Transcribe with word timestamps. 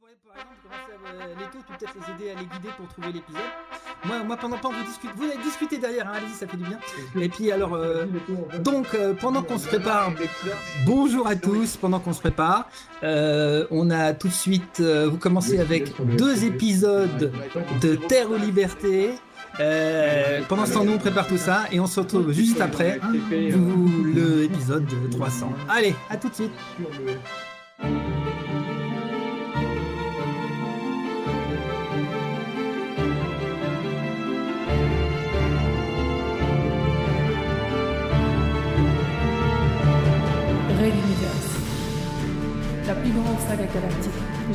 pourrait 0.00 0.16
par 0.26 0.36
exemple 0.36 0.60
commencer 0.62 0.92
à 0.92 1.24
euh, 1.24 1.34
les 1.38 1.46
taux, 1.46 1.64
peut-être 1.66 1.94
les 1.94 2.14
aider 2.14 2.30
à 2.30 2.40
les 2.40 2.46
guider 2.46 2.68
pour 2.76 2.88
trouver 2.88 3.12
l'épisode. 3.12 3.40
Moi, 4.04 4.22
moi 4.24 4.36
pendant 4.36 4.56
que 4.56 4.66
vous 4.66 4.84
discutez, 4.84 5.12
vous 5.16 5.24
allez 5.24 5.42
discuter 5.42 5.78
derrière, 5.78 6.08
hein, 6.08 6.12
allez-y, 6.16 6.34
ça 6.34 6.46
fait 6.46 6.56
du 6.56 6.64
bien. 6.64 6.78
Et 7.20 7.28
puis 7.28 7.50
alors, 7.50 7.74
euh, 7.74 8.06
donc 8.60 8.94
euh, 8.94 9.14
pendant 9.14 9.42
qu'on 9.42 9.58
se 9.58 9.66
prépare, 9.66 10.12
bonjour 10.86 11.26
à 11.26 11.36
tous. 11.36 11.76
Pendant 11.76 12.00
qu'on 12.00 12.12
se 12.12 12.20
prépare, 12.20 12.68
on 13.02 13.90
a 13.90 14.14
tout 14.14 14.28
de 14.28 14.32
suite, 14.32 14.80
euh, 14.80 15.08
vous 15.08 15.18
commencez 15.18 15.58
avec 15.58 15.92
deux 16.16 16.44
épisodes 16.44 17.32
de 17.80 17.94
Terre 17.96 18.30
aux 18.30 18.36
Libertés. 18.36 19.14
Euh, 19.60 20.40
pendant 20.48 20.66
ce 20.66 20.74
temps, 20.74 20.84
nous 20.84 20.92
on 20.92 20.98
prépare 20.98 21.26
tout 21.26 21.38
ça 21.38 21.64
et 21.72 21.80
on 21.80 21.86
se 21.86 21.98
retrouve 21.98 22.32
juste 22.32 22.60
après 22.60 23.00
pour 23.00 23.10
le 23.10 24.44
épisode 24.44 24.86
300. 25.10 25.52
Allez, 25.68 25.94
à 26.08 26.16
tout 26.16 26.28
de 26.28 26.34
suite. 26.34 26.52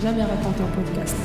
Jamais 0.04 0.24
racontée 0.24 0.64
en 0.64 0.68
podcast. 0.68 1.16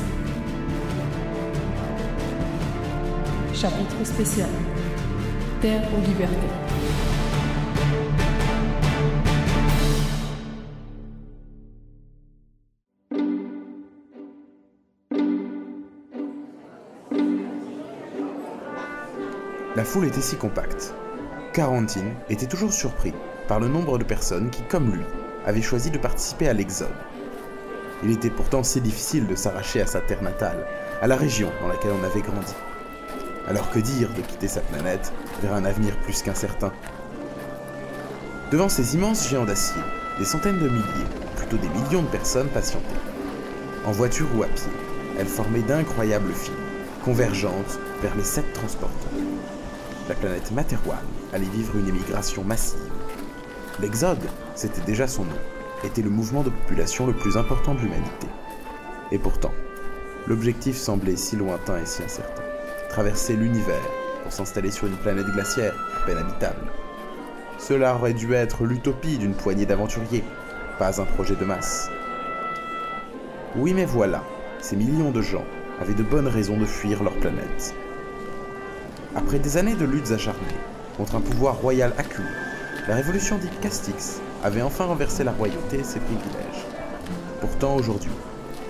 Chapitre 3.53 4.03
spécial. 4.05 4.49
Terre 5.61 5.81
aux 5.93 6.07
libertés. 6.07 6.35
La 19.75 19.85
foule 19.85 20.05
était 20.05 20.21
si 20.21 20.35
compacte. 20.37 20.93
Quarantine 21.53 22.13
était 22.29 22.45
toujours 22.45 22.71
surpris 22.71 23.13
par 23.47 23.59
le 23.59 23.67
nombre 23.67 23.97
de 23.97 24.03
personnes 24.03 24.49
qui, 24.49 24.61
comme 24.63 24.91
lui, 24.91 25.03
avaient 25.45 25.61
choisi 25.61 25.91
de 25.91 25.97
participer 25.97 26.47
à 26.47 26.53
l'Exode. 26.53 26.89
Il 28.03 28.11
était 28.11 28.29
pourtant 28.29 28.63
si 28.63 28.79
difficile 28.79 29.27
de 29.27 29.35
s'arracher 29.35 29.81
à 29.81 29.87
sa 29.87 29.99
terre 29.99 30.21
natale, 30.23 30.65
à 31.01 31.07
la 31.07 31.17
région 31.17 31.51
dans 31.61 31.67
laquelle 31.67 31.91
on 31.99 32.03
avait 32.03 32.21
grandi. 32.21 32.53
Alors 33.47 33.69
que 33.71 33.79
dire 33.79 34.09
de 34.13 34.21
quitter 34.21 34.47
sa 34.47 34.61
planète 34.61 35.11
vers 35.41 35.53
un 35.53 35.65
avenir 35.65 35.97
plus 35.97 36.21
qu'incertain? 36.21 36.71
Devant 38.51 38.69
ces 38.69 38.95
immenses 38.95 39.27
géants 39.27 39.45
d'acier, 39.45 39.81
des 40.17 40.25
centaines 40.25 40.59
de 40.59 40.69
milliers, 40.69 41.09
plutôt 41.35 41.57
des 41.57 41.69
millions 41.69 42.03
de 42.03 42.07
personnes 42.07 42.47
patientaient. 42.49 42.85
En 43.85 43.91
voiture 43.91 44.27
ou 44.35 44.43
à 44.43 44.47
pied, 44.47 44.71
elles 45.19 45.27
formaient 45.27 45.61
d'incroyables 45.61 46.33
files, 46.33 46.53
convergentes 47.03 47.79
vers 48.01 48.15
les 48.15 48.23
sept 48.23 48.53
transporteurs. 48.53 49.11
La 50.07 50.15
planète 50.15 50.51
Materwan 50.51 50.97
allait 51.33 51.45
vivre 51.45 51.75
une 51.77 51.89
émigration 51.89 52.43
massive. 52.43 52.79
L'Exode, 53.79 54.27
c'était 54.55 54.81
déjà 54.81 55.07
son 55.07 55.25
nom, 55.25 55.37
était 55.83 56.01
le 56.01 56.09
mouvement 56.09 56.43
de 56.43 56.49
population 56.49 57.07
le 57.07 57.13
plus 57.13 57.37
important 57.37 57.73
de 57.73 57.79
l'humanité. 57.79 58.27
Et 59.11 59.17
pourtant, 59.17 59.53
l'objectif 60.27 60.75
semblait 60.75 61.15
si 61.15 61.35
lointain 61.35 61.77
et 61.81 61.85
si 61.85 62.03
incertain. 62.03 62.43
Traverser 62.89 63.33
l'univers 63.35 63.81
pour 64.23 64.31
s'installer 64.31 64.71
sur 64.71 64.87
une 64.87 64.97
planète 64.97 65.27
glaciaire, 65.27 65.73
à 65.97 66.05
peine 66.05 66.17
habitable. 66.17 66.67
Cela 67.57 67.95
aurait 67.95 68.13
dû 68.13 68.33
être 68.33 68.63
l'utopie 68.63 69.17
d'une 69.17 69.33
poignée 69.33 69.65
d'aventuriers, 69.65 70.23
pas 70.77 71.01
un 71.01 71.05
projet 71.05 71.35
de 71.35 71.45
masse. 71.45 71.89
Oui 73.55 73.73
mais 73.73 73.85
voilà, 73.85 74.23
ces 74.61 74.75
millions 74.75 75.11
de 75.11 75.21
gens 75.21 75.45
avaient 75.81 75.93
de 75.93 76.03
bonnes 76.03 76.27
raisons 76.27 76.57
de 76.57 76.65
fuir 76.65 77.03
leur 77.03 77.15
planète. 77.15 77.73
Après 79.15 79.39
des 79.39 79.57
années 79.57 79.75
de 79.75 79.85
luttes 79.85 80.11
acharnées 80.11 80.39
contre 80.97 81.15
un 81.15 81.21
pouvoir 81.21 81.55
royal 81.55 81.93
acculé, 81.97 82.29
la 82.87 82.95
révolution 82.95 83.37
dite 83.37 83.59
Castix 83.59 84.21
avait 84.43 84.61
enfin 84.61 84.85
renversé 84.85 85.23
la 85.23 85.31
royauté 85.31 85.79
et 85.79 85.83
ses 85.83 85.99
privilèges. 85.99 86.65
Pourtant 87.41 87.75
aujourd'hui, 87.75 88.11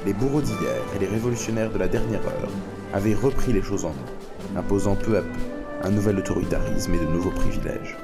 les 0.06 0.14
bourreaux 0.14 0.42
d'hier 0.42 0.82
et 0.96 1.00
les 1.00 1.08
révolutionnaires 1.08 1.72
de 1.72 1.78
la 1.78 1.88
dernière 1.88 2.26
heure 2.26 2.52
avaient 2.94 3.14
repris 3.14 3.54
les 3.54 3.62
choses 3.62 3.86
en 3.86 3.90
main, 3.90 4.60
imposant 4.60 4.96
peu 4.96 5.18
à 5.18 5.22
peu 5.22 5.28
un 5.84 5.92
nouvel 5.92 6.18
autoritarisme 6.18 6.94
et 6.94 7.00
de 7.00 7.06
nouveaux 7.06 7.32
privilèges. 7.32 7.98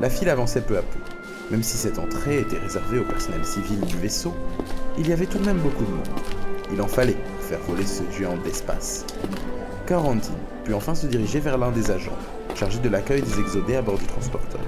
La 0.00 0.10
file 0.10 0.28
avançait 0.28 0.60
peu 0.60 0.76
à 0.76 0.82
peu. 0.82 0.98
Même 1.50 1.62
si 1.62 1.76
cette 1.76 1.98
entrée 1.98 2.40
était 2.40 2.58
réservée 2.58 2.98
au 2.98 3.04
personnel 3.04 3.44
civil 3.44 3.80
du 3.80 3.96
vaisseau, 3.96 4.34
il 4.98 5.08
y 5.08 5.12
avait 5.12 5.26
tout 5.26 5.38
de 5.38 5.44
même 5.44 5.58
beaucoup 5.58 5.84
de 5.84 5.90
monde. 5.90 6.08
Il 6.72 6.80
en 6.80 6.88
fallait 6.88 7.12
pour 7.12 7.44
faire 7.46 7.60
voler 7.68 7.86
ce 7.86 8.02
géant 8.16 8.36
d'espace. 8.38 9.04
Quarantine 9.86 10.34
put 10.64 10.74
enfin 10.74 10.94
se 10.94 11.06
diriger 11.06 11.40
vers 11.40 11.58
l'un 11.58 11.70
des 11.70 11.90
agents, 11.90 12.18
chargé 12.54 12.78
de 12.78 12.88
l'accueil 12.88 13.22
des 13.22 13.40
exodés 13.40 13.76
à 13.76 13.82
bord 13.82 13.98
du 13.98 14.06
transporteur. 14.06 14.60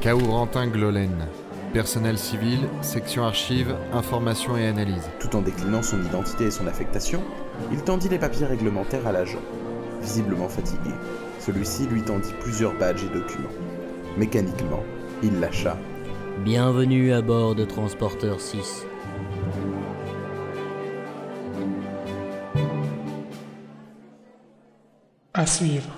Kaurentin 0.00 0.68
Glolen. 0.68 1.26
Personnel 1.72 2.16
civil, 2.16 2.60
section 2.80 3.24
archives, 3.24 3.74
information 3.92 4.56
et 4.56 4.66
analyse. 4.66 5.10
Tout 5.20 5.36
en 5.36 5.42
déclinant 5.42 5.82
son 5.82 6.02
identité 6.02 6.44
et 6.44 6.50
son 6.50 6.66
affectation, 6.66 7.22
il 7.70 7.82
tendit 7.82 8.08
les 8.08 8.18
papiers 8.18 8.46
réglementaires 8.46 9.06
à 9.06 9.12
l'agent. 9.12 9.42
Visiblement 10.00 10.48
fatigué, 10.48 10.90
celui-ci 11.40 11.86
lui 11.86 12.02
tendit 12.02 12.32
plusieurs 12.40 12.72
badges 12.78 13.04
et 13.04 13.08
documents. 13.08 13.48
Mécaniquement, 14.16 14.82
il 15.22 15.40
lâcha. 15.40 15.76
Bienvenue 16.44 17.12
à 17.12 17.20
bord 17.20 17.54
de 17.54 17.64
Transporteur 17.64 18.40
6. 18.40 18.86
À 25.34 25.46
suivre. 25.46 25.97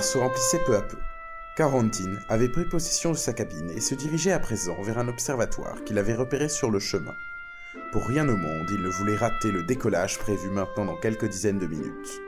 Se 0.00 0.16
remplissaient 0.16 0.62
peu 0.64 0.76
à 0.76 0.80
peu. 0.80 0.96
Quarantine 1.56 2.20
avait 2.28 2.48
pris 2.48 2.64
possession 2.64 3.10
de 3.10 3.16
sa 3.16 3.32
cabine 3.32 3.70
et 3.70 3.80
se 3.80 3.94
dirigeait 3.94 4.32
à 4.32 4.38
présent 4.38 4.80
vers 4.80 4.98
un 4.98 5.08
observatoire 5.08 5.82
qu'il 5.84 5.98
avait 5.98 6.14
repéré 6.14 6.48
sur 6.48 6.70
le 6.70 6.78
chemin. 6.78 7.14
Pour 7.92 8.06
rien 8.06 8.26
au 8.28 8.36
monde, 8.36 8.70
il 8.70 8.80
ne 8.80 8.88
voulait 8.88 9.16
rater 9.16 9.50
le 9.50 9.64
décollage 9.64 10.18
prévu 10.18 10.48
maintenant 10.50 10.84
dans 10.84 10.96
quelques 10.96 11.28
dizaines 11.28 11.58
de 11.58 11.66
minutes. 11.66 12.22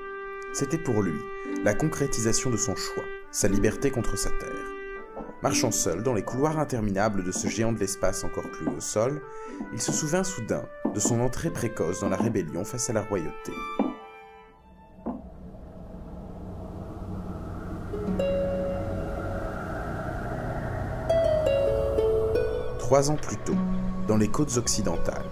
C'était 0.52 0.78
pour 0.78 1.00
lui 1.00 1.20
la 1.64 1.74
concrétisation 1.74 2.50
de 2.50 2.56
son 2.56 2.74
choix, 2.74 3.04
sa 3.30 3.48
liberté 3.48 3.90
contre 3.90 4.18
sa 4.18 4.30
terre. 4.30 4.66
Marchant 5.42 5.70
seul 5.70 6.02
dans 6.02 6.14
les 6.14 6.24
couloirs 6.24 6.58
interminables 6.58 7.24
de 7.24 7.32
ce 7.32 7.48
géant 7.48 7.72
de 7.72 7.78
l'espace 7.78 8.24
encore 8.24 8.50
cloué 8.50 8.74
au 8.76 8.80
sol, 8.80 9.22
il 9.72 9.80
se 9.80 9.92
souvint 9.92 10.24
soudain 10.24 10.66
de 10.92 11.00
son 11.00 11.20
entrée 11.20 11.50
précoce 11.50 12.00
dans 12.00 12.10
la 12.10 12.16
rébellion 12.16 12.64
face 12.64 12.90
à 12.90 12.92
la 12.92 13.02
royauté. 13.02 13.52
Trois 22.90 23.08
ans 23.12 23.16
plus 23.16 23.36
tôt, 23.36 23.54
dans 24.08 24.16
les 24.16 24.26
côtes 24.26 24.56
occidentales, 24.56 25.30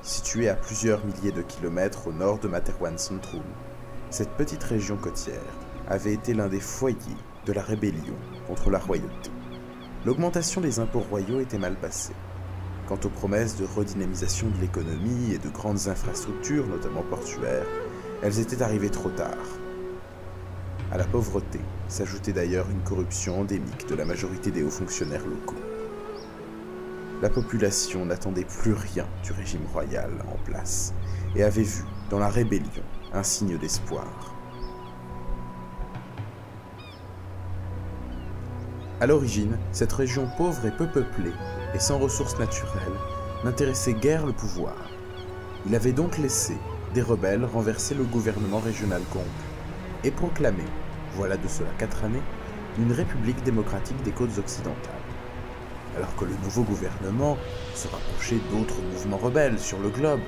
Située 0.00 0.48
à 0.48 0.54
plusieurs 0.54 1.04
milliers 1.04 1.32
de 1.32 1.42
kilomètres 1.42 2.06
au 2.06 2.12
nord 2.12 2.38
de 2.38 2.46
Materwan 2.46 2.96
Centrum, 2.96 3.42
cette 4.08 4.30
petite 4.36 4.62
région 4.62 4.96
côtière 4.96 5.42
avait 5.88 6.12
été 6.12 6.34
l'un 6.34 6.46
des 6.46 6.60
foyers 6.60 6.96
de 7.46 7.52
la 7.52 7.62
rébellion 7.62 8.14
contre 8.46 8.70
la 8.70 8.78
royauté. 8.78 9.32
L'augmentation 10.06 10.60
des 10.60 10.78
impôts 10.78 11.00
royaux 11.00 11.40
était 11.40 11.58
mal 11.58 11.74
passée. 11.74 12.14
Quant 12.86 13.00
aux 13.04 13.08
promesses 13.08 13.56
de 13.56 13.64
redynamisation 13.64 14.46
de 14.50 14.60
l'économie 14.60 15.32
et 15.34 15.38
de 15.38 15.48
grandes 15.48 15.88
infrastructures, 15.88 16.68
notamment 16.68 17.02
portuaires, 17.10 17.66
elles 18.22 18.38
étaient 18.38 18.62
arrivées 18.62 18.90
trop 18.90 19.10
tard. 19.10 19.48
À 20.92 20.96
la 20.96 21.06
pauvreté 21.06 21.58
s'ajoutait 21.88 22.32
d'ailleurs 22.32 22.70
une 22.70 22.84
corruption 22.84 23.40
endémique 23.40 23.88
de 23.88 23.96
la 23.96 24.04
majorité 24.04 24.52
des 24.52 24.62
hauts 24.62 24.70
fonctionnaires 24.70 25.26
locaux. 25.26 25.67
La 27.20 27.28
population 27.28 28.06
n'attendait 28.06 28.44
plus 28.44 28.74
rien 28.74 29.04
du 29.24 29.32
régime 29.32 29.66
royal 29.72 30.12
en 30.32 30.36
place 30.44 30.94
et 31.34 31.42
avait 31.42 31.64
vu 31.64 31.82
dans 32.10 32.20
la 32.20 32.28
rébellion 32.28 32.84
un 33.12 33.24
signe 33.24 33.58
d'espoir. 33.58 34.36
À 39.00 39.06
l'origine, 39.08 39.58
cette 39.72 39.92
région 39.92 40.28
pauvre 40.36 40.64
et 40.64 40.70
peu 40.70 40.86
peuplée 40.86 41.32
et 41.74 41.80
sans 41.80 41.98
ressources 41.98 42.38
naturelles 42.38 43.00
n'intéressait 43.44 43.94
guère 43.94 44.24
le 44.24 44.32
pouvoir. 44.32 44.76
Il 45.66 45.74
avait 45.74 45.92
donc 45.92 46.18
laissé 46.18 46.56
des 46.94 47.02
rebelles 47.02 47.44
renverser 47.44 47.96
le 47.96 48.04
gouvernement 48.04 48.60
régional 48.60 49.02
complet 49.10 49.28
et 50.04 50.12
proclamer, 50.12 50.64
voilà 51.14 51.36
de 51.36 51.48
cela 51.48 51.70
quatre 51.78 52.04
années, 52.04 52.22
une 52.78 52.92
république 52.92 53.42
démocratique 53.42 54.00
des 54.04 54.12
côtes 54.12 54.38
occidentales. 54.38 54.97
Alors 55.96 56.14
que 56.16 56.24
le 56.24 56.34
nouveau 56.44 56.62
gouvernement 56.62 57.36
se 57.74 57.88
rapprochait 57.88 58.40
d'autres 58.50 58.80
mouvements 58.92 59.16
rebelles 59.16 59.58
sur 59.58 59.78
le 59.78 59.88
globe 59.88 60.20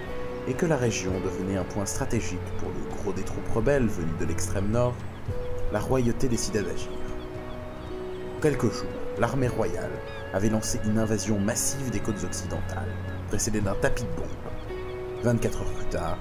et 0.49 0.55
que 0.55 0.67
la 0.67 0.77
région 0.77 1.12
devenait 1.25 1.59
un 1.59 1.65
point 1.65 1.87
stratégique 1.87 2.39
pour 2.59 2.71
le 2.71 2.97
gros 2.97 3.12
des 3.12 3.23
troupes 3.23 3.49
rebelles 3.55 3.87
venues 3.87 4.19
de 4.19 4.25
l'extrême 4.25 4.71
nord, 4.71 4.95
la 5.73 5.81
royauté 5.81 6.29
décida 6.29 6.62
d'agir. 6.62 6.91
Quelques 8.43 8.73
jours, 8.73 8.89
l'armée 9.19 9.49
royale 9.49 9.93
avait 10.33 10.49
lancé 10.49 10.81
une 10.87 10.99
invasion 10.99 11.39
massive 11.39 11.91
des 11.91 12.01
côtes 12.01 12.25
occidentales, 12.25 12.95
précédée 13.29 13.61
d'un 13.61 13.75
tapis 13.75 14.05
de 14.05 14.09
bombes. 14.17 14.27
24 15.23 15.61
heures 15.61 15.75
plus 15.75 15.87
tard, 15.87 16.19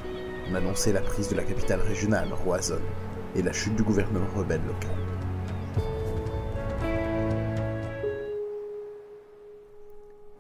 on 0.51 0.55
annonçait 0.55 0.91
la 0.91 1.01
prise 1.01 1.29
de 1.29 1.35
la 1.35 1.43
capitale 1.43 1.81
régionale, 1.81 2.33
Roazhon, 2.33 2.81
et 3.35 3.41
la 3.41 3.53
chute 3.53 3.75
du 3.75 3.83
gouvernement 3.83 4.27
rebelle 4.35 4.61
local. 4.67 5.08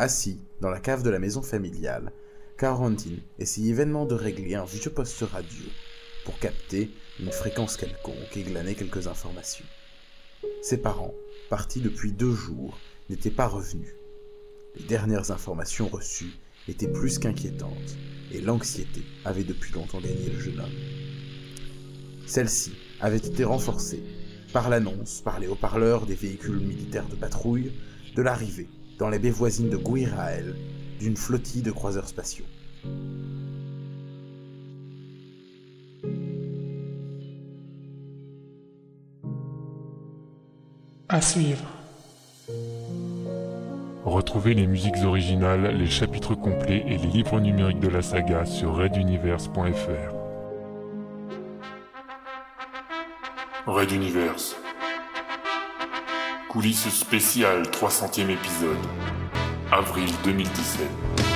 Assis 0.01 0.39
dans 0.61 0.69
la 0.69 0.79
cave 0.79 1.03
de 1.03 1.09
la 1.09 1.19
maison 1.19 1.41
familiale, 1.41 2.13
Carantine 2.57 3.19
essayait 3.37 3.73
vainement 3.73 4.05
de 4.05 4.15
régler 4.15 4.55
un 4.55 4.63
vieux 4.63 4.91
poste 4.91 5.23
radio 5.23 5.65
pour 6.23 6.39
capter 6.39 6.89
une 7.19 7.33
fréquence 7.33 7.75
quelconque 7.75 8.37
et 8.37 8.43
glaner 8.43 8.75
quelques 8.75 9.07
informations. 9.07 9.65
Ses 10.61 10.77
parents, 10.77 11.13
partis 11.49 11.81
depuis 11.81 12.13
deux 12.13 12.31
jours, 12.31 12.79
n'étaient 13.09 13.29
pas 13.29 13.47
revenus. 13.47 13.93
Les 14.77 14.85
dernières 14.85 15.31
informations 15.31 15.89
reçues 15.89 16.31
étaient 16.69 16.87
plus 16.87 17.19
qu'inquiétantes, 17.19 17.97
et 18.31 18.39
l'anxiété 18.39 19.03
avait 19.25 19.43
depuis 19.43 19.73
longtemps 19.73 19.99
gagné 19.99 20.29
le 20.29 20.39
jeune 20.39 20.61
homme. 20.61 20.79
Celle-ci 22.25 22.71
avait 23.01 23.17
été 23.17 23.43
renforcée 23.43 24.01
par 24.53 24.69
l'annonce, 24.69 25.19
par 25.19 25.41
les 25.41 25.47
haut-parleurs 25.47 26.05
des 26.05 26.15
véhicules 26.15 26.61
militaires 26.61 27.09
de 27.09 27.15
patrouille, 27.15 27.73
de 28.15 28.21
l'arrivée, 28.21 28.69
dans 28.99 29.09
les 29.09 29.17
baies 29.17 29.31
voisines 29.31 29.69
de 29.69 29.77
Guirael, 29.77 30.55
d'une 30.99 31.15
flottille 31.15 31.61
de 31.61 31.71
croiseurs 31.71 32.07
spatiaux. 32.07 32.45
À 41.07 41.21
suivre. 41.21 41.65
Retrouvez 44.03 44.53
les 44.53 44.67
musiques 44.67 44.97
originales, 45.03 45.77
les 45.77 45.87
chapitres 45.87 46.35
complets 46.35 46.83
et 46.85 46.97
les 46.97 47.07
livres 47.07 47.39
numériques 47.39 47.79
de 47.79 47.87
la 47.87 48.01
saga 48.01 48.45
sur 48.45 48.75
reduniverse.fr. 48.75 50.13
Red 53.65 53.91
Universe. 53.91 54.55
Coulisses 56.49 56.89
spéciales 56.89 57.61
300e 57.61 58.31
épisode. 58.31 58.79
Avril 59.71 60.09
2017. 60.23 61.28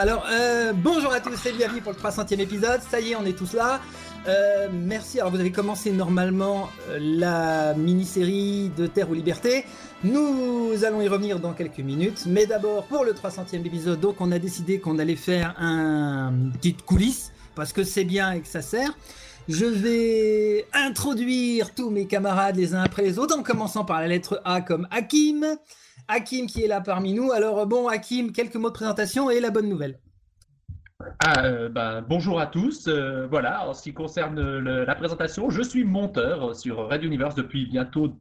Alors, 0.00 0.26
euh, 0.30 0.72
bonjour 0.74 1.10
à 1.12 1.20
tous 1.20 1.46
et 1.46 1.52
bienvenue 1.52 1.80
pour 1.80 1.92
le 1.92 1.98
300e 1.98 2.38
épisode. 2.38 2.80
Ça 2.90 3.00
y 3.00 3.12
est, 3.12 3.16
on 3.16 3.24
est 3.24 3.36
tous 3.36 3.54
là. 3.54 3.80
Euh, 4.28 4.68
merci. 4.70 5.20
Alors, 5.20 5.32
vous 5.32 5.40
avez 5.40 5.52
commencé 5.52 5.90
normalement 5.90 6.68
euh, 6.90 6.98
la 7.00 7.72
mini-série 7.74 8.70
de 8.76 8.86
Terre 8.86 9.08
ou 9.08 9.14
Liberté. 9.14 9.64
Nous 10.02 10.84
allons 10.84 11.00
y 11.00 11.08
revenir 11.08 11.40
dans 11.40 11.54
quelques 11.54 11.78
minutes. 11.78 12.24
Mais 12.26 12.44
d'abord, 12.44 12.84
pour 12.84 13.04
le 13.04 13.12
300e 13.12 13.64
épisode, 13.64 14.00
donc, 14.00 14.16
on 14.20 14.30
a 14.30 14.38
décidé 14.38 14.80
qu'on 14.80 14.98
allait 14.98 15.16
faire 15.16 15.54
un 15.58 16.30
petite 16.52 16.82
coulisse 16.82 17.32
parce 17.54 17.72
que 17.72 17.84
c'est 17.84 18.04
bien 18.04 18.32
et 18.32 18.40
que 18.40 18.48
ça 18.48 18.60
sert. 18.60 18.90
Je 19.48 19.64
vais 19.64 20.66
introduire 20.74 21.74
tous 21.74 21.88
mes 21.88 22.06
camarades 22.06 22.56
les 22.56 22.74
uns 22.74 22.82
après 22.82 23.02
les 23.02 23.18
autres, 23.18 23.38
en 23.38 23.42
commençant 23.42 23.84
par 23.84 24.00
la 24.00 24.08
lettre 24.08 24.42
A 24.44 24.60
comme 24.60 24.86
Hakim. 24.90 25.56
Hakim 26.08 26.46
qui 26.46 26.62
est 26.62 26.68
là 26.68 26.80
parmi 26.80 27.12
nous. 27.14 27.32
Alors 27.32 27.66
bon, 27.66 27.88
Hakim, 27.88 28.32
quelques 28.32 28.56
mots 28.56 28.68
de 28.68 28.74
présentation 28.74 29.30
et 29.30 29.40
la 29.40 29.50
bonne 29.50 29.68
nouvelle. 29.68 29.98
Ah, 31.24 31.44
euh, 31.44 31.68
ben, 31.68 32.02
bonjour 32.08 32.40
à 32.40 32.46
tous. 32.46 32.86
Euh, 32.88 33.26
voilà, 33.26 33.68
en 33.68 33.74
ce 33.74 33.82
qui 33.82 33.92
concerne 33.94 34.40
le- 34.58 34.84
la 34.84 34.94
présentation, 34.94 35.50
je 35.50 35.62
suis 35.62 35.84
monteur 35.84 36.54
sur 36.54 36.88
Red 36.88 37.02
Universe 37.04 37.34
depuis 37.34 37.66
bientôt 37.66 38.14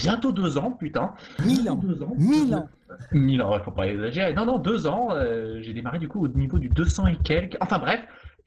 bientôt 0.00 0.32
deux 0.32 0.56
ans, 0.56 0.70
putain. 0.72 1.12
Mille 1.44 1.68
ans. 1.68 1.74
Deux 1.76 2.02
ans. 2.02 2.12
Mille 2.16 2.54
ans. 2.54 2.68
Mille 3.12 3.42
ans, 3.42 3.58
faut 3.62 3.70
pas 3.70 3.86
exagérer. 3.86 4.32
Non, 4.32 4.46
non, 4.46 4.58
deux 4.58 4.86
ans. 4.86 5.08
euh, 5.12 5.60
J'ai 5.60 5.74
démarré 5.74 5.98
du 5.98 6.08
coup 6.08 6.24
au 6.24 6.28
niveau 6.28 6.58
du 6.58 6.68
200 6.70 7.06
et 7.08 7.16
quelques. 7.16 7.56
Enfin 7.60 7.78
bref. 7.78 8.00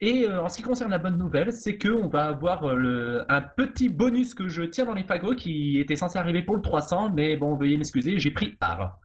Et 0.04 0.28
euh, 0.28 0.42
en 0.42 0.50
ce 0.50 0.58
qui 0.58 0.62
concerne 0.62 0.90
la 0.90 0.98
bonne 0.98 1.16
nouvelle, 1.16 1.50
c'est 1.50 1.78
que 1.78 1.88
on 1.88 2.08
va 2.08 2.26
avoir 2.26 2.64
euh, 2.64 2.74
le, 2.74 3.24
un 3.32 3.40
petit 3.40 3.88
bonus 3.88 4.34
que 4.34 4.48
je 4.48 4.62
tiens 4.62 4.84
dans 4.84 4.92
les 4.92 5.02
fagots 5.02 5.34
qui 5.34 5.80
était 5.80 5.96
censé 5.96 6.18
arriver 6.18 6.42
pour 6.42 6.56
le 6.56 6.60
300, 6.60 7.12
mais 7.14 7.38
bon, 7.38 7.54
veuillez 7.54 7.78
m'excuser, 7.78 8.18
j'ai 8.18 8.30
pris 8.30 8.50
part. 8.50 8.98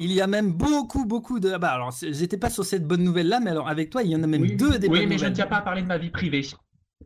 Il 0.00 0.10
y 0.10 0.20
a 0.20 0.26
même 0.26 0.52
beaucoup, 0.52 1.06
beaucoup 1.06 1.38
de. 1.38 1.52
Ah 1.52 1.58
bah 1.58 1.70
alors, 1.70 1.94
j'étais 2.02 2.36
pas 2.36 2.50
sur 2.50 2.64
cette 2.64 2.84
bonne 2.84 3.04
nouvelle 3.04 3.28
là, 3.28 3.38
mais 3.38 3.50
alors 3.50 3.68
avec 3.68 3.90
toi, 3.90 4.02
il 4.02 4.10
y 4.10 4.16
en 4.16 4.22
a 4.24 4.26
même 4.26 4.56
deux 4.56 4.80
des 4.80 4.88
Oui, 4.88 4.98
bonnes 4.98 5.10
mais 5.10 5.18
je 5.18 5.26
ne 5.26 5.30
tiens 5.30 5.46
pas 5.46 5.58
à 5.58 5.62
parler 5.62 5.82
de 5.82 5.86
ma 5.86 5.96
vie 5.96 6.10
privée. 6.10 6.42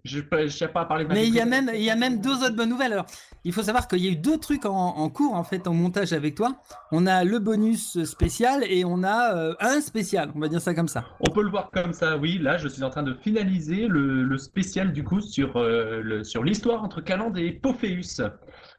Je 0.05 0.19
ne 0.21 0.49
tiens 0.49 0.69
pas 0.69 0.83
à 0.83 0.85
parler 0.85 1.05
de 1.05 1.09
ma 1.09 1.14
Mais 1.14 1.26
il 1.26 1.35
y 1.35 1.40
a 1.40 1.45
même, 1.47 1.71
il 1.75 1.83
y 1.83 1.90
a 1.90 1.97
même 1.97 2.21
deux 2.21 2.43
autres 2.45 2.57
bonnes 2.57 2.69
nouvelles. 2.71 2.93
Alors, 2.93 3.07
il 3.45 3.52
faut 3.52 3.62
savoir 3.62 3.88
qu'il 3.88 3.99
y 4.05 4.09
a 4.09 4.11
eu 4.11 4.17
deux 4.17 4.38
trucs 4.38 4.64
en, 4.64 4.71
en 4.75 5.09
cours 5.11 5.35
en 5.35 5.45
fait 5.45 5.67
en 5.67 5.75
montage 5.75 6.12
avec 6.12 6.35
toi. 6.35 6.57
On 6.93 7.07
a 7.07 7.25
le 7.25 7.38
bonus 7.38 8.02
spécial 8.05 8.64
et 8.69 8.85
on 8.85 9.02
a 9.02 9.35
euh, 9.37 9.55
un 9.61 9.81
spécial. 9.81 10.31
On 10.35 10.40
va 10.40 10.49
dire 10.49 10.61
ça 10.61 10.75
comme 10.75 10.88
ça. 10.88 11.05
On 11.21 11.33
peut 11.33 11.43
le 11.43 11.50
voir 11.50 11.71
comme 11.71 11.93
ça, 11.93 12.17
oui. 12.17 12.38
Là, 12.38 12.59
je 12.59 12.69
suis 12.69 12.83
en 12.83 12.90
train 12.90 13.02
de 13.02 13.14
finaliser 13.14 13.87
le, 13.88 14.23
le 14.25 14.38
spécial 14.38 14.93
du 14.93 15.05
coup 15.05 15.21
sur 15.21 15.57
euh, 15.57 16.00
le- 16.02 16.25
sur 16.25 16.43
l'histoire 16.45 16.83
entre 16.85 17.00
Calande 17.00 17.38
et 17.38 17.52
Pophéus, 17.52 18.21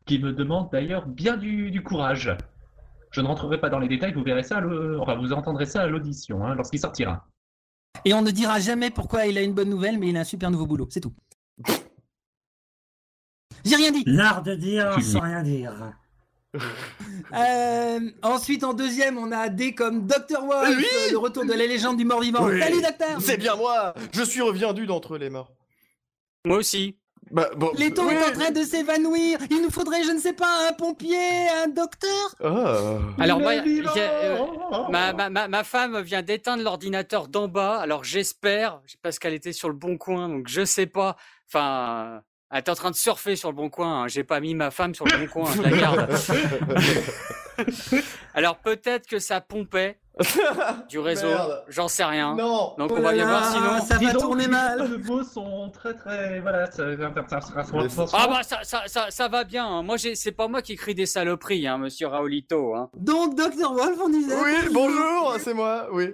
qui 0.06 0.20
me 0.20 0.34
demande 0.34 0.70
d'ailleurs 0.72 1.06
bien 1.08 1.38
du, 1.38 1.72
du 1.72 1.82
courage. 1.84 2.36
Je 3.12 3.22
ne 3.22 3.28
rentrerai 3.28 3.60
pas 3.60 3.70
dans 3.70 3.80
les 3.80 3.88
détails, 3.88 4.14
vous 4.14 4.24
verrez 4.24 4.44
ça, 4.44 4.62
enfin, 5.00 5.16
vous 5.16 5.34
entendrez 5.34 5.66
ça 5.66 5.82
à 5.82 5.88
l'audition 5.88 6.46
hein, 6.46 6.54
lorsqu'il 6.54 6.80
sortira. 6.80 7.26
Et 8.06 8.14
on 8.14 8.22
ne 8.22 8.32
dira 8.32 8.60
jamais 8.60 8.90
pourquoi 8.90 9.26
il 9.26 9.38
a 9.38 9.42
une 9.42 9.54
bonne 9.54 9.70
nouvelle, 9.70 10.00
mais 10.00 10.10
il 10.10 10.18
a 10.18 10.22
un 10.22 10.26
super 10.26 10.52
nouveau 10.52 10.66
boulot. 10.66 10.88
C'est 10.90 11.02
tout. 11.02 11.14
J'ai 13.66 13.76
rien 13.76 13.92
dit. 13.92 14.04
L'art 14.06 14.42
de 14.42 14.56
dire 14.56 15.02
sans 15.02 15.20
rien 15.22 15.44
dire. 15.44 15.94
Euh, 17.36 18.00
ensuite, 18.24 18.64
en 18.64 18.74
deuxième, 18.74 19.18
on 19.20 19.32
a 19.32 19.50
D 19.50 19.76
comme 19.76 20.08
Dr. 20.08 20.42
Wolf, 20.42 20.78
Oui 20.78 20.86
euh, 21.08 21.12
le 21.12 21.18
retour 21.18 21.46
de 21.46 21.54
la 21.54 21.68
légende 21.68 21.98
du 21.98 22.06
mort-vivant. 22.06 22.48
Oui. 22.48 22.60
Salut, 22.60 22.82
docteur 22.82 23.22
C'est 23.22 23.38
bien 23.38 23.56
moi 23.56 23.94
Je 24.14 24.24
suis 24.24 24.42
reviendu 24.42 24.88
d'entre 24.88 25.18
les 25.18 25.30
morts. 25.30 25.54
Moi 26.46 26.58
aussi. 26.58 26.98
Bah, 27.32 27.50
bon, 27.56 27.72
Leto 27.78 28.04
oui. 28.08 28.14
est 28.16 28.24
en 28.24 28.32
train 28.32 28.52
de 28.52 28.64
s'évanouir. 28.64 29.38
Il 29.52 29.62
nous 29.62 29.70
faudrait, 29.70 30.04
je 30.04 30.12
ne 30.12 30.20
sais 30.20 30.34
pas, 30.34 30.68
un 30.70 30.74
pompier, 30.74 31.48
un 31.64 31.68
docteur. 31.68 32.36
Ah. 32.44 32.98
Alors 33.20 33.40
moi, 33.40 33.54
euh, 33.54 34.38
ma, 34.90 35.14
ma, 35.14 35.30
ma, 35.30 35.48
ma 35.48 35.64
femme 35.64 36.00
vient 36.02 36.22
d'éteindre 36.22 36.64
l'ordinateur 36.64 37.28
d'en 37.28 37.48
bas, 37.48 37.78
alors 37.80 38.04
j'espère, 38.04 38.82
parce 39.02 39.20
qu'elle 39.20 39.34
était 39.34 39.54
sur 39.54 39.70
le 39.70 39.76
bon 39.76 39.98
coin, 39.98 40.28
donc 40.30 40.48
je 40.48 40.66
sais 40.66 40.88
pas. 40.88 41.16
Enfin, 41.48 42.22
elle 42.52 42.60
était 42.60 42.72
en 42.72 42.76
train 42.76 42.92
de 42.92 42.96
surfer 42.96 43.36
sur 43.36 43.50
le 43.50 43.56
bon 43.56 43.70
coin. 43.70 44.04
hein. 44.04 44.08
J'ai 44.08 44.24
pas 44.24 44.40
mis 44.40 44.56
ma 44.56 44.72
femme 44.72 44.96
sur 44.96 45.06
le 45.06 45.18
bon 45.18 45.28
coin, 45.28 45.52
je 45.56 45.62
la 45.62 45.70
garde. 45.70 46.10
Alors 48.34 48.58
peut-être 48.58 49.08
que 49.08 49.20
ça 49.20 49.42
pompait 49.42 50.00
du 50.90 51.00
réseau, 51.00 51.28
j'en 51.68 51.88
sais 51.88 52.04
rien. 52.04 52.36
Non. 52.36 52.74
Donc 52.78 52.92
Oh 52.92 52.96
on 52.98 53.02
va 53.02 53.12
là 53.12 53.14
bien 53.14 53.28
voir 53.28 53.46
sinon. 53.52 53.80
ça 53.86 53.98
va 53.98 54.14
tourner 54.14 54.48
mal. 54.48 54.92
Les 54.92 54.98
mots 55.04 55.24
sont 55.24 55.70
très 55.72 55.94
très. 55.94 56.40
Voilà, 56.40 56.68
Ah 58.14 58.28
bah 58.28 58.44
ça, 58.44 58.60
ça, 58.64 58.82
ça, 58.88 59.08
ça 59.10 59.28
va 59.28 59.44
bien. 59.44 59.66
hein. 59.66 59.84
Moi 59.84 59.98
j'ai, 59.98 60.16
c'est 60.16 60.32
pas 60.32 60.48
moi 60.48 60.62
qui 60.62 60.76
crie 60.76 60.96
des 60.96 61.06
saloperies, 61.06 61.68
hein, 61.68 61.78
Monsieur 61.78 62.08
Raolito. 62.08 62.76
Hein. 62.76 62.90
Donc, 62.96 63.36
Dr. 63.36 63.74
Wolf, 63.74 63.98
on 64.04 64.10
disait. 64.10 64.36
Oui, 64.36 64.70
bonjour, 64.74 65.36
c'est 65.40 65.54
moi. 65.54 65.88
Oui. 65.92 66.14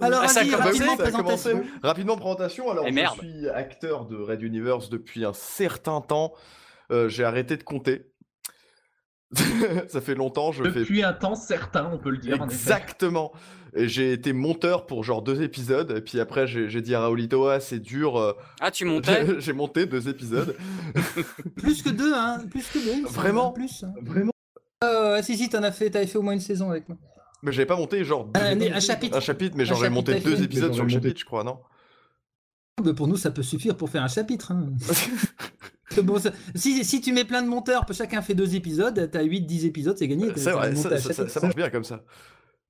Alors, 0.00 0.22
Ah, 0.24 0.26
rapidement, 0.58 0.96
présentation. 0.96 1.62
Rapidement, 1.82 2.16
présentation. 2.16 2.70
Alors, 2.70 2.84
Eh 2.86 2.92
je 2.94 3.20
suis 3.20 3.48
acteur 3.48 4.04
de 4.06 4.16
Red 4.16 4.42
Universe 4.42 4.90
depuis 4.90 5.24
un 5.24 5.32
certain 5.32 6.00
temps. 6.00 6.32
Euh, 6.92 7.08
J'ai 7.08 7.24
arrêté 7.24 7.56
de 7.56 7.62
compter. 7.62 8.09
Ça 9.88 10.00
fait 10.00 10.14
longtemps, 10.14 10.50
je 10.52 10.64
fais 10.64 10.80
Depuis 10.80 11.02
un 11.04 11.12
temps 11.12 11.34
certain, 11.34 11.88
on 11.92 11.98
peut 11.98 12.10
le 12.10 12.18
dire. 12.18 12.40
en 12.42 12.46
effet. 12.46 12.54
Exactement. 12.54 13.32
Et 13.74 13.86
j'ai 13.88 14.12
été 14.12 14.32
monteur 14.32 14.86
pour 14.86 15.04
genre 15.04 15.22
deux 15.22 15.42
épisodes. 15.42 15.92
Et 15.96 16.00
puis 16.00 16.18
après, 16.18 16.46
j'ai 16.48 16.82
dit 16.82 16.94
à 16.96 17.06
Raulito, 17.06 17.46
ah, 17.46 17.60
c'est 17.60 17.78
dur. 17.78 18.16
euh, 18.18 18.32
Ah 18.60 18.70
tu 18.72 18.84
montais 18.84 19.26
j'ai 19.40 19.52
monté 19.52 19.86
deux 19.86 20.08
épisodes. 20.08 20.56
Plus 21.56 21.82
que 21.82 21.90
deux, 21.90 22.12
hein. 22.12 22.38
Plus 22.50 22.66
que 22.68 22.78
deux. 22.84 23.06
Vraiment 23.08 23.52
Plus. 23.52 23.84
hein. 23.84 23.92
Vraiment 24.02 24.32
Euh, 24.82 25.22
si, 25.22 25.36
si, 25.36 25.48
t'en 25.48 25.62
as 25.62 25.70
fait, 25.72 25.90
t'avais 25.90 26.06
fait 26.08 26.18
au 26.18 26.22
moins 26.22 26.32
une 26.32 26.40
saison 26.40 26.70
avec 26.70 26.88
moi. 26.88 26.98
Mais 27.42 27.52
j'avais 27.52 27.66
pas 27.66 27.76
monté 27.76 28.02
genre 28.04 28.24
deux 28.24 28.40
Un- 28.40 28.50
épisodes. 28.56 28.72
un 28.74 28.80
chapitre. 28.80 29.16
Un 29.16 29.20
chapitre, 29.20 29.56
mais 29.56 29.64
chapitre, 29.64 29.88
monté 29.90 30.14
deux 30.20 30.36
fait. 30.36 30.42
épisodes 30.42 30.74
sur 30.74 30.82
le 30.82 30.88
j'aurais 30.88 31.02
chapitre, 31.02 31.20
je 31.20 31.24
crois, 31.24 31.44
non? 31.44 31.58
Mais 32.84 32.92
pour 32.94 33.06
nous, 33.06 33.16
ça 33.16 33.30
peut 33.30 33.42
suffire 33.42 33.76
pour 33.76 33.88
faire 33.90 34.02
un 34.02 34.08
chapitre. 34.08 34.50
hein. 34.52 34.66
C'est 35.90 36.02
bon, 36.04 36.18
ça- 36.18 36.32
si, 36.54 36.84
si 36.84 37.00
tu 37.00 37.12
mets 37.12 37.24
plein 37.24 37.42
de 37.42 37.48
monteurs, 37.48 37.84
chacun 37.92 38.22
fait 38.22 38.34
deux 38.34 38.54
épisodes, 38.54 39.08
t'as 39.10 39.22
8-10 39.22 39.66
épisodes, 39.66 39.96
c'est 39.98 40.08
gagné. 40.08 40.28
C'est 40.36 40.52
vrai, 40.52 40.70
un 40.70 40.74
ça, 40.76 40.98
ça- 40.98 41.40
marche 41.40 41.56
bien 41.56 41.70
comme 41.70 41.84
ça. 41.84 42.02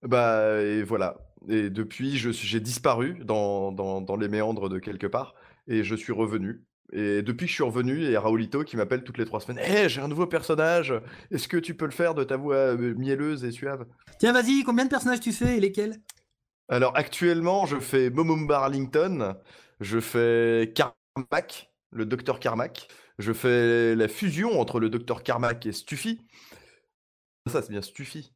Bah, 0.02 0.60
et 0.62 0.82
voilà. 0.82 1.18
Et 1.48 1.70
depuis, 1.70 2.16
j'ai 2.16 2.60
disparu 2.60 3.18
dans, 3.24 3.72
dans, 3.72 4.00
dans 4.00 4.16
les 4.16 4.28
méandres 4.28 4.68
de 4.68 4.78
quelque 4.78 5.06
part, 5.06 5.34
et 5.68 5.84
je 5.84 5.94
suis 5.94 6.12
revenu. 6.12 6.64
Et 6.92 7.22
depuis 7.22 7.46
que 7.46 7.50
je 7.50 7.54
suis 7.54 7.64
revenu, 7.64 8.02
il 8.02 8.10
y 8.10 8.16
a 8.16 8.20
Raulito 8.20 8.64
qui 8.64 8.76
m'appelle 8.76 9.04
toutes 9.04 9.18
les 9.18 9.24
trois 9.24 9.40
semaines. 9.40 9.62
Hé, 9.64 9.88
j'ai 9.88 10.00
un 10.00 10.08
nouveau 10.08 10.26
personnage. 10.26 10.92
Est-ce 11.30 11.46
que 11.46 11.56
tu 11.56 11.74
peux 11.74 11.84
le 11.84 11.92
faire 11.92 12.14
de 12.14 12.24
ta 12.24 12.36
voix 12.36 12.56
euh, 12.56 12.94
mielleuse 12.96 13.44
et 13.44 13.52
suave? 13.52 13.86
Tiens, 14.18 14.32
vas-y, 14.32 14.64
combien 14.64 14.84
de 14.84 14.90
personnages 14.90 15.20
tu 15.20 15.32
fais 15.32 15.56
et 15.56 15.60
lesquels? 15.60 16.00
Alors 16.68 16.96
actuellement, 16.96 17.66
je 17.66 17.78
fais 17.78 18.10
Momumba 18.10 18.60
Arlington, 18.60 19.36
je 19.80 19.98
fais 20.00 20.72
Carmack, 20.74 21.70
le 21.90 22.06
docteur 22.06 22.38
Carmack, 22.38 22.88
je 23.20 23.32
fais 23.32 23.94
la 23.94 24.08
fusion 24.08 24.60
entre 24.60 24.80
le 24.80 24.88
docteur 24.90 25.22
Carmack 25.22 25.66
et 25.66 25.72
Stuffy. 25.72 26.20
Ça, 27.46 27.62
c'est 27.62 27.70
bien 27.70 27.82
Stuffy. 27.82 28.32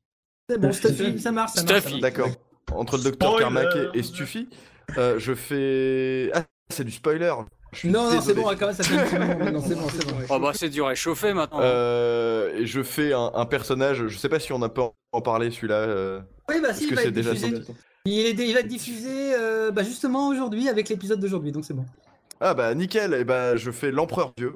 C'est 0.49 0.59
bon, 0.59 0.73
Stuffy, 0.73 1.19
ça 1.19 1.33
marche, 1.33 1.53
ça 1.53 1.63
Stuffy. 1.63 2.01
D'accord. 2.01 2.31
Entre 2.73 2.97
le 2.97 3.05
docteur. 3.05 3.39
Carmack 3.39 3.75
et, 3.95 3.99
et 3.99 4.03
Stuffy, 4.03 4.49
euh, 4.97 5.19
je 5.19 5.35
fais. 5.35 6.31
Ah, 6.35 6.45
c'est 6.71 6.85
du 6.85 6.93
spoiler. 6.93 7.35
Non, 7.83 8.11
non, 8.15 8.21
c'est 8.21 8.35
bon, 8.35 8.45
quand 8.59 8.67
même, 8.67 8.75
ça 8.75 8.85
fait 8.85 8.97
un 8.97 9.05
petit 9.05 9.19
moment. 9.19 9.39
maintenant, 9.39 9.61
c'est 9.61 9.75
bon, 9.75 9.89
c'est 9.89 10.07
bon. 10.07 10.17
ouais. 10.19 10.27
Oh 10.31 10.39
bah 10.39 10.53
c'est 10.55 10.69
du 10.69 10.81
réchauffé 10.81 11.35
maintenant. 11.35 11.59
Euh, 11.61 12.55
et 12.57 12.67
je 12.67 12.83
fais 12.85 13.13
un, 13.13 13.33
un 13.35 13.47
personnage, 13.47 14.07
je 14.07 14.17
sais 14.17 14.29
pas 14.29 14.39
si 14.39 14.53
on 14.53 14.63
a 14.63 14.69
pas 14.69 14.93
en 15.11 15.21
parler 15.21 15.51
celui-là. 15.51 15.75
euh, 15.75 16.21
Oui, 16.49 16.57
bah 16.63 16.73
si, 16.73 16.85
il 16.85 16.91
que 16.91 16.95
va 16.95 17.03
c'est 17.03 17.09
être 17.09 17.15
déjà 17.15 17.33
diffusé. 17.33 17.63
Il, 18.07 18.19
est, 18.21 18.31
il 18.39 18.55
va 18.55 18.61
être 18.61 18.69
diffusé 18.69 19.35
euh, 19.35 19.73
bah, 19.73 19.83
justement 19.83 20.29
aujourd'hui 20.29 20.69
avec 20.69 20.89
l'épisode 20.89 21.19
d'aujourd'hui, 21.19 21.51
donc 21.51 21.65
c'est 21.65 21.75
bon. 21.75 21.85
Ah 22.41 22.55
bah 22.55 22.73
nickel, 22.75 23.13
et 23.15 23.25
bah 23.25 23.57
je 23.57 23.71
fais 23.73 23.91
l'empereur 23.91 24.33
Dieu. 24.37 24.55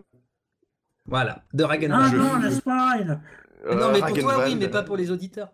Voilà, 1.08 1.42
de 1.54 1.64
Ah 1.64 1.68
Ragnarok. 1.68 2.10
Je- 2.12 2.16
non, 2.16 2.36
le 2.38 2.50
spoil 2.50 3.20
euh, 3.66 3.74
non, 3.74 3.90
mais 3.92 3.98
pour 4.00 4.16
toi, 4.18 4.44
oui, 4.46 4.54
mais 4.54 4.68
pas 4.68 4.82
pour 4.84 4.96
les 4.96 5.10
auditeurs. 5.10 5.48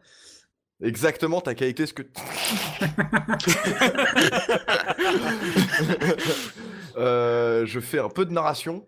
Exactement, 0.82 1.40
t'as 1.40 1.54
qu'à 1.54 1.86
ce 1.86 1.94
que. 1.94 2.02
Euh, 6.96 7.66
je 7.66 7.80
fais 7.80 7.98
un 7.98 8.08
peu 8.08 8.24
de 8.24 8.32
narration. 8.32 8.86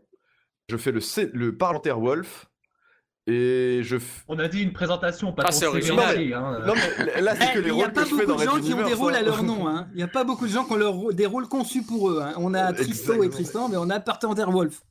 Je 0.69 0.77
fais 0.77 0.93
le, 0.93 1.01
C- 1.01 1.31
le 1.35 1.57
parlementaire 1.57 1.99
Wolf. 1.99 2.47
Et 3.27 3.81
je. 3.83 3.97
f- 3.97 4.23
On 4.29 4.39
a 4.39 4.47
dit 4.47 4.63
une 4.63 4.73
présentation, 4.73 5.33
pas 5.33 5.43
Ah, 5.47 5.51
c'est 5.51 5.67
original. 5.67 6.17
hein. 6.33 6.61
Non, 6.65 6.75
mais 6.77 7.21
là, 7.21 7.35
c'est 7.35 7.53
que 7.53 7.59
Eh, 7.59 7.63
les 7.63 7.69
Il 7.71 7.75
n'y 7.75 7.83
a 7.83 7.87
rôles 7.87 7.93
pas 7.93 8.05
que 8.05 8.11
beaucoup 8.11 8.23
de 8.23 8.45
gens 8.45 8.53
Red 8.55 8.63
qui 8.63 8.73
ont 8.75 8.87
des 8.87 8.95
rôles 8.95 9.15
à 9.15 9.19
hein. 9.19 9.23
leur 9.23 9.43
nom. 9.43 9.67
hein. 9.67 9.89
Il 9.93 9.97
n'y 9.97 10.05
a 10.05 10.09
pas 10.09 10.23
beaucoup 10.23 10.47
de 10.47 10.53
gens 10.53 10.65
qui 10.65 10.73
ont 10.75 10.77
leur 10.77 11.13
des 11.13 11.27
rôles 11.27 11.49
conçus 11.49 11.83
pour 11.83 12.11
eux. 12.11 12.21
hein. 12.23 12.35
On 12.37 12.55
a 12.55 12.73
Tristo 12.73 13.25
et. 13.25 13.29
Tristan, 13.31 13.69
mais 13.69 13.77
on 13.77 13.91
a 13.91 13.99
Partendaire 13.99 14.53
Wolf. 14.53 14.83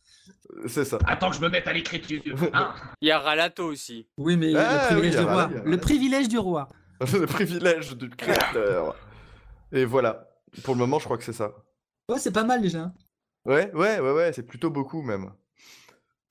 C'est 0.68 0.86
ça. 0.86 0.98
Attends 1.06 1.30
que 1.30 1.36
je 1.36 1.42
me 1.42 1.50
mette 1.50 1.68
à 1.68 1.74
l'écriture. 1.74 2.22
hein. 2.54 2.74
Il 3.02 3.08
y 3.08 3.12
a 3.12 3.20
Ralato 3.20 3.66
aussi. 3.66 4.08
Oui, 4.18 4.38
mais 4.38 4.54
Ah, 4.56 4.90
le 4.94 5.00
privilège 5.00 5.16
oui, 5.16 5.20
du 5.20 5.26
roi. 5.26 5.48
voilà, 5.48 5.64
Le 5.66 5.78
privilège 5.78 6.28
du 6.28 6.38
roi. 6.40 6.68
le 7.14 7.26
privilège 7.26 7.98
du 7.98 8.10
créateur. 8.10 8.96
Et 9.72 9.86
voilà. 9.86 10.30
Pour 10.64 10.74
le 10.76 10.80
moment, 10.80 11.00
je 11.00 11.06
crois 11.06 11.18
que 11.18 11.24
c'est 11.24 11.34
ça. 11.34 11.52
Ouais, 12.10 12.18
c'est 12.20 12.32
pas 12.32 12.44
mal 12.44 12.62
déjà. 12.62 12.92
Ouais, 13.46 13.72
ouais, 13.74 14.00
ouais, 14.00 14.12
ouais, 14.14 14.34
c'est 14.34 14.44
plutôt 14.44 14.70
beaucoup 14.70 15.02
même. 15.02 15.32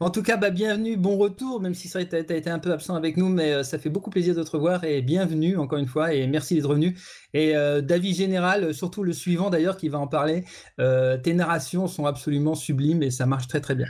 En 0.00 0.10
tout 0.10 0.24
cas, 0.24 0.36
bah, 0.36 0.50
bienvenue, 0.50 0.96
bon 0.96 1.16
retour, 1.16 1.60
même 1.60 1.74
si 1.74 1.86
ça 1.86 2.00
a 2.00 2.02
été, 2.02 2.50
un 2.50 2.58
peu 2.58 2.72
absent 2.72 2.96
avec 2.96 3.16
nous, 3.16 3.28
mais 3.28 3.52
euh, 3.52 3.62
ça 3.62 3.78
fait 3.78 3.90
beaucoup 3.90 4.10
plaisir 4.10 4.34
de 4.34 4.42
te 4.42 4.50
revoir 4.50 4.82
et 4.82 5.02
bienvenue 5.02 5.56
encore 5.56 5.78
une 5.78 5.86
fois 5.86 6.12
et 6.12 6.26
merci 6.26 6.56
d'être 6.56 6.68
revenu. 6.68 6.98
Et 7.32 7.54
euh, 7.54 7.80
d'avis 7.80 8.12
général, 8.12 8.64
euh, 8.64 8.72
surtout 8.72 9.04
le 9.04 9.12
suivant 9.12 9.50
d'ailleurs 9.50 9.76
qui 9.76 9.88
va 9.88 10.00
en 10.00 10.08
parler, 10.08 10.44
tes 10.78 11.32
narrations 11.32 11.86
sont 11.86 12.06
absolument 12.06 12.56
sublimes 12.56 13.04
et 13.04 13.12
ça 13.12 13.24
marche 13.24 13.46
très 13.46 13.60
très 13.60 13.76
bien. 13.76 13.86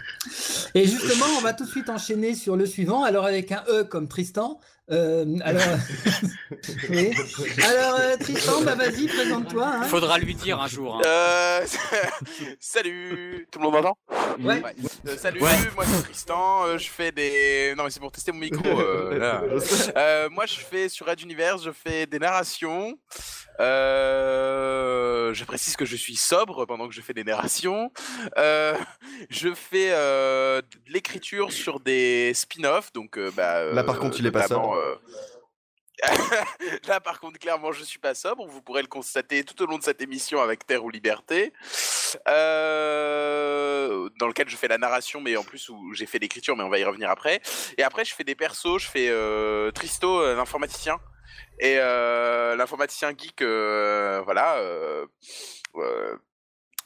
Et 0.74 0.84
justement, 0.84 1.24
on 1.38 1.40
va 1.40 1.54
tout 1.54 1.64
de 1.64 1.70
suite 1.70 1.88
enchaîner 1.88 2.34
sur 2.34 2.56
le 2.56 2.66
suivant, 2.66 3.02
alors 3.02 3.24
avec 3.24 3.50
un 3.50 3.64
E 3.70 3.84
comme 3.84 4.06
Tristan. 4.06 4.60
Euh, 4.90 5.24
alors, 5.42 5.62
oui. 6.90 7.10
alors 7.64 7.94
euh, 8.00 8.16
Tristan, 8.18 8.60
bah 8.62 8.74
vas-y, 8.74 9.06
présente-toi. 9.06 9.66
hein. 9.66 9.82
Faudra 9.84 10.18
lui 10.18 10.34
dire 10.34 10.60
un 10.60 10.68
jour. 10.68 10.96
hein. 10.96 11.00
Euh, 11.06 11.60
salut 12.60 13.48
Tout 13.50 13.60
le 13.60 13.64
monde 13.64 13.74
m'entend? 13.74 13.96
Ouais. 14.40 14.60
Euh, 15.08 15.16
salut, 15.16 15.40
Ouais. 15.40 15.50
moi 15.74 15.84
c'est 15.86 16.02
Tristan, 16.02 16.64
euh, 16.66 16.76
je 16.78 16.90
fais 16.90 17.12
des... 17.12 17.72
Non 17.78 17.84
mais 17.84 17.90
c'est 17.90 18.00
pour 18.00 18.12
tester 18.12 18.30
mon 18.32 18.40
micro. 18.40 18.66
euh, 18.78 19.18
là. 19.18 19.42
Euh, 19.96 20.28
moi 20.30 20.44
je 20.46 20.56
fais 20.56 20.88
sur 20.90 21.06
Red 21.06 21.20
Universe, 21.22 21.62
je 21.64 21.70
fais 21.70 22.04
des 22.06 22.18
narrations. 22.18 22.94
Euh, 23.60 25.32
je 25.34 25.44
précise 25.44 25.76
que 25.76 25.84
je 25.84 25.96
suis 25.96 26.16
sobre 26.16 26.64
pendant 26.64 26.88
que 26.88 26.94
je 26.94 27.00
fais 27.00 27.14
des 27.14 27.24
narrations. 27.24 27.92
Euh, 28.38 28.76
je 29.30 29.54
fais 29.54 29.90
euh, 29.92 30.60
de 30.62 30.92
l'écriture 30.92 31.52
sur 31.52 31.80
des 31.80 32.32
spin-offs, 32.34 32.92
donc 32.92 33.18
bah, 33.36 33.64
Là, 33.72 33.84
par 33.84 33.98
contre, 33.98 34.18
il 34.18 34.26
est 34.26 34.32
pas 34.32 34.48
sobre. 34.48 34.76
Là, 36.88 37.00
par 37.00 37.20
contre, 37.20 37.38
clairement, 37.38 37.72
je 37.72 37.84
suis 37.84 37.98
pas 37.98 38.14
sobre. 38.14 38.46
Vous 38.46 38.62
pourrez 38.62 38.82
le 38.82 38.88
constater 38.88 39.44
tout 39.44 39.60
au 39.62 39.66
long 39.66 39.78
de 39.78 39.82
cette 39.82 40.02
émission 40.02 40.40
avec 40.40 40.66
Terre 40.66 40.84
ou 40.84 40.90
Liberté, 40.90 41.52
euh, 42.28 44.08
dans 44.18 44.26
lequel 44.26 44.48
je 44.48 44.56
fais 44.56 44.68
la 44.68 44.78
narration, 44.78 45.20
mais 45.20 45.36
en 45.36 45.44
plus 45.44 45.68
où 45.68 45.94
j'ai 45.94 46.06
fait 46.06 46.18
l'écriture, 46.18 46.56
mais 46.56 46.64
on 46.64 46.68
va 46.68 46.78
y 46.78 46.84
revenir 46.84 47.10
après. 47.10 47.40
Et 47.78 47.82
après, 47.82 48.04
je 48.04 48.14
fais 48.14 48.24
des 48.24 48.34
persos. 48.34 48.78
Je 48.78 48.88
fais 48.88 49.08
euh, 49.08 49.70
Tristo, 49.70 50.34
l'informaticien, 50.34 50.98
et 51.58 51.76
euh, 51.78 52.56
l'informaticien 52.56 53.12
geek, 53.16 53.42
euh, 53.42 54.22
voilà. 54.24 54.56
euh, 54.56 55.06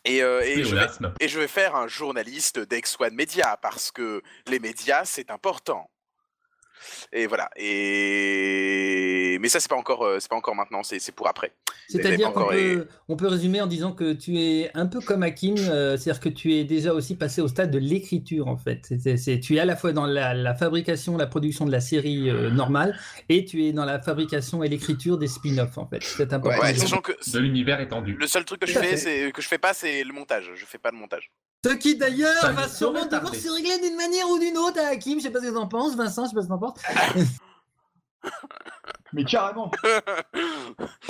et, 0.04 0.22
euh, 0.22 0.40
et, 0.42 0.56
je 0.64 0.74
vais, 0.74 0.86
Pléonasme. 0.86 1.14
et 1.20 1.28
je 1.28 1.38
vais 1.38 1.48
faire 1.48 1.76
un 1.76 1.86
journaliste 1.88 2.58
d'Ex-One 2.58 3.14
Media 3.14 3.58
parce 3.60 3.90
que 3.90 4.22
les 4.46 4.58
médias, 4.58 5.04
c'est 5.04 5.30
important. 5.30 5.90
Et 7.12 7.26
voilà. 7.26 7.48
Et 7.56 9.38
mais 9.40 9.48
ça 9.48 9.60
c'est 9.60 9.68
pas 9.68 9.76
encore, 9.76 10.04
euh, 10.04 10.18
c'est 10.20 10.28
pas 10.28 10.36
encore 10.36 10.54
maintenant, 10.54 10.82
c'est 10.82 10.98
c'est 10.98 11.12
pour 11.12 11.28
après. 11.28 11.52
C'est-à-dire 11.88 12.32
qu'on 12.32 12.48
peut, 12.48 12.86
on 13.08 13.16
peut 13.16 13.28
résumer 13.28 13.60
en 13.62 13.66
disant 13.66 13.92
que 13.92 14.12
tu 14.12 14.38
es 14.38 14.70
un 14.74 14.86
peu 14.86 15.00
comme 15.00 15.22
Hakim, 15.22 15.54
euh, 15.58 15.96
c'est-à-dire 15.96 16.20
que 16.20 16.28
tu 16.28 16.54
es 16.54 16.64
déjà 16.64 16.92
aussi 16.92 17.16
passé 17.16 17.40
au 17.40 17.48
stade 17.48 17.70
de 17.70 17.78
l'écriture 17.78 18.48
en 18.48 18.56
fait. 18.58 18.80
C'est- 18.86 18.98
c'est- 18.98 19.16
c'est- 19.16 19.40
tu 19.40 19.56
es 19.56 19.60
à 19.60 19.64
la 19.64 19.76
fois 19.76 19.92
dans 19.92 20.04
la, 20.06 20.34
la 20.34 20.54
fabrication, 20.54 21.16
la 21.16 21.26
production 21.26 21.64
de 21.64 21.72
la 21.72 21.80
série 21.80 22.28
euh, 22.28 22.50
normale 22.50 22.98
et 23.28 23.44
tu 23.44 23.64
es 23.64 23.72
dans 23.72 23.84
la 23.86 24.00
fabrication 24.00 24.62
et 24.62 24.68
l'écriture 24.68 25.16
des 25.18 25.28
spin-offs 25.28 25.78
en 25.78 25.86
fait. 25.86 26.02
C'est 26.02 26.32
important. 26.32 26.60
Ouais, 26.60 26.74
sachant 26.74 27.00
que 27.00 27.12
De 27.32 27.38
l'univers 27.38 27.80
étendu. 27.80 28.14
le 28.18 28.26
seul 28.26 28.44
truc 28.44 28.60
que 28.60 28.66
je 28.66 28.78
fais, 28.78 28.96
c'est 28.96 29.32
que 29.32 29.40
je 29.40 29.48
fais 29.48 29.58
pas, 29.58 29.72
c'est 29.72 30.04
le 30.04 30.12
montage. 30.12 30.50
Je 30.54 30.64
fais 30.66 30.78
pas 30.78 30.90
de 30.90 30.96
montage. 30.96 31.30
Ce 31.68 31.74
qui 31.74 31.96
d'ailleurs 31.96 32.52
va 32.52 32.66
sûrement 32.66 33.04
devoir 33.04 33.34
se 33.34 33.50
régler 33.50 33.78
d'une 33.78 33.96
manière 33.96 34.28
ou 34.30 34.38
d'une 34.38 34.56
autre 34.56 34.80
à 34.80 34.88
Hakim. 34.88 35.18
Je 35.18 35.24
sais 35.24 35.30
pas 35.30 35.40
ce 35.40 35.46
que 35.46 35.54
t'en 35.54 35.68
penses, 35.68 35.96
Vincent, 35.96 36.24
je 36.24 36.30
sais 36.30 36.34
pas 36.34 36.42
ce 36.42 36.46
que 36.46 36.52
t'en 36.52 36.58
penses. 36.58 36.80
Mais 39.12 39.24
carrément. 39.24 39.70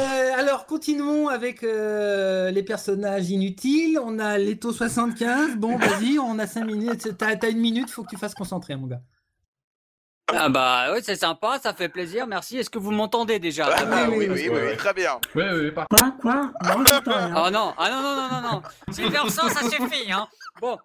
Euh, 0.00 0.30
alors, 0.36 0.66
continuons 0.66 1.28
avec 1.28 1.64
euh, 1.64 2.50
les 2.52 2.62
personnages 2.62 3.30
inutiles. 3.30 3.98
On 4.02 4.18
a 4.20 4.38
Leto 4.38 4.72
75. 4.72 5.56
Bon, 5.56 5.76
vas-y, 5.76 6.18
on 6.18 6.38
a 6.38 6.46
5 6.46 6.64
minutes. 6.64 7.18
T'as 7.18 7.34
t'as 7.36 7.50
une 7.50 7.58
minute, 7.58 7.90
faut 7.90 8.04
que 8.04 8.10
tu 8.10 8.16
fasses 8.16 8.34
concentrer, 8.34 8.76
mon 8.76 8.86
gars. 8.86 9.02
Ah 10.30 10.48
bah 10.50 10.92
ouais, 10.92 11.00
c'est 11.02 11.16
sympa, 11.16 11.58
ça 11.62 11.72
fait 11.72 11.88
plaisir, 11.88 12.26
merci. 12.26 12.58
Est-ce 12.58 12.68
que 12.68 12.78
vous 12.78 12.90
m'entendez 12.90 13.38
déjà? 13.38 13.66
Ah, 13.72 14.06
oui, 14.10 14.16
oui, 14.18 14.28
oui, 14.28 14.28
oui, 14.28 14.48
oui, 14.52 14.60
oui, 14.70 14.76
très 14.76 14.92
bien. 14.92 15.18
Ouais, 15.34 15.50
ouais, 15.50 15.70
par 15.70 15.86
Quoi 15.88 16.12
Quoi? 16.20 16.34
Non, 16.62 16.84
rien. 17.06 17.32
Ah 17.34 17.50
non, 17.50 17.74
ah 17.78 17.90
non, 17.90 18.02
non, 18.02 18.16
non, 18.16 18.28
non, 18.30 18.52
non. 18.52 18.62
Silverson, 18.92 19.48
ça 19.48 19.68
suffit, 19.70 20.12
hein. 20.12 20.28
Bon. 20.60 20.76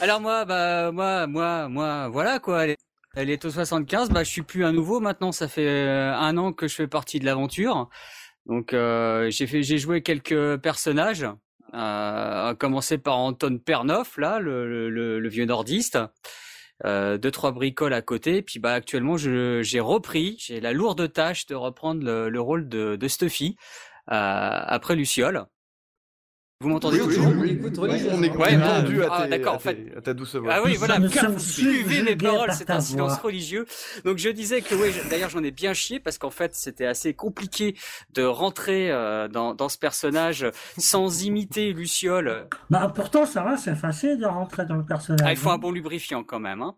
Alors 0.00 0.20
moi, 0.20 0.44
bah 0.44 0.92
moi, 0.92 1.26
moi, 1.26 1.68
moi, 1.68 2.08
voilà 2.08 2.38
quoi. 2.38 2.66
Les, 2.66 2.76
Elle 3.14 3.30
est 3.30 3.44
au 3.46 3.50
75, 3.50 4.10
bah 4.10 4.24
je 4.24 4.30
suis 4.30 4.42
plus 4.42 4.64
un 4.66 4.72
nouveau 4.72 5.00
maintenant, 5.00 5.32
ça 5.32 5.48
fait 5.48 5.66
euh, 5.66 6.14
un 6.14 6.36
an 6.36 6.52
que 6.52 6.68
je 6.68 6.74
fais 6.74 6.86
partie 6.88 7.18
de 7.18 7.24
l'aventure. 7.24 7.88
Donc 8.44 8.74
euh, 8.74 9.30
j'ai 9.30 9.46
fait 9.46 9.62
j'ai 9.62 9.78
joué 9.78 10.02
quelques 10.02 10.58
personnages, 10.58 11.24
euh, 11.24 12.50
à 12.50 12.54
commencer 12.58 12.98
par 12.98 13.16
Anton 13.16 13.58
Pernoff 13.58 14.18
là, 14.18 14.38
le, 14.38 14.90
le, 14.90 15.18
le 15.18 15.28
vieux 15.30 15.46
nordiste. 15.46 15.98
Euh, 16.84 17.16
deux 17.16 17.30
trois 17.30 17.52
bricoles 17.52 17.92
à 17.92 18.02
côté, 18.02 18.42
puis 18.42 18.58
bah 18.58 18.72
actuellement 18.72 19.16
j'ai 19.16 19.80
repris, 19.80 20.36
j'ai 20.40 20.60
la 20.60 20.72
lourde 20.72 21.12
tâche 21.12 21.46
de 21.46 21.54
reprendre 21.54 22.04
le, 22.04 22.28
le 22.28 22.40
rôle 22.40 22.68
de, 22.68 22.96
de 22.96 23.08
Stuffy 23.08 23.56
euh, 24.10 24.14
après 24.66 24.96
Luciole. 24.96 25.46
Vous 26.62 26.68
m'entendez 26.68 27.00
Oui, 27.00 27.14
toujours 27.16 27.32
oui, 27.36 27.50
Écoute, 27.50 27.74
oui. 27.78 27.90
On 28.12 28.22
est 28.22 28.30
Ouais, 28.30 28.56
bah, 28.56 28.78
entendu 28.78 29.02
ah, 29.02 29.14
à, 29.14 29.22
à 29.24 29.52
en 29.52 29.58
fait. 29.58 29.92
à 29.96 30.00
ta 30.00 30.14
douce 30.14 30.36
voix. 30.36 30.52
Ah 30.54 30.60
oui, 30.64 30.76
voilà, 30.76 31.00
suivez 31.38 32.02
mes 32.04 32.14
paroles, 32.14 32.46
par 32.46 32.54
c'est 32.54 32.70
un 32.70 32.80
silence 32.80 33.14
voix. 33.14 33.22
religieux. 33.24 33.66
Donc 34.04 34.18
je 34.18 34.28
disais 34.28 34.60
que 34.62 34.76
oui, 34.76 34.92
d'ailleurs 35.10 35.28
j'en 35.28 35.42
ai 35.42 35.50
bien 35.50 35.74
chié 35.74 35.98
parce 35.98 36.18
qu'en 36.18 36.30
fait 36.30 36.54
c'était 36.54 36.86
assez 36.86 37.14
compliqué 37.14 37.74
de 38.14 38.22
rentrer 38.22 38.92
euh, 38.92 39.26
dans, 39.26 39.54
dans 39.54 39.68
ce 39.68 39.76
personnage 39.76 40.46
sans 40.78 41.24
imiter 41.24 41.72
Luciole. 41.72 42.46
Bah, 42.70 42.92
pourtant, 42.94 43.26
ça 43.26 43.42
va, 43.42 43.56
c'est 43.56 43.74
facile 43.74 44.18
de 44.18 44.26
rentrer 44.26 44.64
dans 44.64 44.76
le 44.76 44.84
personnage. 44.84 45.26
Ah, 45.26 45.32
il 45.32 45.36
faut 45.36 45.50
un 45.50 45.54
hein. 45.54 45.58
bon 45.58 45.72
lubrifiant 45.72 46.22
quand 46.22 46.38
même. 46.40 46.62
Hein. 46.62 46.76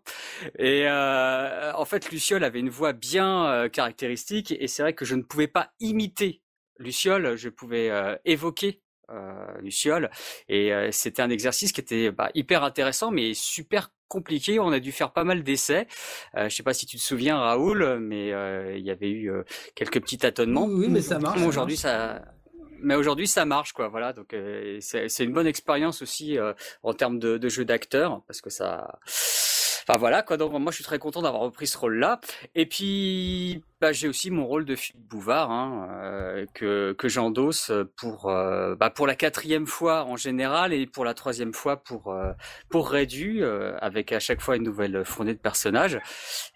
Et 0.57 0.85
euh, 0.87 1.71
en 1.75 1.85
fait 1.85 2.09
Luciole 2.11 2.43
avait 2.43 2.59
une 2.59 2.69
voix 2.69 2.93
bien 2.93 3.45
euh, 3.45 3.69
caractéristique 3.69 4.51
et 4.59 4.67
c'est 4.67 4.81
vrai 4.81 4.93
que 4.93 5.05
je 5.05 5.13
ne 5.13 5.21
pouvais 5.21 5.47
pas 5.47 5.69
imiter 5.79 6.41
Luciole, 6.77 7.35
je 7.37 7.49
pouvais 7.49 7.89
euh, 7.89 8.15
évoquer 8.25 8.67
euh, 8.67 8.84
Luciole 9.61 10.09
et 10.49 10.73
euh, 10.73 10.89
c'était 10.91 11.21
un 11.21 11.29
exercice 11.29 11.71
qui 11.71 11.81
était 11.81 12.11
bah, 12.11 12.29
hyper 12.33 12.63
intéressant 12.63 13.11
mais 13.11 13.33
super 13.33 13.91
compliqué. 14.07 14.59
On 14.59 14.71
a 14.71 14.79
dû 14.79 14.91
faire 14.91 15.11
pas 15.11 15.23
mal 15.23 15.43
d'essais. 15.43 15.87
Euh, 16.37 16.49
je 16.49 16.55
sais 16.55 16.63
pas 16.63 16.73
si 16.73 16.85
tu 16.85 16.97
te 16.97 17.01
souviens 17.01 17.37
Raoul, 17.37 17.99
mais 17.99 18.31
euh, 18.33 18.77
il 18.77 18.85
y 18.85 18.91
avait 18.91 19.09
eu 19.09 19.31
euh, 19.31 19.43
quelques 19.75 20.01
petits 20.01 20.17
tâtonnements. 20.17 20.65
Oui, 20.65 20.87
mais 20.89 21.01
ça 21.01 21.19
marche. 21.19 21.41
Aujourd'hui 21.41 21.77
ça 21.77 22.21
mais 22.81 22.95
aujourd'hui 22.95 23.27
ça 23.27 23.45
marche 23.45 23.71
quoi 23.71 23.87
voilà 23.87 24.13
donc 24.13 24.33
euh, 24.33 24.77
c'est 24.81 25.23
une 25.23 25.33
bonne 25.33 25.47
expérience 25.47 26.01
aussi 26.01 26.37
euh, 26.37 26.53
en 26.83 26.93
termes 26.93 27.19
de, 27.19 27.37
de 27.37 27.49
jeu 27.49 27.65
d'acteur 27.65 28.21
parce 28.27 28.41
que 28.41 28.49
ça 28.49 28.99
enfin 29.87 29.97
voilà 29.97 30.23
quoi 30.23 30.37
donc 30.37 30.51
moi 30.51 30.71
je 30.71 30.75
suis 30.75 30.83
très 30.83 30.99
content 30.99 31.21
d'avoir 31.21 31.41
repris 31.41 31.67
ce 31.67 31.77
rôle 31.77 31.97
là 31.97 32.19
et 32.53 32.65
puis 32.65 33.63
bah, 33.81 33.91
j'ai 33.91 34.07
aussi 34.07 34.31
mon 34.31 34.45
rôle 34.45 34.63
de 34.65 34.75
Philippe 34.75 35.05
Bouvard 35.07 35.51
hein, 35.51 35.87
euh, 36.01 36.45
que 36.53 36.93
que 36.97 37.09
j'endosse 37.09 37.71
pour 37.97 38.29
euh, 38.29 38.73
bah, 38.75 38.89
pour 38.89 39.05
la 39.05 39.15
quatrième 39.15 39.67
fois 39.67 40.05
en 40.05 40.15
général 40.15 40.71
et 40.71 40.85
pour 40.87 41.03
la 41.03 41.13
troisième 41.13 41.53
fois 41.53 41.77
pour 41.83 42.11
euh, 42.13 42.31
pour 42.69 42.89
Rédu 42.89 43.39
euh, 43.43 43.75
avec 43.81 44.13
à 44.13 44.19
chaque 44.19 44.39
fois 44.41 44.55
une 44.55 44.63
nouvelle 44.63 45.03
fournée 45.03 45.33
de 45.33 45.39
personnages 45.39 45.99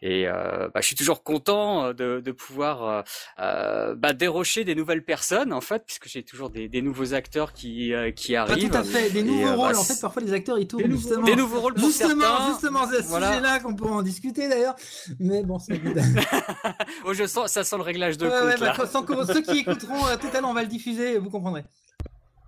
et 0.01 0.27
euh, 0.27 0.69
bah, 0.73 0.79
je 0.81 0.87
suis 0.87 0.95
toujours 0.95 1.23
content 1.23 1.87
euh, 1.87 1.93
de, 1.93 2.21
de 2.23 2.31
pouvoir 2.31 3.03
bah, 3.37 4.13
dérocher 4.13 4.63
des 4.63 4.75
nouvelles 4.75 5.03
personnes 5.03 5.51
en 5.51 5.61
fait 5.61 5.83
puisque 5.85 6.07
j'ai 6.07 6.23
toujours 6.23 6.49
des, 6.49 6.69
des 6.69 6.81
nouveaux 6.81 7.13
acteurs 7.13 7.51
qui 7.53 7.93
euh, 7.93 8.11
qui 8.11 8.33
Pas 8.33 8.41
arrivent 8.41 8.69
tout 8.69 8.77
à 8.77 8.83
fait, 8.83 9.09
des 9.09 9.19
Et, 9.19 9.23
nouveaux 9.23 9.45
euh, 9.47 9.49
bah, 9.51 9.55
rôles. 9.67 9.75
en 9.75 9.83
fait, 9.83 9.99
parfois 9.99 10.21
les 10.21 10.33
acteurs 10.33 10.57
ils 10.57 10.67
tournent 10.67 10.83
Des 10.83 10.87
nouveaux- 10.89 11.01
justement. 11.01 11.25
des 11.25 11.35
nouveaux 11.35 11.59
rôles 11.59 11.73
pour 11.73 11.83
Justement, 11.83 12.21
certains 12.21 12.47
justement, 12.51 12.87
c'est 12.89 13.03
ce 13.03 13.07
Voilà. 13.09 13.27
sujet-là 13.33 13.59
qu'on 13.59 13.75
pourrait 13.75 13.91
en 13.91 14.01
discuter 14.03 14.47
d'ailleurs. 14.47 14.75
Mais 15.19 15.43
bon, 15.43 15.59
c'est 15.59 15.79
oh 17.09 17.13
je 17.13 17.25
sens 17.25 17.51
ça 17.51 17.63
sent 17.63 17.77
le 17.77 17.81
réglage 17.83 18.17
de 18.17 18.25
Ouais, 18.27 18.31
compte 18.31 18.43
ouais, 18.45 18.57
bah, 18.59 18.87
sans 18.91 19.03
que- 19.03 19.25
ceux 19.25 19.41
qui 19.41 19.59
écouteront 19.59 20.05
euh, 20.07 20.15
tout 20.17 20.27
à 20.33 20.41
l'heure, 20.41 20.49
on 20.49 20.53
va 20.53 20.61
le 20.61 20.67
diffuser, 20.67 21.17
vous 21.17 21.29
comprendrez. 21.29 21.63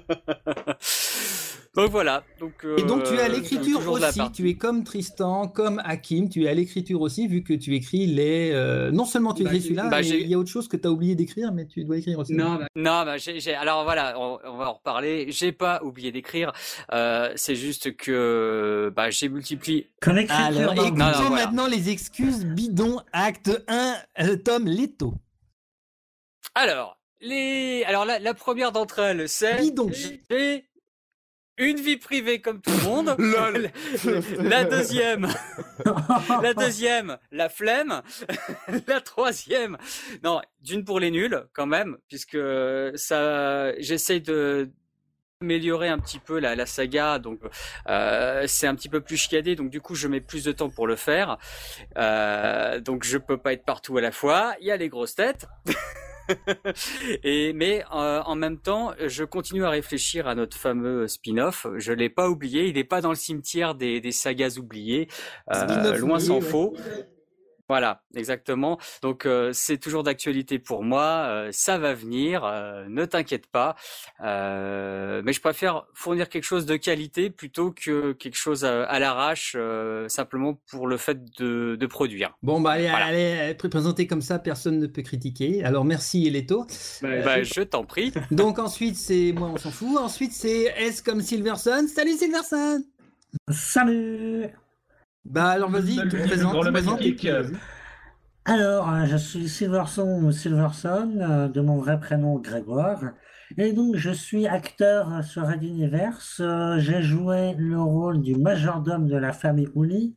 donc 1.74 1.90
voilà 1.90 2.24
donc 2.40 2.66
Et 2.78 2.84
donc 2.84 3.04
tu 3.06 3.14
es 3.14 3.20
à 3.22 3.26
euh, 3.26 3.28
l'écriture 3.30 3.88
aussi, 3.90 4.20
tu 4.34 4.50
es 4.50 4.56
comme 4.56 4.84
Tristan, 4.84 5.48
comme 5.48 5.82
Hakim, 5.86 6.28
tu 6.28 6.44
es 6.44 6.50
à 6.50 6.54
l'écriture 6.54 7.00
aussi, 7.00 7.28
vu 7.28 7.44
que 7.44 7.54
tu 7.54 7.76
écris 7.76 8.08
les... 8.08 8.52
euh, 8.52 8.92
Non 8.92 9.06
seulement 9.06 9.34
tu 9.34 9.44
Bah, 9.44 9.50
écris 9.52 9.62
celui-là, 9.62 9.88
bah, 9.90 10.02
il 10.02 10.28
y 10.28 10.34
a 10.34 10.38
autre 10.38 10.50
chose 10.50 10.68
que 10.68 10.76
tu 10.76 10.86
as 10.88 10.92
oublié 10.92 11.16
d'écrire, 11.16 11.54
mais 11.54 11.66
tu 11.66 11.84
dois 11.86 11.98
écrire 11.98 12.20
aussi. 12.20 12.34
Non, 12.34 12.56
bah, 12.56 12.68
Non, 12.76 13.06
bah, 13.06 13.16
alors 13.60 13.84
voilà, 13.86 14.20
on, 14.20 14.38
on 14.44 14.58
va 14.58 14.70
en 14.70 14.74
reparler. 14.74 15.28
J'ai 15.32 15.54
pas 15.54 15.82
oublié 15.84 16.12
d'écrire. 16.12 16.52
Euh, 16.92 17.32
c'est 17.36 17.56
juste 17.56 17.96
que 17.96 18.92
bah, 18.96 19.10
j'ai 19.10 19.30
multiplié. 19.30 19.90
Que 20.02 20.10
l'écriture 20.10 20.44
Alors, 20.46 20.74
dans- 20.74 20.84
écoutons 20.86 20.98
Non, 21.06 21.12
non, 21.12 21.28
voilà. 21.30 21.46
maintenant 21.46 21.68
les 21.68 21.90
excuses 21.90 22.46
bidon, 22.46 23.00
acte 23.14 23.50
1, 23.70 23.96
euh, 24.20 24.36
tome 24.36 24.66
Leto. 24.68 25.14
Alors, 26.54 26.98
les, 27.22 27.84
alors 27.86 28.04
la, 28.04 28.20
la 28.20 28.34
première 28.34 28.72
d'entre 28.72 29.00
elles, 29.00 29.30
c'est 29.30 29.56
Bidon. 29.62 29.90
j'ai 29.94 30.66
une 31.58 31.80
vie 31.80 31.98
privée 31.98 32.42
comme 32.42 32.62
tout 32.62 32.72
le 32.72 32.84
monde. 32.84 33.16
Lol. 33.20 33.72
la 34.40 34.64
deuxième, 34.66 35.28
la 36.42 36.54
deuxième, 36.54 37.18
la 37.32 37.50
flemme. 37.50 38.02
la 38.88 39.02
troisième, 39.02 39.78
non, 40.24 40.42
d'une 40.62 40.84
pour 40.84 41.00
les 41.00 41.12
nuls 41.12 41.46
quand 41.54 41.66
même, 41.68 41.98
puisque 42.08 42.38
ça, 42.96 43.74
j'essaye 43.80 44.22
de 44.22 44.72
améliorer 45.42 45.90
un 45.90 45.98
petit 45.98 46.20
peu 46.20 46.40
la, 46.40 46.56
la 46.56 46.66
saga, 46.66 47.20
donc 47.20 47.40
euh, 47.90 48.46
c'est 48.48 48.68
un 48.68 48.76
petit 48.76 48.90
peu 48.90 49.02
plus 49.02 49.18
chiadé, 49.18 49.56
donc 49.56 49.72
du 49.72 49.82
coup 49.82 49.96
je 49.96 50.08
mets 50.08 50.22
plus 50.22 50.44
de 50.44 50.52
temps 50.52 50.70
pour 50.70 50.86
le 50.86 50.96
faire, 50.96 51.38
euh, 51.98 52.80
donc 52.80 53.04
je 53.04 53.18
peux 53.18 53.38
pas 53.38 53.54
être 53.54 53.66
partout 53.66 53.98
à 53.98 54.02
la 54.02 54.12
fois. 54.12 54.54
Il 54.62 54.68
y 54.68 54.72
a 54.72 54.78
les 54.78 54.90
grosses 54.90 55.16
têtes. 55.16 55.48
Et 57.24 57.54
mais 57.54 57.84
euh, 57.94 58.22
en 58.22 58.36
même 58.36 58.58
temps, 58.58 58.94
je 59.06 59.24
continue 59.24 59.66
à 59.66 59.70
réfléchir 59.70 60.28
à 60.28 60.36
notre 60.36 60.58
fameux 60.58 61.08
spin-off. 61.08 61.68
Je 61.78 61.94
l'ai 61.94 62.10
pas 62.10 62.30
oublié, 62.30 62.68
il 62.68 62.76
n'est 62.76 62.84
pas 62.84 63.02
dans 63.02 63.10
le 63.10 63.16
cimetière 63.16 63.76
des, 63.76 64.02
des 64.02 64.12
sagas 64.12 64.58
oubliées, 64.58 65.08
euh, 65.54 65.98
loin 65.98 66.20
s'en 66.20 66.36
ouais. 66.36 66.42
faut. 66.42 66.76
Voilà, 67.72 68.02
exactement. 68.16 68.78
Donc 69.02 69.26
euh, 69.26 69.52
c'est 69.54 69.78
toujours 69.78 70.04
d'actualité 70.04 70.60
pour 70.60 70.84
moi. 70.84 71.26
euh, 71.30 71.50
ça 71.54 71.78
va 71.78 71.94
venir, 71.94 72.44
euh, 72.44 72.86
ne 72.90 73.06
t'inquiète 73.06 73.48
pas. 73.48 73.78
Euh, 74.22 75.22
mais 75.24 75.32
je 75.32 75.40
préfère 75.40 75.86
fournir 75.94 76.28
quelque 76.28 76.44
chose 76.44 76.66
de 76.66 76.76
qualité 76.76 77.30
plutôt 77.30 77.72
que 77.72 78.12
quelque 78.12 78.36
chose 78.36 78.66
à, 78.66 78.84
à 78.84 79.00
l'arrache, 79.00 79.54
euh, 79.58 80.10
simplement 80.10 80.60
pour 80.70 80.86
le 80.86 80.98
fait 80.98 81.18
de, 81.40 81.78
de 81.80 81.86
produire. 81.86 82.38
Bon, 82.44 82.60
bah 82.60 82.72
allez, 82.72 82.90
Voilà. 82.90 83.06
allez, 83.06 83.54
présenté 83.56 84.06
comme 84.06 84.22
ça, 84.22 84.38
personne 84.38 84.78
ne 84.78 84.88
peut 84.88 85.02
critiquer. 85.02 85.64
Alors 85.64 85.86
merci 85.86 86.30
Leto. 86.30 86.66
Bah, 87.02 87.42
je 87.44 87.62
t'en 87.62 87.86
prie. 87.86 88.12
Donc 88.32 88.60
ensuite 88.60 88.98
c'est 88.98 89.32
moi, 89.32 89.48
on 89.54 89.58
s'en 89.58 89.72
fout. 89.72 89.98
Ensuite 89.98 90.34
c'est 90.34 90.64
S 90.78 91.02
comme 91.02 91.22
Silverson. 91.22 91.86
Salut 91.88 92.18
Silverson 92.18 92.84
Salut 93.50 94.50
Bah 95.26 95.50
alors 95.50 95.70
vas-y, 95.70 95.98
te 95.98 97.04
et 97.04 97.14
puis. 97.14 97.30
Alors, 98.46 98.90
euh, 98.90 99.06
je 99.06 99.18
suis 99.18 99.48
Silverson 99.48 100.24
ou 100.24 100.32
Silverson, 100.32 101.14
euh, 101.20 101.48
de 101.48 101.62
mon 101.62 101.78
vrai 101.78 102.00
prénom 102.00 102.40
Grégoire. 102.40 103.00
Et 103.58 103.74
donc, 103.74 103.96
je 103.96 104.12
suis 104.12 104.48
acteur 104.48 105.14
euh, 105.14 105.22
sur 105.22 105.48
Red 105.48 105.64
Universe. 105.64 106.40
Euh, 106.40 106.80
J'ai 106.80 107.02
joué 107.02 107.54
le 107.58 107.82
rôle 107.82 108.22
du 108.22 108.36
majordome 108.36 109.08
de 109.08 109.18
la 109.18 109.34
famille 109.34 109.70
Ouli. 109.76 110.16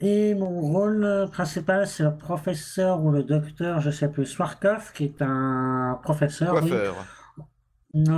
Et 0.00 0.34
mon 0.34 0.60
rôle 0.60 1.04
euh, 1.04 1.26
principal, 1.26 1.86
c'est 1.86 2.02
le 2.02 2.16
professeur 2.16 3.02
ou 3.02 3.10
le 3.10 3.22
docteur, 3.22 3.80
je 3.80 3.90
sais 3.90 4.08
plus, 4.08 4.26
Swarkov, 4.26 4.92
qui 4.92 5.04
est 5.04 5.22
un 5.22 5.98
professeur. 6.02 6.50
Coiffeur. 6.52 7.06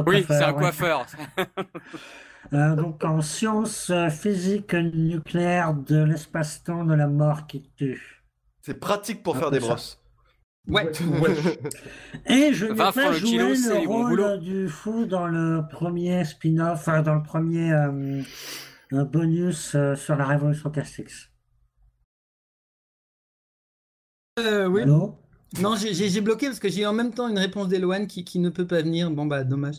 Oui, 0.07 0.25
c'est 0.27 0.43
un 0.43 0.53
ouais. 0.53 0.59
coiffeur. 0.59 1.07
Euh, 2.53 2.77
donc, 2.77 3.05
en 3.05 3.23
sciences 3.23 3.91
euh, 3.91 4.09
physiques 4.09 4.75
nucléaires 4.75 5.75
de 5.75 6.03
l'espace-temps 6.03 6.85
de 6.85 6.95
la 6.95 7.07
mort 7.09 7.47
qui 7.47 7.71
tue. 7.77 8.23
C'est 8.61 8.79
pratique 8.79 9.23
pour 9.23 9.37
Un 9.37 9.41
faire 9.41 9.51
des 9.51 9.61
ça. 9.61 9.67
brosses. 9.67 10.01
Ouais. 10.69 10.91
Et 12.27 12.53
je 12.53 12.67
n'ai 12.67 12.73
20 12.75 12.93
pas 12.93 13.11
le 13.11 13.17
joué 13.17 13.29
kilo, 13.29 13.55
c'est 13.55 13.75
le 13.75 13.81
du 13.81 13.87
bon 13.87 14.09
rôle 14.09 14.41
du 14.41 14.69
fou 14.69 15.07
dans 15.07 15.27
le 15.29 15.63
premier 15.71 16.25
spin-off, 16.25 16.81
enfin, 16.81 17.03
dans 17.03 17.15
le 17.15 17.23
premier 17.23 17.73
euh, 17.73 18.23
euh, 18.93 19.05
bonus 19.05 19.75
euh, 19.77 19.95
sur 19.95 20.17
la 20.17 20.25
Révolution 20.27 20.71
Castix. 20.71 21.31
Euh, 24.39 24.67
oui. 24.67 24.83
Allô? 24.83 25.19
Non, 25.63 25.75
j'ai- 25.77 26.21
bloqué 26.21 26.47
parce 26.47 26.59
que 26.59 26.69
j'ai 26.69 26.85
en 26.87 26.93
même 26.93 27.13
temps 27.13 27.29
une 27.29 27.39
réponse 27.39 27.69
d'Eloane 27.69 28.07
qui, 28.07 28.25
qui 28.25 28.41
ne 28.41 28.51
peut 28.51 28.67
pas 28.67 28.83
venir. 28.83 29.11
Bon, 29.11 29.27
bah, 29.27 29.45
dommage. 29.45 29.77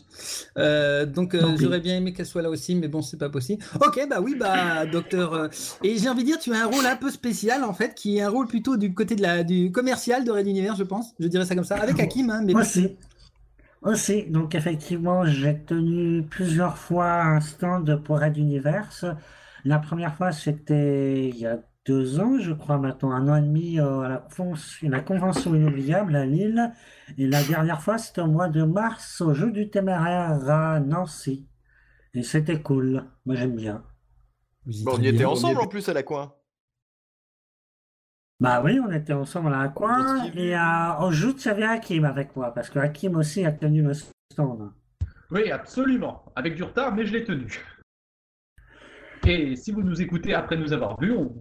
Euh, 0.56 1.04
donc, 1.06 1.34
euh, 1.34 1.56
j'aurais 1.58 1.80
bien 1.80 1.96
aimé 1.96 2.12
qu'elle 2.12 2.26
soit 2.26 2.42
là 2.42 2.50
aussi, 2.50 2.74
mais 2.74 2.88
bon, 2.88 3.02
c'est 3.02 3.18
pas 3.18 3.28
possible. 3.28 3.62
Ok, 3.80 4.00
bah 4.08 4.20
oui, 4.20 4.34
bah, 4.34 4.86
docteur. 4.92 5.34
euh, 5.34 5.48
et 5.84 5.96
j'ai 5.98 6.08
envie 6.08 6.22
de 6.22 6.28
dire, 6.28 6.38
tu 6.38 6.52
as 6.52 6.62
un 6.64 6.66
rôle 6.66 6.86
un 6.86 6.96
peu 6.96 7.10
spécial, 7.10 7.64
en 7.64 7.74
fait, 7.74 7.94
qui 7.94 8.16
est 8.16 8.22
un 8.22 8.30
rôle 8.30 8.46
plutôt 8.48 8.76
du 8.76 8.94
côté 8.94 9.14
de 9.14 9.22
la, 9.22 9.44
du 9.44 9.70
commercial 9.70 10.24
de 10.24 10.30
Red 10.30 10.46
Univers, 10.46 10.74
je 10.74 10.84
pense. 10.84 11.12
Je 11.20 11.28
dirais 11.28 11.44
ça 11.44 11.54
comme 11.54 11.64
ça. 11.64 11.76
Avec 11.76 12.00
Hakim, 12.00 12.30
hein, 12.30 12.42
mais 12.44 12.54
Aussi. 12.54 12.96
Aussi, 13.82 14.24
donc 14.24 14.54
effectivement, 14.56 15.24
j'ai 15.24 15.56
tenu 15.60 16.24
plusieurs 16.24 16.76
fois 16.78 17.22
un 17.22 17.40
stand 17.40 18.02
pour 18.02 18.18
Red 18.20 18.36
Universe. 18.36 19.04
La 19.64 19.78
première 19.78 20.16
fois, 20.16 20.32
c'était 20.32 21.28
il 21.28 21.36
y 21.36 21.46
a 21.46 21.60
deux 21.88 22.20
ans, 22.20 22.38
je 22.38 22.52
crois 22.52 22.76
maintenant, 22.76 23.12
un 23.12 23.26
an 23.28 23.36
et 23.36 23.40
demi 23.40 23.80
euh, 23.80 24.00
à 24.02 24.08
la, 24.08 24.16
convention- 24.18 24.90
la 24.90 25.00
convention 25.00 25.54
inoubliable 25.54 26.14
à 26.14 26.26
Lille. 26.26 26.70
Et 27.16 27.26
la 27.26 27.42
dernière 27.42 27.80
fois, 27.80 27.96
c'était 27.96 28.20
au 28.20 28.26
mois 28.26 28.48
de 28.50 28.62
mars 28.62 29.22
au 29.22 29.32
Jeu 29.32 29.50
du 29.50 29.70
Téméraire 29.70 30.48
à 30.50 30.80
Nancy. 30.80 31.48
Et 32.12 32.22
c'était 32.22 32.60
cool. 32.60 33.04
Moi, 33.24 33.36
j'aime 33.36 33.56
bien. 33.56 33.82
Bon, 34.84 34.96
on 34.98 35.02
y 35.02 35.08
était 35.08 35.24
ensemble 35.24 35.60
en 35.60 35.66
plus 35.66 35.88
à 35.88 35.94
la 35.94 36.02
coin. 36.02 36.34
Bah 38.40 38.60
oui, 38.62 38.78
on 38.86 38.92
était 38.92 39.14
ensemble 39.14 39.52
à 39.54 39.58
un 39.58 39.68
coin 39.68 40.24
et 40.34 40.54
à, 40.54 40.98
en 41.00 41.10
joute, 41.10 41.44
il 41.44 41.48
y 41.48 41.50
avait 41.50 41.64
Hakim 41.64 42.04
avec 42.04 42.36
moi 42.36 42.52
parce 42.54 42.70
que 42.70 42.78
Hakim 42.78 43.16
aussi 43.16 43.44
a 43.44 43.50
tenu 43.50 43.82
le 43.82 43.94
stand. 43.94 44.72
Oui, 45.30 45.50
absolument. 45.50 46.24
Avec 46.36 46.54
du 46.54 46.62
retard, 46.62 46.94
mais 46.94 47.04
je 47.04 47.14
l'ai 47.14 47.24
tenu. 47.24 47.58
Et 49.26 49.56
si 49.56 49.72
vous 49.72 49.82
nous 49.82 50.00
écoutez 50.00 50.34
après 50.34 50.56
nous 50.56 50.72
avoir 50.72 50.98
vus, 51.00 51.12
on, 51.12 51.32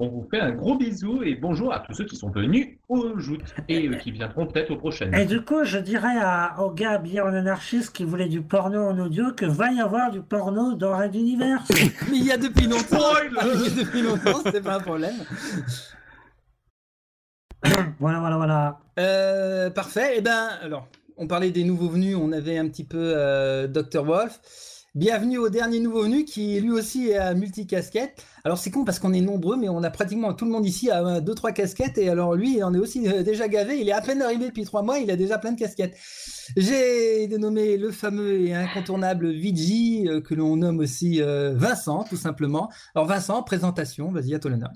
on 0.00 0.08
vous 0.08 0.28
fait 0.30 0.40
un 0.40 0.52
gros 0.52 0.76
bisou 0.76 1.22
et 1.22 1.34
bonjour 1.34 1.72
à 1.72 1.80
tous 1.80 1.94
ceux 1.94 2.04
qui 2.04 2.16
sont 2.16 2.30
venus 2.30 2.78
au 2.88 3.18
joute 3.18 3.54
et 3.68 3.88
euh, 3.88 3.96
qui 3.96 4.10
viendront 4.10 4.46
peut-être 4.46 4.70
aux 4.70 4.76
prochaines. 4.76 5.14
Et 5.14 5.26
du 5.26 5.42
coup, 5.42 5.64
je 5.64 5.78
dirais 5.78 6.16
à, 6.18 6.56
au 6.60 6.70
gars 6.70 6.92
habillé 6.92 7.20
en 7.20 7.32
anarchiste 7.34 7.94
qui 7.94 8.04
voulait 8.04 8.28
du 8.28 8.42
porno 8.42 8.82
en 8.82 8.98
audio 8.98 9.32
que 9.32 9.46
va 9.46 9.70
y 9.72 9.80
avoir 9.80 10.10
du 10.10 10.22
porno 10.22 10.74
dans 10.74 10.96
Red 10.96 11.14
Universe. 11.14 11.68
Mais 12.10 12.16
il 12.16 12.24
y 12.24 12.32
a 12.32 12.36
depuis 12.36 12.66
longtemps. 12.66 13.12
il 13.24 13.34
y 13.34 13.38
a 13.38 13.84
depuis 13.84 14.02
longtemps, 14.02 14.40
c'était 14.44 14.60
pas 14.60 14.76
un 14.76 14.80
problème. 14.80 15.16
voilà, 18.00 18.20
voilà, 18.20 18.36
voilà. 18.36 18.78
Euh, 18.98 19.70
parfait. 19.70 20.14
Eh 20.16 20.20
ben, 20.20 20.48
alors, 20.62 20.88
on 21.16 21.26
parlait 21.26 21.50
des 21.50 21.64
nouveaux 21.64 21.88
venus. 21.88 22.16
On 22.20 22.32
avait 22.32 22.58
un 22.58 22.68
petit 22.68 22.84
peu 22.84 23.12
euh, 23.16 23.66
Dr. 23.66 24.04
Wolf. 24.04 24.40
Bienvenue 24.96 25.36
au 25.36 25.50
dernier 25.50 25.78
nouveau 25.78 26.04
venu 26.04 26.24
qui 26.24 26.58
lui 26.58 26.70
aussi 26.70 27.10
est 27.10 27.18
à 27.18 27.34
multicasquette. 27.34 28.24
Alors 28.44 28.56
c'est 28.56 28.70
con 28.70 28.82
parce 28.82 28.98
qu'on 28.98 29.12
est 29.12 29.20
nombreux, 29.20 29.58
mais 29.58 29.68
on 29.68 29.82
a 29.82 29.90
pratiquement 29.90 30.32
tout 30.32 30.46
le 30.46 30.50
monde 30.50 30.64
ici 30.64 30.90
à 30.90 31.20
deux 31.20 31.34
trois 31.34 31.52
casquettes. 31.52 31.98
Et 31.98 32.08
alors 32.08 32.34
lui, 32.34 32.56
il 32.56 32.64
en 32.64 32.72
est 32.72 32.78
aussi 32.78 33.06
euh, 33.06 33.22
déjà 33.22 33.46
gavé. 33.46 33.78
Il 33.78 33.90
est 33.90 33.92
à 33.92 34.00
peine 34.00 34.22
arrivé 34.22 34.46
depuis 34.46 34.64
trois 34.64 34.80
mois, 34.80 34.98
il 34.98 35.10
a 35.10 35.16
déjà 35.16 35.36
plein 35.36 35.52
de 35.52 35.58
casquettes. 35.58 35.98
J'ai 36.56 37.26
dénommé 37.26 37.76
le 37.76 37.90
fameux 37.90 38.40
et 38.40 38.54
incontournable 38.54 39.30
Vigi 39.32 40.08
euh, 40.08 40.22
que 40.22 40.34
l'on 40.34 40.56
nomme 40.56 40.78
aussi 40.78 41.20
euh, 41.20 41.52
Vincent, 41.54 42.04
tout 42.04 42.16
simplement. 42.16 42.70
Alors 42.94 43.06
Vincent, 43.06 43.42
présentation, 43.42 44.10
vas-y 44.10 44.34
à 44.34 44.38
toi 44.38 44.50
l'honneur. 44.50 44.70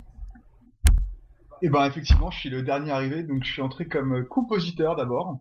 Et 1.63 1.71
ben 1.71 1.87
effectivement, 1.87 2.31
je 2.31 2.41
suis 2.41 2.51
le 2.51 2.63
dernier 2.63 2.91
arrivé, 2.91 3.23
donc 3.23 3.43
je 3.43 3.51
suis 3.51 3.63
entré 3.63 3.87
comme 3.87 4.27
compositeur 4.27 4.97
d'abord. 4.97 5.41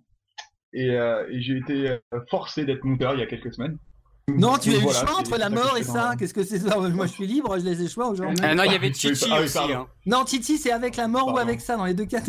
Euh, 0.74 1.26
et 1.30 1.42
j'ai 1.42 1.58
été 1.58 1.98
forcé 2.30 2.64
d'être 2.64 2.86
monteur 2.86 3.14
il 3.16 3.20
y 3.20 3.24
a 3.24 3.26
quelques 3.26 3.54
semaines. 3.54 3.78
Non, 4.38 4.58
tu 4.58 4.70
as 4.70 4.74
eu 4.74 4.76
le 4.76 4.82
choix 4.82 4.94
c'est- 4.94 5.10
entre 5.12 5.38
la 5.38 5.50
mort 5.50 5.76
et 5.78 5.84
ça. 5.84 6.14
Qu'est-ce 6.18 6.34
que 6.34 6.44
c'est 6.44 6.60
ça 6.60 6.78
Moi, 6.78 7.06
je 7.08 7.12
suis 7.12 7.28
libre, 7.28 7.58
je 7.60 7.64
laisse 7.66 7.80
les 7.80 7.88
choix 7.90 8.10
aux 8.10 8.16
gens. 8.16 8.32
Ah 8.42 8.56
non, 8.56 8.64
il 8.64 8.72
y 8.72 8.76
avait 8.76 8.92
Ah, 8.94 9.38
oui, 9.40 9.44
aussi. 9.46 9.60
hein. 9.74 9.88
Non, 10.06 10.24
Titi, 10.26 10.58
c'est 10.58 10.72
avec 10.72 10.96
la 10.96 11.08
mort 11.08 11.34
ou 11.34 11.38
avec 11.38 11.62
ça. 11.62 11.78
Dans 11.78 11.86
les 11.86 11.94
deux 11.94 12.06
cas, 12.06 12.20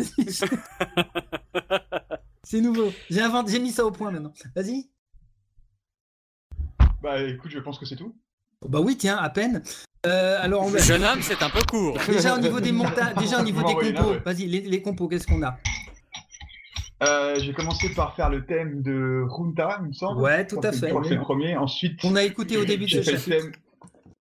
c'est 2.43 2.61
nouveau. 2.61 2.91
J'ai 3.09 3.21
inventé, 3.21 3.51
j'ai 3.53 3.59
mis 3.59 3.71
ça 3.71 3.85
au 3.85 3.91
point 3.91 4.11
maintenant. 4.11 4.33
Vas-y. 4.55 4.89
Bah 7.01 7.21
écoute, 7.23 7.51
je 7.51 7.59
pense 7.59 7.79
que 7.79 7.85
c'est 7.85 7.95
tout. 7.95 8.15
Bah 8.67 8.79
oui, 8.79 8.95
tiens, 8.95 9.17
à 9.17 9.29
peine. 9.29 9.63
Euh, 10.05 10.37
alors, 10.41 10.63
on 10.63 10.69
va- 10.69 10.79
Jeune 10.79 11.03
homme, 11.03 11.19
c'est 11.21 11.41
un 11.41 11.49
peu 11.49 11.61
court. 11.69 11.97
déjà 12.07 12.35
au 12.35 12.39
niveau 12.39 12.59
des 12.59 12.71
montages, 12.71 13.15
déjà 13.15 13.39
au 13.39 13.43
niveau 13.43 13.61
des 13.63 13.73
compos. 13.93 14.09
ouais. 14.11 14.19
Vas-y, 14.23 14.45
les, 14.47 14.61
les 14.61 14.81
compos, 14.81 15.07
qu'est-ce 15.07 15.25
qu'on 15.27 15.41
a? 15.43 15.57
Euh, 17.03 17.35
j'ai 17.39 17.53
commencé 17.53 17.89
par 17.95 18.15
faire 18.15 18.29
le 18.29 18.45
thème 18.45 18.81
de 18.83 19.25
Runta, 19.27 19.79
il 19.81 19.87
me 19.87 19.93
semble. 19.93 20.21
Ouais, 20.21 20.45
tout 20.45 20.59
à 20.63 20.71
fait. 20.71 20.87
Je 20.87 20.89
crois 20.89 21.01
que 21.01 21.07
c'est 21.07 21.15
le 21.15 21.21
premier. 21.21 21.57
Ensuite, 21.57 21.99
On 22.03 22.15
a 22.15 22.23
écouté 22.23 22.57
au 22.57 22.65
début 22.65 22.83
de 22.85 22.89
j'ai 22.89 23.03
ce 23.03 23.09
fait 23.09 23.11
le 23.13 23.17
chapitre. 23.17 23.51
thème. 23.51 24.11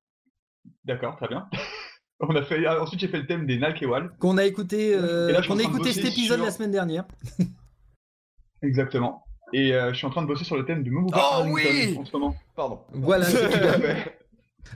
D'accord, 0.84 1.16
très 1.16 1.28
bien. 1.28 1.46
On 2.20 2.34
a 2.36 2.42
fait... 2.42 2.64
ah, 2.66 2.82
Ensuite, 2.82 3.00
j'ai 3.00 3.08
fait 3.08 3.18
le 3.18 3.26
thème 3.26 3.46
des 3.46 3.58
Nalkewal. 3.58 4.10
Qu'on 4.18 4.36
a 4.38 4.44
écouté, 4.44 4.94
euh, 4.94 5.28
Et 5.28 5.32
là, 5.32 5.42
suis 5.42 5.50
qu'on 5.50 5.58
a 5.58 5.62
écouté 5.62 5.92
cet 5.92 6.04
épisode 6.06 6.36
sur- 6.36 6.44
la 6.44 6.50
semaine 6.50 6.70
dernière. 6.70 7.04
Exactement. 8.62 9.24
Et 9.52 9.72
euh, 9.74 9.92
je 9.92 9.98
suis 9.98 10.06
en 10.06 10.10
train 10.10 10.22
de 10.22 10.26
bosser 10.26 10.44
sur 10.44 10.56
le 10.56 10.64
thème 10.64 10.82
de 10.82 10.90
Momo 10.90 11.08
Oh 11.12 11.16
Arlington 11.16 11.52
oui 11.54 11.96
en 11.98 12.04
ce 12.04 12.12
moment. 12.12 12.36
Pardon. 12.54 12.80
Voilà. 12.92 13.26
Tout 13.26 13.36
à 13.36 13.72
fait. 13.78 14.16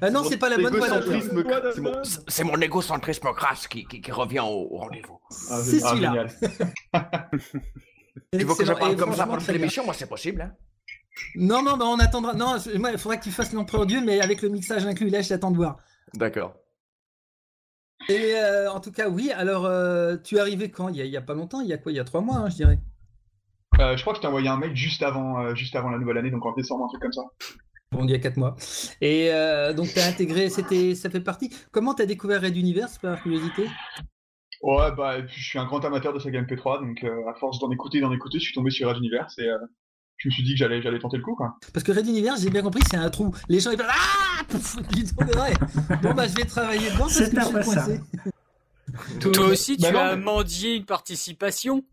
Ah 0.00 0.10
non, 0.10 0.24
c'est 0.24 0.38
pas 0.38 0.48
la 0.48 0.56
bonne 0.56 0.74
voie 0.76 0.88
c'est 0.88 1.80
mon- 1.80 2.02
C'est 2.02 2.42
mon 2.42 2.58
égocentrisme 2.58 3.28
crasse 3.36 3.68
qui, 3.68 3.84
qui, 3.84 4.00
qui 4.00 4.10
revient 4.10 4.40
au, 4.40 4.66
au 4.70 4.78
rendez-vous. 4.78 5.20
Ah, 5.50 5.60
C'est 5.62 5.82
ah, 5.84 5.90
celui-là. 5.90 6.26
Tu 8.32 8.44
veux 8.44 8.54
que 8.54 8.64
je 8.64 8.72
parle 8.72 8.96
comme 8.96 9.14
ça 9.14 9.26
pendant 9.26 9.52
l'émission 9.52 9.84
Moi, 9.84 9.94
c'est 9.94 10.08
possible. 10.08 10.42
Hein 10.42 10.54
Non, 11.36 11.62
non, 11.62 11.76
bah, 11.76 11.86
on 11.86 11.98
attendra. 11.98 12.34
Non, 12.34 12.56
je- 12.58 12.76
moi, 12.78 12.92
il 12.92 12.98
faudra 12.98 13.16
que 13.16 13.24
tu 13.24 13.30
fasses 13.30 13.52
l'empereur 13.52 13.86
Dieu, 13.86 14.00
mais 14.04 14.20
avec 14.20 14.42
le 14.42 14.48
mixage 14.48 14.84
inclus. 14.86 15.08
Là, 15.10 15.22
je 15.22 15.28
t'attends 15.28 15.50
de 15.50 15.56
voir. 15.56 15.76
D'accord. 16.14 16.54
Et 18.08 18.34
euh, 18.34 18.70
en 18.70 18.80
tout 18.80 18.92
cas, 18.92 19.08
oui. 19.08 19.30
Alors, 19.32 19.64
euh, 19.66 20.16
tu 20.22 20.36
es 20.36 20.40
arrivé 20.40 20.70
quand? 20.70 20.88
Il 20.88 20.96
y, 20.96 21.00
a, 21.02 21.04
il 21.04 21.10
y 21.10 21.16
a 21.16 21.22
pas 21.22 21.34
longtemps 21.34 21.60
Il 21.60 21.68
y 21.68 21.72
a 21.72 21.78
quoi? 21.78 21.90
Il 21.92 21.96
y 21.96 22.00
a 22.00 22.04
trois 22.04 22.20
mois, 22.20 22.36
hein, 22.36 22.50
je 22.50 22.56
dirais. 22.56 22.78
Euh, 23.80 23.96
je 23.96 24.02
crois 24.02 24.12
que 24.12 24.18
je 24.18 24.22
t'ai 24.22 24.28
envoyé 24.28 24.48
un 24.48 24.56
mail 24.58 24.76
juste 24.76 25.02
avant, 25.02 25.40
euh, 25.40 25.54
juste 25.54 25.74
avant 25.74 25.90
la 25.90 25.98
nouvelle 25.98 26.18
année, 26.18 26.30
donc 26.30 26.44
en 26.46 26.52
décembre, 26.52 26.84
un 26.84 26.88
truc 26.88 27.02
comme 27.02 27.12
ça. 27.12 27.22
Bon, 27.90 28.04
il 28.04 28.10
y 28.10 28.14
a 28.14 28.18
quatre 28.18 28.36
mois. 28.36 28.54
Et 29.00 29.32
euh, 29.32 29.72
donc, 29.72 29.88
tu 29.92 29.98
as 29.98 30.06
intégré, 30.06 30.50
c'était, 30.50 30.94
ça 30.94 31.10
fait 31.10 31.20
partie. 31.20 31.50
Comment 31.72 31.94
tu 31.94 32.02
as 32.02 32.06
découvert 32.06 32.42
Red 32.42 32.56
Universe, 32.56 32.98
par 32.98 33.20
curiosité? 33.22 33.66
Ouais, 34.64 34.90
bah, 34.96 35.18
et 35.18 35.22
puis 35.24 35.38
je 35.40 35.44
suis 35.46 35.58
un 35.58 35.66
grand 35.66 35.84
amateur 35.84 36.12
de 36.14 36.18
saga 36.18 36.40
MP3, 36.40 36.80
donc 36.80 37.04
euh, 37.04 37.28
à 37.28 37.34
force 37.34 37.58
d'en 37.58 37.70
écouter, 37.70 38.00
d'en 38.00 38.12
écouter, 38.12 38.38
je 38.38 38.44
suis 38.44 38.54
tombé 38.54 38.70
sur 38.70 38.88
Red 38.88 38.96
Universe 38.96 39.38
et 39.38 39.46
euh, 39.48 39.58
je 40.16 40.28
me 40.28 40.32
suis 40.32 40.42
dit 40.42 40.52
que 40.52 40.58
j'allais, 40.58 40.80
j'allais 40.80 40.98
tenter 40.98 41.18
le 41.18 41.22
coup, 41.22 41.34
quoi. 41.34 41.56
Parce 41.74 41.84
que 41.84 41.92
Red 41.92 42.06
Universe, 42.06 42.40
j'ai 42.40 42.48
bien 42.50 42.62
compris, 42.62 42.80
c'est 42.90 42.96
un 42.96 43.10
trou. 43.10 43.34
Les 43.50 43.60
gens, 43.60 43.72
ils 43.72 43.76
parlent 43.76 43.90
Ah 43.92 44.42
Pouf 44.48 44.76
Ils 44.92 45.04
disent, 45.04 45.14
Ouais. 45.18 45.96
Bon, 46.02 46.14
bah, 46.14 46.26
je 46.26 46.34
vais 46.34 46.44
travailler 46.44 46.86
dedans 46.90 47.00
parce 47.00 47.12
C'est 47.14 47.30
que 47.30 47.40
je 47.40 47.46
un 47.46 47.62
suis 47.62 47.74
coincé. 47.74 48.00
Toi 49.20 49.46
aussi, 49.46 49.76
tu 49.76 49.82
Bah 49.82 49.92
non, 49.92 49.98
as 50.00 50.16
mais- 50.16 50.22
mendié 50.22 50.74
une 50.76 50.84
participation. 50.86 51.84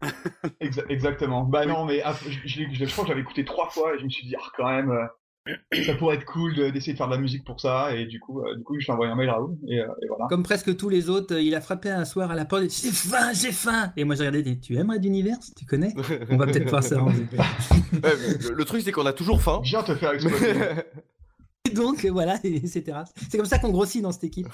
Exa- 0.62 0.86
exactement. 0.90 1.44
Bah 1.44 1.66
non, 1.66 1.84
mais 1.86 2.02
ah, 2.04 2.14
je, 2.46 2.64
je 2.72 2.86
crois 2.92 3.04
que 3.04 3.10
j'avais 3.10 3.22
écouté 3.22 3.44
trois 3.44 3.70
fois 3.70 3.96
et 3.96 4.00
je 4.00 4.04
me 4.06 4.10
suis 4.10 4.28
dit, 4.28 4.36
ah, 4.40 4.48
quand 4.56 4.70
même, 4.70 4.92
euh, 4.92 5.06
ça 5.86 5.96
pourrait 5.96 6.18
être 6.18 6.26
cool 6.26 6.54
de- 6.56 6.70
d'essayer 6.70 6.94
de 6.94 6.98
faire 6.98 7.08
de 7.08 7.14
la 7.16 7.20
musique 7.20 7.44
pour 7.44 7.60
ça. 7.60 7.96
Et 7.96 8.06
du 8.06 8.20
coup, 8.20 8.42
euh, 8.42 8.56
du 8.56 8.64
coup, 8.64 8.76
je 8.80 8.86
lui 8.86 8.90
ai 8.90 8.92
envoyé 8.92 9.12
un 9.12 9.16
mail 9.16 9.30
à 9.30 9.34
Raoul 9.34 9.58
et, 9.68 9.80
euh, 9.80 9.88
et 10.04 10.08
voilà. 10.08 10.28
Comme 10.30 10.44
presque 10.44 10.76
tous 10.78 10.90
les 10.90 11.10
autres, 11.10 11.38
il 11.40 11.56
a 11.56 11.62
frappé 11.62 11.90
un 11.90 12.06
soir 12.06 12.30
à 12.32 12.36
la 12.36 12.46
porte 12.46 12.64
et 12.64 12.68
dit 12.68 12.82
J'ai 12.84 12.92
faim, 12.92 13.32
j'ai 13.34 13.52
faim 13.52 13.92
Et 13.98 14.04
moi, 14.04 14.16
j'ai 14.16 14.28
regardé, 14.28 14.60
Tu 14.60 14.76
aimes 14.78 14.92
Red 14.92 15.04
Universe 15.06 15.52
Tu 15.58 15.66
connais? 15.66 15.94
On 16.30 16.38
va 16.38 16.46
peut-être 16.46 16.66
pouvoir 16.66 16.84
s'arranger. 16.84 17.26
Ouais, 17.92 18.14
le, 18.50 18.54
le 18.56 18.66
truc, 18.66 18.82
c'est 18.84 18.92
qu'on 18.94 19.06
a 19.06 19.12
toujours 19.14 19.42
faim. 19.42 19.60
Viens 19.64 19.84
te 19.84 19.94
faire 19.96 20.14
exploiter. 20.14 20.54
Et 21.70 21.74
donc, 21.74 22.06
euh, 22.06 22.10
voilà, 22.12 22.38
et 22.44 22.56
etc. 22.56 23.00
C'est 23.30 23.38
comme 23.38 23.46
ça 23.46 23.60
qu'on 23.60 23.70
grossit 23.70 24.02
dans 24.02 24.12
cette 24.12 24.24
équipe. 24.24 24.48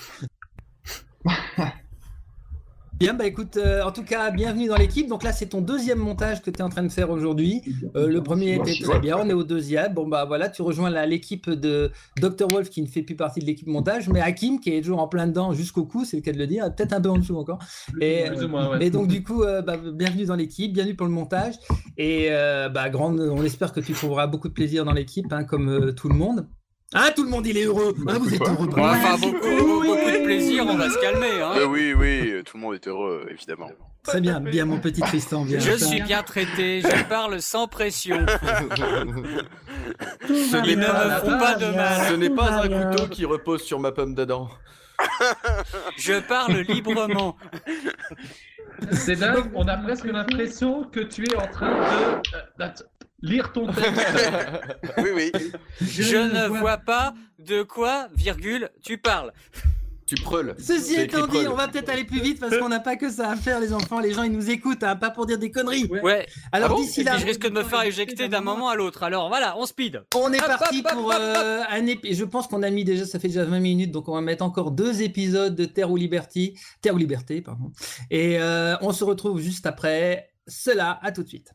Bien, 3.00 3.14
bah 3.14 3.28
écoute, 3.28 3.58
euh, 3.58 3.84
en 3.84 3.92
tout 3.92 4.04
cas, 4.04 4.32
bienvenue 4.32 4.68
dans 4.68 4.76
l'équipe. 4.76 5.08
Donc 5.08 5.22
là, 5.22 5.32
c'est 5.32 5.46
ton 5.46 5.62
deuxième 5.62 6.00
montage 6.00 6.42
que 6.42 6.50
tu 6.50 6.58
es 6.58 6.64
en 6.64 6.70
train 6.70 6.82
de 6.82 6.92
faire 6.92 7.12
aujourd'hui. 7.12 7.62
Euh, 7.96 8.08
le 8.08 8.24
premier 8.24 8.56
était 8.56 8.74
très 8.82 9.00
bien, 9.00 9.18
on 9.20 9.30
est 9.30 9.34
au 9.34 9.44
deuxième. 9.44 9.94
Bon, 9.94 10.08
bah 10.08 10.26
voilà, 10.26 10.50
tu 10.50 10.64
rejoins 10.64 10.90
l'équipe 11.06 11.48
de 11.48 11.92
Dr. 12.20 12.48
Wolf 12.52 12.72
qui 12.72 12.82
ne 12.82 12.88
fait 12.88 13.04
plus 13.04 13.16
partie 13.16 13.40
de 13.40 13.46
l'équipe 13.46 13.68
montage, 13.68 14.10
mais 14.10 14.20
Hakim 14.20 14.60
qui 14.60 14.74
est 14.74 14.82
toujours 14.82 15.00
en 15.00 15.08
plein 15.08 15.28
dedans 15.28 15.54
jusqu'au 15.54 15.86
cou, 15.86 16.06
c'est 16.06 16.18
le 16.18 16.24
cas 16.24 16.32
de 16.32 16.40
le 16.40 16.48
dire, 16.48 16.74
peut-être 16.74 16.94
un 16.94 17.00
peu 17.00 17.10
en 17.10 17.20
dessous 17.20 17.38
encore. 17.38 17.60
Et, 18.02 18.24
Plus 18.30 18.46
ou 18.46 18.48
moins, 18.48 18.72
ouais. 18.72 18.88
et 18.88 18.90
donc, 18.90 19.08
du 19.08 19.24
coup, 19.24 19.44
euh, 19.44 19.62
bah, 19.62 19.78
bienvenue 19.78 20.26
dans 20.26 20.36
l'équipe, 20.36 20.74
bienvenue 20.74 20.96
pour 20.96 21.06
le 21.06 21.14
montage. 21.14 21.54
Et 22.00 22.30
bah, 22.74 22.90
grande, 22.90 23.20
on 23.20 23.44
espère 23.44 23.74
que 23.74 23.80
tu 23.80 23.94
trouveras 23.94 24.26
beaucoup 24.26 24.48
de 24.48 24.54
plaisir 24.54 24.86
dans 24.86 24.94
l'équipe, 24.94 25.32
hein, 25.32 25.44
comme 25.44 25.94
tout 25.94 26.10
le 26.10 26.16
monde. 26.16 26.48
Ah, 26.94 27.12
tout 27.14 27.24
le 27.24 27.30
monde, 27.30 27.46
il 27.46 27.58
est 27.58 27.66
heureux. 27.66 27.94
Ah, 28.08 28.18
vous 28.18 28.34
êtes 28.34 28.42
heureux. 28.42 28.68
Bon, 28.68 28.82
enfin, 28.82 29.18
beaucoup, 29.18 29.40
beaucoup, 29.40 29.84
beaucoup 29.84 30.12
de 30.12 30.24
plaisir, 30.24 30.66
on 30.66 30.78
va 30.78 30.90
se 30.90 30.98
calmer. 31.00 31.42
Hein. 31.42 31.54
Euh, 31.58 31.66
oui, 31.66 31.94
oui, 31.94 32.42
tout 32.46 32.56
le 32.56 32.64
monde 32.64 32.76
est 32.76 32.88
heureux, 32.88 33.28
évidemment. 33.30 33.70
Très 34.04 34.22
bien, 34.22 34.40
bien, 34.40 34.64
mon 34.64 34.80
petit 34.80 35.02
Tristan. 35.02 35.44
Bien. 35.44 35.60
Je 35.60 35.74
suis 35.74 36.02
bien 36.02 36.24
traité, 36.24 36.82
je 36.82 37.04
parle 37.10 37.42
sans 37.42 37.68
pression. 37.68 38.26
Ce 40.28 40.52
va 40.52 40.62
ne 40.62 40.76
me 40.76 40.84
font 41.20 41.32
va 41.32 41.38
pas 41.38 41.56
de 41.56 41.76
mal. 41.76 42.08
ce 42.08 42.14
n'est 42.14 42.30
pas 42.30 42.50
va 42.50 42.62
un 42.64 42.92
couteau 42.92 43.08
qui 43.08 43.26
repose 43.26 43.64
sur 43.64 43.82
ma 43.82 43.92
pomme 43.92 44.16
d'Adam. 44.16 44.50
Je 45.98 46.20
parle 46.22 46.58
librement. 46.62 47.38
C'est 48.92 49.16
dingue, 49.16 49.52
on 49.54 49.68
a 49.68 49.78
presque 49.78 50.06
l'impression 50.06 50.86
que 50.86 51.02
tu 51.02 51.26
es 51.26 51.36
en 51.36 51.48
train 51.48 51.72
de 51.72 52.36
euh, 52.36 52.68
de 52.68 52.84
lire 53.22 53.52
ton 53.54 53.72
texte. 53.72 54.32
Oui, 54.98 55.10
oui. 55.16 55.32
Je 55.82 56.18
ne 56.18 56.48
vois 56.48 56.78
pas 56.78 57.14
de 57.40 57.64
quoi, 57.64 58.08
virgule, 58.16 58.70
tu 58.84 58.98
parles. 58.98 59.32
Tu 60.08 60.16
preules. 60.16 60.56
Ceci 60.58 60.96
étant 60.96 61.28
dit, 61.28 61.46
on 61.50 61.56
va 61.56 61.68
peut-être 61.68 61.90
aller 61.90 62.06
plus 62.06 62.22
vite 62.22 62.40
parce 62.40 62.58
qu'on 62.58 62.70
n'a 62.70 62.80
pas 62.80 62.96
que 62.96 63.12
ça 63.12 63.30
à 63.30 63.36
faire, 63.36 63.60
les 63.60 63.74
enfants. 63.74 64.00
Les 64.00 64.14
gens, 64.14 64.24
ils 64.24 64.32
nous 64.32 64.50
écoutent, 64.50 64.84
hein, 64.84 64.96
pas 64.96 65.10
pour 65.12 65.26
dire 65.26 65.38
des 65.38 65.52
conneries. 65.52 65.86
Ouais. 65.86 66.26
Alors 66.54 66.72
Ah 66.72 66.74
bon 66.76 66.82
d'ici 66.82 67.04
là, 67.04 67.18
je 67.18 67.26
risque 67.26 67.42
de 67.42 67.50
me 67.50 67.62
faire 67.64 67.82
éjecter 67.82 68.30
d'un 68.30 68.40
moment 68.40 68.70
à 68.70 68.76
l'autre. 68.76 69.04
Alors 69.04 69.28
voilà, 69.28 69.58
on 69.58 69.66
speed. 69.66 70.02
on 70.16 70.32
est 70.32 70.40
Hop, 70.40 70.48
parti 70.48 70.80
hop, 70.80 70.94
pour 70.94 71.08
hop, 71.08 71.14
euh, 71.20 71.62
un 71.70 71.86
épisode. 71.88 72.18
Je 72.20 72.24
pense 72.24 72.48
qu'on 72.48 72.64
a 72.64 72.70
mis 72.70 72.86
déjà, 72.86 73.06
ça 73.06 73.20
fait 73.20 73.28
déjà 73.28 73.44
20 73.44 73.60
minutes, 73.60 73.92
donc 73.92 74.08
on 74.08 74.14
va 74.14 74.22
mettre 74.22 74.46
encore 74.46 74.72
deux 74.72 75.02
épisodes 75.02 75.54
de 75.54 75.66
Terre 75.66 75.92
ou 75.92 75.98
Liberty, 75.98 76.58
Terre 76.82 76.94
ou 76.94 76.98
Liberté, 76.98 77.42
pardon. 77.42 77.74
Et 78.10 78.40
euh, 78.40 78.78
on 78.80 78.94
se 78.94 79.04
retrouve 79.04 79.42
juste 79.42 79.66
après 79.66 80.30
cela. 80.48 81.00
À 81.04 81.12
tout 81.12 81.24
de 81.24 81.28
suite. 81.28 81.52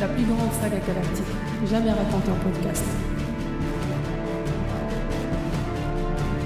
La 0.00 0.08
plus 0.08 0.24
grande 0.24 0.50
saga 0.52 0.78
galactique 0.78 1.26
jamais 1.68 1.90
racontée 1.90 2.30
en 2.30 2.36
podcast. 2.36 2.84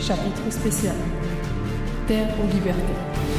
Chapitre 0.01 0.51
spécial. 0.51 0.97
Terre 2.09 2.29
aux 2.43 2.53
libertés. 2.53 3.34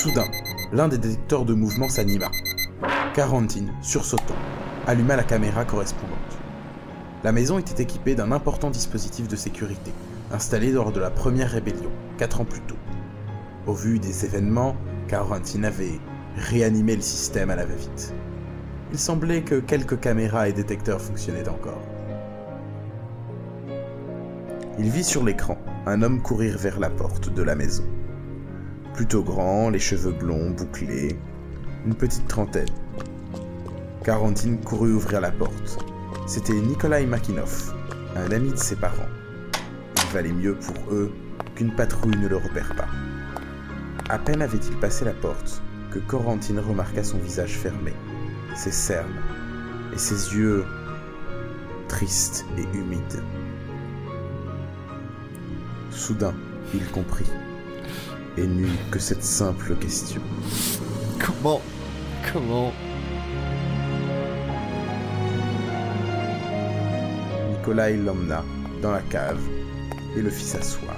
Soudain, 0.00 0.30
l'un 0.72 0.88
des 0.88 0.96
détecteurs 0.96 1.44
de 1.44 1.52
mouvement 1.52 1.90
s'anima. 1.90 2.30
Quarantine, 3.12 3.70
sursautant, 3.82 4.34
alluma 4.86 5.14
la 5.14 5.24
caméra 5.24 5.66
correspondante. 5.66 6.38
La 7.22 7.32
maison 7.32 7.58
était 7.58 7.82
équipée 7.82 8.14
d'un 8.14 8.32
important 8.32 8.70
dispositif 8.70 9.28
de 9.28 9.36
sécurité, 9.36 9.92
installé 10.32 10.72
lors 10.72 10.90
de 10.90 11.00
la 11.00 11.10
première 11.10 11.50
rébellion, 11.50 11.90
4 12.16 12.40
ans 12.40 12.44
plus 12.46 12.62
tôt. 12.62 12.78
Au 13.66 13.74
vu 13.74 13.98
des 13.98 14.24
événements, 14.24 14.74
Quarantine 15.06 15.66
avait 15.66 16.00
réanimé 16.34 16.96
le 16.96 17.02
système 17.02 17.50
à 17.50 17.56
la 17.56 17.66
va-vite. 17.66 18.14
Il 18.92 18.98
semblait 18.98 19.42
que 19.42 19.60
quelques 19.60 20.00
caméras 20.00 20.48
et 20.48 20.54
détecteurs 20.54 21.02
fonctionnaient 21.02 21.50
encore. 21.50 21.82
Il 24.78 24.88
vit 24.88 25.04
sur 25.04 25.22
l'écran 25.22 25.58
un 25.84 26.00
homme 26.00 26.22
courir 26.22 26.56
vers 26.56 26.80
la 26.80 26.88
porte 26.88 27.28
de 27.28 27.42
la 27.42 27.54
maison. 27.54 27.84
Plutôt 29.00 29.22
grand, 29.22 29.70
les 29.70 29.78
cheveux 29.78 30.12
blonds, 30.12 30.50
bouclés, 30.50 31.18
une 31.86 31.94
petite 31.94 32.28
trentaine. 32.28 32.68
Quarantine 34.04 34.60
courut 34.60 34.92
ouvrir 34.92 35.22
la 35.22 35.30
porte. 35.30 35.82
C'était 36.26 36.52
Nikolai 36.52 37.06
Makinov, 37.06 37.72
un 38.14 38.30
ami 38.30 38.50
de 38.50 38.56
ses 38.56 38.76
parents. 38.76 39.08
Il 39.96 40.12
valait 40.12 40.34
mieux 40.34 40.54
pour 40.54 40.92
eux 40.92 41.14
qu'une 41.54 41.74
patrouille 41.74 42.18
ne 42.18 42.28
le 42.28 42.36
repère 42.36 42.74
pas. 42.76 42.88
À 44.10 44.18
peine 44.18 44.42
avait-il 44.42 44.76
passé 44.76 45.06
la 45.06 45.14
porte 45.14 45.62
que 45.90 45.98
Corentine 45.98 46.60
remarqua 46.60 47.02
son 47.02 47.16
visage 47.16 47.56
fermé, 47.56 47.94
ses 48.54 48.70
cernes 48.70 49.16
et 49.94 49.98
ses 49.98 50.36
yeux 50.36 50.62
tristes 51.88 52.44
et 52.58 52.76
humides. 52.76 53.22
Soudain, 55.90 56.34
il 56.74 56.84
comprit 56.90 57.30
et 58.36 58.46
n'eut 58.46 58.68
que 58.90 58.98
cette 58.98 59.24
simple 59.24 59.74
question. 59.76 60.22
Comment 61.18 61.60
Comment 62.32 62.72
Nikolai 67.50 67.96
l'emmena 67.96 68.44
dans 68.82 68.92
la 68.92 69.02
cave 69.02 69.40
et 70.16 70.22
le 70.22 70.30
fit 70.30 70.44
s'asseoir. 70.44 70.96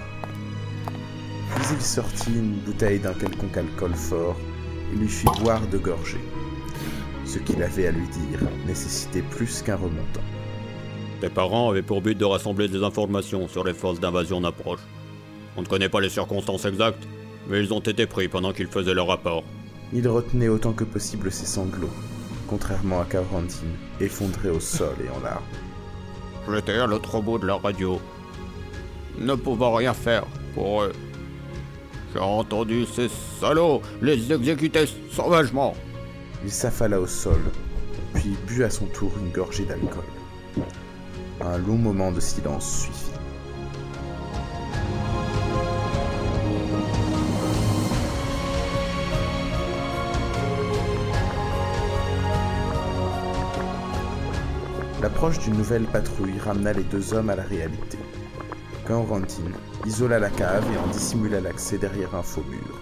Puis 1.54 1.64
il 1.72 1.82
sortit 1.82 2.30
une 2.30 2.54
bouteille 2.64 2.98
d'un 2.98 3.14
quelconque 3.14 3.56
alcool 3.56 3.94
fort 3.94 4.36
et 4.92 4.96
lui 4.96 5.08
fit 5.08 5.26
boire 5.40 5.66
de 5.68 5.78
gorgées. 5.78 6.20
Ce 7.24 7.38
qu'il 7.38 7.62
avait 7.62 7.88
à 7.88 7.92
lui 7.92 8.06
dire 8.08 8.40
nécessitait 8.66 9.22
plus 9.22 9.62
qu'un 9.62 9.76
remontant. 9.76 10.20
Tes 11.20 11.28
parents 11.28 11.70
avaient 11.70 11.82
pour 11.82 12.02
but 12.02 12.16
de 12.16 12.24
rassembler 12.24 12.68
des 12.68 12.82
informations 12.82 13.46
sur 13.48 13.64
les 13.64 13.74
forces 13.74 14.00
d'invasion 14.00 14.38
en 14.38 14.44
approche. 14.44 14.80
On 15.56 15.62
ne 15.62 15.66
connaît 15.66 15.88
pas 15.88 16.00
les 16.00 16.08
circonstances 16.08 16.64
exactes, 16.64 17.06
mais 17.48 17.60
ils 17.60 17.72
ont 17.72 17.80
été 17.80 18.06
pris 18.06 18.28
pendant 18.28 18.52
qu'ils 18.52 18.68
faisaient 18.68 18.94
leur 18.94 19.08
rapport. 19.08 19.44
Il 19.92 20.08
retenait 20.08 20.48
autant 20.48 20.72
que 20.72 20.84
possible 20.84 21.30
ses 21.30 21.46
sanglots, 21.46 21.92
contrairement 22.48 23.00
à 23.00 23.04
Quarantine, 23.04 23.76
effondré 24.00 24.50
au 24.50 24.60
sol 24.60 24.94
et 25.04 25.08
en 25.10 25.20
larmes. 25.22 25.42
J'étais 26.50 26.78
à 26.78 26.86
l'autre 26.86 27.20
bout 27.20 27.38
de 27.38 27.46
la 27.46 27.56
radio, 27.56 28.00
ne 29.18 29.34
pouvant 29.34 29.74
rien 29.74 29.94
faire 29.94 30.24
pour 30.54 30.82
eux. 30.82 30.92
J'ai 32.12 32.20
entendu 32.20 32.84
ces 32.84 33.08
salauds 33.40 33.80
les 34.00 34.32
exécuter 34.32 34.84
sauvagement. 35.10 35.74
Il 36.44 36.50
s'affala 36.50 37.00
au 37.00 37.06
sol, 37.06 37.40
puis 38.14 38.36
but 38.46 38.64
à 38.64 38.70
son 38.70 38.86
tour 38.86 39.12
une 39.18 39.30
gorgée 39.30 39.64
d'alcool. 39.64 40.04
Un 41.40 41.58
long 41.58 41.76
moment 41.76 42.12
de 42.12 42.20
silence 42.20 42.82
suivit. 42.82 43.11
L'approche 55.22 55.44
d'une 55.44 55.56
nouvelle 55.56 55.84
patrouille 55.84 56.36
ramena 56.40 56.72
les 56.72 56.82
deux 56.82 57.14
hommes 57.14 57.30
à 57.30 57.36
la 57.36 57.44
réalité. 57.44 57.96
Quarantine 58.84 59.54
isola 59.86 60.18
la 60.18 60.30
cave 60.30 60.64
et 60.74 60.76
en 60.76 60.88
dissimula 60.88 61.40
l'accès 61.40 61.78
derrière 61.78 62.16
un 62.16 62.24
faux 62.24 62.42
mur. 62.50 62.80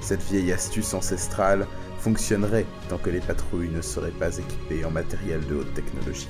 Cette 0.00 0.24
vieille 0.24 0.50
astuce 0.50 0.92
ancestrale 0.92 1.68
fonctionnerait 2.00 2.66
tant 2.88 2.98
que 2.98 3.10
les 3.10 3.20
patrouilles 3.20 3.68
ne 3.68 3.80
seraient 3.80 4.10
pas 4.10 4.38
équipées 4.38 4.84
en 4.84 4.90
matériel 4.90 5.46
de 5.46 5.54
haute 5.54 5.72
technologie. 5.72 6.26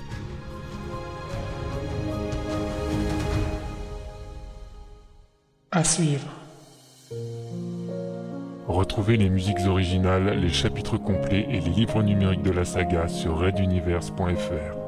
À 5.71 5.83
suivre. 5.83 6.29
Retrouvez 8.69 9.17
les 9.17 9.31
musiques 9.31 9.67
originales, 9.67 10.39
les 10.39 10.53
chapitres 10.53 10.99
complets 10.99 11.47
et 11.49 11.61
les 11.61 11.71
livres 11.71 12.03
numériques 12.03 12.43
de 12.43 12.51
la 12.51 12.67
saga 12.67 13.09
sur 13.09 13.39
reduniverse.fr. 13.39 14.80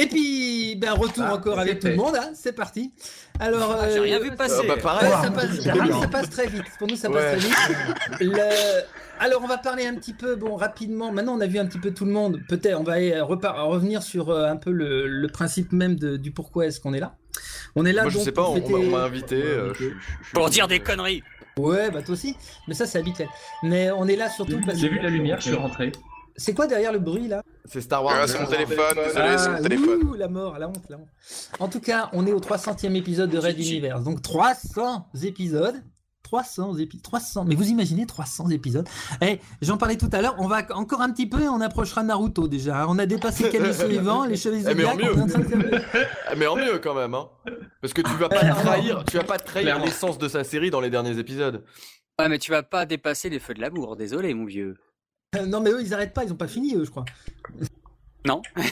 Et 0.00 0.06
puis, 0.06 0.76
ben, 0.76 0.92
retour 0.92 1.24
Ah, 1.26 1.34
encore 1.34 1.58
avec 1.58 1.80
tout 1.80 1.88
le 1.88 1.96
monde, 1.96 2.14
hein, 2.16 2.30
c'est 2.34 2.52
parti. 2.52 2.92
Alors, 3.40 3.76
Ah, 3.80 3.88
j'ai 3.90 3.98
euh, 3.98 4.02
rien 4.02 4.20
vu 4.20 4.30
passer. 4.34 4.60
Ah, 4.64 4.66
bah, 4.68 4.80
pareil. 4.80 5.08
Ouais, 5.10 5.16
ça, 5.22 5.30
passe, 5.30 5.60
C'est 5.60 5.70
pour 5.72 5.82
nous, 5.82 5.88
bien. 5.88 6.00
ça 6.00 6.08
passe 6.08 6.30
très 6.30 6.46
vite. 6.46 6.64
Pour 6.78 6.88
nous, 6.88 6.96
ça 6.96 7.10
passe 7.10 7.34
Ouais. 7.34 7.36
très 7.38 7.48
vite. 7.48 8.32
Le- 8.32 8.82
Alors, 9.20 9.42
on 9.42 9.48
va 9.48 9.58
parler 9.58 9.84
un 9.86 9.94
petit 9.96 10.12
peu, 10.14 10.36
bon, 10.36 10.54
rapidement. 10.54 11.10
Maintenant, 11.10 11.34
on 11.36 11.40
a 11.40 11.46
vu 11.46 11.58
un 11.58 11.66
petit 11.66 11.78
peu 11.80 11.90
tout 11.92 12.04
le 12.04 12.12
monde. 12.12 12.40
Peut-être, 12.48 12.78
on 12.78 12.84
va 12.84 12.98
euh, 12.98 13.24
repar- 13.24 13.60
revenir 13.66 14.02
sur 14.04 14.30
euh, 14.30 14.46
un 14.48 14.56
peu 14.56 14.70
le, 14.70 15.08
le 15.08 15.28
principe 15.28 15.72
même 15.72 15.96
de- 15.96 16.16
du 16.16 16.30
pourquoi 16.30 16.66
est-ce 16.66 16.80
qu'on 16.80 16.94
est 16.94 17.00
là. 17.00 17.16
On 17.74 17.84
est 17.84 17.92
là 17.92 18.02
Moi, 18.02 18.10
je 18.10 18.16
donc 18.16 18.24
sais 18.24 18.32
pas, 18.32 18.48
on, 18.48 18.54
fêter- 18.54 18.72
m'a- 18.72 18.78
on 18.78 18.90
m'a 18.90 19.02
invité. 19.04 19.42
euh, 19.42 19.74
je- 19.74 19.84
je- 19.84 19.88
je- 19.90 20.32
Pour 20.32 20.48
dire 20.50 20.68
des 20.68 20.78
conneries. 20.78 21.22
Ouais, 21.56 21.90
bah 21.90 22.02
toi 22.02 22.12
aussi. 22.12 22.36
Mais 22.68 22.74
ça, 22.74 22.86
c'est 22.86 22.98
habituel. 22.98 23.26
Mais 23.64 23.90
on 23.90 24.06
est 24.06 24.14
là 24.14 24.28
surtout 24.30 24.60
parce 24.64 24.78
J'ai 24.78 24.88
que- 24.88 24.94
vu 24.94 25.00
la 25.00 25.10
lumière, 25.10 25.40
je 25.40 25.48
suis 25.48 25.56
rentré. 25.56 25.90
C'est 26.38 26.54
quoi 26.54 26.66
derrière 26.66 26.92
le 26.92 27.00
bruit 27.00 27.28
là? 27.28 27.42
C'est 27.66 27.80
Star 27.80 28.02
Wars. 28.04 28.16
Ah, 28.22 28.26
c'est 28.26 28.40
mon 28.40 28.46
téléphone, 28.46 28.76
désolé, 29.04 29.24
Ah, 29.28 29.38
c'est 29.38 29.50
mon 29.50 29.62
téléphone. 29.62 30.02
ouh, 30.04 30.14
la 30.14 30.28
mort, 30.28 30.56
la 30.58 30.68
honte, 30.68 30.84
la 30.88 30.96
honte. 30.96 31.08
En 31.58 31.68
tout 31.68 31.80
cas, 31.80 32.08
on 32.12 32.26
est 32.26 32.32
au 32.32 32.40
300e 32.40 32.94
épisode 32.94 33.28
de 33.28 33.38
Red. 33.38 33.58
Universe. 33.58 34.04
Donc 34.04 34.22
300 34.22 35.08
épisodes. 35.24 35.74
300 36.22 36.76
épisodes. 36.78 37.02
300. 37.02 37.44
Mais 37.46 37.54
vous 37.54 37.68
imaginez 37.68 38.04
300 38.06 38.50
épisodes 38.50 38.86
Eh, 39.22 39.40
j'en 39.62 39.78
parlais 39.78 39.96
tout 39.96 40.10
à 40.12 40.20
l'heure. 40.22 40.36
On 40.38 40.46
va 40.46 40.62
encore 40.74 41.00
un 41.00 41.10
petit 41.10 41.26
peu 41.26 41.40
et 41.42 41.48
on 41.48 41.60
approchera 41.60 42.02
Naruto 42.02 42.46
déjà. 42.48 42.86
On 42.88 42.98
a 42.98 43.06
dépassé 43.06 43.48
Camille 43.50 43.72
Suivant, 43.74 44.24
les 44.24 44.36
cheveux 44.36 44.58
Eh, 44.68 44.74
mais 44.74 44.84
en 44.84 44.94
mieux. 44.94 45.14
de 45.14 45.80
Ah, 46.28 46.34
mais 46.36 46.46
en 46.46 46.54
mieux 46.56 46.78
quand 46.78 46.94
même, 46.94 47.14
hein. 47.14 47.28
Parce 47.80 47.94
que 47.94 48.02
tu 48.02 48.14
vas 48.16 48.28
pas 48.28 48.44
trahir, 48.44 49.04
tu 49.10 49.16
vas 49.16 49.24
pas 49.24 49.38
trahir 49.38 49.78
l'essence 49.80 50.18
de 50.18 50.28
sa 50.28 50.44
série 50.44 50.70
dans 50.70 50.80
les 50.80 50.90
derniers 50.90 51.18
épisodes. 51.18 51.64
Ouais, 52.20 52.28
mais 52.28 52.38
tu 52.38 52.50
vas 52.50 52.62
pas 52.62 52.84
dépasser 52.84 53.28
les 53.30 53.38
feux 53.38 53.54
de 53.54 53.60
l'amour, 53.60 53.96
désolé, 53.96 54.34
mon 54.34 54.44
vieux. 54.44 54.76
Euh, 55.36 55.46
Non, 55.46 55.60
mais 55.60 55.70
eux, 55.70 55.82
ils 55.82 55.92
arrêtent 55.94 56.14
pas. 56.14 56.24
Ils 56.24 56.32
ont 56.32 56.36
pas 56.36 56.48
fini, 56.48 56.74
eux, 56.74 56.84
je 56.84 56.90
crois. 56.90 57.04
Non. 58.26 58.42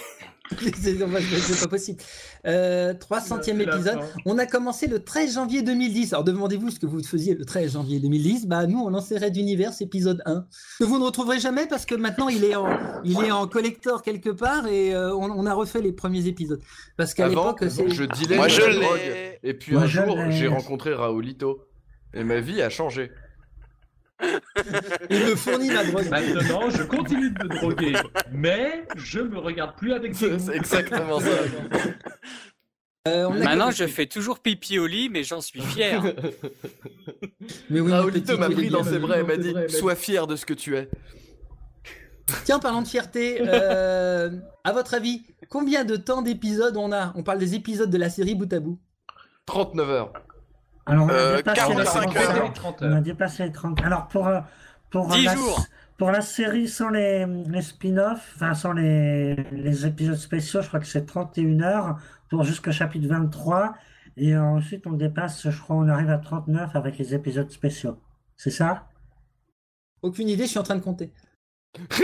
c'est 0.81 0.97
pas 0.99 1.69
possible. 1.69 2.01
Euh, 2.47 2.95
300e 2.95 3.57
La 3.57 3.75
épisode. 3.75 3.99
On 4.25 4.39
a 4.39 4.47
commencé 4.47 4.87
le 4.87 5.03
13 5.03 5.35
janvier 5.35 5.63
2010. 5.63 6.13
Alors 6.13 6.25
demandez-vous 6.25 6.71
ce 6.71 6.79
que 6.79 6.87
vous 6.87 7.03
faisiez 7.03 7.35
le 7.35 7.45
13 7.45 7.73
janvier 7.73 7.99
2010. 7.99 8.47
Bah 8.47 8.67
nous 8.67 8.79
on 8.79 8.91
lançait 8.91 9.19
Red 9.19 9.37
Universe 9.37 9.81
épisode 9.81 10.23
1 10.25 10.47
que 10.79 10.85
vous 10.85 10.99
ne 11.01 11.05
retrouverez 11.05 11.41
jamais 11.41 11.67
parce 11.67 11.85
que 11.85 11.97
maintenant 11.97 12.29
il 12.29 12.45
est 12.45 12.55
en 12.55 12.69
il 13.05 13.21
est 13.25 13.33
en 13.33 13.49
collector 13.49 14.03
quelque 14.03 14.31
part 14.31 14.69
et 14.69 14.95
euh, 14.95 15.13
on, 15.15 15.31
on 15.33 15.47
a 15.47 15.53
refait 15.53 15.83
les 15.83 15.93
premiers 15.93 16.29
épisodes 16.29 16.61
parce 16.97 17.13
qu'à 17.13 17.25
Avant, 17.25 17.47
l'époque 17.53 17.65
c'est 17.69 17.89
je 17.91 18.05
dealais 18.05 18.37
Moi, 18.37 18.47
je 18.47 18.61
drogue. 18.61 19.01
Et 19.43 19.55
puis 19.55 19.73
Moi, 19.73 19.83
un 19.83 19.87
jour, 19.87 20.17
j'ai 20.31 20.47
rencontré 20.47 20.95
Raoulito. 20.95 21.67
Et 22.15 22.23
ma 22.25 22.41
vie 22.41 22.63
a 22.63 22.71
changé. 22.71 23.11
Il 25.11 25.19
me 25.27 25.35
fournit 25.37 25.71
la 25.71 25.85
drogue. 25.85 26.09
Maintenant, 26.09 26.71
je 26.71 26.83
continue 26.83 27.31
de 27.31 27.45
me 27.45 27.49
droguer, 27.49 27.93
mais 28.33 28.87
je 28.97 29.21
me 29.21 29.39
regarde 29.39 29.77
plus 29.77 29.93
avec 29.93 30.17
des 30.19 30.39
c'est 30.39 30.55
exactement 30.55 31.21
ça. 31.21 31.29
Euh, 33.09 33.27
on 33.29 33.35
a- 33.41 33.45
Maintenant, 33.45 33.71
je 33.71 33.87
fais 33.87 34.07
toujours 34.07 34.41
pipi 34.41 34.79
au 34.79 34.87
lit, 34.87 35.09
mais 35.09 35.23
j'en 35.23 35.41
suis 35.41 35.61
fier. 35.61 36.03
Mais 37.71 37.79
oui, 37.81 37.93
Raoulito 37.93 38.33
petit, 38.33 38.41
m'a 38.41 38.51
pris 38.51 38.69
dans 38.69 38.83
ses 38.83 38.99
bras 38.99 39.19
et 39.19 39.23
m'a 39.23 39.37
dit 39.37 39.55
Sois 39.69 39.95
fier 39.95 40.27
de 40.27 40.35
ce 40.35 40.45
que 40.45 40.55
tu 40.55 40.77
es. 40.77 40.89
Tiens, 42.45 42.59
parlant 42.59 42.83
de 42.83 42.89
fierté, 42.89 43.39
euh, 43.43 44.31
à 44.65 44.73
votre 44.73 44.95
avis, 44.95 45.23
combien 45.49 45.85
de 45.85 45.95
temps 45.97 46.23
d'épisodes 46.23 46.77
on 46.77 46.91
a? 46.91 47.13
On 47.15 47.23
parle 47.23 47.39
des 47.39 47.55
épisodes 47.55 47.89
de 47.91 47.99
la 47.99 48.11
série 48.11 48.35
bout 48.35 48.53
à 48.53 48.59
bout. 48.59 48.81
39 49.47 49.91
heures. 49.91 50.13
Alors, 50.87 51.07
on 51.07 51.09
a 51.09 51.13
Euh, 51.13 51.37
dépassé 51.39 51.61
les 51.75 51.75
45 51.85 52.01
30 52.13 52.17
heures. 52.17 52.37
heures. 52.37 52.53
30 52.53 52.83
On 52.83 52.93
a 52.93 53.01
dépassé 53.01 53.45
les 53.45 53.53
30. 53.53 53.83
Alors, 53.83 54.09
pour, 54.09 54.27
euh, 54.29 54.41
pour, 54.91 55.09
10 55.09 55.25
la, 55.25 55.35
jours. 55.35 55.67
pour 55.99 56.11
la 56.11 56.21
série 56.21 56.69
sans 56.69 56.89
les, 56.91 57.27
les 57.27 57.63
spin-offs, 57.63 58.33
enfin, 58.37 58.55
sans 58.55 58.73
les, 58.73 59.35
les 59.53 59.87
épisodes 59.87 60.17
spéciaux, 60.17 60.63
je 60.63 60.69
crois 60.69 60.81
que 60.81 60.87
c'est 60.87 61.05
31 61.07 61.61
heures 61.63 61.99
pour 62.31 62.45
jusqu'au 62.45 62.73
chapitre 62.73 63.09
23. 63.09 63.75
Et 64.17 64.37
ensuite, 64.37 64.87
on 64.87 64.93
dépasse, 64.93 65.49
je 65.51 65.61
crois, 65.61 65.77
on 65.77 65.89
arrive 65.89 66.11
à 66.11 66.19
39 66.19 66.75
avec 66.77 66.99
les 66.99 67.15
épisodes 67.15 67.51
spéciaux. 67.51 68.01
C'est 68.37 68.51
ça? 68.51 68.89
Aucune 70.03 70.29
idée, 70.29 70.45
je 70.45 70.51
suis 70.51 70.59
en 70.59 70.63
train 70.63 70.77
de 70.77 70.81
compter. 70.83 71.13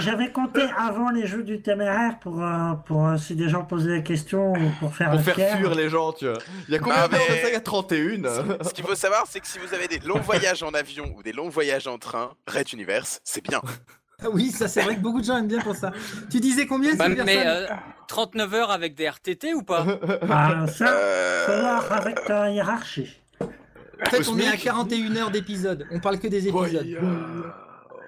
J'avais 0.00 0.30
compté 0.32 0.62
avant 0.76 1.10
les 1.10 1.26
jeux 1.26 1.42
du 1.42 1.60
téméraire 1.62 2.18
pour, 2.20 2.42
euh, 2.42 2.72
pour 2.86 3.06
euh, 3.06 3.16
si 3.16 3.34
des 3.34 3.48
gens 3.48 3.64
posaient 3.64 3.98
des 3.98 4.02
questions 4.02 4.52
ou 4.52 4.70
pour 4.80 4.94
faire 4.94 5.10
Pour 5.10 5.18
le 5.18 5.22
faire 5.24 5.56
fuir 5.58 5.74
les 5.74 5.88
gens, 5.88 6.12
tu 6.12 6.28
vois. 6.28 6.38
Il 6.68 6.74
y 6.74 6.76
a 6.76 6.78
combien 6.78 6.96
Ah, 7.04 7.08
d'heures 7.08 7.20
de 7.20 7.24
mais- 7.32 7.42
ça 7.42 7.48
Il 7.48 7.52
y 7.52 7.56
a 7.56 7.60
31. 7.60 8.22
Ce 8.62 8.72
qu'il 8.74 8.84
faut 8.84 8.94
savoir, 8.94 9.24
c'est 9.28 9.40
que 9.40 9.46
si 9.46 9.58
vous 9.58 9.72
avez 9.74 9.88
des 9.88 9.98
longs 10.00 10.20
voyages 10.20 10.62
en 10.62 10.72
avion 10.74 11.12
ou 11.16 11.22
des 11.22 11.32
longs 11.32 11.48
voyages 11.48 11.86
en 11.86 11.98
train, 11.98 12.30
Red 12.46 12.72
Universe, 12.72 13.20
c'est 13.24 13.44
bien. 13.46 13.60
Ah 14.18 14.28
oui, 14.32 14.50
ça 14.50 14.66
c'est 14.66 14.80
vrai 14.80 14.96
que 14.96 15.00
beaucoup 15.02 15.20
de 15.20 15.26
gens 15.26 15.36
aiment 15.36 15.46
bien 15.46 15.60
pour 15.60 15.76
ça. 15.76 15.92
Tu 16.30 16.40
disais 16.40 16.66
combien 16.66 16.94
Bah, 16.94 17.06
mais 17.06 17.16
Sam 17.16 17.28
euh, 17.28 17.66
39 18.08 18.54
heures 18.54 18.70
avec 18.70 18.94
des 18.94 19.06
RTT 19.10 19.52
ou 19.52 19.62
pas? 19.62 19.84
Ah, 20.30 20.64
ça, 20.68 20.86
Euh, 20.88 21.44
faut 21.46 21.60
voir 21.60 21.92
avec 21.92 22.24
ta 22.24 22.48
hiérarchie. 22.50 23.14
En 24.04 24.10
fait, 24.10 24.28
on 24.28 24.38
est 24.38 24.46
à 24.48 24.56
41 24.56 25.16
heures 25.16 25.30
d'épisode. 25.30 25.86
On 25.90 26.00
parle 26.00 26.18
que 26.18 26.28
des 26.28 26.48
épisodes. 26.48 26.86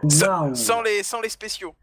Sans, 0.08 0.54
sans 0.54 0.82
les, 0.82 1.02
sans 1.02 1.20
les 1.20 1.28
spéciaux. 1.28 1.74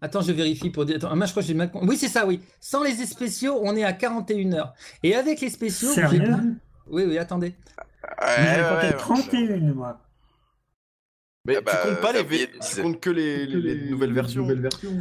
Attends, 0.00 0.20
je 0.22 0.32
vérifie 0.32 0.70
pour 0.70 0.84
dire. 0.84 0.96
Attends, 0.96 1.14
moi, 1.14 1.26
je 1.26 1.30
crois 1.30 1.42
que 1.42 1.46
j'ai 1.46 1.54
mal. 1.54 1.70
Oui, 1.74 1.96
c'est 1.96 2.08
ça, 2.08 2.26
oui. 2.26 2.40
Sans 2.60 2.82
les 2.82 2.92
spéciaux, 3.06 3.60
on 3.62 3.76
est 3.76 3.84
à 3.84 3.92
41 3.92 4.52
heures. 4.54 4.72
Et 5.02 5.14
avec 5.14 5.40
les 5.40 5.50
spéciaux. 5.50 5.90
j'ai- 6.10 6.18
Oui, 6.88 7.04
oui, 7.06 7.18
attendez. 7.18 7.54
J'avais 8.20 8.90
compté 8.90 8.96
31, 8.96 9.72
moi. 9.74 10.00
Mais 11.44 11.56
Ah 11.56 11.60
bah, 11.60 11.72
tu 11.82 11.88
comptes 11.88 12.00
pas 12.00 12.12
les, 12.12 12.22
V- 12.22 12.48
tu 12.76 12.82
comptes 12.82 13.00
que 13.00 13.10
les, 13.10 13.46
les- 13.46 13.74
les 13.74 13.90
nouvelles 13.90 14.12
versions. 14.12 14.46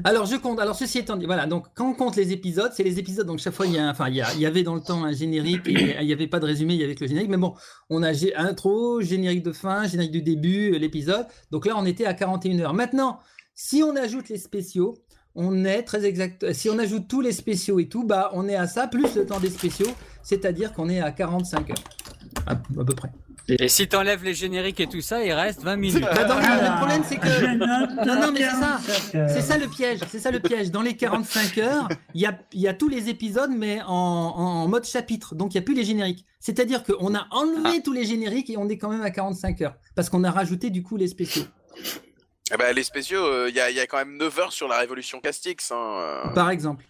Alors, 0.03 0.25
je 0.25 0.35
compte. 0.37 0.59
Alors, 0.59 0.75
ceci 0.75 0.97
étant 0.97 1.15
dit, 1.15 1.27
voilà. 1.27 1.45
Donc, 1.45 1.67
quand 1.75 1.87
on 1.89 1.93
compte 1.93 2.15
les 2.15 2.31
épisodes, 2.31 2.71
c'est 2.73 2.81
les 2.83 2.97
épisodes. 2.97 3.27
Donc, 3.27 3.37
chaque 3.37 3.53
fois, 3.53 3.67
il 3.67 3.73
y 3.73 3.77
a, 3.77 3.87
enfin, 3.91 4.09
il 4.09 4.15
y, 4.15 4.21
a- 4.21 4.33
il 4.33 4.39
y 4.39 4.47
avait 4.47 4.63
dans 4.63 4.73
le 4.73 4.81
temps 4.81 5.03
un 5.03 5.13
générique 5.13 5.67
et 5.67 5.97
il 6.01 6.05
n'y 6.07 6.13
avait 6.13 6.25
pas 6.27 6.39
de 6.39 6.45
résumé, 6.47 6.73
il 6.73 6.81
y 6.81 6.83
avait 6.83 6.95
que 6.95 7.01
le 7.03 7.07
générique. 7.09 7.29
Mais 7.29 7.37
bon, 7.37 7.53
on 7.91 8.01
a 8.01 8.11
intro, 8.37 9.01
générique 9.01 9.43
de 9.43 9.51
fin, 9.51 9.85
générique 9.87 10.11
du 10.13 10.23
début, 10.23 10.73
euh, 10.73 10.79
l'épisode. 10.79 11.27
Donc 11.51 11.67
là, 11.67 11.75
on 11.77 11.85
était 11.85 12.05
à 12.05 12.15
41 12.15 12.59
heures. 12.61 12.73
Maintenant, 12.73 13.19
si 13.53 13.83
on 13.83 13.95
ajoute 13.95 14.29
les 14.29 14.39
spéciaux, 14.39 14.95
on 15.35 15.63
est 15.63 15.83
très 15.83 16.05
exact. 16.05 16.51
Si 16.53 16.71
on 16.71 16.79
ajoute 16.79 17.07
tous 17.07 17.21
les 17.21 17.33
spéciaux 17.33 17.79
et 17.79 17.87
tout, 17.87 18.03
bah, 18.03 18.31
on 18.33 18.47
est 18.49 18.55
à 18.55 18.65
ça 18.65 18.87
plus 18.87 19.15
le 19.15 19.27
temps 19.27 19.39
des 19.39 19.51
spéciaux, 19.51 19.87
c'est-à-dire 20.23 20.73
qu'on 20.73 20.89
est 20.89 21.01
à 21.01 21.11
45 21.11 21.69
heures. 21.69 21.75
À, 22.47 22.53
à 22.53 22.55
peu 22.55 22.95
près. 22.95 23.09
Et 23.47 23.67
si 23.67 23.87
t'enlèves 23.87 24.23
les 24.23 24.33
génériques 24.33 24.79
et 24.79 24.87
tout 24.87 25.01
ça, 25.01 25.23
il 25.23 25.31
reste 25.33 25.61
20 25.61 25.75
minutes. 25.75 26.01
Bah, 26.01 26.23
dans 26.23 26.35
le, 26.35 26.41
le 26.41 26.77
problème, 26.77 27.03
c'est 27.07 27.17
que. 27.17 28.05
Non, 28.05 28.15
non, 28.21 28.31
mais 28.31 28.39
c'est 28.39 28.49
ça. 28.49 28.79
45 29.11 29.15
heures. 29.15 29.29
C'est 29.29 29.41
ça 29.41 29.57
le 29.57 29.67
piège. 29.67 29.99
C'est 30.09 30.19
ça 30.19 30.31
le 30.31 30.39
piège. 30.39 30.71
Dans 30.71 30.81
les 30.81 30.95
45 30.95 31.57
heures, 31.57 31.87
il 32.13 32.21
y 32.21 32.25
a, 32.25 32.37
y 32.53 32.77
tous 32.77 32.87
les 32.87 33.09
épisodes, 33.09 33.51
mais 33.55 33.81
en, 33.81 33.91
en 33.93 34.67
mode 34.67 34.85
chapitre. 34.85 35.35
Donc, 35.35 35.53
il 35.53 35.57
n'y 35.57 35.63
a 35.63 35.63
plus 35.63 35.73
les 35.75 35.83
génériques. 35.83 36.25
C'est-à-dire 36.39 36.83
qu'on 36.83 37.13
a 37.15 37.27
enlevé 37.31 37.81
tous 37.83 37.93
les 37.93 38.05
génériques 38.05 38.49
et 38.49 38.57
on 38.57 38.69
est 38.69 38.77
quand 38.77 38.89
même 38.89 39.01
à 39.03 39.11
45 39.11 39.61
heures. 39.61 39.75
Parce 39.95 40.09
qu'on 40.09 40.23
a 40.23 40.31
rajouté, 40.31 40.69
du 40.69 40.83
coup, 40.83 40.97
les 40.97 41.07
spéciaux. 41.07 41.43
Eh 42.53 42.57
ben, 42.57 42.75
les 42.75 42.83
spéciaux, 42.83 43.23
euh, 43.25 43.47
il 43.49 43.55
y, 43.55 43.59
a, 43.59 43.69
y 43.71 43.85
quand 43.87 43.97
même 43.97 44.17
9 44.17 44.39
heures 44.39 44.53
sur 44.53 44.67
la 44.67 44.77
Révolution 44.77 45.19
Castix. 45.19 45.71
Hein. 45.71 45.75
euh. 45.75 46.27
Par 46.33 46.49
exemple. 46.49 46.85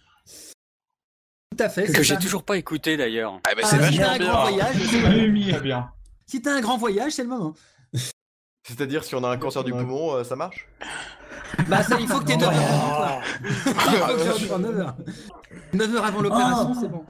Tout 1.56 1.62
à 1.64 1.68
fait. 1.68 1.92
Que 1.92 2.02
j'ai 2.02 2.16
toujours 2.18 2.44
pas 2.44 2.56
écouté 2.56 2.96
d'ailleurs. 2.96 3.40
Ah, 3.46 3.50
ben, 3.54 3.62
Ah, 3.64 3.66
c'est 3.66 3.76
t'as 3.76 3.82
vachement 3.82 4.16
bien. 4.18 4.18
grand 4.18 4.42
voyage, 4.48 5.62
bien. 5.62 5.90
Si 6.32 6.40
t'as 6.40 6.54
un 6.54 6.60
grand 6.62 6.78
voyage, 6.78 7.12
c'est 7.12 7.22
le 7.24 7.28
moment. 7.28 7.52
C'est-à-dire, 8.66 9.04
si 9.04 9.14
on 9.14 9.22
a 9.22 9.28
un 9.28 9.36
cancer 9.36 9.62
du 9.64 9.70
poumon, 9.72 10.14
euh, 10.14 10.24
ça 10.24 10.34
marche? 10.34 10.66
Bah, 11.68 11.82
ça, 11.82 12.00
il 12.00 12.06
faut 12.08 12.20
que 12.20 12.24
t'aies 12.24 12.36
9 12.38 12.48
heures 12.48 12.54
avant 12.54 12.96
toi. 12.96 13.20
Il 13.44 13.50
faut 13.52 13.74
que 13.74 14.38
tu 14.38 14.44
aies 14.46 14.58
9 14.58 14.78
heures. 14.80 14.96
9 15.74 15.94
heures 15.96 16.04
avant 16.06 16.22
l'opération, 16.22 16.72
Oh. 16.72 16.78
c'est 16.80 16.88
bon. 16.88 17.04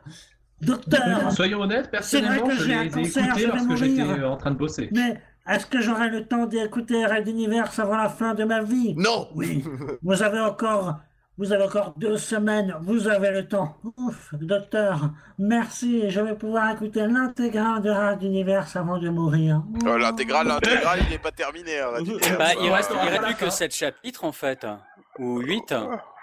Docteur, 0.60 1.30
Soyons 1.32 1.60
honnêtes, 1.60 1.88
C'est 2.02 2.20
vrai 2.20 2.38
personnellement, 2.38 2.46
que 2.48 2.54
je 2.56 2.64
j'ai 2.64 2.74
un 2.74 2.82
les 2.84 2.88
ai 2.88 3.02
cancer, 3.02 3.24
écoutés 3.28 3.46
lorsque 3.46 3.74
j'étais 3.76 4.24
en 4.24 4.36
train 4.36 4.50
de 4.50 4.56
bosser. 4.56 4.88
mais 4.92 5.20
est-ce 5.48 5.66
que 5.66 5.80
j'aurai 5.80 6.08
le 6.08 6.26
temps 6.26 6.46
d'écouter 6.46 7.04
Red 7.06 7.28
Universe 7.28 7.78
avant 7.78 7.96
la 7.96 8.08
fin 8.08 8.34
de 8.34 8.42
ma 8.44 8.62
vie? 8.62 8.94
Non 8.96 9.28
Oui. 9.36 9.64
Vous 10.02 10.22
avez 10.22 10.40
encore, 10.40 10.96
vous 11.38 11.52
avez 11.52 11.64
encore 11.64 11.94
deux 11.96 12.18
semaines. 12.18 12.76
Vous 12.82 13.08
avez 13.08 13.30
le 13.30 13.48
temps. 13.48 13.76
Ouf, 13.96 14.34
docteur. 14.34 15.10
Merci. 15.38 16.10
Je 16.10 16.20
vais 16.20 16.34
pouvoir 16.34 16.72
écouter 16.72 17.06
l'intégrale 17.06 17.82
de 17.82 17.90
Red 17.90 18.22
Universe 18.22 18.76
avant 18.76 18.98
de 18.98 19.08
mourir. 19.08 19.62
Oh, 19.86 19.96
l'intégrale, 19.96 20.46
l'intégrale, 20.48 21.00
il 21.04 21.10
n'est 21.10 21.18
pas 21.18 21.32
terminé. 21.32 21.78
hein. 21.80 21.92
Bah, 22.38 22.52
il 22.60 22.70
Ah, 22.70 22.76
reste, 22.76 22.90
il 22.92 23.08
reste 23.08 23.22
plus 23.22 23.34
que 23.34 23.50
7 23.50 23.74
chapitres 23.74 24.24
en 24.24 24.32
fait. 24.32 24.66
Ou 25.18 25.38
8. 25.40 25.74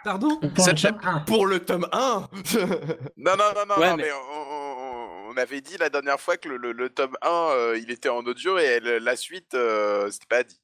Pardon 0.04 0.38
Pour 0.39 0.63
Cette 0.63 0.74
le 0.76 0.78
chape- 0.80 1.02
tome 1.02 1.10
un. 1.10 1.19
Pour 1.22 1.45
le 1.45 1.60
tome 1.60 1.88
1 1.91 2.28
Non, 3.17 3.32
non, 3.38 3.43
non, 3.56 3.65
non, 3.67 3.76
Ouais, 3.78 3.89
non, 3.89 3.98
mais- 3.98 4.04
mais, 4.04 4.12
on, 4.12 4.54
on- 4.54 5.34
on 5.34 5.38
avait 5.38 5.60
dit 5.62 5.76
la 5.78 5.89
dernière 5.89 6.19
fois 6.19 6.38
que 6.38 6.48
le, 6.48 6.58
le- 6.58 6.72
le 6.72 6.89
tome 6.89 7.15
1, 7.22 7.28
euh, 7.30 7.78
il 7.82 7.91
était 7.91 8.10
en 8.10 8.19
audio 8.19 8.58
et 8.58 8.80
la 8.80 9.15
suite, 9.15 9.54
euh, 9.56 10.10
c'était 10.10 10.26
pas 10.28 10.43
dit. 10.43 10.60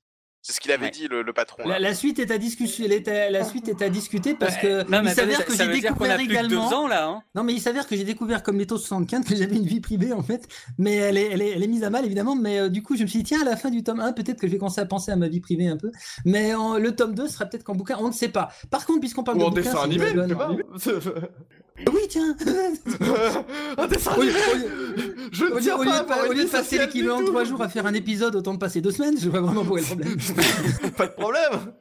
C'est 0.47 0.53
ce 0.53 0.59
qu'il 0.59 0.71
avait 0.71 0.85
Ouais. 0.85 0.91
dit, 0.91 1.07
le, 1.07 1.23
le 1.23 1.33
patron. 1.33 1.63
La, 1.67 1.95
suite 1.95 2.19
est 2.19 2.29
à 2.29 2.37
discuter. 2.37 2.85
elle 2.85 2.91
est 2.91 3.07
à- 3.07 3.31
La 3.31 3.43
suite 3.43 3.67
est 3.67 3.81
à 3.81 3.89
discuter 3.89 4.35
parce 4.35 4.55
que 4.57 4.83
Non, 4.91 5.01
mais 5.01 5.09
il 5.09 5.15
s'avère 5.15 5.43
que 5.43 5.55
j'ai 5.55 5.67
découvert 5.67 6.19
également. 6.19 6.67
ans 6.71 6.87
là. 6.87 7.07
Hein 7.07 7.23
Non, 7.33 7.43
mais 7.43 7.53
il 7.53 7.59
s'avère 7.59 7.87
que 7.87 7.95
j'ai 7.95 8.03
découvert 8.03 8.43
comme 8.43 8.59
Leto 8.59 8.77
75 8.77 9.25
que 9.25 9.35
j'avais 9.35 9.55
une 9.55 9.65
vie 9.65 9.79
privée 9.79 10.13
en 10.13 10.21
fait, 10.21 10.47
mais 10.77 10.97
elle 10.97 11.17
est, 11.17 11.31
elle 11.31 11.41
est, 11.41 11.49
elle 11.49 11.63
est 11.63 11.67
mise 11.67 11.83
à 11.83 11.89
mal 11.89 12.05
évidemment. 12.05 12.35
Mais 12.35 12.59
euh, 12.59 12.69
du 12.69 12.83
coup, 12.83 12.95
je 12.95 13.01
me 13.01 13.07
suis 13.07 13.19
dit, 13.19 13.25
tiens, 13.25 13.41
à 13.41 13.43
la 13.43 13.57
fin 13.57 13.71
du 13.71 13.81
tome 13.81 13.99
1, 13.99 14.13
peut-être 14.13 14.39
que 14.39 14.45
je 14.45 14.51
vais 14.51 14.59
commencer 14.59 14.81
à 14.81 14.85
penser 14.85 15.11
à 15.11 15.15
ma 15.15 15.29
vie 15.29 15.39
privée 15.39 15.67
un 15.67 15.77
peu. 15.77 15.91
Mais 16.25 16.53
en- 16.53 16.77
le 16.77 16.95
tome 16.95 17.15
2 17.15 17.27
sera 17.27 17.45
peut-être 17.47 17.63
qu'en 17.63 17.73
bouquin, 17.73 17.97
on 17.99 18.09
ne 18.09 18.13
sait 18.13 18.29
pas. 18.29 18.49
Par 18.69 18.85
contre, 18.85 18.99
puisqu'on 18.99 19.23
parle 19.23 19.37
Ou 19.37 19.41
de 19.41 19.45
en 19.45 19.49
bouquin, 19.49 19.61
dessin 19.63 19.79
animé, 19.81 20.05
pas. 21.83 21.91
Oui, 21.91 22.01
tiens. 22.09 22.35
un 23.77 23.87
dessin 23.87 24.11
Au 24.15 24.21
lieu- 24.21 24.29
animé 24.29 24.39
au 24.53 24.57
lieu- 24.57 25.27
Je 25.31 25.43
ne 25.45 25.59
tiens 25.59 25.75
au 25.77 25.83
lieu 25.83 25.89
pas 26.07 26.23
à 26.23 26.27
au 26.27 26.31
lieu 26.33 26.43
de 26.45 26.49
passer 26.49 26.77
l'équivalent 26.77 27.19
de 27.19 27.25
tout. 27.25 27.31
3 27.31 27.43
jours 27.43 27.61
à 27.61 27.69
faire 27.69 27.85
un 27.85 27.93
épisode, 27.93 28.35
autant 28.35 28.53
de 28.53 28.59
passer 28.59 28.81
2 28.81 28.91
semaines. 28.91 29.15
Je 29.19 29.29
vois 29.29 29.41
vraiment 29.41 29.61
où 29.63 29.77
est 29.77 29.81
le 29.81 29.85
problème. 29.87 30.17
Pas 30.97 31.07
de 31.07 31.11
problème 31.13 31.73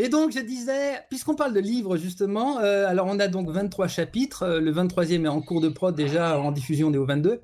Et 0.00 0.08
donc, 0.08 0.30
je 0.32 0.38
disais, 0.38 1.00
puisqu'on 1.10 1.34
parle 1.34 1.52
de 1.52 1.58
livres, 1.60 1.96
justement, 1.96 2.60
euh, 2.60 2.86
alors 2.86 3.06
on 3.10 3.18
a 3.18 3.26
donc 3.26 3.50
23 3.50 3.88
chapitres. 3.88 4.44
euh, 4.44 4.60
le 4.60 4.70
23e 4.72 5.24
est 5.24 5.28
en 5.28 5.40
cours 5.40 5.60
de 5.60 5.68
prod 5.68 5.92
déjà, 5.94 6.38
en 6.38 6.52
diffusion, 6.52 6.86
on 6.88 6.92
est 6.92 6.98
au 6.98 7.04
22. 7.06 7.40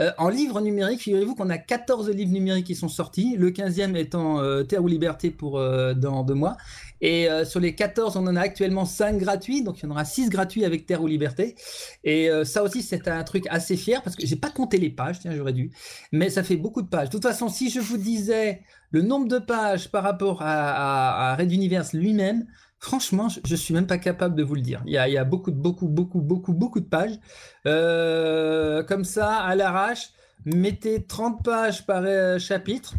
Euh, 0.00 0.10
en 0.18 0.28
livres 0.28 0.60
numériques, 0.60 1.02
figurez-vous 1.02 1.36
qu'on 1.36 1.48
a 1.50 1.58
14 1.58 2.10
livres 2.10 2.32
numériques 2.32 2.66
qui 2.66 2.74
sont 2.74 2.88
sortis. 2.88 3.36
Le 3.38 3.50
15e 3.52 3.94
étant 3.96 4.40
euh, 4.40 4.64
Terre 4.64 4.82
ou 4.82 4.88
Liberté 4.88 5.30
pour 5.30 5.58
euh, 5.60 5.94
dans 5.94 6.24
deux 6.24 6.34
mois. 6.34 6.56
Et 7.02 7.28
euh, 7.28 7.44
sur 7.44 7.58
les 7.58 7.74
14, 7.74 8.16
on 8.16 8.26
en 8.28 8.36
a 8.36 8.40
actuellement 8.40 8.84
5 8.84 9.18
gratuits. 9.18 9.62
Donc, 9.62 9.80
il 9.80 9.84
y 9.84 9.88
en 9.88 9.90
aura 9.90 10.04
6 10.04 10.30
gratuits 10.30 10.64
avec 10.64 10.86
Terre 10.86 11.02
ou 11.02 11.08
Liberté. 11.08 11.56
Et 12.04 12.30
euh, 12.30 12.44
ça 12.44 12.62
aussi, 12.62 12.82
c'est 12.82 13.08
un 13.08 13.22
truc 13.24 13.44
assez 13.50 13.76
fier 13.76 14.00
parce 14.02 14.16
que 14.16 14.24
j'ai 14.24 14.36
pas 14.36 14.50
compté 14.50 14.78
les 14.78 14.88
pages, 14.88 15.18
tiens, 15.18 15.32
j'aurais 15.36 15.52
dû. 15.52 15.72
Mais 16.12 16.30
ça 16.30 16.44
fait 16.44 16.56
beaucoup 16.56 16.80
de 16.80 16.88
pages. 16.88 17.08
De 17.08 17.12
toute 17.12 17.24
façon, 17.24 17.48
si 17.48 17.70
je 17.70 17.80
vous 17.80 17.98
disais 17.98 18.62
le 18.92 19.02
nombre 19.02 19.26
de 19.26 19.38
pages 19.38 19.90
par 19.90 20.04
rapport 20.04 20.38
à, 20.42 21.34
Red 21.36 21.50
Universe 21.50 21.92
lui-même, 21.92 22.46
franchement, 22.78 23.28
je, 23.28 23.40
je 23.44 23.56
suis 23.56 23.74
même 23.74 23.88
pas 23.88 23.98
capable 23.98 24.36
de 24.36 24.44
vous 24.44 24.54
le 24.54 24.60
dire. 24.60 24.80
Il 24.86 24.92
y 24.92 24.98
a, 24.98 25.24
beaucoup, 25.24 25.50
beaucoup, 25.50 25.88
beaucoup, 25.88 26.20
beaucoup, 26.20 26.52
beaucoup 26.52 26.80
de 26.80 26.88
pages. 26.88 27.18
Euh, 27.66 28.84
comme 28.84 29.04
ça, 29.04 29.38
à 29.38 29.56
l'arrache, 29.56 30.10
mettez 30.44 31.04
30 31.04 31.42
pages 31.42 31.84
par 31.84 32.04
chapitre. 32.38 32.94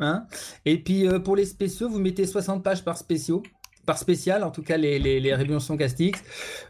Hein 0.00 0.26
Et 0.64 0.78
puis 0.78 1.06
euh, 1.06 1.18
pour 1.18 1.36
les 1.36 1.44
spéciaux, 1.44 1.88
vous 1.88 1.98
mettez 1.98 2.26
60 2.26 2.62
pages 2.62 2.84
par 2.84 2.96
spéciaux. 2.96 3.42
Par 3.86 3.96
spécial, 3.96 4.44
en 4.44 4.50
tout 4.50 4.62
cas 4.62 4.76
les, 4.76 4.98
les, 4.98 5.18
les 5.18 5.34
Révolutions 5.34 5.78
Castix. 5.78 6.22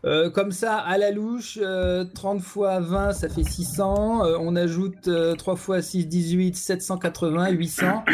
Euh, 0.04 0.30
comme 0.30 0.52
ça, 0.52 0.76
à 0.76 0.98
la 0.98 1.10
louche, 1.10 1.58
euh, 1.60 2.04
30 2.14 2.40
fois 2.40 2.78
20, 2.78 3.12
ça 3.12 3.28
fait 3.28 3.42
600. 3.42 4.24
Euh, 4.24 4.36
on 4.40 4.54
ajoute 4.54 5.08
euh, 5.08 5.34
3 5.34 5.56
fois 5.56 5.82
6, 5.82 6.06
18, 6.06 6.54
780, 6.56 7.48
800. 7.50 8.04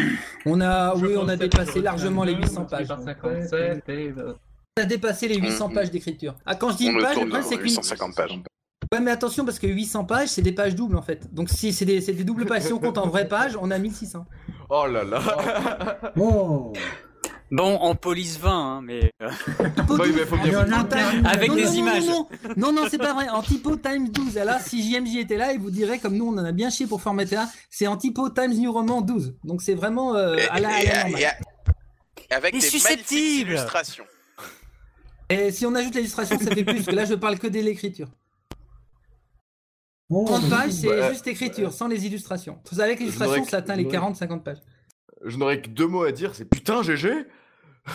On 0.46 0.60
a, 0.62 0.94
oui, 0.96 1.16
on 1.18 1.28
a 1.28 1.36
dépassé 1.36 1.82
largement 1.82 2.24
les 2.24 2.34
800 2.34 2.64
pages. 2.64 2.88
Par 2.88 3.02
57 3.02 3.86
et, 3.90 4.14
euh, 4.16 4.32
On 4.78 4.82
a 4.82 4.86
dépassé 4.86 5.28
les 5.28 5.36
800 5.36 5.68
pages 5.68 5.90
d'écriture. 5.90 6.34
Ah, 6.46 6.54
quand 6.54 6.70
je 6.70 6.78
dis 6.78 6.88
On 6.88 6.92
une 6.92 7.02
page, 7.02 7.16
le 7.16 7.20
problème, 7.26 7.42
c'est 7.42 7.56
qu'une 7.56 7.64
850 7.64 8.14
pages. 8.16 8.40
Ouais, 8.92 9.00
mais 9.00 9.10
attention 9.10 9.44
parce 9.44 9.58
que 9.58 9.66
800 9.66 10.04
pages, 10.04 10.28
c'est 10.28 10.42
des 10.42 10.52
pages 10.52 10.74
doubles 10.74 10.96
en 10.96 11.02
fait. 11.02 11.32
Donc 11.34 11.50
si 11.50 11.72
c'est 11.72 11.84
des, 11.84 12.00
c'est 12.00 12.12
des 12.12 12.24
doubles 12.24 12.46
pages, 12.46 12.62
si 12.62 12.72
on 12.72 12.78
compte 12.78 12.96
en 12.96 13.08
vraies 13.08 13.28
pages, 13.28 13.56
on 13.60 13.70
a 13.70 13.78
1600. 13.78 14.24
Oh 14.70 14.86
là 14.86 15.04
là 15.04 16.12
Oh. 16.18 16.72
Bon, 17.50 17.76
en 17.76 17.94
police 17.94 18.38
20, 18.40 18.50
hein, 18.50 18.80
mais. 18.82 19.12
euh, 19.22 19.28
Typo 19.76 19.96
Oui, 19.96 20.08
12, 20.08 20.16
mais 20.16 20.24
faut 20.26 20.36
bien 20.38 20.60
en 20.60 20.64
vous 20.64 20.70
typo 20.72 20.82
le 20.82 20.88
dire. 20.88 20.88
time- 20.88 21.26
Avec 21.26 21.48
non, 21.50 21.54
des 21.54 21.64
non, 21.66 21.72
images. 21.72 22.06
Non, 22.06 22.28
non, 22.56 22.72
non, 22.72 22.82
c'est 22.90 22.98
pas 22.98 23.12
vrai. 23.14 23.28
En 23.28 23.42
typo 23.42 23.76
times 23.76 24.08
12. 24.08 24.36
Et 24.38 24.44
là, 24.44 24.58
si 24.58 24.82
JMJ 24.82 25.18
était 25.18 25.36
là, 25.36 25.52
il 25.52 25.60
vous 25.60 25.70
dirait, 25.70 25.98
comme 26.00 26.16
nous, 26.16 26.26
on 26.26 26.32
en 26.38 26.44
a 26.44 26.50
bien 26.52 26.70
chié 26.70 26.86
pour 26.88 27.00
formater 27.00 27.36
là, 27.36 27.48
c'est 27.70 27.86
en 27.86 27.96
typo 27.96 28.28
times 28.30 28.54
new 28.54 28.72
roman 28.72 29.02
12. 29.02 29.36
Donc 29.44 29.62
c'est 29.62 29.74
vraiment 29.74 30.16
euh, 30.16 30.36
Et, 30.36 30.48
à 30.48 30.58
la, 30.58 30.68
à 30.68 30.80
et- 30.82 30.86
la 30.86 30.92
et- 30.92 31.10
normale. 31.10 31.20
et- 31.20 32.34
avec 32.34 32.52
des 32.54 32.58
magnifiques 32.58 32.80
susceptible. 32.80 33.50
illustrations. 33.52 34.04
Et 35.28 35.52
si 35.52 35.64
on 35.66 35.74
ajoute 35.76 35.94
l'illustration, 35.94 36.38
ça 36.38 36.50
fait 36.50 36.64
plus, 36.64 36.74
parce 36.76 36.86
que 36.86 36.94
là, 36.94 37.04
je 37.04 37.14
parle 37.14 37.38
que 37.38 37.46
de 37.46 37.60
l'écriture. 37.60 38.08
Oh. 40.14 40.24
30 40.26 40.48
pages, 40.50 40.70
c'est 40.72 40.86
Bah, 40.88 41.10
juste 41.12 41.26
écriture, 41.26 41.72
sans 41.72 41.88
les 41.88 42.06
illustrations. 42.06 42.58
Avec 42.78 43.00
l'illustration, 43.00 43.44
ça 43.44 43.58
atteint 43.58 43.76
les 43.76 43.84
40-50 43.84 44.42
pages. 44.42 44.62
Je 45.24 45.36
n'aurais 45.36 45.60
que 45.60 45.68
deux 45.68 45.86
mots 45.86 46.04
à 46.04 46.12
dire, 46.12 46.34
c'est 46.34 46.44
putain 46.44 46.82
GG 46.82 47.10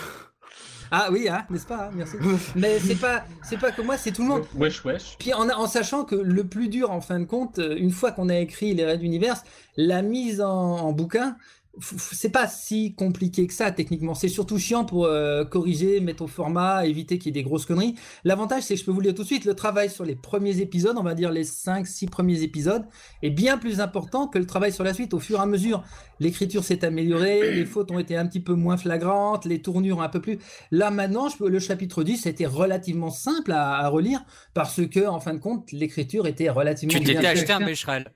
Ah 0.92 1.10
oui, 1.12 1.28
hein, 1.30 1.46
n'est-ce 1.52 1.68
pas 1.68 1.86
hein, 1.86 1.92
Merci. 1.94 2.16
Mais 2.56 2.80
c'est 2.80 2.96
pas, 2.96 3.24
c'est 3.44 3.60
pas 3.60 3.72
que 3.72 3.84
moi, 3.84 3.96
c'est 3.96 4.12
tout 4.12 4.24
le 4.24 4.28
monde. 4.28 4.46
Wesh, 4.56 4.84
wesh. 4.84 5.18
Puis 5.20 5.34
en, 5.34 5.48
en 5.48 5.68
sachant 5.68 6.04
que 6.04 6.16
le 6.16 6.44
plus 6.46 6.68
dur, 6.68 6.90
en 6.90 7.00
fin 7.00 7.20
de 7.20 7.26
compte, 7.26 7.60
euh, 7.60 7.76
une 7.78 7.92
fois 7.92 8.12
qu'on 8.12 8.28
a 8.28 8.36
écrit 8.38 8.74
les 8.74 8.86
raids 8.86 8.98
d'univers, 8.98 9.44
la 9.78 10.02
mise 10.02 10.42
en, 10.42 10.50
en 10.50 10.92
bouquin, 10.92 11.38
c'est 11.82 12.30
pas 12.30 12.48
si 12.48 12.94
compliqué 12.94 13.48
que 13.48 13.54
ça 13.54 13.72
techniquement. 13.72 14.14
C'est 14.16 14.28
surtout 14.28 14.58
chiant 14.58 14.86
pour 14.86 15.06
euh, 15.06 15.46
corriger, 15.46 16.00
mettre 16.00 16.24
au 16.24 16.28
format, 16.28 16.86
éviter 16.86 17.18
qu'il 17.18 17.28
y 17.28 17.30
ait 17.30 17.42
des 17.42 17.48
grosses 17.48 17.66
conneries. 17.66 17.96
L'avantage, 18.24 18.64
c'est 18.64 18.74
que 18.76 18.80
je 18.80 18.86
peux 18.86 18.92
vous 18.92 19.00
le 19.02 19.06
dire 19.08 19.16
tout 19.16 19.22
de 19.24 19.28
suite, 19.28 19.46
le 19.46 19.54
travail 19.54 19.90
sur 19.90 20.06
les 20.06 20.16
premiers 20.16 20.60
épisodes, 20.60 20.96
on 20.98 21.04
va 21.04 21.16
dire 21.16 21.32
les 21.32 21.44
5-6 21.46 22.10
premiers 22.10 22.44
épisodes, 22.44 22.84
est 23.24 23.30
bien 23.30 23.58
plus 23.58 23.80
important 23.80 24.28
que 24.28 24.38
le 24.38 24.46
travail 24.46 24.72
sur 24.72 24.84
la 24.84 24.94
suite. 24.94 25.14
Au 25.14 25.20
fur 25.20 25.40
et 25.40 25.42
à 25.42 25.46
mesure, 25.46 25.84
l'écriture 26.20 26.64
s'est 26.64 26.84
améliorée, 26.86 27.54
les 27.54 27.66
fautes 27.66 27.92
ont 27.92 28.00
été 28.00 28.16
un 28.18 28.26
petit 28.28 28.40
peu 28.42 28.54
moins 28.54 28.78
flagrantes, 28.78 29.46
les 29.46 29.62
tournures 29.62 30.02
un 30.02 30.10
peu 30.10 30.22
plus. 30.22 30.40
Là 30.72 30.92
maintenant, 30.92 31.30
je 31.30 31.38
peux- 31.38 31.50
le 31.50 31.60
chapitre 31.60 32.04
10 32.04 32.26
était 32.26 32.46
relativement 32.46 33.10
simple 33.10 33.52
à, 33.52 33.76
à 33.78 33.88
relire 33.88 34.24
parce 34.54 34.86
que, 34.88 35.08
en 35.08 35.20
fin 35.20 35.34
de 35.34 35.40
compte, 35.40 35.72
l'écriture 35.72 36.28
était 36.28 36.50
relativement 36.50 36.92
Tu 36.92 37.00
t'étais 37.04 37.26
acheté 37.28 37.52
un 37.54 37.60
Becherel. 37.66 38.12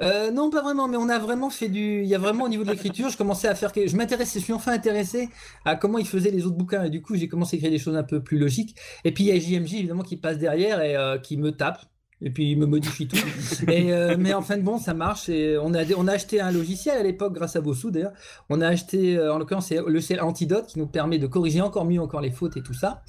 Euh, 0.00 0.30
non, 0.30 0.48
pas 0.50 0.62
vraiment, 0.62 0.86
mais 0.86 0.96
on 0.96 1.08
a 1.08 1.18
vraiment 1.18 1.50
fait 1.50 1.68
du. 1.68 2.02
Il 2.02 2.06
y 2.06 2.14
a 2.14 2.18
vraiment 2.18 2.44
au 2.44 2.48
niveau 2.48 2.62
de 2.62 2.70
l'écriture, 2.70 3.08
je 3.08 3.16
commençais 3.16 3.48
à 3.48 3.54
faire. 3.54 3.72
Je 3.74 3.96
m'intéressais, 3.96 4.38
je 4.38 4.44
suis 4.44 4.52
enfin 4.52 4.72
intéressé 4.72 5.28
à 5.64 5.74
comment 5.74 5.98
ils 5.98 6.06
faisaient 6.06 6.30
les 6.30 6.46
autres 6.46 6.56
bouquins, 6.56 6.84
et 6.84 6.90
du 6.90 7.02
coup, 7.02 7.16
j'ai 7.16 7.28
commencé 7.28 7.56
à 7.56 7.58
écrire 7.58 7.72
des 7.72 7.78
choses 7.78 7.96
un 7.96 8.04
peu 8.04 8.22
plus 8.22 8.38
logiques. 8.38 8.76
Et 9.04 9.12
puis, 9.12 9.24
il 9.24 9.26
y 9.28 9.32
a 9.32 9.38
JMJ, 9.40 9.74
évidemment, 9.74 10.04
qui 10.04 10.16
passe 10.16 10.38
derrière 10.38 10.80
et 10.82 10.96
euh, 10.96 11.18
qui 11.18 11.36
me 11.36 11.50
tape. 11.52 11.84
Et 12.20 12.30
puis, 12.30 12.50
il 12.50 12.58
me 12.58 12.66
modifie 12.66 13.06
tout. 13.06 13.16
et, 13.68 13.92
euh, 13.92 14.16
mais 14.18 14.34
en 14.34 14.42
fin 14.42 14.56
de 14.56 14.62
bon, 14.62 14.78
ça 14.78 14.94
marche. 14.94 15.28
Et 15.28 15.56
on 15.58 15.72
a, 15.74 15.84
on 15.96 16.08
a 16.08 16.12
acheté 16.12 16.40
un 16.40 16.50
logiciel 16.50 16.98
à 16.98 17.02
l'époque, 17.02 17.32
grâce 17.32 17.56
à 17.56 17.60
vos 17.60 17.74
sous 17.74 17.90
d'ailleurs. 17.90 18.12
On 18.48 18.60
a 18.60 18.66
acheté, 18.66 19.16
euh, 19.16 19.32
en 19.32 19.38
l'occurrence, 19.38 19.66
c'est 19.66 19.76
le 19.76 19.86
logiciel 19.86 20.20
Antidote 20.20 20.66
qui 20.66 20.78
nous 20.78 20.86
permet 20.86 21.18
de 21.18 21.26
corriger 21.26 21.60
encore 21.60 21.84
mieux 21.84 22.00
encore 22.00 22.20
les 22.20 22.30
fautes 22.30 22.56
et 22.56 22.62
tout 22.62 22.74
ça. 22.74 23.02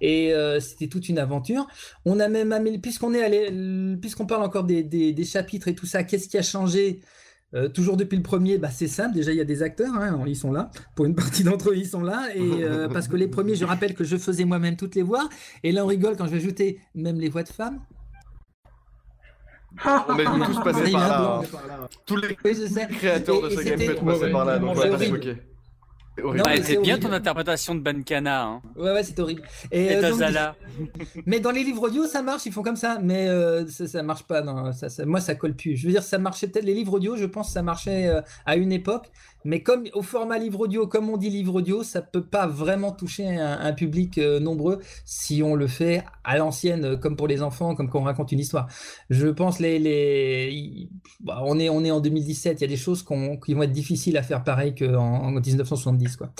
Et 0.00 0.32
euh, 0.32 0.60
c'était 0.60 0.88
toute 0.88 1.08
une 1.08 1.18
aventure. 1.18 1.66
On 2.04 2.20
a 2.20 2.28
même 2.28 2.52
puisqu'on 2.80 3.14
est 3.14 3.22
allé, 3.22 3.96
puisqu'on 4.00 4.26
parle 4.26 4.42
encore 4.42 4.64
des, 4.64 4.82
des, 4.82 5.12
des 5.12 5.24
chapitres 5.24 5.68
et 5.68 5.74
tout 5.74 5.86
ça, 5.86 6.04
qu'est-ce 6.04 6.28
qui 6.28 6.38
a 6.38 6.42
changé 6.42 7.00
euh, 7.54 7.68
toujours 7.68 7.96
depuis 7.98 8.16
le 8.16 8.22
premier, 8.22 8.56
bah, 8.58 8.70
c'est 8.70 8.88
simple. 8.88 9.14
Déjà, 9.14 9.32
il 9.32 9.36
y 9.36 9.40
a 9.40 9.44
des 9.44 9.62
acteurs, 9.62 9.94
hein, 9.94 10.24
ils 10.26 10.36
sont 10.36 10.52
là. 10.52 10.70
Pour 10.94 11.04
une 11.04 11.14
partie 11.14 11.44
d'entre 11.44 11.70
eux, 11.70 11.76
ils 11.76 11.86
sont 11.86 12.02
là. 12.02 12.28
Et 12.34 12.64
euh, 12.64 12.88
parce 12.88 13.08
que 13.08 13.16
les 13.16 13.28
premiers, 13.28 13.54
je 13.54 13.64
rappelle 13.64 13.94
que 13.94 14.04
je 14.04 14.16
faisais 14.16 14.44
moi-même 14.44 14.76
toutes 14.76 14.94
les 14.94 15.02
voix. 15.02 15.28
Et 15.62 15.72
là, 15.72 15.84
on 15.84 15.88
rigole 15.88 16.16
quand 16.16 16.26
je 16.26 16.30
vais 16.30 16.38
ajouter 16.38 16.80
même 16.94 17.20
les 17.20 17.28
voix 17.28 17.42
de 17.42 17.50
femmes. 17.50 17.80
On 19.84 20.18
est 20.18 20.46
tous 20.46 20.60
passés 20.64 20.92
par 20.92 21.08
là. 21.08 21.40
hein. 21.42 21.88
Tous 22.06 22.16
les 22.16 22.36
Oui, 22.44 22.54
je 22.54 22.66
sais. 22.66 22.86
créateurs 22.88 23.42
de 23.42 23.50
ce 23.50 23.60
gameplay 23.62 23.96
sont 23.96 24.04
passés 24.04 24.30
par 24.30 24.44
là, 24.44 24.58
donc 24.58 24.76
C'est 24.76 24.88
on 24.88 24.90
va 24.92 24.98
pas 24.98 25.04
se 25.04 25.10
moquer. 25.10 25.36
C'est 26.62 26.76
bien 26.82 26.98
ton 26.98 27.10
interprétation 27.10 27.74
de 27.74 27.80
Bankana. 27.80 28.42
Hein. 28.44 28.62
Ouais, 28.76 28.92
ouais, 28.92 29.02
c'est 29.02 29.18
horrible. 29.18 29.42
Et 29.70 29.92
euh, 29.96 30.02
donc, 30.02 30.20
Tazala. 30.20 30.54
mais 31.26 31.40
dans 31.40 31.50
les 31.50 31.64
livres 31.64 31.84
audio, 31.84 32.04
ça 32.06 32.20
marche, 32.20 32.44
ils 32.44 32.52
font 32.52 32.62
comme 32.62 32.76
ça, 32.76 32.98
mais 33.02 33.28
euh, 33.28 33.66
ça, 33.66 33.86
ça 33.88 34.02
marche 34.02 34.24
pas. 34.24 34.42
Non, 34.42 34.72
ça, 34.74 34.90
ça- 34.90 35.06
moi, 35.06 35.20
ça 35.20 35.34
colle 35.36 35.54
plus. 35.54 35.74
Je 35.74 35.86
veux 35.86 35.92
dire, 35.92 36.02
ça 36.02 36.18
marchait 36.18 36.48
peut-être 36.48 36.66
les 36.66 36.74
livres 36.74 36.92
audio, 36.94 37.16
je 37.16 37.24
pense 37.24 37.46
que 37.46 37.52
ça 37.54 37.62
marchait 37.62 38.08
euh, 38.08 38.20
à 38.44 38.56
une 38.56 38.72
époque, 38.72 39.10
mais 39.44 39.62
comme 39.62 39.84
au 39.94 40.02
format 40.02 40.38
livre 40.38 40.60
audio, 40.60 40.86
comme 40.86 41.08
on 41.10 41.16
dit 41.16 41.30
livre 41.30 41.56
audio, 41.56 41.82
ça 41.82 42.02
peut 42.02 42.24
pas 42.24 42.46
vraiment 42.46 42.92
toucher 42.92 43.28
un, 43.28 43.72
public 43.72 44.18
euh, 44.18 44.38
nombreux 44.38 44.80
si 45.04 45.42
on 45.42 45.54
le 45.54 45.66
fait 45.66 46.04
à 46.24 46.36
l'ancienne, 46.36 46.84
euh, 46.84 46.96
comme 46.96 47.16
pour 47.16 47.26
les 47.26 47.42
enfants, 47.42 47.74
comme 47.74 47.88
quand 47.88 48.00
on 48.00 48.04
raconte 48.04 48.32
une 48.32 48.38
histoire. 48.38 48.68
Je 49.10 49.28
pense 49.28 49.58
les, 49.58 49.78
les... 49.78 50.88
bah, 51.20 51.42
on 51.44 51.58
est 51.58 51.68
on 51.68 51.84
est 51.84 51.90
en 51.90 52.00
2017, 52.00 52.60
il 52.60 52.62
y 52.62 52.64
a 52.64 52.68
des 52.68 52.76
choses 52.76 53.04
qui 53.04 53.54
vont 53.54 53.62
être 53.62 53.72
difficiles 53.72 54.16
à 54.16 54.22
faire 54.22 54.44
pareil 54.44 54.74
qu'en 54.74 55.22
en 55.22 55.30
1970, 55.32 56.16
quoi. 56.16 56.32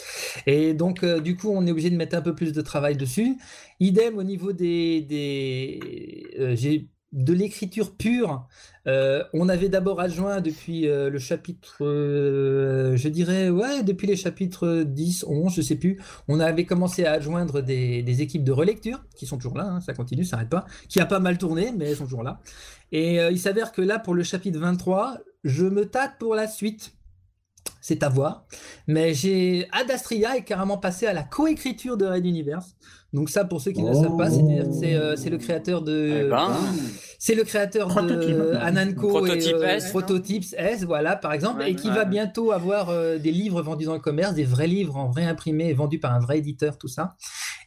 Et 0.47 0.75
donc, 0.75 1.03
euh, 1.03 1.21
du 1.21 1.37
coup, 1.37 1.51
on 1.51 1.67
est 1.67 1.71
obligé 1.71 1.91
de 1.91 1.97
mettre 1.97 2.17
un 2.17 2.23
peu 2.23 2.35
plus 2.35 2.53
de 2.53 2.61
travail 2.61 2.97
dessus. 2.97 3.37
Idem 3.81 4.19
au 4.19 4.23
niveau 4.23 4.53
des, 4.53 5.03
des 5.03 6.55
j'ai 6.55 6.89
de 7.13 7.33
l'écriture 7.33 7.95
pure. 7.95 8.47
euh, 8.87 9.23
on 9.33 9.49
avait 9.49 9.69
d'abord 9.69 10.01
adjoint 10.01 10.41
depuis 10.41 10.89
euh, 10.89 11.11
le 11.11 11.19
chapitre, 11.19 11.77
euh, 11.83 12.97
je 12.97 13.09
dirais, 13.09 13.51
ouais, 13.51 13.83
depuis 13.83 14.07
les 14.07 14.17
chapitres 14.17 14.83
10, 14.85 15.27
11, 15.29 15.55
je 15.55 15.63
sais 15.63 15.77
plus, 15.77 16.01
on 16.27 16.41
avait 16.41 16.65
commencé 16.65 17.05
à 17.05 17.13
adjoindre 17.13 17.61
des, 17.61 18.23
équipes 18.23 18.45
de 18.45 18.53
relecture, 18.53 19.05
qui 19.15 19.27
sont 19.27 19.37
toujours 19.37 19.57
là, 19.57 19.65
hein, 19.65 19.81
ça 19.81 19.95
continue, 19.95 20.25
ça 20.25 20.37
n'arrête 20.37 20.51
pas, 20.51 20.67
qui 20.89 21.01
a 21.01 21.07
pas 21.07 21.21
mal 21.21 21.39
tourné, 21.39 21.73
mais 21.77 21.91
elles 21.91 21.97
sont 21.97 22.05
toujours 22.05 22.23
là. 22.23 22.41
Et 22.93 23.17
il 23.17 23.39
s'avère 23.39 23.73
que 23.73 23.81
là, 23.81 23.99
pour 23.99 24.15
le 24.15 24.23
chapitre 24.23 24.59
23, 24.59 25.19
je 25.45 25.65
me 25.65 25.87
tâte 25.87 26.19
pour 26.19 26.35
la 26.35 26.47
suite. 26.47 26.93
C'est 27.81 28.03
à 28.03 28.09
voir. 28.09 28.47
Mais 28.87 29.15
j'ai 29.15 29.67
Adastria 29.73 30.37
est 30.37 30.45
carrément 30.45 30.79
passé 30.79 31.07
à 31.07 31.13
la 31.13 31.23
coécriture 31.23 31.97
de 31.97 32.07
Red 32.07 32.27
Universe. 32.27 32.77
Donc 33.13 33.29
ça, 33.29 33.45
pour 33.45 33.61
ceux 33.61 33.73
qui 33.73 33.83
ne 33.83 33.91
le 33.91 33.95
savent 33.95 34.17
pas, 34.17 34.31
c'est 34.31 34.95
euh, 34.95 35.17
c'est 35.17 35.29
le 35.31 35.37
créateur 35.39 35.83
de... 35.83 36.25
Eh 36.27 36.29
ben. 36.31 36.49
C'est 37.19 37.35
le 37.35 37.45
créateur 37.45 37.89
Prototype. 37.89 38.35
de 38.37 38.55
Ananko 38.61 39.09
Prototype 39.09 39.53
et 39.53 39.65
euh, 39.65 39.77
S, 39.77 39.91
Prototypes 39.91 40.45
S, 40.57 40.83
voilà, 40.85 41.15
par 41.15 41.33
exemple, 41.33 41.61
Ouais, 41.61 41.71
et 41.71 41.75
qui 41.77 41.89
ouais. 41.89 41.95
va 41.95 42.05
bientôt 42.05 42.51
avoir 42.53 42.89
euh, 42.91 43.19
des 43.19 43.31
livres 43.31 43.63
vendus 43.63 43.85
dans 43.85 43.93
le 43.93 44.01
commerce, 44.01 44.35
des 44.35 44.45
vrais 44.45 44.67
livres 44.67 44.97
en 44.97 45.09
vrai 45.09 45.25
imprimés, 45.25 45.73
vendus 45.73 45.99
par 46.01 46.13
un 46.15 46.19
vrai 46.21 46.39
éditeur, 46.39 46.79
tout 46.79 46.89
ça. 46.89 47.15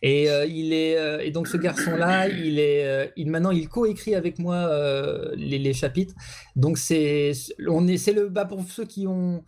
Et 0.02 0.30
euh, 0.30 0.46
il 0.46 0.74
est 0.74 0.98
euh, 0.98 1.20
et 1.24 1.32
donc 1.32 1.48
ce 1.48 1.56
garçon-là, 1.58 2.28
il 2.28 2.60
est 2.60 2.86
euh, 2.86 3.06
il 3.16 3.30
maintenant 3.30 3.52
il 3.52 3.70
coécrit 3.70 4.14
avec 4.14 4.40
moi 4.40 4.56
euh, 4.56 5.32
les, 5.38 5.58
les 5.58 5.74
chapitres. 5.74 6.14
Donc 6.58 6.78
c'est 6.78 7.32
on 7.70 7.88
est 7.88 7.98
c'est 7.98 8.12
le 8.14 8.28
bah 8.28 8.44
pour 8.46 8.62
ceux 8.68 8.84
qui 8.86 9.08
ont 9.08 9.44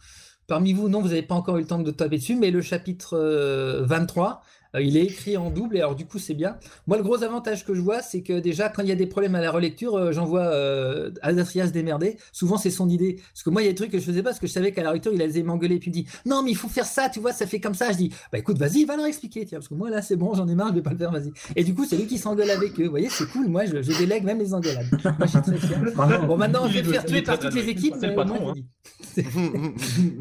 parmi 0.48 0.72
vous 0.72 0.88
non 0.88 1.02
vous 1.02 1.10
n'avez 1.10 1.22
pas 1.22 1.36
encore 1.36 1.58
eu 1.58 1.62
le 1.62 1.68
temps 1.68 1.80
de 1.80 1.92
taper 1.92 2.18
dessus, 2.18 2.36
mais 2.38 2.50
le 2.50 2.62
chapitre 2.62 3.18
euh, 3.18 3.84
23 3.86 4.30
euh, 4.30 4.34
il 4.82 4.98
est 4.98 5.04
écrit 5.04 5.38
en 5.38 5.50
double 5.50 5.78
et 5.78 5.80
alors 5.80 5.96
du 5.96 6.06
coup 6.06 6.20
c'est 6.20 6.34
bien. 6.34 6.58
Moi 6.88 6.98
le 6.98 7.04
gros 7.04 7.24
avantage 7.24 7.66
que 7.66 7.74
je 7.74 7.82
vois 7.82 8.02
c'est 8.02 8.22
que 8.22 8.40
déjà 8.40 8.70
quand 8.70 8.82
il 8.82 8.90
y 8.90 8.92
a 8.92 8.96
des 8.96 9.08
problèmes 9.08 9.36
à 9.36 9.42
la 9.42 9.52
relecture, 9.52 9.96
euh, 9.96 10.12
j'envoie 10.12 10.46
euh, 10.46 11.12
Adastria 11.22 11.68
se 11.68 11.72
démerder. 11.72 12.18
Souvent 12.32 12.58
c'est 12.58 12.72
son 12.72 12.90
idée. 12.90 13.20
Parce 13.34 13.44
que 13.44 13.50
moi 13.50 13.62
il 13.62 13.66
y 13.66 13.68
a 13.68 13.72
des 13.72 13.76
trucs 13.76 13.92
que 13.92 14.00
je 14.00 14.04
faisais 14.04 14.24
pas 14.24 14.30
parce 14.30 14.40
que 14.40 14.48
je 14.48 14.52
savais 14.52 14.72
qu'à 14.72 14.84
la 14.84 14.90
relecture 14.90 15.14
il 15.14 15.22
allait 15.22 15.44
m'engueuler 15.44 15.80
puis 15.80 15.90
il 15.90 15.94
dit 15.94 16.08
non 16.26 16.44
mais 16.44 16.52
il 16.52 16.58
faut 16.58 16.70
faire 16.70 16.86
ça, 16.86 17.10
tu 17.10 17.20
vois 17.20 17.34
ça 17.34 17.48
fait 17.48 17.60
comme 17.60 17.74
ça. 17.74 17.92
Je 17.92 17.98
dis 17.98 18.10
bah 18.32 18.38
écoute 18.40 18.58
vas-y 18.58 18.86
va 18.86 18.98
leur 18.98 19.06
expliquer 19.06 19.46
tiens 19.46 19.60
parce 19.60 19.68
que 19.68 19.76
moi 19.76 19.90
là 19.90 20.02
c'est 20.02 20.16
bon 20.16 20.34
j'en 20.34 20.48
ai 20.48 20.56
marre 20.56 20.70
je 20.70 20.76
vais 20.76 20.82
pas 20.82 20.92
le 20.92 20.98
faire 20.98 21.12
vas-y. 21.12 21.32
Et 21.56 21.64
du 21.64 21.74
coup 21.74 21.86
c'est 21.86 21.98
lui 21.98 22.08
qui 22.08 22.18
s'engueule 22.18 22.50
avec 22.50 22.80
eux. 22.80 22.86
Vous 22.86 22.92
voyez 22.92 23.10
c'est 23.10 23.28
cool 23.30 23.48
moi 23.48 23.66
je, 23.66 23.82
je 23.82 23.98
délègue 23.98 24.24
même 24.24 24.40
les 24.40 24.54
engueulades. 24.54 24.88
Moi 25.04 25.16
je 25.22 25.28
suis 25.28 25.42
très 25.42 25.58
fier. 25.58 25.80
Bon 26.28 26.38
maintenant 26.38 26.68
je 26.68 26.74
vais 26.80 26.84
me 26.84 26.94
faire 26.94 27.06
tuer 27.06 27.22
par 27.22 27.40
toutes 27.40 27.54
les 27.54 27.70
équipes 27.70 27.96
mais 28.02 28.10
le 28.10 28.16
patron, 28.16 28.54
dis. 28.54 28.66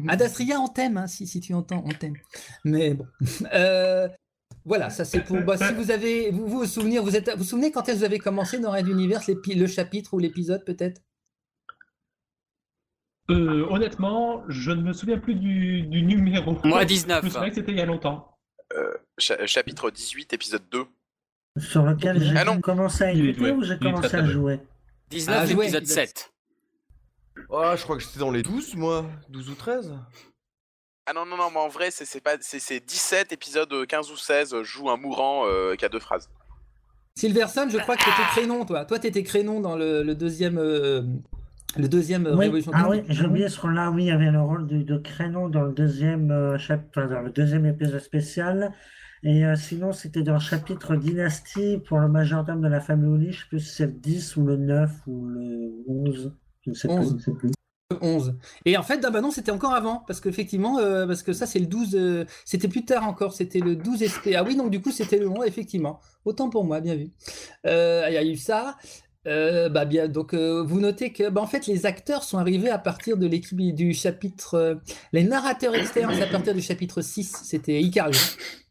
Adastria 0.07 0.59
on 0.59 0.67
t'aime 0.67 0.97
hein, 0.97 1.07
si, 1.07 1.27
si 1.27 1.39
tu 1.39 1.53
entends 1.53 1.83
on 1.85 1.89
t'aime. 1.89 2.15
Mais 2.63 2.93
bon. 2.93 3.05
Euh, 3.53 4.07
voilà, 4.67 4.89
ça 4.91 5.03
c'est 5.05 5.21
pour. 5.21 5.41
Bah, 5.41 5.57
si 5.57 5.73
vous 5.73 5.89
avez, 5.89 6.29
vous 6.29 6.45
vous, 6.47 6.59
vous 6.59 6.65
souvenez, 6.65 6.99
vous 6.99 7.15
êtes, 7.15 7.31
vous 7.31 7.37
vous 7.39 7.43
souvenez 7.43 7.71
quand 7.71 7.81
est-ce 7.87 7.93
que 7.93 7.99
vous 7.99 8.03
avez 8.05 8.19
commencé 8.19 8.59
dans 8.59 8.71
Red 8.71 8.87
Universe, 8.87 9.25
l'épi- 9.27 9.55
le 9.55 9.65
chapitre 9.65 10.13
ou 10.13 10.19
l'épisode 10.19 10.63
peut-être? 10.65 11.01
Euh, 13.29 13.65
honnêtement, 13.69 14.43
je 14.47 14.71
ne 14.71 14.81
me 14.81 14.93
souviens 14.93 15.17
plus 15.17 15.35
du, 15.35 15.81
du 15.81 16.01
numéro. 16.03 16.57
Moi, 16.63 16.85
19. 16.85 17.21
Je 17.21 17.25
me 17.25 17.31
souviens 17.31 17.49
que 17.49 17.55
c'était 17.55 17.71
il 17.71 17.77
y 17.77 17.81
a 17.81 17.85
longtemps. 17.85 18.37
Euh, 18.73 18.93
cha- 19.17 19.45
chapitre 19.47 19.91
18, 19.91 20.31
épisode 20.33 20.63
2. 20.71 20.85
Sur 21.57 21.83
lequel 21.83 22.21
j'ai 22.21 22.37
Ah 22.37 22.45
commencé 22.61 23.03
à 23.03 23.11
écouter 23.11 23.51
ou 23.51 23.63
j'ai 23.63 23.77
commencé 23.79 24.07
très 24.09 24.19
à 24.19 24.25
jouer? 24.25 24.59
19, 25.09 25.35
Ah, 25.39 25.45
jouer. 25.45 25.65
épisode 25.65 25.85
7. 25.87 26.31
Ah, 27.51 27.75
je 27.75 27.83
crois 27.83 27.97
que 27.97 28.03
j'étais 28.03 28.19
dans 28.19 28.31
les 28.31 28.43
12, 28.43 28.75
moi. 28.75 29.05
12 29.29 29.49
ou 29.49 29.55
13. 29.55 29.93
Ah 31.07 31.13
non, 31.13 31.25
non, 31.25 31.37
non, 31.37 31.49
mais 31.51 31.59
en 31.59 31.69
vrai, 31.69 31.89
c'est 31.89 32.05
c'est 32.05 32.19
pas, 32.21 32.35
c'est 32.41 32.59
c'est 32.59 32.79
17 32.85 33.31
épisodes 33.31 33.71
euh, 33.71 33.85
15 33.85 34.11
ou 34.11 34.17
16, 34.17 34.53
euh, 34.53 34.63
joue 34.63 34.89
un 34.89 34.97
mourant 34.97 35.45
euh, 35.45 35.75
qui 35.75 35.85
a 35.85 35.89
deux 35.89 35.99
phrases. 36.01 36.29
Silverson, 37.15 37.67
je 37.69 37.77
crois 37.79 37.95
que 37.95 38.03
t'étais 38.03 38.27
Crénon, 38.31 38.63
toi. 38.65 38.85
Toi, 38.85 38.99
t'étais 38.99 39.23
Crénon 39.23 39.59
dans 39.59 39.75
le, 39.75 40.03
le 40.03 40.13
deuxième, 40.13 40.59
euh, 40.59 41.01
le 41.75 41.87
deuxième 41.87 42.27
euh, 42.27 42.35
Oui. 42.35 42.45
Révolution. 42.45 42.71
Ah 42.75 42.89
oui, 42.89 43.01
j'ai 43.09 43.25
oublié 43.25 43.49
ce 43.49 43.59
rôle-là. 43.59 43.89
Oui, 43.89 44.03
il 44.03 44.07
y 44.07 44.11
avait 44.11 44.29
le 44.29 44.41
rôle 44.41 44.67
de, 44.67 44.83
de 44.83 44.97
Crénon 44.97 45.49
dans 45.49 45.63
le 45.63 45.73
deuxième 45.73 46.29
euh, 46.29 46.57
chapitre, 46.59 46.89
enfin, 46.95 47.07
dans 47.07 47.21
le 47.21 47.31
deuxième 47.31 47.65
épisode 47.65 47.99
spécial. 48.01 48.71
Et 49.23 49.45
euh, 49.45 49.55
sinon, 49.55 49.93
c'était 49.93 50.21
dans 50.21 50.35
le 50.35 50.39
chapitre 50.39 50.95
Dynastie 50.95 51.79
pour 51.87 51.99
le 51.99 52.07
majordome 52.07 52.61
de 52.61 52.67
la 52.67 52.81
famille 52.81 53.09
Oli. 53.09 53.31
Je 53.31 53.39
sais 53.39 53.47
plus 53.47 53.59
si 53.61 53.75
c'est 53.75 53.85
le 53.87 53.93
10 53.93 54.37
ou 54.37 54.45
le 54.45 54.57
9 54.57 54.91
ou 55.07 55.25
le 55.25 55.71
11. 55.87 56.35
Je 56.65 56.69
ne 56.69 56.75
sais 56.75 56.87
plus. 56.87 56.97
11. 56.97 57.09
je 57.09 57.15
ne 57.15 57.19
sais 57.19 57.31
plus. 57.31 57.56
11. 58.01 58.35
Et 58.65 58.77
en 58.77 58.83
fait, 58.83 59.03
ah 59.05 59.09
bah 59.09 59.21
non, 59.21 59.31
c'était 59.31 59.51
encore 59.51 59.73
avant, 59.73 60.03
parce 60.07 60.19
qu'effectivement, 60.19 60.77
euh, 60.79 61.07
parce 61.07 61.23
que 61.23 61.31
ça, 61.33 61.45
c'est 61.45 61.59
le 61.59 61.67
12, 61.67 61.95
euh, 61.95 62.25
c'était 62.43 62.67
plus 62.67 62.83
tard 62.83 63.07
encore, 63.07 63.33
c'était 63.33 63.59
le 63.59 63.75
12 63.75 64.03
SP. 64.03 64.35
Ah 64.35 64.43
oui, 64.43 64.55
donc 64.55 64.69
du 64.69 64.81
coup, 64.81 64.91
c'était 64.91 65.17
le 65.17 65.29
11, 65.29 65.45
effectivement. 65.45 65.99
Autant 66.25 66.49
pour 66.49 66.65
moi, 66.65 66.81
bien 66.81 66.95
vu. 66.95 67.11
Euh, 67.65 68.05
Il 68.09 68.13
y 68.13 68.17
a 68.17 68.23
eu 68.25 68.35
ça. 68.35 68.77
Euh, 69.25 69.67
bah 69.67 69.85
bien, 69.85 70.07
donc 70.07 70.33
euh, 70.33 70.63
vous 70.63 70.79
notez 70.79 71.11
que, 71.11 71.29
bah, 71.29 71.41
en 71.41 71.47
fait, 71.47 71.67
les 71.67 71.85
acteurs 71.85 72.23
sont 72.23 72.37
arrivés 72.37 72.69
à 72.69 72.77
partir 72.77 73.17
de 73.17 73.27
l'équipe 73.27 73.59
du 73.75 73.93
chapitre, 73.93 74.55
euh, 74.55 74.75
les 75.11 75.23
narrateurs 75.23 75.75
externes, 75.75 76.13
à 76.21 76.27
partir 76.27 76.53
du 76.53 76.61
chapitre 76.61 77.01
6, 77.01 77.41
c'était 77.43 77.81
Icario, 77.81 78.17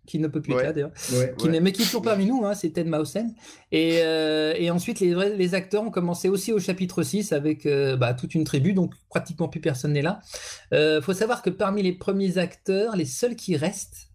qui 0.07 0.19
ne 0.19 0.29
peut 0.29 0.41
plus 0.41 0.55
être 0.55 0.63
là 0.63 0.73
d'ailleurs. 0.73 0.93
qui 1.37 1.49
mais 1.49 1.73
qui 1.73 1.83
est 1.83 1.85
toujours 1.85 2.01
parmi 2.01 2.25
nous, 2.25 2.47
hein, 2.47 2.55
c'est 2.55 2.71
Ted 2.71 2.89
Mausen. 2.89 3.35
Et, 3.71 3.99
euh, 4.03 4.55
et 4.57 4.71
ensuite, 4.71 5.01
les, 5.01 5.55
acteurs 5.55 5.83
ont 5.83 5.91
commencé 5.91 6.29
aussi 6.31 6.53
au 6.53 6.59
chapitre 6.59 7.03
6 7.03 7.33
avec 7.33 7.69
bah, 7.99 8.15
toute 8.15 8.35
une 8.35 8.45
tribu, 8.45 8.73
donc 8.73 8.95
pratiquement 9.11 9.49
plus 9.49 9.61
personne 9.61 9.93
n'est 9.93 10.03
là. 10.03 10.21
Il 10.73 11.01
faut 11.03 11.13
savoir 11.13 11.43
que 11.43 11.51
parmi 11.51 11.83
les 11.83 11.93
premiers 11.93 12.39
acteurs, 12.39 12.97
les 12.97 13.05
seuls 13.05 13.37
qui 13.37 13.57
restent, 13.57 14.09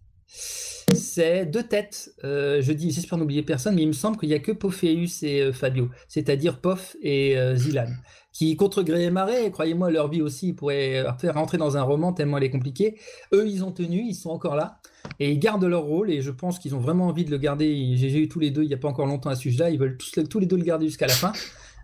c'est 0.94 1.46
deux 1.46 1.62
têtes. 1.62 2.14
Euh, 2.24 2.60
je 2.62 2.72
dis, 2.72 2.90
j'espère 2.90 3.18
n'oublier 3.18 3.42
personne, 3.42 3.74
mais 3.74 3.82
il 3.82 3.88
me 3.88 3.92
semble 3.92 4.18
qu'il 4.18 4.28
n'y 4.28 4.34
a 4.34 4.38
que 4.38 4.52
Pophéus 4.52 5.22
et 5.22 5.40
euh, 5.40 5.52
Fabio, 5.52 5.90
c'est-à-dire 6.08 6.58
Pof 6.60 6.96
et 7.02 7.36
euh, 7.36 7.56
Zilan. 7.56 7.86
qui 8.32 8.56
contre 8.56 8.82
gré 8.82 9.04
et 9.04 9.10
marée, 9.10 9.50
croyez-moi, 9.50 9.90
leur 9.90 10.08
vie 10.08 10.22
aussi 10.22 10.48
ils 10.48 10.54
pourraient 10.54 11.04
faire 11.18 11.34
rentrer 11.34 11.58
dans 11.58 11.76
un 11.76 11.82
roman 11.82 12.12
tellement 12.12 12.38
elle 12.38 12.44
est 12.44 12.50
compliquée. 12.50 12.98
Eux, 13.32 13.46
ils 13.46 13.64
ont 13.64 13.72
tenu, 13.72 14.02
ils 14.06 14.14
sont 14.14 14.30
encore 14.30 14.56
là 14.56 14.78
et 15.18 15.30
ils 15.30 15.38
gardent 15.38 15.64
leur 15.64 15.82
rôle 15.82 16.10
et 16.10 16.22
je 16.22 16.30
pense 16.30 16.58
qu'ils 16.58 16.74
ont 16.74 16.80
vraiment 16.80 17.08
envie 17.08 17.24
de 17.24 17.30
le 17.30 17.38
garder. 17.38 17.94
J'ai 17.96 18.18
eu 18.18 18.28
tous 18.28 18.38
les 18.40 18.50
deux 18.50 18.62
il 18.62 18.68
n'y 18.68 18.74
a 18.74 18.78
pas 18.78 18.88
encore 18.88 19.06
longtemps 19.06 19.30
à 19.30 19.36
ce 19.36 19.42
sujet-là, 19.42 19.70
ils 19.70 19.78
veulent 19.78 19.98
tous, 19.98 20.22
tous 20.28 20.38
les 20.38 20.46
deux 20.46 20.56
le 20.56 20.64
garder 20.64 20.86
jusqu'à 20.86 21.06
la 21.06 21.14
fin. 21.14 21.32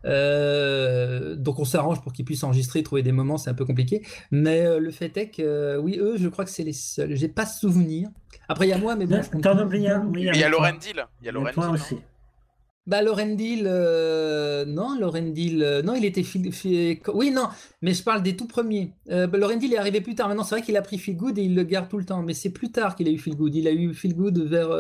Euh, 0.05 1.35
donc 1.37 1.59
on 1.59 1.65
s'arrange 1.65 2.01
pour 2.03 2.13
qu'ils 2.13 2.25
puissent 2.25 2.45
enregistrer, 2.45 2.83
trouver 2.83 3.03
des 3.03 3.13
moments, 3.13 3.39
c'est 3.39 3.51
un 3.51 3.55
peu 3.55 3.65
compliqué. 3.65 4.03
Mais 4.31 4.67
euh, 4.67 4.79
le 4.79 4.91
fait 4.91 5.17
est 5.17 5.31
que, 5.31 5.43
euh, 5.43 5.79
oui, 5.79 5.99
eux, 6.01 6.17
je 6.17 6.29
crois 6.29 6.45
que 6.45 6.51
c'est 6.51 6.65
les 6.65 6.73
seuls. 6.73 7.15
J'ai 7.17 7.29
pas 7.29 7.47
souvenir. 7.47 8.09
Après, 8.49 8.67
il 8.67 8.71
y 8.71 8.73
a 8.73 8.79
moi, 8.79 8.97
mais 8.97 9.07
bon. 9.07 9.21
T'en 9.43 9.63
oublies 9.63 9.89
un 9.89 10.07
Oui, 10.07 10.29
Il 10.33 10.37
y 10.37 10.43
a. 10.43 10.49
Laurendil. 10.49 11.05
Il 11.23 11.27
y 11.27 11.29
a 11.29 11.53
toi 11.53 11.67
non 11.67 11.73
aussi. 11.75 11.97
Bah, 12.89 13.03
Laurendil, 13.03 13.65
euh, 13.67 14.65
non, 14.65 14.99
Laurendil, 14.99 15.63
euh, 15.63 15.83
non, 15.83 15.95
il 15.95 16.07
était. 16.07 16.25
Oui, 17.13 17.31
non, 17.31 17.49
mais 17.83 17.93
je 17.93 18.03
parle 18.03 18.23
des 18.23 18.35
tout 18.35 18.47
premiers. 18.47 18.95
Euh, 19.11 19.27
bah, 19.27 19.37
est 19.39 19.77
arrivé 19.77 20.01
plus 20.01 20.15
tard. 20.15 20.29
Maintenant, 20.29 20.43
c'est 20.43 20.55
vrai 20.55 20.65
qu'il 20.65 20.75
a 20.75 20.81
pris 20.81 20.97
Feel 20.97 21.19
Good 21.19 21.39
et 21.39 21.43
il 21.43 21.55
le 21.55 21.65
garde 21.65 21.91
tout 21.91 21.99
le 21.99 22.07
temps, 22.07 22.23
mais 22.23 22.33
c'est 22.33 22.49
plus 22.49 22.73
tard 22.73 22.97
qu'il 22.97 23.07
a 23.07 23.11
eu 23.11 23.19
Feel 23.19 23.37
Good. 23.37 23.55
Il 23.55 23.69
a 23.69 23.73
eu 23.73 23.93
Feel 23.93 24.15
Good 24.15 24.39
vers. 24.39 24.71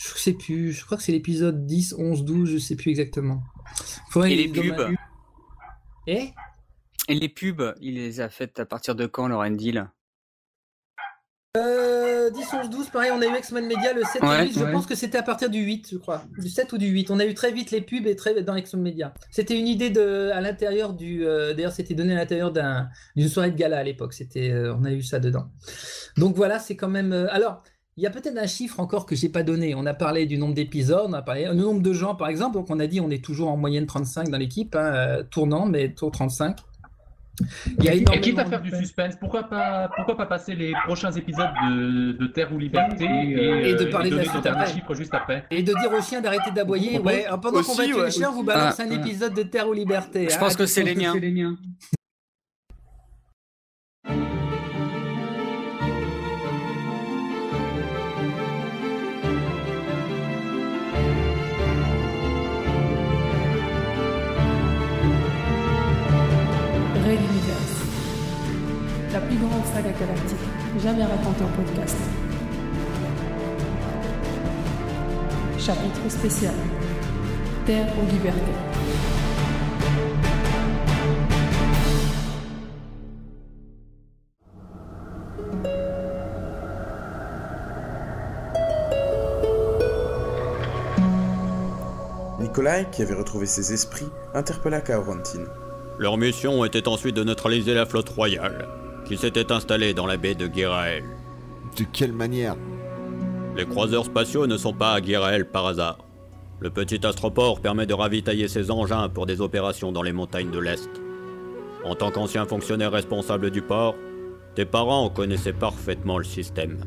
Je 0.00 0.18
sais 0.18 0.32
plus, 0.34 0.72
je 0.72 0.84
crois 0.84 0.96
que 0.96 1.02
c'est 1.02 1.12
l'épisode 1.12 1.66
10, 1.66 1.94
11, 1.98 2.24
12, 2.24 2.50
je 2.52 2.58
sais 2.58 2.76
plus 2.76 2.90
exactement. 2.90 3.42
Faudrait- 4.10 4.32
Et 4.32 4.36
les 4.36 4.48
pubs 4.48 4.94
Et 6.06 6.30
Et 7.08 7.14
les 7.14 7.28
pubs, 7.28 7.74
il 7.80 7.94
les 7.94 8.20
a 8.20 8.28
faites 8.28 8.60
à 8.60 8.66
partir 8.66 8.94
de 8.94 9.06
quand, 9.06 9.28
Lauren 9.28 9.50
Deal 9.50 9.90
Euh, 11.56 12.30
10, 12.30 12.46
11, 12.52 12.70
12, 12.70 12.90
pareil, 12.90 13.10
on 13.12 13.20
a 13.20 13.26
eu 13.26 13.36
X-Men 13.38 13.66
Media 13.66 13.92
le 13.94 14.04
7 14.04 14.22
Ouais, 14.22 14.44
et 14.44 14.48
8, 14.48 14.58
je 14.58 14.64
ouais. 14.64 14.72
pense 14.72 14.86
que 14.86 14.94
c'était 14.94 15.18
à 15.18 15.22
partir 15.22 15.48
du 15.50 15.58
8, 15.60 15.88
je 15.90 15.96
crois. 15.96 16.22
Du 16.38 16.48
7 16.48 16.72
ou 16.74 16.78
du 16.78 16.86
8. 16.86 17.10
On 17.10 17.18
a 17.18 17.24
eu 17.24 17.34
très 17.34 17.50
vite 17.52 17.70
les 17.70 17.80
pubs 17.80 18.06
et 18.06 18.14
très 18.14 18.40
dans 18.42 18.54
X-Men 18.54 18.82
Media. 18.82 19.14
C'était 19.30 19.58
une 19.58 19.66
idée 19.66 19.90
de, 19.90 20.30
à 20.32 20.40
l'intérieur 20.40 20.92
du. 20.92 21.26
euh, 21.26 21.54
D'ailleurs, 21.54 21.72
c'était 21.72 21.94
donné 21.94 22.12
à 22.12 22.16
l'intérieur 22.16 22.52
d'un- 22.52 22.88
d'une 23.16 23.28
soirée 23.28 23.50
de 23.50 23.56
gala 23.56 23.78
à 23.78 23.82
l'époque. 23.82 24.12
C'était, 24.12 24.50
euh, 24.52 24.74
on 24.78 24.84
a 24.84 24.92
eu 24.92 25.02
ça 25.02 25.18
dedans. 25.18 25.50
Donc 26.16 26.36
voilà, 26.36 26.58
c'est 26.58 26.76
quand 26.76 26.88
même. 26.88 27.12
euh, 27.12 27.26
alors. 27.32 27.62
Il 27.98 28.02
y 28.02 28.06
a 28.06 28.10
peut-être 28.10 28.38
un 28.38 28.46
chiffre 28.46 28.78
encore 28.78 29.06
que 29.06 29.16
j'ai 29.16 29.28
pas 29.28 29.42
donné. 29.42 29.74
On 29.74 29.84
a 29.84 29.92
parlé 29.92 30.24
du 30.24 30.38
nombre 30.38 30.54
d'épisodes, 30.54 31.06
on 31.08 31.12
a 31.14 31.20
parlé 31.20 31.48
du 31.48 31.56
nombre 31.56 31.82
de 31.82 31.92
gens, 31.92 32.14
par 32.14 32.28
exemple. 32.28 32.54
Donc 32.54 32.70
on 32.70 32.78
a 32.78 32.86
dit 32.86 33.00
on 33.00 33.10
est 33.10 33.24
toujours 33.24 33.48
en 33.50 33.56
moyenne 33.56 33.86
35 33.86 34.28
dans 34.28 34.38
l'équipe, 34.38 34.76
hein, 34.76 34.92
euh, 34.94 35.22
tournant, 35.28 35.66
mais 35.66 35.88
tour 35.90 36.12
35. 36.12 36.58
Il 37.76 37.84
y 37.84 37.88
a 37.88 37.94
Et 37.94 38.04
quitte 38.04 38.08
à 38.08 38.14
énormément 38.14 38.50
faire 38.50 38.62
de- 38.62 38.70
du 38.70 38.76
suspense, 38.76 39.14
pourquoi 39.18 39.42
pas, 39.44 39.90
pourquoi 39.96 40.16
pas 40.16 40.26
passer 40.26 40.54
les 40.54 40.74
prochains 40.86 41.10
épisodes 41.10 41.50
de, 41.68 42.12
de 42.12 42.26
Terre 42.28 42.52
ou 42.52 42.58
Liberté 42.58 43.04
et, 43.04 43.70
Et 43.70 43.74
de 43.74 43.84
euh, 43.84 43.90
parler 43.90 44.10
de 44.10 44.16
la 44.16 44.22
donner 44.22 44.26
ton 44.26 44.30
suite 44.32 44.44
dernier 44.44 44.60
après. 44.60 44.72
chiffre 44.74 44.94
juste 44.94 45.14
après 45.14 45.44
Et 45.50 45.64
de 45.64 45.72
dire 45.72 45.92
aux 45.92 46.02
chiens 46.02 46.20
d'arrêter 46.20 46.52
d'aboyer. 46.52 47.00
Ouais, 47.00 47.26
pendant 47.42 47.62
qu'on 47.62 47.74
va 47.74 47.84
tuer 47.84 47.94
ouais, 47.94 48.04
les 48.04 48.10
chiens, 48.12 48.30
vous 48.30 48.44
balancez 48.44 48.84
Ah, 48.84 48.92
un 48.92 48.92
ah. 48.92 48.94
épisode 48.94 49.34
de 49.34 49.42
Terre 49.42 49.68
ou 49.68 49.72
Liberté. 49.72 50.28
Je 50.30 50.34
hein. 50.36 50.38
pense 50.38 50.54
que 50.56 50.66
c'est 50.66 50.84
les 50.84 50.94
miens. 50.94 51.14
Grande 69.48 69.64
saga 69.66 69.90
galactique 69.92 70.38
jamais 70.82 71.04
racontée 71.04 71.44
en 71.44 71.48
podcast. 71.48 71.96
Chapitre 75.58 76.08
spécial. 76.08 76.54
Terre 77.66 77.86
ou 77.98 78.10
liberté. 78.12 78.40
Nikolai, 92.40 92.86
qui 92.92 93.02
avait 93.02 93.14
retrouvé 93.14 93.46
ses 93.46 93.72
esprits, 93.72 94.06
interpella 94.34 94.80
Kaorantine. 94.80 95.46
Leur 95.98 96.16
mission 96.16 96.64
était 96.64 96.86
ensuite 96.86 97.16
de 97.16 97.24
neutraliser 97.24 97.74
la 97.74 97.84
flotte 97.84 98.08
royale, 98.08 98.68
qui 99.08 99.16
s'était 99.16 99.50
installée 99.50 99.94
dans 99.94 100.06
la 100.06 100.18
baie 100.18 100.34
de 100.34 100.46
Guéraël. 100.46 101.02
De 101.78 101.84
quelle 101.92 102.12
manière? 102.12 102.56
Les 103.56 103.64
croiseurs 103.64 104.04
spatiaux 104.04 104.46
ne 104.46 104.58
sont 104.58 104.74
pas 104.74 104.92
à 104.92 105.00
Guéraël 105.00 105.48
par 105.48 105.66
hasard. 105.66 105.98
Le 106.60 106.70
petit 106.70 107.04
astroport 107.06 107.60
permet 107.60 107.86
de 107.86 107.94
ravitailler 107.94 108.48
ses 108.48 108.70
engins 108.70 109.08
pour 109.08 109.24
des 109.24 109.40
opérations 109.40 109.92
dans 109.92 110.02
les 110.02 110.12
montagnes 110.12 110.50
de 110.50 110.58
l'Est. 110.58 110.90
En 111.84 111.94
tant 111.94 112.10
qu'ancien 112.10 112.44
fonctionnaire 112.44 112.92
responsable 112.92 113.50
du 113.50 113.62
port, 113.62 113.94
tes 114.54 114.66
parents 114.66 115.08
connaissaient 115.08 115.52
parfaitement 115.52 116.18
le 116.18 116.24
système. 116.24 116.78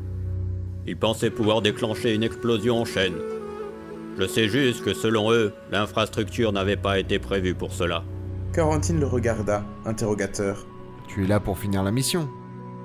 Ils 0.86 0.96
pensaient 0.96 1.30
pouvoir 1.30 1.60
déclencher 1.60 2.14
une 2.14 2.22
explosion 2.22 2.78
en 2.78 2.84
chaîne. 2.84 3.16
Je 4.18 4.26
sais 4.26 4.48
juste 4.48 4.84
que 4.84 4.94
selon 4.94 5.32
eux, 5.32 5.52
l'infrastructure 5.72 6.52
n'avait 6.52 6.76
pas 6.76 6.98
été 6.98 7.18
prévue 7.18 7.54
pour 7.54 7.72
cela. 7.72 8.04
Kaorantine 8.52 9.00
le 9.00 9.06
regarda, 9.06 9.64
interrogateur. 9.86 10.66
Tu 11.12 11.24
es 11.24 11.26
là 11.26 11.40
pour 11.40 11.58
finir 11.58 11.82
la 11.82 11.90
mission. 11.90 12.30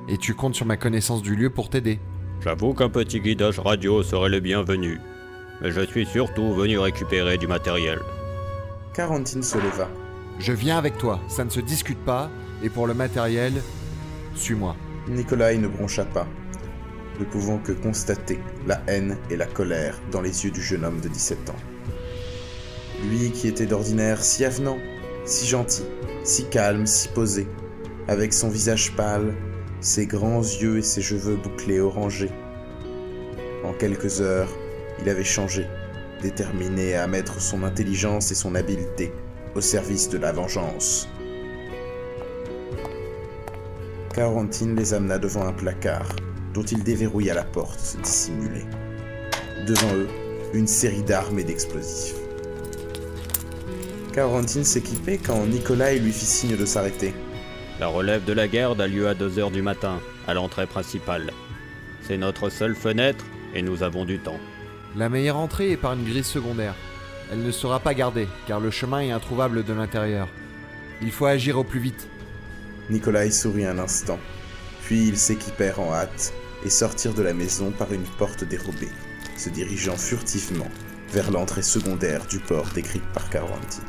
Et 0.10 0.18
tu 0.18 0.34
comptes 0.34 0.56
sur 0.56 0.66
ma 0.66 0.76
connaissance 0.76 1.22
du 1.22 1.34
lieu 1.34 1.50
pour 1.50 1.70
t'aider. 1.70 1.98
J'avoue 2.42 2.74
qu'un 2.74 2.90
petit 2.90 3.22
guidage 3.22 3.58
radio 3.58 4.04
serait 4.04 4.28
le 4.28 4.42
bienvenu. 4.42 5.00
Mais 5.62 5.72
je 5.72 5.80
suis 5.86 6.06
surtout 6.06 6.54
venu 6.54 6.78
récupérer 6.78 7.38
du 7.38 7.48
matériel. 7.48 8.00
Karantine 8.94 9.44
se 9.44 9.58
leva. 9.58 9.88
Je 10.40 10.52
viens 10.52 10.78
avec 10.78 10.98
toi, 10.98 11.22
ça 11.30 11.46
ne 11.46 11.50
se 11.50 11.62
discute 11.62 12.04
pas. 12.04 12.30
Et 12.64 12.70
pour 12.70 12.86
le 12.86 12.94
matériel, 12.94 13.54
suis-moi. 14.36 14.76
Nikolai 15.08 15.58
ne 15.58 15.70
broncha 15.70 16.04
pas. 16.04 16.28
Ne 17.22 17.24
pouvant 17.24 17.60
que 17.60 17.72
constater 17.72 18.40
la 18.66 18.82
haine 18.88 19.18
et 19.30 19.38
la 19.38 19.46
colère 19.46 20.02
dans 20.12 20.20
les 20.20 20.44
yeux 20.44 20.52
du 20.52 20.62
jeune 20.62 20.84
homme 20.84 21.00
de 21.00 21.08
17 21.08 21.50
ans. 21.50 21.56
Lui 23.10 23.32
qui 23.32 23.48
était 23.48 23.68
d'ordinaire 23.68 24.22
si 24.22 24.44
avenant, 24.44 24.80
si 25.24 25.48
gentil, 25.48 25.86
si 26.26 26.50
calme, 26.50 26.86
si 26.86 27.08
posé, 27.08 27.48
avec 28.08 28.34
son 28.34 28.50
visage 28.50 28.96
pâle, 28.96 29.34
ses 29.82 30.06
grands 30.06 30.42
yeux 30.42 30.78
et 30.78 30.82
ses 30.82 31.02
cheveux 31.02 31.36
bouclés 31.36 31.80
orangés. 31.80 32.32
En 33.64 33.74
quelques 33.74 34.22
heures, 34.22 34.50
il 35.02 35.10
avait 35.10 35.24
changé, 35.24 35.66
déterminé 36.22 36.96
à 36.96 37.08
mettre 37.08 37.42
son 37.42 37.64
intelligence 37.64 38.32
et 38.32 38.36
son 38.36 38.56
habileté 38.56 39.12
au 39.56 39.62
service 39.62 40.10
de 40.10 40.18
la 40.18 40.32
vengeance. 40.32 41.08
Quarantine 44.14 44.76
les 44.76 44.94
amena 44.94 45.20
devant 45.20 45.46
un 45.46 45.54
placard, 45.54 46.10
dont 46.54 46.64
il 46.64 46.84
déverrouilla 46.84 47.36
la 47.36 47.44
porte 47.44 47.98
dissimulée. 48.02 48.66
Devant 49.68 49.94
eux, 49.96 50.08
une 50.54 50.68
série 50.68 51.04
d'armes 51.04 51.40
et 51.40 51.44
d'explosifs. 51.44 52.16
Quarantine 54.14 54.64
s'équipait 54.64 55.20
quand 55.20 55.46
Nikolai 55.46 56.00
lui 56.00 56.12
fit 56.12 56.26
signe 56.26 56.56
de 56.56 56.66
s'arrêter. 56.66 57.14
La 57.80 57.88
relève 57.88 58.26
de 58.26 58.34
la 58.34 58.48
garde 58.48 58.82
a 58.82 58.88
lieu 58.88 59.08
à 59.08 59.14
2h 59.14 59.52
du 59.52 59.62
matin, 59.62 60.00
à 60.28 60.34
l'entrée 60.34 60.66
principale. 60.66 61.32
C'est 62.02 62.18
notre 62.18 62.50
seule 62.50 62.76
fenêtre 62.76 63.24
et 63.54 63.62
nous 63.62 63.84
avons 63.84 64.04
du 64.04 64.18
temps. 64.18 64.40
La 64.96 65.10
meilleure 65.10 65.38
entrée 65.38 65.72
est 65.72 65.78
par 65.78 65.94
une 65.94 66.04
grille 66.04 66.24
secondaire. 66.24 66.74
Elle 67.32 67.44
ne 67.44 67.52
sera 67.52 67.80
pas 67.80 67.94
gardée, 67.94 68.28
car 68.48 68.60
le 68.60 68.72
chemin 68.72 69.02
est 69.02 69.12
introuvable 69.12 69.64
de 69.64 69.74
l'intérieur. 69.74 70.28
Il 71.04 71.12
faut 71.12 71.28
agir 71.28 71.60
au 71.60 71.64
plus 71.64 71.80
vite. 71.80 72.08
Nikolai 72.90 73.30
sourit 73.30 73.66
un 73.66 73.78
instant, 73.78 74.20
puis 74.82 75.08
ils 75.08 75.18
s'équipèrent 75.18 75.80
en 75.80 75.94
hâte 75.94 76.34
et 76.66 76.72
sortirent 76.72 77.14
de 77.14 77.22
la 77.22 77.34
maison 77.34 77.70
par 77.70 77.94
une 77.94 78.08
porte 78.18 78.44
dérobée, 78.44 78.90
se 79.36 79.50
dirigeant 79.50 79.98
furtivement 79.98 80.72
vers 81.12 81.30
l'entrée 81.30 81.62
secondaire 81.62 82.26
du 82.26 82.40
port 82.40 82.68
décrite 82.74 83.06
par 83.14 83.30
Quarantine. 83.30 83.84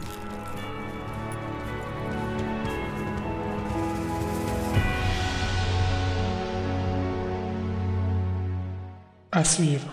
À 9.39 9.45
suivre. 9.45 9.87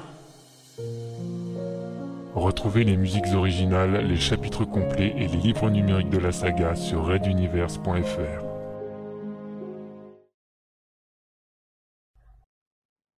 Retrouvez 2.33 2.83
les 2.83 2.97
musiques 2.97 3.31
originales, 3.35 4.07
les 4.07 4.19
chapitres 4.19 4.65
complets 4.65 5.13
et 5.15 5.27
les 5.27 5.37
livres 5.37 5.69
numériques 5.69 6.09
de 6.09 6.17
la 6.17 6.31
saga 6.31 6.73
sur 6.73 7.05
reduniverse.fr. 7.05 8.43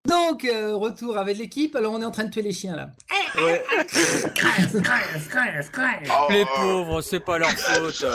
Donc, 0.06 0.44
euh, 0.44 0.76
retour 0.76 1.18
avec 1.18 1.38
l'équipe. 1.38 1.74
Alors, 1.78 1.94
on 1.94 2.02
est 2.02 2.06
en 2.06 2.12
train 2.12 2.26
de 2.26 2.32
tuer 2.32 2.42
les 2.42 2.52
chiens 2.52 2.76
là. 2.76 2.90
Ouais. 3.38 3.64
Les 6.30 6.46
pauvres, 6.58 7.02
c'est 7.02 7.22
pas 7.22 7.38
leur 7.38 7.52
faute. 7.52 8.06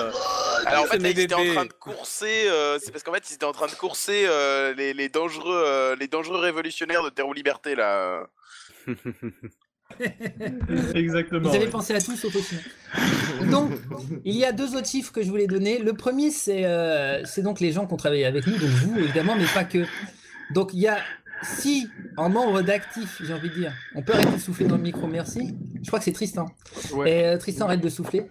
Alors 0.66 0.84
en 0.84 0.86
fait, 0.86 0.98
mes 0.98 1.10
ils 1.10 1.20
étaient 1.20 1.34
en 1.34 1.44
train 1.44 1.64
de 1.64 1.72
courser. 1.72 2.48
euh, 2.48 2.78
c'est 2.80 2.90
parce 2.90 3.02
qu'en 3.02 3.12
fait, 3.12 3.28
ils 3.30 3.34
étaient 3.34 3.44
en 3.44 3.52
train 3.52 3.66
de 3.66 3.72
courser 3.72 4.24
euh, 4.26 4.74
les, 4.74 4.94
les 4.94 5.08
dangereux, 5.08 5.62
euh, 5.66 5.96
les 5.96 6.08
dangereux 6.08 6.38
révolutionnaires 6.38 7.02
de 7.02 7.10
Terre 7.10 7.28
ou 7.28 7.32
Liberté 7.32 7.74
là. 7.74 8.26
Exactement. 10.94 11.48
Vous 11.48 11.54
avez 11.54 11.66
ouais. 11.66 11.70
pensé 11.70 11.94
à 11.94 12.00
tout 12.00 12.16
sauf 12.16 12.34
au. 12.34 13.44
Donc, 13.46 13.72
il 14.24 14.36
y 14.36 14.44
a 14.44 14.52
deux 14.52 14.74
autres 14.74 14.88
chiffres 14.88 15.12
que 15.12 15.22
je 15.22 15.28
voulais 15.28 15.46
donner. 15.46 15.78
Le 15.78 15.92
premier, 15.92 16.30
c'est 16.30 16.64
euh, 16.64 17.24
c'est 17.24 17.42
donc 17.42 17.60
les 17.60 17.72
gens 17.72 17.86
qui 17.86 17.92
ont 17.92 17.98
travaillé 17.98 18.24
avec 18.24 18.46
nous, 18.46 18.56
donc 18.56 18.68
vous 18.68 18.98
évidemment, 18.98 19.36
mais 19.36 19.46
pas 19.52 19.64
que. 19.64 19.84
Donc, 20.52 20.70
il 20.72 20.80
y 20.80 20.88
a 20.88 20.98
si 21.42 21.88
en 22.16 22.28
membre 22.28 22.62
d'actifs, 22.62 23.20
j'ai 23.24 23.32
envie 23.32 23.48
de 23.50 23.54
dire, 23.54 23.72
on 23.94 24.02
peut 24.02 24.12
arrêter 24.14 24.32
de 24.32 24.38
souffler 24.38 24.66
dans 24.66 24.76
le 24.76 24.82
micro, 24.82 25.06
merci. 25.06 25.56
Je 25.82 25.86
crois 25.86 25.98
que 25.98 26.04
c'est 26.04 26.12
Tristan. 26.12 26.46
Et 27.06 27.24
euh, 27.24 27.38
Tristan 27.38 27.66
arrête 27.66 27.80
de 27.80 27.88
souffler. 27.88 28.26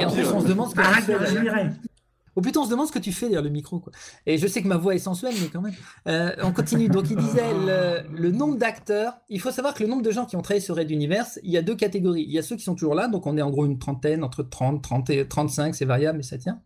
Et 0.00 0.04
en 0.04 0.10
plus, 0.10 0.26
on 0.28 0.40
se 0.40 0.46
demande 0.46 0.70
ce 0.70 0.74
que 0.74 0.80
tu 0.80 0.86
Arrête 0.86 1.04
fais. 1.04 1.12
de. 1.12 1.70
Ou 2.36 2.40
plutôt, 2.40 2.62
on 2.62 2.64
se 2.64 2.70
demande 2.70 2.88
ce 2.88 2.92
que 2.92 2.98
tu 2.98 3.12
fais 3.12 3.26
derrière 3.26 3.42
le 3.42 3.48
micro. 3.50 3.78
Quoi. 3.78 3.92
Et 4.26 4.38
je 4.38 4.46
sais 4.48 4.60
que 4.60 4.66
ma 4.66 4.76
voix 4.76 4.94
est 4.94 4.98
sensuelle, 4.98 5.34
mais 5.40 5.46
quand 5.48 5.60
même. 5.60 5.74
Euh, 6.08 6.32
on 6.42 6.52
continue. 6.52 6.88
Donc, 6.88 7.08
il 7.08 7.16
disait 7.16 7.44
le, 7.54 8.08
le 8.12 8.30
nombre 8.32 8.56
d'acteurs. 8.58 9.14
Il 9.28 9.40
faut 9.40 9.52
savoir 9.52 9.72
que 9.72 9.84
le 9.84 9.88
nombre 9.88 10.02
de 10.02 10.10
gens 10.10 10.26
qui 10.26 10.34
ont 10.34 10.42
travaillé 10.42 10.60
sur 10.60 10.74
Red 10.74 10.90
Universe, 10.90 11.38
il 11.44 11.52
y 11.52 11.56
a 11.56 11.62
deux 11.62 11.76
catégories. 11.76 12.24
Il 12.26 12.32
y 12.32 12.38
a 12.38 12.42
ceux 12.42 12.56
qui 12.56 12.64
sont 12.64 12.74
toujours 12.74 12.96
là, 12.96 13.06
donc 13.06 13.26
on 13.28 13.36
est 13.38 13.42
en 13.42 13.50
gros 13.50 13.64
une 13.66 13.78
trentaine, 13.78 14.24
entre 14.24 14.42
30, 14.42 14.82
30 14.82 15.10
et 15.10 15.28
35, 15.28 15.76
c'est 15.76 15.84
variable, 15.84 16.16
mais 16.18 16.24
ça 16.24 16.36
tient. 16.36 16.60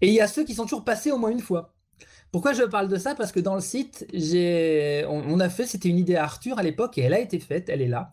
Et 0.00 0.08
il 0.08 0.14
y 0.14 0.20
a 0.22 0.26
ceux 0.26 0.44
qui 0.44 0.54
sont 0.54 0.62
toujours 0.64 0.84
passés 0.84 1.10
au 1.12 1.18
moins 1.18 1.30
une 1.30 1.40
fois. 1.40 1.74
Pourquoi 2.30 2.52
je 2.52 2.62
parle 2.62 2.88
de 2.88 2.96
ça? 2.96 3.14
Parce 3.14 3.32
que 3.32 3.40
dans 3.40 3.54
le 3.54 3.60
site, 3.60 4.06
on, 5.08 5.40
a 5.40 5.48
fait, 5.48 5.66
c'était 5.66 5.88
une 5.88 5.98
idée 5.98 6.16
à 6.16 6.24
Arthur 6.24 6.58
à 6.58 6.62
l'époque, 6.62 6.98
et 6.98 7.02
elle 7.02 7.14
a 7.14 7.20
été 7.20 7.38
faite, 7.38 7.68
elle 7.68 7.80
est 7.80 7.88
là. 7.88 8.10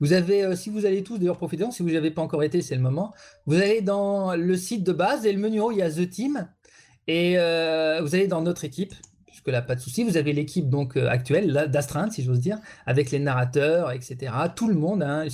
Vous 0.00 0.12
avez, 0.12 0.42
euh, 0.42 0.56
si 0.56 0.68
vous 0.68 0.84
allez 0.84 1.04
tous 1.04 1.18
d'ailleurs 1.18 1.36
profitez-en, 1.36 1.70
si 1.70 1.84
vous 1.84 1.90
n'y 1.90 1.96
avez 1.96 2.10
pas 2.10 2.22
encore 2.22 2.42
été, 2.42 2.60
c'est 2.60 2.74
le 2.74 2.80
moment. 2.80 3.14
Vous 3.46 3.54
allez 3.54 3.82
dans 3.82 4.34
le 4.34 4.56
site 4.56 4.82
de 4.82 4.92
base 4.92 5.24
et 5.26 5.32
le 5.32 5.38
menu 5.38 5.60
en 5.60 5.66
haut, 5.66 5.70
il 5.70 5.78
y 5.78 5.82
a 5.82 5.90
The 5.90 6.10
Team. 6.10 6.48
Et 7.06 7.38
euh, 7.38 8.00
vous 8.02 8.16
allez 8.16 8.26
dans 8.26 8.42
notre 8.42 8.64
équipe, 8.64 8.94
jusque 9.30 9.46
là 9.46 9.62
pas 9.62 9.76
de 9.76 9.80
souci. 9.80 10.02
Vous 10.02 10.16
avez 10.16 10.32
l'équipe 10.32 10.68
donc 10.68 10.96
euh, 10.96 11.08
actuelle, 11.08 11.68
d'astreinte, 11.70 12.12
si 12.12 12.24
j'ose 12.24 12.40
dire, 12.40 12.58
avec 12.84 13.12
les 13.12 13.20
narrateurs, 13.20 13.92
etc. 13.92 14.32
Tout 14.56 14.66
le 14.66 14.74
monde, 14.74 15.04
hein. 15.04 15.24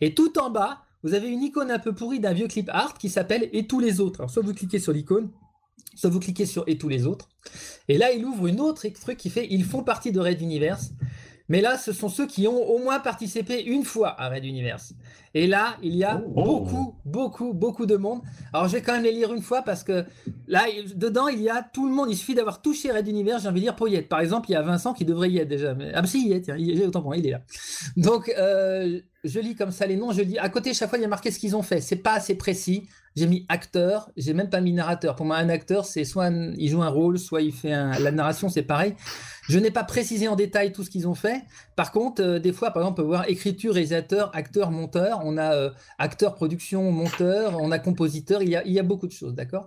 Et 0.00 0.14
tout 0.14 0.36
en 0.40 0.50
bas, 0.50 0.82
vous 1.04 1.14
avez 1.14 1.28
une 1.28 1.44
icône 1.44 1.70
un 1.70 1.78
peu 1.78 1.94
pourrie 1.94 2.18
d'un 2.18 2.32
vieux 2.32 2.48
clip 2.48 2.68
art 2.72 2.94
qui 2.94 3.10
s'appelle 3.10 3.48
Et 3.52 3.68
tous 3.68 3.78
les 3.78 4.00
autres. 4.00 4.20
Alors 4.20 4.30
soit 4.30 4.42
vous 4.42 4.52
cliquez 4.52 4.80
sur 4.80 4.92
l'icône, 4.92 5.30
soit 5.94 6.10
vous 6.10 6.20
cliquez 6.20 6.46
sur 6.46 6.64
Et 6.66 6.78
tous 6.78 6.88
les 6.88 7.06
autres. 7.06 7.28
Et 7.88 7.98
là, 7.98 8.12
il 8.12 8.24
ouvre 8.24 8.46
une 8.46 8.60
autre 8.60 8.86
truc 8.88 9.16
qui 9.16 9.30
fait 9.30 9.46
Ils 9.50 9.64
font 9.64 9.82
partie 9.82 10.12
de 10.12 10.20
Red 10.20 10.40
Universe. 10.40 10.92
Mais 11.48 11.62
là, 11.62 11.78
ce 11.78 11.92
sont 11.92 12.08
ceux 12.08 12.26
qui 12.26 12.46
ont 12.46 12.62
au 12.62 12.78
moins 12.78 13.00
participé 13.00 13.62
une 13.64 13.84
fois 13.84 14.20
à 14.20 14.28
Red 14.28 14.44
Universe. 14.44 14.92
Et 15.34 15.46
là, 15.46 15.76
il 15.82 15.96
y 15.96 16.04
a 16.04 16.22
Oh. 16.36 16.42
beaucoup, 16.42 16.94
beaucoup, 17.04 17.54
beaucoup 17.54 17.86
de 17.86 17.96
monde. 17.96 18.20
Alors, 18.52 18.68
je 18.68 18.74
vais 18.74 18.82
quand 18.82 18.92
même 18.92 19.02
les 19.02 19.12
lire 19.12 19.32
une 19.32 19.42
fois 19.42 19.62
parce 19.62 19.82
que 19.82 20.04
là, 20.46 20.64
dedans, 20.94 21.28
il 21.28 21.40
y 21.40 21.48
a 21.48 21.62
tout 21.62 21.88
le 21.88 21.94
monde. 21.94 22.08
Il 22.10 22.16
suffit 22.16 22.34
d'avoir 22.34 22.60
touché 22.60 22.90
Red 22.92 23.08
Universe, 23.08 23.42
j'ai 23.42 23.48
envie 23.48 23.60
de 23.60 23.66
dire, 23.66 23.76
pour 23.76 23.88
y 23.88 23.94
être. 23.94 24.08
Par 24.08 24.20
exemple, 24.20 24.50
il 24.50 24.54
y 24.54 24.56
a 24.56 24.62
Vincent 24.62 24.92
qui 24.92 25.04
devrait 25.06 25.30
y 25.30 25.38
être 25.38 25.48
déjà. 25.48 25.74
Mais... 25.74 25.90
Ah, 25.94 26.04
si, 26.06 26.22
il 26.22 26.28
y 26.28 26.32
est, 26.32 26.42
tiens, 26.42 26.56
il 26.56 26.80
est, 26.80 26.86
autant 26.86 27.00
pour 27.00 27.10
moi, 27.10 27.16
il 27.16 27.26
est 27.26 27.30
là. 27.30 27.40
Donc, 27.96 28.30
euh, 28.38 29.00
je 29.24 29.40
lis 29.40 29.54
comme 29.54 29.70
ça 29.70 29.86
les 29.86 29.96
noms. 29.96 30.12
Je 30.12 30.22
lis 30.22 30.38
à 30.38 30.48
côté, 30.50 30.74
chaque 30.74 30.90
fois, 30.90 30.98
il 30.98 31.02
y 31.02 31.06
a 31.06 31.08
marqué 31.08 31.30
ce 31.30 31.38
qu'ils 31.38 31.56
ont 31.56 31.62
fait. 31.62 31.80
C'est 31.80 31.96
pas 31.96 32.12
assez 32.12 32.34
précis. 32.34 32.88
J'ai 33.16 33.26
mis 33.26 33.46
acteur, 33.48 34.10
j'ai 34.16 34.34
même 34.34 34.50
pas 34.50 34.60
mis 34.60 34.72
narrateur. 34.72 35.16
Pour 35.16 35.26
moi, 35.26 35.36
un 35.36 35.48
acteur, 35.48 35.84
c'est 35.84 36.04
soit 36.04 36.30
il 36.30 36.68
joue 36.68 36.82
un 36.82 36.88
rôle, 36.88 37.18
soit 37.18 37.42
il 37.42 37.52
fait 37.52 37.70
la 37.70 38.10
narration, 38.10 38.48
c'est 38.48 38.62
pareil. 38.62 38.94
Je 39.48 39.58
n'ai 39.58 39.70
pas 39.70 39.82
précisé 39.82 40.28
en 40.28 40.36
détail 40.36 40.72
tout 40.72 40.84
ce 40.84 40.90
qu'ils 40.90 41.08
ont 41.08 41.14
fait. 41.14 41.42
Par 41.74 41.90
contre, 41.90 42.22
euh, 42.22 42.38
des 42.38 42.52
fois, 42.52 42.70
par 42.70 42.82
exemple, 42.82 43.00
on 43.00 43.02
peut 43.02 43.08
voir 43.08 43.28
écriture, 43.28 43.72
réalisateur, 43.72 44.30
acteur, 44.34 44.70
monteur. 44.70 45.22
On 45.24 45.38
a 45.38 45.54
euh, 45.54 45.70
acteur, 45.98 46.34
production, 46.34 46.92
monteur. 46.92 47.56
On 47.58 47.72
a 47.72 47.78
compositeur. 47.78 48.42
Il 48.42 48.50
y 48.50 48.56
a, 48.56 48.66
y 48.66 48.78
a 48.78 48.82
beaucoup 48.82 49.06
de 49.06 49.12
choses, 49.12 49.34
d'accord? 49.34 49.66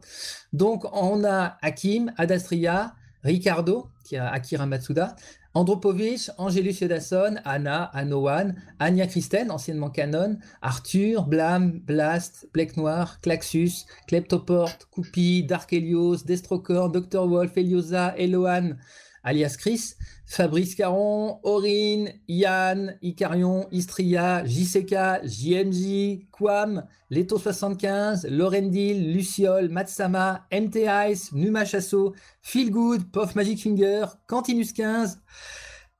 Donc, 0.53 0.85
on 0.93 1.23
a 1.23 1.57
Hakim, 1.63 2.13
Adastria, 2.17 2.93
Ricardo, 3.23 3.87
qui 4.03 4.17
a 4.17 4.29
Akira 4.29 4.65
Matsuda, 4.67 5.15
Andropovich, 5.53 6.29
Angelus 6.37 6.79
Yodasson, 6.79 7.41
Anna, 7.43 7.91
Anowan, 7.93 8.55
Anya 8.79 9.05
Kristen, 9.05 9.51
anciennement 9.51 9.89
Canon, 9.89 10.39
Arthur, 10.61 11.23
Blam, 11.27 11.81
Blast, 11.81 12.47
Black 12.53 12.77
Noir, 12.77 13.17
Klaxus, 13.21 13.85
Kleptoport, 14.07 14.87
Coupi, 14.91 15.43
Dark 15.43 15.69
Helios, 15.71 16.23
Destrocor, 16.23 16.89
Dr. 16.89 17.29
Wolf, 17.29 17.57
Eliosa, 17.57 18.15
Eloan, 18.17 18.77
alias 19.23 19.55
Chris, 19.57 19.95
Fabrice 20.25 20.75
Caron, 20.75 21.39
Aurine, 21.43 22.13
Yann, 22.27 22.97
Icarion, 23.01 23.67
Istria, 23.71 24.43
JCK, 24.45 25.23
JMJ, 25.23 26.27
Quam, 26.31 26.85
Leto 27.09 27.37
75, 27.37 28.27
Lorendil, 28.29 29.13
Luciole, 29.13 29.69
Matsama, 29.69 30.47
MT 30.51 30.87
Numa 31.33 31.65
Chasso, 31.65 32.13
Feel 32.41 32.71
Good, 32.71 33.11
Puff 33.11 33.35
Magic 33.35 33.59
Finger, 33.59 34.05
Cantinus 34.27 34.71
15, 34.71 35.19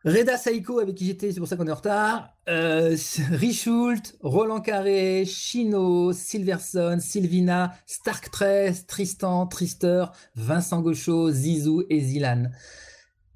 Reda 0.04 0.36
Saiko 0.36 0.80
avec 0.80 0.96
qui 0.96 1.06
j'étais, 1.06 1.32
c'est 1.32 1.40
pour 1.40 1.48
ça 1.48 1.56
qu'on 1.56 1.68
est 1.68 1.72
en 1.72 1.76
retard, 1.76 2.36
euh, 2.50 2.96
Richult, 3.30 4.16
Roland 4.22 4.62
Carré, 4.62 5.26
Chino, 5.26 6.12
Silverson, 6.12 6.98
Sylvina, 7.00 7.76
Stark 7.86 8.32
13, 8.32 8.88
Tristan, 8.88 9.46
Trister, 9.46 10.06
Vincent 10.36 10.82
Gauchot, 10.82 11.32
Zizou 11.32 11.84
et 11.90 12.00
Zilan. 12.00 12.50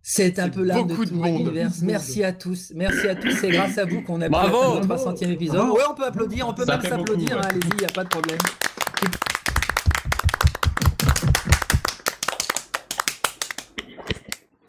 C'est 0.08 0.38
un 0.38 0.50
peu 0.50 0.62
l'âme 0.64 0.86
de 0.86 0.96
de 0.96 1.04
tout 1.04 1.16
monde. 1.16 1.40
l'univers. 1.40 1.72
Merci 1.82 2.24
à 2.24 2.32
tous. 2.32 2.72
Merci 2.76 3.08
à 3.08 3.16
tous. 3.16 3.32
C'est 3.42 3.50
grâce 3.50 3.80
à 3.80 3.86
vous 3.86 4.04
qu'on 4.04 4.22
a 4.22 4.26
pu 4.26 4.30
Bravo. 4.32 4.80
le 4.80 4.86
300e 4.86 5.32
épisode. 5.32 5.56
Bravo. 5.58 5.74
Ouais, 5.78 5.82
on 5.90 5.96
peut 5.96 6.06
applaudir. 6.06 6.48
On 6.48 6.54
peut 6.54 6.64
Ça 6.64 6.78
même 6.78 6.82
s'applaudir. 6.88 7.16
beaucoup, 7.30 7.40
ouais. 7.40 7.46
hein, 7.46 7.50
Allez-y, 7.50 7.70
il 7.74 7.78
n'y 7.80 7.86
a 7.86 7.90
pas 7.90 8.04
de 8.04 8.10
problème. 8.10 8.38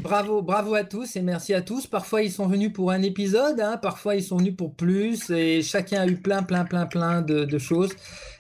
Bravo, 0.02 0.40
bravo 0.40 0.74
à 0.74 0.84
tous 0.84 1.16
et 1.16 1.22
merci 1.22 1.52
à 1.52 1.62
tous. 1.62 1.86
Parfois 1.88 2.22
ils 2.22 2.30
sont 2.30 2.46
venus 2.46 2.72
pour 2.72 2.92
un 2.92 3.02
épisode, 3.02 3.58
hein, 3.60 3.76
parfois 3.76 4.14
ils 4.14 4.22
sont 4.22 4.36
venus 4.36 4.54
pour 4.56 4.74
plus 4.74 5.30
et 5.30 5.62
chacun 5.62 6.02
a 6.02 6.06
eu 6.06 6.16
plein, 6.16 6.44
plein, 6.44 6.64
plein, 6.64 6.86
plein 6.86 7.22
de, 7.22 7.44
de 7.44 7.58
choses. 7.58 7.90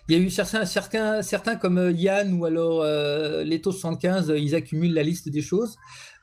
Il 0.08 0.16
y 0.16 0.20
a 0.20 0.22
eu 0.22 0.30
certains, 0.30 0.64
certains, 0.64 1.22
certains 1.22 1.56
comme 1.56 1.78
euh, 1.78 1.90
Yann 1.90 2.32
ou 2.34 2.44
alors 2.44 2.82
euh, 2.82 3.42
Leto 3.42 3.72
75, 3.72 4.30
euh, 4.30 4.38
ils 4.38 4.54
accumulent 4.54 4.94
la 4.94 5.02
liste 5.02 5.28
des 5.28 5.42
choses. 5.42 5.76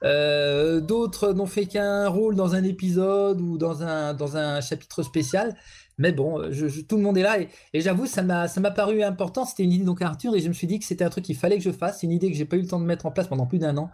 Euh, 0.03 0.79
D'autres 0.81 1.33
n'ont 1.33 1.45
fait 1.45 1.65
qu'un 1.65 2.07
rôle 2.09 2.35
dans 2.35 2.55
un 2.55 2.63
épisode 2.63 3.39
ou 3.41 3.57
dans 3.57 3.83
un, 3.83 4.13
dans 4.13 4.37
un 4.37 4.59
chapitre 4.61 5.03
spécial. 5.03 5.55
Mais 5.97 6.11
bon, 6.11 6.39
euh, 6.39 6.47
je- 6.51 6.67
je- 6.67 6.81
tout 6.81 6.97
le 6.97 7.03
monde 7.03 7.17
est 7.17 7.21
là 7.21 7.39
et, 7.39 7.49
et 7.73 7.81
j'avoue, 7.81 8.05
ça 8.07 8.21
m'a, 8.23 8.47
paru 8.71 9.03
important. 9.03 9.45
C'était 9.45 9.63
une 9.63 9.71
idée 9.71 9.85
donc 9.85 10.01
à 10.01 10.07
Arthur 10.07 10.35
et 10.35 10.39
je 10.39 10.47
me 10.47 10.53
suis 10.53 10.67
dit 10.67 10.79
que 10.79 10.85
c'était 10.85 11.03
un 11.03 11.09
truc 11.09 11.23
qu'il 11.25 11.35
fallait 11.37 11.57
que 11.57 11.63
je 11.63 11.71
fasse. 11.71 11.99
C'est 11.99 12.07
une 12.07 12.11
idée 12.13 12.31
que 12.31 12.37
j'ai 12.37 12.45
pas 12.45 12.55
eu 12.57 12.61
le 12.61 12.67
temps 12.67 12.79
de 12.79 12.85
mettre 12.85 13.05
en 13.05 13.11
place 13.11 13.27
pendant 13.27 13.45
plus 13.45 13.59
d'un 13.59 13.77
an. 13.77 13.91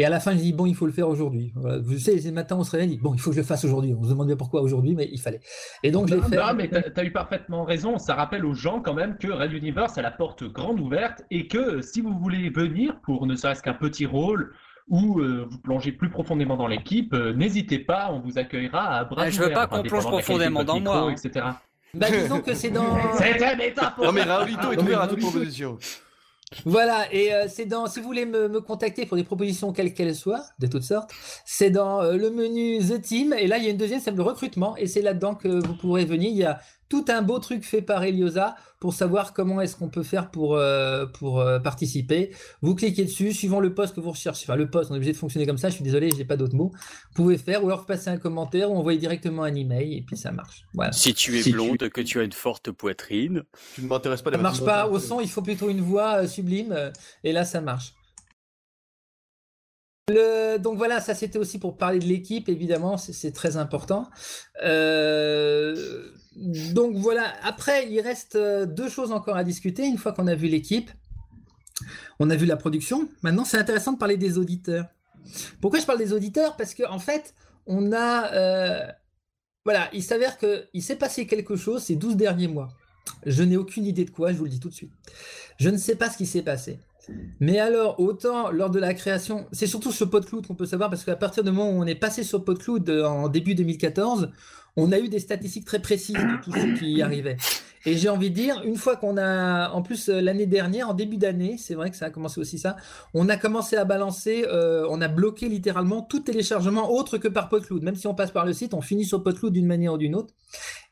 Et 0.00 0.04
à 0.04 0.10
la 0.10 0.20
fin, 0.20 0.30
je 0.32 0.36
dis 0.36 0.52
bon, 0.52 0.66
il 0.66 0.74
faut 0.76 0.86
le 0.86 0.92
faire 0.92 1.08
aujourd'hui. 1.08 1.52
Voilà. 1.56 1.78
Vous 1.78 1.98
savez, 1.98 2.20
c'est 2.20 2.28
le 2.28 2.34
matin, 2.34 2.56
on 2.56 2.62
se 2.62 2.70
réveille, 2.70 2.88
dit, 2.88 2.98
bon, 2.98 3.14
il 3.14 3.20
faut 3.20 3.30
que 3.30 3.36
je 3.36 3.40
le 3.40 3.46
fasse 3.46 3.64
aujourd'hui. 3.64 3.94
On 3.98 4.04
se 4.04 4.10
demande 4.10 4.28
bien 4.28 4.36
pourquoi 4.36 4.62
aujourd'hui, 4.62 4.94
mais 4.94 5.08
il 5.10 5.20
fallait. 5.20 5.40
Et 5.82 5.90
donc, 5.90 6.08
Non, 6.10 6.22
fait. 6.22 6.36
non, 6.36 6.54
mais 6.56 6.68
t'as 6.68 6.82
as 7.00 7.04
eu 7.04 7.10
parfaitement 7.12 7.64
raison. 7.64 7.98
Ça 7.98 8.14
rappelle 8.14 8.44
aux 8.44 8.54
gens 8.54 8.80
quand 8.80 8.94
même 8.94 9.16
que 9.18 9.26
Red 9.28 9.52
Universe 9.52 9.98
a 9.98 10.02
la 10.02 10.12
porte 10.12 10.44
grande 10.44 10.78
ouverte 10.80 11.22
et 11.32 11.48
que 11.48 11.80
si 11.82 12.00
vous 12.00 12.16
voulez 12.16 12.48
venir 12.50 13.00
pour 13.02 13.26
ne 13.26 13.34
serait-ce 13.34 13.60
qu'un 13.62 13.74
petit 13.74 14.06
rôle 14.06 14.52
ou 14.88 15.20
euh, 15.20 15.46
vous 15.48 15.58
plongez 15.58 15.92
plus 15.92 16.10
profondément 16.10 16.56
dans 16.56 16.66
l'équipe, 16.66 17.12
euh, 17.14 17.32
n'hésitez 17.32 17.78
pas, 17.78 18.10
on 18.12 18.20
vous 18.20 18.38
accueillera 18.38 18.98
à 18.98 19.04
bras 19.04 19.28
je 19.30 19.40
veux 19.40 19.50
pas 19.50 19.66
qu'on 19.66 19.76
indépendamment 19.76 20.10
plonge 20.10 20.22
profondément 20.22 20.64
dans 20.64 20.80
moi, 20.80 20.98
hein. 21.00 21.10
etc. 21.10 21.46
Bah, 21.94 22.10
disons 22.10 22.40
que 22.40 22.54
c'est 22.54 22.70
dans. 22.70 22.96
C'était 23.16 23.56
métaphore. 23.56 24.04
Non 24.04 24.12
mais 24.12 24.22
Raoulito 24.22 24.72
est 24.72 24.80
ouvert 24.80 25.00
à 25.02 25.08
toute 25.08 25.20
proposition. 25.20 25.78
Voilà, 26.64 27.12
et 27.12 27.34
euh, 27.34 27.46
c'est 27.46 27.66
dans, 27.66 27.86
si 27.86 28.00
vous 28.00 28.06
voulez 28.06 28.24
me, 28.24 28.48
me 28.48 28.60
contacter 28.60 29.04
pour 29.04 29.18
des 29.18 29.24
propositions 29.24 29.72
quelles 29.72 29.92
qu'elles 29.92 30.14
soient, 30.14 30.44
de 30.58 30.66
toutes 30.66 30.82
sortes, 30.82 31.10
c'est 31.44 31.68
dans 31.68 32.00
euh, 32.00 32.16
le 32.16 32.30
menu 32.30 32.78
The 32.78 33.02
Team, 33.02 33.34
et 33.34 33.46
là 33.46 33.58
il 33.58 33.64
y 33.64 33.66
a 33.66 33.70
une 33.70 33.76
deuxième, 33.76 34.00
c'est 34.00 34.10
le 34.10 34.22
recrutement, 34.22 34.74
et 34.76 34.86
c'est 34.86 35.02
là-dedans 35.02 35.34
que 35.34 35.48
vous 35.48 35.74
pourrez 35.74 36.06
venir. 36.06 36.30
Il 36.30 36.38
y 36.38 36.44
a 36.44 36.58
tout 36.88 37.04
un 37.08 37.20
beau 37.22 37.38
truc 37.38 37.64
fait 37.64 37.82
par 37.82 38.02
Eliosa 38.04 38.56
pour 38.80 38.94
savoir 38.94 39.34
comment 39.34 39.60
est-ce 39.60 39.76
qu'on 39.76 39.88
peut 39.90 40.02
faire 40.02 40.30
pour, 40.30 40.56
euh, 40.56 41.04
pour 41.04 41.40
euh, 41.40 41.58
participer. 41.58 42.30
Vous 42.62 42.74
cliquez 42.74 43.04
dessus, 43.04 43.32
suivant 43.32 43.60
le 43.60 43.74
poste 43.74 43.94
que 43.94 44.00
vous 44.00 44.10
recherchez, 44.12 44.44
enfin 44.46 44.56
le 44.56 44.70
poste, 44.70 44.90
on 44.90 44.94
est 44.94 44.96
obligé 44.96 45.12
de 45.12 45.16
fonctionner 45.18 45.46
comme 45.46 45.58
ça, 45.58 45.68
je 45.68 45.74
suis 45.74 45.84
désolé, 45.84 46.10
j'ai 46.16 46.24
pas 46.24 46.36
d'autres 46.36 46.54
mots. 46.54 46.70
Vous 46.74 47.14
pouvez 47.14 47.36
faire, 47.36 47.62
ou 47.62 47.66
alors 47.66 47.80
vous 47.80 47.86
passez 47.86 48.08
un 48.08 48.16
commentaire, 48.18 48.70
ou 48.70 48.76
envoyer 48.76 48.98
directement 48.98 49.42
un 49.42 49.54
email, 49.54 49.96
et 49.98 50.02
puis 50.02 50.16
ça 50.16 50.32
marche. 50.32 50.64
Voilà. 50.74 50.92
Si 50.92 51.12
tu 51.12 51.36
es 51.38 51.42
Si 51.42 51.50
tu- 51.50 51.54
blonde, 51.56 51.76
que 51.90 52.00
tu 52.00 52.20
as 52.20 52.22
une 52.22 52.32
forte 52.32 52.70
poitrine. 52.70 53.42
Tu 53.74 53.82
ne 53.82 53.88
m'intéresses 53.88 54.22
pas 54.22 54.30
Ça 54.30 54.36
les 54.36 54.42
marche 54.42 54.64
pas 54.64 54.86
au 54.88 54.98
son, 54.98 55.20
il 55.20 55.28
faut 55.28 55.42
plutôt 55.42 55.68
une 55.68 55.80
voix 55.82 56.22
euh, 56.22 56.26
sublime, 56.26 56.72
euh, 56.72 56.90
et 57.24 57.32
là 57.32 57.44
ça 57.44 57.60
marche. 57.60 57.92
Le- 60.10 60.56
donc 60.58 60.78
voilà, 60.78 61.00
ça 61.00 61.14
c'était 61.14 61.38
aussi 61.38 61.58
pour 61.58 61.76
parler 61.76 61.98
de 61.98 62.06
l'équipe, 62.06 62.48
évidemment, 62.48 62.96
c'est- 62.96 63.12
c'est 63.12 63.32
très 63.32 63.58
important. 63.58 64.08
Euh, 64.64 66.12
donc 66.38 66.96
voilà, 66.96 67.32
après 67.42 67.90
il 67.90 68.00
reste 68.00 68.36
euh, 68.36 68.64
deux 68.64 68.88
choses 68.88 69.12
encore 69.12 69.36
à 69.36 69.44
discuter 69.44 69.86
une 69.86 69.98
fois 69.98 70.12
qu'on 70.12 70.26
a 70.26 70.34
vu 70.34 70.48
l'équipe. 70.48 70.90
On 72.18 72.30
a 72.30 72.36
vu 72.36 72.46
la 72.46 72.56
production. 72.56 73.08
Maintenant, 73.22 73.44
c'est 73.44 73.58
intéressant 73.58 73.92
de 73.92 73.98
parler 73.98 74.16
des 74.16 74.38
auditeurs. 74.38 74.86
Pourquoi 75.60 75.78
je 75.78 75.86
parle 75.86 75.98
des 75.98 76.12
auditeurs? 76.12 76.56
Parce 76.56 76.74
qu'en 76.74 76.92
en 76.92 76.98
fait, 76.98 77.34
on 77.66 77.92
a. 77.92 78.32
euh, 78.32 78.86
voilà, 79.64 79.88
il 79.92 80.02
s'avère 80.02 80.38
qu'il 80.38 80.82
s'est 80.82 80.96
passé 80.96 81.26
quelque 81.26 81.56
chose 81.56 81.82
ces 81.82 81.96
12 81.96 82.16
derniers 82.16 82.48
mois. 82.48 82.70
Je 83.26 83.42
n'ai 83.42 83.56
aucune 83.56 83.84
idée 83.84 84.04
de 84.04 84.10
quoi, 84.10 84.32
je 84.32 84.38
vous 84.38 84.44
le 84.44 84.50
dis 84.50 84.60
tout 84.60 84.68
de 84.68 84.74
suite. 84.74 84.92
Je 85.58 85.68
ne 85.70 85.76
sais 85.76 85.94
pas 85.94 86.10
ce 86.10 86.16
qui 86.16 86.26
s'est 86.26 86.42
passé. 86.42 86.78
Mais 87.40 87.58
alors, 87.58 88.00
autant 88.00 88.50
lors 88.50 88.70
de 88.70 88.78
la 88.78 88.94
création, 88.94 89.46
c'est 89.52 89.66
surtout 89.66 89.92
sur 89.92 90.10
PodCloud 90.10 90.46
qu'on 90.46 90.54
peut 90.54 90.66
savoir, 90.66 90.90
parce 90.90 91.04
qu'à 91.04 91.16
partir 91.16 91.44
du 91.44 91.50
moment 91.50 91.70
où 91.70 91.82
on 91.82 91.86
est 91.86 91.94
passé 91.94 92.22
sur 92.22 92.44
PodCloud 92.44 92.88
euh, 92.88 93.04
en 93.04 93.28
début 93.28 93.54
2014, 93.54 94.30
on 94.78 94.92
a 94.92 94.98
eu 94.98 95.08
des 95.08 95.18
statistiques 95.20 95.64
très 95.66 95.80
précises 95.80 96.14
de 96.16 96.42
tout 96.42 96.52
ce 96.52 96.78
qui 96.78 96.92
y 96.92 97.02
arrivait. 97.08 97.36
Et 97.86 97.96
j'ai 97.96 98.08
envie 98.08 98.28
de 98.30 98.34
dire, 98.34 98.60
une 98.64 98.76
fois 98.76 98.96
qu'on 98.96 99.16
a, 99.16 99.70
en 99.70 99.82
plus 99.82 100.08
euh, 100.08 100.20
l'année 100.20 100.46
dernière, 100.46 100.90
en 100.90 100.94
début 100.94 101.16
d'année, 101.16 101.56
c'est 101.58 101.74
vrai 101.74 101.90
que 101.90 101.96
ça 101.96 102.06
a 102.06 102.10
commencé 102.10 102.40
aussi 102.40 102.58
ça, 102.58 102.76
on 103.14 103.28
a 103.28 103.36
commencé 103.36 103.76
à 103.76 103.84
balancer, 103.84 104.44
euh, 104.48 104.84
on 104.90 105.00
a 105.00 105.08
bloqué 105.08 105.48
littéralement 105.48 106.02
tout 106.02 106.20
téléchargement 106.20 106.90
autre 106.92 107.18
que 107.18 107.28
par 107.28 107.48
PodCloud. 107.48 107.82
Même 107.82 107.94
si 107.94 108.06
on 108.08 108.14
passe 108.14 108.32
par 108.32 108.44
le 108.44 108.52
site, 108.52 108.74
on 108.74 108.80
finit 108.82 109.04
sur 109.04 109.22
PodCloud 109.22 109.52
d'une 109.52 109.66
manière 109.66 109.94
ou 109.94 109.98
d'une 109.98 110.16
autre, 110.16 110.34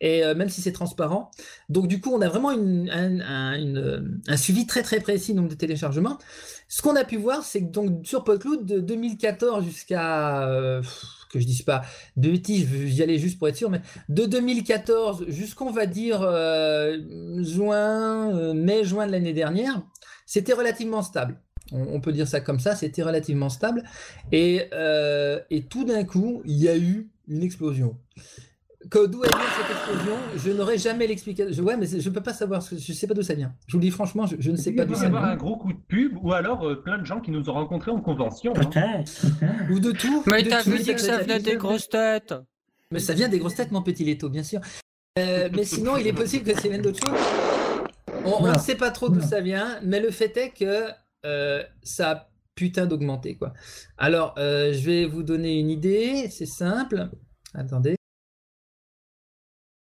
et 0.00 0.24
euh, 0.24 0.34
même 0.34 0.48
si 0.48 0.62
c'est 0.62 0.72
transparent. 0.72 1.30
Donc 1.68 1.88
du 1.88 2.00
coup, 2.00 2.12
on 2.14 2.20
a 2.22 2.28
vraiment 2.28 2.52
une, 2.52 2.88
un, 2.90 3.20
un- 3.20 3.58
une- 3.58 4.20
un 4.28 4.36
suivi 4.36 4.66
très 4.66 4.82
très 4.82 5.00
précis 5.00 5.34
donc, 5.34 5.48
de 5.48 5.54
téléchargement. 5.54 6.18
Ce 6.68 6.82
qu'on 6.82 6.96
a 6.96 7.04
pu 7.04 7.16
voir, 7.16 7.42
c'est 7.42 7.60
que 7.62 7.70
donc 7.70 8.06
sur 8.06 8.24
PodCloud 8.24 8.64
de 8.64 8.80
2014 8.80 9.64
jusqu'à 9.64 10.48
euh, 10.48 10.82
que 11.28 11.40
je 11.40 11.46
dise 11.46 11.62
pas 11.62 11.82
de 12.16 12.30
bêtises, 12.30 12.68
je 12.70 12.76
vais 12.76 12.90
y 12.90 13.02
aller 13.02 13.18
juste 13.18 13.38
pour 13.38 13.48
être 13.48 13.56
sûr, 13.56 13.70
mais 13.70 13.80
de 14.08 14.24
2014 14.26 15.26
jusqu'on 15.28 15.70
va 15.70 15.86
dire 15.86 16.22
euh, 16.22 16.98
juin, 17.42 18.36
euh, 18.36 18.54
mai, 18.54 18.84
juin 18.84 19.06
de 19.06 19.12
l'année 19.12 19.32
dernière, 19.32 19.82
c'était 20.26 20.52
relativement 20.52 21.02
stable. 21.02 21.40
On, 21.72 21.82
on 21.94 22.00
peut 22.00 22.12
dire 22.12 22.28
ça 22.28 22.40
comme 22.40 22.60
ça, 22.60 22.74
c'était 22.74 23.02
relativement 23.02 23.48
stable. 23.48 23.82
Et, 24.32 24.64
euh, 24.72 25.40
et 25.50 25.64
tout 25.64 25.84
d'un 25.84 26.04
coup, 26.04 26.42
il 26.44 26.56
y 26.56 26.68
a 26.68 26.76
eu 26.76 27.08
une 27.28 27.42
explosion. 27.42 27.96
Que- 28.90 29.06
D'où 29.06 29.22
elle 29.24 29.30
vient 29.30 29.38
cette 29.58 29.76
explosion 29.76 30.16
Je 30.36 30.50
n'aurais 30.52 30.78
jamais 30.78 31.06
l'explication. 31.06 31.52
Je- 31.52 31.62
Ouais, 31.62 31.76
mais 31.76 31.86
je 31.86 32.08
ne 32.08 32.14
peux 32.14 32.20
pas 32.22 32.32
savoir. 32.34 32.60
Je 32.60 32.74
ne 32.74 32.78
sais 32.96 33.06
pas 33.06 33.14
d'où 33.14 33.22
ça 33.22 33.34
vient. 33.34 33.52
Je 33.66 33.72
vous 33.72 33.78
le 33.78 33.84
dis 33.84 33.90
franchement, 33.90 34.26
je, 34.26 34.36
je 34.38 34.50
ne 34.50 34.56
sais 34.56 34.70
Il 34.70 34.76
pas 34.76 34.84
d'où 34.84 34.94
y 34.94 34.96
ça 34.96 35.06
avoir 35.06 35.22
vient. 35.24 35.32
un 35.32 35.36
gros 35.36 35.56
coup 35.56 35.72
de 35.72 35.78
pub 35.88 36.16
ou 36.22 36.32
alors 36.32 36.66
euh, 36.66 36.76
plein 36.82 36.98
de 36.98 37.04
gens 37.04 37.20
qui 37.20 37.30
nous 37.30 37.48
ont 37.50 37.52
rencontrés 37.54 37.90
en 37.90 38.00
convention. 38.00 38.52
hein. 38.56 39.04
Ou 39.70 39.80
de 39.80 39.92
tout. 39.92 40.22
Mais 40.26 40.42
t'avais 40.44 40.62
tout, 40.76 40.82
dit 40.82 40.94
que 40.94 41.00
ça 41.00 41.18
venait 41.18 41.40
des 41.40 41.56
grosses 41.56 41.88
têtes. 41.88 42.34
Mais 42.92 43.00
ça 43.00 43.14
vient 43.14 43.28
des 43.28 43.38
grosses 43.40 43.56
têtes, 43.56 43.72
mon 43.72 43.82
petit 43.82 44.04
Leto, 44.04 44.28
bien 44.28 44.44
sûr. 44.44 44.60
Euh, 45.18 45.48
mais 45.52 45.64
sinon, 45.64 45.96
il 45.96 46.06
est 46.06 46.12
possible 46.12 46.44
que 46.52 46.60
ça 46.60 46.68
vienne 46.68 46.82
d'autre 46.82 47.00
chose. 47.04 47.18
On, 48.24 48.46
ne 48.52 48.58
sait 48.58 48.74
pas 48.76 48.90
trop 48.90 49.08
d'où 49.08 49.20
ça 49.20 49.40
vient, 49.40 49.78
mais 49.82 49.98
le 50.00 50.10
fait 50.10 50.36
est 50.36 50.50
que 50.50 50.88
euh, 51.24 51.62
ça 51.82 52.10
a 52.10 52.28
putain 52.54 52.86
d'augmenté, 52.86 53.36
quoi. 53.36 53.52
Alors, 53.98 54.34
euh, 54.38 54.72
je 54.72 54.84
vais 54.84 55.06
vous 55.06 55.22
donner 55.22 55.58
une 55.58 55.70
idée, 55.70 56.28
c'est 56.30 56.46
simple. 56.46 57.08
Attendez. 57.54 57.95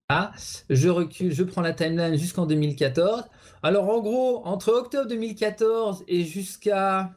Ah, 0.10 0.32
je 0.70 0.88
recule, 0.88 1.34
je 1.34 1.44
prends 1.44 1.60
la 1.62 1.74
timeline 1.74 2.18
jusqu'en 2.18 2.46
2014. 2.46 3.24
Alors, 3.62 3.90
en 3.90 4.00
gros, 4.00 4.42
entre 4.46 4.72
octobre 4.72 5.10
2014 5.10 6.06
et 6.08 6.24
jusqu'à 6.24 7.12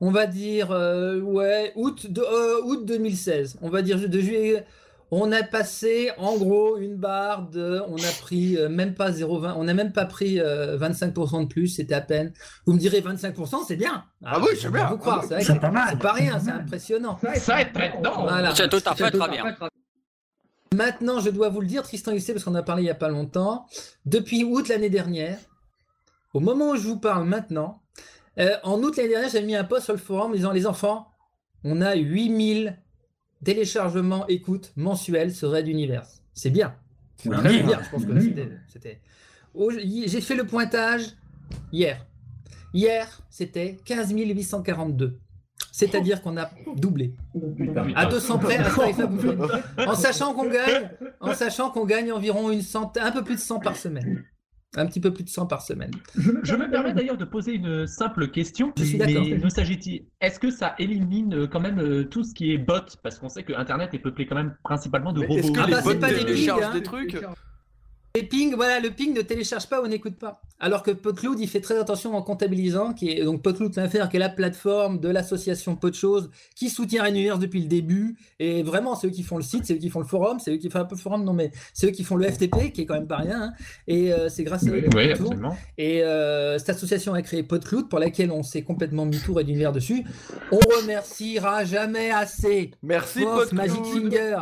on 0.00 0.10
va 0.10 0.26
dire 0.26 0.70
euh, 0.70 1.20
ouais 1.20 1.72
août 1.74 2.10
de, 2.10 2.22
euh, 2.22 2.62
août 2.64 2.86
2016 2.86 3.58
on 3.62 3.68
va 3.68 3.82
dire 3.82 3.98
de 3.98 4.20
juillet 4.20 4.64
on 5.10 5.32
a 5.32 5.42
passé 5.42 6.12
en 6.18 6.36
gros 6.36 6.76
une 6.78 6.94
barre 6.94 7.48
de 7.50 7.82
on 7.88 7.96
a 7.96 8.12
pris 8.20 8.56
euh, 8.56 8.68
même 8.68 8.94
pas 8.94 9.10
0,20 9.10 9.54
on 9.56 9.64
n'a 9.64 9.74
même 9.74 9.92
pas 9.92 10.04
pris 10.04 10.38
euh, 10.38 10.78
25% 10.78 11.42
de 11.42 11.46
plus 11.48 11.66
c'était 11.66 11.96
à 11.96 12.00
peine 12.00 12.32
vous 12.64 12.74
me 12.74 12.78
direz 12.78 13.00
25% 13.00 13.64
c'est 13.66 13.74
bien 13.74 14.04
Ah 14.24 14.38
oui, 14.40 14.50
c'est 14.54 14.68
vais 14.68 14.78
bien. 14.78 14.86
vous 14.88 14.98
croire 14.98 15.24
Ah 15.28 15.34
oui, 15.36 15.44
c'est 15.44 15.58
pas 15.60 15.70
mal. 15.72 15.88
c'est 15.90 15.98
pas 15.98 16.12
rien 16.12 16.38
c'est 16.38 16.52
impressionnant 16.52 17.18
Ça 17.38 17.60
est 17.60 17.72
très 17.72 17.92
dedans. 17.98 18.22
Voilà. 18.22 18.54
C'est 18.54 18.68
tout 18.68 18.80
à 18.86 18.94
fait 18.94 19.10
très 19.10 19.28
bien. 19.30 19.44
Maintenant, 20.74 21.20
je 21.20 21.30
dois 21.30 21.48
vous 21.48 21.60
le 21.60 21.66
dire, 21.66 21.82
Tristan 21.82 22.12
il 22.12 22.20
sait 22.20 22.32
parce 22.32 22.44
qu'on 22.44 22.52
en 22.52 22.56
a 22.56 22.62
parlé 22.62 22.82
il 22.82 22.86
n'y 22.86 22.90
a 22.90 22.94
pas 22.94 23.08
longtemps. 23.08 23.66
Depuis 24.04 24.44
août 24.44 24.68
l'année 24.68 24.90
dernière, 24.90 25.38
au 26.34 26.40
moment 26.40 26.70
où 26.70 26.76
je 26.76 26.82
vous 26.86 26.98
parle 26.98 27.26
maintenant, 27.26 27.82
euh, 28.38 28.56
en 28.62 28.80
août 28.82 28.96
l'année 28.96 29.08
dernière, 29.10 29.30
j'avais 29.30 29.46
mis 29.46 29.56
un 29.56 29.64
post 29.64 29.84
sur 29.84 29.94
le 29.94 29.98
forum 29.98 30.34
disant 30.34 30.52
les 30.52 30.66
enfants, 30.66 31.08
on 31.64 31.80
a 31.80 31.94
8000 31.94 32.78
téléchargements 33.44 34.26
écoutes 34.28 34.72
mensuels 34.76 35.34
sur 35.34 35.50
Red 35.50 35.68
Universe. 35.68 36.22
C'est 36.34 36.50
bien. 36.50 36.76
C'est 37.16 37.28
bien. 37.64 37.80
Je 37.82 37.90
pense 37.90 38.04
que 38.04 38.12
c'était- 38.68 39.00
J'ai 40.06 40.20
fait 40.20 40.34
le 40.36 40.44
pointage 40.46 41.16
hier. 41.72 42.06
Hier, 42.74 43.22
c'était 43.30 43.76
15 43.84 44.12
842. 44.12 45.18
C'est-à-dire 45.78 46.22
qu'on 46.22 46.36
a 46.36 46.50
doublé. 46.76 47.14
À 47.94 48.06
200 48.06 48.38
près, 48.38 48.56
à. 48.56 48.68
En 49.86 49.94
sachant 49.94 50.34
qu'on 50.34 50.48
gagne, 50.48 50.90
en 51.20 51.34
sachant 51.34 51.70
qu'on 51.70 51.84
gagne 51.84 52.10
environ 52.10 52.50
une 52.50 52.62
centaine, 52.62 53.04
un 53.04 53.12
peu 53.12 53.22
plus 53.22 53.36
de 53.36 53.40
100 53.40 53.60
par 53.60 53.76
semaine. 53.76 54.24
Un 54.76 54.86
petit 54.86 54.98
peu 55.00 55.12
plus 55.14 55.22
de 55.22 55.28
100 55.28 55.46
par 55.46 55.62
semaine. 55.62 55.92
Je, 56.16 56.32
je 56.42 56.56
me 56.56 56.68
permets 56.68 56.92
d'ailleurs 56.92 57.16
de 57.16 57.24
poser 57.24 57.52
une 57.54 57.86
simple 57.86 58.28
question. 58.28 58.72
Je 58.76 58.84
suis 58.84 58.98
d'accord. 58.98 59.24
Mais 59.24 59.38
nous 59.38 59.50
s'agit-il 59.50 60.06
Est-ce 60.20 60.40
que 60.40 60.50
ça 60.50 60.74
élimine 60.78 61.34
euh, 61.34 61.46
quand 61.46 61.60
même 61.60 61.78
euh, 61.78 62.04
tout 62.04 62.22
ce 62.22 62.34
qui 62.34 62.52
est 62.52 62.58
bot? 62.58 62.74
Parce 63.02 63.18
qu'on 63.18 63.28
sait 63.30 63.44
que 63.44 63.54
Internet 63.54 63.94
est 63.94 63.98
peuplé 63.98 64.26
quand 64.26 64.34
même 64.34 64.56
principalement 64.64 65.12
de 65.12 65.20
robots. 65.20 65.38
est-ce 65.38 65.52
que 65.52 65.60
Ah 65.60 65.66
les 65.66 65.72
bah, 65.72 65.80
c'est 65.82 65.94
bots 65.94 66.00
pas 66.00 66.12
des 66.12 66.18
téléchargent 66.18 66.64
hein. 66.64 66.74
des 66.74 66.82
trucs? 66.82 67.16
Les 68.16 68.22
pings, 68.22 68.54
voilà, 68.56 68.80
le 68.80 68.90
ping 68.90 69.14
ne 69.14 69.20
télécharge 69.22 69.68
pas 69.68 69.80
ou 69.82 69.86
n'écoute 69.86 70.16
pas. 70.16 70.40
Alors 70.60 70.82
que 70.82 70.90
PodCloud, 70.90 71.38
il 71.38 71.46
fait 71.46 71.60
très 71.60 71.78
attention 71.78 72.16
en 72.16 72.22
comptabilisant, 72.22 72.92
qui 72.92 73.10
est 73.10 73.22
donc 73.22 73.42
PodCloud.fr, 73.42 74.08
qui 74.08 74.16
est 74.16 74.18
la 74.18 74.28
plateforme 74.28 74.98
de 74.98 75.08
l'association 75.08 75.76
Podchose, 75.76 76.30
qui 76.56 76.68
soutient 76.68 77.06
Universe 77.06 77.38
depuis 77.38 77.60
le 77.60 77.68
début. 77.68 78.16
Et 78.40 78.64
vraiment, 78.64 78.96
c'est 78.96 79.06
eux 79.06 79.10
qui 79.10 79.22
font 79.22 79.36
le 79.36 79.44
site, 79.44 79.66
c'est 79.66 79.74
eux 79.74 79.78
qui 79.78 79.88
font 79.88 80.00
le 80.00 80.06
forum, 80.06 80.38
c'est 80.40 80.52
eux 80.52 80.56
qui 80.56 80.68
font 80.68 80.80
un 80.80 80.84
peu 80.84 80.96
le 80.96 81.00
forum, 81.00 81.22
non 81.22 81.32
mais 81.32 81.52
c'est 81.74 81.88
eux 81.88 81.90
qui 81.92 82.02
font 82.02 82.16
le 82.16 82.28
FTP, 82.28 82.72
qui 82.72 82.80
est 82.80 82.86
quand 82.86 82.94
même 82.94 83.06
pas 83.06 83.18
rien. 83.18 83.40
hein. 83.42 83.52
Et 83.86 84.12
euh, 84.12 84.28
c'est 84.28 84.42
grâce 84.42 84.66
à 84.66 84.70
eux 84.70 84.82
Oui, 84.96 85.12
tout. 85.14 85.22
absolument. 85.22 85.56
Et 85.76 86.02
euh, 86.02 86.58
cette 86.58 86.70
association 86.70 87.14
a 87.14 87.22
créé 87.22 87.44
PodCloud, 87.44 87.88
pour 87.88 88.00
laquelle 88.00 88.32
on 88.32 88.42
s'est 88.42 88.62
complètement 88.62 89.04
mis 89.06 89.18
tour 89.20 89.38
et 89.40 89.44
d'univers 89.44 89.70
dessus. 89.72 90.04
On 90.50 90.58
remerciera 90.80 91.64
jamais 91.64 92.10
assez. 92.10 92.72
Merci, 92.82 93.20
PodCloud. 93.22 93.52
Magic 93.52 93.84
Finger. 93.84 94.38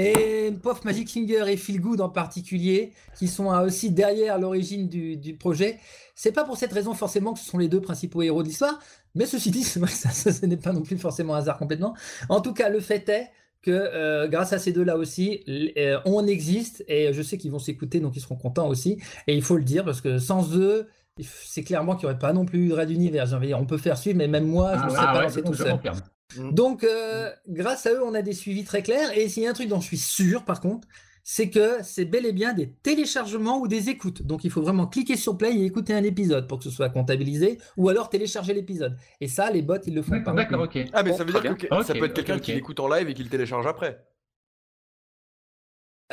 Et 0.00 0.52
Pof 0.62 0.84
Magic 0.84 1.10
Finger 1.10 1.44
et 1.48 1.56
Feel 1.56 1.80
Good 1.80 2.00
en 2.00 2.08
particulier, 2.08 2.92
qui 3.18 3.26
sont 3.26 3.52
euh, 3.52 3.66
aussi 3.66 3.90
derrière 3.90 4.38
l'origine 4.38 4.88
du, 4.88 5.16
du 5.16 5.34
projet. 5.34 5.80
C'est 6.14 6.30
pas 6.30 6.44
pour 6.44 6.56
cette 6.56 6.72
raison 6.72 6.94
forcément 6.94 7.32
que 7.32 7.40
ce 7.40 7.44
sont 7.44 7.58
les 7.58 7.66
deux 7.66 7.80
principaux 7.80 8.22
héros 8.22 8.44
de 8.44 8.48
l'histoire, 8.48 8.78
mais 9.16 9.26
ceci 9.26 9.50
dit, 9.50 9.62
ça, 9.64 9.84
ça, 9.88 10.32
ce 10.32 10.46
n'est 10.46 10.56
pas 10.56 10.72
non 10.72 10.82
plus 10.82 10.98
forcément 10.98 11.34
un 11.34 11.38
hasard 11.38 11.58
complètement. 11.58 11.96
En 12.28 12.40
tout 12.40 12.54
cas, 12.54 12.68
le 12.68 12.78
fait 12.78 13.08
est 13.08 13.28
que 13.60 13.72
euh, 13.72 14.28
grâce 14.28 14.52
à 14.52 14.60
ces 14.60 14.70
deux-là 14.72 14.96
aussi, 14.96 15.42
euh, 15.76 15.98
on 16.04 16.28
existe 16.28 16.84
et 16.86 17.12
je 17.12 17.20
sais 17.22 17.36
qu'ils 17.36 17.50
vont 17.50 17.58
s'écouter, 17.58 17.98
donc 17.98 18.14
ils 18.14 18.20
seront 18.20 18.36
contents 18.36 18.68
aussi. 18.68 19.00
Et 19.26 19.34
il 19.34 19.42
faut 19.42 19.56
le 19.56 19.64
dire 19.64 19.84
parce 19.84 20.00
que 20.00 20.20
sans 20.20 20.56
eux, 20.56 20.86
c'est 21.20 21.64
clairement 21.64 21.96
qu'il 21.96 22.06
n'y 22.06 22.12
aurait 22.12 22.20
pas 22.20 22.32
non 22.32 22.44
plus 22.44 22.66
eu 22.66 22.68
de 22.68 22.74
Red 22.74 22.92
Univers. 22.92 23.26
J'ai 23.26 23.34
envie 23.34 23.48
de 23.48 23.50
dire, 23.50 23.60
On 23.60 23.66
peut 23.66 23.78
faire 23.78 23.98
suivre, 23.98 24.16
mais 24.16 24.28
même 24.28 24.46
moi, 24.46 24.76
je 24.76 24.84
ne 24.84 24.86
Ah, 24.86 24.90
serais 24.90 25.06
ah 25.08 25.12
pas 25.12 25.18
ouais, 25.18 25.24
lancé 25.24 25.42
tout 25.42 25.54
seul. 25.54 25.80
Confirme. 26.28 26.54
Donc, 26.54 26.84
euh, 26.84 27.30
grâce 27.48 27.86
à 27.86 27.92
eux, 27.92 28.02
on 28.02 28.14
a 28.14 28.22
des 28.22 28.32
suivis 28.32 28.64
très 28.64 28.82
clairs. 28.82 29.16
Et 29.16 29.28
s'il 29.28 29.42
y 29.42 29.46
a 29.46 29.50
un 29.50 29.54
truc 29.54 29.68
dont 29.68 29.80
je 29.80 29.86
suis 29.86 29.98
sûr, 29.98 30.44
par 30.44 30.60
contre, 30.60 30.86
c'est 31.22 31.50
que 31.50 31.78
c'est 31.82 32.06
bel 32.06 32.24
et 32.24 32.32
bien 32.32 32.54
des 32.54 32.70
téléchargements 32.82 33.60
ou 33.60 33.68
des 33.68 33.90
écoutes. 33.90 34.22
Donc, 34.22 34.44
il 34.44 34.50
faut 34.50 34.62
vraiment 34.62 34.86
cliquer 34.86 35.16
sur 35.16 35.36
play 35.36 35.54
et 35.54 35.64
écouter 35.66 35.92
un 35.92 36.02
épisode 36.02 36.48
pour 36.48 36.58
que 36.58 36.64
ce 36.64 36.70
soit 36.70 36.88
comptabilisé, 36.88 37.58
ou 37.76 37.90
alors 37.90 38.08
télécharger 38.08 38.54
l'épisode. 38.54 38.96
Et 39.20 39.28
ça, 39.28 39.50
les 39.50 39.60
bots, 39.60 39.74
ils 39.86 39.94
le 39.94 40.00
font 40.02 40.22
pas. 40.22 40.32
D'accord, 40.32 40.62
ok. 40.62 40.78
Ah, 40.94 41.02
mais 41.02 41.10
Bon, 41.10 41.16
ça 41.18 41.24
veut 41.24 41.32
dire 41.32 41.56
que 41.56 41.66
ça 41.84 41.92
peut 41.94 42.04
être 42.06 42.14
quelqu'un 42.14 42.38
qui 42.38 42.52
l'écoute 42.52 42.80
en 42.80 42.88
live 42.88 43.08
et 43.08 43.14
qui 43.14 43.22
le 43.22 43.28
télécharge 43.28 43.66
après. 43.66 44.02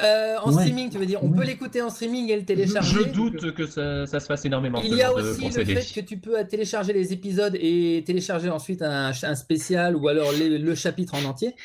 Euh, 0.03 0.35
en 0.43 0.51
Ouais. 0.53 0.63
streaming, 0.63 0.89
tu 0.89 0.97
veux 0.97 1.05
dire 1.05 1.23
On 1.23 1.31
peut 1.31 1.45
l'écouter 1.45 1.81
en 1.81 1.89
streaming 1.89 2.29
et 2.29 2.35
le 2.35 2.43
télécharger. 2.43 2.97
Je 3.05 3.09
doute 3.13 3.53
que 3.53 3.65
ça, 3.65 4.05
ça 4.05 4.19
se 4.19 4.25
fasse 4.25 4.43
énormément. 4.43 4.81
Il 4.83 4.93
y 4.93 5.01
a 5.01 5.13
aussi 5.13 5.49
le 5.49 5.63
fait 5.63 5.93
que 6.01 6.05
tu 6.05 6.17
peux 6.17 6.35
télécharger 6.45 6.91
les 6.91 7.13
épisodes 7.13 7.55
et 7.59 8.03
télécharger 8.05 8.49
ensuite 8.49 8.81
un, 8.81 9.11
un 9.23 9.35
spécial 9.35 9.95
ou 9.95 10.07
alors 10.09 10.33
les- 10.33 10.57
le 10.57 10.75
chapitre 10.75 11.15
en 11.15 11.23
entier. 11.23 11.55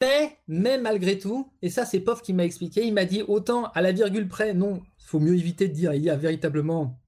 Mais, 0.00 0.38
mais 0.46 0.78
malgré 0.78 1.18
tout, 1.18 1.50
et 1.62 1.68
ça 1.68 1.84
c'est 1.84 2.00
Pof 2.00 2.22
qui 2.22 2.32
m'a 2.32 2.44
expliqué, 2.44 2.86
il 2.86 2.94
m'a 2.94 3.04
dit 3.04 3.22
autant 3.26 3.64
à 3.74 3.82
la 3.82 3.92
virgule 3.92 4.28
près, 4.28 4.54
non, 4.54 4.80
il 5.00 5.04
faut 5.04 5.18
mieux 5.20 5.34
éviter 5.34 5.66
de 5.68 5.74
dire 5.74 5.92
il 5.92 6.02
y 6.02 6.10
a 6.10 6.16
véritablement, 6.16 6.99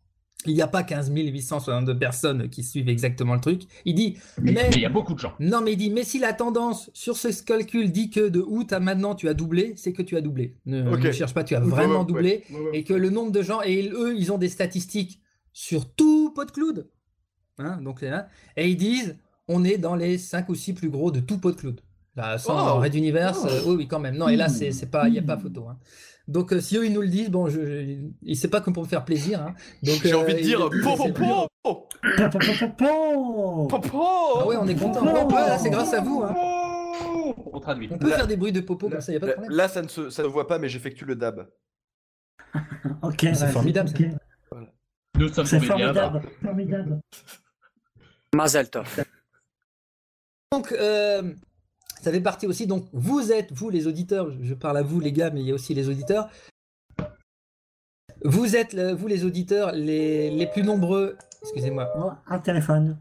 il 0.46 0.54
n'y 0.54 0.62
a 0.62 0.66
pas 0.66 0.82
15 0.82 1.10
862 1.14 1.98
personnes 1.98 2.48
qui 2.48 2.62
suivent 2.64 2.88
exactement 2.88 3.34
le 3.34 3.40
truc. 3.40 3.62
Il 3.84 3.94
dit, 3.94 4.18
Mais 4.40 4.52
mais, 4.52 4.70
il 4.72 4.80
y 4.80 4.86
a 4.86 4.88
beaucoup 4.88 5.14
de 5.14 5.18
gens. 5.18 5.34
non 5.40 5.60
mais 5.60 5.72
il 5.72 5.76
dit, 5.76 5.90
mais 5.90 6.04
si 6.04 6.18
la 6.18 6.32
tendance 6.32 6.90
sur 6.94 7.16
ce 7.16 7.28
calcul 7.42 7.92
dit 7.92 8.10
que 8.10 8.28
de 8.28 8.40
août 8.40 8.72
à 8.72 8.80
maintenant 8.80 9.14
tu 9.14 9.28
as 9.28 9.34
doublé, 9.34 9.74
c'est 9.76 9.92
que 9.92 10.02
tu 10.02 10.16
as 10.16 10.20
doublé. 10.20 10.56
Ne, 10.66 10.82
ne 10.82 11.12
cherche 11.12 11.34
pas, 11.34 11.44
tu 11.44 11.54
as 11.54 11.60
vraiment 11.60 12.00
ouais, 12.00 12.06
doublé 12.06 12.44
ouais, 12.50 12.56
ouais, 12.56 12.64
ouais. 12.70 12.78
et 12.78 12.84
que 12.84 12.94
le 12.94 13.10
nombre 13.10 13.32
de 13.32 13.42
gens 13.42 13.62
et 13.62 13.88
eux 13.92 14.16
ils 14.16 14.32
ont 14.32 14.38
des 14.38 14.48
statistiques 14.48 15.20
sur 15.52 15.92
tout 15.94 16.32
PodCloud 16.34 16.88
hein, 17.58 17.78
donc 17.82 18.00
là 18.02 18.28
et 18.56 18.68
ils 18.68 18.76
disent 18.76 19.16
on 19.48 19.64
est 19.64 19.76
dans 19.78 19.94
les 19.96 20.18
5 20.18 20.48
ou 20.48 20.54
6 20.54 20.72
plus 20.74 20.88
gros 20.90 21.10
de 21.10 21.20
tout 21.20 21.38
PodCloud 21.38 21.80
là 22.16 22.38
sans 22.38 22.76
Oh. 22.76 22.80
Red 22.80 22.94
Universe 22.94 23.40
Oh. 23.44 23.48
euh, 23.48 23.60
oui, 23.66 23.74
oui 23.78 23.86
quand 23.88 24.00
même 24.00 24.16
non 24.16 24.28
et 24.28 24.36
là 24.36 24.48
c'est 24.48 24.72
c'est 24.72 24.90
pas 24.90 25.08
il 25.08 25.14
y 25.14 25.18
a 25.18 25.22
pas 25.22 25.36
photo 25.38 25.66
hein. 25.68 25.78
Donc 26.28 26.52
euh, 26.52 26.60
si 26.60 26.76
eux 26.76 26.86
ils 26.86 26.92
nous 26.92 27.00
le 27.02 27.08
disent 27.08 27.30
bon 27.30 27.48
je, 27.48 27.60
je 27.64 27.96
il 28.22 28.36
sait 28.36 28.48
pas 28.48 28.60
que 28.60 28.70
pour 28.70 28.82
me 28.84 28.88
faire 28.88 29.04
plaisir 29.04 29.42
hein. 29.42 29.54
donc 29.82 30.00
J'ai 30.02 30.12
euh, 30.12 30.18
envie 30.18 30.34
de 30.34 30.38
ils 30.40 30.44
dire 30.44 30.68
le 30.68 30.70
disent, 30.70 30.84
po 30.84 30.90
c'est 30.96 30.96
po 30.98 31.06
le 31.08 31.12
plus 31.14 31.26
po 31.26 31.48
Po, 31.64 32.28
po, 32.30 32.38
po, 32.38 32.68
po. 32.76 33.66
po 33.68 33.78
po 33.78 34.38
ah 34.40 34.46
ouais 34.46 34.56
on 34.56 34.66
est 34.66 34.74
content 34.74 35.04
Bon, 35.04 35.26
ouais, 35.28 35.32
là, 35.34 35.58
c'est 35.58 35.70
grâce 35.70 35.94
à 35.94 36.00
vous 36.00 36.22
hein. 36.22 36.34
On 37.52 37.60
traduit. 37.60 37.88
on 37.90 37.98
peut 37.98 38.08
Là- 38.10 38.16
faire 38.16 38.26
des 38.26 38.36
bruits 38.36 38.52
de 38.52 38.60
popo 38.60 38.88
comme 38.88 39.00
ça 39.00 39.12
y 39.12 39.16
a 39.16 39.20
pas 39.20 39.26
de 39.26 39.30
Là, 39.30 39.36
problème 39.36 39.56
là, 39.56 39.68
ça 39.68 39.82
ne 39.82 39.88
se 39.88 40.10
ça 40.10 40.22
ne 40.22 40.28
voit 40.28 40.46
pas, 40.48 40.58
mais 40.58 40.68
j'effectue 40.68 41.04
le 41.04 41.14
dab. 41.16 41.48
Ok, 43.02 43.20
C'est 43.34 43.48
formidable, 43.48 43.88
ça. 43.88 43.94
ok. 43.98 44.66
Nous 45.18 45.28
sommes 45.28 45.46
C'est 45.46 45.60
formidable. 45.60 45.98
formidable. 45.98 46.30
Formidable. 46.42 47.00
Mazel 48.34 48.70
tov. 48.70 49.04
Donc, 50.52 50.72
euh, 50.72 51.32
ça 52.02 52.10
fait 52.10 52.20
partie 52.20 52.46
aussi. 52.46 52.66
Donc, 52.66 52.86
vous 52.92 53.32
êtes, 53.32 53.52
vous 53.52 53.70
les 53.70 53.86
auditeurs, 53.86 54.28
je 54.42 54.54
parle 54.54 54.76
à 54.76 54.82
vous 54.82 55.00
les 55.00 55.12
gars, 55.12 55.30
mais 55.30 55.40
il 55.40 55.46
y 55.46 55.52
a 55.52 55.54
aussi 55.54 55.72
les 55.72 55.88
auditeurs. 55.88 56.28
Vous 58.24 58.56
êtes, 58.56 58.74
vous 58.74 59.06
les 59.06 59.24
auditeurs, 59.24 59.72
les, 59.72 60.30
les 60.30 60.46
plus 60.46 60.62
nombreux. 60.62 61.16
Excusez-moi. 61.42 61.88
Oh, 61.96 62.10
un 62.26 62.38
téléphone. 62.38 62.98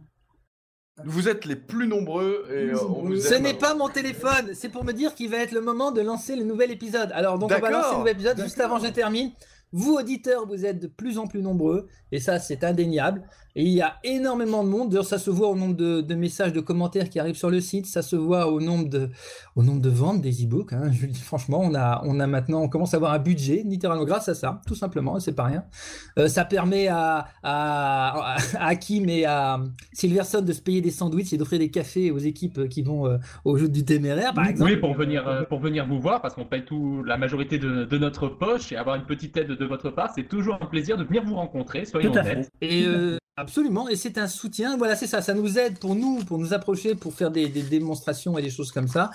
Vous 1.04 1.28
êtes 1.28 1.46
les 1.46 1.56
plus 1.56 1.88
nombreux 1.88 2.46
et 2.52 2.70
euh, 2.70 2.84
on 2.84 3.04
vous 3.04 3.16
Ce 3.16 3.34
n'est 3.34 3.56
pas 3.56 3.74
mon 3.74 3.90
téléphone, 3.90 4.54
c'est 4.54 4.70
pour 4.70 4.84
me 4.84 4.92
dire 4.92 5.16
qu'il 5.16 5.30
va 5.30 5.38
être 5.38 5.52
le 5.52 5.62
moment 5.62 5.92
de 5.92 6.02
lancer 6.02 6.36
le 6.36 6.44
nouvel 6.44 6.70
épisode. 6.70 7.12
Alors, 7.14 7.40
donc, 7.40 7.52
on 7.52 7.60
va 7.60 7.72
lancer 7.72 7.94
le 7.94 7.98
nouvel 8.00 8.14
épisode 8.14 8.40
juste 8.42 8.60
avant 8.60 8.80
que 8.80 8.86
je 8.86 8.92
termine. 8.92 9.32
Vous, 9.74 9.94
auditeurs, 9.96 10.46
vous 10.48 10.66
êtes 10.66 10.80
de 10.82 10.88
plus 10.88 11.18
en 11.18 11.28
plus 11.28 11.42
nombreux, 11.42 11.88
et 12.12 12.20
ça, 12.20 12.40
c'est 12.40 12.64
indéniable. 12.64 13.24
Et 13.54 13.64
il 13.64 13.74
y 13.74 13.82
a 13.82 13.96
énormément 14.06 14.64
de 14.64 14.70
monde. 14.70 14.90
D'ailleurs, 14.90 15.04
ça 15.04 15.18
se 15.18 15.30
voit 15.30 15.50
au 15.50 15.56
nombre 15.58 15.76
de, 15.76 16.00
de 16.00 16.16
messages, 16.16 16.54
de 16.54 16.62
commentaires 16.62 17.10
qui 17.10 17.20
arrivent 17.20 17.36
sur 17.36 17.50
le 17.50 17.60
site. 17.60 17.86
Ça 17.86 18.02
se 18.02 18.16
voit 18.16 18.48
au 18.48 18.62
nombre 18.62 18.88
de, 18.88 19.10
au 19.58 19.64
nombre 19.64 19.82
de 19.82 19.90
ventes 19.90 20.22
des 20.22 20.46
e-books. 20.46 20.72
hein. 20.72 20.90
Je 20.94 21.08
franchement, 21.20 21.60
on 21.62 21.76
a, 21.76 22.02
on 22.06 22.22
a 22.22 22.28
maintenant, 22.28 22.62
on 22.62 22.70
commence 22.70 22.94
à 22.94 22.98
avoir 22.98 23.12
un 23.12 23.20
budget, 23.20 23.64
littéralement, 23.66 24.06
grâce 24.06 24.30
à 24.30 24.36
ça, 24.36 24.62
tout 24.66 24.76
simplement. 24.76 25.18
et 25.18 25.20
C'est 25.20 25.34
pas 25.34 25.44
rien. 25.44 25.66
Euh, 26.18 26.30
ça 26.30 26.46
permet 26.46 26.88
à, 26.88 27.28
à, 27.44 28.36
à 28.56 28.68
Hakim 28.68 29.10
et 29.10 29.26
à 29.26 29.60
Silverson 29.92 30.40
de 30.42 30.54
se 30.54 30.62
payer 30.62 30.80
des 30.80 30.92
sandwichs 30.92 31.34
et 31.34 31.38
d'offrir 31.38 31.60
des 31.60 31.72
cafés 31.72 32.10
aux 32.10 32.20
équipes 32.20 32.70
qui 32.70 32.84
vont 32.84 33.06
euh, 33.06 33.18
au 33.44 33.58
jeu 33.58 33.68
du 33.68 33.84
téméraire, 33.84 34.34
par 34.34 34.48
exemple. 34.48 34.72
Oui, 34.72 34.78
pour 34.78 34.94
venir, 34.94 35.28
euh, 35.28 35.44
pour 35.44 35.60
venir 35.60 35.86
vous 35.86 36.00
voir, 36.00 36.22
parce 36.22 36.36
qu'on 36.36 36.46
paye 36.46 36.64
tout, 36.64 37.04
la 37.04 37.18
majorité 37.18 37.58
de, 37.60 37.84
de 37.84 37.98
notre 37.98 38.30
poche 38.30 38.72
et 38.72 38.78
avoir 38.78 38.96
une 38.96 39.06
petite 39.06 39.36
aide 39.36 39.50
de 39.50 39.61
votre 39.66 39.90
part, 39.90 40.12
c'est 40.16 40.28
toujours 40.28 40.58
un 40.62 40.66
plaisir 40.66 40.98
de 40.98 41.04
venir 41.04 41.24
vous 41.24 41.36
rencontrer, 41.36 41.86
soyons 41.86 42.12
Tout 42.12 42.20
à 42.20 42.22
honnêtes. 42.22 42.50
Et 42.62 42.86
euh, 42.86 43.18
absolument, 43.38 43.90
et 43.90 43.96
c'est 43.96 44.18
un 44.18 44.28
soutien. 44.28 44.78
Voilà, 44.78 44.96
c'est 44.96 45.08
ça. 45.08 45.22
Ça 45.22 45.34
nous 45.34 45.58
aide 45.58 45.80
pour 45.80 45.96
nous, 45.96 46.24
pour 46.26 46.38
nous 46.38 46.54
approcher, 46.54 46.96
pour 46.96 47.14
faire 47.14 47.32
des, 47.32 47.48
des 47.48 47.64
démonstrations 47.64 48.38
et 48.38 48.42
des 48.42 48.50
choses 48.50 48.72
comme 48.72 48.88
ça. 48.88 49.12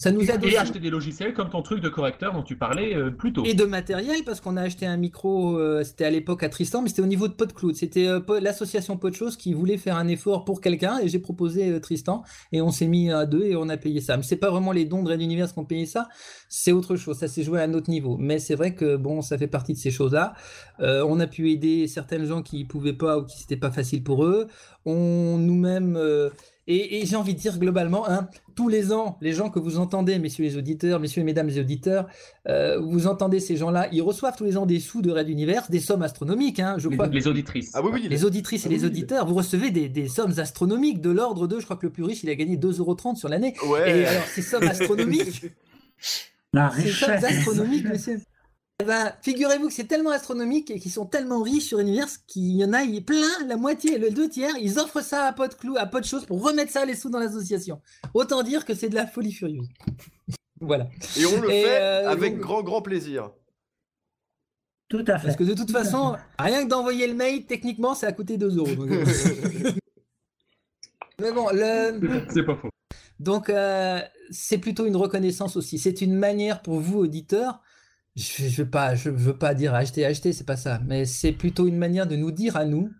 Ça 0.00 0.10
nous 0.10 0.22
aide 0.22 0.42
Et 0.42 0.46
aussi. 0.46 0.56
acheter 0.56 0.78
des 0.78 0.88
logiciels 0.88 1.34
comme 1.34 1.50
ton 1.50 1.60
truc 1.60 1.80
de 1.80 1.90
correcteur 1.90 2.32
dont 2.32 2.42
tu 2.42 2.56
parlais 2.56 2.96
euh, 2.96 3.10
plus 3.10 3.34
tôt. 3.34 3.44
Et 3.44 3.52
de 3.52 3.66
matériel, 3.66 4.24
parce 4.24 4.40
qu'on 4.40 4.56
a 4.56 4.62
acheté 4.62 4.86
un 4.86 4.96
micro, 4.96 5.58
euh, 5.58 5.84
c'était 5.84 6.06
à 6.06 6.10
l'époque 6.10 6.42
à 6.42 6.48
Tristan, 6.48 6.80
mais 6.80 6.88
c'était 6.88 7.02
au 7.02 7.06
niveau 7.06 7.28
de 7.28 7.34
PodCloud. 7.34 7.74
C'était 7.74 8.06
euh, 8.06 8.20
l'association 8.40 8.96
Podchose 8.96 9.36
qui 9.36 9.52
voulait 9.52 9.76
faire 9.76 9.96
un 9.96 10.08
effort 10.08 10.46
pour 10.46 10.62
quelqu'un, 10.62 11.00
et 11.00 11.08
j'ai 11.08 11.18
proposé 11.18 11.78
Tristan, 11.82 12.22
et 12.50 12.62
on 12.62 12.70
s'est 12.70 12.86
mis 12.86 13.12
à 13.12 13.26
deux 13.26 13.44
et 13.44 13.56
on 13.56 13.68
a 13.68 13.76
payé 13.76 14.00
ça. 14.00 14.16
Mais 14.16 14.22
c'est 14.22 14.36
pas 14.36 14.48
vraiment 14.48 14.72
les 14.72 14.86
dons 14.86 15.02
de 15.02 15.10
Red 15.10 15.20
Universe 15.20 15.52
qui 15.52 15.58
ont 15.58 15.66
payé 15.66 15.84
ça, 15.84 16.08
c'est 16.48 16.72
autre 16.72 16.96
chose, 16.96 17.18
ça 17.18 17.28
s'est 17.28 17.42
joué 17.42 17.60
à 17.60 17.64
un 17.64 17.74
autre 17.74 17.90
niveau. 17.90 18.16
Mais 18.18 18.38
c'est 18.38 18.54
vrai 18.54 18.74
que 18.74 18.96
bon, 18.96 19.20
ça 19.20 19.36
fait 19.36 19.48
partie 19.48 19.74
de 19.74 19.78
ces 19.78 19.90
choses-là. 19.90 20.32
On 20.78 21.20
a 21.20 21.26
pu 21.26 21.50
aider 21.50 21.86
certaines 21.88 22.24
gens 22.24 22.40
qui 22.40 22.64
pouvaient 22.64 22.94
pas 22.94 23.18
ou 23.18 23.26
qui 23.26 23.38
c'était 23.38 23.58
pas 23.58 23.70
facile 23.70 24.02
pour 24.02 24.24
eux. 24.24 24.46
On 24.86 25.36
nous-mêmes. 25.36 25.98
Et, 26.74 27.00
et 27.02 27.06
j'ai 27.06 27.16
envie 27.16 27.34
de 27.34 27.38
dire 27.40 27.58
globalement, 27.58 28.08
hein, 28.08 28.28
tous 28.54 28.68
les 28.68 28.92
ans, 28.92 29.16
les 29.20 29.32
gens 29.32 29.50
que 29.50 29.58
vous 29.58 29.78
entendez, 29.78 30.18
messieurs 30.18 30.44
les 30.44 30.56
auditeurs, 30.56 31.00
messieurs 31.00 31.22
et 31.22 31.24
mesdames 31.24 31.46
les 31.48 31.58
auditeurs, 31.58 32.06
euh, 32.48 32.78
vous 32.80 33.06
entendez 33.06 33.40
ces 33.40 33.56
gens-là, 33.56 33.88
ils 33.92 34.02
reçoivent 34.02 34.36
tous 34.36 34.44
les 34.44 34.56
ans 34.56 34.66
des 34.66 34.80
sous 34.80 35.02
de 35.02 35.10
Red 35.10 35.28
Univers, 35.28 35.66
des 35.70 35.80
sommes 35.80 36.02
astronomiques, 36.02 36.60
hein, 36.60 36.76
je 36.78 36.88
Les- 36.88 36.96
crois. 36.96 37.08
les 37.08 37.26
auditrices. 37.26 37.70
Ah 37.74 37.80
oui, 37.82 37.90
oui. 37.94 38.06
Les 38.08 38.24
auditrices 38.24 38.64
et 38.64 38.66
Ah 38.66 38.68
oui, 38.70 38.76
les 38.76 38.80
oui. 38.82 38.86
auditeurs, 38.88 39.26
vous 39.26 39.34
recevez 39.34 39.70
des, 39.70 39.88
des 39.88 40.08
sommes 40.08 40.38
astronomiques 40.38 41.00
de 41.00 41.10
l'ordre 41.10 41.46
de, 41.46 41.58
je 41.58 41.64
crois 41.64 41.76
que 41.76 41.86
le 41.86 41.92
plus 41.92 42.04
riche, 42.04 42.22
il 42.22 42.30
a 42.30 42.34
gagné 42.34 42.56
2,30€ 42.56 43.16
sur 43.16 43.28
l'année. 43.28 43.54
Ouais. 43.68 44.00
Et 44.00 44.06
alors, 44.06 44.24
ces 44.24 44.42
sommes 44.42 44.64
astronomiques, 44.68 45.46
La 46.52 46.70
ces 46.70 46.88
sommes 46.90 47.10
richesse. 47.14 47.24
astronomiques, 47.24 47.84
messieurs. 47.88 48.20
Eh 48.80 48.84
ben, 48.84 49.12
figurez-vous 49.20 49.68
que 49.68 49.74
c'est 49.74 49.84
tellement 49.86 50.10
astronomique 50.10 50.70
et 50.70 50.78
qu'ils 50.80 50.90
sont 50.90 51.04
tellement 51.04 51.42
riches 51.42 51.64
sur 51.66 51.80
Univers 51.80 52.06
qu'il 52.26 52.56
y 52.56 52.64
en 52.64 52.72
a, 52.72 52.82
il 52.82 52.96
est 52.96 53.00
plein, 53.02 53.28
la 53.46 53.56
moitié, 53.56 53.98
le 53.98 54.10
deux 54.10 54.28
tiers, 54.28 54.54
ils 54.58 54.78
offrent 54.78 55.02
ça 55.02 55.24
à 55.26 55.32
Podclou, 55.32 55.76
à 55.76 55.86
Podchose 55.86 56.24
pour 56.24 56.42
remettre 56.42 56.72
ça 56.72 56.84
les 56.86 56.94
sous 56.94 57.10
dans 57.10 57.18
l'association. 57.18 57.82
Autant 58.14 58.42
dire 58.42 58.64
que 58.64 58.74
c'est 58.74 58.88
de 58.88 58.94
la 58.94 59.06
folie 59.06 59.32
furieuse. 59.32 59.68
voilà. 60.60 60.88
Et 61.18 61.26
on 61.26 61.40
le 61.42 61.50
Et, 61.50 61.62
fait 61.62 61.80
euh, 61.80 62.08
avec 62.10 62.34
donc- 62.34 62.42
grand, 62.42 62.62
grand 62.62 62.80
plaisir. 62.82 63.30
Tout 64.88 65.04
à 65.06 65.18
fait. 65.18 65.26
Parce 65.28 65.36
que 65.36 65.44
de 65.44 65.54
toute 65.54 65.70
façon, 65.70 66.16
rien 66.38 66.64
que 66.64 66.68
d'envoyer 66.68 67.06
le 67.06 67.14
mail, 67.14 67.46
techniquement, 67.46 67.94
ça 67.94 68.08
a 68.08 68.12
coûté 68.12 68.38
2 68.38 68.56
euros. 68.56 68.74
donc, 68.74 68.90
euh. 68.90 69.04
Mais 71.20 71.32
bon, 71.32 71.48
le... 71.52 72.24
C'est 72.32 72.42
pas 72.42 72.56
faux. 72.56 72.70
Donc, 73.20 73.50
euh, 73.50 74.00
c'est 74.30 74.58
plutôt 74.58 74.86
une 74.86 74.96
reconnaissance 74.96 75.54
aussi. 75.56 75.78
C'est 75.78 76.00
une 76.00 76.14
manière 76.14 76.62
pour 76.62 76.80
vous, 76.80 76.98
auditeurs, 76.98 77.60
je 78.20 78.44
ne 78.44 78.48
veux, 78.50 78.70
pas- 78.70 78.94
je 78.94 79.10
veux 79.10 79.34
pas 79.36 79.54
dire 79.54 79.74
acheter, 79.74 80.04
acheter, 80.04 80.32
c'est 80.32 80.46
pas 80.46 80.56
ça, 80.56 80.80
mais 80.86 81.04
c'est 81.04 81.32
plutôt 81.32 81.66
une 81.66 81.78
manière 81.78 82.06
de 82.06 82.16
nous 82.16 82.30
dire 82.30 82.56
à 82.56 82.64
nous, 82.64 82.90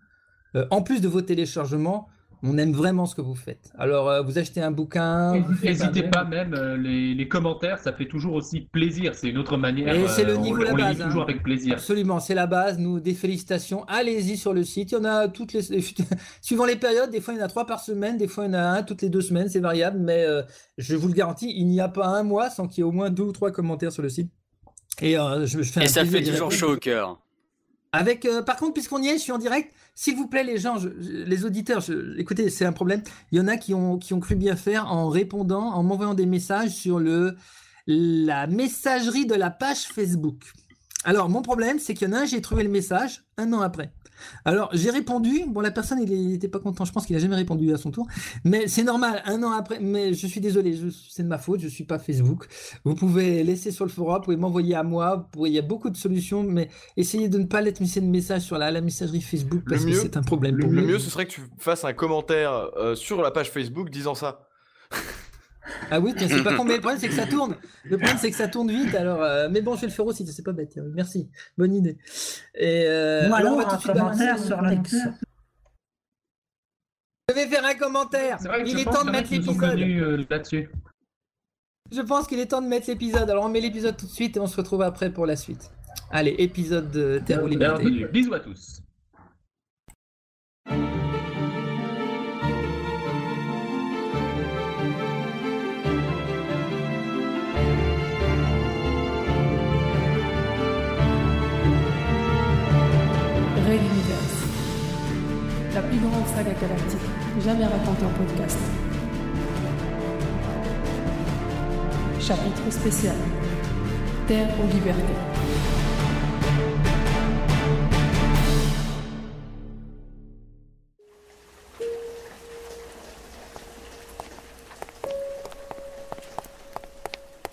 euh, 0.55 0.65
en 0.71 0.81
plus 0.81 0.99
de 1.01 1.07
vos 1.07 1.21
téléchargements, 1.21 2.07
on 2.43 2.57
aime 2.57 2.71
vraiment 2.73 3.05
ce 3.05 3.13
que 3.13 3.21
vous 3.21 3.35
faites. 3.35 3.71
Alors, 3.77 4.09
euh, 4.09 4.23
vous 4.23 4.39
achetez 4.39 4.61
un 4.63 4.71
bouquin. 4.71 5.43
N'hésitez 5.63 6.01
pas 6.01 6.23
même, 6.23 6.55
euh, 6.55 6.75
les, 6.75 7.13
les 7.13 7.27
commentaires, 7.27 7.77
ça 7.77 7.93
fait 7.93 8.07
toujours 8.07 8.33
aussi 8.33 8.61
plaisir. 8.61 9.13
C'est 9.13 9.29
une 9.29 9.37
autre 9.37 9.57
manière. 9.57 9.93
Et 9.93 10.07
c'est 10.07 10.23
le 10.23 10.37
on- 10.37 10.41
niveau 10.41 10.57
on, 10.61 10.63
la 10.63 10.71
les 10.71 10.77
base. 10.77 10.95
lit 10.97 11.01
hein. 11.03 11.05
toujours 11.05 11.21
avec 11.21 11.43
plaisir. 11.43 11.73
Absolument, 11.73 12.19
c'est 12.19 12.33
la 12.33 12.47
base. 12.47 12.79
Nous, 12.79 12.99
des 12.99 13.13
félicitations. 13.13 13.83
Allez-y 13.87 14.37
sur 14.37 14.53
le 14.55 14.63
site. 14.63 14.91
Il 14.91 14.95
y 14.95 14.97
en 14.97 15.05
a 15.05 15.27
toutes 15.27 15.53
les. 15.53 15.61
Suivant 16.41 16.65
les 16.65 16.77
périodes, 16.77 17.11
des 17.11 17.21
fois 17.21 17.35
il 17.35 17.37
y 17.37 17.41
en 17.43 17.45
a 17.45 17.47
trois 17.47 17.67
par 17.67 17.79
semaine, 17.79 18.17
des 18.17 18.27
fois 18.27 18.45
il 18.45 18.47
y 18.47 18.55
en 18.55 18.57
a 18.57 18.63
un 18.63 18.81
toutes 18.81 19.03
les 19.03 19.09
deux 19.09 19.21
semaines, 19.21 19.47
c'est 19.49 19.59
variable. 19.59 19.99
Mais 19.99 20.25
je 20.79 20.95
vous 20.95 21.09
le 21.09 21.13
garantis, 21.13 21.53
il 21.55 21.67
n'y 21.67 21.79
a 21.79 21.89
pas 21.89 22.07
un 22.07 22.23
mois 22.23 22.49
sans 22.49 22.67
qu'il 22.67 22.79
y 22.79 22.81
ait 22.81 22.89
au 22.89 22.91
moins 22.91 23.11
deux 23.11 23.21
ou 23.23 23.31
trois 23.33 23.51
commentaires 23.51 23.91
sur 23.91 24.01
le 24.01 24.09
site. 24.09 24.31
Et 24.99 25.17
euh, 25.17 25.45
je, 25.45 25.61
je 25.61 25.71
fais 25.71 25.79
un 25.79 25.83
Et 25.83 25.87
ça 25.87 26.05
fait 26.05 26.23
toujours 26.23 26.51
chaud 26.51 26.73
au 26.73 26.77
cœur. 26.77 27.19
Avec, 27.93 28.25
euh, 28.25 28.41
par 28.41 28.55
contre, 28.55 28.73
puisqu'on 28.73 29.01
y 29.01 29.07
est, 29.07 29.15
je 29.17 29.21
suis 29.23 29.31
en 29.31 29.37
direct. 29.37 29.73
S'il 29.95 30.15
vous 30.15 30.27
plaît, 30.27 30.43
les 30.45 30.57
gens, 30.57 30.77
je- 30.77 30.89
je- 30.99 31.23
les 31.23 31.45
auditeurs, 31.45 31.81
je- 31.81 32.17
écoutez, 32.17 32.49
c'est 32.49 32.65
un 32.65 32.71
problème. 32.71 33.01
Il 33.31 33.37
y 33.37 33.41
en 33.41 33.47
a 33.47 33.57
qui 33.57 33.73
ont, 33.73 33.97
qui 33.97 34.13
ont 34.13 34.19
cru 34.21 34.35
bien 34.35 34.55
faire 34.55 34.89
en 34.91 35.09
répondant, 35.09 35.73
en 35.73 35.83
m'envoyant 35.83 36.13
des 36.13 36.25
messages 36.25 36.69
sur 36.69 36.99
le, 36.99 37.35
la 37.87 38.47
messagerie 38.47 39.25
de 39.25 39.35
la 39.35 39.49
page 39.49 39.79
Facebook. 39.87 40.43
Alors, 41.03 41.27
mon 41.29 41.41
problème, 41.41 41.79
c'est 41.79 41.93
qu'il 41.93 42.07
y 42.07 42.11
en 42.11 42.13
a 42.13 42.19
un, 42.21 42.25
j'ai 42.25 42.41
trouvé 42.41 42.63
le 42.63 42.69
message 42.69 43.23
un 43.37 43.51
an 43.53 43.59
après. 43.61 43.91
Alors, 44.45 44.69
j'ai 44.73 44.89
répondu. 44.89 45.43
Bon, 45.47 45.61
la 45.61 45.71
personne, 45.71 45.99
il 46.01 46.29
n'était 46.29 46.47
pas 46.47 46.59
content. 46.59 46.85
Je 46.85 46.91
pense 46.91 47.05
qu'il 47.05 47.15
a 47.15 47.19
jamais 47.19 47.35
répondu 47.35 47.73
à 47.73 47.77
son 47.77 47.91
tour. 47.91 48.07
Mais 48.43 48.67
c'est 48.67 48.83
normal, 48.83 49.21
un 49.25 49.41
an 49.43 49.51
après. 49.51 49.79
Mais 49.79 50.13
je 50.13 50.27
suis 50.27 50.41
désolé, 50.41 50.77
c'est 51.09 51.23
de 51.23 51.27
ma 51.27 51.37
faute. 51.37 51.59
Je 51.61 51.67
suis 51.67 51.83
pas 51.83 51.99
Facebook. 51.99 52.47
Vous 52.83 52.95
pouvez 52.95 53.43
laisser 53.43 53.71
sur 53.71 53.85
le 53.85 53.91
forum, 53.91 54.17
vous 54.17 54.23
pouvez 54.23 54.37
m'envoyer 54.37 54.75
à 54.75 54.83
moi. 54.83 55.27
pouvez- 55.31 55.49
il 55.49 55.53
y 55.55 55.59
a 55.59 55.63
beaucoup 55.63 55.89
de 55.89 55.97
solutions, 55.97 56.43
mais 56.43 56.69
essayez 56.97 57.29
de 57.29 57.37
ne 57.37 57.45
pas 57.45 57.61
laisser 57.61 58.01
de 58.01 58.05
message 58.05 58.41
sur 58.43 58.57
la, 58.57 58.71
la 58.71 58.81
messagerie 58.81 59.21
Facebook 59.21 59.63
parce 59.67 59.85
que 59.85 59.93
c'est 59.93 60.17
un 60.17 60.21
problème 60.23 60.55
Le, 60.57 60.63
pour 60.63 60.71
le 60.71 60.81
mieux, 60.83 60.99
ce 60.99 61.09
serait 61.09 61.25
que 61.25 61.31
tu 61.31 61.41
fasses 61.57 61.83
un 61.85 61.93
commentaire 61.93 62.69
euh, 62.77 62.95
sur 62.95 63.21
la 63.21 63.31
page 63.31 63.49
Facebook 63.51 63.89
disant 63.89 64.15
ça. 64.15 64.47
Ah 65.89 65.99
oui, 65.99 66.13
tiens, 66.17 66.27
c'est 66.27 66.43
pas 66.43 66.55
con, 66.55 66.63
mais 66.63 66.75
le 66.75 66.79
problème 66.81 66.99
c'est 66.99 67.07
que 67.09 67.13
ça 67.13 67.27
tourne. 67.27 67.55
Le 67.83 67.97
problème 67.97 68.17
c'est 68.17 68.31
que 68.31 68.37
ça 68.37 68.47
tourne 68.47 68.71
vite. 68.71 68.95
Alors, 68.95 69.21
euh, 69.21 69.47
mais 69.51 69.61
bon, 69.61 69.75
je 69.75 69.81
vais 69.81 69.87
le 69.87 69.93
faire 69.93 70.05
aussi. 70.05 70.25
C'est 70.27 70.43
pas 70.43 70.51
bête. 70.53 70.69
tiens, 70.71 70.83
Merci, 70.93 71.29
bonne 71.57 71.73
idée. 71.73 71.97
Et 72.55 72.85
euh, 72.87 73.29
Ou 73.29 73.33
alors, 73.33 73.55
on 73.55 73.59
alors 73.59 73.59
va 73.59 73.63
tout 73.65 73.75
un 73.75 73.79
suite 73.79 73.93
commentaire 73.93 74.39
sur 74.39 74.61
le. 74.61 74.77
Je 77.29 77.35
vais 77.35 77.47
faire 77.47 77.65
un 77.65 77.75
commentaire. 77.75 78.37
Il 78.65 78.79
est 78.79 78.85
temps 78.85 79.05
de 79.05 79.11
mettre 79.11 79.31
l'épisode. 79.31 79.79
euh, 79.79 80.25
là-dessus. 80.29 80.69
Je 81.91 82.01
pense 82.01 82.27
qu'il 82.27 82.39
est 82.39 82.47
temps 82.47 82.61
de 82.61 82.67
mettre 82.67 82.89
l'épisode. 82.89 83.29
Alors 83.29 83.45
on 83.45 83.49
met 83.49 83.61
l'épisode 83.61 83.95
tout 83.97 84.05
de 84.05 84.11
suite 84.11 84.37
et 84.37 84.39
on 84.39 84.47
se 84.47 84.57
retrouve 84.57 84.81
après 84.81 85.09
pour 85.11 85.25
la 85.25 85.35
suite. 85.35 85.71
Allez, 86.09 86.35
épisode 86.39 86.89
de 86.91 87.21
Terre 87.25 87.43
ou 87.43 87.47
Liberté. 87.47 87.83
Bienvenue. 87.83 88.07
Bisous 88.07 88.33
à 88.33 88.39
tous. 88.39 88.80
Grande 106.01 106.27
saga 106.27 106.53
galactique 106.53 106.99
jamais 107.43 107.65
racontée 107.65 108.05
en 108.05 108.09
podcast. 108.09 108.57
Chapitre 112.19 112.71
spécial. 112.71 113.15
Terre 114.27 114.49
ou 114.59 114.67
liberté. 114.73 115.01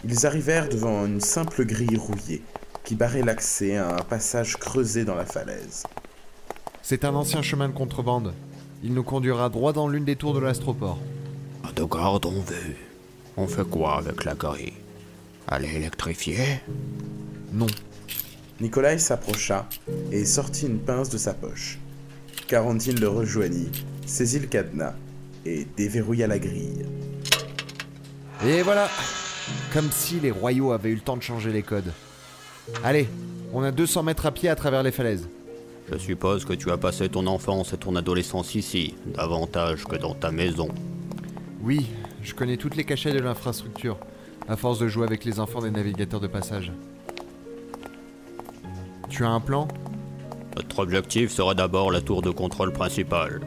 Ils 0.05 0.27
arrivèrent 0.27 0.69
devant 0.69 1.05
une 1.05 1.21
simple 1.21 1.65
grille 1.67 1.97
rouillée 1.97 2.43
qui 2.85 2.95
barrait 2.95 3.23
l'accès 3.23 3.77
à 3.77 3.97
un 3.97 3.99
passage 3.99 4.57
creusé 4.57 5.05
dans 5.05 5.15
la 5.15 5.27
falaise. 5.27 5.85
C'est 6.91 7.05
un 7.05 7.15
ancien 7.15 7.43
chemin 7.43 7.69
de 7.69 7.75
contrebande. 7.75 8.33
Il 8.83 8.95
nous 8.95 9.03
conduira 9.03 9.51
droit 9.51 9.75
dans 9.75 9.89
l'une 9.89 10.07
des 10.07 10.17
tours 10.17 10.33
de 10.33 10.39
l'astroport. 10.39 10.99
De 11.77 11.85
garde 11.85 12.25
on 12.25 12.41
veut. 12.41 12.77
On 13.37 13.47
fait 13.47 13.69
quoi 13.69 13.99
avec 13.99 14.25
la 14.25 14.35
grille? 14.35 14.73
Elle 15.53 15.67
est 15.67 15.75
électrifiée? 15.75 16.63
Non. 17.53 17.67
Nikolai 18.63 18.97
s'approcha 18.97 19.69
et 20.11 20.25
sortit 20.25 20.65
une 20.65 20.79
pince 20.79 21.11
de 21.11 21.19
sa 21.19 21.35
poche. 21.35 21.79
Quarantine 22.47 22.99
le 22.99 23.09
rejoignit, 23.11 23.85
saisit 24.07 24.39
le 24.39 24.47
cadenas 24.47 24.95
et 25.45 25.67
déverrouilla 25.77 26.27
la 26.27 26.39
grille. 26.39 26.87
Et 28.47 28.63
voilà 28.63 28.89
Comme 29.75 29.91
si 29.93 30.21
les 30.21 30.31
royaux 30.31 30.73
avaient 30.73 30.89
eu 30.89 30.95
le 30.95 31.03
temps 31.03 31.19
de 31.19 31.23
changer 31.23 31.53
les 31.53 31.63
codes. 31.63 31.93
Allez, 32.83 33.11
on 33.53 33.63
a 33.63 33.73
200 33.73 34.05
mètres 34.05 34.25
à 34.25 34.31
pied 34.31 34.49
à 34.49 34.57
travers 34.57 34.83
les 34.83 34.91
falaises. 34.91 35.29
Je 35.91 35.97
suppose 35.97 36.45
que 36.45 36.53
tu 36.53 36.71
as 36.71 36.77
passé 36.77 37.09
ton 37.09 37.27
enfance 37.27 37.73
et 37.73 37.79
ton 37.79 37.97
adolescence 37.97 38.55
ici, 38.55 38.95
davantage 39.07 39.85
que 39.85 39.97
dans 39.97 40.15
ta 40.15 40.31
maison. 40.31 40.69
Oui, 41.63 41.87
je 42.23 42.35
connais 42.35 42.59
toutes 42.59 42.77
les 42.77 42.85
cachets 42.85 43.13
de 43.13 43.21
l'infrastructure, 43.21 43.97
à 44.49 44.57
force 44.57 44.79
de 44.79 44.89
jouer 44.89 45.07
avec 45.07 45.25
les 45.25 45.41
enfants 45.41 45.61
des 45.61 45.71
navigateurs 45.71 46.21
de 46.21 46.27
passage. 46.27 46.73
Tu 49.09 49.25
as 49.25 49.31
un 49.31 49.41
plan? 49.41 49.67
Notre 50.57 50.81
objectif 50.81 51.31
sera 51.31 51.55
d'abord 51.55 51.91
la 51.91 52.03
tour 52.03 52.21
de 52.21 52.31
contrôle 52.31 52.73
principale. 52.73 53.41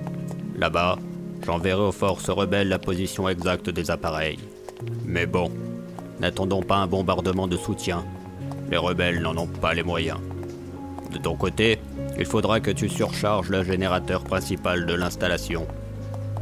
Là-bas, 0.58 0.98
j'enverrai 1.46 1.82
aux 1.82 1.92
forces 1.92 2.30
rebelles 2.30 2.70
la 2.70 2.80
position 2.80 3.30
exacte 3.30 3.70
des 3.70 3.92
appareils. 3.92 4.40
Mais 5.06 5.28
bon, 5.28 5.52
n'attendons 6.20 6.64
pas 6.64 6.78
un 6.78 6.88
bombardement 6.88 7.48
de 7.48 7.58
soutien. 7.58 8.04
Les 8.72 8.78
rebelles 8.78 9.22
n'en 9.22 9.38
ont 9.38 9.48
pas 9.48 9.74
les 9.74 9.84
moyens. 9.84 10.20
De 11.12 11.18
ton 11.18 11.36
côté, 11.36 11.80
il 12.18 12.26
faudra 12.26 12.60
que 12.60 12.72
tu 12.72 12.88
surcharges 12.90 13.50
le 13.50 13.64
générateur 13.64 14.24
principal 14.24 14.86
de 14.86 14.94
l'installation. 14.94 15.68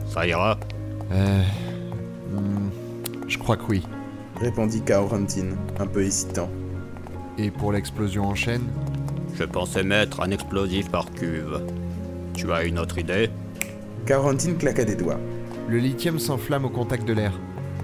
Ça 0.07 0.25
ira 0.27 0.57
Euh. 1.11 1.41
hmm, 2.31 2.69
je 3.27 3.37
crois 3.37 3.57
que 3.57 3.63
oui. 3.69 3.83
Répondit 4.39 4.81
Kaorantin, 4.81 5.49
un 5.79 5.87
peu 5.87 6.03
hésitant. 6.03 6.49
Et 7.37 7.51
pour 7.51 7.71
l'explosion 7.73 8.25
en 8.25 8.35
chaîne? 8.35 8.67
Je 9.35 9.43
pensais 9.43 9.83
mettre 9.83 10.21
un 10.21 10.31
explosif 10.31 10.89
par 10.89 11.09
cuve. 11.11 11.61
Tu 12.35 12.51
as 12.51 12.63
une 12.63 12.77
autre 12.79 12.97
idée? 12.97 13.29
Kaorantin 14.05 14.53
claqua 14.53 14.85
des 14.85 14.95
doigts. 14.95 15.19
Le 15.67 15.77
lithium 15.77 16.19
s'enflamme 16.19 16.65
au 16.65 16.69
contact 16.69 17.05
de 17.07 17.13
l'air. 17.13 17.33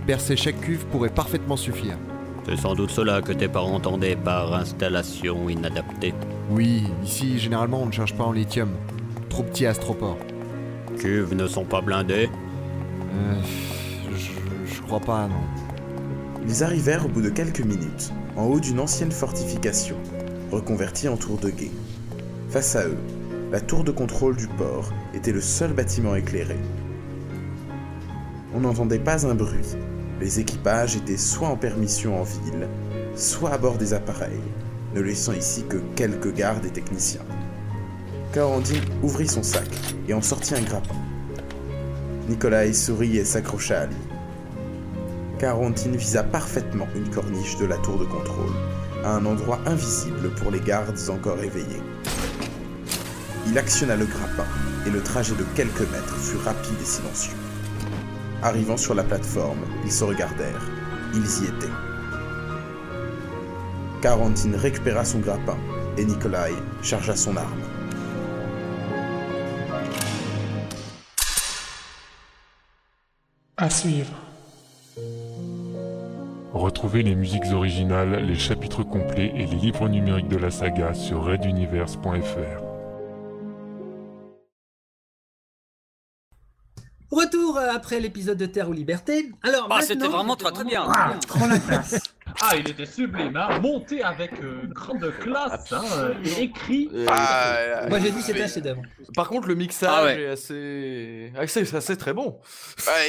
Percer 0.08 0.36
chaque 0.36 0.60
cuve 0.62 0.86
pourrait 0.86 1.10
parfaitement 1.10 1.58
suffire. 1.58 1.98
C'est 2.46 2.58
sans 2.58 2.76
doute 2.76 2.92
cela 2.92 3.22
que 3.22 3.34
tes 3.34 3.48
parents 3.48 3.74
entendaient 3.74 4.16
par 4.16 4.54
installation 4.54 5.50
inadaptée. 5.50 6.14
Oui, 6.52 6.84
ici, 7.04 7.40
généralement, 7.40 7.82
on 7.82 7.88
ne 7.88 7.92
cherche 7.92 8.16
pas 8.16 8.24
en 8.24 8.32
lithium. 8.32 8.70
Trop 9.30 9.44
petit 9.44 9.66
astroport. 9.66 10.18
Cuves 11.00 11.34
ne 11.34 11.48
sont 11.48 11.66
pas 11.66 11.82
blindées 11.82 12.30
Euh. 13.14 13.36
Je, 14.16 14.74
je 14.76 14.82
crois 14.84 15.00
pas, 15.00 15.28
non. 15.28 15.42
Ils 16.48 16.64
arrivèrent 16.64 17.06
au 17.06 17.10
bout 17.10 17.22
de 17.22 17.30
quelques 17.30 17.62
minutes, 17.62 18.14
en 18.38 18.44
haut 18.44 18.60
d'une 18.60 18.80
ancienne 18.80 19.12
fortification, 19.12 19.96
reconvertie 20.52 21.08
en 21.08 21.18
tour 21.18 21.38
de 21.40 21.50
guet. 21.50 21.72
Face 22.50 22.76
à 22.76 22.86
eux, 22.86 22.98
la 23.52 23.60
tour 23.60 23.84
de 23.84 23.92
contrôle 23.92 24.36
du 24.36 24.48
port 24.48 24.92
était 25.16 25.32
le 25.32 25.42
seul 25.42 25.74
bâtiment 25.74 26.16
éclairé. 26.16 26.58
On 28.54 28.60
n'entendait 28.60 29.00
pas 29.00 29.26
un 29.26 29.34
bruit. 29.34 29.76
Les 30.20 30.40
équipages 30.40 30.96
étaient 30.96 31.18
soit 31.18 31.50
en 31.50 31.58
permission 31.58 32.22
en 32.22 32.24
ville, 32.24 32.68
soit 33.16 33.52
à 33.52 33.58
bord 33.58 33.78
des 33.78 33.94
appareils, 33.94 34.42
ne 34.94 35.02
laissant 35.02 35.34
ici 35.34 35.66
que 35.68 35.78
quelques 35.96 36.34
gardes 36.34 36.66
et 36.66 36.70
techniciens. 36.70 37.26
Carandine 38.34 38.84
ouvrit 39.04 39.28
son 39.28 39.44
sac 39.44 39.70
et 40.08 40.14
en 40.14 40.22
sortit 40.22 40.56
un 40.56 40.62
grappin. 40.62 40.96
Nikolai 42.30 42.74
sourit 42.74 43.18
et 43.18 43.26
s'accrocha 43.26 43.82
à 43.82 43.86
lui. 43.88 43.96
Carantine 45.38 45.96
visa 45.96 46.24
parfaitement 46.24 46.88
une 46.96 47.10
corniche 47.10 47.58
de 47.58 47.66
la 47.66 47.78
tour 47.78 48.00
de 48.00 48.06
contrôle, 48.06 48.54
à 49.04 49.16
un 49.16 49.26
endroit 49.26 49.60
invisible 49.66 50.34
pour 50.36 50.50
les 50.50 50.62
gardes 50.62 50.98
encore 51.10 51.44
éveillés. 51.44 51.84
Il 53.48 53.58
actionna 53.58 53.96
le 53.96 54.06
grappin, 54.06 54.46
et 54.88 54.90
le 54.90 55.02
trajet 55.02 55.36
de 55.36 55.46
quelques 55.56 55.92
mètres 55.92 56.18
fut 56.18 56.38
rapide 56.38 56.78
et 56.82 56.86
silencieux. 56.86 57.34
Arrivant 58.44 58.78
sur 58.78 58.94
la 58.94 59.04
plateforme, 59.04 59.66
ils 59.84 59.92
se 59.92 60.04
regardèrent. 60.04 60.70
Ils 61.14 61.44
y 61.44 61.48
étaient. 61.48 61.74
Carantine 64.02 64.56
récupéra 64.56 65.04
son 65.06 65.20
grappin, 65.20 65.58
et 65.98 66.06
Nikolai 66.06 66.54
chargea 66.84 67.16
son 67.16 67.38
arme. 67.38 67.62
À 73.58 73.70
suivre. 73.70 74.14
Retrouvez 76.54 77.04
les 77.04 77.16
musiques 77.16 77.52
originales, 77.54 78.26
les 78.26 78.36
chapitres 78.36 78.84
complets 78.84 79.32
et 79.36 79.46
les 79.46 79.56
livres 79.56 79.88
numériques 79.88 80.30
de 80.30 80.38
la 80.38 80.52
saga 80.52 80.94
sur 80.94 81.24
reduniverse.fr. 81.24 82.65
Retour 87.12 87.58
euh, 87.58 87.70
après 87.74 88.00
l'épisode 88.00 88.38
de 88.38 88.46
Terre 88.48 88.70
ou 88.70 88.74
Liberté. 88.74 89.32
Alors, 89.44 89.68
Ah, 89.72 89.82
c'était 89.82 90.08
vraiment 90.08 90.36
très 90.36 90.52
très 90.52 90.64
bien. 90.64 90.86
Ah, 90.88 91.14
la 91.50 91.60
classe. 91.60 92.02
Ah, 92.42 92.56
il 92.58 92.68
était 92.70 92.86
sublime, 92.86 93.38
hein 93.38 93.60
monté 93.60 94.04
avec 94.04 94.32
euh, 94.44 94.64
grande 94.68 95.10
classe, 95.22 95.72
hein, 95.72 95.84
euh, 95.98 96.14
et 96.26 96.44
écrit. 96.44 96.90
Et- 96.94 97.06
Ah, 97.08 97.86
Moi 97.88 98.00
j'ai 98.00 98.12
dit 98.12 98.18
que 98.18 98.24
c'était 98.26 98.44
un 98.44 98.48
chef-d'œuvre. 98.48 98.82
Par 99.16 99.30
contre, 99.30 99.48
le 99.48 99.56
mixage 99.56 99.90
Ah 99.94 100.04
ouais. 100.04 100.22
est 100.24 100.28
assez... 100.28 101.32
assez, 101.38 101.76
assez 101.76 101.96
très 101.96 102.14
bon. 102.14 102.40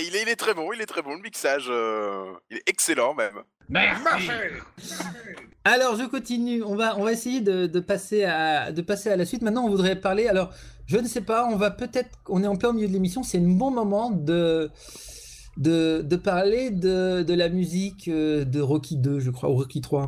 il, 0.07 0.15
est, 0.15 0.23
il 0.23 0.29
est 0.29 0.37
très 0.37 0.55
bon, 0.55 0.73
il 0.73 0.81
est 0.81 0.87
très 0.87 1.03
bon. 1.03 1.15
Le 1.17 1.23
mixage, 1.23 1.67
euh, 1.71 2.25
il 2.51 2.59
est 2.59 2.69
excellent 2.69 3.15
même. 3.15 3.35
Merci. 3.69 4.29
Alors 5.65 5.97
je 5.97 6.05
continue. 6.05 6.63
On 6.63 6.77
va, 6.77 6.97
on 6.97 7.03
va 7.03 7.11
essayer 7.13 7.41
de, 7.41 7.67
de 7.67 7.81
passer 7.81 8.23
à, 8.25 8.71
de 8.71 8.83
passer 8.83 9.11
à 9.11 9.17
la 9.17 9.25
suite. 9.25 9.43
Maintenant, 9.43 9.65
on 9.65 9.71
voudrait 9.71 9.97
parler. 9.97 10.29
Alors, 10.29 10.53
je 10.87 10.97
ne 10.99 11.07
sais 11.07 11.20
pas. 11.20 11.47
On 11.51 11.57
va 11.57 11.70
peut-être. 11.70 12.11
On 12.28 12.43
est 12.43 12.47
en 12.47 12.57
plein 12.57 12.72
milieu 12.72 12.89
de 12.89 12.93
l'émission. 12.93 13.22
C'est 13.22 13.39
un 13.39 13.49
bon 13.49 13.70
moment 13.70 14.11
de. 14.11 14.70
De, 15.59 16.03
de 16.03 16.16
parler 16.16 16.68
de, 16.70 17.22
de 17.22 17.32
la 17.32 17.49
musique 17.49 18.09
euh, 18.09 18.45
de 18.45 18.61
Rocky 18.61 18.99
2, 18.99 19.20
je 19.20 19.30
crois, 19.30 19.49
ou 19.49 19.55
Rocky 19.57 19.80
3. 19.80 20.03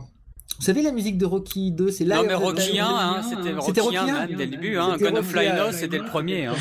Vous 0.58 0.64
savez, 0.64 0.82
la 0.82 0.92
musique 0.92 1.16
de 1.16 1.24
Rocky 1.24 1.72
2, 1.72 1.90
c'est 1.90 2.04
là. 2.04 2.16
Non 2.16 2.24
mais 2.26 2.34
Rocky 2.34 2.78
1, 2.78 2.84
hein, 2.86 3.22
c'était 3.22 3.52
Rocky 3.54 3.80
1 3.80 3.82
Rocky 3.82 3.96
1, 3.96 4.04
même 4.26 4.36
dès 4.36 4.44
le 4.44 4.50
début. 4.50 4.76
Hein. 4.76 4.96
Gun 4.98 5.16
of 5.16 5.26
Rocky 5.32 5.46
1, 5.48 5.54
Flyno, 5.54 5.72
c'était 5.72 5.96
le 5.98 6.04
premier. 6.04 6.44
Hein. 6.46 6.54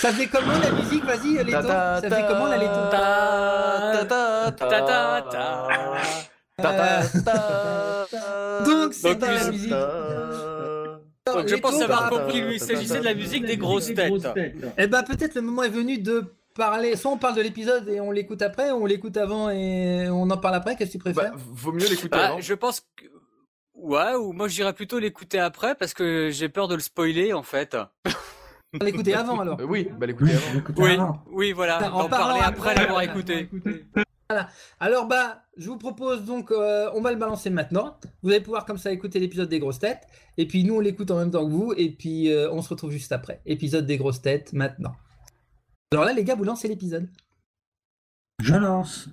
Ça 0.00 0.12
fait 0.12 0.28
comment 0.28 0.52
la 0.56 0.70
musique? 0.70 1.04
Vas-y, 1.04 1.38
Leto. 1.38 1.50
Ta- 1.50 2.00
Ça 2.00 2.08
ta- 2.08 2.16
fait 2.16 2.24
comment 2.28 2.46
la 2.46 2.58
Leto? 2.58 2.74
ta- 2.92 4.04
ta- 4.08 4.52
Ta 4.52 4.66
ta 4.68 5.22
ta. 5.32 6.62
ta- 6.62 7.02
ta- 7.24 8.64
Donc, 8.64 8.94
c'est 8.94 9.16
dans 9.16 9.26
la 9.32 9.50
musique. 9.50 9.72
Donc 11.34 11.48
je 11.48 11.56
pense 11.56 11.80
avoir 11.80 12.10
compris 12.10 12.40
lui, 12.40 12.54
il 12.54 12.60
s'agissait 12.60 13.00
de 13.00 13.04
la 13.04 13.14
musique 13.14 13.44
des 13.44 13.56
grosses 13.56 13.92
têtes. 13.94 14.28
Eh 14.78 14.86
ben 14.86 15.02
peut-être 15.02 15.34
le 15.34 15.42
moment 15.42 15.62
est 15.62 15.68
venu 15.70 15.98
de 15.98 16.24
parler. 16.54 16.96
Soit 16.96 17.12
on 17.12 17.16
parle 17.16 17.36
de 17.36 17.42
l'épisode 17.42 17.88
et 17.88 18.00
on 18.00 18.10
l'écoute 18.10 18.42
après, 18.42 18.70
ou 18.70 18.82
on 18.82 18.86
l'écoute 18.86 19.16
avant 19.16 19.50
et 19.50 20.08
on 20.10 20.28
en 20.30 20.36
parle 20.36 20.54
après. 20.56 20.76
Qu'est-ce 20.76 20.90
que 20.90 20.98
tu 20.98 20.98
préfères? 20.98 21.32
Bah, 21.32 21.38
vaut 21.52 21.72
mieux 21.72 21.86
l'écouter 21.88 22.08
Bah, 22.10 22.26
avant. 22.28 22.40
je 22.40 22.54
pense 22.54 22.80
que... 22.80 23.04
Ouais, 23.74 24.14
ou 24.14 24.32
moi 24.32 24.46
je 24.48 24.54
dirais 24.56 24.74
plutôt 24.74 24.98
l'écouter 24.98 25.38
après 25.38 25.74
parce 25.74 25.94
que 25.94 26.28
j'ai 26.30 26.48
peur 26.50 26.68
de 26.68 26.74
le 26.74 26.80
spoiler 26.80 27.32
en 27.32 27.42
fait. 27.42 27.76
L'écouter 28.82 29.14
avant 29.14 29.40
alors. 29.40 29.58
Euh, 29.60 29.64
oui, 29.64 29.88
bah 29.98 30.06
l'écouter 30.06 30.30
avant. 30.32 30.62
Oui, 30.76 30.92
avant. 30.92 31.24
oui 31.32 31.50
voilà, 31.52 31.92
En 31.92 32.02
d'en 32.04 32.08
parler 32.08 32.40
après. 32.40 32.74
l'avoir 32.76 33.02
écouté. 33.02 33.48
Alors 34.78 35.06
bah, 35.06 35.44
je 35.56 35.68
vous 35.68 35.76
propose 35.76 36.24
donc, 36.24 36.50
euh, 36.50 36.90
on 36.94 37.00
va 37.00 37.10
le 37.10 37.18
balancer 37.18 37.50
maintenant. 37.50 37.98
Vous 38.22 38.30
allez 38.30 38.40
pouvoir 38.40 38.64
comme 38.64 38.78
ça 38.78 38.92
écouter 38.92 39.18
l'épisode 39.18 39.48
des 39.48 39.58
grosses 39.58 39.78
têtes, 39.80 40.06
et 40.36 40.46
puis 40.46 40.64
nous 40.64 40.76
on 40.76 40.80
l'écoute 40.80 41.10
en 41.10 41.18
même 41.18 41.30
temps 41.30 41.44
que 41.44 41.50
vous, 41.50 41.74
et 41.76 41.90
puis 41.90 42.32
euh, 42.32 42.50
on 42.52 42.62
se 42.62 42.68
retrouve 42.68 42.90
juste 42.90 43.12
après. 43.12 43.40
Épisode 43.46 43.86
des 43.86 43.96
grosses 43.96 44.22
têtes 44.22 44.52
maintenant. 44.52 44.94
Alors 45.92 46.04
là 46.04 46.12
les 46.12 46.24
gars, 46.24 46.36
vous 46.36 46.44
lancez 46.44 46.68
l'épisode. 46.68 47.08
Je 48.40 48.54
lance. 48.54 49.08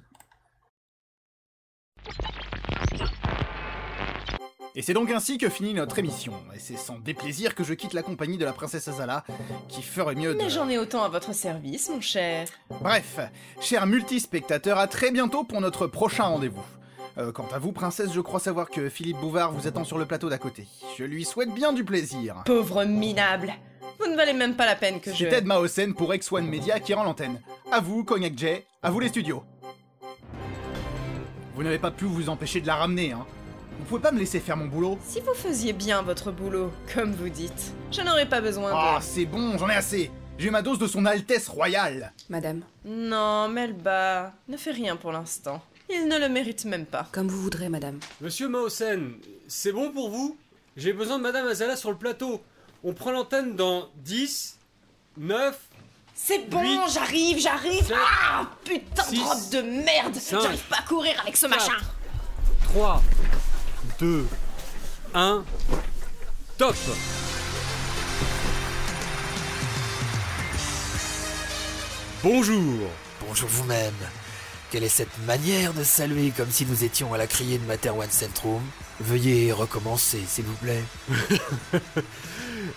Et 4.77 4.83
c'est 4.83 4.93
donc 4.93 5.09
ainsi 5.09 5.39
que 5.39 5.49
finit 5.49 5.73
notre 5.73 5.97
émission. 5.97 6.33
Et 6.55 6.59
c'est 6.59 6.77
sans 6.77 6.99
déplaisir 6.99 7.55
que 7.55 7.63
je 7.63 7.73
quitte 7.73 7.93
la 7.93 8.03
compagnie 8.03 8.37
de 8.37 8.45
la 8.45 8.53
princesse 8.53 8.87
Azala, 8.87 9.23
qui 9.67 9.81
ferait 9.81 10.13
mieux 10.13 10.35
de... 10.35 10.37
Mais 10.37 10.51
j'en 10.51 10.69
ai 10.69 10.77
autant 10.77 11.01
à 11.01 11.09
votre 11.09 11.33
service, 11.33 11.89
mon 11.89 11.99
cher. 11.99 12.47
Bref, 12.69 13.17
chers 13.59 13.87
multispectateurs, 13.87 14.77
à 14.77 14.85
très 14.85 15.09
bientôt 15.09 15.43
pour 15.43 15.61
notre 15.61 15.87
prochain 15.87 16.25
rendez-vous. 16.25 16.63
Euh, 17.17 17.31
quant 17.31 17.47
à 17.51 17.57
vous, 17.57 17.71
princesse, 17.71 18.13
je 18.13 18.21
crois 18.21 18.39
savoir 18.39 18.69
que 18.69 18.87
Philippe 18.87 19.17
Bouvard 19.17 19.51
vous 19.51 19.65
attend 19.65 19.83
sur 19.83 19.97
le 19.97 20.05
plateau 20.05 20.29
d'à 20.29 20.37
côté. 20.37 20.67
Je 20.95 21.05
lui 21.05 21.25
souhaite 21.25 21.51
bien 21.55 21.73
du 21.73 21.83
plaisir. 21.83 22.43
Pauvre 22.45 22.85
minable. 22.85 23.55
Vous 23.99 24.11
ne 24.11 24.15
valez 24.15 24.33
même 24.33 24.55
pas 24.55 24.67
la 24.67 24.75
peine 24.75 24.99
que 24.99 25.11
je... 25.11 25.17
C'est 25.17 25.29
Ted 25.29 25.47
Mahosen 25.47 25.95
pour 25.95 26.13
X1 26.13 26.43
Media 26.43 26.79
qui 26.79 26.93
rend 26.93 27.03
l'antenne. 27.03 27.41
À 27.71 27.79
vous, 27.79 28.03
Cognac 28.03 28.37
J, 28.37 28.49
à 28.83 28.91
vous 28.91 28.99
les 28.99 29.07
studios. 29.07 29.43
Vous 31.55 31.63
n'avez 31.63 31.79
pas 31.79 31.89
pu 31.89 32.05
vous 32.05 32.29
empêcher 32.29 32.61
de 32.61 32.67
la 32.67 32.75
ramener, 32.75 33.13
hein. 33.13 33.25
Vous 33.79 33.85
pouvez 33.85 34.01
pas 34.01 34.11
me 34.11 34.19
laisser 34.19 34.39
faire 34.39 34.57
mon 34.57 34.65
boulot? 34.65 34.97
Si 35.05 35.19
vous 35.21 35.33
faisiez 35.33 35.73
bien 35.73 36.01
votre 36.01 36.31
boulot, 36.31 36.71
comme 36.93 37.13
vous 37.13 37.29
dites, 37.29 37.73
je 37.91 38.01
n'aurais 38.01 38.27
pas 38.27 38.41
besoin 38.41 38.71
Ah, 38.73 38.97
de... 38.99 39.03
c'est 39.03 39.25
bon, 39.25 39.57
j'en 39.57 39.69
ai 39.69 39.75
assez 39.75 40.11
J'ai 40.37 40.49
ma 40.49 40.61
dose 40.61 40.79
de 40.79 40.87
son 40.87 41.05
Altesse 41.05 41.47
Royale 41.47 42.11
Madame. 42.29 42.61
Non, 42.85 43.47
Melba, 43.49 44.33
ne 44.47 44.57
fais 44.57 44.71
rien 44.71 44.95
pour 44.95 45.11
l'instant. 45.11 45.61
Il 45.89 46.07
ne 46.07 46.17
le 46.19 46.27
mérite 46.27 46.65
même 46.65 46.85
pas. 46.85 47.07
Comme 47.13 47.27
vous 47.29 47.41
voudrez, 47.41 47.69
madame. 47.69 47.99
Monsieur 48.19 48.49
Mahosen, 48.49 49.13
c'est 49.47 49.71
bon 49.71 49.91
pour 49.91 50.09
vous? 50.09 50.37
J'ai 50.75 50.91
besoin 50.93 51.17
de 51.17 51.23
Madame 51.23 51.47
Azala 51.47 51.75
sur 51.77 51.89
le 51.91 51.97
plateau. 51.97 52.41
On 52.83 52.93
prend 52.93 53.11
l'antenne 53.11 53.55
dans 53.55 53.87
10, 53.97 54.57
9, 55.17 55.57
C'est 56.13 56.49
bon, 56.49 56.61
Huit, 56.61 56.79
j'arrive, 56.93 57.39
j'arrive. 57.39 57.85
sept, 57.85 57.95
Ah, 57.97 58.47
putain 58.65 59.03
six, 59.03 59.49
de 59.51 59.61
merde. 59.61 60.15
cinq, 60.15 60.41
J'arrive 60.41 60.63
pas 60.67 60.77
à 60.79 60.81
courir 60.83 61.13
avec 61.21 61.37
ce 61.37 61.47
machin. 61.47 61.73
3, 62.65 63.01
2, 63.99 64.27
1, 65.15 65.43
top 66.59 66.75
Bonjour 72.23 72.89
Bonjour 73.25 73.49
vous-même. 73.49 73.93
Quelle 74.69 74.83
est 74.83 74.89
cette 74.89 75.17
manière 75.25 75.73
de 75.73 75.83
saluer 75.83 76.31
comme 76.35 76.51
si 76.51 76.67
nous 76.67 76.83
étions 76.83 77.11
à 77.15 77.17
la 77.17 77.25
criée 77.25 77.57
de 77.57 77.65
Materwan 77.65 78.09
Centrum 78.11 78.61
Veuillez 78.99 79.51
recommencer, 79.51 80.21
s'il 80.27 80.45
vous 80.45 80.55
plaît. 80.57 80.83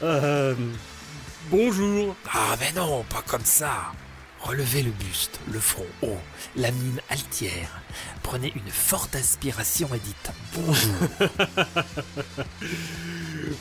Euh, 0.03 0.55
bonjour. 1.51 2.15
Ah 2.33 2.57
mais 2.61 2.73
non, 2.73 3.05
pas 3.05 3.23
comme 3.27 3.45
ça. 3.45 3.93
Relevez 4.43 4.83
le 4.83 4.91
buste, 4.91 5.39
le 5.53 5.61
front 5.61 5.87
haut, 6.03 6.19
la 6.57 6.71
mine 6.71 7.01
altière. 7.11 7.81
Prenez 8.23 8.53
une 8.57 8.71
forte 8.71 9.15
inspiration 9.15 9.89
et 9.95 9.99
dites 9.99 10.31
bonjour. 10.55 10.95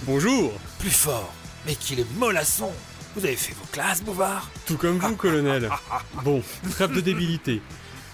Bonjour 0.05 0.53
Plus 0.79 0.89
fort. 0.89 1.33
Mais 1.65 1.75
qu'il 1.75 1.99
est 1.99 2.11
mollasson. 2.17 2.71
Vous 3.15 3.25
avez 3.25 3.35
fait 3.35 3.53
vos 3.53 3.65
classes, 3.71 4.01
Bouvard? 4.03 4.49
Tout 4.65 4.77
comme 4.77 4.99
vous, 4.99 5.15
colonel. 5.17 5.69
Bon, 6.23 6.41
trêve 6.71 6.93
de 6.93 7.01
débilité. 7.01 7.61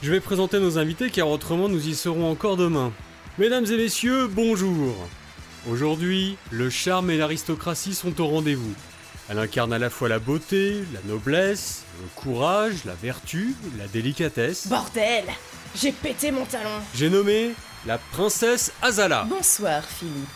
Je 0.02 0.12
vais 0.12 0.20
présenter 0.20 0.60
nos 0.60 0.78
invités 0.78 1.10
car 1.10 1.28
autrement 1.28 1.70
nous 1.70 1.88
y 1.88 1.96
serons 1.96 2.30
encore 2.30 2.58
demain. 2.58 2.92
Mesdames 3.38 3.66
et 3.66 3.78
messieurs, 3.78 4.28
bonjour. 4.28 4.96
Aujourd'hui, 5.70 6.38
le 6.52 6.70
charme 6.70 7.12
et 7.12 7.18
l'aristocratie 7.18 7.94
sont 7.94 8.20
au 8.22 8.28
rendez-vous. 8.28 8.74
Elle 9.28 9.40
incarne 9.40 9.74
à 9.74 9.80
la 9.80 9.90
fois 9.90 10.08
la 10.08 10.20
beauté, 10.20 10.84
la 10.94 11.00
noblesse, 11.08 11.84
le 12.00 12.08
courage, 12.16 12.86
la 12.86 12.94
vertu, 12.94 13.56
la 13.76 13.88
délicatesse. 13.88 14.68
Bordel 14.68 15.26
J'ai 15.76 15.92
pété 15.92 16.32
mon 16.32 16.46
talon. 16.46 16.70
J'ai 16.94 17.10
nommé 17.10 17.54
la 17.88 17.98
princesse 17.98 18.72
Azala. 18.84 19.26
Bonsoir, 19.28 19.84
Philippe. 19.84 20.30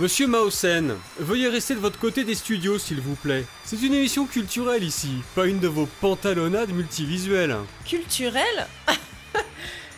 Monsieur 0.00 0.26
Maosen, 0.26 0.96
veuillez 1.20 1.48
rester 1.48 1.74
de 1.74 1.80
votre 1.80 1.98
côté 1.98 2.24
des 2.24 2.34
studios, 2.34 2.78
s'il 2.78 3.00
vous 3.00 3.14
plaît. 3.14 3.44
C'est 3.64 3.80
une 3.82 3.94
émission 3.94 4.26
culturelle 4.26 4.82
ici, 4.82 5.22
pas 5.36 5.46
une 5.46 5.60
de 5.60 5.68
vos 5.68 5.86
pantalonnades 6.00 6.70
multivisuelles. 6.70 7.56
Culturel 7.86 8.66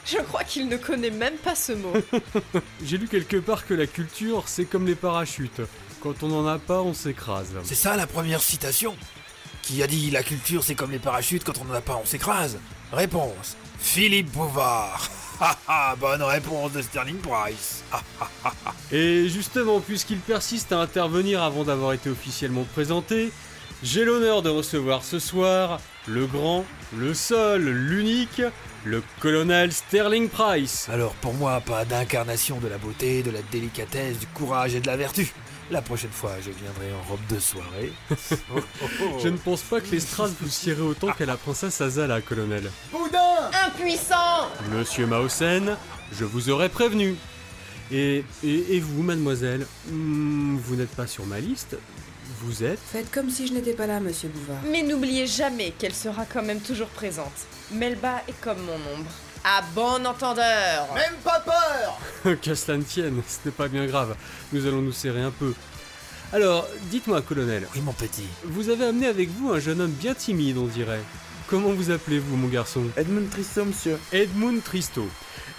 Je 0.07 0.19
crois 0.19 0.45
qu'il 0.45 0.69
ne 0.69 0.77
connaît 0.77 1.11
même 1.11 1.37
pas 1.37 1.55
ce 1.55 1.73
mot. 1.73 1.95
J'ai 2.85 2.99
lu 2.99 3.09
quelque 3.09 3.39
part 3.39 3.67
que 3.67 3.73
la 3.73 3.87
culture, 3.87 4.45
c'est 4.47 4.67
comme 4.67 4.87
les 4.87 4.95
parachutes. 4.95 5.63
Quand 6.05 6.23
on 6.23 6.29
n'en 6.29 6.47
a 6.47 6.59
pas, 6.59 6.83
on 6.83 6.93
s'écrase. 6.93 7.55
C'est 7.63 7.75
ça 7.75 7.97
la 7.97 8.07
première 8.07 8.43
citation 8.43 8.95
Qui 9.63 9.83
a 9.83 9.87
dit 9.87 10.11
la 10.11 10.23
culture 10.23 10.63
c'est 10.63 10.75
comme 10.75 10.91
les 10.91 10.99
parachutes, 10.99 11.45
quand 11.45 11.59
on 11.63 11.65
n'en 11.65 11.73
a 11.73 11.81
pas 11.81 11.97
on 11.97 12.05
s'écrase 12.05 12.59
Réponse 12.93 13.57
Philippe 13.79 14.31
Bouvard 14.31 15.09
Ha 15.41 15.57
ha, 15.67 15.97
bonne 15.97 16.23
réponse 16.23 16.73
de 16.73 16.83
Sterling 16.83 17.17
Price. 17.17 17.83
Et 18.93 19.29
justement, 19.31 19.81
puisqu'il 19.81 20.19
persiste 20.19 20.73
à 20.73 20.79
intervenir 20.79 21.43
avant 21.43 21.65
d'avoir 21.65 21.95
été 21.95 22.11
officiellement 22.11 22.65
présenté, 22.75 23.33
j'ai 23.83 24.05
l'honneur 24.05 24.43
de 24.43 24.51
recevoir 24.51 25.03
ce 25.03 25.19
soir 25.19 25.81
le 26.07 26.27
grand, 26.27 26.67
le 26.95 27.15
seul, 27.15 27.65
l'unique, 27.65 28.43
le 28.85 29.03
colonel 29.21 29.73
Sterling 29.73 30.29
Price. 30.29 30.87
Alors 30.91 31.15
pour 31.15 31.33
moi, 31.33 31.63
pas 31.63 31.87
d'incarnation 31.87 32.59
de 32.61 32.69
la 32.69 32.77
beauté, 32.77 33.23
de 33.23 33.31
la 33.31 33.41
délicatesse, 33.51 34.19
du 34.19 34.27
courage 34.27 34.75
et 34.75 34.81
de 34.81 34.87
la 34.87 34.99
vertu. 34.99 35.33
La 35.71 35.81
prochaine 35.83 36.11
fois, 36.11 36.33
je 36.45 36.51
viendrai 36.51 36.93
en 36.93 37.03
robe 37.09 37.27
de 37.31 37.39
soirée. 37.39 37.93
Oh, 38.11 38.37
oh, 38.55 38.87
oh. 39.03 39.19
Je 39.23 39.29
ne 39.29 39.37
pense 39.39 39.63
pas 39.63 39.81
que 39.81 39.91
les 39.91 40.01
strass 40.01 40.31
vous 40.41 40.49
sieraient 40.49 40.83
autant 40.83 41.11
qu'à 41.13 41.25
la 41.27 41.37
princesse 41.37 41.81
Azala, 41.81 42.21
colonel. 42.21 42.71
Boudin 42.93 43.51
Impuissant 43.67 44.49
Monsieur 44.71 45.07
Maosen, 45.07 45.77
je 46.13 46.25
vous 46.25 46.51
aurais 46.51 46.69
prévenu. 46.69 47.17
Et, 47.91 48.25
et, 48.43 48.77
et 48.77 48.81
vous, 48.81 49.03
mademoiselle, 49.03 49.67
hmm, 49.89 50.57
vous 50.59 50.77
n'êtes 50.77 50.95
pas 50.95 51.07
sur 51.07 51.25
ma 51.27 51.41
liste 51.41 51.77
Vous 52.41 52.63
êtes 52.65 52.79
Faites 52.93 53.11
comme 53.11 53.31
si 53.31 53.47
je 53.47 53.53
n'étais 53.55 53.75
pas 53.75 53.87
là, 53.87 54.01
monsieur 54.01 54.29
Bouvard. 54.29 54.61
Mais 54.71 54.83
n'oubliez 54.83 55.27
jamais 55.27 55.73
qu'elle 55.79 55.95
sera 55.95 56.25
quand 56.27 56.43
même 56.43 56.61
toujours 56.61 56.89
présente. 56.89 57.33
Melba 57.73 58.23
est 58.29 58.39
comme 58.41 58.59
mon 58.61 58.75
ombre. 58.99 59.11
À 59.47 59.61
bon 59.75 60.07
entendeur 60.07 60.89
Même 60.95 61.17
pas 61.23 61.41
peur 61.41 62.35
Qu'à 62.41 62.55
cela 62.57 62.79
ne 62.79 62.83
tienne, 62.83 63.23
ce 63.29 63.39
n'est 63.45 63.53
pas 63.53 63.69
bien 63.69 63.85
grave. 63.85 64.17
Nous 64.55 64.67
allons 64.67 64.81
nous 64.81 64.91
serrer 64.93 65.21
un 65.21 65.31
peu. 65.31 65.53
Alors, 66.33 66.67
dites-moi, 66.91 67.21
colonel. 67.21 67.69
Oui, 67.75 67.83
mon 67.83 67.93
petit. 67.93 68.27
Vous 68.45 68.71
avez 68.71 68.87
amené 68.87 69.07
avec 69.07 69.29
vous 69.29 69.53
un 69.53 69.61
jeune 69.61 69.83
homme 69.83 69.91
bien 69.91 70.15
timide, 70.15 70.57
on 70.57 70.65
dirait. 70.65 71.03
Comment 71.47 71.69
vous 71.69 71.91
appelez-vous, 71.91 72.37
mon 72.37 72.49
garçon? 72.49 72.85
Edmund 72.97 73.29
Tristo, 73.29 73.67
monsieur. 73.67 73.99
Edmund 74.13 74.65
Tristo. 74.65 75.07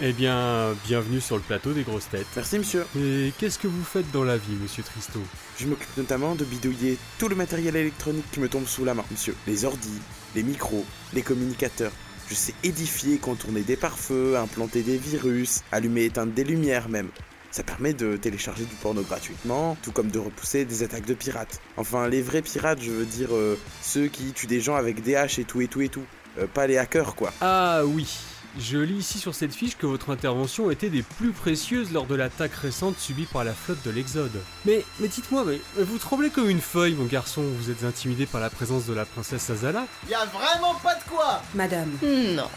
Eh 0.00 0.12
bien, 0.12 0.74
bienvenue 0.84 1.20
sur 1.20 1.36
le 1.36 1.42
plateau 1.42 1.72
des 1.72 1.82
grosses 1.82 2.08
têtes. 2.08 2.26
Merci, 2.34 2.58
monsieur. 2.58 2.84
Et 2.98 3.32
qu'est-ce 3.38 3.60
que 3.60 3.68
vous 3.68 3.84
faites 3.84 4.10
dans 4.10 4.24
la 4.24 4.36
vie, 4.36 4.56
monsieur 4.60 4.82
Tristo 4.82 5.20
Je 5.58 5.66
m'occupe 5.68 5.96
notamment 5.96 6.34
de 6.34 6.44
bidouiller 6.44 6.98
tout 7.20 7.28
le 7.28 7.36
matériel 7.36 7.76
électronique 7.76 8.28
qui 8.32 8.40
me 8.40 8.48
tombe 8.48 8.66
sous 8.66 8.84
la 8.84 8.94
main, 8.94 9.04
monsieur. 9.12 9.36
Les 9.46 9.64
ordis, 9.64 10.00
les 10.34 10.42
micros, 10.42 10.84
les 11.12 11.22
communicateurs. 11.22 11.92
Je 12.28 12.34
sais 12.34 12.54
édifier, 12.64 13.18
contourner 13.18 13.62
des 13.62 13.76
pare-feux, 13.76 14.36
implanter 14.36 14.82
des 14.82 14.96
virus, 14.96 15.62
allumer 15.70 16.02
et 16.02 16.06
éteindre 16.06 16.32
des 16.32 16.44
lumières 16.44 16.88
même. 16.88 17.08
Ça 17.50 17.62
permet 17.62 17.94
de 17.94 18.16
télécharger 18.16 18.64
du 18.64 18.74
porno 18.74 19.02
gratuitement, 19.02 19.76
tout 19.82 19.92
comme 19.92 20.10
de 20.10 20.18
repousser 20.18 20.64
des 20.64 20.82
attaques 20.82 21.06
de 21.06 21.14
pirates. 21.14 21.60
Enfin, 21.76 22.08
les 22.08 22.20
vrais 22.20 22.42
pirates, 22.42 22.82
je 22.82 22.90
veux 22.90 23.06
dire 23.06 23.34
euh, 23.34 23.58
ceux 23.80 24.08
qui 24.08 24.32
tuent 24.32 24.46
des 24.46 24.60
gens 24.60 24.74
avec 24.74 25.02
des 25.02 25.14
haches 25.14 25.38
et 25.38 25.44
tout 25.44 25.60
et 25.60 25.68
tout 25.68 25.80
et 25.80 25.88
tout. 25.88 26.04
Euh, 26.38 26.46
pas 26.46 26.66
les 26.66 26.76
hackers, 26.76 27.14
quoi. 27.14 27.32
Ah 27.40 27.82
oui, 27.86 28.18
je 28.58 28.78
lis 28.78 28.98
ici 28.98 29.18
sur 29.18 29.34
cette 29.34 29.54
fiche 29.54 29.76
que 29.76 29.86
votre 29.86 30.10
intervention 30.10 30.70
était 30.70 30.88
des 30.88 31.02
plus 31.02 31.32
précieuses 31.32 31.92
lors 31.92 32.06
de 32.06 32.14
l'attaque 32.14 32.54
récente 32.54 32.98
subie 32.98 33.26
par 33.26 33.44
la 33.44 33.52
flotte 33.52 33.84
de 33.84 33.90
l'Exode. 33.90 34.40
Mais, 34.64 34.84
mais 35.00 35.08
dites-moi, 35.08 35.44
mais 35.46 35.60
vous 35.82 35.98
tremblez 35.98 36.30
comme 36.30 36.48
une 36.48 36.60
feuille, 36.60 36.94
mon 36.94 37.04
garçon. 37.04 37.42
Vous 37.42 37.70
êtes 37.70 37.84
intimidé 37.84 38.26
par 38.26 38.40
la 38.40 38.50
présence 38.50 38.86
de 38.86 38.94
la 38.94 39.04
princesse 39.04 39.50
Azala 39.50 39.86
Y 40.08 40.14
a 40.14 40.24
vraiment 40.26 40.74
pas 40.82 40.94
de 40.94 41.02
quoi 41.08 41.42
Madame. 41.54 41.90
Non, 42.02 42.48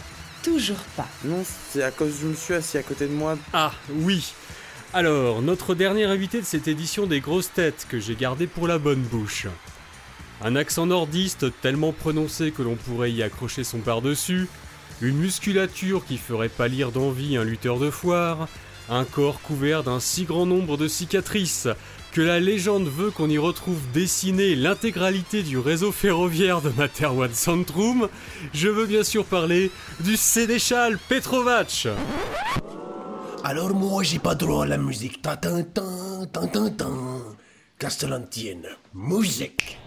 toujours 0.43 0.83
pas. 0.95 1.07
Non, 1.25 1.43
c'est 1.71 1.83
à 1.83 1.91
cause 1.91 2.19
du 2.19 2.25
monsieur 2.25 2.55
assis 2.55 2.77
à 2.77 2.83
côté 2.83 3.07
de 3.07 3.13
moi. 3.13 3.37
Ah 3.53 3.71
oui. 3.89 4.33
Alors, 4.93 5.41
notre 5.41 5.75
dernier 5.75 6.05
invité 6.05 6.39
de 6.39 6.45
cette 6.45 6.67
édition 6.67 7.05
des 7.05 7.19
grosses 7.19 7.51
têtes 7.51 7.85
que 7.89 7.99
j'ai 7.99 8.15
gardé 8.15 8.47
pour 8.47 8.67
la 8.67 8.79
bonne 8.79 9.01
bouche. 9.01 9.47
Un 10.41 10.55
accent 10.55 10.85
nordiste 10.85 11.47
tellement 11.61 11.91
prononcé 11.91 12.51
que 12.51 12.61
l'on 12.61 12.75
pourrait 12.75 13.11
y 13.11 13.21
accrocher 13.21 13.65
son 13.65 13.79
par-dessus, 13.79 14.47
une 15.01 15.17
musculature 15.17 16.05
qui 16.05 16.17
ferait 16.17 16.49
pâlir 16.49 16.91
d'envie 16.91 17.37
un 17.37 17.43
lutteur 17.43 17.79
de 17.79 17.89
foire, 17.89 18.47
un 18.89 19.05
corps 19.05 19.41
couvert 19.41 19.83
d'un 19.83 19.99
si 19.99 20.25
grand 20.25 20.45
nombre 20.45 20.77
de 20.77 20.87
cicatrices 20.87 21.67
que 22.11 22.21
la 22.21 22.39
légende 22.39 22.87
veut 22.87 23.11
qu'on 23.11 23.29
y 23.29 23.37
retrouve 23.37 23.79
dessiné 23.93 24.55
l'intégralité 24.55 25.43
du 25.43 25.59
réseau 25.59 25.91
ferroviaire 25.91 26.61
de 26.61 26.69
Materwan 26.69 27.31
Centrum, 27.33 28.09
je 28.53 28.67
veux 28.67 28.87
bien 28.87 29.03
sûr 29.03 29.25
parler 29.25 29.71
du 29.99 30.17
Sénéchal 30.17 30.97
Petrovac. 30.97 31.87
Alors 33.43 33.73
moi 33.73 34.03
j'ai 34.03 34.19
pas 34.19 34.35
droit 34.35 34.63
à 34.63 34.67
la 34.67 34.77
musique. 34.77 35.21
Ta 35.21 35.37
ta 35.37 35.63
ta 35.63 35.83
ta 36.31 36.47
ta 36.47 36.69
ta. 36.71 36.87
Castellantienne. 37.77 38.67
Musique. 38.93 39.79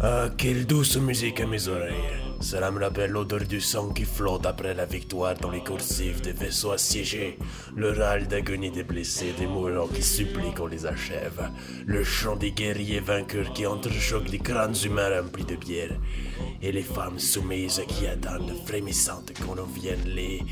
Ah, 0.00 0.28
quelle 0.36 0.64
douce 0.64 0.96
musique 0.96 1.40
à 1.40 1.46
mes 1.46 1.66
oreilles. 1.66 1.92
Cela 2.40 2.70
me 2.70 2.78
rappelle 2.78 3.10
l'odeur 3.10 3.40
du 3.40 3.60
sang 3.60 3.88
qui 3.88 4.04
flotte 4.04 4.46
après 4.46 4.72
la 4.72 4.86
victoire 4.86 5.34
dans 5.34 5.50
les 5.50 5.64
coursives 5.64 6.20
des 6.20 6.30
vaisseaux 6.30 6.70
assiégés, 6.70 7.36
le 7.74 7.90
râle 7.90 8.28
d'agonie 8.28 8.70
des 8.70 8.84
blessés, 8.84 9.34
des 9.36 9.48
mourants 9.48 9.88
qui 9.88 10.02
supplient 10.02 10.54
qu'on 10.56 10.68
les 10.68 10.86
achève, 10.86 11.50
le 11.84 12.04
chant 12.04 12.36
des 12.36 12.52
guerriers 12.52 13.00
vainqueurs 13.00 13.52
qui 13.52 13.66
entrechoquent 13.66 14.30
les 14.30 14.38
crânes 14.38 14.76
humains 14.84 15.20
remplis 15.20 15.44
de 15.44 15.56
bière, 15.56 15.98
et 16.62 16.70
les 16.70 16.82
femmes 16.82 17.18
soumises 17.18 17.82
qui 17.88 18.06
attendent 18.06 18.54
frémissantes 18.66 19.32
qu'on 19.40 19.60
en 19.60 19.66
vienne 19.66 20.04
les... 20.06 20.42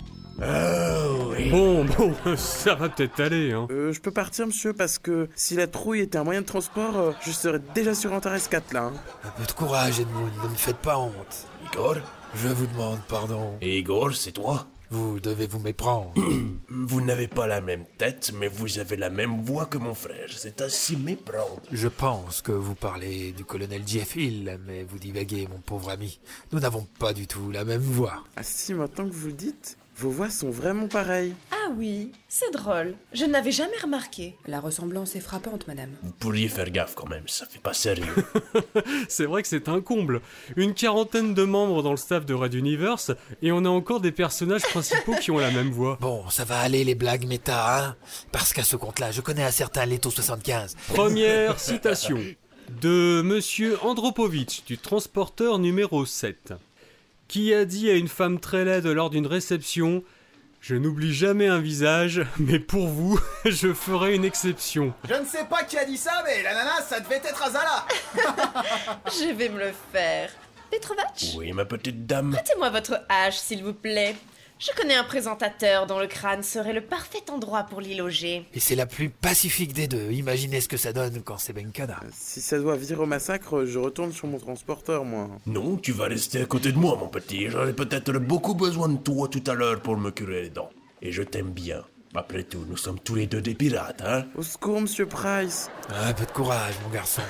Oh 0.43 1.33
oui. 1.33 1.51
Bon, 1.51 1.85
bon, 1.85 2.15
ça 2.37 2.75
va 2.75 2.89
peut-être 2.89 3.21
aller, 3.21 3.53
hein. 3.53 3.67
Euh, 3.71 3.93
je 3.93 4.01
peux 4.01 4.11
partir, 4.11 4.47
monsieur, 4.47 4.73
parce 4.73 4.99
que 4.99 5.29
si 5.35 5.55
la 5.55 5.67
trouille 5.67 6.01
était 6.01 6.19
un 6.19 6.25
moyen 6.25 6.43
de 6.43 6.47
transport, 6.47 6.97
euh, 6.97 7.13
je 7.25 7.31
serais 7.31 7.61
déjà 7.75 7.95
sur 7.95 8.13
Antares 8.13 8.49
4 8.49 8.73
là. 8.73 8.85
hein. 8.85 8.93
Un 9.25 9.31
peu 9.31 9.45
de 9.47 9.53
courage, 9.53 10.01
Edmund, 10.01 10.31
ne 10.45 10.49
me 10.49 10.55
faites 10.55 10.77
pas 10.77 10.99
honte. 10.99 11.47
Igor 11.73 11.97
Je 12.35 12.49
vous 12.49 12.67
demande 12.67 12.99
pardon. 13.09 13.55
Et 13.63 13.79
Igor, 13.79 14.15
c'est 14.15 14.33
toi 14.33 14.67
Vous 14.91 15.21
devez 15.21 15.47
vous 15.47 15.59
méprendre. 15.59 16.13
Vous 16.69 17.01
n'avez 17.01 17.27
pas 17.29 17.47
la 17.47 17.61
même 17.63 17.85
tête, 17.97 18.33
mais 18.39 18.49
vous 18.49 18.79
avez 18.79 18.97
la 18.97 19.09
même 19.09 19.43
voix 19.43 19.65
que 19.67 19.79
mon 19.79 19.95
frère. 19.95 20.29
C'est 20.29 20.61
ainsi 20.61 20.97
méprendre. 20.97 21.63
Je 21.73 21.89
pense 21.89 22.43
que 22.43 22.53
vous 22.53 22.75
parlez 22.75 23.33
du 23.33 23.45
colonel 23.45 23.83
Jeff 23.87 24.15
Hill, 24.17 24.59
mais 24.67 24.85
vous 24.85 24.99
divaguez, 24.99 25.49
mon 25.51 25.59
pauvre 25.59 25.91
ami. 25.91 26.21
Nous 26.53 26.61
n'avons 26.61 26.87
pas 26.99 27.13
du 27.15 27.27
tout 27.27 27.51
la 27.51 27.65
même 27.65 27.81
voix. 27.81 28.23
Ah 28.37 28.43
si, 28.43 28.75
maintenant 28.75 29.09
que 29.09 29.15
vous 29.15 29.29
le 29.29 29.33
dites, 29.33 29.79
Vos 29.99 30.11
voix 30.11 30.29
sont 30.29 30.51
vraiment 30.51 30.89
pareilles. 30.89 31.33
Ah 31.51 31.71
oui, 31.75 32.13
c'est 32.29 32.53
drôle. 32.53 32.95
Je 33.15 33.25
n'avais 33.25 33.51
jamais 33.51 33.79
remarqué. 33.83 34.37
La 34.47 34.61
ressemblance 34.61 35.17
est 35.17 35.21
frappante, 35.21 35.67
madame. 35.67 35.89
Vous 36.03 36.13
pourriez 36.13 36.49
faire 36.49 36.69
gaffe 36.71 36.95
quand 36.95 37.09
même, 37.09 37.27
ça 37.27 37.47
fait 37.47 37.63
pas 37.63 37.73
sérieux. 37.73 38.15
C'est 39.09 39.25
vrai 39.25 39.41
que 39.41 39.49
c'est 39.49 39.69
un 39.71 39.81
comble. 39.81 40.21
Une 40.57 40.75
quarantaine 40.75 41.33
de 41.33 41.45
membres 41.45 41.83
dans 41.83 41.93
le 41.93 41.97
staff 41.97 42.27
de 42.27 42.35
Red 42.35 42.53
Universe, 42.53 43.13
et 43.41 43.53
on 43.53 43.65
a 43.65 43.71
encore 43.71 44.01
des 44.01 44.13
personnages 44.13 44.63
principaux 44.63 45.15
qui 45.21 45.31
ont 45.31 45.39
la 45.39 45.51
même 45.51 45.71
voix. 45.71 45.97
Bon, 46.01 46.29
ça 46.29 46.45
va 46.45 46.59
aller 46.61 46.85
les 46.85 46.95
blagues 46.95 47.27
méta, 47.27 47.79
hein 47.79 47.97
Parce 48.33 48.53
qu'à 48.53 48.65
ce 48.65 48.77
compte-là, 48.77 49.13
je 49.13 49.23
connais 49.23 49.45
un 49.45 49.51
certain 49.51 49.87
Leto 49.87 50.11
75. 50.11 50.77
Première 50.89 51.59
citation 51.59 52.19
de 52.83 53.23
Monsieur 53.23 53.79
Andropovitch 53.83 54.65
du 54.65 54.77
transporteur 54.77 55.59
numéro 55.59 56.05
7, 56.05 56.53
qui 57.29 57.53
a 57.55 57.65
dit 57.65 57.91
à 57.91 57.95
une 57.95 58.09
femme 58.09 58.39
très 58.41 58.65
laide 58.65 58.87
lors 58.87 59.11
d'une 59.11 59.27
réception 59.27 60.03
Je 60.61 60.75
n'oublie 60.75 61.13
jamais 61.13 61.47
un 61.49 61.61
visage, 61.61 62.23
mais 62.39 62.59
pour 62.59 62.87
vous, 62.89 63.19
je 63.45 63.73
ferai 63.73 64.15
une 64.15 64.25
exception. 64.25 64.93
Je 65.09 65.15
ne 65.15 65.25
sais 65.25 65.45
pas 65.45 65.65
qui 65.65 65.79
a 65.79 65.85
dit 65.85 65.97
ça, 65.97 66.23
mais 66.25 66.43
l'ananas, 66.43 66.83
ça 66.89 67.01
devait 67.01 67.17
être 67.17 67.43
Azala. 67.43 67.87
Je 69.07 69.33
vais 69.35 69.49
me 69.49 69.59
le 69.59 69.73
faire. 69.93 70.31
Petrovac 70.71 71.35
Oui, 71.37 71.53
ma 71.53 71.65
petite 71.65 72.07
dame. 72.07 72.33
Prêtez-moi 72.33 72.71
votre 72.71 73.01
hache, 73.09 73.37
s'il 73.39 73.63
vous 73.63 73.75
plaît. 73.75 74.17
Je 74.59 74.71
connais 74.75 74.95
un 74.95 75.05
présentateur 75.05 75.87
dont 75.87 75.99
le 75.99 76.07
crâne 76.07 76.43
serait 76.43 76.73
le 76.73 76.81
parfait 76.81 77.31
endroit 77.31 77.65
pour 77.65 77.83
l'y 77.83 77.95
loger. 77.95 78.47
Et 78.55 78.61
c'est 78.61 78.75
la 78.75 78.87
plus 78.87 79.11
pacifique 79.11 79.75
des 79.75 79.87
deux. 79.87 80.11
Imaginez 80.13 80.63
ce 80.63 80.69
que 80.69 80.79
ça 80.79 80.95
donne 80.95 81.21
quand 81.23 81.37
c'est 81.37 81.53
Benkada. 81.53 82.01
Si 82.13 82.41
ça 82.41 82.59
doit 82.59 82.75
virer 82.77 83.03
au 83.03 83.07
massacre, 83.07 83.67
je 83.67 83.79
retourne 83.79 84.13
sur 84.13 84.29
mon 84.29 84.39
transporteur, 84.39 85.05
moi. 85.05 85.29
Non, 85.45 85.77
tu 85.77 85.93
vas 85.93 86.07
rester 86.07 86.41
à 86.41 86.47
côté 86.47 86.73
de 86.73 86.79
moi, 86.79 86.97
mon 86.99 87.09
petit. 87.09 87.51
J'aurai 87.51 87.75
peut-être 87.75 88.13
beaucoup 88.13 88.55
besoin 88.55 88.89
de 88.89 88.97
toi 88.97 89.29
tout 89.29 89.45
à 89.47 89.53
l'heure 89.53 89.83
pour 89.83 89.99
me 89.99 90.11
curer 90.11 90.45
les 90.45 90.51
dents. 90.51 90.71
Et 91.03 91.13
je 91.13 91.23
t'aime 91.23 91.51
bien. 91.51 91.85
Après 92.15 92.45
tout, 92.45 92.65
nous 92.69 92.77
sommes 92.77 92.99
tous 92.99 93.15
les 93.15 93.27
deux 93.27 93.43
des 93.43 93.55
pirates, 93.55 94.03
hein 94.07 94.25
Au 94.37 94.43
secours, 94.43 94.81
monsieur 94.81 95.07
Price. 95.07 95.71
Un 95.91 96.13
peu 96.13 96.25
de 96.25 96.31
courage, 96.31 96.75
mon 96.83 96.89
garçon. 96.91 97.23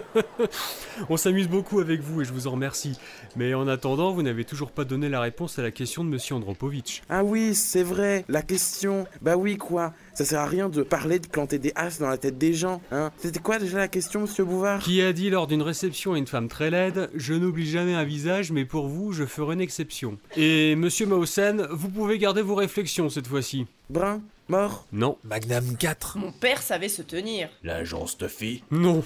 On 1.08 1.16
s'amuse 1.16 1.48
beaucoup 1.48 1.80
avec 1.80 2.00
vous 2.00 2.20
et 2.20 2.24
je 2.24 2.32
vous 2.32 2.46
en 2.46 2.52
remercie. 2.52 2.98
Mais 3.36 3.54
en 3.54 3.68
attendant, 3.68 4.12
vous 4.12 4.22
n'avez 4.22 4.44
toujours 4.44 4.70
pas 4.70 4.84
donné 4.84 5.08
la 5.08 5.20
réponse 5.20 5.58
à 5.58 5.62
la 5.62 5.70
question 5.70 6.04
de 6.04 6.10
Monsieur 6.10 6.34
Andropovitch. 6.34 7.02
Ah 7.08 7.24
oui, 7.24 7.54
c'est 7.54 7.82
vrai, 7.82 8.24
la 8.28 8.42
question. 8.42 9.06
Bah 9.22 9.36
oui, 9.36 9.56
quoi. 9.56 9.94
Ça 10.16 10.24
sert 10.24 10.40
à 10.40 10.46
rien 10.46 10.70
de 10.70 10.82
parler 10.82 11.18
de 11.18 11.26
planter 11.26 11.58
des 11.58 11.72
as 11.76 11.98
dans 11.98 12.08
la 12.08 12.16
tête 12.16 12.38
des 12.38 12.54
gens, 12.54 12.80
hein. 12.90 13.12
C'était 13.18 13.38
quoi 13.38 13.58
déjà 13.58 13.76
la 13.76 13.86
question, 13.88 14.22
monsieur 14.22 14.44
Bouvard? 14.46 14.80
Qui 14.80 15.02
a 15.02 15.12
dit 15.12 15.28
lors 15.28 15.46
d'une 15.46 15.60
réception 15.60 16.14
à 16.14 16.18
une 16.18 16.26
femme 16.26 16.48
très 16.48 16.70
laide 16.70 17.10
Je 17.14 17.34
n'oublie 17.34 17.68
jamais 17.68 17.92
un 17.92 18.04
visage, 18.04 18.50
mais 18.50 18.64
pour 18.64 18.88
vous, 18.88 19.12
je 19.12 19.26
ferai 19.26 19.52
une 19.52 19.60
exception. 19.60 20.16
Et 20.34 20.74
Monsieur 20.74 21.04
Mausen, 21.04 21.66
vous 21.70 21.90
pouvez 21.90 22.16
garder 22.16 22.40
vos 22.40 22.54
réflexions 22.54 23.10
cette 23.10 23.26
fois-ci. 23.26 23.66
Brun? 23.90 24.22
Mort? 24.48 24.86
Non. 24.92 25.18
Magnum 25.24 25.76
4 25.76 26.18
Mon 26.18 26.32
père 26.32 26.62
savait 26.62 26.88
se 26.88 27.02
tenir. 27.02 27.48
L'agence 27.62 28.16
de 28.16 28.28
filles 28.28 28.62
Non. 28.70 29.04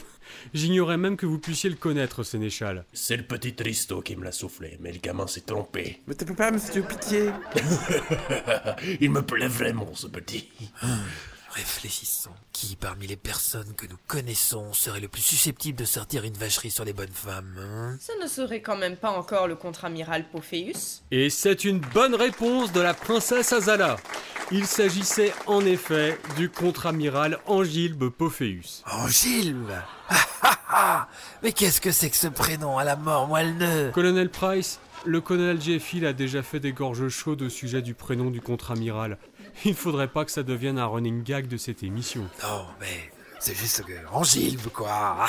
J'ignorais 0.55 0.97
même 0.97 1.16
que 1.16 1.27
vous 1.27 1.39
puissiez 1.39 1.70
le 1.70 1.77
connaître, 1.77 2.23
Sénéchal. 2.23 2.85
C'est 2.93 3.16
le 3.16 3.23
petit 3.23 3.55
Tristo 3.55 4.01
qui 4.01 4.16
me 4.16 4.24
l'a 4.24 4.32
soufflé, 4.32 4.78
mais 4.81 4.93
le 4.93 4.98
gamin 4.98 5.27
s'est 5.27 5.43
trompé. 5.43 6.01
Mais 6.07 6.15
t'as 6.15 6.32
pas, 6.32 6.51
monsieur 6.51 6.82
Pitié 6.82 7.31
Il 9.01 9.11
me 9.11 9.23
plaît 9.23 9.48
vraiment, 9.48 9.94
ce 9.94 10.07
petit. 10.07 10.48
Réfléchissons. 11.51 12.31
Qui 12.52 12.77
parmi 12.77 13.09
les 13.09 13.16
personnes 13.16 13.74
que 13.77 13.86
nous 13.86 13.98
connaissons 14.06 14.72
serait 14.72 15.01
le 15.01 15.09
plus 15.09 15.22
susceptible 15.22 15.78
de 15.78 15.85
sortir 15.85 16.22
une 16.24 16.35
vacherie 16.35 16.70
sur 16.70 16.85
les 16.85 16.93
bonnes 16.93 17.09
femmes 17.12 17.56
hein? 17.59 17.97
Ce 18.01 18.12
ne 18.22 18.28
serait 18.28 18.62
quand 18.62 18.77
même 18.77 18.97
pas 18.97 19.10
encore 19.10 19.48
le 19.48 19.56
contre-amiral 19.56 20.28
Pophéus? 20.31 21.02
Et 21.10 21.28
c'est 21.28 21.64
une 21.64 21.81
bonne 21.81 22.14
réponse 22.14 22.72
de 22.72 22.81
la 22.81 22.94
princesse 22.94 23.52
Azala. 23.52 23.97
Il 24.52 24.66
s'agissait 24.66 25.32
en 25.47 25.64
effet 25.64 26.18
du 26.36 26.51
contre-amiral 26.51 27.39
Angilbe 27.47 28.10
Pophéus. 28.10 28.85
Angilbe? 28.90 29.72
Ah, 30.09 30.16
ah, 30.43 30.59
ah 30.68 31.09
Mais 31.43 31.52
qu'est-ce 31.52 31.81
que 31.81 31.90
c'est 31.90 32.10
que 32.10 32.16
ce 32.16 32.28
prénom 32.28 32.78
à 32.78 32.85
la 32.85 32.94
mort 32.94 33.27
moelleux? 33.27 33.90
Colonel 33.93 34.31
Price, 34.31 34.78
le 35.05 35.20
colonel 35.20 35.60
Jeffil 35.60 36.05
a 36.05 36.12
déjà 36.12 36.43
fait 36.43 36.60
des 36.60 36.72
gorges 36.72 37.09
chaudes 37.09 37.43
au 37.43 37.48
sujet 37.48 37.81
du 37.81 37.94
prénom 37.94 38.31
du 38.31 38.40
contre-amiral. 38.40 39.18
Il 39.64 39.74
faudrait 39.74 40.09
pas 40.09 40.24
que 40.24 40.31
ça 40.31 40.43
devienne 40.43 40.78
un 40.78 40.86
running 40.86 41.22
gag 41.22 41.48
de 41.48 41.56
cette 41.56 41.82
émission. 41.82 42.22
Non, 42.43 42.64
mais 42.81 43.10
c'est 43.39 43.55
juste 43.55 43.85
que 43.85 43.93
Angilbe, 44.12 44.68
quoi 44.72 45.27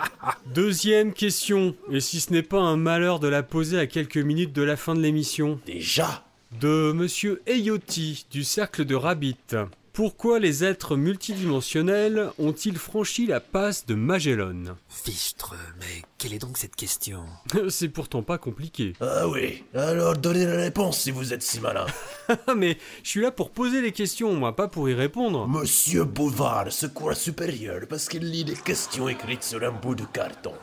Deuxième 0.46 1.12
question, 1.12 1.74
et 1.90 2.00
si 2.00 2.20
ce 2.20 2.32
n'est 2.32 2.42
pas 2.42 2.60
un 2.60 2.76
malheur 2.76 3.20
de 3.20 3.28
la 3.28 3.42
poser 3.42 3.78
à 3.78 3.86
quelques 3.86 4.18
minutes 4.18 4.52
de 4.52 4.62
la 4.62 4.76
fin 4.76 4.94
de 4.94 5.00
l'émission? 5.00 5.58
Déjà 5.66 6.24
De 6.60 6.92
Monsieur 6.92 7.42
Eyoti, 7.46 8.26
du 8.30 8.44
Cercle 8.44 8.84
de 8.84 8.94
Rabbit. 8.94 9.56
Pourquoi 9.94 10.40
les 10.40 10.64
êtres 10.64 10.96
multidimensionnels 10.96 12.32
ont-ils 12.40 12.78
franchi 12.78 13.28
la 13.28 13.38
passe 13.38 13.86
de 13.86 13.94
Magellan 13.94 14.74
Fichtre, 14.88 15.54
mais 15.78 16.02
quelle 16.18 16.34
est 16.34 16.40
donc 16.40 16.58
cette 16.58 16.74
question 16.74 17.24
C'est 17.68 17.90
pourtant 17.90 18.24
pas 18.24 18.36
compliqué. 18.36 18.94
Ah 19.00 19.28
oui, 19.28 19.62
alors 19.72 20.16
donnez 20.16 20.46
la 20.46 20.56
réponse 20.56 20.98
si 20.98 21.12
vous 21.12 21.32
êtes 21.32 21.44
si 21.44 21.60
malin. 21.60 21.86
Mais 22.56 22.76
je 23.04 23.08
suis 23.08 23.20
là 23.20 23.30
pour 23.30 23.52
poser 23.52 23.82
les 23.82 23.92
questions, 23.92 24.34
moi, 24.34 24.56
pas 24.56 24.66
pour 24.66 24.88
y 24.88 24.94
répondre. 24.94 25.46
Monsieur 25.46 26.02
Bouvard 26.02 26.72
se 26.72 26.86
croit 26.86 27.14
supérieur 27.14 27.82
parce 27.88 28.08
qu'il 28.08 28.28
lit 28.28 28.44
des 28.44 28.56
questions 28.56 29.08
écrites 29.08 29.44
sur 29.44 29.62
un 29.62 29.70
bout 29.70 29.94
de 29.94 30.06
carton. 30.06 30.54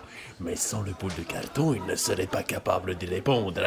Mais 0.41 0.57
sans 0.57 0.81
le 0.81 0.91
bout 0.91 1.07
de 1.17 1.23
carton, 1.23 1.73
il 1.73 1.85
ne 1.85 1.95
serait 1.95 2.27
pas 2.27 2.43
capable 2.43 2.95
d'y 2.95 3.05
répondre. 3.05 3.61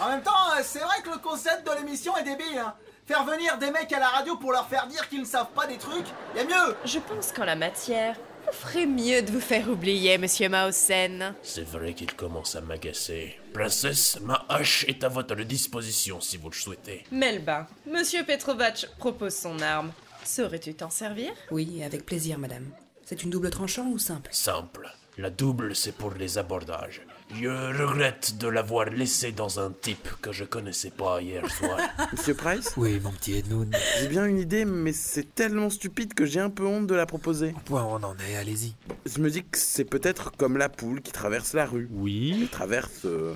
En 0.00 0.08
même 0.08 0.22
temps, 0.22 0.32
euh, 0.58 0.62
c'est 0.64 0.80
vrai 0.80 1.02
que 1.04 1.10
le 1.10 1.18
concept 1.18 1.64
de 1.64 1.78
l'émission 1.78 2.16
est 2.16 2.24
débile. 2.24 2.58
Hein. 2.58 2.74
Faire 3.06 3.24
venir 3.26 3.58
des 3.58 3.70
mecs 3.70 3.92
à 3.92 3.98
la 3.98 4.08
radio 4.08 4.36
pour 4.36 4.50
leur 4.50 4.66
faire 4.66 4.86
dire 4.86 5.06
qu'ils 5.10 5.20
ne 5.20 5.26
savent 5.26 5.52
pas 5.54 5.66
des 5.66 5.76
trucs, 5.76 6.06
y 6.34 6.38
a 6.38 6.44
mieux. 6.44 6.74
Je 6.86 6.98
pense 6.98 7.32
qu'en 7.32 7.44
la 7.44 7.54
matière, 7.54 8.16
vous 8.46 8.52
ferez 8.52 8.86
mieux 8.86 9.20
de 9.20 9.30
vous 9.30 9.42
faire 9.42 9.68
oublier, 9.68 10.16
monsieur 10.16 10.48
Mausen. 10.48 11.34
C'est 11.42 11.68
vrai 11.68 11.92
qu'il 11.92 12.14
commence 12.14 12.56
à 12.56 12.62
m'agacer. 12.62 13.38
Princesse, 13.52 14.18
ma 14.22 14.46
hache 14.48 14.86
est 14.88 15.04
à 15.04 15.08
votre 15.08 15.34
disposition 15.34 16.22
si 16.22 16.38
vous 16.38 16.48
le 16.48 16.54
souhaitez. 16.54 17.04
Melba, 17.12 17.66
monsieur 17.86 18.24
Petrovac 18.24 18.86
propose 18.98 19.34
son 19.34 19.60
arme. 19.60 19.92
Saurais-tu 20.24 20.72
t'en 20.74 20.88
servir? 20.88 21.30
Oui, 21.50 21.82
avec 21.84 22.06
plaisir, 22.06 22.38
madame. 22.38 22.70
C'est 23.04 23.22
une 23.22 23.28
double 23.28 23.50
tranchant 23.50 23.84
ou 23.84 23.98
simple? 23.98 24.30
Simple. 24.32 24.90
La 25.18 25.28
double, 25.28 25.76
c'est 25.76 25.92
pour 25.92 26.14
les 26.14 26.38
abordages. 26.38 27.02
Je 27.32 27.48
regrette 27.82 28.36
de 28.38 28.46
l'avoir 28.48 28.86
laissé 28.86 29.32
dans 29.32 29.58
un 29.58 29.72
type 29.72 30.08
que 30.20 30.30
je 30.30 30.44
connaissais 30.44 30.90
pas 30.90 31.20
hier 31.20 31.50
soir. 31.50 31.78
Monsieur 32.12 32.34
Price 32.34 32.72
Oui, 32.76 33.00
mon 33.02 33.10
petit 33.12 33.38
Edmund. 33.38 33.74
J'ai 34.00 34.08
bien 34.08 34.26
une 34.26 34.38
idée, 34.38 34.64
mais 34.64 34.92
c'est 34.92 35.34
tellement 35.34 35.70
stupide 35.70 36.14
que 36.14 36.26
j'ai 36.26 36.40
un 36.40 36.50
peu 36.50 36.64
honte 36.64 36.86
de 36.86 36.94
la 36.94 37.06
proposer. 37.06 37.54
Point 37.64 37.84
on 37.84 38.02
en 38.02 38.16
est, 38.18 38.36
allez-y. 38.36 38.74
Je 39.06 39.18
me 39.20 39.30
dis 39.30 39.42
que 39.42 39.58
c'est 39.58 39.84
peut-être 39.84 40.32
comme 40.36 40.56
la 40.58 40.68
poule 40.68 41.00
qui 41.00 41.12
traverse 41.12 41.54
la 41.54 41.66
rue. 41.66 41.88
Oui. 41.92 42.38
Elle 42.42 42.48
traverse 42.48 43.04
euh, 43.06 43.34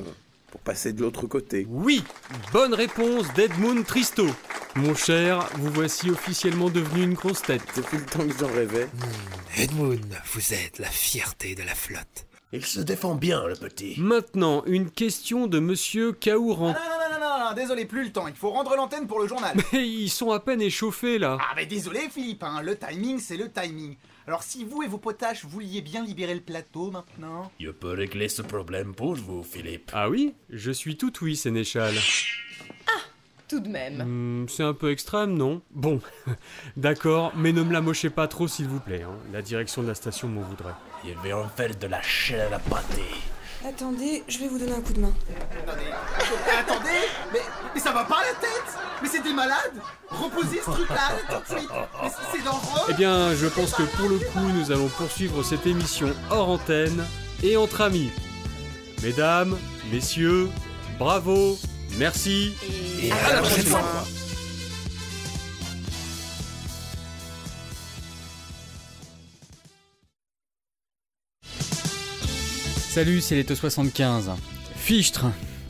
pour 0.50 0.60
passer 0.60 0.92
de 0.92 1.00
l'autre 1.00 1.26
côté. 1.26 1.66
Oui 1.68 2.04
Bonne 2.52 2.74
réponse 2.74 3.32
d'Edmund 3.34 3.84
Tristo. 3.84 4.26
Mon 4.76 4.94
cher, 4.94 5.48
vous 5.54 5.72
voici 5.72 6.10
officiellement 6.10 6.68
devenu 6.70 7.02
une 7.02 7.14
grosse 7.14 7.42
tête. 7.42 7.62
Depuis 7.74 7.96
le 7.98 8.04
temps 8.04 8.24
que 8.26 8.38
j'en 8.38 8.52
rêvais. 8.52 8.84
Hmm, 8.84 9.60
Edmund, 9.60 10.14
vous 10.34 10.54
êtes 10.54 10.78
la 10.78 10.88
fierté 10.90 11.56
de 11.56 11.62
la 11.64 11.74
flotte. 11.74 12.27
Il 12.52 12.64
se 12.64 12.80
défend 12.80 13.14
bien, 13.14 13.46
le 13.46 13.54
petit. 13.56 13.94
Maintenant, 13.98 14.62
une 14.64 14.90
question 14.90 15.46
de 15.46 15.58
Monsieur 15.58 16.12
Kaouran. 16.12 16.74
Ah, 16.74 16.80
non, 16.88 17.18
non, 17.18 17.20
non, 17.20 17.38
non, 17.38 17.44
non, 17.50 17.54
désolé, 17.54 17.84
plus 17.84 18.04
le 18.04 18.10
temps. 18.12 18.26
Il 18.26 18.34
faut 18.34 18.48
rendre 18.50 18.74
l'antenne 18.74 19.06
pour 19.06 19.20
le 19.20 19.28
journal. 19.28 19.54
Mais 19.72 19.86
ils 19.86 20.08
sont 20.08 20.30
à 20.30 20.40
peine 20.40 20.62
échauffés 20.62 21.18
là. 21.18 21.36
Ah, 21.40 21.52
mais 21.56 21.66
désolé, 21.66 22.08
Philippe, 22.10 22.42
hein, 22.42 22.62
le 22.62 22.76
timing, 22.78 23.18
c'est 23.18 23.36
le 23.36 23.50
timing. 23.52 23.96
Alors, 24.26 24.42
si 24.42 24.64
vous 24.64 24.82
et 24.82 24.86
vos 24.86 24.96
potaches 24.98 25.44
vouliez 25.44 25.82
bien 25.82 26.02
libérer 26.02 26.34
le 26.34 26.40
plateau 26.40 26.90
maintenant. 26.90 27.50
Je 27.60 27.70
peux 27.70 27.90
régler 27.92 28.28
ce 28.30 28.40
problème 28.40 28.94
pour 28.94 29.14
vous, 29.14 29.42
Philippe. 29.42 29.90
Ah 29.92 30.08
oui? 30.08 30.34
Je 30.48 30.70
suis 30.70 30.96
tout 30.96 31.12
oui, 31.20 31.36
Sénéchal. 31.36 31.94
Tout 33.46 33.60
de 33.60 33.68
même. 33.68 34.02
Hmm, 34.04 34.46
c'est 34.48 34.62
un 34.62 34.74
peu 34.74 34.90
extrême, 34.90 35.32
non? 35.34 35.62
Bon, 35.70 36.00
d'accord, 36.76 37.32
mais 37.34 37.52
ne 37.52 37.62
me 37.62 37.72
la 37.72 37.80
mochez 37.80 38.10
pas 38.10 38.28
trop 38.28 38.46
s'il 38.46 38.68
vous 38.68 38.80
plaît. 38.80 39.02
hein. 39.02 39.16
La 39.32 39.40
direction 39.40 39.82
de 39.82 39.88
la 39.88 39.94
station 39.94 40.28
m'en 40.28 40.42
voudrait. 40.42 40.74
Il 41.04 41.14
vais 41.22 41.32
en 41.32 41.48
faire 41.48 41.74
de 41.74 41.86
la 41.86 42.02
chair 42.02 42.50
à 42.52 42.58
pâté. 42.58 43.02
Attendez, 43.66 44.22
je 44.28 44.38
vais 44.38 44.48
vous 44.48 44.58
donner 44.58 44.72
un 44.72 44.80
coup 44.80 44.92
de 44.92 45.00
main. 45.00 45.12
Attendez, 45.66 45.82
attendez, 46.60 47.00
mais, 47.32 47.40
mais 47.74 47.80
ça 47.80 47.90
va 47.92 48.04
pas 48.04 48.20
la 48.22 48.34
tête 48.40 48.78
Mais 49.02 49.08
c'est 49.08 49.20
des 49.22 49.32
malades 49.32 49.74
Reposez 50.10 50.60
ce 50.64 50.70
truc-là, 50.70 51.10
tout 51.28 51.54
de 51.54 51.58
suite 51.58 51.70
Mais 52.02 52.08
c'est- 52.08 52.36
c'est 52.38 52.44
dangereux 52.44 52.86
Eh 52.88 52.94
bien, 52.94 53.34
je 53.34 53.46
pense 53.46 53.72
que 53.74 53.82
pour 53.82 54.08
le 54.08 54.18
coup, 54.18 54.48
nous 54.54 54.70
allons 54.70 54.88
poursuivre 54.88 55.42
cette 55.42 55.66
émission 55.66 56.12
hors 56.30 56.48
antenne 56.50 57.04
et 57.42 57.56
entre 57.56 57.80
amis. 57.80 58.10
Mesdames, 59.02 59.56
messieurs, 59.92 60.48
bravo, 60.98 61.58
merci. 61.98 62.54
Et 63.02 63.10
à 63.12 63.32
la 63.34 63.40
prochaine 63.40 63.64
fois. 63.66 63.80
Salut, 72.88 73.20
c'est 73.20 73.40
Leto75. 73.40 74.30
Fichtre, 74.74 75.26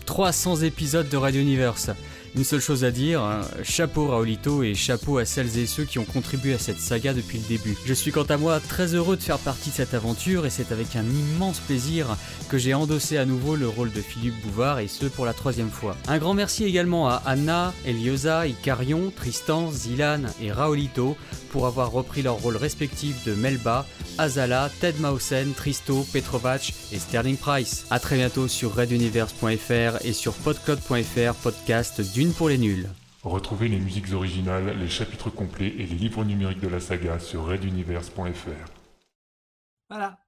300 0.07 0.63
épisodes 0.63 1.09
de 1.09 1.17
Radio 1.17 1.41
Universe. 1.41 1.91
Une 2.37 2.45
seule 2.45 2.61
chose 2.61 2.85
à 2.85 2.93
dire, 2.93 3.23
hein, 3.23 3.41
chapeau 3.65 4.07
Raulito 4.07 4.63
et 4.63 4.75
chapeau 4.75 5.19
à 5.19 5.25
celles 5.25 5.59
et 5.59 5.67
ceux 5.67 5.83
qui 5.83 5.99
ont 5.99 6.05
contribué 6.05 6.55
à 6.55 6.59
cette 6.59 6.79
saga 6.79 7.13
depuis 7.13 7.39
le 7.39 7.49
début. 7.49 7.77
Je 7.85 7.93
suis 7.93 8.13
quant 8.13 8.23
à 8.23 8.37
moi 8.37 8.61
très 8.61 8.95
heureux 8.95 9.17
de 9.17 9.23
faire 9.23 9.39
partie 9.39 9.71
de 9.71 9.75
cette 9.75 9.95
aventure 9.95 10.47
et 10.47 10.51
c'est 10.51 10.71
avec 10.71 10.95
un 10.95 11.05
immense 11.05 11.59
plaisir 11.59 12.07
que 12.49 12.57
j'ai 12.57 12.75
endossé 12.75 13.19
à 13.19 13.25
nouveau 13.25 13.57
le 13.57 13.67
rôle 13.67 13.91
de 13.93 14.01
Philippe 14.01 14.41
Bouvard 14.43 14.79
et 14.79 14.87
ce 14.87 15.07
pour 15.07 15.27
la 15.27 15.33
troisième 15.33 15.71
fois. 15.71 15.97
Un 16.07 16.19
grand 16.19 16.35
merci 16.35 16.65
également 16.65 17.09
à 17.09 17.21
Anna, 17.27 17.75
Eliosa, 17.85 18.47
Icarion, 18.47 19.11
Tristan, 19.15 19.73
Zilan 19.73 20.23
et 20.41 20.53
Raolito 20.53 21.17
pour 21.51 21.67
avoir 21.67 21.91
repris 21.91 22.23
leurs 22.23 22.37
rôles 22.41 22.57
respectifs 22.57 23.25
de 23.25 23.35
Melba, 23.35 23.87
Azala, 24.19 24.71
Ted 24.81 24.99
Mausen, 25.01 25.53
Tristo, 25.55 26.05
Petrovac 26.13 26.73
et 26.93 26.99
Sterling 26.99 27.37
Price. 27.37 27.87
A 27.91 27.99
très 28.01 28.17
bientôt 28.17 28.49
sur 28.49 28.75
reduniverse.fr 28.75 30.05
et 30.05 30.13
sur 30.13 30.35
podcloud.fr 30.35 31.35
podcast 31.43 32.01
d'une 32.13 32.33
pour 32.33 32.49
les 32.49 32.59
nuls. 32.59 32.89
Retrouvez 33.25 33.69
les 33.69 33.79
musiques 33.81 34.13
originales, 34.13 34.79
les 34.79 34.89
chapitres 34.89 35.29
complets 35.31 35.69
et 35.69 35.87
les 35.87 35.97
livres 35.97 36.25
numériques 36.25 36.61
de 36.61 36.69
la 36.69 36.81
saga 36.81 37.19
sur 37.19 37.47
reduniverse.fr. 37.47 38.71
Voilà. 39.91 40.19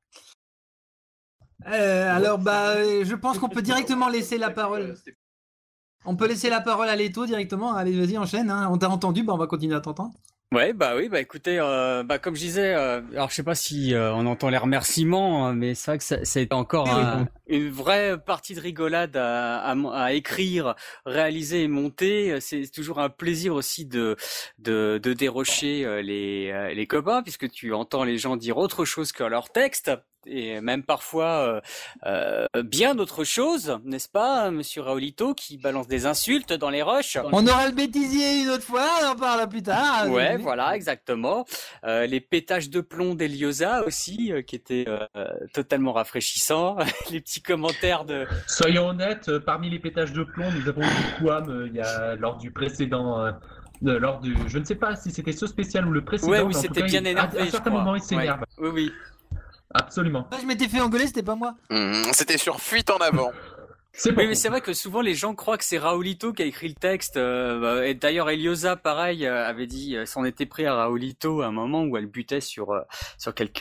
Euh, 1.69 2.17
alors, 2.17 2.39
bah, 2.39 2.71
euh, 2.77 3.05
je 3.05 3.15
pense 3.15 3.39
qu'on 3.39 3.49
peut 3.49 3.63
directement 3.63 4.09
laisser 4.09 4.39
la 4.39 4.51
parole. 4.51 4.97
On 6.05 6.17
peut 6.17 6.27
laisser 6.27 6.49
la 6.49 6.61
parole 6.61 6.89
à 6.89 6.97
Leto 6.97 7.27
directement. 7.27 7.75
Allez, 7.75 7.93
vas-y, 7.99 8.17
enchaîne. 8.17 8.51
hein. 8.51 8.69
On 8.73 8.79
t'a 8.79 8.89
entendu, 8.89 9.23
bah, 9.23 9.35
on 9.35 9.39
va 9.39 9.47
continuer 9.47 9.77
à 9.77 9.81
t'entendre. 9.81 10.15
Ouais, 10.53 10.73
bah 10.73 10.97
oui, 10.97 11.09
bah 11.09 11.21
écoutez, 11.21 11.61
euh, 11.61 12.03
bah 12.03 12.19
comme 12.19 12.35
je 12.35 12.41
disais, 12.41 12.75
euh, 12.75 13.01
alors 13.13 13.31
je 13.31 13.37
sais 13.37 13.45
pas 13.45 13.55
si 13.55 13.95
euh, 13.95 14.13
on 14.13 14.27
entend 14.27 14.49
les 14.49 14.57
remerciements, 14.59 15.47
hein, 15.47 15.55
mais 15.55 15.77
c'est 15.77 15.93
vrai 15.93 15.99
que 15.99 16.03
ça, 16.03 16.25
ça 16.25 16.41
a 16.41 16.43
été 16.43 16.53
encore 16.57 16.91
un- 16.91 17.29
une 17.47 17.71
vraie 17.71 18.19
partie 18.21 18.55
de 18.57 18.61
rigolade 18.61 19.17
à, 19.17 19.61
à, 19.61 19.77
à 19.95 20.13
écrire, 20.13 20.75
réaliser 21.07 21.63
et 21.63 21.69
monter. 21.69 22.41
C'est 22.41 22.69
toujours 22.73 22.99
un 22.99 23.11
plaisir 23.11 23.55
aussi 23.55 23.87
de 23.87 24.17
de, 24.59 24.99
de 25.01 25.13
dérocher 25.13 25.85
euh, 25.85 26.03
les 26.03 26.51
euh, 26.53 26.75
les 26.75 26.87
copains, 26.89 27.23
puisque 27.23 27.49
tu 27.49 27.73
entends 27.73 28.03
les 28.03 28.19
gens 28.19 28.37
dire 28.37 28.57
autre 28.59 28.85
chose 28.85 29.13
que 29.13 29.23
leur 29.23 29.51
texte. 29.53 29.93
Et 30.27 30.61
même 30.61 30.83
parfois 30.83 31.25
euh, 31.27 31.61
euh, 32.07 32.63
bien 32.63 32.99
autre 32.99 33.25
chose, 33.25 33.79
n'est-ce 33.85 34.09
pas, 34.09 34.51
Monsieur 34.51 34.83
Raolito, 34.83 35.35
qui 35.35 35.57
balance 35.57 35.89
des 35.89 36.07
insultes 36.07 36.53
dans 36.53 36.69
les 36.71 36.83
rushs. 36.83 37.17
On 37.33 37.47
aura 37.47 37.67
le 37.67 37.73
bêtisier 37.75 38.43
une 38.43 38.51
autre 38.51 38.65
fois, 38.65 38.87
on 39.03 39.07
en 39.13 39.17
parlera 39.17 39.47
plus 39.47 39.63
tard. 39.63 40.09
Ouais, 40.11 40.37
voilà, 40.37 40.77
exactement. 40.77 41.47
Euh, 41.85 42.07
les 42.07 42.21
pétages 42.21 42.69
de 42.71 42.81
plomb 42.81 43.15
d'Eliosa 43.15 43.83
aussi, 43.87 44.33
euh, 44.33 44.43
qui 44.43 44.57
étaient 44.57 44.85
euh, 44.89 45.07
totalement 45.55 45.93
rafraîchissants. 45.93 46.77
les 47.11 47.21
petits 47.21 47.43
commentaires 47.43 48.05
de. 48.05 48.27
Soyons 48.47 48.89
honnêtes, 48.89 49.39
parmi 49.39 49.71
les 49.71 49.79
pétages 49.79 50.13
de 50.13 50.23
plomb, 50.25 50.51
nous 50.53 50.69
avons 50.69 50.83
eu 50.83 51.23
Quam 51.25 51.49
euh, 51.49 51.67
il 51.69 51.75
y 51.77 51.81
a, 51.81 52.15
lors 52.17 52.37
du 52.37 52.51
précédent. 52.51 53.21
euh, 53.21 53.33
de- 53.83 53.93
lors 53.93 54.21
du, 54.21 54.37
je 54.47 54.59
ne 54.59 54.65
sais 54.67 54.75
pas 54.75 54.95
si 54.95 55.11
c'était 55.11 55.33
ce 55.33 55.47
spécial 55.47 55.87
ou 55.87 55.91
le 55.93 56.05
précédent. 56.05 56.31
Ouais, 56.33 56.41
oui, 56.43 56.53
c'était 56.53 56.83
bien 56.83 57.01
il- 57.01 57.07
énervé. 57.07 57.39
À, 57.41 57.47
certains 57.47 57.71
crois. 57.71 57.81
moments, 57.81 57.95
il 57.97 58.03
s'énerve. 58.03 58.41
Ouais. 58.59 58.69
Oui, 58.69 58.71
oui. 58.75 58.93
Absolument. 59.73 60.27
je 60.41 60.47
m'étais 60.47 60.69
fait 60.69 60.81
engueuler, 60.81 61.07
c'était 61.07 61.23
pas 61.23 61.35
moi. 61.37 61.55
Hum, 61.71 62.03
C'était 62.13 62.39
sur 62.39 62.61
fuite 62.61 62.91
en 62.91 62.97
avant. 62.97 63.31
C'est 63.93 64.17
Oui, 64.17 64.27
mais 64.29 64.35
c'est 64.37 64.49
vrai 64.49 64.61
que 64.61 64.73
souvent 64.73 65.01
les 65.01 65.15
gens 65.15 65.35
croient 65.35 65.59
que 65.59 65.65
c'est 65.65 65.79
Raulito 65.79 66.33
qui 66.33 66.43
a 66.43 66.45
écrit 66.47 66.69
le 66.69 66.75
texte. 66.75 67.17
euh, 67.17 67.83
et 67.83 67.95
d'ailleurs, 67.95 68.31
Eliosa, 68.31 68.77
pareil, 68.77 69.27
euh, 69.27 69.45
avait 69.47 69.67
dit, 69.67 69.97
euh, 69.97 70.07
s'en 70.07 70.25
était 70.25 70.47
pris 70.47 70.65
à 70.65 70.85
Raulito 70.87 71.43
à 71.43 71.47
un 71.47 71.51
moment 71.51 71.83
où 71.83 71.97
elle 71.97 72.07
butait 72.07 72.41
sur 72.41 72.71
euh, 72.71 72.81
sur 73.19 73.35
quelques. 73.35 73.61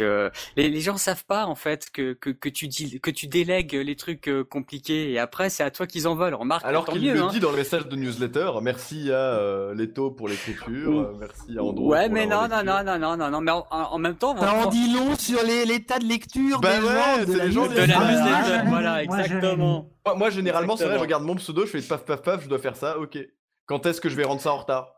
Les, 0.55 0.69
les 0.69 0.81
gens 0.81 0.97
savent 0.97 1.25
pas 1.25 1.45
en 1.45 1.55
fait 1.55 1.89
que 1.91 2.13
que, 2.13 2.29
que 2.29 2.47
tu 2.47 2.67
dis 2.67 2.99
que 3.01 3.09
tu 3.11 3.27
délègues 3.27 3.73
les 3.73 3.95
trucs 3.95 4.29
compliqués 4.49 5.11
et 5.11 5.19
après 5.19 5.49
c'est 5.49 5.63
à 5.63 5.71
toi 5.71 5.87
qu'ils 5.87 6.07
en 6.07 6.15
veulent. 6.15 6.35
Remarque, 6.35 6.63
Alors 6.63 6.85
qu'il 6.85 7.01
mieux, 7.01 7.13
le 7.15 7.21
hein. 7.23 7.29
dit 7.31 7.39
dans 7.39 7.51
le 7.51 7.57
message 7.57 7.87
de 7.87 7.95
newsletter, 7.95 8.51
merci 8.61 9.11
à 9.11 9.15
euh, 9.15 9.73
Leto 9.73 10.11
pour 10.11 10.27
l'écriture, 10.27 10.99
euh, 10.99 11.17
merci 11.19 11.57
à 11.57 11.63
Andro. 11.63 11.89
Ouais, 11.89 12.05
pour 12.05 12.13
mais 12.13 12.27
la 12.27 12.47
non, 12.47 12.55
non, 12.55 12.63
non, 12.63 12.83
non, 12.83 12.99
non, 12.99 13.17
non, 13.17 13.29
non, 13.31 13.41
mais 13.41 13.51
en, 13.51 13.65
en 13.71 13.97
même 13.97 14.15
temps, 14.15 14.37
en 14.37 14.69
dit 14.69 14.93
long 14.93 15.15
sur 15.17 15.43
les- 15.43 15.65
l'état 15.65 15.97
de 15.99 16.05
lecture 16.05 16.61
Bah 16.61 16.79
des 16.79 16.85
ouais, 16.85 16.93
gens 16.93 17.25
de 17.25 17.31
c'est 17.31 17.37
la 17.37 17.45
les 17.45 17.51
gens 17.51 17.61
newsletter. 17.67 17.81
de 17.81 17.91
la 17.91 18.11
newsletter, 18.11 18.69
voilà, 18.69 19.03
exactement. 19.03 19.57
Moi, 19.57 19.85
moi, 20.15 20.29
généralement, 20.29 20.75
c'est 20.77 20.85
vrai, 20.85 20.95
je 20.95 20.99
regarde 21.01 21.23
mon 21.23 21.35
pseudo, 21.35 21.65
je 21.65 21.71
fais 21.71 21.81
paf 21.81 22.05
paf 22.05 22.21
paf, 22.21 22.43
je 22.43 22.49
dois 22.49 22.59
faire 22.59 22.75
ça, 22.75 22.97
ok. 22.97 23.17
Quand 23.65 23.85
est-ce 23.85 24.01
que 24.01 24.09
je 24.09 24.15
vais 24.15 24.23
rendre 24.23 24.41
ça 24.41 24.51
en 24.51 24.57
retard? 24.57 24.93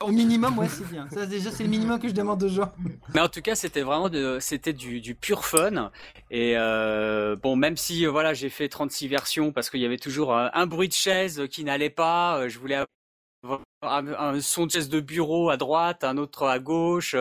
Au 0.00 0.08
minimum, 0.08 0.58
ouais, 0.58 0.68
c'est 0.68 0.88
bien. 0.88 1.08
Ça, 1.10 1.26
déjà, 1.26 1.52
c'est 1.52 1.62
le 1.62 1.68
minimum 1.68 2.00
que 2.00 2.08
je 2.08 2.12
demande 2.12 2.42
aux 2.42 2.48
gens. 2.48 2.72
Mais 3.14 3.20
en 3.20 3.28
tout 3.28 3.40
cas, 3.40 3.54
c'était 3.54 3.82
vraiment 3.82 4.08
de, 4.08 4.38
c'était 4.40 4.72
du, 4.72 5.00
du 5.00 5.14
pur 5.14 5.44
fun. 5.44 5.92
Et 6.30 6.54
euh, 6.56 7.36
bon, 7.36 7.54
même 7.54 7.76
si 7.76 8.04
euh, 8.04 8.10
voilà, 8.10 8.34
j'ai 8.34 8.48
fait 8.48 8.68
36 8.68 9.06
versions 9.06 9.52
parce 9.52 9.70
qu'il 9.70 9.78
y 9.80 9.84
avait 9.86 9.98
toujours 9.98 10.34
un, 10.36 10.50
un 10.54 10.66
bruit 10.66 10.88
de 10.88 10.92
chaise 10.92 11.42
qui 11.50 11.62
n'allait 11.62 11.90
pas. 11.90 12.38
euh, 12.38 12.48
je 12.48 12.58
voulais 12.58 12.74
avoir 12.74 12.88
un, 13.82 14.06
un 14.06 14.40
son 14.40 14.66
de 14.66 14.70
chaise 14.70 14.88
de 14.88 15.00
bureau 15.00 15.50
à 15.50 15.56
droite, 15.56 16.04
un 16.04 16.16
autre 16.16 16.46
à 16.46 16.58
gauche, 16.58 17.16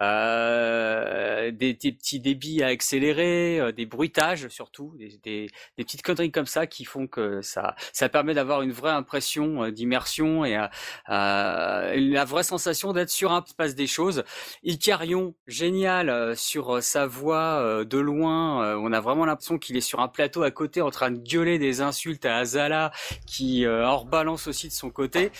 euh, 0.00 1.50
des, 1.50 1.74
des 1.74 1.92
petits 1.92 2.20
débits 2.20 2.62
à 2.62 2.68
accélérer, 2.68 3.58
euh, 3.60 3.72
des 3.72 3.86
bruitages 3.86 4.48
surtout, 4.48 4.94
des, 4.98 5.18
des, 5.22 5.48
des 5.78 5.84
petites 5.84 6.02
conneries 6.02 6.30
comme 6.30 6.46
ça 6.46 6.66
qui 6.66 6.84
font 6.84 7.06
que 7.06 7.40
ça, 7.42 7.74
ça 7.92 8.08
permet 8.08 8.34
d'avoir 8.34 8.62
une 8.62 8.72
vraie 8.72 8.90
impression 8.90 9.64
euh, 9.64 9.70
d'immersion 9.70 10.44
et 10.44 10.56
euh, 10.56 10.68
la 11.08 12.24
vraie 12.24 12.42
sensation 12.42 12.92
d'être 12.92 13.10
sur 13.10 13.32
un 13.32 13.42
passe 13.56 13.74
des 13.74 13.86
choses. 13.86 14.24
Icarion, 14.62 15.34
génial 15.46 16.08
euh, 16.08 16.34
sur 16.34 16.82
sa 16.82 17.06
voix 17.06 17.84
de 17.84 17.98
loin. 17.98 18.76
on 18.76 18.92
a 18.92 19.00
vraiment 19.00 19.24
l'impression 19.24 19.58
qu'il 19.58 19.76
est 19.76 19.82
sur 19.82 20.00
un 20.00 20.08
plateau 20.08 20.42
à 20.42 20.50
côté 20.50 20.80
en 20.80 20.90
train 20.90 21.10
de 21.10 21.18
gueuler 21.18 21.58
des 21.58 21.80
insultes 21.80 22.24
à 22.24 22.36
Azala 22.36 22.92
qui 23.26 23.66
hors 23.66 24.04
balance 24.04 24.46
aussi 24.46 24.68
de 24.68 24.72
son 24.72 24.90
côté. 24.90 25.30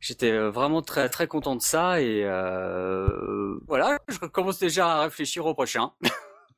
J'étais 0.00 0.32
euh, 0.32 0.50
vraiment 0.50 0.82
très 0.82 1.08
très 1.08 1.26
content 1.26 1.56
de 1.56 1.62
ça 1.62 2.00
et 2.00 2.22
euh, 2.24 3.58
voilà, 3.66 3.98
je 4.08 4.18
commence 4.26 4.58
déjà 4.58 4.96
à 4.96 5.02
réfléchir 5.02 5.46
au 5.46 5.54
prochain. 5.54 5.92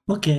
Ok. 0.09 0.31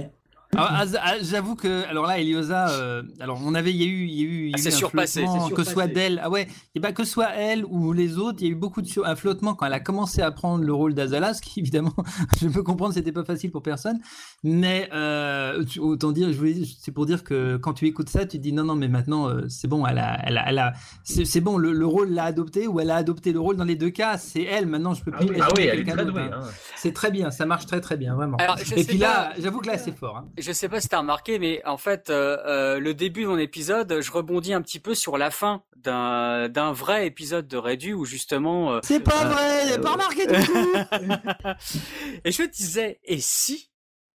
Alors, 0.55 0.67
ah, 0.71 0.83
ah, 1.03 1.13
j'avoue 1.21 1.55
que, 1.55 1.83
alors 1.87 2.07
là, 2.07 2.17
Eliosa, 2.19 2.71
euh, 2.71 3.03
alors 3.19 3.39
on 3.45 3.53
avait, 3.53 3.71
il 3.71 3.77
y 3.77 3.83
a 3.83 3.87
eu, 3.87 4.05
il 4.07 4.13
y 4.15 4.21
a 4.21 4.25
eu, 4.25 4.45
il 4.47 4.49
y 4.49 4.53
a 4.53 4.55
Ah, 4.55 4.69
eu 4.69 4.73
un 4.73 4.77
surpassé, 4.77 5.19
flottement, 5.21 5.49
que 5.51 5.63
soit 5.63 5.87
d'elle, 5.93 6.19
ah 6.23 6.29
ouais, 6.31 6.47
et 6.73 6.79
pas 6.79 6.91
que 6.91 7.03
soit 7.03 7.29
elle 7.35 7.63
ou 7.65 7.93
les 7.93 8.17
autres, 8.17 8.39
il 8.41 8.47
y 8.47 8.49
a 8.49 8.51
eu 8.53 8.55
beaucoup 8.55 8.81
de 8.81 8.87
sur- 8.87 9.05
un 9.05 9.15
flottement 9.15 9.53
quand 9.53 9.67
elle 9.67 9.73
a 9.73 9.79
commencé 9.79 10.23
à 10.23 10.31
prendre 10.31 10.63
le 10.63 10.73
rôle 10.73 10.95
d'Azala, 10.95 11.35
ce 11.35 11.43
qui 11.43 11.59
évidemment, 11.59 11.93
je 12.41 12.47
peux 12.47 12.63
comprendre, 12.63 12.95
c'était 12.95 13.11
pas 13.11 13.23
facile 13.23 13.51
pour 13.51 13.61
personne, 13.61 13.99
mais 14.43 14.89
euh, 14.91 15.63
autant 15.79 16.11
dire, 16.11 16.31
je 16.33 16.37
voulais, 16.37 16.55
c'est 16.79 16.91
pour 16.91 17.05
dire 17.05 17.23
que 17.23 17.57
quand 17.57 17.73
tu 17.73 17.85
écoutes 17.85 18.09
ça, 18.09 18.25
tu 18.25 18.37
te 18.37 18.41
dis 18.41 18.51
non 18.51 18.63
non, 18.63 18.75
mais 18.75 18.87
maintenant 18.87 19.29
euh, 19.29 19.43
c'est 19.49 19.67
bon, 19.67 19.85
elle 19.85 19.99
a, 19.99 20.19
elle 20.25 20.39
a, 20.39 20.49
elle 20.49 20.57
a- 20.57 20.73
c'est 21.03 21.25
c'est 21.25 21.41
bon, 21.41 21.59
le, 21.59 21.73
le 21.73 21.85
rôle 21.85 22.09
l'a 22.09 22.23
adopté 22.23 22.65
ou 22.67 22.79
elle 22.79 22.89
a 22.89 22.95
adopté 22.95 23.33
le 23.33 23.39
rôle 23.39 23.55
dans 23.55 23.65
les 23.65 23.75
deux 23.75 23.91
cas, 23.91 24.17
c'est 24.17 24.43
elle. 24.43 24.65
Maintenant, 24.65 24.95
je 24.95 25.03
peux 25.03 25.11
plus. 25.11 25.27
Ah 25.27 25.29
oui, 25.29 25.37
ah 25.41 25.49
oui, 25.55 25.63
elle 25.71 25.79
est 25.79 25.83
très 25.83 26.05
douée, 26.05 26.21
hein. 26.23 26.41
hein. 26.43 26.49
C'est 26.75 26.93
très 26.93 27.11
bien, 27.11 27.29
ça 27.29 27.45
marche 27.45 27.67
très 27.67 27.81
très 27.81 27.97
bien, 27.97 28.15
vraiment. 28.15 28.37
Alors, 28.37 28.57
et 28.75 28.83
puis 28.83 28.97
là, 28.97 29.33
j'avoue 29.39 29.59
que 29.59 29.67
là, 29.67 29.77
c'est 29.77 29.95
fort. 29.95 30.17
hein. 30.17 30.25
Je 30.39 30.51
sais 30.51 30.69
pas 30.69 30.79
si 30.79 30.87
t'as 30.87 30.99
remarqué, 30.99 31.37
mais 31.39 31.61
en 31.65 31.77
fait, 31.77 32.09
euh, 32.09 32.37
euh, 32.45 32.79
le 32.79 32.93
début 32.93 33.23
de 33.23 33.27
mon 33.27 33.37
épisode, 33.37 33.99
je 34.01 34.11
rebondis 34.11 34.53
un 34.53 34.61
petit 34.61 34.79
peu 34.79 34.95
sur 34.95 35.17
la 35.17 35.31
fin 35.31 35.63
d'un 35.75 36.49
d'un 36.49 36.71
vrai 36.71 37.07
épisode 37.07 37.47
de 37.47 37.57
Redu 37.57 37.93
où 37.93 38.05
justement. 38.05 38.73
euh, 38.73 38.79
C'est 38.83 38.99
pas 38.99 39.25
euh, 39.25 39.29
vrai, 39.29 39.67
j'ai 39.67 39.77
pas 39.79 39.91
remarqué 39.91 40.25
du 40.27 40.45
tout. 40.45 40.73
Et 42.25 42.31
je 42.31 42.41
me 42.41 42.47
disais, 42.47 42.99
et 43.03 43.19
si, 43.19 43.69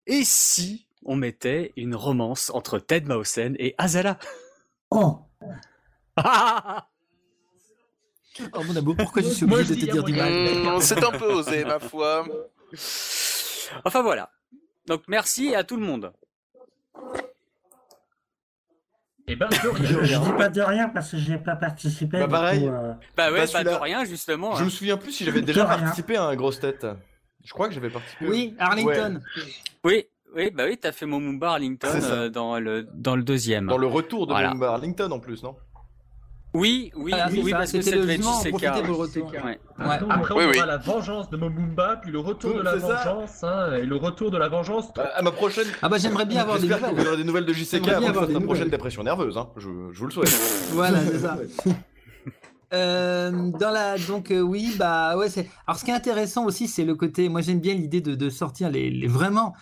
et 0.08 0.24
si 0.24 0.88
on 1.06 1.16
mettait 1.16 1.74
une 1.76 1.96
romance 1.96 2.50
entre 2.54 2.80
Ted 2.80 3.06
Mausen 3.08 3.56
et 3.60 3.76
Azala? 3.78 4.18
Oh. 4.92 5.20
Oh 8.54 8.64
mon 8.64 8.76
amour, 8.76 8.96
pourquoi 8.98 9.22
je 9.22 9.30
suis 9.30 9.44
obligé 9.44 9.64
je 9.64 9.74
de 9.74 9.86
te 9.86 9.92
dire 9.92 10.04
du 10.04 10.14
mal? 10.14 10.82
C'est 10.82 11.04
un 11.04 11.12
peu 11.12 11.26
osé, 11.34 11.66
ma 11.66 11.80
foi. 11.80 12.26
Enfin 13.86 14.02
voilà. 14.02 14.32
Donc 14.88 15.04
merci 15.08 15.56
à 15.56 15.64
tout 15.64 15.78
le 15.78 15.86
monde. 15.86 16.12
Et 19.28 19.36
ben, 19.36 19.48
Je, 19.52 20.04
je 20.04 20.20
dis 20.20 20.32
pas 20.34 20.50
de 20.50 20.62
rien 20.62 20.90
parce 20.90 21.12
que 21.12 21.18
j'ai 21.18 21.38
pas 21.38 21.56
participé. 21.56 22.20
Bah, 22.20 22.28
pareil. 22.28 22.62
coup, 22.62 22.68
euh, 22.68 22.94
Bah 23.16 23.32
ouais, 23.32 23.46
Pas 23.46 23.52
pas 23.52 23.64
de 23.64 23.70
rien 23.70 24.04
justement. 24.04 24.56
Je 24.56 24.62
hein. 24.62 24.66
me 24.66 24.70
souviens 24.70 24.98
plus 24.98 25.12
si 25.14 25.24
j'avais 25.24 25.42
déjà 25.42 25.66
participé 25.66 26.18
à 26.18 26.26
un 26.26 26.36
grosse 26.36 26.60
tête. 26.60 26.86
Je 27.44 27.52
crois 27.54 27.68
que 27.68 27.74
j'avais 27.74 27.90
participé. 27.90 28.26
Oui, 28.28 28.56
Arlington. 28.60 29.22
Oui, 29.84 30.06
oui, 30.36 30.50
bah 30.52 30.64
oui, 30.66 30.78
t'as 30.78 30.92
fait 30.92 31.06
mon 31.06 31.20
Mumba 31.20 31.52
Arlington 31.52 32.00
euh, 32.04 32.30
dans 32.30 32.60
le 32.60 32.84
dans 32.84 33.16
le 33.16 33.24
deuxième. 33.24 33.68
Dans 33.68 33.78
le 33.78 33.88
retour 33.88 34.28
de 34.28 34.34
Voilà. 34.34 34.50
Mumba 34.50 34.74
Arlington 34.74 35.12
en 35.12 35.20
plus, 35.20 35.44
non? 35.44 35.56
Oui, 36.54 36.92
oui, 36.96 37.10
Voilà, 37.12 37.30
oui, 37.32 37.50
ça, 37.50 37.58
parce 37.58 37.72
que 37.72 37.78
retour. 38.92 39.32
Ouais. 39.32 39.42
Ouais. 39.44 39.58
Après, 40.10 40.34
on 40.36 40.38
Oui, 40.38 40.44
aura 40.44 40.52
oui. 40.52 40.58
la 40.68 40.78
vengeance 40.78 41.30
de 41.32 41.38
Momumba, 41.38 41.98
puis 42.02 42.12
le 42.12 42.20
retour 42.20 42.54
de 42.56 42.62
la 42.62 42.80
ça. 42.80 43.04
vengeance, 43.04 43.44
hein, 43.44 43.74
et 43.74 43.86
le 43.88 43.96
retour 43.96 44.30
de 44.30 44.38
la 44.38 44.50
vengeance. 44.50 44.86
À 44.98 45.02
à 45.18 45.22
ma 45.24 45.32
prochaine. 45.32 45.66
Ah 45.82 45.90
bah 45.90 45.98
j'aimerais 45.98 46.26
bien 46.26 46.42
avoir 46.42 46.60
des 46.60 46.68
J'espère 46.68 46.92
nouvelles. 46.92 47.08
aurez 47.08 47.18
des 47.18 47.24
nouvelles 47.24 47.46
de 47.46 47.54
JCK 47.54 47.72
J'aimerais 47.86 47.90
bien 47.90 47.96
avant 47.98 48.04
de 48.06 48.10
avoir 48.10 48.28
des 48.28 48.34
ta 48.36 48.40
prochaine 48.42 48.70
dépression 48.70 49.04
nerveuse. 49.04 49.36
Hein. 49.38 49.50
Je, 49.58 49.70
je 49.92 50.00
vous 50.00 50.06
le 50.06 50.12
souhaite. 50.12 50.40
Voilà, 50.74 51.00
c'est 51.06 51.20
ça. 51.20 51.38
Euh, 52.74 53.52
dans 53.60 53.70
la 53.70 54.00
donc 54.00 54.32
euh, 54.32 54.40
oui 54.42 54.74
bah 54.80 55.16
ouais 55.16 55.30
c'est 55.30 55.48
alors 55.68 55.78
ce 55.78 55.86
qui 55.86 55.92
est 55.92 55.94
intéressant 55.94 56.44
aussi 56.46 56.68
c'est 56.68 56.84
le 56.86 56.96
côté 56.96 57.30
moi 57.30 57.42
j'aime 57.42 57.60
bien 57.60 57.76
l'idée 57.76 58.02
de, 58.02 58.16
de 58.16 58.30
sortir 58.32 58.72
les, 58.72 58.90
les 58.90 59.06
vraiment 59.06 59.54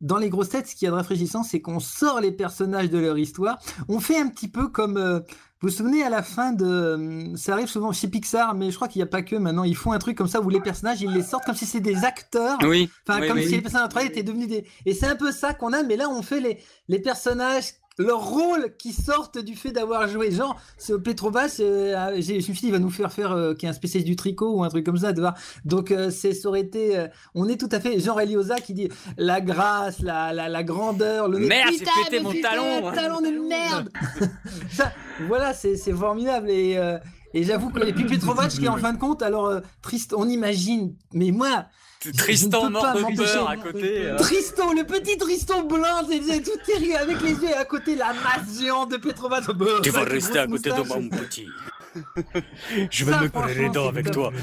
dans 0.00 0.16
les 0.18 0.30
grosses 0.30 0.48
têtes, 0.50 0.66
ce 0.68 0.74
qui 0.74 0.84
est 0.86 0.90
rafraîchissant, 0.90 1.42
c'est 1.44 1.60
qu'on 1.62 1.80
sort 1.80 2.20
les 2.20 2.32
personnages 2.32 2.90
de 2.90 2.98
leur 2.98 3.16
histoire. 3.16 3.58
On 3.88 4.00
fait 4.00 4.18
un 4.18 4.28
petit 4.28 4.48
peu 4.48 4.68
comme. 4.68 4.98
euh, 4.98 5.20
vous 5.64 5.70
vous 5.70 5.76
souvenez 5.76 6.02
à 6.02 6.10
la 6.10 6.22
fin 6.22 6.52
de. 6.52 6.64
euh, 6.66 7.36
Ça 7.36 7.54
arrive 7.54 7.68
souvent 7.68 7.90
chez 7.92 8.06
Pixar, 8.08 8.54
mais 8.54 8.70
je 8.70 8.76
crois 8.76 8.86
qu'il 8.88 8.98
n'y 9.00 9.04
a 9.04 9.06
pas 9.10 9.22
que 9.22 9.34
maintenant. 9.36 9.64
Ils 9.64 9.74
font 9.76 9.92
un 9.92 9.98
truc 9.98 10.16
comme 10.18 10.28
ça 10.28 10.40
où 10.40 10.50
les 10.50 10.60
personnages, 10.60 11.00
ils 11.00 11.10
les 11.10 11.22
sortent 11.22 11.44
comme 11.46 11.54
si 11.54 11.64
c'était 11.64 11.92
des 11.94 12.04
acteurs. 12.04 12.58
Oui, 12.62 12.90
Enfin, 13.08 13.20
oui, 13.22 13.28
comme 13.28 13.38
oui. 13.38 13.44
si 13.46 13.52
les 13.52 13.62
personnages 13.62 13.88
travail 13.88 14.08
étaient 14.08 14.22
devenus 14.22 14.48
des. 14.48 14.66
Et 14.84 14.92
c'est 14.92 15.06
un 15.06 15.16
peu 15.16 15.32
ça 15.32 15.54
qu'on 15.54 15.72
a, 15.72 15.82
mais 15.82 15.96
là, 15.96 16.08
on 16.10 16.22
fait 16.22 16.40
les, 16.40 16.58
les 16.88 16.98
personnages. 16.98 17.64
Leur 17.96 18.24
rôle 18.28 18.74
qui 18.76 18.92
sortent 18.92 19.38
du 19.38 19.54
fait 19.54 19.70
d'avoir 19.70 20.08
joué. 20.08 20.32
Genre, 20.32 20.60
ce 20.78 20.94
Petrovas, 20.94 21.58
euh, 21.60 22.12
j'ai- 22.16 22.40
je 22.40 22.48
me 22.48 22.54
suis 22.54 22.62
dit, 22.62 22.66
il 22.66 22.72
va 22.72 22.80
nous 22.80 22.90
faire 22.90 23.12
faire 23.12 23.30
euh, 23.32 23.54
qui 23.54 23.66
est 23.66 23.68
un 23.68 23.72
spécialiste 23.72 24.08
du 24.08 24.16
tricot 24.16 24.52
ou 24.56 24.64
un 24.64 24.68
truc 24.68 24.84
comme 24.84 24.96
ça, 24.98 25.12
tu 25.12 25.20
vois. 25.20 25.34
Donc, 25.64 25.92
euh, 25.92 26.10
c'est, 26.10 26.34
ça 26.34 26.48
aurait 26.48 26.62
été. 26.62 26.98
euh, 26.98 27.06
on 27.36 27.48
est 27.48 27.56
tout 27.56 27.68
à 27.70 27.78
fait. 27.78 28.00
Genre 28.00 28.20
Eliosa 28.20 28.56
qui 28.56 28.74
dit 28.74 28.88
la 29.16 29.40
grâce, 29.40 30.00
la, 30.00 30.32
la, 30.32 30.48
la 30.48 30.62
grandeur, 30.64 31.28
le. 31.28 31.38
Merde, 31.38 31.68
j'ai 31.70 31.78
Putain, 31.78 31.90
pété 32.04 32.20
mon 32.20 32.30
putain, 32.30 32.50
talon. 32.50 32.92
talon 32.92 33.20
de 33.20 33.48
merde 33.48 33.88
Ça, 34.72 34.92
Voilà, 35.28 35.54
c'est, 35.54 35.76
c'est 35.76 35.92
formidable. 35.92 36.50
Et, 36.50 36.76
euh, 36.76 36.98
et 37.32 37.44
j'avoue 37.44 37.70
que. 37.70 37.78
Et 37.86 37.92
puis 37.92 38.04
Petrovac 38.06 38.48
qui, 38.50 38.66
en 38.68 38.76
fin 38.76 38.92
de 38.92 38.98
compte, 38.98 39.22
alors, 39.22 39.46
euh, 39.46 39.60
triste, 39.82 40.14
on 40.16 40.28
imagine. 40.28 40.96
Mais 41.12 41.30
moi. 41.30 41.66
Tristan 42.16 42.70
mort 42.70 42.94
de 42.94 43.16
peur 43.16 43.48
à 43.48 43.56
côté. 43.56 44.06
euh. 44.06 44.16
Tristan, 44.16 44.72
le 44.72 44.84
petit 44.84 45.16
Tristan 45.16 45.62
blanc, 45.62 46.06
c'est 46.08 46.42
tout 46.42 46.58
terrible, 46.66 46.96
avec 46.96 47.20
les 47.22 47.32
yeux 47.32 47.50
et 47.50 47.54
à 47.54 47.64
côté 47.64 47.94
la 47.96 48.12
masse 48.12 48.60
géante 48.60 48.90
de 48.90 48.96
Petrovac. 48.96 49.44
Tu 49.82 49.90
vas 49.90 50.04
rester 50.04 50.38
à 50.38 50.46
côté 50.46 50.70
de 50.70 50.80
moi, 50.82 50.98
mon 51.00 51.08
petit. 51.08 51.46
Je 52.90 53.04
vais 53.04 53.12
Ça, 53.12 53.20
me 53.20 53.28
coller 53.28 53.54
les 53.54 53.68
dents 53.70 53.88
avec 53.88 54.10
toi. 54.10 54.32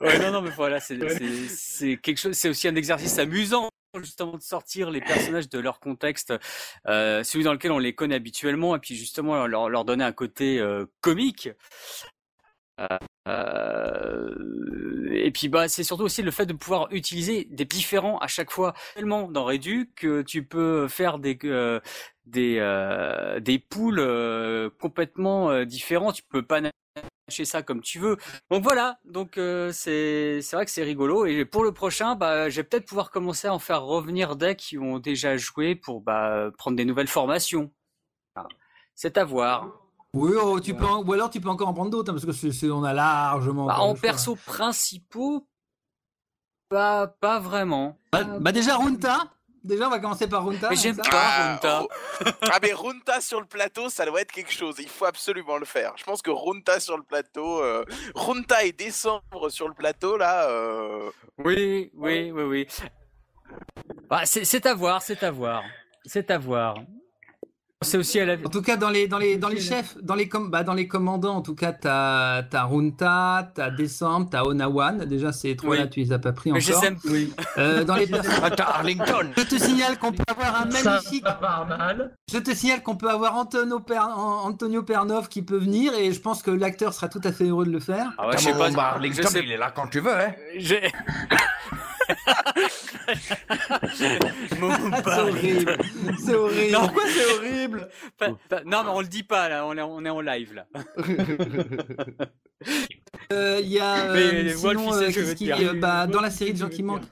Ouais, 0.00 0.18
non, 0.20 0.30
non, 0.30 0.42
mais 0.42 0.50
voilà, 0.50 0.78
c'est 0.80 0.96
quelque 1.96 2.18
chose, 2.18 2.34
c'est 2.34 2.48
aussi 2.48 2.68
un 2.68 2.76
exercice 2.76 3.18
amusant 3.18 3.68
justement 4.00 4.36
de 4.36 4.42
sortir 4.42 4.90
les 4.90 5.00
personnages 5.00 5.48
de 5.48 5.58
leur 5.58 5.78
contexte, 5.80 6.32
euh, 6.88 7.22
celui 7.22 7.44
dans 7.44 7.52
lequel 7.52 7.70
on 7.72 7.78
les 7.78 7.94
connaît 7.94 8.16
habituellement, 8.16 8.74
et 8.74 8.78
puis 8.80 8.96
justement 8.96 9.46
leur, 9.46 9.68
leur 9.68 9.84
donner 9.84 10.02
un 10.04 10.12
côté 10.12 10.58
euh, 10.58 10.86
comique. 11.00 11.48
Euh, 13.28 14.28
et 15.12 15.30
puis 15.30 15.48
bah 15.48 15.68
c'est 15.68 15.84
surtout 15.84 16.04
aussi 16.04 16.22
le 16.22 16.30
fait 16.30 16.46
de 16.46 16.52
pouvoir 16.52 16.88
utiliser 16.90 17.44
des 17.50 17.64
différents 17.64 18.18
à 18.18 18.26
chaque 18.26 18.50
fois. 18.50 18.74
Tellement 18.94 19.28
dans 19.30 19.44
Redu 19.44 19.90
que 19.96 20.22
tu 20.22 20.44
peux 20.44 20.88
faire 20.88 21.18
des 21.18 21.38
euh, 21.44 21.80
des 22.26 22.58
euh, 22.58 23.40
des 23.40 23.58
poules 23.58 24.02
complètement 24.80 25.64
différents 25.64 26.12
tu 26.12 26.22
peux 26.22 26.42
pas 26.42 26.60
ça 27.46 27.62
comme 27.62 27.80
tu 27.80 27.98
veux. 27.98 28.18
Donc 28.50 28.62
voilà. 28.62 28.98
Donc 29.04 29.34
c'est 29.72 30.40
c'est 30.42 30.56
vrai 30.56 30.64
que 30.64 30.70
c'est 30.70 30.82
rigolo. 30.84 31.26
Et 31.26 31.44
pour 31.44 31.64
le 31.64 31.72
prochain 31.72 32.16
bah 32.16 32.50
je 32.50 32.56
vais 32.56 32.64
peut-être 32.64 32.86
pouvoir 32.86 33.10
commencer 33.10 33.48
à 33.48 33.54
en 33.54 33.58
faire 33.58 33.82
revenir 33.82 34.36
des 34.36 34.54
qui 34.54 34.78
ont 34.78 34.98
déjà 34.98 35.36
joué 35.36 35.74
pour 35.74 36.00
bah 36.00 36.50
prendre 36.58 36.76
des 36.76 36.84
nouvelles 36.84 37.08
formations. 37.08 37.72
C'est 38.94 39.18
à 39.18 39.24
voir 39.24 39.83
Oui, 40.14 40.32
oh, 40.40 40.60
tu 40.60 40.74
peux 40.74 40.86
en- 40.86 41.02
ou 41.04 41.12
alors 41.12 41.28
tu 41.28 41.40
peux 41.40 41.48
encore 41.48 41.68
en 41.68 41.74
prendre 41.74 41.90
d'autres, 41.90 42.10
hein, 42.10 42.14
parce 42.14 42.24
que 42.24 42.32
c'est- 42.32 42.52
c'est- 42.52 42.70
on 42.70 42.84
a 42.84 42.92
largement. 42.92 43.66
Bah, 43.66 43.80
en 43.80 43.94
perso 43.94 44.36
principaux, 44.36 45.46
pas, 46.68 47.06
pas 47.08 47.38
vraiment. 47.40 47.98
Bah, 48.12 48.24
bah 48.40 48.52
déjà, 48.52 48.76
Runta. 48.76 49.24
Déjà, 49.62 49.86
on 49.86 49.90
va 49.90 49.98
commencer 49.98 50.28
par 50.28 50.44
Runta. 50.44 50.68
Mais 50.68 50.76
j'aime 50.76 50.96
pas 50.98 51.54
Runta. 51.54 51.82
Ah 52.52 52.58
mais 52.62 52.72
Runta 52.74 53.20
sur 53.22 53.40
le 53.40 53.46
plateau, 53.46 53.88
ça 53.88 54.04
doit 54.04 54.20
être 54.20 54.30
quelque 54.30 54.52
chose. 54.52 54.76
Il 54.78 54.88
faut 54.88 55.06
absolument 55.06 55.56
le 55.56 55.64
faire. 55.64 55.94
Je 55.96 56.04
pense 56.04 56.20
que 56.20 56.30
Runta 56.30 56.80
sur 56.80 56.98
le 56.98 57.02
plateau, 57.02 57.62
euh, 57.62 57.82
Runta 58.14 58.64
et 58.64 58.72
décembre 58.72 59.48
sur 59.48 59.66
le 59.66 59.72
plateau 59.74 60.18
là. 60.18 60.48
euh, 60.50 61.10
Oui, 61.38 61.90
oui, 61.94 62.30
oui, 62.30 62.42
oui. 62.42 62.66
Bah, 64.10 64.26
c'est 64.26 64.44
c'est 64.44 64.66
à 64.66 64.74
voir, 64.74 65.00
c'est 65.00 65.22
à 65.22 65.30
voir. 65.30 65.62
C'est 66.04 66.30
à 66.30 66.36
voir. 66.36 66.76
C'est 67.84 67.98
aussi 67.98 68.18
à 68.20 68.24
la... 68.26 68.34
En 68.34 68.48
tout 68.50 68.62
cas, 68.62 68.76
dans 68.76 68.90
les, 68.90 69.06
dans 69.06 69.18
les, 69.18 69.36
dans 69.36 69.48
les 69.48 69.60
chefs, 69.60 69.96
dans 70.02 70.14
les, 70.14 70.28
com- 70.28 70.50
bah, 70.50 70.62
dans 70.64 70.74
les 70.74 70.88
commandants, 70.88 71.36
en 71.36 71.42
tout 71.42 71.54
cas, 71.54 71.72
t'as 71.72 72.42
as 72.52 72.64
Runta, 72.64 73.52
t'as 73.54 73.70
Décembre, 73.70 74.28
t'as 74.30 74.42
Onawan. 74.42 75.04
Déjà, 75.04 75.32
ces 75.32 75.54
trois-là, 75.56 75.84
Oui. 75.84 75.90
tu 75.90 76.00
les 76.00 76.12
as 76.12 76.18
pas 76.18 76.32
pris 76.32 76.50
Mais 76.52 76.60
encore. 76.66 76.80
je 76.82 76.86
les 76.86 76.86
aime. 76.88 76.98
Oui. 77.04 77.32
Euh, 77.58 77.84
dans 77.84 77.94
les. 77.96 78.08
Ah, 78.42 78.50
t'as 78.50 78.64
Arlington. 78.64 79.30
Je 79.36 79.42
te 79.44 79.56
signale 79.56 79.98
qu'on 79.98 80.12
peut 80.12 80.24
avoir 80.26 80.62
un 80.66 80.70
Ça 80.70 80.90
magnifique. 80.92 81.24
va 81.24 81.66
mal. 81.68 82.16
Je 82.32 82.38
te 82.38 82.54
signale 82.54 82.82
qu'on 82.82 82.96
peut 82.96 83.10
avoir 83.10 83.36
Antonio, 83.36 83.80
Per- 83.80 83.98
Antonio 84.16 84.82
Pernov 84.82 85.28
qui 85.28 85.42
peut 85.42 85.58
venir 85.58 85.92
et 85.94 86.12
je 86.12 86.20
pense 86.20 86.42
que 86.42 86.50
l'acteur 86.50 86.92
sera 86.94 87.08
tout 87.08 87.20
à 87.24 87.32
fait 87.32 87.44
heureux 87.44 87.64
de 87.66 87.70
le 87.70 87.80
faire. 87.80 88.12
Ah 88.18 88.28
ouais, 88.28 88.34
je 88.38 88.42
sais 88.44 88.52
pas. 88.52 88.70
Bah, 88.70 88.92
Arlington, 88.94 89.22
je 89.22 89.28
sais- 89.28 89.42
il 89.44 89.52
est 89.52 89.56
là 89.56 89.70
quand 89.74 89.86
tu 89.88 90.00
veux, 90.00 90.12
hein. 90.14 90.32
J'ai. 90.56 90.90
C'est 93.94 94.18
horrible. 95.20 95.76
C'est 96.18 96.34
horrible. 96.34 96.72
Non. 96.72 96.80
Pourquoi 96.80 97.02
c'est 97.06 97.34
horrible 97.34 97.88
Pas- 98.18 98.30
pas- 98.48 98.62
Non, 98.64 98.82
mais 98.84 98.90
on 98.90 99.00
le 99.00 99.06
dit 99.06 99.22
pas 99.22 99.48
là. 99.48 99.66
On 99.66 99.76
est, 99.76 99.82
on 99.82 100.04
est 100.04 100.10
en 100.10 100.20
live 100.20 100.54
là. 100.54 100.66
Euh, 103.32 103.60
Il 103.62 103.68
y 103.68 103.80
a 103.80 104.10
euh, 104.10 104.14
Mais 104.44 104.52
sinon, 104.54 104.92
euh, 104.94 105.10
qui- 105.10 105.44
dire. 105.44 105.58
euh, 105.60 105.74
bah, 105.74 106.06
dans 106.06 106.20
la 106.20 106.30
série 106.30 106.52
de 106.52 106.58
gens 106.58 106.68
qui 106.68 106.82
manquent. 106.82 107.02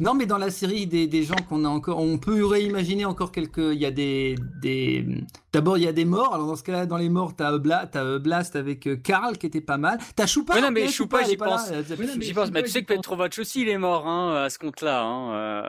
Non, 0.00 0.12
mais 0.14 0.26
dans 0.26 0.38
la 0.38 0.50
série 0.50 0.86
des, 0.88 1.06
des 1.06 1.22
gens 1.22 1.36
qu'on 1.48 1.64
a 1.64 1.68
encore, 1.68 2.00
on 2.00 2.18
peut 2.18 2.44
réimaginer 2.44 3.04
encore 3.04 3.30
quelques. 3.30 3.58
Il 3.58 3.78
y 3.80 3.86
a 3.86 3.92
des, 3.92 4.34
des... 4.60 5.06
d'abord 5.52 5.78
il 5.78 5.84
y 5.84 5.86
a 5.88 5.92
des 5.92 6.04
morts. 6.04 6.34
Alors 6.34 6.48
dans 6.48 6.56
ce 6.56 6.64
cas-là, 6.64 6.84
dans 6.86 6.96
les 6.96 7.08
morts, 7.08 7.36
t'as 7.36 7.56
Bla... 7.58 7.86
t'as 7.86 8.02
euh, 8.02 8.18
Blast 8.18 8.56
avec 8.56 8.88
euh, 8.88 8.96
Karl 8.96 9.38
qui 9.38 9.46
était 9.46 9.60
pas 9.60 9.76
mal. 9.76 9.98
T'as 10.16 10.26
Choupa. 10.26 10.54
Ouais, 10.54 10.60
non, 10.60 10.72
mais 10.72 10.88
Choupa, 10.88 11.22
j'y 11.22 11.36
pense. 11.36 11.70
Euh, 11.70 11.82
J'y 12.20 12.32
pense. 12.34 12.50
Mais 12.50 12.64
tu 12.64 12.70
sais 12.70 12.82
que 12.82 12.92
Petrovac 12.92 13.36
aussi, 13.38 13.62
il 13.62 13.68
est 13.68 13.78
mort 13.78 14.08
hein, 14.08 14.34
à 14.44 14.50
ce 14.50 14.58
compte-là. 14.58 15.00
Hein. 15.02 15.32
euh. 15.32 15.62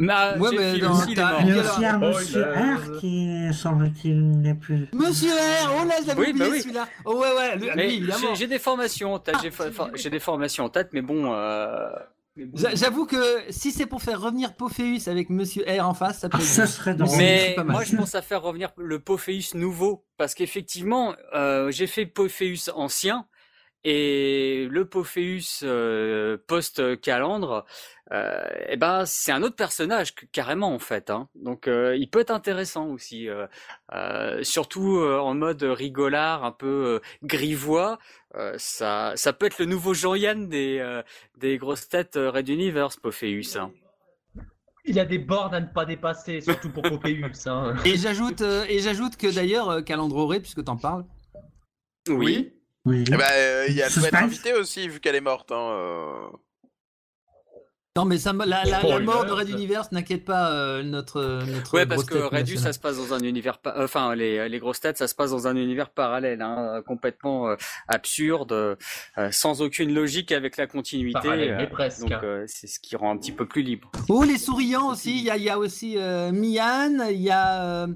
Mais, 0.00 0.12
euh, 0.12 0.38
Ouais, 0.40 0.50
mais 0.56 0.78
dans- 0.80 0.92
aussi, 0.92 1.04
il 1.08 1.12
est 1.12 1.14
t'as- 1.14 1.30
mort. 1.30 1.40
Il 1.42 1.48
y 1.48 1.52
a 1.52 1.60
aussi 1.60 1.84
Oh, 1.94 2.18
monsieur 2.18 2.42
R 2.42 2.98
qui, 2.98 3.54
semble-t-il, 3.54 4.40
n'est 4.40 4.54
plus. 4.54 4.88
Monsieur 4.92 5.30
R. 5.30 5.70
Oh 5.82 5.86
là, 5.86 5.94
je 6.02 6.08
l'avais 6.08 6.20
Oui, 6.20 6.30
oublié 6.30 6.44
bah 6.46 6.50
oui. 6.52 6.60
celui-là. 6.62 6.88
Oh 7.04 7.14
ouais, 7.20 7.32
ouais. 7.36 7.56
Lui, 7.58 7.68
Mais 7.76 7.94
évidemment. 7.94 8.18
j'ai- 8.30 8.34
j'ai 8.34 8.46
des 8.48 8.58
formations 8.58 9.14
en 9.14 9.18
tête. 9.20 9.36
J'ai 9.42 9.50
J'ai 9.94 10.10
des 10.10 10.18
formations 10.20 10.64
en 10.64 10.68
tête, 10.68 10.88
mais 10.92 11.02
bon. 11.02 11.32
euh, 11.32 11.88
J'avoue 12.74 13.06
que 13.06 13.42
si 13.50 13.70
c'est 13.70 13.86
pour 13.86 14.02
faire 14.02 14.20
revenir 14.20 14.54
Pophéus 14.54 15.06
avec 15.08 15.30
Monsieur 15.30 15.64
R 15.64 15.88
en 15.88 15.94
face, 15.94 16.18
ça 16.20 16.28
peut. 16.28 16.38
être 16.38 16.44
Ce 16.44 16.56
bien. 16.62 16.66
serait 16.66 16.94
drôle. 16.94 17.16
Mais 17.16 17.52
pas 17.54 17.62
mal. 17.64 17.72
moi, 17.76 17.84
je 17.84 17.96
pense 17.96 18.14
à 18.14 18.22
faire 18.22 18.42
revenir 18.42 18.70
le 18.76 18.98
Pophéus 18.98 19.54
nouveau. 19.54 20.04
Parce 20.16 20.34
qu'effectivement, 20.34 21.14
euh, 21.34 21.70
j'ai 21.70 21.86
fait 21.86 22.06
Pophéus 22.06 22.70
ancien. 22.74 23.26
Et 23.86 24.66
le 24.70 24.86
Pophéus 24.86 25.60
euh, 25.62 26.38
post-calandre, 26.46 27.66
euh, 28.12 28.40
eh 28.68 28.76
ben, 28.76 29.04
c'est 29.04 29.30
un 29.32 29.42
autre 29.42 29.56
personnage 29.56 30.14
que- 30.14 30.24
carrément 30.26 30.72
en 30.74 30.78
fait. 30.78 31.10
Hein. 31.10 31.28
Donc, 31.34 31.68
euh, 31.68 31.94
il 31.96 32.08
peut 32.08 32.20
être 32.20 32.30
intéressant 32.30 32.86
aussi, 32.88 33.28
euh, 33.28 33.46
euh, 33.92 34.42
surtout 34.42 34.96
euh, 34.98 35.18
en 35.18 35.34
mode 35.34 35.62
rigolard, 35.62 36.44
un 36.44 36.52
peu 36.52 36.66
euh, 36.66 37.00
grivois. 37.22 37.98
Euh, 38.36 38.54
ça, 38.56 39.12
ça 39.16 39.32
peut 39.34 39.46
être 39.46 39.58
le 39.58 39.66
nouveau 39.66 39.92
Jean-Yann 39.92 40.48
des, 40.48 40.78
euh, 40.78 41.02
des 41.36 41.58
grosses 41.58 41.88
têtes 41.88 42.16
Red 42.16 42.48
Universe, 42.48 42.96
Pophéus. 42.96 43.56
Hein. 43.56 43.70
Il 44.86 44.94
y 44.96 45.00
a 45.00 45.04
des 45.04 45.18
bornes 45.18 45.54
à 45.54 45.60
ne 45.60 45.66
pas 45.66 45.84
dépasser, 45.84 46.40
surtout 46.40 46.70
pour 46.70 46.82
Popéus. 46.82 47.46
Hein. 47.46 47.74
Et 47.84 47.96
j'ajoute, 47.96 48.40
euh, 48.40 48.64
et 48.68 48.78
j'ajoute 48.80 49.16
que 49.16 49.32
d'ailleurs, 49.34 49.68
euh, 49.68 49.82
Calandroré, 49.82 50.40
puisque 50.40 50.64
t'en 50.64 50.76
parles. 50.76 51.04
Oui. 52.08 52.53
Oui. 52.86 53.04
Eh 53.06 53.10
ben, 53.16 53.22
euh, 53.32 53.66
il 53.68 53.74
y 53.74 53.82
a 53.82 53.88
Suspense. 53.88 54.12
notre 54.12 54.24
invité 54.24 54.52
aussi, 54.54 54.88
vu 54.88 55.00
qu'elle 55.00 55.14
est 55.16 55.20
morte. 55.20 55.50
Hein, 55.52 55.70
euh. 55.72 56.26
Non, 57.96 58.04
mais 58.06 58.18
ça, 58.18 58.32
la, 58.32 58.64
la, 58.64 58.98
mort 58.98 59.24
de 59.24 59.30
Red 59.30 59.48
Universe 59.50 59.92
n'inquiète 59.92 60.24
pas 60.24 60.50
euh, 60.50 60.82
notre, 60.82 61.44
notre. 61.46 61.74
Ouais, 61.74 61.86
parce 61.86 62.02
que 62.04 62.14
nationale. 62.32 62.58
ça 62.58 62.72
se 62.72 62.80
passe 62.80 62.96
dans 62.96 63.14
un 63.14 63.20
univers, 63.20 63.58
pa- 63.58 63.72
euh, 63.76 63.84
enfin 63.84 64.16
les, 64.16 64.48
les 64.48 64.58
grosses 64.58 64.80
têtes, 64.80 64.98
ça 64.98 65.06
se 65.06 65.14
passe 65.14 65.30
dans 65.30 65.46
un 65.46 65.54
univers 65.54 65.90
parallèle, 65.90 66.42
hein, 66.42 66.82
complètement 66.84 67.50
euh, 67.50 67.56
absurde, 67.86 68.50
euh, 68.50 69.30
sans 69.30 69.62
aucune 69.62 69.94
logique 69.94 70.32
avec 70.32 70.56
la 70.56 70.66
continuité. 70.66 71.68
Presque. 71.70 72.00
Donc 72.00 72.12
euh, 72.24 72.42
c'est 72.48 72.66
ce 72.66 72.80
qui 72.80 72.96
rend 72.96 73.12
un 73.12 73.16
petit 73.16 73.30
peu 73.30 73.46
plus 73.46 73.62
libre. 73.62 73.92
Oh, 74.08 74.24
les 74.24 74.38
souriants 74.38 74.90
aussi. 74.90 75.16
Il 75.16 75.22
y 75.22 75.30
a, 75.30 75.36
y 75.36 75.48
a 75.48 75.56
aussi 75.56 75.94
euh, 75.96 76.32
Mian. 76.32 77.06
Il 77.10 77.22
y 77.22 77.30
a. 77.30 77.86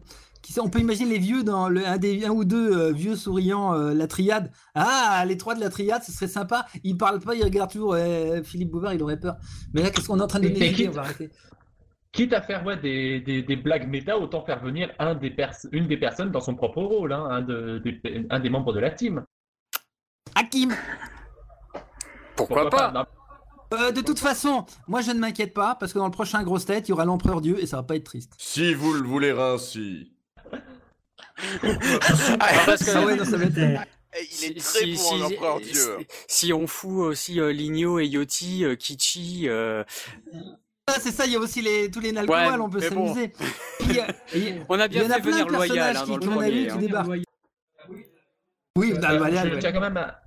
qui 0.49 0.55
sait- 0.55 0.63
on 0.63 0.71
peut 0.71 0.79
imaginer 0.79 1.11
les 1.11 1.19
vieux 1.19 1.45
dans 1.45 1.69
le, 1.69 1.87
un, 1.87 1.99
des, 1.99 2.25
un 2.25 2.31
ou 2.31 2.47
deux 2.47 2.73
euh, 2.73 2.91
vieux 2.91 3.17
souriants, 3.17 3.75
euh, 3.75 3.93
la 3.93 4.07
triade. 4.07 4.51
Ah, 4.75 5.23
les 5.27 5.37
trois 5.37 5.55
de 5.55 5.61
la 5.61 5.69
triade, 5.69 6.03
ce 6.03 6.11
serait 6.11 6.27
sympa. 6.27 6.65
Ils 6.85 6.97
parlent 6.97 7.21
pas, 7.21 7.35
ils 7.35 7.45
regardent 7.45 7.71
toujours. 7.71 7.93
euh, 7.93 8.43
Philippe 8.43 8.71
Bouvard, 8.71 8.95
il 8.95 9.03
aurait 9.03 9.21
peur. 9.21 9.37
Mais 9.75 9.83
là, 9.83 9.91
qu'est-ce 9.91 10.09
qu'on 10.09 10.19
est 10.19 10.23
en 10.23 10.27
train 10.27 10.41
de 10.41 10.49
donner 10.49 10.73
quitte- 10.73 12.33
à 12.33 12.41
faire 12.41 12.65
ouais, 12.65 12.79
des, 12.79 13.21
des, 13.21 13.43
des 13.43 13.57
blagues 13.57 13.87
méta, 13.91 14.17
autant 14.19 14.43
faire 14.43 14.63
venir 14.63 14.91
un 14.99 15.15
des 15.15 15.29
pers- 15.29 15.67
une 15.71 15.87
des 15.87 15.99
personnes 15.99 16.31
dans 16.31 16.41
son 16.41 16.55
propre 16.55 16.81
rôle, 16.81 17.13
hein, 17.13 17.27
un, 17.31 17.43
de, 17.43 17.79
des, 17.85 18.01
un 18.31 18.41
des 18.41 18.49
membres 18.49 18.73
de 18.73 18.81
la 18.81 18.91
team. 18.91 19.23
Hakim. 20.35 20.73
Pourquoi, 22.37 22.71
pas? 22.71 23.07
Euh, 23.75 23.93
de 23.93 24.01
toute 24.01 24.19
façon, 24.19 24.65
moi 24.87 25.03
je 25.03 25.11
ne 25.11 25.19
m'inquiète 25.19 25.53
pas 25.53 25.75
parce 25.75 25.93
que 25.93 25.99
dans 25.99 26.07
le 26.07 26.11
prochain 26.11 26.43
grosse 26.43 26.65
tête, 26.65 26.89
il 26.89 26.93
y 26.93 26.95
aura 26.95 27.05
l'empereur 27.05 27.43
Dieu 27.43 27.63
et 27.63 27.67
ça 27.67 27.77
va 27.77 27.83
pas 27.83 27.97
être 27.97 28.05
triste. 28.05 28.33
Si 28.39 28.73
vous 28.73 28.95
le 28.95 29.03
voulez 29.07 29.33
ainsi. 29.33 30.15
Parce 32.67 32.85
que- 32.85 32.91
Ah 32.97 33.05
ouais, 33.05 33.17
non, 33.17 33.25
ça 33.25 33.37
va 33.37 33.45
être. 33.45 33.59
il 34.43 34.45
est 34.45 34.61
très 34.61 34.87
bon 34.87 35.11
en 35.13 35.27
empereur 35.27 35.61
dieu. 35.61 35.99
Si 36.27 36.53
on 36.53 36.67
fout 36.67 37.01
aussi 37.01 37.41
euh, 37.41 37.53
Ligno 37.53 37.99
et 37.99 38.07
Yoti, 38.07 38.65
euh, 38.65 38.75
Kichi. 38.77 39.49
euh, 39.49 39.85
Ah, 40.87 40.95
c'est 41.01 41.13
ça, 41.13 41.27
il 41.27 41.33
y 41.33 41.37
a 41.37 41.39
aussi 41.39 41.61
les, 41.61 41.91
tous 41.91 42.01
les 42.01 42.13
Nalcoal, 42.13 42.59
Ouais, 42.61 42.65
on 42.67 42.71
peut 42.71 42.81
bon. 42.91 43.15
s'amuser. 43.15 43.33
A- 44.01 44.07
On 44.69 44.81
a 44.81 44.89
bien 44.89 45.07
en 45.07 45.11
a 45.11 45.15
fait 45.15 45.21
venir 45.21 45.47
Loyal 45.49 45.69
personnages 45.69 45.97
hein, 45.97 46.05
qui- 46.05 46.13
le 46.13 46.19
qu'on 46.19 46.27
a 46.27 46.29
vu 46.29 46.35
premier. 46.51 46.63
qui 46.67 46.71
hein. 46.71 46.77
débarquent. 46.79 47.09
Oui, 48.77 48.93
ouais. 48.93 49.73
quand 49.73 49.81
même 49.81 49.97
à, 49.97 50.21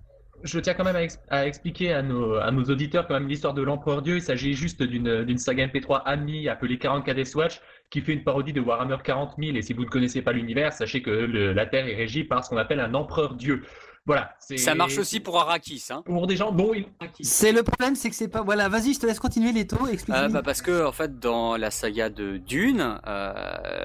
je 0.44 0.60
tiens 0.60 0.74
quand 0.74 0.84
même 0.84 0.96
à, 0.96 1.04
ex- 1.04 1.20
à 1.30 1.46
expliquer 1.48 1.94
à 1.94 2.02
nos, 2.02 2.64
auditeurs 2.64 3.08
quand 3.08 3.14
même 3.14 3.28
l'histoire 3.28 3.54
de 3.54 3.62
l'Empereur 3.62 4.02
Dieu. 4.02 4.16
Il 4.18 4.22
s'agit 4.22 4.54
juste 4.54 4.82
d'une 4.84 5.38
saga 5.38 5.68
MP3 5.68 6.04
amie 6.06 6.48
appelée 6.50 6.78
40 6.78 7.06
KD 7.06 7.26
Swatch 7.26 7.62
qui 7.90 8.02
fait 8.02 8.14
une 8.14 8.24
parodie 8.24 8.54
de 8.54 8.62
Warhammer 8.62 8.98
40 9.04 9.36
000. 9.38 9.56
Et 9.58 9.62
si 9.62 9.74
vous 9.74 9.84
ne 9.84 9.90
connaissez 9.90 10.22
pas 10.22 10.32
l'univers, 10.32 10.74
sachez 10.74 11.02
que 11.02 11.10
la 11.12 11.66
Terre 11.66 11.88
est 11.88 11.96
régie 11.96 12.24
par 12.24 12.44
ce 12.44 12.50
qu'on 12.50 12.58
appelle 12.58 12.80
un 12.80 12.94
Empereur 12.94 13.36
Dieu. 13.36 13.64
Voilà. 14.08 14.36
Ça 14.58 14.74
marche 14.74 14.98
aussi 14.98 15.20
pour 15.20 15.40
Arrakis. 15.40 15.86
Hein. 15.92 16.02
Pour 16.06 16.26
des 16.26 16.36
gens 16.36 16.52
dont 16.52 16.74
il... 16.74 16.88
C'est 17.22 17.52
le 17.52 17.62
problème, 17.62 17.96
c'est 17.96 18.10
que 18.10 18.16
c'est 18.16 18.28
pas. 18.28 18.42
Voilà, 18.42 18.68
vas-y, 18.68 18.94
je 18.96 19.00
te 19.00 19.06
laisse 19.06 19.20
continuer 19.20 19.52
les 19.52 19.68
taux. 19.68 19.88
Explique. 19.88 20.18
Euh, 20.18 20.28
bah, 20.28 20.42
parce 20.44 20.62
que 20.64 20.84
en 20.86 20.92
fait 20.92 21.20
dans 21.20 21.56
la 21.56 21.70
saga 21.70 22.10
de 22.10 22.38
Dune, 22.38 23.00
euh, 23.08 23.34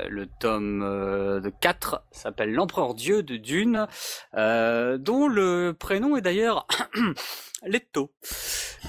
le 0.08 0.26
tome 0.26 0.82
euh, 0.82 1.40
de 1.40 1.50
4 1.50 2.02
s'appelle 2.12 2.52
l'Empereur 2.54 2.94
Dieu 2.94 3.22
de 3.22 3.36
Dune, 3.36 3.86
euh, 4.34 4.96
dont 4.96 5.28
le 5.28 5.74
prénom 5.78 6.16
est 6.16 6.22
d'ailleurs 6.22 6.66
Leto. 7.66 8.10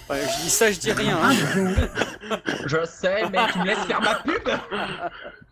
Ouais, 0.10 0.22
je 0.22 0.44
dis 0.44 0.50
ça, 0.50 0.72
je 0.72 0.80
dis 0.80 0.92
rien. 0.94 1.18
hein. 1.22 1.34
Je 2.66 2.86
sais, 2.86 3.28
mais 3.30 3.40
tu 3.52 3.60
me 3.60 3.66
laisses 3.66 3.80
faire 3.86 4.02
ma 4.02 4.16
pub 4.16 4.48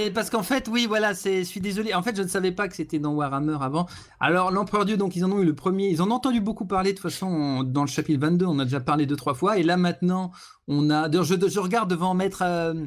Et 0.00 0.12
parce 0.12 0.30
qu'en 0.30 0.44
fait, 0.44 0.68
oui, 0.68 0.86
voilà, 0.86 1.12
je 1.12 1.42
suis 1.42 1.60
désolé. 1.60 1.92
En 1.92 2.04
fait, 2.04 2.16
je 2.16 2.22
ne 2.22 2.28
savais 2.28 2.52
pas 2.52 2.68
que 2.68 2.76
c'était 2.76 3.00
dans 3.00 3.14
Warhammer 3.14 3.56
avant. 3.60 3.86
Alors, 4.20 4.52
l'Empereur 4.52 4.84
Dieu, 4.84 4.96
donc, 4.96 5.16
ils 5.16 5.24
en 5.24 5.32
ont 5.32 5.40
eu 5.40 5.44
le 5.44 5.56
premier. 5.56 5.88
Ils 5.88 6.00
en 6.00 6.12
ont 6.12 6.14
entendu 6.14 6.40
beaucoup 6.40 6.66
parler, 6.66 6.92
de 6.92 6.98
toute 6.98 7.10
façon, 7.10 7.64
dans 7.64 7.80
le 7.82 7.88
chapitre 7.88 8.20
22. 8.20 8.46
On 8.46 8.60
a 8.60 8.64
déjà 8.64 8.78
parlé 8.78 9.06
deux, 9.06 9.16
trois 9.16 9.34
fois. 9.34 9.58
Et 9.58 9.64
là, 9.64 9.76
maintenant, 9.76 10.30
on 10.68 10.88
a. 10.90 11.10
Je, 11.10 11.58
regarde 11.58 11.90
devant 11.90 12.14
Maître. 12.14 12.42
euh, 12.44 12.86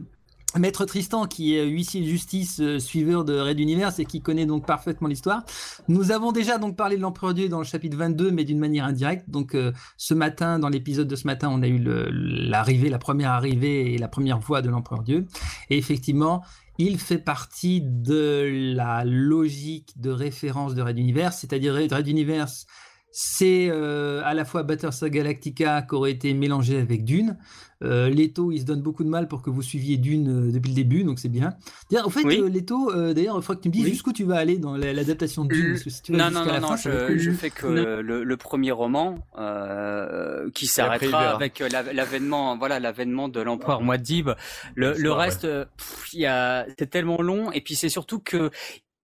Maître 0.57 0.83
Tristan, 0.85 1.27
qui 1.27 1.55
est 1.55 1.65
huissier 1.65 2.01
de 2.01 2.07
justice, 2.07 2.59
euh, 2.59 2.77
suiveur 2.79 3.23
de 3.23 3.39
Red 3.39 3.59
Universe 3.59 3.99
et 3.99 4.05
qui 4.05 4.21
connaît 4.21 4.45
donc 4.45 4.65
parfaitement 4.65 5.07
l'histoire. 5.07 5.43
Nous 5.87 6.11
avons 6.11 6.31
déjà 6.33 6.57
donc 6.57 6.75
parlé 6.75 6.97
de 6.97 7.01
l'Empereur 7.01 7.33
Dieu 7.33 7.47
dans 7.47 7.59
le 7.59 7.63
chapitre 7.63 7.97
22, 7.97 8.31
mais 8.31 8.43
d'une 8.43 8.59
manière 8.59 8.85
indirecte. 8.85 9.29
Donc, 9.29 9.55
euh, 9.55 9.71
ce 9.97 10.13
matin, 10.13 10.59
dans 10.59 10.67
l'épisode 10.67 11.07
de 11.07 11.15
ce 11.15 11.25
matin, 11.25 11.49
on 11.51 11.61
a 11.61 11.67
eu 11.67 11.81
l'arrivée, 11.81 12.89
la 12.89 12.97
première 12.99 13.31
arrivée 13.31 13.93
et 13.93 13.97
la 13.97 14.09
première 14.09 14.39
voix 14.39 14.61
de 14.61 14.69
l'Empereur 14.69 15.03
Dieu. 15.03 15.25
Et 15.69 15.77
effectivement, 15.77 16.43
il 16.77 16.99
fait 16.99 17.17
partie 17.17 17.81
de 17.81 18.73
la 18.75 19.03
logique 19.05 19.93
de 19.99 20.09
référence 20.09 20.73
de 20.73 20.81
Red 20.81 20.97
Universe, 20.97 21.37
c'est-à-dire 21.39 21.73
Red 21.73 22.07
Universe, 22.07 22.65
c'est 23.11 23.67
euh, 23.69 24.21
à 24.23 24.33
la 24.33 24.45
fois 24.45 24.63
Battlestar 24.63 25.09
Galactica 25.09 25.81
qui 25.81 25.95
aurait 25.95 26.11
été 26.11 26.33
mélangé 26.33 26.77
avec 26.79 27.03
Dune. 27.03 27.37
Euh, 27.83 28.09
Leto, 28.09 28.51
il 28.51 28.59
se 28.59 28.65
donne 28.65 28.81
beaucoup 28.83 29.03
de 29.03 29.09
mal 29.09 29.27
pour 29.27 29.41
que 29.41 29.49
vous 29.49 29.63
suiviez 29.63 29.97
Dune 29.97 30.49
euh, 30.49 30.51
depuis 30.51 30.69
le 30.69 30.75
début, 30.75 31.03
donc 31.03 31.17
c'est 31.17 31.29
bien. 31.29 31.55
D'ailleurs, 31.89 32.05
au 32.05 32.09
fait, 32.11 32.23
Oui. 32.23 32.39
euh, 32.39 32.47
Leto, 32.47 32.91
euh, 32.91 33.13
d'ailleurs, 33.15 33.35
il 33.37 33.41
faudra 33.41 33.55
que 33.55 33.61
tu 33.63 33.69
me 33.69 33.73
dises 33.73 33.87
jusqu'où 33.87 34.13
tu 34.13 34.23
vas 34.23 34.37
aller 34.37 34.59
dans 34.59 34.77
la- 34.77 34.93
l'adaptation 34.93 35.45
de 35.45 35.53
Dune, 35.55 35.71
parce 35.71 35.83
que 35.83 35.89
si 35.89 36.01
tu 36.03 36.11
vas 36.11 36.17
Non, 36.19 36.25
non, 36.31 36.45
non, 36.45 36.51
la 36.51 36.59
non, 36.59 36.67
fin, 36.67 36.75
je, 37.17 37.31
fais 37.31 37.49
que 37.49 37.65
le, 37.65 38.23
le 38.23 38.37
premier 38.37 38.71
roman 38.71 39.17
euh, 39.39 40.49
qui 40.51 40.67
s'arrêtera 40.67 41.31
avec 41.31 41.59
euh, 41.61 41.69
la- 41.71 41.91
l'avènement, 41.91 42.55
voilà, 42.57 42.79
l'avènement 42.79 43.29
de 43.29 43.41
l'empereur 43.41 43.81
Muad'Dib. 43.81 44.29
Le, 44.75 45.11
reste, 45.11 45.41
pff, 45.41 46.09
il 46.13 46.19
y 46.21 46.25
a, 46.27 46.67
c'est 46.77 46.89
tellement 46.89 47.21
long, 47.21 47.51
et 47.51 47.61
puis 47.61 47.73
c'est 47.75 47.89
surtout 47.89 48.19
que 48.19 48.51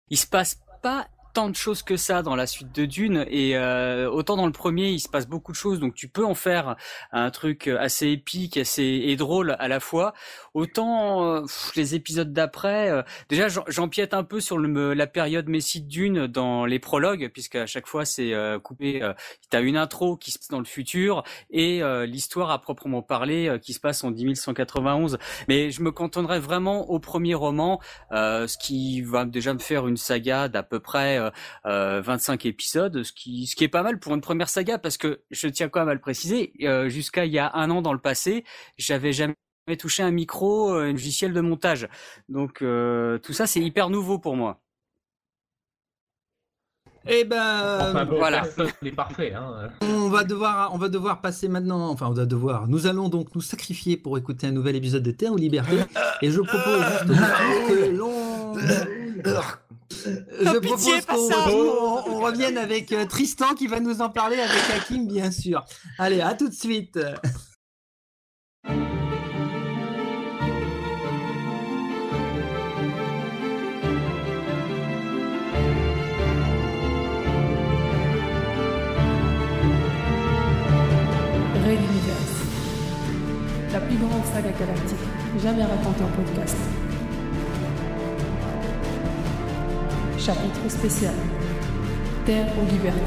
il 0.08 0.16
se 0.16 0.26
passe 0.26 0.60
pas 0.82 1.08
tant 1.32 1.48
de 1.48 1.56
choses 1.56 1.82
que 1.82 1.96
ça 1.96 2.22
dans 2.22 2.36
la 2.36 2.46
suite 2.46 2.74
de 2.74 2.84
Dune 2.84 3.24
et 3.28 3.56
euh, 3.56 4.10
autant 4.10 4.36
dans 4.36 4.46
le 4.46 4.52
premier 4.52 4.90
il 4.90 5.00
se 5.00 5.08
passe 5.08 5.26
beaucoup 5.26 5.52
de 5.52 5.56
choses 5.56 5.80
donc 5.80 5.94
tu 5.94 6.08
peux 6.08 6.24
en 6.24 6.34
faire 6.34 6.76
un 7.12 7.30
truc 7.30 7.68
assez 7.68 8.08
épique 8.08 8.56
assez 8.56 8.82
et 8.82 9.16
drôle 9.16 9.56
à 9.58 9.68
la 9.68 9.80
fois. 9.80 10.12
Autant 10.54 11.24
euh, 11.24 11.42
les 11.76 11.94
épisodes 11.94 12.32
d'après 12.32 12.90
euh, 12.90 13.02
déjà 13.28 13.48
j'empiète 13.68 14.14
un 14.14 14.24
peu 14.24 14.40
sur 14.40 14.58
le, 14.58 14.94
la 14.94 15.06
période 15.06 15.48
Messie 15.48 15.80
de 15.80 15.88
Dune 15.88 16.26
dans 16.26 16.66
les 16.66 16.78
prologues 16.78 17.30
puisque 17.32 17.56
à 17.56 17.66
chaque 17.66 17.86
fois 17.86 18.04
c'est 18.04 18.32
euh, 18.34 18.58
coupé 18.58 19.02
euh, 19.02 19.12
t'as 19.50 19.62
une 19.62 19.76
intro 19.76 20.16
qui 20.16 20.30
se 20.30 20.38
passe 20.38 20.48
dans 20.48 20.58
le 20.58 20.64
futur 20.64 21.22
et 21.50 21.82
euh, 21.82 22.06
l'histoire 22.06 22.50
à 22.50 22.60
proprement 22.60 23.02
parler 23.02 23.58
qui 23.62 23.72
se 23.72 23.80
passe 23.80 24.04
en 24.04 24.10
10191 24.10 25.18
mais 25.48 25.70
je 25.70 25.82
me 25.82 25.90
cantonnerai 25.92 26.38
vraiment 26.38 26.90
au 26.90 26.98
premier 26.98 27.34
roman 27.34 27.80
ce 28.10 28.58
qui 28.58 29.02
va 29.02 29.24
déjà 29.24 29.54
me 29.54 29.58
faire 29.58 29.86
une 29.86 29.96
saga 29.96 30.48
d'à 30.48 30.62
peu 30.62 30.80
près 30.80 31.21
25 31.64 32.46
épisodes, 32.46 33.02
ce 33.02 33.12
qui, 33.12 33.46
ce 33.46 33.56
qui 33.56 33.64
est 33.64 33.68
pas 33.68 33.82
mal 33.82 33.98
pour 33.98 34.14
une 34.14 34.20
première 34.20 34.48
saga, 34.48 34.78
parce 34.78 34.96
que 34.96 35.22
je 35.30 35.48
tiens 35.48 35.68
quand 35.68 35.80
même 35.80 35.88
à 35.88 35.94
le 35.94 36.00
préciser, 36.00 36.52
euh, 36.62 36.88
jusqu'à 36.88 37.24
il 37.24 37.32
y 37.32 37.38
a 37.38 37.50
un 37.54 37.70
an 37.70 37.82
dans 37.82 37.92
le 37.92 37.98
passé, 37.98 38.44
j'avais 38.78 39.12
jamais 39.12 39.34
touché 39.78 40.02
un 40.02 40.10
micro, 40.10 40.74
euh, 40.74 40.88
un 40.88 40.92
logiciel 40.92 41.32
de 41.32 41.40
montage. 41.40 41.88
Donc 42.28 42.62
euh, 42.62 43.18
tout 43.18 43.32
ça, 43.32 43.46
c'est 43.46 43.60
hyper 43.60 43.90
nouveau 43.90 44.18
pour 44.18 44.36
moi. 44.36 44.60
Eh 47.04 47.24
ben, 47.24 47.90
Enfin 47.90 48.04
bon, 48.04 48.16
voilà. 48.16 48.44
n'est 48.80 48.92
parfait. 48.92 49.32
Hein. 49.34 49.70
On 49.80 50.08
va 50.08 50.22
devoir, 50.22 50.72
on 50.72 50.78
va 50.78 50.88
devoir 50.88 51.20
passer 51.20 51.48
maintenant. 51.48 51.88
Enfin, 51.90 52.06
on 52.06 52.12
va 52.12 52.26
devoir. 52.26 52.68
Nous 52.68 52.86
allons 52.86 53.08
donc 53.08 53.34
nous 53.34 53.40
sacrifier 53.40 53.96
pour 53.96 54.16
écouter 54.18 54.46
un 54.46 54.52
nouvel 54.52 54.76
épisode 54.76 55.02
de 55.02 55.10
Terre 55.10 55.32
ou 55.32 55.36
Liberté. 55.36 55.78
Et 56.22 56.30
je 56.30 56.40
propose 56.40 56.80
juste 56.80 57.06
que 57.68 57.96
l'on. 57.96 58.54
Je 60.40 60.58
propose 60.58 61.06
qu'on 61.06 61.28
ça. 61.28 61.36
on- 61.48 62.02
on 62.12 62.20
revienne 62.20 62.58
avec 62.58 62.92
euh, 62.92 63.04
Tristan 63.06 63.54
qui 63.54 63.66
va 63.66 63.80
nous 63.80 64.00
en 64.00 64.10
parler 64.10 64.36
avec 64.38 64.62
Hakim, 64.76 65.06
bien 65.06 65.30
sûr. 65.30 65.64
Allez, 65.98 66.20
à 66.20 66.34
tout 66.34 66.48
de 66.48 66.54
suite. 66.54 66.98
Red 81.64 81.78
Universe. 81.78 82.34
La 83.72 83.80
plus 83.80 83.96
grande 83.96 84.24
saga 84.26 84.50
galactique 84.58 84.98
jamais 85.42 85.64
racontée 85.64 86.04
en 86.04 86.08
podcast. 86.08 86.56
Chapitre 90.24 90.68
spécial. 90.68 91.14
Terre 92.24 92.46
aux 92.56 92.72
libertés. 92.72 93.00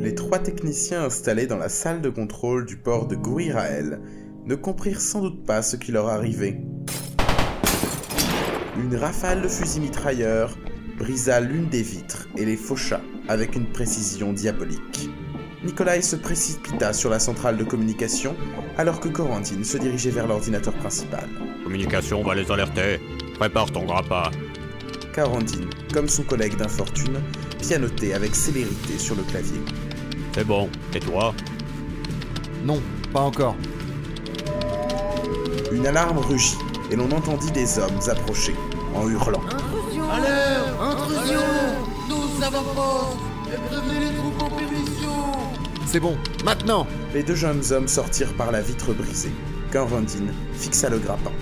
Les 0.00 0.16
trois 0.16 0.40
techniciens 0.40 1.04
installés 1.04 1.46
dans 1.46 1.56
la 1.56 1.68
salle 1.68 2.02
de 2.02 2.10
contrôle 2.10 2.66
du 2.66 2.76
port 2.76 3.06
de 3.06 3.14
Gouirael 3.14 4.00
ne 4.44 4.56
comprirent 4.56 5.00
sans 5.00 5.20
doute 5.20 5.46
pas 5.46 5.62
ce 5.62 5.76
qui 5.76 5.92
leur 5.92 6.08
arrivait. 6.08 6.60
Une 8.76 8.96
rafale 8.96 9.42
de 9.42 9.46
fusils 9.46 9.82
mitrailleurs 9.82 10.58
brisa 10.98 11.38
l'une 11.38 11.68
des 11.68 11.82
vitres 11.82 12.26
et 12.36 12.44
les 12.44 12.56
faucha 12.56 13.00
avec 13.28 13.56
une 13.56 13.66
précision 13.66 14.32
diabolique. 14.32 15.10
Nikolai 15.64 16.02
se 16.02 16.16
précipita 16.16 16.92
sur 16.92 17.08
la 17.10 17.18
centrale 17.18 17.56
de 17.56 17.64
communication 17.64 18.36
alors 18.76 19.00
que 19.00 19.08
Corentine 19.08 19.64
se 19.64 19.78
dirigeait 19.78 20.10
vers 20.10 20.26
l'ordinateur 20.26 20.74
principal. 20.74 21.28
Communication 21.62 22.22
va 22.22 22.34
les 22.34 22.50
alerter. 22.50 23.00
Prépare 23.38 23.70
ton 23.70 23.84
grappin. 23.84 24.30
Carandine, 25.14 25.70
comme 25.92 26.08
son 26.08 26.24
collègue 26.24 26.56
d'infortune, 26.56 27.20
pianotait 27.60 28.12
avec 28.12 28.34
célérité 28.34 28.98
sur 28.98 29.14
le 29.14 29.22
clavier. 29.22 29.60
C'est 30.34 30.44
bon. 30.44 30.68
Et 30.92 31.00
toi? 31.00 31.34
Non, 32.64 32.80
pas 33.12 33.20
encore. 33.20 33.56
Une 35.72 35.86
alarme 35.86 36.18
rugit 36.18 36.58
et 36.90 36.96
l'on 36.96 37.10
entendit 37.10 37.50
des 37.52 37.78
hommes 37.78 38.00
approcher 38.10 38.54
en 38.94 39.08
hurlant. 39.08 39.42
L'heure 39.94 40.82
Intrusion 40.82 41.93
C'est 45.86 46.00
bon, 46.00 46.16
maintenant 46.44 46.86
Les 47.14 47.22
deux 47.22 47.34
jeunes 47.34 47.62
hommes 47.70 47.88
sortirent 47.88 48.34
par 48.34 48.52
la 48.52 48.60
vitre 48.60 48.92
brisée. 48.92 49.32
Corvandine 49.72 50.32
fixa 50.54 50.90
le 50.90 50.98
grappin. 50.98 51.32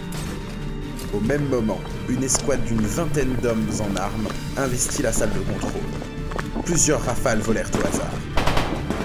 Au 1.12 1.20
même 1.20 1.48
moment, 1.48 1.80
une 2.08 2.22
escouade 2.22 2.64
d'une 2.64 2.86
vingtaine 2.86 3.34
d'hommes 3.42 3.66
en 3.80 3.96
armes 3.96 4.28
investit 4.56 5.02
la 5.02 5.12
salle 5.12 5.32
de 5.32 5.40
contrôle. 5.40 6.62
Plusieurs 6.64 7.02
rafales 7.02 7.40
volèrent 7.40 7.70
au 7.74 7.86
hasard. 7.86 8.12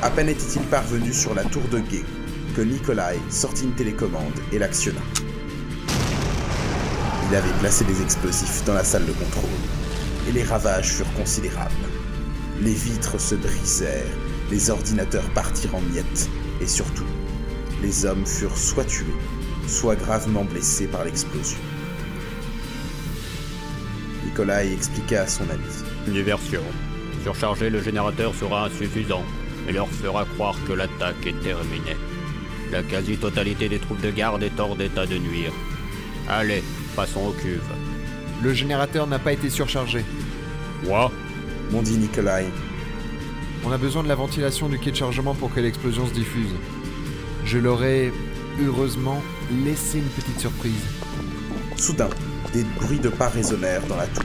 À 0.02 0.10
peine 0.10 0.30
était-il 0.30 0.62
parvenu 0.64 1.12
sur 1.14 1.34
la 1.34 1.44
tour 1.44 1.64
de 1.72 1.80
guet 1.80 2.06
que 2.56 2.62
Nikolai 2.62 3.20
sortit 3.30 3.64
une 3.64 3.74
télécommande 3.76 4.40
et 4.52 4.60
l'actionna. 4.60 5.02
Il 7.30 7.36
avait 7.36 7.60
placé 7.60 7.84
des 7.86 8.02
explosifs 8.02 8.64
dans 8.66 8.74
la 8.74 8.84
salle 8.84 9.06
de 9.06 9.12
contrôle, 9.12 9.50
et 10.28 10.32
les 10.32 10.44
ravages 10.44 10.94
furent 10.94 11.14
considérables. 11.14 11.74
Les 12.62 12.74
vitres 12.74 13.20
se 13.20 13.36
brisèrent, 13.36 14.04
les 14.50 14.70
ordinateurs 14.70 15.30
partirent 15.32 15.76
en 15.76 15.82
miettes, 15.82 16.30
et 16.62 16.68
surtout, 16.68 17.06
les 17.82 18.06
hommes 18.06 18.26
furent 18.26 18.58
soit 18.58 18.86
tués, 18.86 19.06
soit 19.68 19.96
gravement 19.96 20.44
blessés 20.44 20.88
par 20.88 21.06
l'explosion. 21.06 21.60
Nikolai 24.26 24.74
expliqua 24.74 25.22
à 25.22 25.28
son 25.28 25.50
ami. 25.50 25.64
Diversion. 26.08 26.64
Surcharger 27.24 27.70
le 27.70 27.82
générateur 27.82 28.34
sera 28.36 28.66
insuffisant 28.66 29.24
et 29.68 29.72
leur 29.72 29.90
fera 29.90 30.26
croire 30.26 30.56
que 30.68 30.74
l'attaque 30.74 31.26
est 31.26 31.40
terminée. 31.42 31.98
La 32.72 32.84
quasi-totalité 32.84 33.70
des 33.70 33.80
troupes 33.80 34.02
de 34.02 34.12
garde 34.12 34.44
est 34.44 34.60
hors 34.60 34.76
d'état 34.76 35.06
de 35.06 35.18
nuire. 35.18 35.52
Allez, 36.30 36.64
passons 36.96 37.28
aux 37.28 37.32
cuves. 37.32 37.62
Le 38.44 38.54
générateur 38.54 39.08
n'a 39.08 39.18
pas 39.18 39.34
été 39.34 39.50
surchargé. 39.50 40.06
Quoi 40.86 41.12
M'ont 41.72 41.82
dit 41.82 41.98
Nikolai. 41.98 42.46
On 43.66 43.72
a 43.72 43.78
besoin 43.78 44.04
de 44.04 44.08
la 44.08 44.16
ventilation 44.16 44.70
du 44.70 44.78
quai 44.78 44.92
de 44.92 44.96
chargement 44.96 45.34
pour 45.34 45.54
que 45.54 45.60
l'explosion 45.60 46.06
se 46.06 46.14
diffuse. 46.14 46.54
Je 47.46 47.58
leur 47.58 47.84
ai, 47.84 48.14
heureusement, 48.64 49.22
laissé 49.66 49.98
une 49.98 50.10
petite 50.10 50.40
surprise. 50.40 50.86
Soudain, 51.78 52.10
des 52.54 52.64
bruits 52.64 53.00
de 53.00 53.10
pas 53.10 53.30
résonnèrent 53.30 53.86
dans 53.88 53.98
la 53.98 54.08
tour. 54.08 54.24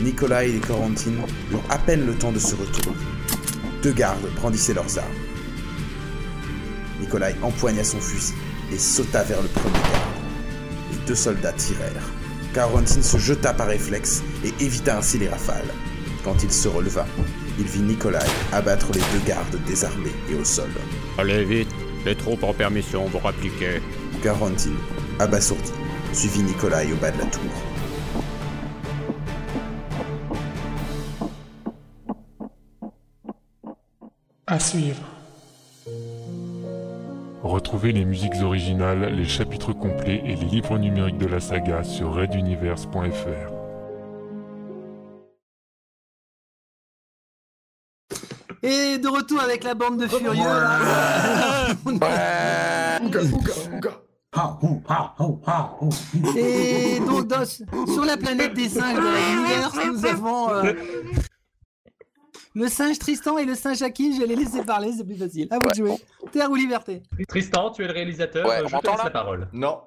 Nikolai 0.00 0.56
et 0.56 0.60
Corentine 0.60 1.20
eurent 1.52 1.62
à 1.70 1.78
peine 1.78 2.06
le 2.06 2.14
temps 2.14 2.32
de 2.32 2.38
se 2.38 2.56
retourner. 2.56 2.98
Deux 3.82 3.92
gardes 3.92 4.28
brandissaient 4.36 4.74
leurs 4.74 4.98
armes. 4.98 5.08
Nikolai 7.00 7.36
empoigna 7.42 7.84
son 7.84 8.00
fusil 8.00 8.34
et 8.72 8.78
sauta 8.78 9.22
vers 9.22 9.42
le 9.42 9.48
premier 9.48 9.78
garde. 9.78 10.12
Les 10.90 11.06
deux 11.06 11.14
soldats 11.14 11.52
tirèrent. 11.52 12.17
Corentine 12.58 13.04
se 13.04 13.18
jeta 13.18 13.54
par 13.54 13.68
réflexe 13.68 14.20
et 14.44 14.52
évita 14.60 14.98
ainsi 14.98 15.16
les 15.16 15.28
rafales. 15.28 15.72
Quand 16.24 16.42
il 16.42 16.50
se 16.50 16.66
releva, 16.66 17.06
il 17.56 17.64
vit 17.64 17.82
Nikolai 17.82 18.18
abattre 18.52 18.88
les 18.92 18.98
deux 18.98 19.24
gardes 19.24 19.56
désarmés 19.64 20.10
et 20.28 20.34
au 20.34 20.44
sol. 20.44 20.68
Allez 21.18 21.44
vite, 21.44 21.68
les 22.04 22.16
troupes 22.16 22.42
en 22.42 22.52
permission 22.52 23.06
vont 23.06 23.20
rappliquer. 23.20 23.80
Corentine, 24.24 24.74
abasourdi, 25.20 25.70
suivit 26.12 26.42
Nikolai 26.42 26.92
au 26.92 26.96
bas 26.96 27.12
de 27.12 27.18
la 27.18 27.26
tour. 27.26 27.42
À 34.48 34.58
suivre. 34.58 35.17
Retrouvez 37.48 37.92
les 37.92 38.04
musiques 38.04 38.34
originales, 38.42 39.06
les 39.14 39.24
chapitres 39.24 39.72
complets 39.72 40.20
et 40.22 40.36
les 40.36 40.44
livres 40.44 40.76
numériques 40.76 41.16
de 41.16 41.24
la 41.26 41.40
saga 41.40 41.82
sur 41.82 42.12
reduniverse.fr. 42.14 43.52
Et 48.62 48.98
de 48.98 49.08
retour 49.08 49.40
avec 49.40 49.64
la 49.64 49.72
bande 49.74 49.98
de 49.98 50.06
furieux. 50.06 50.34
là. 50.42 51.68
Et 56.36 57.00
donc, 57.00 57.28
dans- 57.28 57.46
sur 57.46 58.04
la 58.04 58.16
planète 58.18 58.52
des 58.54 58.68
singes 58.68 58.96
de 58.96 59.00
l'univers, 59.00 59.70
nous 59.90 60.04
avons 60.04 60.50
euh, 60.50 60.74
le 62.54 62.68
singe 62.68 62.98
Tristan 62.98 63.38
et 63.38 63.44
le 63.44 63.54
singe 63.54 63.82
Hakim. 63.82 64.14
Je 64.14 64.20
vais 64.20 64.26
les 64.26 64.36
laisser 64.36 64.64
parler, 64.64 64.92
c'est 64.92 65.04
plus 65.04 65.16
facile. 65.16 65.48
À 65.50 65.58
vous 65.58 65.68
de 65.68 65.74
jouer. 65.74 65.96
Terre 66.32 66.50
ou 66.50 66.54
liberté? 66.54 67.02
Tristan, 67.28 67.70
tu 67.70 67.84
es 67.84 67.86
le 67.86 67.92
réalisateur, 67.92 68.46
Ouais, 68.46 68.60
je 68.66 68.76
te 68.76 68.86
laisse 68.86 69.04
la 69.04 69.10
parole. 69.10 69.48
Non. 69.52 69.80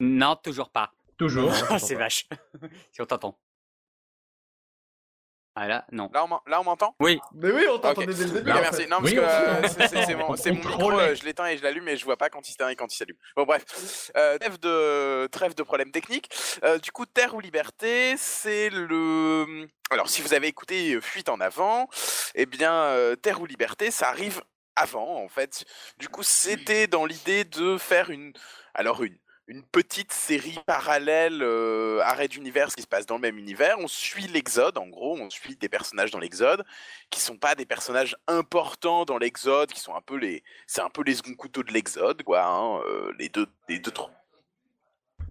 Non, 0.00 0.36
toujours 0.36 0.70
pas. 0.70 0.90
Toujours? 1.16 1.52
Ah, 1.70 1.78
c'est 1.78 1.94
vache. 1.94 2.28
si 2.92 3.00
on 3.00 3.06
t'entend. 3.06 3.36
Ah 5.54 5.68
là, 5.68 5.84
non. 5.92 6.10
Là, 6.14 6.24
on 6.24 6.28
m'en- 6.28 6.42
là, 6.46 6.60
on 6.60 6.64
m'entend? 6.64 6.94
Oui. 6.98 7.20
Mais 7.34 7.50
oui, 7.50 7.66
on 7.70 7.78
t'entendait 7.78 8.14
dès 8.14 8.24
le 8.24 8.30
début. 8.30 8.50
En 8.50 8.54
merci. 8.54 8.82
fait. 8.82 8.86
Non, 8.88 8.98
parce 9.00 9.10
Oui, 9.10 9.16
que 9.16 9.20
euh, 9.20 9.68
c'est- 9.68 10.14
mon, 10.14 10.28
mon 10.28 10.54
micro, 10.54 10.92
euh, 10.98 11.14
je 11.14 11.24
l'éteins 11.24 11.46
et 11.48 11.58
je 11.58 11.62
l'allume, 11.62 11.84
mais 11.84 11.96
je 11.98 12.04
vois 12.06 12.16
pas 12.16 12.30
quand 12.30 12.48
il 12.48 12.52
s'éteint 12.52 12.68
et 12.70 12.76
quand 12.76 12.90
il 12.92 12.96
s'allume. 12.96 13.16
Bon, 13.36 13.44
bref. 13.44 14.10
Euh, 14.16 14.38
trêve, 14.38 14.58
de, 14.60 15.26
trêve 15.26 15.54
de 15.54 15.62
problèmes 15.62 15.92
techniques. 15.92 16.30
Euh, 16.64 16.78
du 16.78 16.90
coup, 16.90 17.04
Terre 17.04 17.34
ou 17.34 17.40
Liberté, 17.40 18.14
c'est 18.16 18.70
le. 18.70 19.68
Alors, 19.90 20.08
si 20.08 20.22
vous 20.22 20.32
avez 20.32 20.46
écouté 20.46 20.98
Fuite 21.02 21.28
en 21.28 21.38
avant, 21.40 21.88
eh 22.34 22.46
bien, 22.46 22.72
euh, 22.72 23.14
Terre 23.16 23.40
ou 23.42 23.44
Liberté, 23.46 23.90
ça 23.90 24.08
arrive 24.08 24.40
avant, 24.74 25.22
en 25.22 25.28
fait. 25.28 25.66
Du 25.98 26.08
coup, 26.08 26.22
c'était 26.22 26.86
dans 26.86 27.04
l'idée 27.04 27.44
de 27.44 27.76
faire 27.76 28.08
une. 28.08 28.32
Alors, 28.74 29.02
une 29.02 29.18
une 29.52 29.62
petite 29.62 30.12
série 30.12 30.58
parallèle 30.66 31.42
euh, 31.42 32.00
arrêt 32.04 32.26
d'univers 32.26 32.74
qui 32.74 32.80
se 32.80 32.86
passe 32.86 33.04
dans 33.04 33.16
le 33.16 33.20
même 33.20 33.36
univers. 33.36 33.78
On 33.78 33.86
suit 33.86 34.26
l'Exode, 34.26 34.78
en 34.78 34.86
gros, 34.86 35.18
on 35.18 35.28
suit 35.28 35.56
des 35.56 35.68
personnages 35.68 36.10
dans 36.10 36.18
l'Exode 36.18 36.64
qui 37.10 37.20
sont 37.20 37.36
pas 37.36 37.54
des 37.54 37.66
personnages 37.66 38.16
importants 38.28 39.04
dans 39.04 39.18
l'Exode, 39.18 39.70
qui 39.70 39.80
sont 39.80 39.94
un 39.94 40.00
peu 40.00 40.16
les, 40.16 40.42
c'est 40.66 40.80
un 40.80 40.88
peu 40.88 41.02
les 41.02 41.14
seconds 41.14 41.34
couteaux 41.34 41.62
de 41.62 41.70
l'Exode, 41.70 42.22
quoi. 42.22 42.46
hein, 42.46 42.80
euh, 42.86 43.12
les 43.18 43.28
deux, 43.28 43.46
les 43.68 43.78
deux 43.78 43.90
trois. 43.90 44.21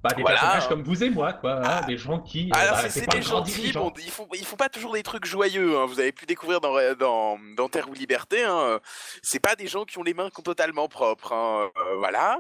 Bah, 0.04 0.10
des 0.16 0.22
Voilà, 0.24 0.40
personnages 0.40 0.68
comme 0.68 0.82
vous 0.84 1.04
et 1.04 1.10
moi, 1.12 1.34
quoi. 1.34 1.62
hein, 1.64 1.82
des 1.86 1.96
gens 1.98 2.20
qui. 2.20 2.50
euh, 2.52 2.58
Alors 2.58 2.78
bah, 2.82 2.90
c'est 2.90 3.02
des 3.02 3.20
dirigeant. 3.20 3.82
bon, 3.82 3.94
ils 3.98 4.10
font 4.12 4.28
ils 4.34 4.46
font 4.46 4.56
pas 4.56 4.70
toujours 4.70 4.94
des 4.94 5.04
trucs 5.04 5.26
joyeux. 5.26 5.78
hein, 5.78 5.86
Vous 5.86 6.00
avez 6.00 6.12
pu 6.12 6.26
découvrir 6.26 6.60
dans 6.60 6.74
dans, 6.96 7.38
dans 7.56 7.70
Terre 7.70 7.88
ou 7.88 7.94
Liberté. 7.94 8.44
Hein, 8.44 8.80
c'est 9.22 9.40
pas 9.40 9.56
des 9.56 9.68
gens 9.68 9.86
qui 9.86 10.00
ont 10.00 10.04
les 10.04 10.16
mains 10.16 10.30
totalement 10.44 10.88
propres. 10.88 11.34
hein, 11.34 11.70
euh, 11.78 11.96
voilà. 11.98 12.40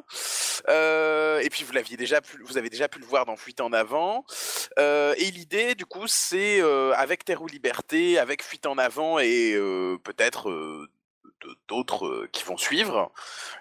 Euh, 0.70 1.40
et 1.40 1.50
puis 1.50 1.64
vous 1.64 1.72
l'aviez 1.74 1.98
déjà 1.98 2.20
pu, 2.22 2.42
vous 2.44 2.58
avez 2.58 2.70
déjà 2.70 2.88
pu 2.88 3.00
le 3.00 3.06
voir 3.06 3.26
dans 3.26 3.36
Fuite 3.36 3.62
en 3.62 3.74
avant. 3.74 4.26
Euh, 4.80 5.14
et 5.18 5.30
l'idée 5.32 5.76
du 5.76 5.86
coup 5.86 6.08
c'est 6.08 6.62
euh, 6.62 6.94
avec 6.96 7.26
Terre 7.26 7.42
ou 7.44 7.48
Liberté, 7.48 8.18
avec 8.18 8.44
Fuite 8.44 8.66
en 8.66 8.78
avant 8.80 9.20
et 9.20 9.54
euh, 9.54 9.98
peut-être 10.04 10.50
euh, 10.50 10.88
d'autres 11.68 12.06
euh, 12.08 12.30
qui 12.32 12.44
vont 12.44 12.58
suivre, 12.58 13.12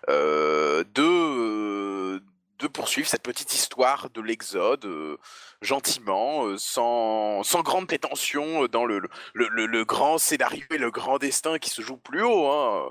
euh, 0.09 0.85
de 0.95 1.03
euh, 1.03 2.21
de 2.61 2.67
poursuivre 2.69 3.09
cette 3.09 3.23
petite 3.23 3.53
histoire 3.55 4.11
de 4.11 4.21
l'Exode 4.21 4.85
euh, 4.85 5.17
gentiment, 5.63 6.47
euh, 6.47 6.57
sans, 6.59 7.43
sans 7.43 7.63
grande 7.63 7.87
prétention 7.87 8.65
euh, 8.65 8.69
dans 8.69 8.85
le, 8.85 9.01
le, 9.35 9.49
le, 9.49 9.67
le 9.67 9.85
grand 9.85 10.19
scénario 10.19 10.65
et 10.71 10.79
le 10.79 10.91
grand 10.91 11.19
destin 11.19 11.59
qui 11.59 11.71
se 11.71 11.83
joue 11.83 11.97
plus 11.97 12.23
haut, 12.23 12.47
hein, 12.51 12.91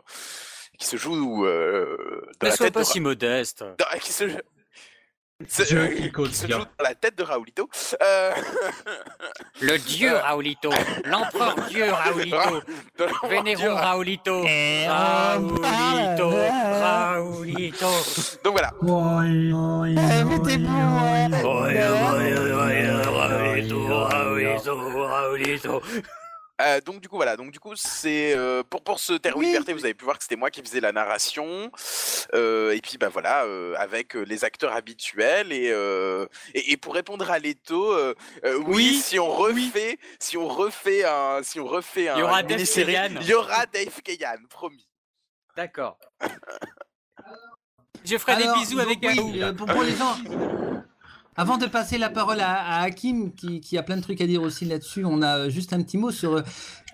qui 0.78 0.86
se 0.88 0.98
joue 0.98 1.46
euh, 1.46 2.22
dans 2.40 2.48
Ne 2.48 2.52
la 2.52 2.56
sois 2.56 2.66
tête 2.68 2.74
pas 2.74 2.80
de 2.82 2.86
si 2.86 3.00
modeste. 3.00 3.64
dans- 3.64 4.00
qui 4.00 4.12
se, 4.12 4.24
c'est- 5.48 5.66
Dieu 5.66 5.80
euh, 5.80 5.88
qui 5.96 6.12
cause 6.12 6.34
se 6.34 6.48
bien. 6.48 6.58
joue 6.60 6.66
dans 6.78 6.84
la 6.84 6.96
tête 6.96 7.18
de 7.18 7.24
Raoulito. 7.24 7.70
Euh, 8.02 8.32
Le 9.62 9.78
dieu 9.78 10.12
Euh. 10.14 10.20
Raoulito. 10.22 10.70
L'empereur 11.06 11.56
dieu 11.70 11.90
Raoulito. 11.92 12.38
Vénérons. 13.30 13.76
Raoulito. 13.76 14.44
Eh, 14.46 14.88
Raoulito. 14.88 16.30
Raoulito. 16.30 17.88
Donc 18.44 18.54
voilà. 18.54 18.72
Eh, 18.82 20.40
t'es 20.46 20.58
bon, 20.58 20.72
Euh, 26.62 26.82
donc 26.82 27.00
du 27.00 27.08
coup 27.08 27.16
voilà, 27.16 27.38
donc 27.38 27.52
du 27.52 27.60
coup 27.60 27.74
c'est 27.76 28.34
euh, 28.36 28.64
pour 28.70 28.84
pour 28.84 29.00
ce 29.00 29.14
Terre 29.14 29.38
ou 29.38 29.42
Liberté, 29.42 29.72
vous 29.74 29.86
avez 29.86 29.94
pu 29.94 30.04
voir 30.04 30.18
que 30.18 30.24
c'était 30.24 30.36
moi 30.36 30.52
qui 30.52 30.62
faisais 30.62 30.82
la 30.82 30.92
narration, 30.92 31.72
Euh, 32.34 32.72
et 32.72 32.82
puis 32.82 32.98
bah 32.98 33.10
voilà 33.10 33.46
euh, 33.46 33.74
avec 33.78 34.14
les 34.14 34.44
acteurs 34.44 34.74
habituels 34.74 35.52
et, 35.54 35.70
euh, 35.72 36.26
et 36.54 36.74
et 36.74 36.78
pour 36.78 36.94
répondre 36.94 37.30
à 37.32 37.40
Leto, 37.40 37.94
euh, 37.94 38.14
euh, 38.46 38.58
oui, 38.68 38.76
Oui, 38.76 38.96
si 38.96 39.18
on 39.20 39.30
refait, 39.30 39.98
si 40.20 40.36
on 40.38 40.48
refait 40.48 41.06
un, 41.06 41.42
si 41.44 41.60
on 41.60 41.66
refait 41.66 42.10
un, 42.10 42.16
Il 42.18 42.20
y 42.20 42.24
aura 42.24 42.44
Dave 42.44 42.64
Kayan. 42.66 43.10
il 43.22 43.28
y 43.28 43.34
aura 43.34 43.66
Dave 43.66 44.02
Kayan, 44.04 44.38
promis. 44.50 44.88
D'accord. 45.56 45.98
Je 48.06 48.18
ferai 48.18 48.34
Alors, 48.34 48.54
des 48.56 48.60
bisous 48.60 48.80
avec 48.80 49.00
oui, 49.02 49.42
euh, 49.42 49.54
pour, 49.54 49.66
pour 49.68 49.84
les 49.84 49.96
gens. 49.96 50.16
Avant 51.40 51.58
de 51.58 51.68
passer 51.68 51.98
la 51.98 52.10
parole 52.10 52.42
à, 52.42 52.82
Hakim, 52.82 53.32
qui, 53.32 53.78
a 53.78 53.82
plein 53.82 53.96
de 53.96 54.02
trucs 54.02 54.20
à 54.20 54.28
dire 54.28 54.42
aussi 54.42 54.66
là-dessus, 54.66 55.06
on 55.06 55.22
a 55.22 55.48
juste 55.48 55.72
un 55.72 55.82
petit 55.82 55.98
mot 55.98 56.12
sur 56.12 56.34
euh, 56.34 56.42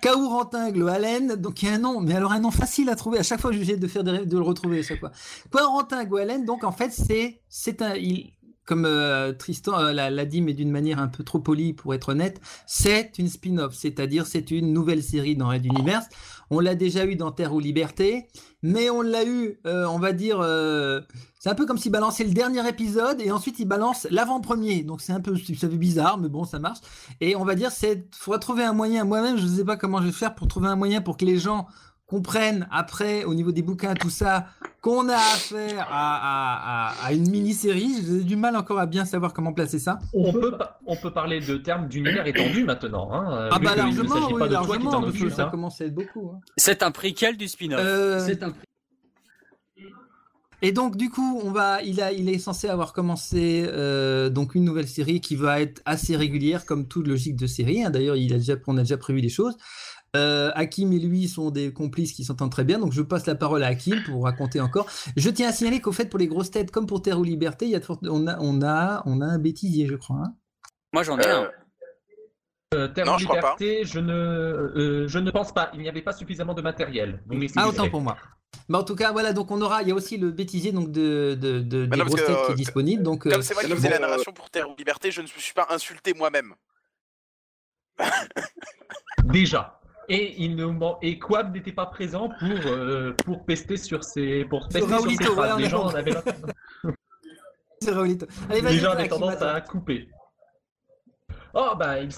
Kaourantingle 0.03 0.88
Allen, 0.88 1.35
donc 1.35 1.63
il 1.63 1.69
y 1.69 1.72
a 1.72 1.73
un 1.73 1.80
nom, 1.80 1.99
mais 1.99 2.13
alors 2.13 2.31
un 2.31 2.41
nom 2.41 2.51
facile 2.51 2.91
à 2.91 2.95
trouver. 2.95 3.17
À 3.17 3.23
chaque 3.23 3.41
fois, 3.41 3.51
je 3.51 3.59
suis 3.59 3.76
de 3.76 3.88
faire 3.88 4.03
de 4.03 4.38
le 4.38 4.43
retrouver 4.43 4.81
à 4.81 4.84
chaque 4.84 4.99
fois. 4.99 5.11
Kaourantingle 5.51 6.19
Allen, 6.19 6.45
donc 6.45 6.63
en 6.63 6.72
fait, 6.72 6.91
c'est 6.91 7.41
c'est 7.49 7.81
un 7.81 7.95
il, 7.95 8.34
comme 8.66 8.86
euh, 8.86 9.32
Tristan 9.34 9.80
euh, 9.80 9.94
l'a 9.94 10.26
dit, 10.26 10.42
mais 10.42 10.54
d'une 10.54 10.72
manière 10.72 11.00
un 11.00 11.08
peu 11.08 11.24
trop 11.24 11.40
polie 11.40 11.74
pour 11.74 11.94
être 11.94 12.10
honnête, 12.10 12.42
c'est 12.66 13.18
une 13.20 13.30
spin-off, 13.30 13.74
c'est-à-dire 13.76 14.26
c'est 14.26 14.52
une 14.52 14.74
nouvelle 14.74 15.04
série 15.04 15.36
dans 15.36 15.50
Red 15.50 15.66
Universe. 15.66 16.06
On 16.50 16.60
l'a 16.60 16.76
déjà 16.76 17.06
eu 17.06 17.16
dans 17.16 17.32
Terre 17.32 17.54
ou 17.54 17.60
Liberté, 17.60 18.28
mais 18.62 18.90
on 18.90 19.02
l'a 19.02 19.26
eu, 19.26 19.60
euh, 19.66 19.86
on 19.86 20.00
va 20.00 20.14
dire, 20.14 20.38
c'est 21.40 21.50
un 21.50 21.56
peu 21.56 21.66
comme 21.66 21.78
s'il 21.78 21.92
balançait 21.92 22.24
le 22.24 22.34
dernier 22.34 22.68
épisode 22.68 23.22
et 23.22 23.32
ensuite 23.32 23.60
il 23.60 23.66
balance 23.66 24.08
l'avant-premier. 24.10 24.84
Donc 24.84 25.02
c'est 25.02 25.14
un 25.14 25.22
peu, 25.22 25.36
ça 25.38 25.70
fait 25.70 25.78
bizarre, 25.78 26.18
mais 26.18 26.30
bon, 26.30 26.44
ça 26.44 26.60
marche. 26.60 26.80
Et 27.22 27.36
on 27.36 27.46
va 27.46 27.56
dire, 27.56 27.72
c'est, 27.72 28.08
faudra 28.16 28.40
trouver 28.40 28.64
un 28.64 28.74
moyen. 28.74 29.06
Moi-même, 29.06 29.38
je 29.38 29.46
ne 29.46 29.56
sais 29.58 29.66
pas 29.66 29.78
comment 29.78 30.02
je 30.02 30.08
vais 30.08 30.12
faire 30.12 30.36
pour 30.36 30.48
trouver 30.48 30.68
un 30.68 30.76
moyen 30.76 31.02
pour 31.02 31.18
que 31.18 31.26
les 31.26 31.38
gens 31.38 31.68
comprennent 32.07 32.68
après, 32.72 33.23
au 33.23 33.34
niveau 33.34 33.52
des 33.52 33.61
bouquins, 33.64 33.95
tout 33.95 34.10
ça, 34.11 34.48
qu'on 34.82 35.10
a 35.10 35.15
affaire 35.15 35.88
à, 35.90 36.90
à, 36.90 36.90
à, 36.90 37.06
à 37.07 37.14
une 37.14 37.30
mini-série. 37.30 37.95
J'ai 38.07 38.23
du 38.23 38.36
mal 38.36 38.56
encore 38.56 38.80
à 38.80 38.86
bien 38.86 39.06
savoir 39.06 39.34
comment 39.34 39.53
placer 39.53 39.80
ça. 39.80 39.98
On 40.14 40.32
peut, 40.32 40.56
pa- 40.57 40.80
on 40.86 40.95
peut 40.95 41.11
parler 41.11 41.40
de 41.40 41.57
termes 41.57 41.88
d'univers 41.88 42.27
étendu 42.27 42.64
maintenant. 42.64 43.11
Hein, 43.11 43.49
Ah 43.52 43.57
bah 43.60 43.76
largement, 43.76 44.15
oui, 44.32 44.40
pas 44.40 44.48
de 44.48 44.53
toi 44.53 44.77
qui 44.77 44.84
largement, 44.84 45.02
parce 45.02 45.18
que 45.18 45.30
ça 45.30 45.48
hein. 45.48 45.49
commence 45.49 45.82
à 45.82 45.86
être 45.86 45.95
beaucoup. 45.95 46.32
hein. 46.36 46.40
C'est 46.57 46.84
un 46.84 46.91
prequel 46.91 47.38
du 47.38 47.48
spin-off? 47.48 47.80
Euh, 47.84 48.19
C'est 48.26 48.44
un 48.44 48.53
Et 50.61 50.69
Et 50.69 50.72
donc 50.72 50.95
du 50.98 51.10
coup, 51.10 51.41
on 51.44 51.52
va, 51.52 51.82
il 51.84 52.02
a, 52.02 52.11
il 52.11 52.30
est 52.30 52.40
censé 52.40 52.69
avoir 52.69 52.94
commencé 52.94 53.65
euh, 53.68 54.30
donc 54.30 54.56
une 54.56 54.64
nouvelle 54.64 54.88
série 54.88 55.22
qui 55.22 55.36
va 55.36 55.60
être 55.61 55.82
assez 55.86 56.15
régulière 56.15 56.65
comme 56.65 56.88
toute 56.88 57.07
logique 57.07 57.36
de 57.36 57.48
série. 57.48 57.84
hein. 57.84 57.90
D'ailleurs, 57.90 58.15
il 58.15 58.34
a 58.34 58.38
déjà, 58.38 58.53
on 58.68 58.77
a 58.77 58.82
déjà 58.82 58.98
prévu 58.98 59.22
des 59.22 59.30
choses. 59.30 59.57
Euh, 60.16 60.52
Hakim 60.56 60.94
et 60.94 61.00
lui 61.00 61.28
sont 61.28 61.52
des 61.52 61.74
complices 61.74 62.14
qui 62.14 62.24
s'entendent 62.24 62.52
très 62.52 62.64
bien, 62.64 62.80
donc 62.80 62.94
je 62.94 63.02
passe 63.02 63.26
la 63.26 63.36
parole 63.36 63.64
à 63.64 63.68
Hakim 63.68 64.02
pour 64.06 64.24
raconter 64.24 64.62
encore. 64.62 64.88
Je 65.18 65.30
tiens 65.30 65.50
à 65.50 65.52
signaler 65.52 65.82
qu'au 65.82 65.92
fait, 65.92 66.06
pour 66.10 66.20
les 66.20 66.28
grosses 66.28 66.52
têtes, 66.52 66.72
comme 66.72 66.88
pour 66.88 67.02
Terre 67.02 67.20
ou 67.20 67.24
Liberté, 67.24 67.66
il 67.66 67.72
y 67.72 67.76
a 67.76 67.80
de 67.80 67.86
on, 68.10 68.28
a, 68.28 68.38
on, 68.40 68.62
a, 68.62 69.04
on 69.06 69.22
a 69.22 69.26
un 69.26 69.38
bêtisier, 69.40 69.88
je 69.88 69.96
crois. 69.96 70.22
hein. 70.26 70.34
Moi, 70.94 71.04
j'en 71.04 71.20
ai 71.20 71.28
un. 71.28 71.52
Euh, 72.74 72.88
Terre 72.88 73.06
Non, 73.06 73.16
ou. 73.16 73.20
Liberté, 73.20 73.84
je 73.84 74.00
ne, 74.00 74.14
euh, 74.14 75.08
je 75.08 75.20
ne 75.20 75.30
pense 75.32 75.52
pas. 75.54 75.70
Il 75.74 75.82
n'y 75.82 75.90
avait 75.90 76.02
pas 76.02 76.14
suffisamment 76.14 76.54
de 76.54 76.62
matériel. 76.62 77.22
Vous 77.28 77.38
Ah, 77.58 77.68
autant 77.68 77.90
pour 77.90 78.02
moi. 78.02 78.18
Mais 78.70 78.78
en 78.78 78.84
tout 78.84 78.96
cas, 78.96 79.12
voilà, 79.12 79.34
donc 79.34 79.52
on 79.52 79.62
aura, 79.62 79.82
il 79.82 79.90
y 79.90 79.92
a 79.92 79.96
aussi 79.96 80.18
le 80.18 80.32
bêtisier 80.32 80.72
donc 80.72 80.92
de, 80.92 81.38
de, 81.40 81.60
de- 81.60 81.86
des 81.86 81.98
non, 81.98 82.06
grosses 82.06 82.22
que, 82.22 82.26
têtes 82.26 82.36
qui 82.46 82.52
est 82.52 82.54
euh, 82.54 82.56
disponible. 82.56 83.04
Donc, 83.04 83.24
Comme 83.24 83.34
euh, 83.34 83.42
c'est 83.42 83.54
moi 83.54 83.64
qui 83.64 83.72
faisais 83.72 83.90
la 83.90 84.00
narration 84.00 84.32
pour 84.32 84.50
Terre 84.50 84.70
ou 84.70 84.76
Liberté, 84.78 85.12
je 85.12 85.20
ne 85.22 85.26
me 85.26 85.28
suis 85.28 85.54
pas 85.54 85.68
insulté 85.70 86.14
moi-même. 86.14 86.54
Déjà. 89.26 89.80
Et 90.07 90.36
il 90.44 90.56
ne 90.56 90.65
et 91.02 91.18
Quab 91.19 91.53
n'était 91.53 91.72
pas 91.72 91.86
présent 91.88 92.30
pour 92.40 92.72
euh, 92.72 93.14
pour 93.26 93.45
pester 93.45 93.77
sur 93.77 94.03
ses 94.03 94.45
pour 94.45 94.68
pester 94.68 94.80
sur 94.82 94.88
ses 94.90 94.95
Raoulito, 94.95 95.34
phrases. 95.34 95.56
ouais, 95.56 95.61
Les 95.64 95.69
gens 95.69 95.84
en 98.91 98.95
avaient 98.95 99.07
tendance 99.07 99.41
à 99.41 99.61
couper. 99.61 100.10
Oh 101.57 101.72
bah 101.80 102.02
il 102.02 102.10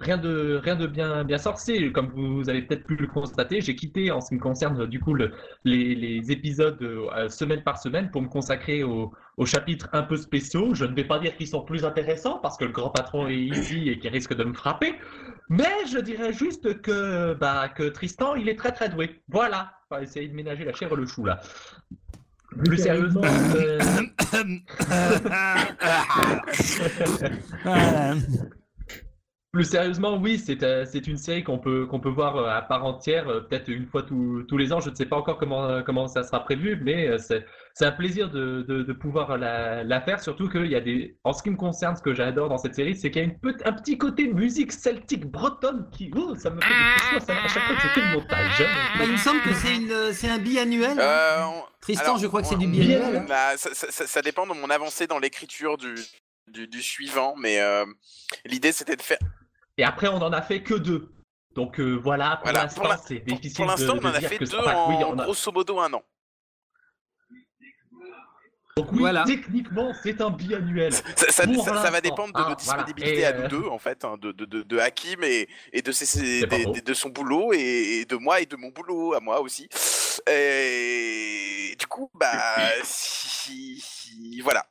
rien 0.00 0.16
de 0.16 0.58
rien 0.62 0.76
de 0.76 0.86
bien 0.86 1.24
bien 1.24 1.36
sorcier 1.36 1.92
comme 1.92 2.08
vous 2.14 2.48
avez 2.48 2.62
peut-être 2.62 2.84
pu 2.86 2.96
le 2.96 3.06
constater 3.06 3.60
j'ai 3.60 3.76
quitté 3.76 4.10
en 4.10 4.22
ce 4.22 4.28
qui 4.30 4.36
me 4.36 4.40
concerne 4.40 4.86
du 4.86 4.98
coup 4.98 5.12
le- 5.12 5.30
les, 5.64 5.94
les 5.94 6.32
épisodes 6.32 6.80
euh, 6.80 7.28
semaine 7.28 7.62
par 7.62 7.76
semaine 7.78 8.10
pour 8.10 8.22
me 8.22 8.28
consacrer 8.28 8.82
aux, 8.82 9.12
aux 9.36 9.44
chapitres 9.44 9.90
un 9.92 10.02
peu 10.02 10.16
spéciaux 10.16 10.74
je 10.74 10.86
ne 10.86 10.94
vais 10.94 11.04
pas 11.04 11.18
dire 11.18 11.36
qu'ils 11.36 11.48
sont 11.48 11.60
plus 11.62 11.84
intéressants 11.84 12.38
parce 12.38 12.56
que 12.56 12.64
le 12.64 12.72
grand 12.72 12.88
patron 12.88 13.28
est 13.28 13.36
ici 13.36 13.90
et 13.90 13.98
qu'il 13.98 14.08
risque 14.10 14.32
de 14.34 14.42
me 14.44 14.54
frapper 14.54 14.94
mais 15.50 15.74
je 15.92 15.98
dirais 15.98 16.32
juste 16.32 16.80
que 16.80 17.34
bah 17.34 17.68
que 17.68 17.82
Tristan 17.90 18.36
il 18.36 18.48
est 18.48 18.56
très 18.56 18.72
très 18.72 18.88
doué 18.88 19.20
voilà 19.28 19.72
on 19.90 19.96
va 19.96 20.02
essayer 20.02 20.28
de 20.28 20.34
ménager 20.34 20.64
la 20.64 20.72
chèvre 20.72 20.96
le 20.96 21.04
chou 21.04 21.26
là 21.26 21.42
plus 22.64 22.78
sérieusement 22.78 23.20
euh, 23.56 23.78
Plus 29.52 29.64
sérieusement, 29.64 30.16
oui, 30.16 30.38
c'est 30.42 30.62
euh, 30.62 30.86
c'est 30.90 31.06
une 31.06 31.18
série 31.18 31.44
qu'on 31.44 31.58
peut 31.58 31.84
qu'on 31.86 32.00
peut 32.00 32.08
voir 32.08 32.36
euh, 32.38 32.48
à 32.48 32.62
part 32.62 32.86
entière, 32.86 33.28
euh, 33.28 33.40
peut-être 33.40 33.68
une 33.68 33.86
fois 33.86 34.02
tous 34.02 34.44
tous 34.48 34.56
les 34.56 34.72
ans. 34.72 34.80
Je 34.80 34.88
ne 34.88 34.94
sais 34.94 35.04
pas 35.04 35.16
encore 35.16 35.36
comment 35.36 35.82
comment 35.82 36.06
ça 36.08 36.22
sera 36.22 36.42
prévu, 36.42 36.80
mais 36.82 37.06
euh, 37.06 37.18
c'est 37.18 37.44
c'est 37.74 37.84
un 37.84 37.92
plaisir 37.92 38.30
de, 38.30 38.62
de, 38.66 38.82
de 38.82 38.92
pouvoir 38.94 39.36
la, 39.36 39.84
la 39.84 40.00
faire. 40.00 40.20
Surtout 40.22 40.48
qu'il 40.48 40.68
y 40.68 40.74
a 40.74 40.80
des, 40.80 41.18
en 41.24 41.34
ce 41.34 41.42
qui 41.42 41.50
me 41.50 41.56
concerne, 41.58 41.94
ce 41.96 42.00
que 42.00 42.14
j'adore 42.14 42.48
dans 42.48 42.56
cette 42.56 42.74
série, 42.74 42.96
c'est 42.96 43.10
qu'il 43.10 43.20
y 43.20 43.24
a 43.26 43.28
une 43.28 43.38
un 43.66 43.72
petit 43.74 43.98
côté 43.98 44.26
musique 44.32 44.72
celtique 44.72 45.26
bretonne 45.26 45.86
qui, 45.92 46.10
oh, 46.16 46.34
ça 46.34 46.48
me 46.48 46.58
fait 46.58 46.68
des 46.68 46.98
frissons 47.00 47.26
ça- 47.26 47.36
à 47.44 47.48
chaque 47.48 47.62
fois 47.64 47.76
que 47.76 47.88
fais 47.88 48.00
le 48.00 48.12
montage. 48.20 48.66
Bah, 48.96 49.04
il 49.04 49.12
me 49.12 49.16
semble 49.18 49.42
que 49.42 49.52
c'est 49.52 49.76
une, 49.76 50.12
c'est 50.14 50.30
un 50.30 50.38
biannuel. 50.38 50.98
hein. 50.98 51.02
Euh, 51.02 51.42
on- 51.44 51.64
Tristan, 51.82 52.04
alors, 52.04 52.18
je 52.18 52.26
crois 52.26 52.40
que 52.40 52.48
c'est 52.48 52.56
du 52.56 52.66
biannuel. 52.68 53.16
hein. 53.18 53.26
Bah, 53.28 53.58
ça, 53.58 53.74
ça- 53.74 53.90
ça- 53.90 54.06
ça 54.06 54.22
dépend 54.22 54.46
de 54.46 54.54
mon 54.54 54.70
avancée 54.70 55.06
dans 55.06 55.18
l'écriture 55.18 55.76
du, 55.76 55.94
du, 56.50 56.66
du 56.68 56.80
suivant, 56.80 57.34
mais 57.38 57.60
euh, 57.60 57.84
l'idée 58.46 58.72
c'était 58.72 58.96
de 58.96 59.02
faire. 59.02 59.18
Et 59.78 59.84
après, 59.84 60.08
on 60.08 60.16
en 60.16 60.32
a 60.32 60.42
fait 60.42 60.62
que 60.62 60.74
deux. 60.74 61.08
Donc 61.54 61.78
euh, 61.80 61.94
voilà, 61.94 62.36
pour 62.36 62.44
Voilà, 62.44 62.62
l'instant, 62.64 62.84
c'est 63.06 63.18
difficile 63.20 63.56
pour 63.56 63.66
l'instant, 63.66 63.94
on 64.00 64.06
en 64.06 64.14
a 64.14 64.20
fait 64.20 64.38
deux 64.38 64.56
enfin, 64.58 64.74
en 64.74 64.88
oui, 64.96 65.04
on 65.06 65.18
a- 65.18 65.24
grosso 65.24 65.52
modo 65.52 65.78
un 65.80 65.92
an. 65.92 66.02
Donc 68.78 68.90
oui, 68.92 69.02
techniquement, 69.26 69.92
c'est 70.02 70.18
un 70.22 70.30
biannuel. 70.30 70.94
Ça, 70.94 71.02
ça- 71.30 71.46
Pour 71.46 71.62
ça- 71.62 71.82
ça 71.82 71.90
va 71.90 72.00
dépendre 72.00 72.32
de 72.32 72.40
Ah, 72.42 72.48
notre 72.48 72.64
voilà. 72.64 72.84
disponibilité 72.84 73.20
Et, 73.20 73.24
à 73.26 73.34
euh, 73.34 73.42
nous 73.42 73.48
deux, 73.48 73.68
en 73.68 73.78
fait, 73.78 74.02
hein, 74.02 74.16
de, 74.18 74.32
de, 74.32 74.46
de, 74.46 74.62
de 74.62 74.78
Hakim 74.78 75.22
et, 75.24 75.46
et 75.74 75.82
de, 75.82 75.92
ses- 75.92 76.06
ses- 76.06 76.46
des- 76.46 76.94
son 76.94 77.10
boulot 77.10 77.52
et, 77.52 77.58
et 78.00 78.04
de 78.06 78.16
moi 78.16 78.40
et 78.40 78.46
de 78.46 78.56
mon 78.56 78.70
boulot 78.70 79.12
à 79.12 79.20
moi 79.20 79.42
aussi. 79.42 79.68
Et 80.26 81.76
du 81.78 81.86
coup, 81.86 82.10
bah, 82.14 82.32
si, 82.82 83.78
si- 83.78 84.40
voilà. 84.40 84.66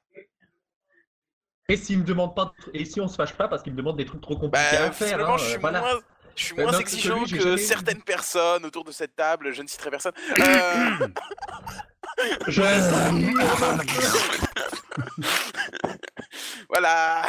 Et 1.71 1.77
s'il 1.77 1.99
me 1.99 2.03
demande 2.03 2.35
pas, 2.35 2.53
et 2.73 2.83
si 2.85 2.99
on 2.99 3.07
se 3.07 3.15
fâche 3.15 3.33
pas 3.33 3.47
parce 3.47 3.63
qu'il 3.63 3.71
me 3.71 3.77
demande 3.77 3.95
des 3.97 4.05
trucs 4.05 4.21
trop 4.21 4.35
compliqués 4.35 4.77
Bah, 4.77 4.85
à 4.87 4.91
faire, 4.91 5.29
hein, 5.29 5.37
je 5.37 5.45
suis 5.45 5.57
voilà. 5.57 5.79
moins, 5.79 5.99
je 6.35 6.43
suis 6.43 6.59
Euh, 6.59 6.63
moins 6.63 6.77
exigeant 6.79 7.23
que 7.23 7.39
jamais- 7.39 7.57
certaines 7.57 8.01
personnes 8.01 8.65
autour 8.65 8.83
de 8.83 8.91
cette 8.91 9.15
table. 9.15 9.53
Je 9.53 9.61
ne 9.61 9.67
citerai 9.67 9.89
personne. 9.89 10.13
Euh, 12.19 12.23
Je- 12.47 12.61
voilà. 16.69 17.23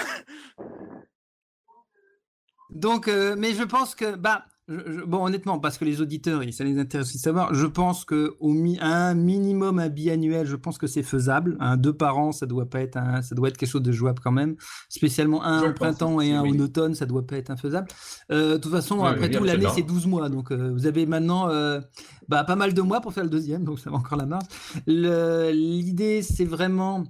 Donc, 2.71 3.09
euh, 3.09 3.35
mais 3.37 3.53
je 3.55 3.63
pense 3.63 3.95
que, 3.95 4.17
bah, 4.17 4.45
je- 4.69 4.93
je- 4.93 5.05
bon, 5.05 5.25
honnêtement, 5.27 5.59
parce 5.59 5.77
que 5.77 5.85
les 5.85 6.01
auditeurs, 6.01 6.41
ça 6.53 6.65
les 6.65 6.79
intéresse 6.79 7.09
aussi 7.09 7.19
de 7.19 7.23
savoir, 7.23 7.53
je 7.55 7.67
pense 7.67 8.05
que 8.05 8.35
au 8.41 8.53
mi- 8.53 8.79
un 8.81 9.15
minimum 9.15 9.79
un 9.79 9.89
biannuel, 9.89 10.47
je 10.47 10.57
pense 10.57 10.79
que 10.79 10.87
c'est 10.87 11.03
faisable. 11.03 11.57
Un 11.61 11.77
deux 11.77 11.93
par 11.93 12.17
an, 12.19 12.33
ça 12.33 12.47
doit 12.47 12.67
pas 12.71 12.81
être 12.81 12.97
un, 12.97 13.23
ça 13.23 13.35
doit 13.35 13.49
être 13.49 13.57
quelque 13.57 13.69
chose 13.69 13.83
de 13.83 13.93
jouable 13.93 14.21
quand 14.23 14.31
même. 14.33 14.55
Spécialement 14.89 15.43
un 15.45 15.63
Je 15.65 15.67
au 15.71 15.73
printemps 15.73 16.15
aussi, 16.17 16.29
et 16.29 16.35
un 16.35 16.43
oui. 16.43 16.53
en 16.57 16.61
automne, 16.61 16.95
ça 16.95 17.07
doit 17.07 17.27
pas 17.27 17.37
être 17.37 17.51
infaisable. 17.51 17.89
Euh, 18.31 18.53
de 18.55 18.59
toute 18.59 18.73
façon, 18.73 19.03
après 19.05 19.31
tout, 19.31 19.43
l'année 19.45 19.67
c'est 19.75 19.83
12 19.83 20.07
mois, 20.07 20.29
donc 20.29 20.53
euh, 20.53 20.71
vous 20.73 20.87
avez 20.87 21.07
maintenant, 21.07 21.49
euh, 21.51 21.81
bah, 22.29 22.45
pas 22.45 22.57
mal 22.57 22.73
de 22.73 22.83
mois 22.83 23.01
pour 23.01 23.13
faire 23.13 23.25
le 23.25 23.31
deuxième, 23.31 23.65
donc 23.65 23.79
ça 23.81 23.91
va 23.91 23.97
encore 23.97 24.17
la 24.19 24.27
marge. 24.27 24.45
L'idée, 24.87 26.23
c'est 26.23 26.45
vraiment 26.45 27.05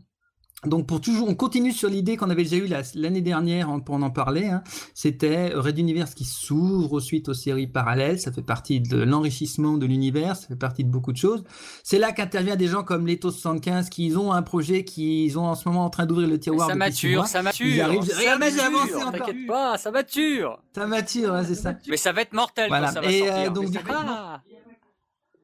donc 0.64 0.86
pour 0.86 1.00
toujours, 1.00 1.28
on 1.28 1.34
continue 1.34 1.72
sur 1.72 1.88
l'idée 1.88 2.16
qu'on 2.16 2.30
avait 2.30 2.44
déjà 2.44 2.56
eue 2.56 2.66
la- 2.68 2.82
l'année 2.94 3.20
dernière 3.20 3.68
en- 3.70 3.80
pour 3.80 3.96
en 3.96 4.10
parler. 4.10 4.46
hein. 4.46 4.62
C'était 4.94 5.48
Red 5.54 5.78
Universe 5.78 6.14
qui 6.14 6.24
s'ouvre 6.24 7.00
suite 7.00 7.28
aux 7.28 7.34
séries 7.34 7.66
parallèles. 7.66 8.20
Ça 8.20 8.30
fait 8.30 8.42
partie 8.42 8.80
de 8.80 8.98
l'enrichissement 9.02 9.76
de 9.76 9.86
l'univers. 9.86 10.36
Ça 10.36 10.46
fait 10.48 10.56
partie 10.56 10.84
de 10.84 10.90
beaucoup 10.90 11.12
de 11.12 11.16
choses. 11.16 11.42
C'est 11.82 11.98
là 11.98 12.12
qu'interviennent 12.12 12.56
des 12.58 12.68
gens 12.68 12.84
comme 12.84 13.06
Leto 13.06 13.30
75 13.30 13.88
qui 13.90 14.14
ont 14.16 14.32
un 14.32 14.42
projet 14.42 14.84
qu'ils 14.84 15.38
ont 15.38 15.46
en 15.46 15.54
ce 15.54 15.68
moment 15.68 15.84
en 15.84 15.90
train 15.90 16.06
d'ouvrir 16.06 16.28
le 16.28 16.38
tiroir. 16.38 16.68
ça 16.68 16.74
mature, 16.76 17.26
ça 17.26 17.42
mature. 17.42 17.66
Ils 17.66 17.80
arrivent. 17.80 18.02
ça 18.04 18.32
avancé 18.34 18.70
mature. 18.70 19.10
T'inquiète 19.12 19.46
pas, 19.48 19.78
ça 19.78 19.90
mature. 19.90 20.62
Ça 20.74 20.86
mature, 20.86 21.32
ouais, 21.32 21.44
c'est 21.44 21.54
ça. 21.54 21.74
Mais 21.88 21.96
ça 21.96 22.12
va 22.12 22.22
être 22.22 22.32
mortel 22.34 22.68
Voilà. 22.68 22.86
quand 22.88 22.92
ça 22.94 23.00
va 23.00 23.10
Et, 23.10 23.18
sortir. 23.18 23.34
euh, 23.36 23.50
donc, 23.50 23.64
Mais 23.64 23.70
du 23.70 23.76
ça 23.78 23.82
coup- 23.82 23.92
va. 23.92 24.42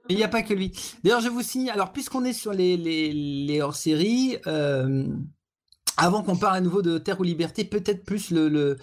Il 0.09 0.17
n'y 0.17 0.25
a 0.25 0.29
pas 0.29 0.43
que 0.43 0.55
lui. 0.55 0.73
D'ailleurs, 1.05 1.21
je 1.21 1.29
vous 1.29 1.43
signe, 1.43 1.71
alors 1.71 1.93
puisqu'on 1.93 2.25
est 2.25 2.33
sur 2.33 2.53
les, 2.53 3.61
hors-séries, 3.61 4.39
euh, 4.47 5.07
avant 5.97 6.23
qu'on 6.23 6.37
parle 6.37 6.57
à 6.57 6.61
nouveau 6.61 6.83
de 6.83 6.99
Terre 6.99 7.21
ou 7.21 7.25
Liberté, 7.25 7.65
peut-être 7.65 8.05
plus 8.05 8.31
le, 8.31 8.77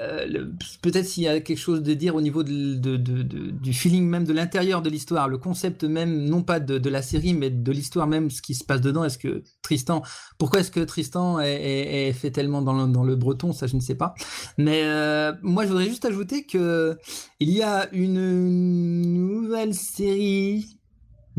euh, 0.00 0.46
peut-être 0.82 1.06
s'il 1.06 1.24
y 1.24 1.28
a 1.28 1.40
quelque 1.40 1.58
chose 1.58 1.82
de 1.82 1.94
dire 1.94 2.14
au 2.14 2.20
niveau 2.20 2.42
du 2.42 3.72
feeling 3.72 4.06
même 4.06 4.24
de 4.24 4.32
l'intérieur 4.32 4.80
de 4.82 4.90
l'histoire, 4.90 5.28
le 5.28 5.38
concept 5.38 5.84
même, 5.84 6.24
non 6.24 6.42
pas 6.42 6.60
de, 6.60 6.88
la 6.88 7.02
série, 7.02 7.34
mais 7.34 7.50
de 7.50 7.72
l'histoire 7.72 8.06
même, 8.06 8.30
ce 8.30 8.40
qui 8.40 8.54
se 8.54 8.64
passe 8.64 8.80
dedans. 8.80 9.04
Est-ce 9.04 9.18
que 9.18 9.42
Tristan, 9.62 10.02
pourquoi 10.38 10.60
est-ce 10.60 10.70
que 10.70 10.80
Tristan 10.80 11.40
est, 11.40 12.12
fait 12.12 12.30
tellement 12.30 12.62
dans 12.62 13.04
le, 13.04 13.16
breton, 13.16 13.52
ça 13.52 13.66
je 13.66 13.76
ne 13.76 13.80
sais 13.80 13.96
pas. 13.96 14.14
Mais 14.56 14.82
euh, 14.84 15.32
moi 15.42 15.64
je 15.64 15.68
voudrais 15.68 15.88
juste 15.88 16.04
ajouter 16.04 16.44
que 16.44 16.96
il 17.40 17.50
y 17.50 17.62
a 17.62 17.88
une 17.92 19.02
nouvelle 19.02 19.74
série 19.74 20.78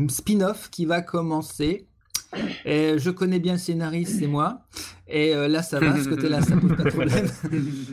spin-off 0.08 0.70
qui 0.70 0.86
va 0.86 1.02
commencer. 1.02 1.89
Et 2.64 2.98
je 2.98 3.10
connais 3.10 3.38
bien 3.38 3.54
le 3.54 3.58
scénariste, 3.58 4.18
c'est 4.20 4.26
moi. 4.26 4.60
Et 5.08 5.34
euh, 5.34 5.48
là, 5.48 5.62
ça 5.62 5.80
va, 5.80 5.98
ce 6.02 6.08
côté-là, 6.08 6.40
ça 6.40 6.56
pose 6.56 6.76
pas 6.76 6.84
de 6.84 6.90
problème. 6.90 7.28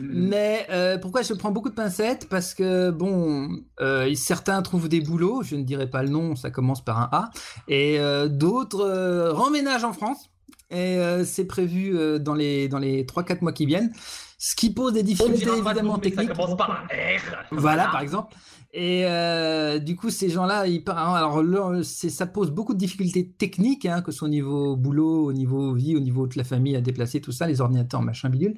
Mais 0.00 0.66
euh, 0.70 0.98
pourquoi 0.98 1.22
je 1.22 1.34
prends 1.34 1.50
beaucoup 1.50 1.68
de 1.68 1.74
pincettes? 1.74 2.28
Parce 2.28 2.54
que, 2.54 2.90
bon, 2.90 3.48
euh, 3.80 4.14
certains 4.14 4.62
trouvent 4.62 4.88
des 4.88 5.00
boulots, 5.00 5.42
je 5.42 5.56
ne 5.56 5.62
dirai 5.64 5.90
pas 5.90 6.02
le 6.02 6.10
nom, 6.10 6.36
ça 6.36 6.50
commence 6.50 6.84
par 6.84 7.00
un 7.00 7.08
A. 7.10 7.30
Et 7.66 7.98
d'autres 8.28 9.30
remménagent 9.30 9.84
en 9.84 9.92
France. 9.92 10.30
Et 10.70 10.98
c'est 11.24 11.46
prévu 11.46 11.96
dans 12.20 12.34
les, 12.34 12.68
dans 12.68 12.78
les 12.78 13.04
3-4 13.04 13.38
mois 13.42 13.52
qui 13.52 13.66
viennent. 13.66 13.92
Ce 14.40 14.54
qui 14.54 14.70
pose 14.70 14.92
des 14.92 15.02
difficultés 15.02 15.48
évidemment 15.48 15.98
mais 16.00 16.10
ça 16.10 16.16
techniques. 16.16 16.32
commence 16.32 16.56
par 16.56 16.70
un 16.70 16.84
R. 16.84 17.44
Voilà, 17.50 17.86
par 17.86 18.00
exemple. 18.02 18.36
Et 18.80 19.06
euh, 19.06 19.80
du 19.80 19.96
coup, 19.96 20.08
ces 20.08 20.30
gens-là, 20.30 20.64
par- 20.84 21.12
alors 21.12 21.42
ça 21.82 22.26
pose 22.28 22.52
beaucoup 22.52 22.74
de 22.74 22.78
difficultés 22.78 23.28
techniques, 23.28 23.86
hein, 23.86 24.02
que 24.02 24.12
ce 24.12 24.18
soit 24.18 24.28
au 24.28 24.30
niveau 24.30 24.76
boulot, 24.76 25.24
au 25.24 25.32
niveau 25.32 25.74
vie, 25.74 25.96
au 25.96 26.00
niveau 26.00 26.28
de 26.28 26.38
la 26.38 26.44
famille 26.44 26.76
à 26.76 26.80
déplacer, 26.80 27.20
tout 27.20 27.32
ça, 27.32 27.48
les 27.48 27.60
ordinateurs, 27.60 28.02
machin 28.02 28.28
bidule. 28.28 28.54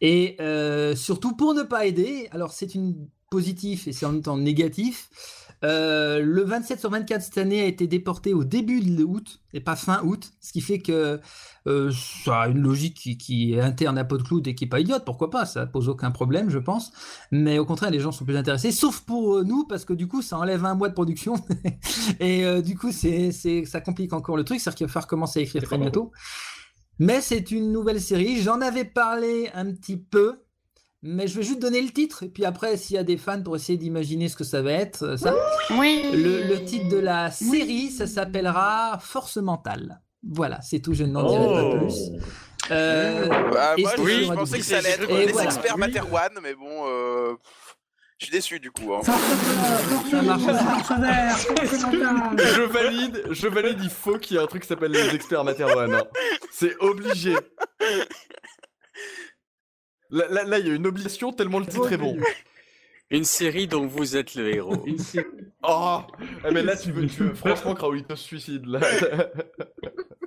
Et 0.00 0.36
euh, 0.40 0.94
surtout 0.94 1.34
pour 1.34 1.54
ne 1.54 1.64
pas 1.64 1.86
aider, 1.86 2.28
alors 2.30 2.52
c'est 2.52 2.76
une 2.76 2.94
positif 3.32 3.88
et 3.88 3.92
c'est 3.92 4.06
en 4.06 4.12
même 4.12 4.22
temps 4.22 4.36
négatif. 4.36 5.10
Euh, 5.64 6.20
le 6.20 6.42
27 6.42 6.78
sur 6.78 6.90
24 6.90 7.22
cette 7.22 7.38
année 7.38 7.62
a 7.62 7.64
été 7.64 7.86
déporté 7.86 8.34
au 8.34 8.44
début 8.44 8.80
de 8.80 9.02
août 9.02 9.40
et 9.54 9.60
pas 9.60 9.76
fin 9.76 10.02
août, 10.04 10.32
ce 10.40 10.52
qui 10.52 10.60
fait 10.60 10.80
que 10.80 11.20
euh, 11.66 11.90
ça 12.24 12.42
a 12.42 12.48
une 12.48 12.60
logique 12.60 12.96
qui, 12.96 13.16
qui 13.16 13.54
est 13.54 13.60
interne 13.60 13.96
à 13.96 14.04
PodCloud 14.04 14.46
et 14.46 14.54
qui 14.54 14.64
est 14.64 14.68
pas 14.68 14.80
idiote, 14.80 15.04
pourquoi 15.04 15.30
pas, 15.30 15.46
ça 15.46 15.64
pose 15.64 15.88
aucun 15.88 16.10
problème, 16.10 16.50
je 16.50 16.58
pense. 16.58 16.92
Mais 17.30 17.58
au 17.58 17.64
contraire, 17.64 17.90
les 17.90 18.00
gens 18.00 18.12
sont 18.12 18.24
plus 18.24 18.36
intéressés, 18.36 18.72
sauf 18.72 19.00
pour 19.00 19.36
euh, 19.36 19.44
nous, 19.44 19.64
parce 19.64 19.84
que 19.84 19.94
du 19.94 20.06
coup, 20.06 20.20
ça 20.20 20.38
enlève 20.38 20.64
un 20.64 20.74
mois 20.74 20.88
de 20.88 20.94
production 20.94 21.36
et 22.20 22.44
euh, 22.44 22.60
du 22.60 22.76
coup, 22.76 22.92
c'est, 22.92 23.32
c'est, 23.32 23.64
ça 23.64 23.80
complique 23.80 24.12
encore 24.12 24.36
le 24.36 24.44
truc, 24.44 24.60
c'est-à-dire 24.60 24.76
qu'il 24.76 24.86
va 24.86 24.92
falloir 24.92 25.08
commencer 25.08 25.40
à 25.40 25.42
écrire 25.42 25.62
très 25.62 25.78
bientôt. 25.78 26.12
Mais 26.98 27.20
c'est 27.20 27.50
une 27.50 27.72
nouvelle 27.72 28.00
série. 28.00 28.40
J'en 28.40 28.60
avais 28.60 28.84
parlé 28.84 29.50
un 29.54 29.72
petit 29.72 29.96
peu, 29.96 30.44
mais 31.04 31.26
je 31.28 31.36
vais 31.36 31.42
juste 31.42 31.60
donner 31.60 31.80
le 31.82 31.90
titre. 31.90 32.22
Et 32.24 32.28
puis 32.28 32.44
après, 32.44 32.76
s'il 32.76 32.96
y 32.96 32.98
a 32.98 33.04
des 33.04 33.16
fans 33.16 33.40
pour 33.42 33.54
essayer 33.56 33.78
d'imaginer 33.78 34.28
ce 34.28 34.36
que 34.36 34.44
ça 34.44 34.62
va 34.62 34.72
être, 34.72 35.02
euh, 35.04 35.16
ça. 35.16 35.34
Le, 35.70 36.48
le 36.48 36.64
titre 36.64 36.88
de 36.88 36.98
la 36.98 37.30
série, 37.30 37.90
ça 37.90 38.06
s'appellera 38.06 38.98
Force 39.00 39.36
mentale. 39.36 40.00
Voilà, 40.26 40.60
c'est 40.62 40.80
tout. 40.80 40.94
Je 40.94 41.04
n'en 41.04 41.28
dirai 41.28 41.46
pas 41.46 41.62
Oh. 41.64 41.78
plus. 41.78 41.94
Euh, 42.70 43.28
Bah, 43.28 43.74
moi, 43.78 43.90
c'est 43.94 44.02
je, 44.24 44.32
pensais 44.32 44.58
que 44.58 44.64
ça 44.64 44.78
allait 44.78 44.88
être 44.90 45.06
les 45.06 45.26
voilà. 45.32 45.50
experts 45.50 45.76
Materwan, 45.76 46.30
mais 46.42 46.54
bon, 46.54 46.86
euh, 46.88 47.34
je 48.18 48.24
suis 48.24 48.32
déçu 48.32 48.58
du 48.58 48.70
coup. 48.70 48.94
hein. 48.94 49.00
Ça 50.10 50.22
marche. 50.22 50.42
Je 52.38 52.62
valide, 52.62 53.22
je 53.30 53.48
valide, 53.48 53.78
il 53.82 53.90
faut 53.90 54.16
qu'il 54.18 54.36
y 54.36 54.40
ait 54.40 54.42
un 54.42 54.46
truc 54.46 54.62
qui 54.62 54.68
s'appelle 54.68 54.92
les 54.92 55.14
experts 55.14 55.44
Materwan. 55.44 55.94
hein. 55.94 56.04
C'est 56.50 56.74
obligé. 56.80 57.36
Là, 60.14 60.28
là, 60.30 60.44
là, 60.44 60.58
il 60.60 60.68
y 60.68 60.70
a 60.70 60.74
une 60.74 60.86
obligation 60.86 61.32
tellement 61.32 61.58
le 61.58 61.66
titre 61.66 61.92
est 61.92 61.96
bon. 61.96 62.16
Une 63.10 63.24
série 63.24 63.66
dont 63.66 63.86
vous 63.86 64.16
êtes 64.16 64.34
le 64.36 64.54
héros. 64.54 64.86
Oh 65.62 66.00
eh, 66.46 66.50
mais 66.52 66.62
là, 66.62 66.76
tu 66.76 66.90
veux, 66.90 67.06
tu 67.06 67.24
veux- 67.24 67.34
franchement, 67.34 67.74
Kraulito 67.74 68.16
se 68.16 68.24
suicide 68.24 68.64
là. 68.64 68.80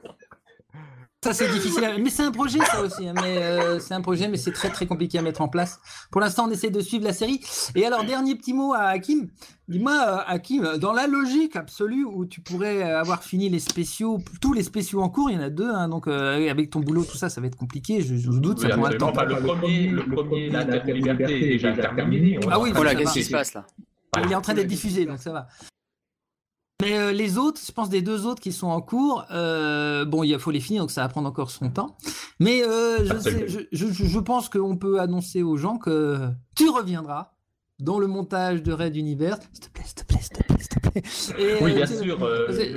Ça 1.24 1.34
c'est 1.34 1.50
difficile, 1.52 1.84
à- 1.84 1.98
mais 1.98 2.12
c'est 2.12 2.22
un 2.22 2.32
projet 2.32 2.60
ça 2.60 2.80
aussi. 2.80 3.08
hein, 3.08 3.14
Mais 3.16 3.38
euh, 3.42 3.80
c'est 3.80 3.96
un 3.96 4.02
projet, 4.02 4.28
mais 4.28 4.38
c'est 4.38 4.52
très 4.52 4.70
très 4.70 4.86
compliqué 4.86 5.18
à 5.18 5.24
mettre 5.24 5.42
en 5.42 5.48
place. 5.48 5.80
Pour 6.12 6.22
l'instant, 6.22 6.46
on 6.48 6.52
essaie 6.52 6.70
de 6.70 6.80
suivre 6.80 7.04
la 7.06 7.12
série. 7.12 7.42
Et 7.76 7.86
alors, 7.88 8.04
dernier 8.04 8.36
petit 8.36 8.54
mot 8.54 8.74
à 8.74 8.84
Hakim. 8.90 9.28
Dis-moi, 9.68 9.94
euh, 10.08 10.18
Hakim, 10.28 10.78
dans 10.78 10.94
la 10.94 11.08
logique 11.08 11.56
absolue 11.56 12.06
où 12.06 12.26
tu 12.28 12.40
pourrais 12.42 12.84
avoir 12.84 13.24
fini 13.24 13.50
les 13.50 13.58
spéciaux, 13.60 14.20
tous 14.42 14.54
les 14.54 14.62
spéciaux 14.62 15.02
en 15.02 15.10
cours, 15.10 15.32
il 15.32 15.38
y 15.38 15.40
en 15.40 15.42
a 15.42 15.50
deux, 15.50 15.68
hein, 15.70 15.90
donc 15.90 16.08
euh, 16.08 16.50
avec 16.52 16.70
ton 16.70 16.82
boulot, 16.82 17.04
tout 17.04 17.18
ça, 17.18 17.30
ça 17.30 17.42
va 17.42 17.48
être 17.48 17.58
compliqué. 17.58 18.00
Je, 18.02 18.16
je 18.16 18.30
doute, 18.30 18.60
ça 18.60 18.68
Oui, 18.78 18.96
prendra 18.98 19.26
le 19.26 19.36
premier, 19.38 19.88
le 19.88 20.04
premier, 20.06 20.50
la 20.52 20.64
Liberté 20.64 21.46
est 21.46 21.50
déjà 21.58 21.74
terminé. 21.74 22.40
Ah 22.50 22.60
oui, 22.60 22.72
Voilà, 22.76 22.94
qu'est-ce 22.94 23.06
va. 23.10 23.14
qui 23.14 23.24
se 23.24 23.32
passe 23.32 23.56
là 23.56 23.66
Il 24.24 24.32
est 24.32 24.36
en 24.36 24.42
train 24.42 24.54
d'être 24.54 24.68
diffusé, 24.68 25.06
donc 25.08 25.18
ça 25.18 25.32
va. 25.32 25.48
Mais 26.82 26.96
euh, 26.96 27.12
les 27.12 27.40
autres, 27.40 27.60
je 27.66 27.72
pense 27.72 27.90
des 27.90 28.02
deux 28.04 28.28
autres 28.28 28.40
qui 28.42 28.52
sont 28.52 28.68
en 28.68 28.82
cours, 28.82 29.26
euh, 29.32 30.06
bon, 30.06 30.22
il 30.24 30.38
faut 30.38 30.52
les 30.52 30.60
finir, 30.60 30.84
donc 30.84 30.92
ça 30.92 31.02
va 31.02 31.10
prendre 31.10 31.28
encore 31.28 31.50
son 31.50 31.70
temps. 31.72 31.98
Mais 32.40 32.62
euh, 32.64 33.04
je, 33.04 33.18
sais- 33.18 33.48
je, 33.72 33.88
je- 33.92 34.20
pense 34.20 34.48
qu'on 34.48 34.78
peut 34.78 35.00
annoncer 35.00 35.42
aux 35.42 35.58
gens 35.58 35.78
que 35.78 36.30
tu 36.56 36.70
reviendras 36.70 37.34
dans 37.80 37.98
le 37.98 38.06
montage 38.06 38.62
de 38.62 38.74
Red 38.74 38.96
Universe. 38.96 39.40
S'il 39.54 39.64
te 39.64 39.70
plaît, 39.72 39.84
s'il 39.86 39.96
te 39.96 40.04
plaît, 40.04 40.20
s'il 40.20 40.30
te 40.30 40.44
plaît, 40.44 41.02
s'il 41.04 41.34
te 41.34 41.40
plaît. 41.40 41.50
Et, 41.60 41.64
Oui, 41.64 41.74
bien 41.74 41.86
sûr, 41.88 42.18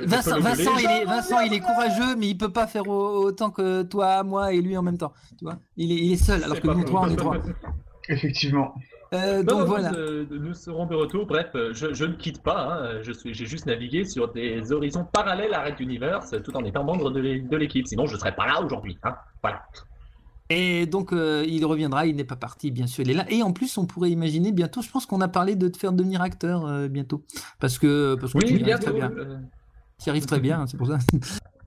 Vincent, 0.07 0.39
Vincent, 0.39 0.77
il 0.79 0.85
est, 0.89 1.05
Vincent, 1.05 1.39
il 1.41 1.53
est 1.53 1.59
courageux, 1.59 2.15
mais 2.17 2.27
il 2.29 2.37
peut 2.37 2.51
pas 2.51 2.65
faire 2.65 2.87
au- 2.87 3.23
autant 3.25 3.51
que 3.51 3.83
toi, 3.83 4.23
moi 4.23 4.51
et 4.53 4.61
lui 4.61 4.75
en 4.77 4.81
même 4.81 4.97
temps. 4.97 5.13
Tu 5.37 5.45
vois, 5.45 5.59
il 5.77 5.91
est, 5.91 5.95
il 5.95 6.13
est 6.13 6.23
seul, 6.23 6.43
alors 6.43 6.59
que 6.59 6.67
nous 6.67 6.83
trois, 6.85 7.01
on 7.01 7.09
est 7.11 7.15
trois. 7.15 7.37
Effectivement. 8.09 8.73
Euh, 9.13 9.43
donc 9.43 9.59
non, 9.59 9.65
voilà. 9.65 9.91
Nous, 9.91 10.39
nous 10.39 10.53
serons 10.53 10.85
de 10.85 10.95
retour. 10.95 11.25
Bref, 11.25 11.49
euh, 11.55 11.73
je, 11.73 11.93
je 11.93 12.05
ne 12.05 12.13
quitte 12.13 12.41
pas. 12.41 12.79
hein. 12.81 13.01
Je 13.01 13.11
suis, 13.11 13.33
j'ai 13.33 13.45
juste 13.45 13.65
navigué 13.65 14.05
sur 14.05 14.31
des 14.31 14.71
horizons 14.71 15.03
parallèles 15.03 15.53
à 15.53 15.63
Red 15.65 15.79
Universe, 15.79 16.33
tout 16.43 16.55
en 16.55 16.63
étant 16.63 16.83
membre 16.85 17.11
de 17.11 17.19
l'é- 17.19 17.41
de 17.41 17.57
l'équipe. 17.57 17.85
Sinon, 17.87 18.05
je 18.07 18.15
serais 18.15 18.33
pas 18.35 18.47
là 18.47 18.61
aujourd'hui. 18.61 18.97
hein. 19.03 19.15
Voilà. 19.43 19.63
Et 20.49 20.85
donc, 20.85 21.13
euh, 21.13 21.45
il 21.47 21.65
reviendra, 21.65 22.05
il 22.05 22.15
n'est 22.15 22.25
pas 22.25 22.35
parti, 22.35 22.71
bien 22.71 22.87
sûr, 22.87 23.03
il 23.05 23.11
est 23.11 23.13
là. 23.13 23.25
Et 23.29 23.41
en 23.43 23.53
plus, 23.53 23.77
on 23.77 23.85
pourrait 23.85 24.11
imaginer 24.11 24.51
bientôt, 24.51 24.81
je 24.81 24.89
pense 24.89 25.05
qu'on 25.05 25.21
a 25.21 25.29
parlé 25.29 25.55
de 25.55 25.67
te 25.69 25.77
faire 25.77 25.93
devenir 25.93 26.21
acteur 26.21 26.65
euh, 26.65 26.87
bientôt. 26.89 27.23
Parce 27.59 27.79
que, 27.79 28.15
parce 28.15 28.33
que 28.33 28.37
Oui, 28.39 28.45
tu 28.45 28.57
y 28.59 28.63
arrives 28.63 28.79
très 28.83 28.93
bien. 28.93 29.11
euh. 29.11 29.37
Tu 30.01 30.07
y 30.07 30.09
arrives 30.09 30.25
très 30.25 30.39
bien, 30.39 30.61
hein, 30.61 30.67
c'est 30.67 30.77
pour 30.77 30.87
ça. 30.87 30.97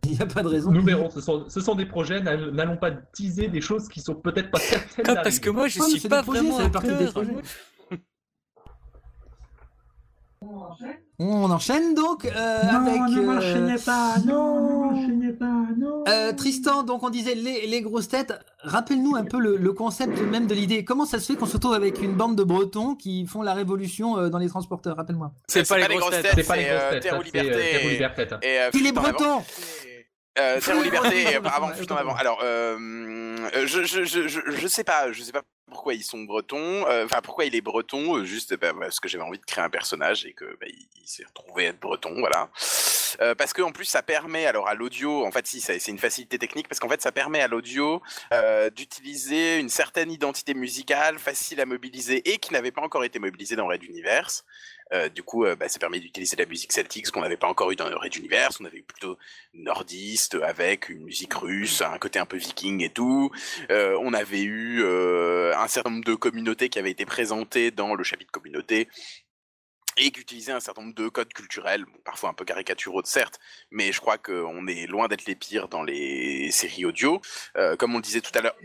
il 0.07 0.13
n'y 0.13 0.21
a 0.21 0.27
pas 0.27 0.43
de 0.43 0.49
raison. 0.49 0.71
Nous 0.71 0.83
verrons. 0.83 1.11
Ce 1.11 1.21
sont, 1.21 1.45
ce 1.49 1.61
sont 1.61 1.75
des 1.75 1.87
projets. 1.87 2.21
n'all- 2.21 2.51
N'allons 2.53 2.77
pas 2.77 2.91
teaser 2.91 3.49
des 3.49 3.61
choses 3.61 3.89
qui 3.89 4.01
sont 4.01 4.15
peut-être 4.15 4.51
pas 4.51 4.61
certaines. 4.61 5.05
Ah, 5.09 5.17
parce 5.23 5.39
que 5.39 5.51
moi, 5.51 5.69
je 5.69 5.81
mais 5.81 5.89
suis 5.91 6.01
c'est 6.01 6.09
pas 6.09 6.23
projets, 6.23 6.41
vraiment 6.41 6.71
partie 6.71 6.95
des 6.95 7.07
projets. 7.07 7.35
On 11.21 11.51
enchaîne 11.51 11.95
donc 11.95 12.25
euh, 12.27 12.31
Non, 12.65 12.81
avec. 12.87 13.01
ne 13.01 13.19
euh, 13.21 13.23
m'enchaînez 13.23 13.77
pas, 13.79 14.17
non, 14.27 14.91
n'enchaînez 14.91 15.33
pas, 15.33 15.63
non. 15.79 16.03
euh, 16.09 16.33
Tristan, 16.33 16.83
donc 16.83 17.03
on 17.05 17.09
disait 17.09 17.35
les, 17.37 17.67
les 17.67 17.81
grosses 17.83 18.09
têtes. 18.09 18.35
Rappelle-nous 18.63 19.15
un 19.15 19.25
peu 19.25 19.39
le, 19.39 19.57
le 19.57 19.73
concept 19.73 20.21
même 20.21 20.47
de 20.49 20.55
l'idée. 20.55 20.85
Comment 20.85 21.07
ça 21.07 21.21
se 21.21 21.33
fait 21.33 21.39
qu'on 21.39 21.47
se 21.47 21.55
retrouve 21.55 21.73
avec 21.75 22.03
une 22.03 22.15
bande 22.15 22.37
de 22.37 22.43
Bretons 22.43 22.95
qui 22.97 23.27
font 23.27 23.43
la 23.43 23.55
révolution 23.55 24.19
euh, 24.19 24.29
dans 24.29 24.39
les 24.39 24.49
transporteurs? 24.49 24.97
Rappelle-moi. 24.97 25.33
C'est 25.47 25.67
pas, 25.67 25.79
les 25.79 25.97
grosses 25.97 26.11
têtes. 26.11 26.27
C'est 26.35 26.47
pas 26.47 26.57
les 26.57 26.65
grosses 26.65 26.81
euh, 26.83 26.91
têtes, 26.91 27.03
Terre 27.05 27.19
ou 27.19 27.23
ça, 27.23 27.29
c'est, 27.33 27.39
euh, 27.39 27.43
Liberté. 27.43 27.71
Terre 27.71 27.85
ou 27.85 27.89
et- 27.89 27.93
Liberté. 27.93 28.23
et, 28.43 28.59
euh, 28.61 28.71
Il 28.75 28.81
est 28.81 28.83
Fuite 28.83 28.99
en 28.99 29.01
avant. 29.03 29.13
breton 29.13 29.43
Euh, 30.39 30.61
Terre 30.61 30.79
ou 30.79 30.83
Liberté, 30.83 31.23
et 31.23 31.37
Attends, 31.37 31.49
avant, 31.49 31.69
Fuite 31.75 31.93
en 31.93 31.97
avant. 31.97 32.15
Alors, 32.17 32.41
euh, 32.43 32.77
euh, 33.55 33.67
je, 33.67 33.85
je, 33.85 34.05
je, 34.05 34.29
je, 34.29 34.69
sais 34.69 34.85
pas, 34.85 35.13
je 35.13 35.23
sais 35.23 35.33
pas 35.33 35.43
pourquoi 35.71 35.95
ils 35.95 36.03
sont 36.03 36.21
bretons, 36.23 36.87
euh, 36.89 37.05
enfin 37.05 37.21
pourquoi 37.23 37.45
il 37.45 37.55
est 37.55 37.61
breton, 37.61 38.17
euh, 38.17 38.25
juste 38.25 38.57
bah, 38.57 38.73
parce 38.79 39.01
que 39.01 39.09
j'avais 39.09 39.25
envie 39.25 39.39
de 39.39 39.45
créer 39.45 39.65
un 39.65 39.71
personnage 39.71 40.25
et 40.27 40.33
que 40.33 40.45
bah, 40.61 40.67
il, 40.69 40.87
il 41.03 41.09
s'est 41.09 41.25
retrouvé 41.25 41.65
être 41.67 41.81
breton, 41.81 42.15
voilà. 42.19 42.49
Euh, 43.21 43.35
parce 43.35 43.53
que 43.53 43.63
en 43.63 43.71
plus 43.71 43.85
ça 43.85 44.03
permet 44.03 44.47
alors 44.47 44.67
à 44.69 44.75
l'audio, 44.75 45.25
en 45.25 45.31
fait 45.31 45.47
si 45.47 45.61
c'est 45.61 45.87
une 45.87 45.99
facilité 45.99 46.39
technique 46.39 46.69
parce 46.69 46.81
qu'en 46.81 46.89
fait 46.89 47.01
ça 47.01 47.13
permet 47.13 47.41
à 47.41 47.49
l'audio 47.49 48.03
euh, 48.33 48.71
d'utiliser 48.71 49.59
une 49.59 49.69
certaine 49.69 50.11
identité 50.11 50.55
musicale 50.55 51.19
facile 51.19 51.61
à 51.61 51.67
mobiliser 51.67 52.29
et 52.29 52.39
qui 52.39 52.53
n'avait 52.53 52.73
pas 52.73 52.83
encore 52.83 53.05
été 53.05 53.19
mobilisée 53.19 53.55
dans 53.57 53.67
Red 53.67 53.85
Universe. 53.85 54.45
Euh, 54.93 55.09
du 55.09 55.23
coup, 55.23 55.45
euh, 55.45 55.57
bah, 55.57 55.69
ça 55.69 55.79
permet 55.79 56.01
d'utiliser 56.01 56.37
la 56.37 56.47
musique 56.47 56.73
celtique, 56.73 57.07
ce 57.07 57.13
qu'on 57.13 57.23
n'avait 57.23 57.37
pas 57.37 57.49
encore 57.49 57.71
eu 57.71 57.77
dans 57.77 57.87
Red 57.87 58.17
Universe. 58.17 58.59
On 58.61 58.65
avait 58.65 58.79
eu 58.79 58.83
plutôt 58.83 59.19
nordiste 59.55 60.37
avec 60.43 60.89
une 60.89 61.05
musique 61.05 61.35
russe, 61.35 61.83
un 61.83 61.99
côté 61.99 62.19
un 62.19 62.27
peu 62.27 62.37
viking 62.37 62.83
et 62.83 62.91
tout. 62.91 63.31
Euh, 63.71 63.99
on 64.01 64.13
avait 64.13 64.43
eu 64.43 64.83
euh, 64.83 65.57
un 65.57 65.69
certain 65.69 65.91
nombre 65.91 66.05
de 66.05 66.15
communautés 66.15 66.69
qui 66.69 66.79
avaient 66.79 66.91
été 66.91 67.07
présentées 67.07 67.71
dans 67.71 67.95
le 67.95 68.05
chapitre 68.05 68.31
communauté 68.31 68.89
et 69.97 70.11
qui 70.11 70.21
utilisaient 70.21 70.53
un 70.53 70.61
certain 70.61 70.83
nombre 70.83 70.95
de 70.95 71.09
codes 71.09 71.33
culturels, 71.33 71.85
parfois 72.05 72.31
un 72.31 72.35
peu 72.35 72.45
caricaturaux 72.45 73.03
certes, 73.05 73.39
mais 73.71 73.93
je 73.93 74.01
crois 74.01 74.19
qu'on 74.19 74.67
est 74.67 74.87
loin 74.89 75.07
d'être 75.07 75.25
les 75.25 75.37
pires 75.37 75.69
dans 75.69 75.85
les 75.85 76.51
séries 76.51 76.85
audio. 76.85 77.21
Comme 77.79 77.95
on 77.95 77.99
le 77.99 78.03
disait 78.03 78.21
tout 78.21 78.37
à 78.37 78.41
l'heure. 78.41 78.57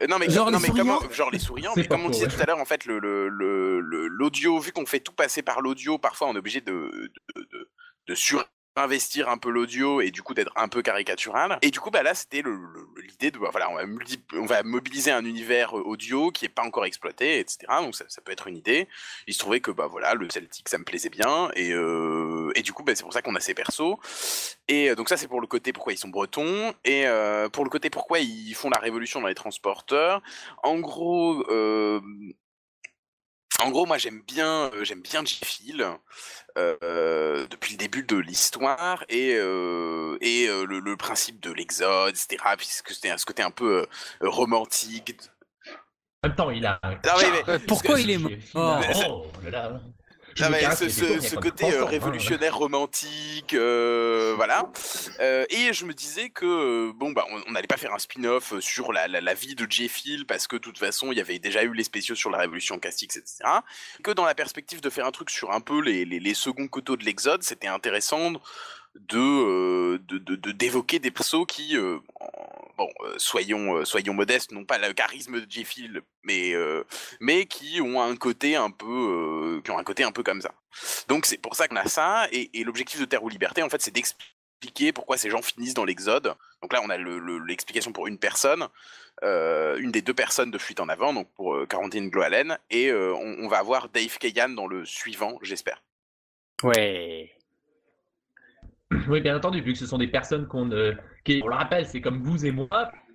Euh, 0.00 0.06
Non 0.06 0.18
mais, 0.18 0.30
Genre 0.30 0.50
non, 0.50 0.58
les 0.58 0.68
mais 0.68 0.78
comment, 0.78 1.00
souriants 1.00 1.12
genre 1.14 1.30
les 1.30 1.38
souriants, 1.38 1.72
C'est 1.74 1.80
mais 1.82 1.88
comme 1.88 2.04
on 2.04 2.08
disait 2.10 2.26
ouais. 2.26 2.32
tout 2.34 2.40
à 2.40 2.44
l'heure, 2.46 2.58
en 2.58 2.64
fait, 2.64 2.84
le 2.84 2.98
le- 2.98 3.28
le- 3.28 3.80
le- 3.80 4.06
l'audio, 4.08 4.58
vu 4.60 4.72
qu'on 4.72 4.86
fait 4.86 5.00
tout 5.00 5.12
passer 5.12 5.42
par 5.42 5.60
l'audio, 5.60 5.98
parfois 5.98 6.28
on 6.28 6.34
est 6.34 6.38
obligé 6.38 6.60
de, 6.60 6.72
de, 6.72 7.40
de, 7.52 7.70
de 8.06 8.14
surinvestir 8.78 9.28
un 9.28 9.38
peu 9.38 9.50
l'audio 9.50 10.00
et 10.00 10.12
du 10.12 10.22
coup 10.22 10.34
d'être 10.34 10.52
un 10.54 10.68
peu 10.68 10.82
caricatural. 10.82 11.58
Et 11.62 11.70
du 11.70 11.80
coup, 11.80 11.90
bah 11.90 12.04
là, 12.04 12.14
c'était 12.14 12.42
l'idée 13.02 13.32
de, 13.32 13.38
voilà, 13.38 13.70
on 13.70 13.74
va, 13.74 13.82
on 14.34 14.46
va 14.46 14.62
mobiliser 14.62 15.10
un 15.10 15.24
univers 15.24 15.76
euh, 15.76 15.82
audio 15.82 16.30
qui 16.30 16.44
est 16.44 16.48
pas 16.48 16.62
encore 16.62 16.84
exploité, 16.84 17.40
etc. 17.40 17.58
Donc 17.80 17.96
ça, 17.96 18.04
ça 18.08 18.20
peut 18.20 18.30
être 18.30 18.46
une 18.46 18.56
idée. 18.56 18.86
Il 19.26 19.34
se 19.34 19.40
trouvait 19.40 19.60
que, 19.60 19.72
bah 19.72 19.88
voilà, 19.88 20.14
le 20.14 20.30
Celtic, 20.30 20.68
ça 20.68 20.78
me 20.78 20.84
plaisait 20.84 21.08
bien 21.08 21.50
et, 21.56 21.72
euh, 21.72 22.52
et 22.54 22.62
du 22.62 22.72
coup, 22.72 22.84
bah, 22.84 22.92
c'est 22.94 23.02
pour 23.02 23.12
ça 23.12 23.20
qu'on 23.20 23.34
a 23.34 23.40
ces 23.40 23.54
persos. 23.54 23.96
Et 24.68 24.90
euh, 24.90 24.94
donc 24.94 25.08
ça, 25.08 25.16
c'est 25.16 25.28
pour 25.28 25.40
le 25.40 25.48
côté 25.48 25.72
pourquoi 25.72 25.92
ils 25.92 25.98
sont 25.98 26.08
bretons 26.08 26.72
et 26.84 27.06
pour 27.52 27.64
le 27.64 27.70
côté 27.70 27.90
pourquoi 27.90 28.20
ils 28.20 28.54
font 28.54 28.70
la 28.70 28.78
révolution 28.78 29.20
dans 29.20 29.28
les 29.28 29.34
transporteurs. 29.34 30.22
En 30.62 30.78
gros, 30.78 31.44
en 33.62 33.70
gros, 33.70 33.86
moi 33.86 33.98
j'aime 33.98 34.22
bien, 34.26 34.70
euh, 34.74 34.84
j'aime 34.84 35.00
bien 35.02 35.24
J-Fil 35.24 35.86
euh, 36.56 37.46
depuis 37.48 37.72
le 37.72 37.78
début 37.78 38.02
de 38.02 38.16
l'histoire 38.16 39.04
et 39.08 39.34
euh, 39.34 40.16
et 40.20 40.46
euh, 40.48 40.64
le, 40.64 40.80
le 40.80 40.96
principe 40.96 41.40
de 41.40 41.52
l'exode, 41.52 42.10
etc. 42.10 42.36
Puisque 42.56 42.90
c'était 42.90 43.10
un- 43.10 43.18
ce 43.18 43.26
côté 43.26 43.42
un 43.42 43.50
peu 43.50 43.82
euh, 43.82 44.28
romantique. 44.28 45.16
En 46.24 46.28
même 46.28 46.36
temps, 46.36 46.50
il 46.50 46.66
a. 46.66 46.80
mais-. 47.30 47.58
Pourquoi 47.60 48.00
il 48.00 48.10
est 48.10 48.18
mort 48.18 48.30
Oh 48.54 49.40
là 49.44 49.50
là. 49.50 49.80
Ah 50.40 50.76
ce, 50.76 51.34
côté 51.36 51.64
euh, 51.64 51.82
hein. 51.82 51.86
révolutionnaire 51.86 52.56
romantique, 52.56 53.54
euh, 53.54 54.34
voilà. 54.36 54.70
Euh, 55.20 55.44
et 55.50 55.72
je 55.72 55.84
me 55.84 55.92
disais 55.92 56.30
que 56.30 56.90
bon 56.92 57.10
bah 57.12 57.24
on 57.30 57.38
on 57.48 57.52
n'allait 57.52 57.66
pas 57.66 57.76
faire 57.76 57.94
un 57.94 57.98
spin-off 57.98 58.58
sur 58.60 58.92
la, 58.92 59.08
la, 59.08 59.20
la 59.20 59.34
vie 59.34 59.54
de 59.54 59.66
J. 59.68 59.88
Phil 59.88 60.26
parce 60.26 60.46
que 60.46 60.56
de 60.56 60.60
toute 60.60 60.78
façon 60.78 61.12
il 61.12 61.18
y 61.18 61.20
avait 61.20 61.38
déjà 61.38 61.62
eu 61.62 61.72
les 61.72 61.84
spéciaux 61.84 62.14
sur 62.14 62.30
la 62.30 62.38
révolution 62.38 62.78
Castix, 62.78 63.16
etc. 63.16 63.38
Que 64.02 64.10
dans 64.10 64.24
la 64.24 64.34
perspective 64.34 64.80
de 64.80 64.90
faire 64.90 65.06
un 65.06 65.10
truc 65.10 65.30
sur 65.30 65.52
un 65.52 65.60
peu 65.60 65.80
les, 65.80 66.04
les, 66.04 66.20
les 66.20 66.34
seconds 66.34 66.68
coteaux 66.68 66.96
de 66.96 67.04
l'Exode, 67.04 67.42
c'était 67.42 67.68
intéressant 67.68 68.32
de 69.08 69.18
euh, 69.18 69.98
de 70.08 70.18
de- 70.18 70.36
de- 70.36 70.52
d'évoquer 70.52 70.98
des 70.98 71.10
persos 71.10 71.46
qui 71.46 71.76
euh, 71.76 71.98
bon 72.76 72.88
euh, 73.04 73.14
soyons 73.18 73.84
soyons 73.84 74.14
modestes 74.14 74.52
n'ont 74.52 74.64
pas 74.64 74.78
le 74.78 74.92
charisme 74.92 75.40
de 75.40 75.46
J-Phil 75.50 76.02
mais 76.22 76.54
euh, 76.54 76.84
mais 77.20 77.46
qui 77.46 77.80
ont 77.80 78.00
un 78.02 78.16
côté 78.16 78.56
un 78.56 78.70
peu 78.70 79.60
qui 79.64 79.70
ont 79.70 79.78
un 79.78 79.84
côté 79.84 80.04
un 80.04 80.12
peu 80.12 80.22
comme 80.22 80.40
ça. 80.42 80.52
Donc 81.08 81.26
c'est 81.26 81.38
pour 81.38 81.54
ça 81.56 81.68
qu'on 81.68 81.76
a 81.76 81.86
ça 81.88 82.26
et, 82.32 82.50
l'objectif 82.64 83.00
de 83.00 83.04
Terre 83.04 83.22
ou 83.22 83.28
Liberté 83.28 83.62
en 83.62 83.68
fait 83.68 83.80
c'est 83.80 83.90
d'expliquer 83.94 84.92
pourquoi 84.92 85.16
ces 85.16 85.30
gens 85.30 85.42
finissent 85.42 85.74
dans 85.74 85.84
l'exode. 85.84 86.34
Donc 86.62 86.72
là 86.72 86.80
on 86.84 86.90
a 86.90 86.96
le- 86.96 87.18
le- 87.18 87.38
l'explication 87.44 87.92
pour 87.92 88.06
une 88.06 88.18
personne 88.18 88.68
une 89.22 89.90
des 89.90 90.02
deux 90.02 90.14
personnes 90.14 90.50
de 90.52 90.58
fuite 90.58 90.78
en 90.80 90.88
avant 90.88 91.12
donc 91.12 91.28
pour 91.34 91.66
Quarantine 91.68 92.08
Gloalen 92.08 92.56
et 92.70 92.92
on, 92.92 93.36
on 93.40 93.48
va 93.48 93.58
avoir 93.58 93.88
Dave 93.88 94.16
Kayan 94.18 94.50
dans 94.50 94.66
le 94.68 94.84
suivant 94.84 95.38
j'espère. 95.42 95.82
Ouais. 96.62 97.32
Oui, 99.08 99.20
bien 99.20 99.36
entendu, 99.36 99.60
vu 99.60 99.72
que 99.72 99.78
ce 99.78 99.86
sont 99.86 99.98
des 99.98 100.08
personnes 100.08 100.46
qu'on. 100.46 100.70
Qui, 101.24 101.40
on 101.44 101.48
le 101.48 101.54
rappelle, 101.54 101.86
c'est 101.86 102.00
comme 102.00 102.22
vous 102.22 102.46
et 102.46 102.50
moi, 102.50 102.68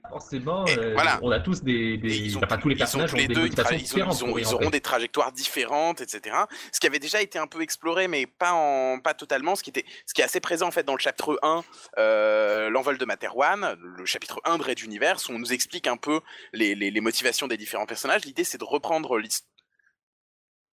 forcément, 0.09 0.65
euh, 0.67 0.93
voilà. 0.93 1.17
on 1.23 1.31
a 1.31 1.39
tous 1.39 1.63
des. 1.63 1.97
des... 1.97 2.35
enfin, 2.37 2.57
tous 2.57 2.69
les 2.69 2.75
ils 2.75 2.77
ont 2.77 2.79
personnages 2.79 3.09
tous 3.09 3.15
ont 3.15 3.19
les 3.19 3.27
des 3.27 3.33
deux, 3.33 3.41
ils, 3.41 3.49
motivations 3.49 3.75
ont- 3.75 3.79
différentes. 3.79 4.17
ils 4.19 4.23
ont- 4.23 4.27
pour 4.27 4.39
y 4.39 4.41
ils 4.43 4.53
auront 4.53 4.69
des 4.69 4.81
trajectoires 4.81 5.31
différentes, 5.31 6.01
etc. 6.01 6.35
Ce 6.71 6.79
qui 6.79 6.85
avait 6.85 6.99
déjà 6.99 7.21
été 7.23 7.39
un 7.39 7.47
peu 7.47 7.61
exploré, 7.61 8.07
mais 8.07 8.27
pas 8.27 8.53
en, 8.53 8.99
pas 8.99 9.15
totalement. 9.15 9.55
Ce 9.55 9.63
qui 9.63 9.71
était, 9.71 9.85
ce 10.05 10.13
qui 10.13 10.21
est 10.21 10.25
assez 10.25 10.39
présent 10.39 10.67
en 10.67 10.71
fait 10.71 10.83
dans 10.83 10.93
le 10.93 10.99
chapitre 10.99 11.39
1, 11.41 11.63
euh, 11.97 12.69
l'envol 12.69 12.99
de 12.99 13.05
Materwan, 13.05 13.75
le 13.81 14.05
chapitre 14.05 14.41
1 14.45 14.59
de 14.59 14.63
Red 14.63 14.79
Universe, 14.83 15.27
où 15.27 15.31
on 15.33 15.39
nous 15.39 15.53
explique 15.53 15.87
un 15.87 15.97
peu 15.97 16.19
les, 16.53 16.75
les, 16.75 16.91
les 16.91 17.01
motivations 17.01 17.47
des 17.47 17.57
différents 17.57 17.87
personnages. 17.87 18.25
L'idée, 18.25 18.43
c'est 18.43 18.59
de 18.59 18.63
reprendre 18.65 19.17
l'histoire. 19.17 19.49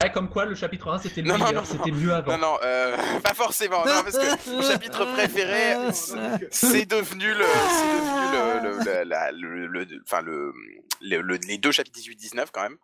Ouais, 0.04 0.12
comme 0.12 0.30
quoi, 0.30 0.46
le 0.46 0.56
chapitre 0.56 0.92
1, 0.92 1.00
c'était 1.00 1.22
Non, 1.22 1.36
meilleur, 1.38 1.54
non, 1.54 1.64
c'était 1.66 1.92
mieux 1.92 2.14
avant. 2.14 2.34
Non, 2.34 2.38
non, 2.38 2.58
euh, 2.64 2.96
pas 3.24 3.34
forcément. 3.34 3.86
Non, 3.86 4.04
parce 4.04 4.18
que 4.18 4.50
mon 4.56 4.62
chapitre 4.62 5.06
préféré, 5.14 5.76
c'est- 5.94 6.86
devenu 6.86 7.34
le, 7.34 7.46
c'est 7.46 7.86
devenu 7.86 8.32
le, 8.34 8.60
le, 8.70 8.84
le- 9.00 9.04
la- 9.10 9.32
le- 9.32 9.68
le- 9.68 9.88
enfin 10.06 10.22
le, 10.22 10.54
le- 11.02 11.22
le- 11.22 11.38
les 11.48 11.58
deux 11.58 11.72
chapitres 11.72 11.98
18-19 12.00 12.48
quand 12.52 12.62
même, 12.64 12.78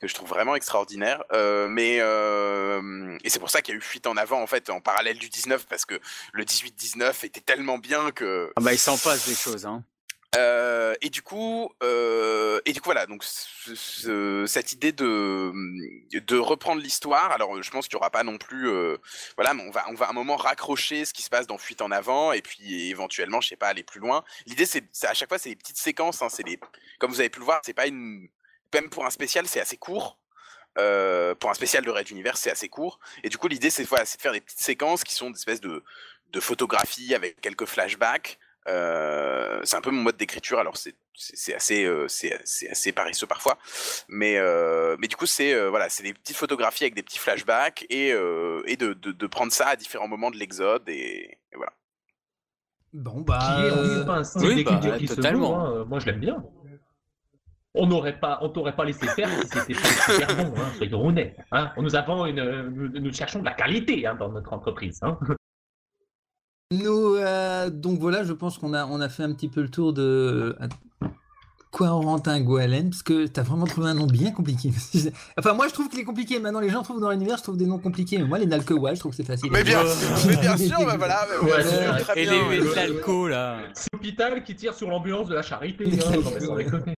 que 0.00 0.06
je 0.06 0.14
trouve 0.14 0.28
vraiment 0.28 0.54
extraordinaire. 0.54 1.22
Euh, 1.32 1.66
mais 1.68 1.98
euh, 2.00 3.16
et 3.24 3.30
c'est 3.30 3.38
pour 3.40 3.50
ça 3.50 3.60
qu'il 3.62 3.74
y 3.74 3.76
a 3.76 3.78
eu 3.78 3.82
fuite 3.82 4.06
en 4.06 4.16
avant 4.16 4.40
en 4.40 4.46
fait 4.46 4.70
en 4.70 4.80
parallèle 4.80 5.18
du 5.18 5.28
19 5.28 5.66
parce 5.68 5.84
que 5.84 5.98
le 6.32 6.44
18-19 6.44 7.26
était 7.26 7.40
tellement 7.40 7.78
bien 7.78 8.10
que. 8.12 8.52
Ah 8.56 8.60
bah 8.60 8.72
il 8.72 8.78
s'en 8.78 8.96
passe 8.96 9.26
des 9.28 9.34
choses 9.34 9.66
hein. 9.66 9.82
Euh, 10.34 10.94
et 11.02 11.10
du 11.10 11.20
coup, 11.20 11.70
euh, 11.82 12.58
et 12.64 12.72
du 12.72 12.80
coup 12.80 12.86
voilà, 12.86 13.04
donc 13.06 13.22
ce- 13.22 13.74
ce- 13.74 14.44
cette 14.46 14.72
idée 14.72 14.92
de 14.92 16.38
reprendre 16.38 16.80
l'histoire. 16.80 17.32
Alors, 17.32 17.62
je 17.62 17.70
pense 17.70 17.86
qu'il 17.86 17.94
y 17.94 17.96
aura 17.98 18.08
pas 18.10 18.22
non 18.22 18.38
plus, 18.38 18.68
euh, 18.70 18.96
voilà, 19.36 19.52
on 19.54 19.70
va 19.70 19.84
on 19.90 19.94
va 19.94 20.08
un 20.08 20.12
moment 20.14 20.36
raccrocher 20.36 21.04
ce 21.04 21.12
qui 21.12 21.20
se 21.22 21.28
passe 21.28 21.46
dans 21.46 21.58
Fuite 21.58 21.82
en 21.82 21.90
avant, 21.90 22.32
et 22.32 22.40
puis 22.40 22.88
éventuellement, 22.88 23.42
je 23.42 23.48
sais 23.48 23.56
pas, 23.56 23.68
aller 23.68 23.82
plus 23.82 24.00
loin. 24.00 24.24
L'idée, 24.46 24.64
c'est 24.64 24.84
à 25.04 25.12
chaque 25.12 25.28
fois, 25.28 25.38
c'est 25.38 25.50
des 25.50 25.56
petites 25.56 25.76
séquences. 25.78 26.22
Hein, 26.22 26.28
c'est 26.30 26.46
les, 26.46 26.58
comme 26.98 27.10
vous 27.10 27.20
avez 27.20 27.28
pu 27.30 27.38
le 27.40 27.44
voir, 27.44 27.60
c'est 27.64 27.74
pas 27.74 27.86
une, 27.86 28.26
même 28.72 28.88
pour 28.88 29.04
un 29.04 29.10
spécial, 29.10 29.46
c'est 29.46 29.60
assez 29.60 29.76
court. 29.76 30.18
Pour 30.74 31.50
un 31.50 31.54
spécial 31.54 31.84
de 31.84 31.90
Red 31.90 32.10
Universe, 32.10 32.40
c'est 32.40 32.50
assez 32.50 32.68
court. 32.70 32.98
Et 33.22 33.28
du 33.28 33.36
coup, 33.36 33.48
l'idée, 33.48 33.68
c'est 33.68 33.84
voilà, 33.84 34.04
de 34.04 34.08
faire 34.08 34.32
des 34.32 34.40
petites 34.40 34.60
séquences 34.62 35.04
qui 35.04 35.14
sont 35.14 35.30
des 35.30 35.38
espèces 35.38 35.60
de 35.60 35.82
photographies 36.40 37.14
avec 37.14 37.40
quelques 37.42 37.66
flashbacks. 37.66 38.38
Euh, 38.68 39.60
c'est 39.64 39.76
un 39.76 39.80
peu 39.80 39.90
mon 39.90 40.02
mode 40.02 40.16
d'écriture. 40.16 40.58
Alors 40.58 40.76
c'est 40.76 41.54
assez 41.54 41.84
euh, 41.84 42.06
c'est 42.08 42.38
c'est 42.44 42.70
assez 42.70 42.92
paresseux 42.92 43.26
parfois, 43.26 43.58
mais 44.08 44.36
euh, 44.38 44.96
mais 45.00 45.08
du 45.08 45.16
coup 45.16 45.26
c'est 45.26 45.52
euh, 45.52 45.68
voilà 45.68 45.88
c'est 45.88 46.04
des 46.04 46.14
petites 46.14 46.36
photographies 46.36 46.84
avec 46.84 46.94
des 46.94 47.02
petits 47.02 47.18
flashbacks 47.18 47.84
et 47.90 48.12
euh, 48.12 48.62
et 48.66 48.76
de, 48.76 48.92
de 48.92 49.12
de 49.12 49.26
prendre 49.26 49.52
ça 49.52 49.68
à 49.68 49.76
différents 49.76 50.08
moments 50.08 50.30
de 50.30 50.36
l'exode 50.36 50.88
et, 50.88 51.38
et 51.52 51.56
voilà. 51.56 51.72
Bon 52.92 53.22
bah. 53.22 53.38
Qui 53.38 53.62
est 53.62 53.70
euh, 53.70 54.02
enfin, 54.02 54.18
un 54.18 54.24
style 54.24 54.42
oui, 54.42 54.64
bah, 54.64 54.80
qui 54.98 55.08
se 55.08 55.26
hein. 55.26 55.84
Moi, 55.88 55.98
je 55.98 56.06
l'aime 56.06 56.20
bien. 56.20 56.44
On 57.74 57.86
n'aurait 57.86 58.20
pas, 58.20 58.38
on 58.42 58.50
t'aurait 58.50 58.76
pas 58.76 58.84
laissé 58.84 59.06
faire 59.08 59.30
si 59.30 59.48
c'était 59.48 59.72
pas 59.72 59.88
super 59.88 60.36
bon, 60.36 60.60
hein, 60.60 60.72
soyons 60.76 61.06
honnêtes. 61.06 61.38
Hein. 61.52 61.72
Nous 61.78 61.96
avons 61.96 62.26
une, 62.26 62.68
nous, 62.68 62.88
nous 63.00 63.12
cherchons 63.14 63.38
de 63.38 63.46
la 63.46 63.54
qualité 63.54 64.06
hein, 64.06 64.14
dans 64.14 64.28
notre 64.28 64.52
entreprise. 64.52 65.00
Hein. 66.72 66.78
Nous, 66.82 67.14
euh, 67.16 67.70
donc 67.70 67.98
voilà, 68.00 68.24
je 68.24 68.32
pense 68.32 68.58
qu'on 68.58 68.72
a, 68.74 68.86
on 68.86 69.00
a 69.00 69.08
fait 69.08 69.22
un 69.22 69.32
petit 69.32 69.48
peu 69.48 69.62
le 69.62 69.68
tour 69.68 69.92
de 69.92 70.56
Corentin 71.70 72.40
Goalen, 72.42 72.90
parce 72.90 73.02
que 73.02 73.26
t'as 73.26 73.42
vraiment 73.42 73.64
trouvé 73.64 73.88
un 73.88 73.94
nom 73.94 74.06
bien 74.06 74.30
compliqué. 74.30 74.70
enfin, 75.38 75.54
moi 75.54 75.68
je 75.68 75.72
trouve 75.72 75.88
qu'il 75.88 76.00
est 76.00 76.04
compliqué. 76.04 76.38
Maintenant, 76.38 76.60
les 76.60 76.68
gens 76.68 76.82
trouvent 76.82 77.00
dans 77.00 77.10
l'univers, 77.10 77.38
je 77.38 77.42
trouve 77.44 77.56
des 77.56 77.64
noms 77.64 77.78
compliqués. 77.78 78.18
Mais 78.18 78.24
moi, 78.24 78.38
les 78.38 78.44
Nalkowal, 78.46 78.94
je 78.94 79.00
trouve 79.00 79.12
que 79.12 79.16
c'est 79.16 79.24
facile. 79.24 79.50
Mais 79.50 79.64
bien, 79.64 79.82
mais 80.26 80.36
bien 80.36 80.56
sûr, 80.58 80.84
bah 80.84 80.96
voilà, 80.98 81.26
Ouais, 81.42 81.62
sûr, 81.62 81.96
très 82.06 82.20
Et 82.22 82.26
bien. 82.26 82.48
les 82.50 82.74
l'alco 82.74 83.26
là. 83.26 83.58
C'est 83.72 83.88
l'hôpital 83.92 84.44
qui 84.44 84.54
tire 84.54 84.74
sur 84.74 84.90
l'ambulance 84.90 85.28
de 85.28 85.34
la 85.34 85.42
charité. 85.42 85.84
hein. 85.86 86.10
Non, 86.14 86.30
mais 86.34 86.40
sans 86.40 86.56
déconner. 86.56 86.94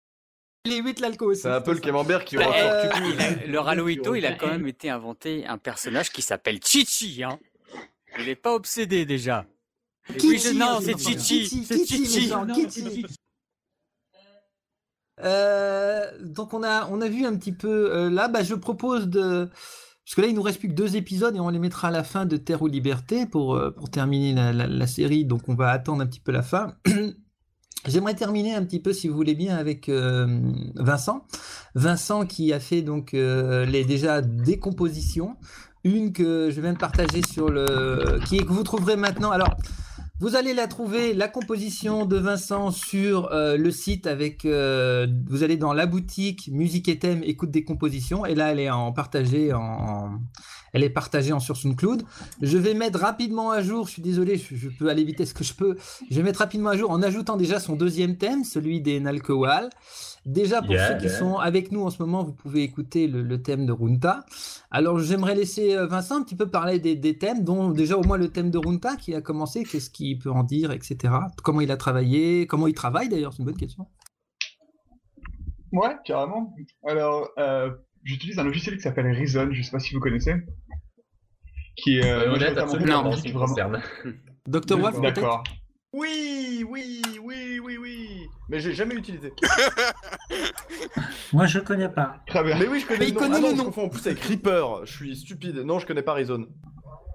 Les 0.64 0.78
8 0.78 1.00
l'alco 1.00 1.26
aussi. 1.32 1.42
C'est 1.42 1.50
un 1.50 1.60
peu 1.60 1.72
le 1.74 1.80
camembert 1.80 2.24
qui 2.24 2.36
Bah, 2.36 2.46
aura 2.46 2.56
euh, 2.56 2.88
fort 2.88 3.00
il 3.12 3.20
a- 3.20 3.46
le 3.46 3.58
Raloito, 3.60 4.14
il 4.14 4.24
a 4.24 4.32
quand 4.34 4.46
même 4.46 4.68
été 4.68 4.88
inventé 4.90 5.44
un 5.46 5.58
personnage 5.58 6.10
qui 6.10 6.22
s'appelle 6.22 6.60
Chichi. 6.64 7.24
Hein. 7.24 7.38
Il 8.20 8.28
est 8.28 8.36
pas 8.36 8.54
obsédé 8.54 9.04
déjà. 9.04 9.44
Non, 10.54 10.78
c'est 10.82 10.98
Chichi. 10.98 11.64
C'est 11.64 11.86
Chichi. 11.86 12.32
Euh, 15.22 16.06
donc 16.24 16.52
on 16.54 16.62
a, 16.62 16.88
on 16.90 17.00
a 17.00 17.08
vu 17.08 17.24
un 17.26 17.36
petit 17.36 17.52
peu 17.52 17.94
euh, 17.94 18.10
là, 18.10 18.28
bah, 18.28 18.42
je 18.42 18.54
propose 18.54 19.08
de... 19.08 19.48
Parce 20.04 20.16
que 20.16 20.20
là, 20.20 20.26
il 20.26 20.34
nous 20.34 20.42
reste 20.42 20.58
plus 20.58 20.68
que 20.68 20.74
deux 20.74 20.96
épisodes 20.96 21.36
et 21.36 21.40
on 21.40 21.48
les 21.48 21.60
mettra 21.60 21.88
à 21.88 21.90
la 21.92 22.02
fin 22.02 22.26
de 22.26 22.36
Terre 22.36 22.62
ou 22.62 22.66
Liberté 22.66 23.24
pour, 23.26 23.54
euh, 23.54 23.70
pour 23.70 23.88
terminer 23.88 24.34
la, 24.34 24.52
la- 24.52 24.66
la 24.66 24.86
série. 24.88 25.24
Donc 25.24 25.48
on 25.48 25.54
va 25.54 25.70
attendre 25.70 26.02
un 26.02 26.06
petit 26.06 26.18
peu 26.20 26.32
la 26.32 26.42
fin. 26.42 26.74
J'aimerais 27.86 28.14
terminer 28.14 28.54
un 28.54 28.64
petit 28.64 28.80
peu, 28.80 28.92
si 28.92 29.06
vous 29.08 29.14
voulez 29.14 29.34
bien, 29.34 29.56
avec 29.56 29.88
euh, 29.88 30.40
Vincent. 30.74 31.24
Vincent 31.76 32.26
qui 32.26 32.52
a 32.52 32.58
fait 32.60 32.82
donc 32.82 33.10
les 33.12 33.84
déjà 33.84 34.22
des 34.22 34.58
compositions. 34.58 35.36
Une 35.84 36.12
que 36.12 36.48
je 36.50 36.60
viens 36.60 36.74
de 36.74 36.78
partager 36.78 37.22
sur 37.22 37.48
le, 37.48 38.20
qui 38.26 38.36
est 38.36 38.44
que 38.44 38.52
vous 38.52 38.62
trouverez 38.62 38.94
maintenant. 38.96 39.32
Alors, 39.32 39.56
vous 40.22 40.36
allez 40.36 40.54
la 40.54 40.68
trouver, 40.68 41.14
la 41.14 41.26
composition 41.26 42.06
de 42.06 42.16
Vincent 42.16 42.70
sur 42.70 43.32
euh, 43.32 43.56
le 43.56 43.72
site 43.72 44.06
avec. 44.06 44.44
euh, 44.44 45.08
vous 45.28 45.42
allez 45.42 45.56
dans 45.56 45.72
la 45.72 45.84
boutique 45.86 46.48
musique 46.52 46.88
et 46.88 46.96
thème, 47.00 47.22
écoute 47.24 47.50
des 47.50 47.64
compositions, 47.64 48.24
et 48.24 48.36
là 48.36 48.52
elle 48.52 48.60
est 48.60 48.70
en 48.70 48.92
partagée 48.92 49.52
en, 49.52 49.60
en- 49.60 50.20
elle 50.72 50.82
est 50.82 50.90
partagée 50.90 51.32
en 51.32 51.40
sur 51.40 51.56
SoundCloud. 51.56 52.02
Je 52.40 52.58
vais 52.58 52.74
mettre 52.74 53.00
rapidement 53.00 53.50
à 53.50 53.62
jour. 53.62 53.86
Je 53.86 53.92
suis 53.92 54.02
désolé, 54.02 54.36
je, 54.36 54.54
je 54.56 54.68
peux 54.68 54.88
aller 54.88 55.04
vite 55.04 55.20
est-ce 55.20 55.34
que 55.34 55.44
je 55.44 55.54
peux? 55.54 55.76
Je 56.10 56.16
vais 56.16 56.22
mettre 56.22 56.40
rapidement 56.40 56.70
à 56.70 56.76
jour 56.76 56.90
en 56.90 57.02
ajoutant 57.02 57.36
déjà 57.36 57.60
son 57.60 57.76
deuxième 57.76 58.16
thème, 58.16 58.44
celui 58.44 58.80
des 58.80 59.00
Nalkowal. 59.00 59.70
Déjà 60.24 60.62
pour 60.62 60.70
Yeah, 60.72 60.88
ceux 60.88 60.98
qui 60.98 61.06
yeah. 61.06 61.18
sont 61.18 61.38
avec 61.38 61.72
nous 61.72 61.82
en 61.82 61.90
ce 61.90 62.00
moment, 62.00 62.22
vous 62.22 62.32
pouvez 62.32 62.62
écouter 62.62 63.08
le, 63.08 63.22
le 63.22 63.42
thème 63.42 63.66
de 63.66 63.72
Runta. 63.72 64.24
Alors 64.70 65.00
j'aimerais 65.00 65.34
laisser 65.34 65.74
euh, 65.74 65.86
Vincent 65.86 66.16
un 66.16 66.22
petit 66.22 66.36
peu 66.36 66.48
parler 66.48 66.78
des, 66.78 66.94
des 66.94 67.18
thèmes, 67.18 67.42
dont 67.42 67.70
déjà 67.70 67.98
au 67.98 68.04
moins 68.04 68.16
le 68.16 68.28
thème 68.28 68.50
de 68.50 68.58
Runta 68.58 68.96
qui 68.96 69.14
a 69.14 69.20
commencé, 69.20 69.64
qu'est-ce 69.64 69.90
qu'il 69.90 70.18
peut 70.18 70.30
en 70.30 70.44
dire, 70.44 70.70
etc. 70.70 71.12
Comment 71.42 71.60
il 71.60 71.72
a 71.72 71.76
travaillé, 71.76 72.46
comment 72.46 72.68
il 72.68 72.74
travaille 72.74 73.08
d'ailleurs, 73.08 73.32
c'est 73.32 73.40
une 73.40 73.46
bonne 73.46 73.56
question. 73.56 73.88
Ouais, 75.72 75.96
carrément. 76.04 76.54
Alors, 76.86 77.30
euh, 77.38 77.70
j'utilise 78.04 78.38
un 78.38 78.44
logiciel 78.44 78.76
qui 78.76 78.82
s'appelle 78.82 79.06
Reason, 79.06 79.48
je 79.52 79.62
sais 79.62 79.70
pas 79.70 79.78
si 79.78 79.94
vous 79.94 80.00
connaissez. 80.00 80.34
Qui 81.76 81.98
est 81.98 82.04
euh, 82.04 82.28
Euh, 82.28 82.34
honnête, 82.34 82.58
absolument, 82.58 83.02
fait 83.02 83.08
en 83.08 83.12
ce 83.12 83.22
qui 83.22 83.30
vraiment. 83.32 83.46
concerne. 83.46 83.82
Docteur 84.46 84.78
Wolf 84.78 85.00
peut-être 85.00 85.14
D'accord. 85.14 85.44
Oui, 85.94 86.64
oui, 86.68 87.02
oui, 87.22 87.60
oui, 87.62 87.76
oui. 87.76 88.08
Mais 88.48 88.60
j'ai 88.60 88.72
jamais 88.72 88.94
utilisé. 88.94 89.32
Moi, 91.32 91.46
je 91.46 91.58
connais 91.60 91.88
pas. 91.88 92.16
Très 92.26 92.42
bien. 92.42 92.58
Mais 92.58 92.66
oui, 92.66 92.80
je 92.80 92.86
connais 92.86 93.00
Mais 93.00 93.08
il 93.08 93.14
connaît 93.14 93.36
Ah 93.36 93.40
le 93.40 93.42
non, 93.48 93.50
je 93.52 93.56
nom. 93.56 93.64
confonds 93.66 93.84
en 93.84 93.88
plus 93.88 94.06
avec 94.06 94.20
Reaper. 94.20 94.84
Je 94.84 94.92
suis 94.92 95.16
stupide. 95.16 95.56
Non, 95.58 95.78
je 95.78 95.86
connais 95.86 96.02
pas 96.02 96.14
Reason. 96.14 96.46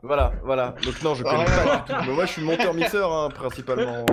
Voilà, 0.04 0.34
voilà. 0.44 0.76
Donc 0.84 1.02
non, 1.04 1.16
je 1.16 1.24
connais 1.24 1.46
Ah, 1.48 1.84
pas. 1.88 2.02
Mais 2.06 2.14
moi, 2.14 2.26
je 2.26 2.32
suis 2.34 2.44
monteur-mixeur, 2.44 3.12
hein, 3.12 3.30
principalement. 3.34 4.06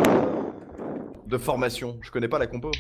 De 1.26 1.38
formation. 1.38 1.98
Je 2.02 2.10
connais 2.10 2.28
pas 2.28 2.38
la 2.38 2.46
compo. 2.46 2.70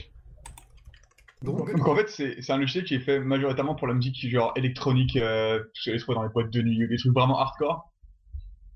Donc 1.44 1.86
en 1.88 1.96
fait, 1.96 2.08
c'est 2.08 2.40
c'est 2.42 2.52
un 2.52 2.58
logiciel 2.58 2.84
qui 2.84 2.94
est 2.94 3.00
fait 3.00 3.20
majoritairement 3.20 3.74
pour 3.74 3.86
la 3.86 3.94
musique 3.94 4.16
genre 4.30 4.52
électronique, 4.56 5.16
euh, 5.16 5.62
les 5.86 5.98
dans 6.08 6.22
les 6.22 6.28
boîtes 6.30 6.50
de 6.50 6.62
nuit, 6.62 6.88
des 6.88 6.96
trucs 6.96 7.12
vraiment 7.12 7.38
hardcore. 7.38 7.92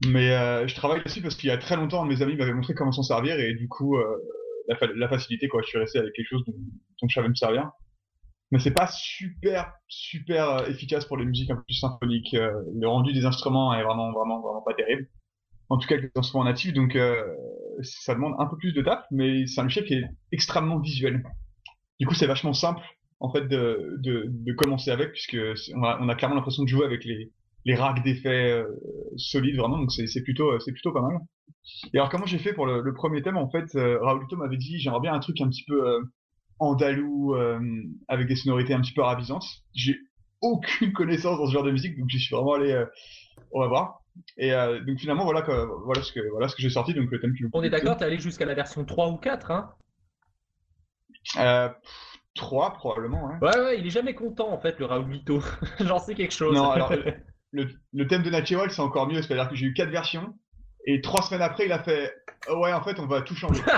Mais 0.06 0.30
euh, 0.30 0.66
je 0.68 0.74
travaille 0.74 1.02
dessus 1.02 1.22
parce 1.22 1.34
qu'il 1.34 1.48
y 1.48 1.52
a 1.52 1.58
très 1.58 1.76
longtemps, 1.76 2.04
mes 2.04 2.22
amis 2.22 2.36
m'avait 2.36 2.52
montré 2.52 2.74
comment 2.74 2.92
s'en 2.92 3.02
servir 3.02 3.38
et 3.40 3.54
du 3.54 3.68
coup, 3.68 3.96
euh, 3.96 4.04
la, 4.68 4.76
fa- 4.76 4.92
la 4.94 5.08
facilité, 5.08 5.48
quoi. 5.48 5.62
Je 5.62 5.68
suis 5.68 5.78
resté 5.78 5.98
avec 5.98 6.12
quelque 6.12 6.28
chose 6.28 6.44
dont, 6.46 6.52
dont 6.52 7.08
je 7.08 7.14
savais 7.14 7.28
me 7.28 7.34
servir. 7.34 7.70
Mais 8.50 8.58
c'est 8.60 8.74
pas 8.74 8.86
super, 8.86 9.72
super 9.88 10.50
euh, 10.50 10.66
efficace 10.66 11.04
pour 11.04 11.16
les 11.16 11.24
musiques 11.24 11.50
un 11.50 11.56
peu 11.56 11.62
plus 11.64 11.74
symphoniques. 11.74 12.32
le 12.34 12.86
rendu 12.86 13.12
des 13.12 13.24
instruments 13.24 13.74
est 13.74 13.82
vraiment, 13.82 14.12
vraiment, 14.12 14.40
vraiment 14.40 14.62
pas 14.62 14.74
terrible. 14.74 15.08
En 15.68 15.78
tout 15.78 15.88
cas, 15.88 15.96
avec 15.96 16.12
les 16.14 16.20
instruments 16.20 16.44
natifs, 16.44 16.72
donc 16.72 16.96
ça 17.82 18.14
demande 18.14 18.34
un 18.38 18.46
peu 18.46 18.56
plus 18.56 18.72
de 18.72 18.82
taf, 18.82 19.04
mais 19.10 19.46
c'est 19.46 19.60
un 19.60 19.64
logiciel 19.64 19.84
qui 19.86 19.94
est 19.94 20.04
extrêmement 20.32 20.78
visuel. 20.78 21.22
Du 21.98 22.06
coup, 22.06 22.14
c'est 22.14 22.26
vachement 22.26 22.52
simple 22.52 22.82
en 23.20 23.32
fait 23.32 23.48
de, 23.48 23.96
de, 23.98 24.24
de 24.28 24.52
commencer 24.52 24.90
avec, 24.92 25.10
puisque 25.12 25.36
on 25.74 25.82
a, 25.82 25.98
on 26.00 26.08
a 26.08 26.14
clairement 26.14 26.36
l'impression 26.36 26.62
de 26.62 26.68
jouer 26.68 26.84
avec 26.86 27.04
les, 27.04 27.32
les 27.64 27.74
racks 27.74 28.02
d'effets 28.04 28.52
euh, 28.52 28.64
solides 29.16 29.56
vraiment, 29.56 29.78
donc 29.78 29.90
c'est 29.90 30.22
plutôt, 30.22 30.58
c'est 30.60 30.72
plutôt 30.72 30.92
pas 30.92 31.02
mal. 31.02 31.18
Et 31.92 31.98
alors 31.98 32.08
comment 32.10 32.26
j'ai 32.26 32.38
fait 32.38 32.52
pour 32.52 32.66
le, 32.66 32.80
le 32.80 32.94
premier 32.94 33.20
thème? 33.22 33.36
En 33.36 33.50
fait, 33.50 33.74
euh, 33.74 33.98
Raoulito 34.00 34.36
m'avait 34.36 34.56
dit 34.56 34.78
j'aimerais 34.78 35.00
bien 35.00 35.12
un 35.12 35.18
truc 35.18 35.40
un 35.40 35.48
petit 35.48 35.64
peu 35.64 35.86
euh, 35.88 36.00
andalou 36.60 37.34
euh, 37.34 37.58
avec 38.08 38.28
des 38.28 38.36
sonorités 38.36 38.72
un 38.74 38.80
petit 38.80 38.92
peu 38.94 39.02
arabisantes. 39.02 39.44
J'ai 39.74 39.96
aucune 40.40 40.92
connaissance 41.00 41.38
dans 41.38 41.46
ce 41.46 41.52
genre 41.52 41.64
de 41.64 41.72
musique, 41.72 41.98
donc 41.98 42.08
j'y 42.08 42.20
suis 42.20 42.34
vraiment 42.34 42.54
allé. 42.54 42.70
euh, 42.72 42.86
on 43.52 43.60
va 43.60 43.66
voir. 43.68 44.00
Et 44.36 44.52
euh, 44.52 44.80
donc 44.84 44.98
finalement 44.98 45.24
voilà 45.24 45.46
voilà 45.84 46.02
ce 46.02 46.12
que 46.12 46.20
voilà 46.30 46.48
ce 46.48 46.56
que 46.56 46.62
j'ai 46.62 46.70
sorti 46.70 46.92
donc 46.94 47.10
le 47.10 47.20
thème 47.20 47.34
que 47.34 47.44
On 47.52 47.62
est 47.62 47.70
d'accord, 47.70 47.96
t'es 47.96 48.04
allé 48.04 48.18
jusqu'à 48.18 48.46
la 48.46 48.54
version 48.54 48.84
3 48.84 49.10
ou 49.10 49.16
4, 49.16 49.50
hein? 49.50 49.70
Euh, 51.36 51.68
3 52.34 52.74
probablement. 52.74 53.26
Ouais. 53.26 53.34
Ouais, 53.48 53.60
ouais, 53.60 53.78
il 53.80 53.86
est 53.86 53.90
jamais 53.90 54.14
content 54.14 54.50
en 54.52 54.58
fait, 54.60 54.78
le 54.78 54.86
Raoulito. 54.86 55.42
J'en 55.80 55.98
sais 55.98 56.14
quelque 56.14 56.32
chose. 56.34 56.54
Non, 56.56 56.70
alors 56.72 56.92
le, 57.52 57.68
le, 57.92 58.06
thème 58.06 58.22
de 58.22 58.30
Natural 58.30 58.70
c'est 58.70 58.80
encore 58.82 59.08
mieux, 59.08 59.22
c'est-à-dire 59.22 59.48
que 59.48 59.56
j'ai 59.56 59.66
eu 59.66 59.72
quatre 59.74 59.90
versions 59.90 60.34
et 60.86 61.00
trois 61.00 61.22
semaines 61.22 61.42
après 61.42 61.66
il 61.66 61.72
a 61.72 61.82
fait 61.82 62.12
oh 62.48 62.58
ouais 62.60 62.72
en 62.72 62.82
fait 62.82 62.98
on 63.00 63.06
va 63.06 63.22
tout 63.22 63.34
changer. 63.34 63.62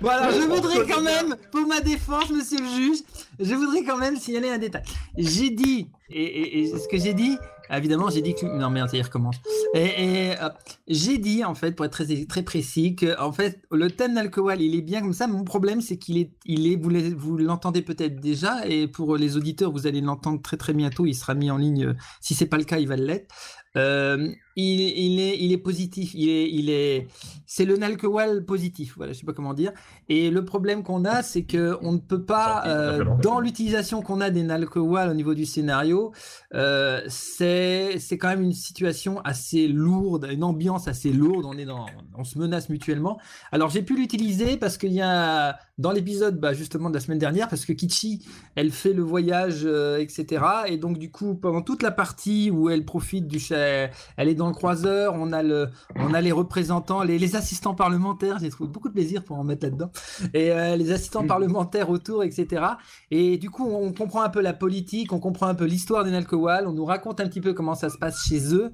Voilà, 0.00 0.30
je 0.32 0.40
voudrais 0.40 0.86
quand 0.86 1.02
même, 1.02 1.36
pour 1.52 1.66
ma 1.66 1.80
défense, 1.80 2.30
monsieur 2.30 2.58
le 2.58 2.66
juge, 2.68 2.98
je 3.38 3.54
voudrais 3.54 3.82
quand 3.84 3.96
même 3.98 4.16
signaler 4.16 4.50
un 4.50 4.58
détail. 4.58 4.82
J'ai 5.16 5.50
dit, 5.50 5.88
et, 6.08 6.22
et- 6.22 6.60
et 6.60 6.66
ce 6.78 6.88
que 6.88 6.96
j'ai 6.98 7.14
dit, 7.14 7.38
évidemment, 7.78 8.10
j'ai 8.10 8.22
dit 8.22 8.34
que. 8.34 8.46
Non, 8.46 8.70
merde, 8.70 8.90
ça 8.90 9.02
recommence. 9.02 9.36
Et, 9.74 10.32
euh, 10.40 10.48
j'ai 10.88 11.18
dit, 11.18 11.44
en 11.44 11.54
fait, 11.54 11.72
pour 11.72 11.84
être 11.86 11.92
très, 11.92 12.24
très 12.26 12.42
précis, 12.42 12.96
que, 12.96 13.18
en 13.20 13.32
fait, 13.32 13.60
le 13.70 13.90
thème 13.90 14.14
d'alcool, 14.14 14.60
il 14.60 14.74
est 14.74 14.82
bien 14.82 15.00
comme 15.00 15.12
ça. 15.12 15.26
Mon 15.26 15.44
problème, 15.44 15.80
c'est 15.80 15.96
qu'il 15.96 16.18
est, 16.18 16.32
il 16.46 16.66
est, 16.72 16.76
vous 16.76 17.36
l'entendez 17.36 17.82
peut-être 17.82 18.20
déjà, 18.20 18.66
et 18.66 18.88
pour 18.88 19.16
les 19.16 19.36
auditeurs, 19.36 19.70
vous 19.72 19.86
allez 19.86 20.00
l'entendre 20.00 20.40
très, 20.42 20.56
très 20.56 20.72
bientôt. 20.72 21.06
Il 21.06 21.14
sera 21.14 21.34
mis 21.34 21.50
en 21.50 21.56
ligne. 21.56 21.94
Si 22.20 22.34
c'est 22.34 22.46
pas 22.46 22.58
le 22.58 22.64
cas, 22.64 22.78
il 22.78 22.88
va 22.88 22.96
l'être. 22.96 23.34
Euh, 23.76 24.32
il, 24.56 24.80
il 24.80 25.20
est, 25.20 25.38
il 25.38 25.52
est 25.52 25.58
positif. 25.58 26.12
Il 26.14 26.28
est, 26.28 26.50
il 26.50 26.70
est, 26.70 27.08
c'est 27.46 27.64
le 27.64 27.76
Nalkowal 27.76 28.44
positif. 28.44 28.94
Voilà, 28.96 29.12
je 29.12 29.18
sais 29.18 29.26
pas 29.26 29.32
comment 29.32 29.54
dire. 29.54 29.72
Et 30.08 30.30
le 30.30 30.44
problème 30.44 30.82
qu'on 30.82 31.04
a, 31.04 31.22
c'est 31.22 31.44
que 31.44 31.76
on 31.82 31.92
ne 31.92 31.98
peut 31.98 32.24
pas, 32.24 32.64
euh, 32.66 33.04
dans 33.22 33.40
l'utilisation 33.40 34.02
qu'on 34.02 34.20
a 34.20 34.30
des 34.30 34.42
Nalkowal 34.42 35.10
au 35.10 35.14
niveau 35.14 35.34
du 35.34 35.46
scénario, 35.46 36.12
euh, 36.54 37.00
c'est, 37.08 37.98
c'est 37.98 38.18
quand 38.18 38.28
même 38.28 38.42
une 38.42 38.52
situation 38.52 39.20
assez 39.20 39.68
lourde, 39.68 40.28
une 40.30 40.44
ambiance 40.44 40.88
assez 40.88 41.12
lourde. 41.12 41.44
On 41.46 41.56
est 41.56 41.64
dans, 41.64 41.86
on 42.16 42.24
se 42.24 42.38
menace 42.38 42.68
mutuellement. 42.68 43.18
Alors 43.52 43.70
j'ai 43.70 43.82
pu 43.82 43.96
l'utiliser 43.96 44.56
parce 44.56 44.78
qu'il 44.78 44.92
y 44.92 45.00
a 45.00 45.58
dans 45.78 45.92
l'épisode, 45.92 46.38
bah, 46.38 46.52
justement 46.52 46.90
de 46.90 46.94
la 46.94 47.00
semaine 47.00 47.18
dernière, 47.18 47.48
parce 47.48 47.64
que 47.64 47.72
Kichi, 47.72 48.22
elle 48.54 48.70
fait 48.70 48.92
le 48.92 49.02
voyage, 49.02 49.62
euh, 49.64 49.98
etc. 49.98 50.44
Et 50.66 50.76
donc 50.76 50.98
du 50.98 51.10
coup, 51.10 51.34
pendant 51.34 51.62
toute 51.62 51.82
la 51.82 51.90
partie 51.90 52.50
où 52.50 52.68
elle 52.68 52.84
profite 52.84 53.26
du, 53.26 53.40
elle 53.50 54.28
est 54.28 54.34
dans 54.40 54.48
le 54.48 54.54
croiseur, 54.54 55.14
on 55.16 55.32
a 55.32 55.42
le, 55.42 55.68
on 55.96 56.12
a 56.14 56.20
les 56.20 56.32
représentants, 56.32 57.02
les, 57.02 57.18
les 57.18 57.36
assistants 57.36 57.74
parlementaires. 57.74 58.38
J'ai 58.40 58.48
trouvé 58.50 58.70
beaucoup 58.70 58.88
de 58.88 58.94
plaisir 58.94 59.22
pour 59.22 59.38
en 59.38 59.44
mettre 59.44 59.64
là-dedans. 59.66 59.90
Et 60.34 60.50
euh, 60.50 60.76
les 60.76 60.90
assistants 60.92 61.26
parlementaires 61.26 61.90
autour, 61.90 62.24
etc. 62.24 62.64
Et 63.10 63.36
du 63.38 63.50
coup, 63.50 63.66
on 63.70 63.92
comprend 63.92 64.22
un 64.22 64.30
peu 64.30 64.40
la 64.40 64.52
politique, 64.54 65.12
on 65.12 65.20
comprend 65.20 65.46
un 65.46 65.54
peu 65.54 65.66
l'histoire 65.66 66.04
des 66.04 66.10
Nalkowal, 66.10 66.66
on 66.66 66.72
nous 66.72 66.84
raconte 66.86 67.20
un 67.20 67.28
petit 67.28 67.40
peu 67.42 67.52
comment 67.52 67.74
ça 67.74 67.90
se 67.90 67.98
passe 67.98 68.24
chez 68.26 68.54
eux. 68.54 68.72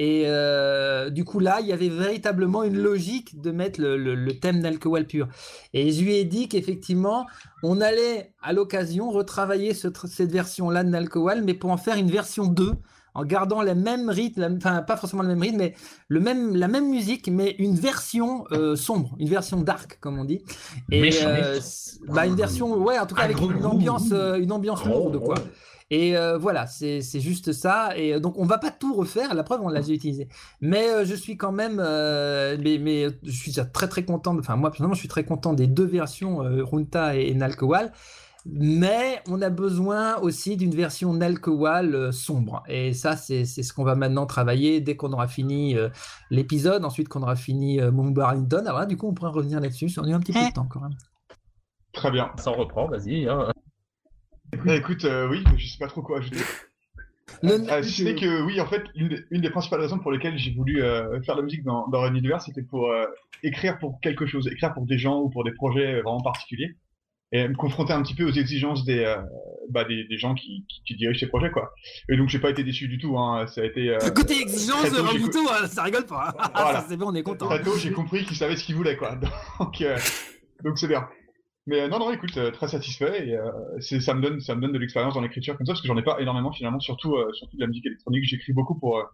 Et 0.00 0.22
euh, 0.26 1.10
du 1.10 1.24
coup, 1.24 1.40
là, 1.40 1.58
il 1.60 1.66
y 1.66 1.72
avait 1.72 1.88
véritablement 1.88 2.62
une 2.62 2.76
logique 2.78 3.40
de 3.40 3.50
mettre 3.50 3.80
le, 3.80 3.96
le- 3.96 4.14
le 4.14 4.38
thème 4.38 4.60
d'Alcohol 4.60 5.04
pur. 5.06 5.26
Et 5.74 5.90
je 5.90 6.00
lui 6.04 6.14
ai 6.14 6.24
dit 6.24 6.48
qu'effectivement, 6.48 7.26
on 7.64 7.80
allait 7.80 8.30
à 8.40 8.52
l'occasion 8.52 9.10
retravailler 9.10 9.74
ce 9.74 9.88
tr- 9.88 10.06
cette 10.06 10.30
version-là 10.30 10.84
de 10.84 10.90
Nalcohol, 10.90 11.42
mais 11.44 11.54
pour 11.54 11.70
en 11.72 11.76
faire 11.76 11.96
une 11.96 12.10
version 12.12 12.46
2, 12.46 12.74
en 13.18 13.24
gardant 13.24 13.62
le 13.62 13.74
même 13.74 14.08
rythme, 14.08 14.40
la- 14.40 14.50
enfin, 14.50 14.82
pas 14.82 14.96
forcément 14.96 15.22
le 15.22 15.28
même 15.28 15.40
rythme, 15.42 15.58
mais 15.58 15.74
le 16.08 16.20
même, 16.20 16.54
la 16.56 16.68
même 16.68 16.88
musique, 16.88 17.28
mais 17.30 17.54
une 17.58 17.74
version 17.74 18.44
euh, 18.52 18.76
sombre, 18.76 19.14
une 19.18 19.28
version 19.28 19.60
dark, 19.60 19.98
comme 20.00 20.18
on 20.18 20.24
dit. 20.24 20.40
Et 20.90 21.00
Méchant. 21.00 21.26
euh, 21.28 21.58
bah, 22.08 22.26
une 22.26 22.36
version, 22.36 22.72
ouais, 22.76 22.98
en 22.98 23.06
tout 23.06 23.14
cas, 23.14 23.22
avec 23.22 23.40
une 23.40 23.64
ambiance, 23.66 24.10
euh, 24.12 24.36
une 24.36 24.52
ambiance 24.52 24.84
lourde, 24.84 25.18
quoi. 25.18 25.34
Et 25.90 26.18
euh, 26.18 26.36
voilà, 26.36 26.66
c'est 26.66 27.00
c'est 27.00 27.18
juste 27.20 27.52
ça. 27.52 27.96
Et 27.96 28.20
donc, 28.20 28.34
on 28.38 28.44
va 28.44 28.58
pas 28.58 28.70
tout 28.70 28.92
refaire. 28.94 29.34
La 29.34 29.42
preuve, 29.42 29.62
on 29.62 29.68
l'a 29.70 29.80
déjà 29.80 29.94
utilisé. 29.94 30.28
Mais 30.60 30.86
euh, 30.90 31.06
je 31.06 31.14
suis 31.14 31.38
quand 31.38 31.50
même, 31.50 31.80
euh, 31.82 32.58
mais, 32.62 32.76
mais 32.76 33.06
je 33.22 33.30
suis 33.30 33.52
très 33.72 33.88
très 33.88 34.04
content. 34.04 34.34
de- 34.34 34.40
Enfin, 34.40 34.56
moi 34.56 34.68
personnellement, 34.70 34.94
je 34.94 34.98
suis 35.00 35.08
très 35.08 35.24
content 35.24 35.54
des 35.54 35.66
deux 35.66 35.86
versions, 35.86 36.42
euh, 36.44 36.62
Runta 36.62 37.16
et, 37.16 37.28
et 37.28 37.34
Nalkowal. 37.34 37.90
Mais 38.46 39.22
on 39.28 39.42
a 39.42 39.50
besoin 39.50 40.16
aussi 40.18 40.56
d'une 40.56 40.74
version 40.74 41.12
Nalkowal 41.12 41.94
euh, 41.94 42.12
sombre. 42.12 42.62
Et 42.68 42.92
ça, 42.92 43.16
c'est 43.16 43.44
c'est 43.44 43.62
ce 43.62 43.72
qu'on 43.72 43.84
va 43.84 43.94
maintenant 43.94 44.26
travailler 44.26 44.80
dès 44.80 44.96
qu'on 44.96 45.12
aura 45.12 45.28
fini 45.28 45.76
euh, 45.76 45.88
l'épisode. 46.30 46.84
Ensuite, 46.84 47.08
qu'on 47.08 47.22
aura 47.22 47.36
fini 47.36 47.80
euh, 47.80 47.90
Mumbarlington. 47.90 48.64
Alors 48.66 48.80
là, 48.80 48.86
du 48.86 48.96
coup, 48.96 49.08
on 49.08 49.14
pourra 49.14 49.30
revenir 49.30 49.60
là-dessus. 49.60 49.90
On 49.98 50.04
a 50.04 50.08
eu 50.08 50.12
un 50.12 50.20
petit 50.20 50.32
peu 50.32 50.40
de 50.40 50.52
temps 50.52 50.66
quand 50.68 50.80
même. 50.80 50.96
Très 51.92 52.10
bien. 52.10 52.30
Ça 52.36 52.50
reprend, 52.50 52.88
vas-y. 52.88 53.26
Hein. 53.28 53.52
Bah, 54.64 54.76
écoute, 54.76 55.04
euh, 55.04 55.28
oui, 55.28 55.44
je 55.56 55.66
sais 55.66 55.78
pas 55.78 55.88
trop 55.88 56.02
quoi 56.02 56.18
ajouter. 56.18 56.40
Ah, 57.68 57.82
si 57.82 57.90
ce 57.92 58.02
n'est 58.04 58.14
que 58.14 58.42
oui, 58.42 58.60
en 58.60 58.66
fait, 58.66 58.82
une 58.94 59.08
des, 59.08 59.24
une 59.30 59.42
des 59.42 59.50
principales 59.50 59.80
raisons 59.80 59.98
pour 59.98 60.10
lesquelles 60.10 60.38
j'ai 60.38 60.54
voulu 60.54 60.82
euh, 60.82 61.20
faire 61.22 61.34
de 61.36 61.40
la 61.40 61.44
musique 61.44 61.62
dans, 61.62 61.86
dans 61.88 62.00
Red 62.00 62.16
Universe, 62.16 62.46
c'était 62.46 62.62
pour 62.62 62.90
euh, 62.90 63.04
écrire 63.42 63.78
pour 63.78 64.00
quelque 64.00 64.26
chose, 64.26 64.48
écrire 64.48 64.72
pour 64.72 64.86
des 64.86 64.98
gens 64.98 65.20
ou 65.20 65.28
pour 65.28 65.44
des 65.44 65.52
projets 65.52 66.00
vraiment 66.00 66.22
particuliers, 66.22 66.76
et 67.32 67.46
me 67.46 67.54
confronter 67.54 67.92
un 67.92 68.02
petit 68.02 68.14
peu 68.14 68.24
aux 68.24 68.32
exigences 68.32 68.84
des, 68.84 69.00
euh, 69.04 69.16
bah, 69.70 69.84
des, 69.84 70.04
des 70.04 70.16
gens 70.18 70.34
qui, 70.34 70.64
qui, 70.68 70.82
qui 70.86 70.96
dirigent 70.96 71.20
ces 71.20 71.26
projets, 71.26 71.50
quoi. 71.50 71.72
Et 72.08 72.16
donc, 72.16 72.28
j'ai 72.30 72.38
pas 72.38 72.50
été 72.50 72.64
déçu 72.64 72.88
du 72.88 72.98
tout. 72.98 73.18
Hein. 73.18 73.46
Ça 73.48 73.60
a 73.60 73.64
été. 73.64 73.90
euh, 73.90 73.98
Côté 74.14 74.40
exigence, 74.40 74.90
tôt, 74.90 75.02
Raoulito, 75.02 75.38
euh, 75.38 75.66
ça 75.66 75.82
rigole 75.82 76.06
pas. 76.06 76.34
Voilà. 76.54 76.80
Ça, 76.80 76.86
c'est 76.88 76.96
bon, 76.96 77.08
on 77.10 77.14
est 77.14 77.22
content. 77.22 77.46
Très 77.48 77.62
tôt, 77.62 77.76
j'ai 77.76 77.92
compris 77.92 78.24
qu'ils 78.24 78.36
savaient 78.36 78.56
ce 78.56 78.64
qu'ils 78.64 78.76
voulaient, 78.76 78.96
quoi. 78.96 79.16
Donc, 79.60 79.80
euh, 79.82 79.98
donc 80.64 80.78
c'est 80.78 80.88
bien. 80.88 81.06
Mais 81.66 81.82
euh, 81.82 81.88
non, 81.88 81.98
non, 81.98 82.10
écoute, 82.12 82.38
très 82.54 82.68
satisfait 82.68 83.28
et 83.28 83.36
c'est, 83.80 84.00
ça 84.00 84.14
me 84.14 84.22
donne, 84.22 84.40
ça 84.40 84.54
me 84.54 84.62
donne 84.62 84.72
de 84.72 84.78
l'expérience 84.78 85.12
dans 85.14 85.20
l'écriture 85.20 85.56
comme 85.58 85.66
ça 85.66 85.72
parce 85.74 85.82
que 85.82 85.86
j'en 85.88 85.98
ai 85.98 86.02
pas 86.02 86.18
énormément 86.18 86.50
finalement, 86.50 86.80
surtout, 86.80 87.14
surtout 87.34 87.56
de 87.56 87.60
la 87.60 87.66
musique 87.66 87.84
électronique. 87.84 88.24
J'écris 88.24 88.54
beaucoup 88.54 88.74
pour 88.78 89.04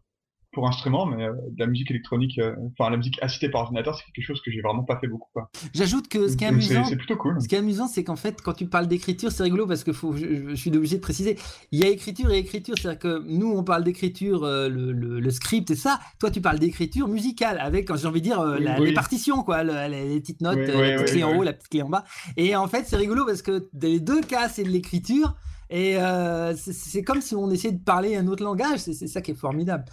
pour 0.54 0.66
instruments, 0.68 1.04
mais 1.06 1.24
euh, 1.24 1.32
de 1.50 1.58
la 1.58 1.66
musique 1.66 1.90
électronique, 1.90 2.38
euh, 2.38 2.54
enfin 2.78 2.90
la 2.90 2.96
musique 2.96 3.18
assistée 3.22 3.48
par 3.50 3.62
ordinateur, 3.62 3.96
c'est 3.98 4.04
quelque 4.12 4.24
chose 4.24 4.40
que 4.40 4.50
j'ai 4.50 4.60
vraiment 4.60 4.84
pas 4.84 4.98
fait 4.98 5.08
beaucoup. 5.08 5.28
J'ajoute 5.74 6.08
que 6.08 6.28
ce 6.28 6.36
qui 6.36 6.44
est 6.44 6.48
Donc, 6.48 6.54
amusant, 6.60 6.84
c'est 6.84 6.96
plutôt 6.96 7.16
cool. 7.16 7.40
Ce 7.40 7.48
qui 7.48 7.54
est 7.54 7.58
amusant, 7.58 7.88
c'est 7.88 8.04
qu'en 8.04 8.16
fait, 8.16 8.40
quand 8.40 8.52
tu 8.54 8.66
parles 8.66 8.86
d'écriture, 8.86 9.32
c'est 9.32 9.42
rigolo 9.42 9.66
parce 9.66 9.84
que 9.84 9.92
faut, 9.92 10.14
je, 10.16 10.48
je 10.50 10.54
suis 10.54 10.70
obligé 10.74 10.96
de 10.96 11.00
préciser. 11.02 11.36
Il 11.72 11.80
y 11.80 11.84
a 11.84 11.88
écriture 11.88 12.30
et 12.30 12.38
écriture, 12.38 12.76
c'est-à-dire 12.80 12.98
que 13.00 13.22
nous, 13.26 13.50
on 13.50 13.64
parle 13.64 13.84
d'écriture, 13.84 14.44
euh, 14.44 14.68
le, 14.68 14.92
le- 14.92 15.20
le 15.20 15.30
script 15.30 15.70
et 15.70 15.76
ça. 15.76 15.98
Toi, 16.20 16.30
tu 16.30 16.40
parles 16.40 16.58
d'écriture 16.58 17.08
musicale 17.08 17.58
avec, 17.60 17.94
j'ai 17.96 18.06
envie 18.06 18.20
de 18.20 18.24
dire, 18.26 18.40
euh, 18.40 18.58
la- 18.58 18.80
Oui. 18.80 18.88
les 18.88 18.94
partitions, 18.94 19.42
quoi, 19.42 19.64
le- 19.64 19.88
les, 19.90 20.20
petites 20.20 20.40
notes, 20.40 20.56
Oui, 20.58 20.64
oui, 20.74 20.88
la 20.90 20.96
petite 21.02 21.12
clé 21.14 21.24
en 21.24 21.36
haut, 21.36 21.42
la 21.42 21.52
petite 21.52 21.68
clé 21.68 21.82
en 21.82 21.88
bas. 21.88 22.04
Et 22.36 22.54
en 22.56 22.68
fait, 22.68 22.84
c'est 22.86 22.96
rigolo 22.96 23.26
parce 23.26 23.42
que 23.42 23.68
dans 23.72 23.88
les 23.88 24.00
deux 24.00 24.20
cas, 24.22 24.48
c'est 24.48 24.62
de 24.64 24.68
l'écriture. 24.70 25.34
Et 25.74 25.98
euh, 25.98 26.54
c'est- 26.54 27.02
comme 27.02 27.20
si 27.20 27.34
on 27.34 27.50
essayait 27.50 27.74
de 27.74 27.82
parler 27.82 28.14
un 28.14 28.28
autre 28.28 28.44
langage. 28.44 28.78
C'est 28.78 29.08
ça 29.08 29.20
qui 29.20 29.32
est 29.32 29.34
formidable. 29.34 29.84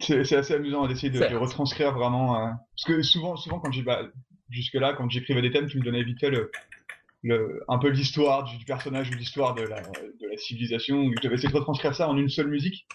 C'est 0.00 0.36
assez 0.36 0.54
amusant 0.54 0.86
d'essayer 0.88 1.10
de, 1.10 1.36
retranscrire 1.36 1.92
vraiment. 1.92 2.36
euh, 2.36 2.48
Parce 2.48 2.84
que 2.86 3.02
souvent, 3.02 3.36
souvent 3.36 3.60
quand 3.60 3.70
bah, 3.84 4.04
jusque-là, 4.48 4.94
quand 4.96 5.10
j'écrivais 5.10 5.42
des 5.42 5.50
thèmes, 5.50 5.66
tu 5.66 5.78
me 5.78 5.84
donnais 5.84 6.02
vite 6.02 6.18
fait 6.18 6.30
le, 6.30 6.50
le, 7.22 7.62
un 7.68 7.78
peu 7.78 7.88
l'histoire 7.90 8.44
du, 8.44 8.64
personnage 8.64 9.10
ou 9.10 9.14
l'histoire 9.14 9.54
de 9.54 9.62
la, 9.62 9.82
de 9.82 10.30
la 10.30 10.36
civilisation. 10.38 11.10
Je 11.14 11.22
devais 11.22 11.34
essayer 11.34 11.50
de 11.50 11.58
retranscrire 11.58 11.94
ça 11.94 12.08
en 12.08 12.16
une 12.16 12.30
seule 12.30 12.48
musique. 12.48 12.86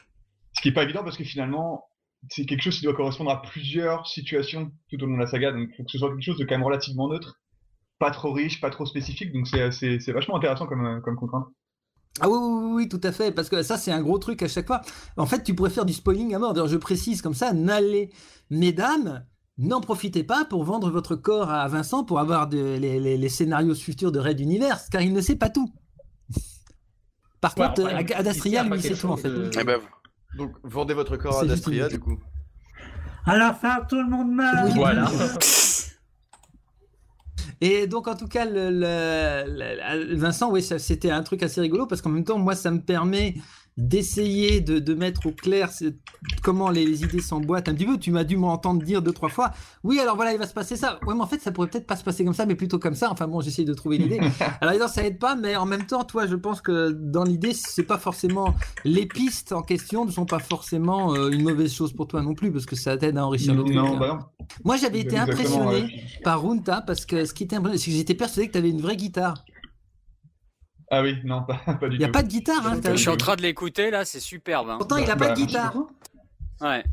Ce 0.54 0.62
qui 0.62 0.70
est 0.70 0.74
pas 0.74 0.84
évident 0.84 1.04
parce 1.04 1.18
que 1.18 1.24
finalement, 1.24 1.86
c'est 2.30 2.48
quelque 2.48 2.64
chose 2.64 2.80
qui 2.80 2.86
doit 2.86 2.96
correspondre 2.96 3.30
à 3.30 3.44
plusieurs 3.44 4.08
situations 4.08 4.72
tout 4.90 5.04
au 5.04 5.06
long 5.06 5.18
de 5.18 5.22
la 5.22 5.28
saga. 5.28 5.52
Donc, 5.52 5.70
il 5.72 5.76
faut 5.76 5.84
que 5.84 5.92
ce 5.92 6.00
soit 6.00 6.10
quelque 6.10 6.24
chose 6.24 6.40
de 6.40 6.46
quand 6.46 6.56
même 6.56 6.66
relativement 6.66 7.10
neutre, 7.10 7.40
pas 8.02 8.12
trop 8.12 8.34
riche, 8.34 8.60
pas 8.60 8.70
trop 8.72 8.86
spécifique. 8.86 9.32
Donc, 9.32 9.48
c'est 9.48 9.72
c'est- 9.72 10.00
c'est 10.02 10.12
vachement 10.12 10.36
intéressant 10.36 10.66
comme, 10.68 10.86
euh, 10.86 11.00
comme 11.00 11.16
contrainte. 11.16 11.46
Ah 12.20 12.28
oui, 12.30 12.38
oui, 12.38 12.72
oui, 12.76 12.90
tout 12.90 13.00
à 13.04 13.14
fait, 13.14 13.32
parce 13.32 13.48
que 13.48 13.64
ça, 13.64 13.78
c'est 13.78 13.92
un 13.92 14.02
gros 14.02 14.18
truc 14.20 14.42
à 14.44 14.50
chaque 14.50 14.68
fois. 14.68 14.82
En 15.16 15.26
fait, 15.26 15.44
tu 15.44 15.56
pourrais 15.56 15.70
faire 15.70 15.86
du 15.86 15.94
spoiling 15.94 16.36
à 16.36 16.40
mort. 16.40 16.54
D'ailleurs, 16.54 16.68
je 16.68 16.76
précise 16.78 17.22
comme 17.22 17.34
ça, 17.34 17.54
n'allez, 17.54 18.10
mesdames, 18.50 19.24
n'en 19.58 19.80
profitez 19.80 20.24
pas 20.26 20.44
pour 20.44 20.64
vendre 20.66 20.90
votre 20.92 21.16
corps 21.16 21.50
à 21.50 21.66
Vincent 21.70 22.04
pour 22.04 22.20
avoir 22.20 22.48
de- 22.48 22.78
les, 22.78 23.00
les- 23.00 23.18
les 23.18 23.30
scénarios 23.30 23.76
futurs 23.76 24.12
de 24.12 24.20
Red 24.20 24.40
Universe, 24.42 24.90
car 24.90 25.02
il 25.02 25.14
ne 25.14 25.22
sait 25.22 25.38
pas 25.38 25.50
tout. 25.50 25.70
Par 27.40 27.58
Ouais, 27.58 27.68
contre, 27.68 27.84
enfin, 27.86 27.96
euh, 27.96 28.02
il- 28.02 28.14
Ad 28.14 28.28
Astria, 28.28 28.66
il 28.66 28.82
sait 28.82 28.90
lui, 28.90 28.98
tout, 28.98 29.08
en 29.08 29.18
fait. 29.18 29.30
de- 29.30 29.50
Eh 29.60 29.64
ben, 29.64 29.80
Donc, 30.38 30.52
vendez 30.64 30.94
votre 30.94 31.18
corps 31.18 31.38
à 31.38 31.42
C'est 31.42 31.50
juste 31.50 31.64
Dastria, 31.66 31.86
une- 31.86 31.92
du 31.92 32.00
coup. 32.00 32.18
À 33.26 33.38
la 33.38 33.54
fin, 33.54 33.82
tout 33.88 33.98
le 34.02 34.10
monde 34.10 34.32
meurt. 34.32 34.70
Voilà. 34.76 35.06
Et 37.62 37.86
donc, 37.88 38.08
en 38.08 38.16
tout 38.16 38.28
cas, 38.28 38.46
le, 38.46 38.70
le- 38.72 40.16
Vincent, 40.16 40.52
oui, 40.52 40.64
c'était 40.64 41.12
un 41.12 41.22
truc 41.24 41.44
assez 41.44 41.62
rigolo 41.62 41.86
parce 41.86 42.02
qu'en 42.02 42.10
même 42.10 42.24
temps, 42.24 42.40
moi, 42.40 42.56
ça 42.56 42.72
me 42.72 42.82
permet 42.82 43.36
d'essayer 43.78 44.62
de, 44.62 44.80
de 44.80 44.94
mettre 44.94 45.28
au 45.28 45.32
clair 45.32 45.70
comment 46.44 46.70
les, 46.70 46.86
les 46.86 47.04
idées 47.04 47.22
s'emboîtent 47.22 47.70
un 47.70 47.74
petit 47.74 47.86
peu. 47.86 47.98
Tu 47.98 48.12
m'as 48.12 48.24
dû 48.24 48.38
m'entendre 48.38 48.84
dire 48.84 49.02
deux 49.02 49.14
trois 49.14 49.30
fois. 49.30 49.52
Oui, 49.84 50.00
alors 50.00 50.16
voilà, 50.16 50.34
il 50.34 50.40
va 50.40 50.48
se 50.48 50.54
passer 50.54 50.76
ça. 50.76 51.00
Ouais, 51.06 51.16
mais 51.16 51.22
en 51.22 51.28
fait, 51.28 51.40
ça 51.42 51.52
pourrait 51.52 51.68
peut-être 51.68 51.88
pas 51.88 51.96
se 51.96 52.04
passer 52.04 52.24
comme 52.26 52.34
ça, 52.34 52.46
mais 52.46 52.56
plutôt 52.56 52.80
comme 52.80 52.96
ça. 52.96 53.10
Enfin 53.12 53.28
bon, 53.28 53.42
j'essaie 53.42 53.64
de 53.64 53.74
trouver 53.74 53.98
l'idée. 53.98 54.20
alors 54.62 54.72
évidemment, 54.72 54.92
ça 54.92 55.06
aide 55.06 55.20
pas, 55.20 55.36
mais 55.36 55.56
en 55.56 55.66
même 55.66 55.86
temps, 55.86 56.04
toi, 56.04 56.28
je 56.28 56.36
pense 56.36 56.62
que 56.62 56.92
dans 56.92 57.24
l'idée, 57.24 57.54
c'est 57.54 57.84
pas 57.84 57.98
forcément 57.98 58.56
les 58.84 59.06
pistes 59.06 59.52
en 59.52 59.62
question 59.62 60.06
ne 60.06 60.12
sont 60.12 60.26
pas 60.26 60.40
forcément 60.40 61.14
euh, 61.14 61.30
une 61.30 61.44
mauvaise 61.44 61.74
chose 61.74 61.94
pour 61.94 62.08
toi 62.08 62.22
non 62.22 62.34
plus, 62.34 62.52
parce 62.52 62.66
que 62.66 62.76
ça 62.76 62.98
t'aide 62.98 63.18
à 63.18 63.26
enrichir 63.26 63.54
le 63.54 63.64
truc. 63.64 63.76
Non, 63.76 63.98
bah 63.98 64.08
non. 64.08 64.46
Moi, 64.64 64.78
j'avais 64.78 65.00
été 65.00 65.18
impressionné 65.18 65.82
ouais. 65.82 66.04
par 66.24 66.42
Runta 66.42 66.82
parce 66.82 67.06
que 67.06 67.26
ce 67.26 67.34
qui 67.34 67.44
était 67.44 67.56
impressionnant, 67.56 67.82
c'est 67.82 67.92
que 67.92 67.98
j'étais 67.98 68.16
persuadé 68.16 68.48
que 68.48 68.54
tu 68.54 68.58
avais 68.58 68.70
une 68.70 68.82
vraie 68.82 68.98
guitare. 68.98 69.46
Ah 70.94 71.02
oui, 71.02 71.16
non, 71.24 71.44
pas, 71.44 71.56
pas 71.80 71.88
du 71.88 71.96
Il 71.96 72.00
n'y 72.00 72.04
a 72.04 72.08
tout. 72.08 72.12
pas 72.14 72.22
de 72.24 72.28
guitare, 72.28 72.68
hein. 72.68 72.80
t'as- 72.82 72.92
Je 72.94 73.00
suis 73.00 73.10
en 73.10 73.16
train 73.18 73.36
de 73.38 73.42
l'écouter 73.42 73.90
là, 73.92 74.04
c'est 74.06 74.20
superbe. 74.20 74.70
hein. 74.70 74.76
Pourtant, 74.78 74.98
il 74.98 75.08
n'a 75.08 75.16
pas 75.16 75.30
de 75.30 75.36
guitare. 75.36 75.74
Ouais. 76.60 76.84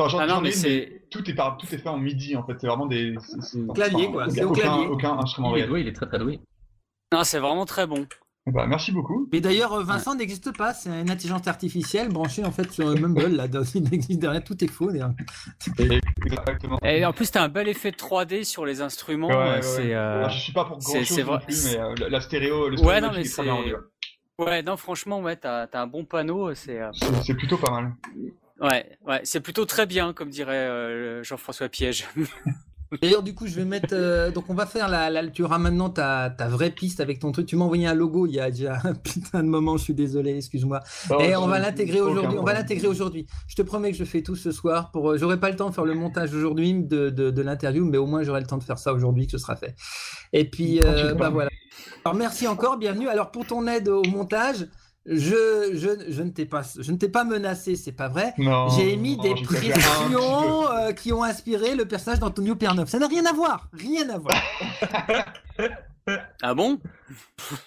Enfin, 0.00 0.18
Ah 0.20 0.26
non, 0.26 0.40
mais 0.40 0.50
c'est- 0.50 1.02
tout 1.10 1.28
est 1.30 1.34
par, 1.34 1.56
tout 1.56 1.66
est 1.72 1.78
fait 1.78 1.88
en 1.88 1.98
midi 1.98 2.36
en 2.36 2.44
fait. 2.44 2.54
C'est 2.60 2.66
vraiment 2.66 2.86
des 2.86 3.14
Clavier, 3.74 4.06
enfin, 4.06 4.12
quoi, 4.12 4.22
aucun- 4.24 4.30
c'est 4.34 4.44
au 4.44 4.50
aucun, 4.50 4.60
clavier. 4.60 4.86
aucun 4.86 5.18
instrument 5.18 5.56
Il 5.56 5.62
est 5.62 5.66
doué, 5.66 5.80
il 5.80 5.88
est 5.88 5.92
très 5.92 6.06
très 6.06 6.18
doué. 6.18 6.40
Non, 7.12 7.24
c'est 7.24 7.38
vraiment 7.38 7.64
très 7.64 7.86
bon. 7.86 8.06
Bah, 8.52 8.66
merci 8.66 8.92
beaucoup. 8.92 9.28
Mais 9.32 9.40
d'ailleurs, 9.40 9.72
euh, 9.74 9.82
Vincent 9.82 10.14
n'existe 10.14 10.56
pas. 10.56 10.74
C'est 10.74 10.88
une 10.90 11.10
intelligence 11.10 11.46
artificielle 11.46 12.08
branchée 12.08 12.44
en 12.44 12.50
fait 12.52 12.70
sur 12.72 12.86
Mumble. 12.88 13.28
Là, 13.36 13.46
il 13.74 13.82
n'existe 13.84 14.22
rien. 14.26 14.40
Tout 14.40 14.62
est 14.64 14.68
faux. 14.68 14.90
d'ailleurs. 14.90 15.12
Exactement. 16.24 16.78
Et 16.84 17.04
en 17.04 17.12
plus, 17.12 17.30
t'as 17.30 17.42
un 17.42 17.48
bel 17.48 17.68
effet 17.68 17.90
de 17.90 17.96
3D 17.96 18.44
sur 18.44 18.64
les 18.66 18.80
instruments. 18.80 19.28
Ouais, 19.28 19.34
euh, 19.34 19.54
ouais, 19.56 19.62
c'est. 19.62 19.78
ouais. 19.88 19.94
euh, 19.94 20.18
Alors, 20.18 20.30
je 20.30 20.40
suis 20.40 20.52
pas 20.52 20.64
pour 20.64 20.78
grand 20.78 20.94
chose 20.94 21.06
c'est 21.08 21.22
non 21.22 21.28
vrai- 21.32 21.40
plus, 21.44 21.64
mais 21.66 21.78
euh, 21.80 21.94
la, 21.98 22.08
la 22.08 22.20
stéréo, 22.20 22.68
le 22.68 22.76
Ouais, 22.80 22.98
stéréo 22.98 23.00
non, 23.00 23.08
mais 23.12 23.50
rendu, 23.50 23.74
c'est. 24.38 24.44
Ouais, 24.44 24.62
non, 24.62 24.76
franchement, 24.76 25.20
ouais, 25.20 25.36
t'as 25.36 25.66
t'as 25.66 25.82
un 25.82 25.86
bon 25.86 26.04
panneau. 26.04 26.54
C'est. 26.54 26.80
euh, 26.80 26.90
C'est- 26.92 27.22
C'est 27.24 27.34
plutôt 27.34 27.56
pas 27.58 27.70
mal. 27.70 27.92
Ouais, 28.60 28.98
ouais, 29.06 29.20
c'est 29.24 29.40
plutôt 29.40 29.64
très 29.66 29.86
bien, 29.86 30.12
comme 30.12 30.30
dirait 30.30 30.54
euh, 30.56 31.22
Jean-François 31.22 31.68
Piège. 31.68 32.06
D'ailleurs, 33.02 33.22
du 33.22 33.34
coup, 33.34 33.46
je 33.46 33.54
vais 33.54 33.64
mettre. 33.64 33.88
euh, 33.92 34.30
donc, 34.30 34.44
on 34.48 34.54
va 34.54 34.64
faire 34.66 34.88
la. 34.88 35.10
la- 35.10 35.26
tu 35.28 35.42
auras 35.42 35.58
maintenant 35.58 35.90
ta, 35.90 36.30
ta 36.30 36.48
vraie 36.48 36.70
piste 36.70 37.00
avec 37.00 37.18
ton 37.18 37.32
truc. 37.32 37.46
Tu 37.46 37.54
m'as 37.56 37.64
envoyé 37.66 37.86
un 37.86 37.94
logo 37.94 38.26
il 38.26 38.32
y 38.34 38.40
a 38.40 38.50
déjà 38.50 38.78
un 38.84 38.94
putain 39.04 39.42
de 39.42 39.48
moment. 39.48 39.76
Je 39.76 39.84
suis 39.84 39.94
désolé. 39.94 40.36
Excuse-moi. 40.36 40.80
Et 41.20 41.32
ça, 41.32 41.40
on 41.40 41.46
va 41.46 41.58
l'intégrer 41.58 42.00
aujourd'hui. 42.00 42.38
On 42.38 42.44
va 42.44 42.54
l'intégrer 42.54 42.86
aujourd'hui. 42.88 43.26
Je 43.46 43.56
te 43.56 43.62
promets 43.62 43.90
que 43.92 43.96
je 43.98 44.04
fais 44.04 44.22
tout 44.22 44.36
ce 44.36 44.52
soir. 44.52 44.90
Pour. 44.90 45.10
euh, 45.10 45.18
J'aurai 45.18 45.38
pas 45.38 45.50
le 45.50 45.56
temps 45.56 45.68
de 45.68 45.74
faire 45.74 45.84
le 45.84 45.94
montage 45.94 46.32
aujourd'hui 46.34 46.72
de, 46.74 47.10
de, 47.10 47.30
de 47.30 47.42
l'interview, 47.42 47.84
mais 47.84 47.98
au 47.98 48.06
moins 48.06 48.22
j'aurai 48.22 48.40
le 48.40 48.46
temps 48.46 48.58
de 48.58 48.64
faire 48.64 48.78
ça 48.78 48.92
aujourd'hui, 48.94 49.26
que 49.26 49.32
ce 49.32 49.38
sera 49.38 49.56
fait. 49.56 49.74
Et 50.32 50.48
puis, 50.48 50.80
euh, 50.84 51.14
bah 51.14 51.28
voilà. 51.30 51.50
Alors 52.04 52.16
merci 52.16 52.46
encore, 52.46 52.78
bienvenue. 52.78 53.08
Alors 53.08 53.30
pour 53.30 53.46
ton 53.46 53.66
aide 53.66 53.88
au 53.88 54.02
montage, 54.04 54.66
je, 55.06 55.70
je, 55.74 56.12
je 56.12 56.22
ne 56.22 56.30
t'ai 56.30 56.44
pas, 56.44 56.62
je 56.78 56.92
ne 56.92 56.96
t'ai 56.98 57.08
pas 57.08 57.24
menacé, 57.24 57.76
c'est 57.76 57.92
pas 57.92 58.08
vrai. 58.08 58.34
J'ai 58.76 58.92
émis 58.92 59.16
non, 59.16 59.22
des 59.22 59.34
pressions 59.42 60.70
euh, 60.70 60.92
qui 60.92 61.12
ont 61.12 61.22
inspiré 61.22 61.74
le 61.74 61.86
personnage 61.86 62.20
d'Antonio 62.20 62.56
Perneuf. 62.56 62.88
Ça 62.90 62.98
n'a 62.98 63.06
rien 63.08 63.24
à 63.26 63.32
voir, 63.32 63.68
rien 63.72 64.08
à 64.10 64.18
voir. 64.18 64.36
Ah 66.42 66.54
bon? 66.54 66.78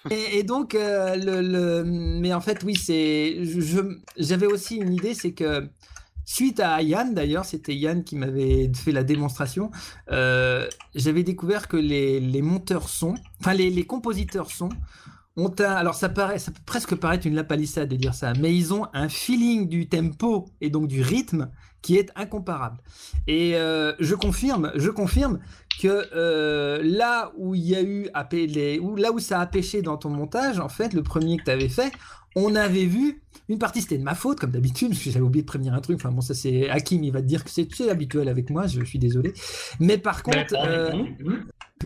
Et, 0.10 0.40
et 0.40 0.44
donc, 0.44 0.74
euh, 0.74 1.16
le, 1.16 1.42
le- 1.42 1.84
mais 1.84 2.34
en 2.34 2.42
fait, 2.42 2.64
oui, 2.64 2.76
c'est, 2.76 3.44
je- 3.46 3.62
je- 3.62 3.98
j'avais 4.18 4.48
aussi 4.48 4.78
une 4.78 4.94
idée, 4.94 5.14
c'est 5.14 5.34
que 5.34 5.68
suite 6.26 6.60
à 6.60 6.82
Yann, 6.82 7.14
d'ailleurs, 7.14 7.46
c'était 7.46 7.76
Yann 7.76 8.04
qui 8.04 8.16
m'avait 8.16 8.72
fait 8.74 8.92
la 8.92 9.04
démonstration, 9.04 9.70
euh, 10.12 10.68
j'avais 10.96 11.22
découvert 11.24 11.68
que 11.68 11.78
les, 11.78 12.20
les 12.20 12.42
monteurs 12.42 12.90
son, 12.90 13.14
enfin 13.40 13.54
les, 13.54 13.70
les 13.70 13.84
compositeurs 13.86 14.50
son, 14.50 14.70
alors 15.60 15.96
ça 15.96 16.10
paraît, 16.10 16.40
ça 16.40 16.52
peut 16.52 16.60
presque 16.66 16.96
paraître 16.96 17.26
une 17.26 17.36
lapalissade 17.36 17.90
de 17.90 17.96
dire 17.96 18.14
ça, 18.14 18.34
mais 18.40 18.56
ils 18.56 18.74
ont 18.74 18.88
un 18.94 19.10
feeling 19.10 19.68
du 19.68 19.88
tempo 19.88 20.50
et 20.60 20.70
donc 20.70 20.88
du 20.88 21.02
rythme 21.02 21.50
qui 21.82 21.98
est 21.98 22.12
incomparable. 22.16 22.78
Et 23.28 23.56
euh, 23.56 23.94
je 24.00 24.14
confirme, 24.14 24.72
je 24.76 24.90
confirme 24.90 25.40
que 25.80 26.08
euh, 26.16 26.82
là 26.84 27.32
où 27.38 27.56
il 27.56 27.68
y 27.68 27.76
a 27.76 27.82
eu 27.82 28.10
les, 28.32 28.80
où, 28.80 28.96
là 28.96 29.12
où 29.12 29.20
ça 29.20 29.40
a 29.40 29.46
pêché 29.48 29.82
dans 29.82 29.98
ton 29.98 30.10
montage, 30.10 30.60
en 30.60 30.70
fait, 30.70 30.94
le 30.94 31.02
premier 31.02 31.38
que 31.38 31.44
tu 31.44 31.52
avais 31.52 31.70
fait, 31.70 31.92
on 32.36 32.56
avait 32.56 32.86
vu 32.86 33.22
une 33.50 33.58
partie, 33.58 33.82
c'était 33.82 33.98
de 33.98 34.04
ma 34.04 34.16
faute, 34.16 34.40
comme 34.40 34.52
d'habitude, 34.52 34.90
parce 34.92 35.04
que 35.04 35.10
j'avais 35.10 35.26
oublié 35.26 35.42
de 35.42 35.48
prévenir 35.48 35.74
un 35.74 35.82
truc. 35.82 35.96
Enfin 35.96 36.12
bon, 36.12 36.22
ça 36.22 36.34
c'est 36.34 36.70
Hakim, 36.70 37.04
il 37.04 37.12
va 37.12 37.22
te 37.22 37.28
dire 37.28 37.44
que 37.44 37.50
c'est 37.50 37.90
habituel 37.90 38.30
avec 38.30 38.50
moi, 38.50 38.68
je, 38.68 38.84
suis 38.84 39.00
désolé. 39.00 39.34
Mais 39.80 39.98
par 39.98 40.24
contre, 40.24 40.56
euh. 40.56 40.92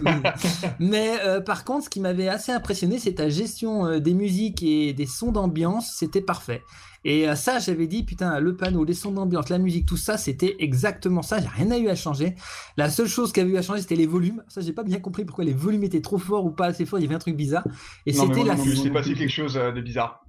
Mais 0.80 1.20
euh, 1.24 1.42
par 1.42 1.64
contre, 1.64 1.86
ce 1.86 1.90
qui 1.90 2.00
m'avait 2.00 2.28
assez 2.28 2.52
impressionné, 2.52 3.00
c'est 3.00 3.16
ta 3.16 3.30
gestion 3.30 3.86
euh, 3.86 4.00
des 4.00 4.14
musiques 4.14 4.64
et 4.64 4.94
des 4.94 5.06
sons 5.06 5.32
d'ambiance, 5.32 5.94
c'était 5.96 6.22
parfait. 6.22 6.64
Et 7.04 7.30
euh, 7.30 7.36
ça, 7.36 7.60
j'avais 7.60 7.88
dit, 7.88 8.04
putain, 8.04 8.40
le 8.40 8.56
panneau, 8.56 8.84
les 8.84 8.96
sons 8.96 9.12
d'ambiance, 9.12 9.50
la 9.50 9.60
musique, 9.60 9.86
tout 9.86 9.98
ça, 9.98 10.18
c'était 10.18 10.56
exactement 10.60 11.22
ça. 11.22 11.40
J'ai 11.40 11.48
rien 11.48 11.70
à 11.72 11.78
eu 11.78 11.88
à 11.88 11.96
changer. 11.96 12.36
La 12.78 12.90
seule 12.90 13.08
chose 13.08 13.32
qui 13.32 13.40
avait 13.40 13.52
eu 13.52 13.58
à 13.58 13.62
changer, 13.62 13.82
c'était 13.82 13.96
les 13.96 14.08
volumes. 14.08 14.44
Ça, 14.48 14.62
j'ai 14.62 14.74
pas 14.74 14.84
bien 14.84 15.00
compris 15.00 15.24
pourquoi 15.24 15.46
les 15.46 15.54
volumes 15.54 15.84
étaient 15.84 16.02
trop 16.02 16.18
forts 16.18 16.46
ou 16.46 16.52
pas 16.52 16.68
assez 16.68 16.86
forts. 16.86 17.00
Il 17.00 17.04
y 17.04 17.06
avait 17.06 17.16
un 17.16 17.20
truc 17.20 17.36
bizarre. 17.36 17.66
Et 18.06 18.14
c'était 18.14 18.44
la. 18.44 18.56
Il 18.56 18.78
s'est 18.78 18.90
passé 18.90 19.14
quelque 19.14 19.30
chose 19.30 19.54
de 19.54 19.82
bizarre. 19.82 20.26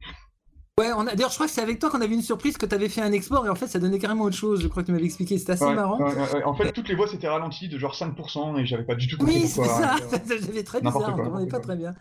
Ouais, 0.78 0.92
on 0.94 1.06
a... 1.06 1.14
d'ailleurs, 1.14 1.30
je 1.30 1.36
crois 1.36 1.46
que 1.46 1.52
c'est 1.54 1.62
avec 1.62 1.78
toi 1.78 1.88
qu'on 1.88 2.02
avait 2.02 2.12
une 2.12 2.20
surprise 2.20 2.58
que 2.58 2.66
tu 2.66 2.74
avais 2.74 2.90
fait 2.90 3.00
un 3.00 3.10
export 3.12 3.46
et 3.46 3.48
en 3.48 3.54
fait, 3.54 3.66
ça 3.66 3.78
donnait 3.78 3.98
carrément 3.98 4.24
autre 4.24 4.36
chose. 4.36 4.60
Je 4.60 4.68
crois 4.68 4.82
que 4.82 4.88
tu 4.88 4.92
m'avais 4.92 5.06
expliqué. 5.06 5.38
C'était 5.38 5.52
assez 5.52 5.64
Ouais, 5.64 5.74
marrant. 5.74 5.98
ouais, 5.98 6.14
ouais, 6.14 6.34
ouais. 6.34 6.44
En 6.44 6.52
fait, 6.52 6.70
toutes 6.72 6.90
les 6.90 6.94
voix 6.94 7.08
s'étaient 7.08 7.28
ralenties 7.30 7.70
de 7.70 7.78
genre 7.78 7.94
5% 7.94 8.58
et 8.60 8.66
j'avais 8.66 8.82
pas 8.84 8.94
du 8.94 9.08
tout 9.08 9.16
compris 9.16 9.36
Oui, 9.36 9.46
c'est 9.46 9.62
pourquoi. 9.62 9.78
ça. 10.10 10.18
J'avais 10.28 10.62
très 10.64 10.82
bizarre, 10.82 10.96
on 10.96 11.14
quoi, 11.14 11.24
comprenait 11.24 11.46
pas 11.48 11.60
très 11.60 11.76
bien. 11.76 11.94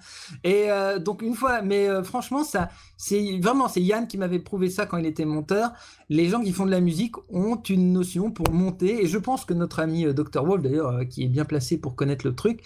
Et 0.44 0.70
euh, 0.70 1.00
donc 1.00 1.22
une 1.22 1.36
fois, 1.36 1.62
mais 1.62 1.88
euh, 1.88 2.04
franchement, 2.04 2.44
ça, 2.44 2.68
c'est 2.98 3.40
vraiment, 3.42 3.70
c'est 3.70 3.82
Yann 3.82 4.08
qui 4.10 4.18
m'avait 4.18 4.40
prouvé 4.40 4.70
ça 4.70 4.86
quand 4.86 4.98
il 4.98 5.06
était 5.06 5.24
monteur. 5.24 5.72
Les 6.10 6.28
gens 6.28 6.42
qui 6.42 6.52
font 6.52 6.66
de 6.66 6.72
la 6.72 6.82
musique 6.82 7.16
ont 7.30 7.56
une 7.70 7.94
notion 7.94 8.30
pour 8.30 8.52
monter, 8.52 9.06
et 9.06 9.08
je 9.08 9.18
pense 9.18 9.46
que 9.46 9.54
notre 9.54 9.80
ami 9.80 10.06
euh, 10.06 10.12
Dr 10.12 10.44
Wolf, 10.44 10.62
d'ailleurs, 10.62 10.90
euh, 10.90 11.06
qui 11.06 11.24
est 11.24 11.28
bien 11.30 11.46
placé 11.46 11.78
pour 11.78 11.96
connaître 11.96 12.28
le 12.28 12.36
truc, 12.36 12.62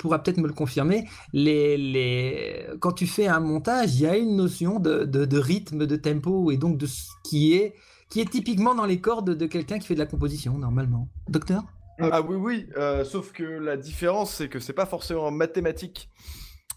pourra 0.00 0.20
peut-être 0.24 0.38
me 0.38 0.48
le 0.48 0.52
confirmer. 0.54 1.08
Les, 1.32 1.76
les, 1.76 2.66
quand 2.80 2.90
tu 2.92 3.06
fais 3.06 3.28
un 3.28 3.38
montage, 3.40 3.94
il 3.94 4.00
y 4.00 4.06
a 4.06 4.16
une 4.16 4.34
notion 4.34 4.80
de, 4.80 5.04
de, 5.04 5.24
de 5.24 5.35
rythme, 5.38 5.86
de 5.86 5.96
tempo, 5.96 6.50
et 6.50 6.56
donc 6.56 6.78
de 6.78 6.86
ce 6.86 7.04
qui 7.24 7.54
est 7.54 7.74
qui 8.08 8.20
est 8.20 8.30
typiquement 8.30 8.74
dans 8.74 8.86
les 8.86 9.00
cordes 9.00 9.30
de 9.34 9.46
quelqu'un 9.46 9.78
qui 9.80 9.86
fait 9.88 9.94
de 9.94 9.98
la 9.98 10.06
composition 10.06 10.56
normalement. 10.58 11.08
Docteur 11.28 11.64
Ah 11.98 12.20
oui, 12.22 12.36
oui, 12.36 12.68
euh, 12.76 13.04
sauf 13.04 13.32
que 13.32 13.42
la 13.42 13.76
différence, 13.76 14.32
c'est 14.34 14.48
que 14.48 14.60
c'est 14.60 14.72
pas 14.72 14.86
forcément 14.86 15.30
mathématique. 15.32 16.08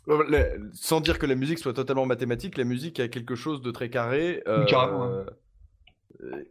Euh, 0.08 0.58
Sans 0.74 1.02
dire 1.02 1.20
que 1.20 1.28
la 1.28 1.36
musique 1.36 1.60
soit 1.60 1.74
totalement 1.74 2.08
mathématique, 2.08 2.58
la 2.58 2.64
musique 2.64 3.00
a 3.00 3.08
quelque 3.10 3.36
chose 3.36 3.62
de 3.62 3.70
très 3.70 3.90
carré. 3.92 4.42
euh, 4.48 4.66
Carrément, 4.66 5.24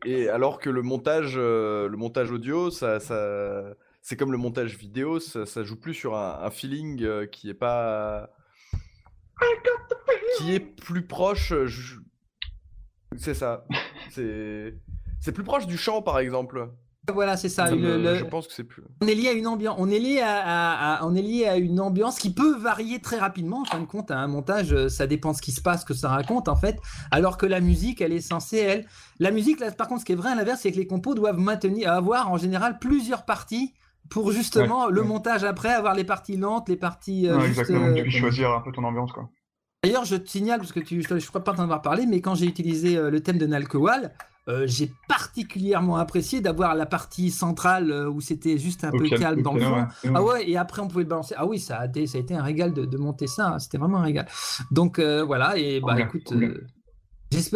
Et 0.04 0.28
alors 0.28 0.58
que 0.60 0.70
le 0.70 0.82
montage, 0.82 1.34
euh, 1.36 1.88
le 1.88 1.96
montage 1.96 2.30
audio, 2.30 2.70
ça, 2.70 3.00
ça, 3.00 3.74
c'est 4.00 4.16
comme 4.16 4.32
le 4.32 4.38
montage 4.38 4.76
vidéo, 4.76 5.18
ça, 5.20 5.44
ça 5.44 5.64
joue 5.64 5.76
plus 5.78 5.94
sur 5.94 6.16
un, 6.16 6.38
un 6.42 6.50
feeling 6.50 7.02
euh, 7.02 7.26
qui 7.26 7.50
est 7.50 7.54
pas, 7.54 8.30
qui 10.38 10.54
est 10.54 10.60
plus 10.60 11.06
proche. 11.06 11.52
euh, 11.52 11.66
je- 11.66 11.96
C'est 13.16 13.34
ça. 13.34 13.64
C'est, 14.10 14.74
c'est 15.20 15.32
plus 15.32 15.44
proche 15.44 15.66
du 15.66 15.76
chant, 15.76 16.00
par 16.02 16.18
exemple. 16.18 16.70
Voilà, 17.12 17.36
c'est 17.38 17.48
ça. 17.48 17.70
Le- 17.70 17.96
le- 18.02 18.14
Je 18.16 18.24
pense 18.24 18.46
que 18.46 18.52
c'est 18.52 18.64
plus. 18.64 18.82
On 19.02 19.06
est 19.06 19.14
lié 19.14 19.28
à 19.28 19.32
une 19.32 19.46
ambiance. 19.46 19.76
On 19.78 19.88
est 19.90 19.98
lié 19.98 20.20
à, 20.20 20.40
à- 20.40 20.96
à- 20.96 21.06
on 21.06 21.14
est 21.14 21.22
lié 21.22 21.46
à 21.46 21.56
une 21.56 21.80
ambiance 21.80 22.18
qui 22.18 22.32
peut 22.34 22.56
varier 22.58 23.00
très 23.00 23.18
rapidement. 23.18 23.62
En 23.62 23.64
fin 23.64 23.80
de 23.80 23.86
compte, 23.86 24.10
à 24.10 24.18
un 24.18 24.26
montage, 24.26 24.72
euh, 24.72 24.88
ça 24.88 25.06
dépend 25.06 25.32
de 25.32 25.36
ce 25.36 25.42
qui 25.42 25.52
se 25.52 25.60
passe, 25.62 25.84
que 25.84 25.94
ça 25.94 26.08
raconte 26.10 26.48
en 26.48 26.56
fait. 26.56 26.78
Alors 27.10 27.36
que 27.38 27.46
la 27.46 27.60
musique, 27.60 28.00
elle 28.02 28.12
est 28.12 28.20
censée, 28.20 28.58
elle, 28.58 28.86
la 29.20 29.30
musique, 29.30 29.60
là, 29.60 29.70
par 29.70 29.88
contre, 29.88 30.00
ce 30.00 30.04
qui 30.06 30.12
est 30.12 30.16
vrai 30.16 30.30
à 30.32 30.34
l'inverse, 30.34 30.60
c'est 30.60 30.72
que 30.72 30.76
les 30.76 30.86
compos 30.86 31.14
doivent 31.14 31.38
maintenir, 31.38 31.90
avoir 31.92 32.30
en 32.30 32.36
général 32.36 32.78
plusieurs 32.78 33.24
parties 33.24 33.72
pour 34.10 34.32
justement 34.32 34.86
Ouais, 34.86 34.92
le 34.92 35.00
ouais. 35.02 35.06
montage 35.06 35.44
après, 35.44 35.72
avoir 35.72 35.94
les 35.94 36.04
parties 36.04 36.36
lentes, 36.36 36.68
les 36.68 36.76
parties. 36.76 37.28
euh, 37.28 37.36
Ouais, 37.36 37.46
juste, 37.46 37.60
exactement, 37.60 37.86
euh, 37.86 37.94
tu 37.94 38.02
puisses 38.02 38.16
choisir 38.16 38.50
un 38.50 38.60
peu 38.60 38.72
ton 38.72 38.84
ambiance 38.84 39.12
quoi. 39.12 39.28
D'ailleurs, 39.84 40.04
je 40.04 40.16
te 40.16 40.28
signale, 40.28 40.58
parce 40.58 40.72
que 40.72 40.80
tu, 40.80 41.02
je 41.02 41.14
ne 41.14 41.20
crois 41.20 41.44
pas 41.44 41.52
t'en 41.54 41.62
avoir 41.62 41.82
parlé, 41.82 42.04
mais 42.06 42.20
quand 42.20 42.34
j'ai 42.34 42.46
utilisé 42.46 42.96
euh, 42.96 43.10
le 43.10 43.20
thème 43.20 43.38
de 43.38 43.46
Nalkowal, 43.46 44.12
euh, 44.48 44.64
j'ai 44.66 44.90
particulièrement 45.08 45.98
apprécié 45.98 46.40
d'avoir 46.40 46.74
la 46.74 46.86
partie 46.86 47.30
centrale 47.30 47.92
euh, 47.92 48.10
où 48.10 48.20
c'était 48.20 48.58
juste 48.58 48.82
un 48.82 48.90
peu 48.90 49.08
calme 49.08 49.42
dans 49.42 49.52
le 49.52 49.60
fond. 49.60 49.76
ouais. 49.76 50.10
Ah 50.14 50.22
ouais, 50.22 50.50
et 50.50 50.56
après 50.56 50.82
on 50.82 50.88
pouvait 50.88 51.04
le 51.04 51.08
balancer. 51.08 51.34
Ah 51.38 51.46
oui, 51.46 51.58
ça 51.60 51.76
a, 51.78 51.86
été, 51.86 52.06
ça 52.06 52.18
a 52.18 52.20
été 52.22 52.34
un 52.34 52.42
régal 52.42 52.72
de, 52.72 52.86
de 52.86 52.96
monter 52.96 53.26
ça, 53.28 53.50
hein. 53.50 53.58
c'était 53.60 53.78
vraiment 53.78 53.98
un 53.98 54.02
régal. 54.02 54.26
Donc 54.72 54.98
euh, 54.98 55.22
voilà, 55.22 55.56
et 55.58 55.80
bah 55.80 55.94
bien, 55.94 56.06
écoute, 56.06 56.32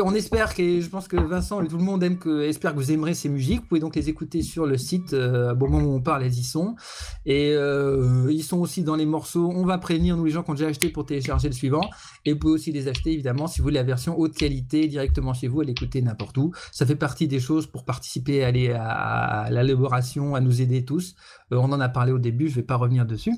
on 0.05 0.15
espère 0.15 0.55
que 0.55 0.81
je 0.81 0.89
pense 0.89 1.09
que 1.09 1.17
Vincent 1.17 1.63
et 1.63 1.67
tout 1.69 1.79
le 1.79 1.83
monde 1.83 2.03
aime 2.03 2.19
que, 2.19 2.43
espère 2.43 2.73
que 2.73 2.77
vous 2.77 2.93
aimerez 2.93 3.15
ces 3.15 3.29
musiques. 3.29 3.61
Vous 3.63 3.67
pouvez 3.69 3.81
donc 3.81 3.97
les 3.97 4.09
écouter 4.09 4.43
sur 4.43 4.67
le 4.67 4.77
site. 4.77 5.15
Euh, 5.15 5.55
au 5.55 5.57
moment 5.57 5.79
où 5.79 5.95
on 5.95 6.01
parle, 6.01 6.25
elles 6.25 6.39
y 6.39 6.45
sont. 6.45 6.77
Et 7.25 7.53
euh, 7.55 8.29
ils 8.31 8.43
sont 8.43 8.59
aussi 8.59 8.83
dans 8.83 8.97
les 8.97 9.07
morceaux. 9.07 9.51
On 9.55 9.65
va 9.65 9.79
prévenir 9.79 10.17
nous 10.17 10.25
les 10.27 10.31
gens 10.31 10.43
qui 10.43 10.51
ont 10.51 10.55
déjà 10.55 10.67
acheté 10.69 10.91
pour 10.91 11.07
télécharger 11.07 11.49
le 11.49 11.55
suivant. 11.55 11.89
Et 12.27 12.33
vous 12.33 12.39
pouvez 12.39 12.53
aussi 12.55 12.71
les 12.71 12.87
acheter 12.89 13.13
évidemment 13.13 13.47
si 13.47 13.61
vous 13.61 13.65
voulez 13.65 13.77
la 13.77 13.83
version 13.83 14.19
haute 14.19 14.35
qualité 14.35 14.89
directement 14.89 15.33
chez 15.33 15.49
vous, 15.49 15.61
à 15.61 15.65
l'écouter 15.65 16.03
n'importe 16.03 16.37
où. 16.37 16.53
Ça 16.71 16.85
fait 16.85 16.97
partie 16.97 17.27
des 17.27 17.41
choses 17.41 17.67
pour 17.67 17.85
participer 17.85 18.45
à, 18.45 18.51
les- 18.51 18.73
à, 18.73 19.49
l'élaboration, 19.51 20.35
à 20.35 20.41
nous 20.41 20.61
aider 20.61 20.85
tous. 20.85 21.15
Euh, 21.53 21.57
on 21.57 21.73
en 21.73 21.81
a 21.81 21.89
parlé 21.89 22.13
au 22.13 22.19
début, 22.19 22.49
je 22.49 22.57
vais 22.57 22.63
pas 22.63 22.77
revenir 22.77 23.07
dessus. 23.07 23.33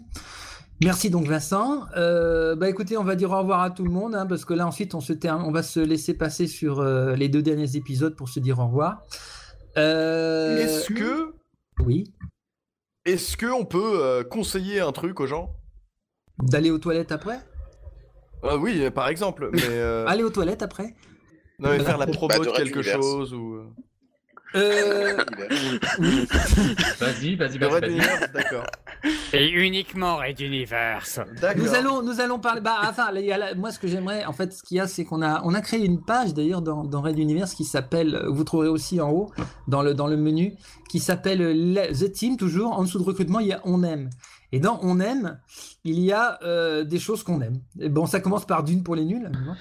Merci 0.82 1.08
donc 1.10 1.26
Vincent. 1.26 1.86
Euh, 1.96 2.56
bah 2.56 2.68
écoutez, 2.68 2.96
on 2.98 3.04
va 3.04 3.14
dire 3.16 3.30
au 3.30 3.38
revoir 3.38 3.62
à 3.62 3.70
tout 3.70 3.84
le 3.84 3.90
monde 3.90 4.14
hein, 4.14 4.26
parce 4.26 4.44
que 4.44 4.54
là 4.54 4.66
ensuite 4.66 4.94
on 4.94 5.00
se 5.00 5.12
termine, 5.12 5.46
on 5.46 5.52
va 5.52 5.62
se 5.62 5.80
laisser 5.80 6.14
passer 6.14 6.46
sur 6.46 6.80
euh, 6.80 7.14
les 7.14 7.28
deux 7.28 7.42
derniers 7.42 7.76
épisodes 7.76 8.14
pour 8.16 8.28
se 8.28 8.40
dire 8.40 8.58
au 8.58 8.66
revoir. 8.66 9.02
Euh, 9.76 10.58
Est-ce 10.58 10.92
que. 10.92 11.32
Oui. 11.80 12.12
Est-ce 13.04 13.36
que 13.36 13.46
on 13.46 13.64
peut 13.64 14.00
euh, 14.02 14.24
conseiller 14.24 14.80
un 14.80 14.92
truc 14.92 15.20
aux 15.20 15.26
gens? 15.26 15.54
D'aller 16.42 16.70
aux 16.70 16.78
toilettes 16.78 17.12
après? 17.12 17.38
Ah 18.42 18.56
Oui, 18.56 18.90
par 18.90 19.08
exemple. 19.08 19.50
Mais. 19.52 19.60
euh, 19.68 20.06
Aller 20.06 20.22
aux 20.22 20.30
toilettes 20.30 20.62
après? 20.62 20.94
Non, 21.58 21.70
mais 21.70 21.80
faire 21.80 21.98
la 21.98 22.06
promo 22.08 22.44
de 22.44 22.50
quelque 22.50 22.82
chose 22.82 23.32
ou. 23.32 23.60
euh, 24.56 25.16
Vas-y, 26.98 27.36
vas-y, 27.36 27.58
vas-y. 27.58 27.98
D'accord. 28.32 28.66
Et 29.32 29.48
uniquement 29.48 30.16
Red 30.16 30.40
Universe. 30.40 31.20
Nous 31.56 31.74
allons, 31.74 32.02
nous 32.02 32.20
allons 32.20 32.38
parler. 32.38 32.60
Bah, 32.60 32.76
enfin, 32.88 33.08
il 33.14 33.24
y 33.24 33.32
a 33.32 33.38
la- 33.38 33.54
moi, 33.54 33.70
ce 33.70 33.78
que 33.78 33.86
j'aimerais, 33.88 34.24
en 34.24 34.32
fait, 34.32 34.52
ce 34.52 34.62
qu'il 34.62 34.76
y 34.76 34.80
a, 34.80 34.86
c'est 34.86 35.04
qu'on 35.04 35.22
a, 35.22 35.42
on 35.44 35.54
a 35.54 35.60
créé 35.60 35.84
une 35.84 36.00
page 36.02 36.34
d'ailleurs 36.34 36.62
dans, 36.62 36.84
dans 36.84 37.02
Red 37.02 37.18
Universe 37.18 37.54
qui 37.54 37.64
s'appelle, 37.64 38.24
vous 38.28 38.44
trouverez 38.44 38.68
aussi 38.68 39.00
en 39.00 39.10
haut 39.10 39.30
dans 39.68 39.82
le 39.82 39.94
dans 39.94 40.06
le 40.06 40.16
menu, 40.16 40.54
qui 40.88 41.00
s'appelle 41.00 41.38
le- 41.72 41.92
The 41.92 42.12
Team 42.12 42.36
toujours. 42.36 42.72
En 42.72 42.82
dessous 42.82 42.98
de 42.98 43.04
recrutement, 43.04 43.40
il 43.40 43.48
y 43.48 43.52
a 43.52 43.60
On 43.64 43.82
aime. 43.82 44.10
Et 44.52 44.60
dans 44.60 44.78
On 44.82 45.00
aime, 45.00 45.40
il 45.82 45.98
y 45.98 46.12
a 46.12 46.38
euh, 46.44 46.84
des 46.84 47.00
choses 47.00 47.24
qu'on 47.24 47.40
aime. 47.40 47.58
Et 47.80 47.88
bon, 47.88 48.06
ça 48.06 48.20
commence 48.20 48.46
par 48.46 48.62
Dune 48.62 48.84
pour 48.84 48.94
les 48.94 49.04
nuls. 49.04 49.24
évidemment. 49.24 49.56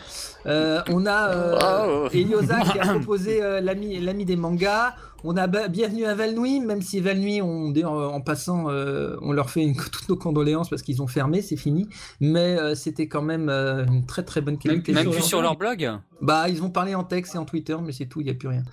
Euh, 0.45 0.81
on 0.89 1.05
a 1.07 1.29
euh. 1.29 2.09
Eliosa 2.13 2.59
qui 2.61 2.79
a 2.79 2.85
proposé 2.93 3.41
euh, 3.41 3.59
l'ami 3.59 3.99
l'ami 3.99 4.23
des 4.25 4.35
mangas. 4.35 4.93
On 5.25 5.37
a 5.37 5.47
bienvenue 5.47 6.03
à 6.03 6.15
Valnuy, 6.15 6.59
même 6.59 6.81
si 6.81 6.99
Valnuy, 6.99 7.41
on, 7.41 7.73
en 7.87 8.19
passant, 8.19 8.69
euh, 8.69 9.15
on 9.21 9.31
leur 9.31 9.49
fait 9.49 9.61
une- 9.63 9.75
toutes 9.91 10.09
nos 10.09 10.17
condoléances 10.17 10.69
parce 10.69 10.81
qu'ils 10.81 11.01
ont 11.01 11.07
fermé, 11.07 11.41
c'est 11.41 11.55
fini. 11.55 11.87
Mais 12.19 12.59
euh, 12.59 12.75
c'était 12.75 13.07
quand 13.07 13.21
même 13.21 13.47
euh, 13.47 13.85
une 13.85 14.05
très 14.05 14.23
très 14.23 14.41
bonne 14.41 14.55
Même, 14.55 14.81
qualité. 14.81 14.91
même 14.91 15.09
plus 15.09 15.21
sur 15.21 15.41
leur 15.41 15.55
blog 15.55 15.89
Bah, 16.21 16.49
ils 16.49 16.61
ont 16.61 16.69
parlé 16.69 16.93
en 16.93 17.05
texte 17.05 17.35
et 17.35 17.37
en 17.37 17.45
Twitter, 17.45 17.77
mais 17.81 17.93
c'est 17.93 18.05
tout, 18.07 18.19
il 18.19 18.25
n'y 18.25 18.31
a 18.31 18.33
plus 18.33 18.49
rien. 18.49 18.63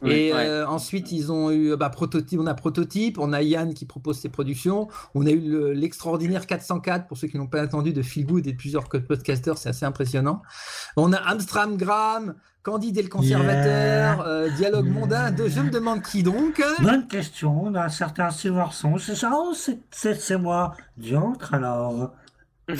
Oui, 0.00 0.12
et 0.12 0.32
ouais. 0.32 0.62
ensuite, 0.62 1.10
ils 1.10 1.32
ont 1.32 1.50
eu 1.50 1.76
bah, 1.76 1.90
prototype, 1.90 2.38
on 2.40 2.46
a 2.46 2.54
prototype, 2.54 3.18
on 3.18 3.32
a 3.32 3.42
Yann 3.42 3.74
qui 3.74 3.84
propose 3.84 4.20
ses 4.20 4.28
productions, 4.28 4.86
on 5.16 5.26
a 5.26 5.30
eu 5.30 5.40
le- 5.40 5.72
l'extraordinaire 5.72 6.46
404 6.46 7.08
pour 7.08 7.16
ceux 7.16 7.26
qui 7.26 7.36
n'ont 7.36 7.48
pas 7.48 7.64
entendu 7.64 7.92
de 7.92 8.02
Phil 8.02 8.26
Good 8.26 8.46
et 8.46 8.52
de 8.52 8.56
plusieurs 8.56 8.84
podcasters, 8.88 9.58
c'est 9.58 9.70
assez 9.70 9.84
impressionnant. 9.84 10.40
On 10.96 11.12
a 11.12 11.16
Amstramgram, 11.16 12.36
Candide 12.66 12.98
et 12.98 13.02
le 13.02 13.08
conservateur, 13.08 14.16
Yeah. 14.18 14.26
euh, 14.26 14.50
Dialogue 14.56 14.88
mondain. 14.88 15.30
De, 15.30 15.46
je 15.46 15.60
me 15.60 15.70
demande 15.70 16.02
qui 16.02 16.24
donc 16.24 16.60
Bonne 16.82 17.06
question, 17.06 17.62
on 17.62 17.74
a 17.76 17.84
un 17.84 17.88
certain 17.88 18.30
Silverson. 18.30 18.98
C'est 18.98 19.14
ça, 19.14 19.30
oh, 19.36 19.52
c'est- 19.54 20.36
moi. 20.36 20.74
Diantre 20.96 21.54
alors. 21.54 22.12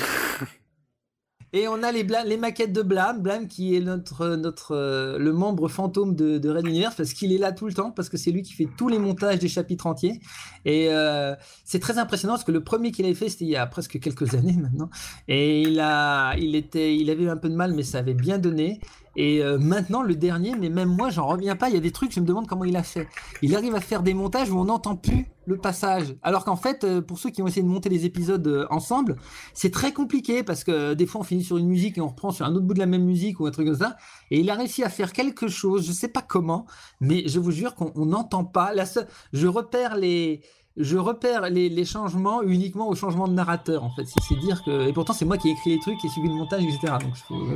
Et 1.52 1.68
on 1.68 1.82
a 1.84 1.92
les, 1.92 2.36
maquettes 2.36 2.72
de 2.72 2.82
Blam, 2.82 3.22
Blam 3.22 3.46
qui 3.46 3.76
est 3.76 3.80
notre, 3.80 4.34
notre 4.34 4.72
euh, 4.72 5.16
le 5.18 5.32
membre 5.32 5.68
fantôme 5.68 6.16
de, 6.16 6.38
de 6.38 6.50
Red 6.50 6.66
Universe 6.66 6.96
parce 6.96 7.12
qu'il 7.12 7.32
est 7.32 7.38
là 7.38 7.52
tout 7.52 7.66
le 7.66 7.72
temps, 7.72 7.92
parce 7.92 8.08
que 8.08 8.16
c'est 8.16 8.32
lui 8.32 8.42
qui 8.42 8.52
fait 8.52 8.68
tous 8.76 8.88
les 8.88 8.98
montages 8.98 9.38
des 9.38 9.48
chapitres 9.48 9.86
entiers. 9.86 10.20
Et 10.64 10.88
euh, 10.90 11.34
c'est 11.64 11.78
très 11.78 11.98
impressionnant 11.98 12.34
parce 12.34 12.44
que 12.44 12.52
le 12.52 12.64
premier 12.64 12.90
qu'il 12.90 13.04
avait 13.06 13.14
fait, 13.14 13.28
c'était 13.28 13.44
il 13.44 13.52
y 13.52 13.56
a 13.56 13.66
presque 13.66 14.00
quelques 14.00 14.34
années 14.34 14.56
maintenant. 14.60 14.90
Et 15.28 15.62
il, 15.62 15.78
a, 15.78 16.34
il, 16.36 16.56
était, 16.56 16.96
il 16.96 17.08
avait 17.08 17.22
eu 17.22 17.30
un 17.30 17.36
peu 17.36 17.48
de 17.48 17.54
mal, 17.54 17.72
mais 17.72 17.84
ça 17.84 17.98
avait 17.98 18.14
bien 18.14 18.38
donné. 18.38 18.80
Et 19.18 19.42
euh, 19.42 19.56
maintenant, 19.58 20.02
le 20.02 20.14
dernier, 20.14 20.54
mais 20.56 20.68
même 20.68 20.94
moi, 20.94 21.08
j'en 21.10 21.26
reviens 21.26 21.56
pas. 21.56 21.68
Il 21.68 21.74
y 21.74 21.78
a 21.78 21.80
des 21.80 21.90
trucs, 21.90 22.12
je 22.12 22.20
me 22.20 22.26
demande 22.26 22.46
comment 22.46 22.64
il 22.64 22.76
a 22.76 22.82
fait. 22.82 23.08
Il 23.42 23.56
arrive 23.56 23.74
à 23.74 23.80
faire 23.80 24.02
des 24.02 24.12
montages 24.14 24.50
où 24.50 24.58
on 24.58 24.66
n'entend 24.66 24.94
plus 24.94 25.26
le 25.46 25.56
passage. 25.56 26.16
Alors 26.22 26.44
qu'en 26.44 26.56
fait, 26.56 26.84
euh, 26.84 27.00
pour 27.00 27.18
ceux 27.18 27.30
qui 27.30 27.40
ont 27.42 27.46
essayé 27.46 27.62
de 27.62 27.68
monter 27.68 27.88
les 27.88 28.04
épisodes 28.04 28.46
euh, 28.46 28.66
ensemble, 28.70 29.16
c'est 29.54 29.70
très 29.72 29.92
compliqué 29.92 30.42
parce 30.42 30.64
que 30.64 30.92
des 30.94 31.06
fois, 31.06 31.22
on 31.22 31.24
finit 31.24 31.44
sur 31.44 31.56
une 31.56 31.66
musique 31.68 31.96
et 31.96 32.00
on 32.02 32.08
reprend 32.08 32.30
sur 32.30 32.44
un 32.44 32.50
autre 32.54 32.66
bout 32.66 32.74
de 32.74 32.78
la 32.78 32.86
même 32.86 33.04
musique 33.04 33.40
ou 33.40 33.46
un 33.46 33.50
truc 33.50 33.66
comme 33.68 33.76
ça. 33.76 33.96
Et 34.30 34.40
il 34.40 34.50
a 34.50 34.54
réussi 34.54 34.82
à 34.82 34.90
faire 34.90 35.12
quelque 35.12 35.48
chose, 35.48 35.86
je 35.86 35.92
sais 35.92 36.08
pas 36.08 36.22
comment, 36.22 36.66
mais 37.00 37.26
je 37.26 37.38
vous 37.40 37.52
jure 37.52 37.74
qu'on 37.74 37.92
on 37.94 38.06
n'entend 38.06 38.44
pas. 38.44 38.74
La 38.74 38.84
seule- 38.84 39.06
je 39.32 39.46
repère 39.46 39.96
les, 39.96 40.42
je 40.76 40.98
repère 40.98 41.48
les, 41.48 41.70
les 41.70 41.84
changements 41.86 42.42
uniquement 42.42 42.88
au 42.88 42.94
changement 42.94 43.28
de 43.28 43.32
narrateur, 43.32 43.82
en 43.82 43.90
fait. 43.94 44.04
C'est 44.28 44.38
dire 44.40 44.62
que, 44.66 44.86
et 44.88 44.92
pourtant, 44.92 45.14
c'est 45.14 45.24
moi 45.24 45.38
qui 45.38 45.48
ai 45.48 45.52
écrit 45.52 45.70
les 45.70 45.78
trucs 45.78 46.04
et 46.04 46.08
suivi 46.08 46.28
le 46.28 46.34
montage, 46.34 46.62
etc. 46.64 46.94
Donc, 47.00 47.14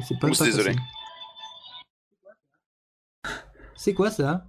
c'est 0.09 0.19
pas, 0.19 0.29
pas 0.39 0.45
désolé. 0.47 0.77
C'est 3.83 3.95
quoi 3.95 4.11
ça? 4.11 4.45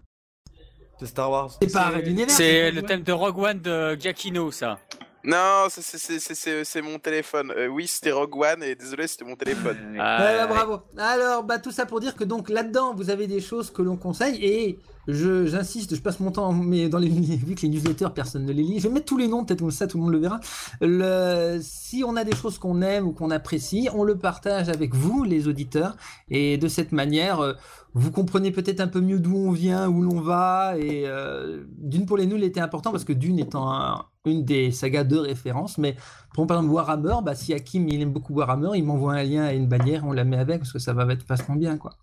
C'est 1.00 1.06
Star 1.06 1.32
Wars. 1.32 1.52
C'est 1.62 1.72
pas 1.72 1.98
Universe 2.02 2.34
C'est 2.34 2.70
le 2.70 2.82
thème 2.82 3.02
de 3.02 3.14
Rogue 3.14 3.38
One 3.38 3.62
de 3.62 3.96
Giacchino, 3.98 4.52
ça. 4.52 4.78
Non, 5.24 5.66
c'est- 5.70 5.82
c'est- 5.82 5.98
c'est 5.98 6.20
c'est- 6.20 6.36
c'est- 6.36 6.64
c'est 6.64 6.82
mon 6.82 6.98
téléphone. 7.00 7.52
Euh, 7.56 7.68
oui, 7.68 7.86
c'était 7.88 8.12
Rogue 8.12 8.36
One 8.36 8.64
et 8.64 8.76
désolé, 8.76 9.08
c'était 9.08 9.26
mon 9.26 9.36
téléphone. 9.36 9.78
Ouais, 9.92 9.98
bah, 9.98 10.48
bravo. 10.48 10.80
Alors, 10.98 11.44
bah, 11.44 11.60
tout 11.60 11.72
ça 11.72 11.86
pour 11.86 12.00
dire 12.00 12.16
que 12.16 12.24
donc 12.24 12.50
là-dedans, 12.50 12.94
vous 12.96 13.10
avez 13.10 13.28
des 13.28 13.40
choses 13.42 13.70
que 13.72 13.82
l'on 13.84 13.98
conseille 13.98 14.44
et 14.44 14.80
j'insiste, 15.08 15.96
je 15.96 16.02
passe 16.02 16.20
mon 16.20 16.32
temps, 16.32 16.52
mais 16.54 16.90
dans 16.90 16.98
les 17.00 17.08
vu 17.46 17.56
que 17.56 17.62
les 17.62 17.70
newsletters, 17.70 18.10
personne 18.16 18.46
ne 18.46 18.52
les 18.54 18.64
lit. 18.64 18.80
Je 18.80 18.88
vais 18.88 18.94
mettre 18.94 19.06
tous 19.06 19.18
les 19.18 19.28
noms, 19.28 19.44
peut-être 19.46 19.60
comme 19.60 19.72
ça, 19.72 19.88
tout 19.88 19.98
le 19.98 20.04
monde 20.04 20.14
le 20.14 20.20
verra. 20.20 20.40
Le, 20.80 21.60
si 21.62 22.04
on 22.06 22.16
a 22.16 22.24
des 22.24 22.36
choses 22.36 22.58
qu'on 22.58 22.82
aime 22.82 23.08
ou 23.08 23.12
qu'on 23.12 23.32
apprécie, 23.32 23.90
on 23.94 24.04
le 24.04 24.18
partage 24.18 24.70
avec 24.70 24.94
vous, 24.96 25.24
les 25.24 25.48
auditeurs, 25.48 25.96
et 26.30 26.58
de 26.58 26.68
cette 26.68 26.92
manière, 26.92 27.40
euh, 27.42 27.54
vous 27.94 28.12
comprenez 28.12 28.52
peut-être 28.52 28.80
un 28.80 28.88
peu 28.88 29.02
mieux 29.02 29.20
d'où 29.20 29.36
on 29.36 29.52
vient, 29.52 29.88
où 29.90 30.02
l'on 30.02 30.22
va, 30.22 30.76
et 30.78 31.04
euh, 31.06 31.64
Dune 31.78 32.06
pour 32.06 32.18
les 32.18 32.26
nuls 32.26 32.44
était 32.44 32.62
important 32.62 32.92
parce 32.92 33.04
que 33.04 33.14
Dune 33.14 33.40
étant 33.40 33.72
un- 33.72 34.06
une 34.26 34.46
des 34.46 34.72
sagas 34.72 35.04
de 35.04 35.18
référence, 35.18 35.78
mais 35.78 35.96
pour 36.34 36.46
par 36.46 36.58
exemple 36.58 36.74
Warhammer, 36.74 37.16
bah, 37.24 37.36
si 37.36 37.54
Hakim 37.54 37.88
il 37.88 38.02
aime 38.02 38.12
beaucoup 38.12 38.34
Warhammer, 38.34 38.70
il 38.76 38.84
m'envoie 38.84 39.14
un 39.14 39.24
lien 39.24 39.50
et 39.50 39.56
une 39.56 39.68
bannière, 39.68 40.06
on 40.06 40.12
la 40.12 40.24
met 40.24 40.38
avec 40.38 40.60
parce 40.60 40.72
que 40.72 40.80
ça 40.80 40.94
va 40.94 41.12
être 41.12 41.26
vachement 41.28 41.56
bien 41.56 41.78
quoi. 41.78 41.96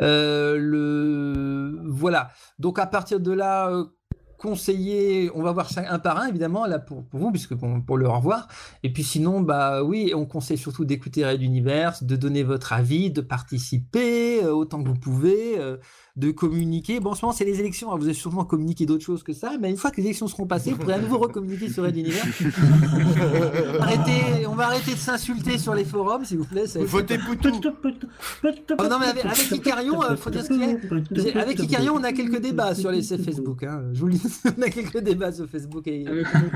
Euh, 0.00 0.56
le 0.58 1.80
voilà. 1.86 2.30
Donc 2.58 2.78
à 2.78 2.86
partir 2.86 3.20
de 3.20 3.30
là, 3.30 3.68
euh, 3.68 3.84
conseiller, 4.38 5.30
on 5.36 5.42
va 5.42 5.52
voir 5.52 5.68
un 5.76 5.98
par 6.00 6.18
un 6.18 6.26
évidemment 6.26 6.66
là 6.66 6.80
pour, 6.80 7.04
pour 7.04 7.20
vous 7.20 7.30
puisque 7.30 7.54
pour, 7.54 7.68
pour 7.86 7.96
le 7.96 8.08
revoir. 8.08 8.48
Et 8.82 8.92
puis 8.92 9.04
sinon 9.04 9.40
bah 9.40 9.84
oui, 9.84 10.12
on 10.16 10.26
conseille 10.26 10.58
surtout 10.58 10.84
d'écouter 10.84 11.24
Red 11.24 11.42
Universe, 11.42 12.02
de 12.02 12.16
donner 12.16 12.42
votre 12.42 12.72
avis, 12.72 13.12
de 13.12 13.20
participer 13.20 14.42
euh, 14.42 14.52
autant 14.52 14.82
que 14.82 14.88
vous 14.88 14.98
pouvez. 14.98 15.60
De 16.16 16.30
communiquer. 16.30 17.00
Bon, 17.00 17.10
en 17.10 17.14
ce 17.14 17.24
moment, 17.24 17.32
c'est 17.32 17.44
les 17.46 17.58
élections. 17.60 17.88
Alors, 17.88 17.98
vous 17.98 18.04
avez 18.04 18.14
sûrement 18.14 18.44
communiqué 18.44 18.84
d'autres 18.84 19.04
choses 19.04 19.22
que 19.22 19.32
ça, 19.32 19.52
mais 19.60 19.70
une 19.70 19.78
fois 19.78 19.90
que 19.90 19.96
les 19.96 20.04
élections 20.04 20.28
seront 20.28 20.46
passées, 20.46 20.72
vous 20.72 20.78
pourrez 20.78 20.94
à 20.94 20.98
nouveau 20.98 21.18
recommuniquer 21.18 21.70
sur 21.70 21.84
Red 21.84 21.96
Universe. 21.96 22.26
Arrêtez, 23.80 24.46
on 24.46 24.54
va 24.54 24.66
arrêter 24.66 24.92
de 24.92 24.98
s'insulter 24.98 25.56
sur 25.58 25.74
les 25.74 25.84
forums, 25.84 26.24
s'il 26.24 26.38
vous 26.38 26.44
plaît. 26.44 26.66
ça- 26.66 26.80
Votez 26.84 27.18
Poutou 27.18 27.48
Oh 28.78 28.88
non, 28.88 28.98
mais 28.98 29.06
avec, 29.06 29.24
avec 29.24 29.50
Icarion, 29.50 30.02
euh, 30.02 30.16
faut 30.16 30.30
dire 30.30 30.42
ce 30.42 30.48
qu'il 30.48 30.60
y 30.60 31.38
a. 31.38 31.40
Avec 31.40 31.58
Icarion, 31.58 31.94
on 31.96 32.04
a 32.04 32.12
quelques 32.12 32.40
débats 32.40 32.74
sur 32.74 32.90
les 32.90 33.02
sur 33.02 33.18
Facebook. 33.18 33.62
Hein. 33.62 33.84
Je 33.92 34.00
vous 34.00 34.08
le 34.08 34.14
dis, 34.14 34.22
on 34.58 34.62
a 34.62 34.68
quelques 34.68 34.98
débats 34.98 35.32
sur 35.32 35.48
Facebook. 35.48 35.86
Et... 35.86 36.04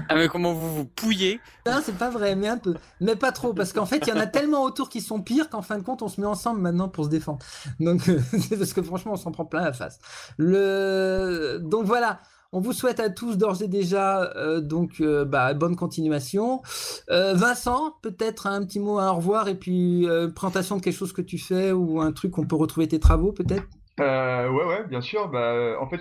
Ah, 0.08 0.14
mais 0.16 0.28
comment 0.28 0.52
vous 0.52 0.74
vous 0.76 0.84
pouillez 0.84 1.40
Non, 1.66 1.80
c'est 1.82 1.96
pas 1.96 2.10
vrai, 2.10 2.36
mais 2.36 2.48
un 2.48 2.58
peu. 2.58 2.74
Mais 3.00 3.16
pas 3.16 3.32
trop, 3.32 3.54
parce 3.54 3.72
qu'en 3.72 3.86
fait, 3.86 4.02
il 4.06 4.08
y 4.08 4.12
en 4.12 4.20
a 4.20 4.26
tellement 4.26 4.62
autour 4.64 4.90
qui 4.90 5.00
sont 5.00 5.20
pires 5.22 5.48
qu'en 5.48 5.62
fin 5.62 5.78
de 5.78 5.82
compte, 5.82 6.02
on 6.02 6.08
se 6.08 6.20
met 6.20 6.26
ensemble 6.26 6.60
maintenant 6.60 6.88
pour 6.88 7.06
se 7.06 7.10
défendre. 7.10 7.38
Donc, 7.80 8.08
euh, 8.08 8.20
c'est 8.48 8.58
parce 8.58 8.72
que 8.74 8.82
franchement, 8.82 9.12
on 9.12 9.16
s'en 9.16 9.32
prend 9.32 9.45
plein 9.46 9.64
la 9.64 9.72
face. 9.72 9.98
Donc 10.38 11.84
voilà. 11.84 12.20
On 12.52 12.60
vous 12.60 12.72
souhaite 12.72 13.00
à 13.00 13.10
tous 13.10 13.36
d'ores 13.36 13.62
et 13.62 13.68
déjà 13.68 14.32
euh, 14.36 14.60
donc 14.60 15.00
euh, 15.00 15.24
bah, 15.24 15.52
bonne 15.52 15.76
continuation. 15.76 16.62
Euh, 17.10 17.34
Vincent, 17.34 17.94
peut-être 18.02 18.46
un 18.46 18.64
petit 18.64 18.78
mot 18.78 18.98
à 18.98 19.12
au 19.12 19.16
revoir 19.16 19.48
et 19.48 19.56
puis 19.56 20.06
présentation 20.34 20.76
de 20.76 20.80
quelque 20.80 20.96
chose 20.96 21.12
que 21.12 21.22
tu 21.22 21.38
fais 21.38 21.72
ou 21.72 22.00
un 22.00 22.12
truc 22.12 22.30
qu'on 22.30 22.46
peut 22.46 22.56
retrouver 22.56 22.88
tes 22.88 23.00
travaux 23.00 23.32
peut-être? 23.32 23.66
Ouais, 23.98 24.64
ouais, 24.64 24.86
bien 24.88 25.00
sûr. 25.00 25.28
Bah, 25.28 25.76
en 25.80 25.88
fait, 25.88 26.00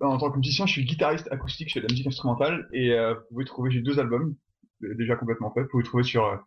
en 0.00 0.18
tant 0.18 0.30
que 0.30 0.36
musicien, 0.36 0.66
je 0.66 0.72
suis 0.72 0.84
guitariste 0.84 1.28
acoustique, 1.32 1.68
je 1.68 1.74
fais 1.74 1.80
de 1.80 1.86
la 1.86 1.92
musique 1.92 2.06
instrumentale 2.06 2.68
et 2.72 2.94
vous 2.94 3.34
pouvez 3.34 3.44
trouver, 3.44 3.70
j'ai 3.70 3.80
deux 3.80 3.98
albums 3.98 4.34
déjà 4.80 5.16
complètement 5.16 5.50
faits. 5.52 5.64
Vous 5.64 5.70
pouvez 5.70 5.84
trouver 5.84 6.04
sur 6.04 6.40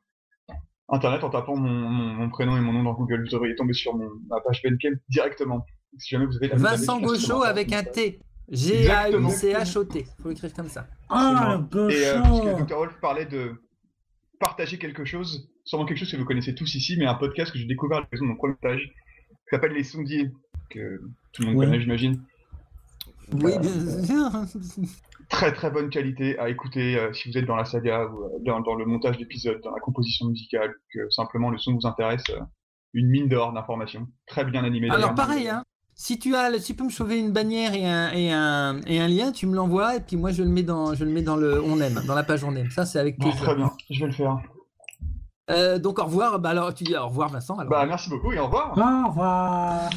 internet 0.89 1.23
en 1.23 1.29
tapant 1.29 1.55
mon 1.57 2.29
prénom 2.29 2.55
et 2.55 2.61
mon 2.61 2.71
nom 2.71 2.83
dans 2.83 2.93
Google. 2.93 3.23
Vous 3.23 3.31
devriez 3.31 3.55
tomber 3.55 3.73
sur 3.73 3.95
mon, 3.95 4.09
ma 4.29 4.39
page 4.41 4.61
Bandcamp 4.63 4.95
directement. 5.09 5.65
Si 5.99 6.09
jamais 6.09 6.25
vous 6.25 6.35
avez 6.37 6.47
la 6.49 6.55
Vincent 6.55 6.95
musique 6.99 7.07
Gaucho 7.07 7.15
instrumentale. 7.15 7.49
avec 7.51 7.73
un 7.73 7.83
T. 7.83 8.19
G-A-U-C-H-O-T. 8.51 10.05
Faut 10.21 10.29
l'écrire 10.29 10.53
comme 10.53 10.67
ça. 10.69 10.87
Ah, 11.09 11.59
Et 11.89 12.05
euh, 12.07 12.19
parce 12.21 12.41
que 12.41 12.63
Dr. 12.63 12.77
Wolf 12.77 12.99
parlait 13.01 13.25
de 13.25 13.53
partager 14.39 14.77
quelque 14.77 15.05
chose, 15.05 15.49
sûrement 15.63 15.85
quelque 15.85 15.99
chose 15.99 16.11
que 16.11 16.17
vous 16.17 16.25
connaissez 16.25 16.53
tous 16.55 16.73
ici, 16.75 16.95
mais 16.97 17.05
un 17.05 17.13
podcast 17.15 17.51
que 17.51 17.57
j'ai 17.59 17.65
découvert 17.65 17.99
à 17.99 18.01
l'occasion 18.01 18.25
de 18.25 18.31
mon 18.31 18.35
premier 18.37 18.55
stage, 18.55 18.81
qui 18.81 19.49
s'appelle 19.49 19.71
Les 19.73 19.83
Sondiers, 19.83 20.31
que 20.69 20.99
tout 21.31 21.41
le 21.43 21.47
monde 21.49 21.57
Oui. 21.57 21.65
connaît, 21.65 21.79
j'imagine. 21.79 22.21
Oui, 23.31 23.53
Euh, 23.53 23.59
bien 23.59 24.03
sûr. 24.05 24.31
Très 25.29 25.53
très 25.53 25.71
bonne 25.71 25.89
qualité 25.89 26.37
à 26.37 26.49
écouter 26.49 26.97
euh, 26.99 27.11
si 27.13 27.31
vous 27.31 27.37
êtes 27.37 27.45
dans 27.45 27.55
la 27.55 27.63
saga 27.65 28.05
ou 28.07 28.25
euh, 28.25 28.29
dans, 28.45 28.59
dans 28.59 28.75
le 28.75 28.85
montage 28.85 29.17
d'épisodes, 29.17 29.59
dans 29.63 29.71
la 29.73 29.79
composition 29.79 30.27
musicale, 30.27 30.73
que 30.93 31.09
simplement 31.09 31.49
le 31.49 31.57
son 31.57 31.73
vous 31.73 31.87
intéresse. 31.87 32.23
euh, 32.31 32.39
une 32.93 33.07
mine 33.07 33.27
d'or 33.29 33.53
d'informations, 33.53 34.07
très 34.27 34.43
bien 34.45 34.63
animée. 34.63 34.89
Alors 34.91 35.15
pareil, 35.15 35.47
hein. 35.47 35.63
Si 35.95 36.17
tu 36.19 36.35
as, 36.35 36.51
si 36.59 36.63
tu 36.65 36.73
peux 36.73 36.83
me 36.85 36.89
sauver 36.89 37.19
une 37.19 37.31
bannière 37.31 37.73
et 37.75 37.85
un, 37.87 38.09
et 38.11 38.31
un, 38.31 38.81
et 38.87 38.99
un 38.99 39.07
lien, 39.07 39.31
tu 39.31 39.45
me 39.45 39.55
l'envoies 39.55 39.95
et 39.97 39.99
puis 39.99 40.15
moi 40.17 40.31
je 40.31 40.41
le 40.43 40.49
mets 40.49 40.63
dans, 40.63 40.93
je 40.95 41.05
le 41.05 41.11
mets 41.11 41.21
dans 41.21 41.35
le 41.35 41.61
on 41.61 41.79
aime, 41.79 42.01
dans 42.07 42.15
la 42.15 42.23
page 42.23 42.43
on 42.43 42.55
aime. 42.55 42.69
Ça 42.71 42.85
c'est 42.85 42.99
avec 42.99 43.19
Bon, 43.19 43.29
plaisir. 43.29 43.43
très 43.45 43.55
bien, 43.55 43.71
je 43.89 43.99
vais 43.99 44.07
le 44.07 44.11
faire. 44.13 44.37
Euh, 45.51 45.77
donc 45.77 45.99
au 45.99 46.05
revoir. 46.05 46.39
Bah 46.39 46.49
alors 46.49 46.73
tu 46.73 46.83
dis 46.83 46.95
au 46.95 47.05
revoir 47.07 47.29
Vincent. 47.29 47.55
Alors. 47.55 47.69
Bah 47.69 47.85
merci 47.85 48.09
beaucoup 48.09 48.31
et 48.31 48.39
au 48.39 48.45
revoir. 48.45 48.71
Au 48.77 49.09
revoir. 49.09 49.89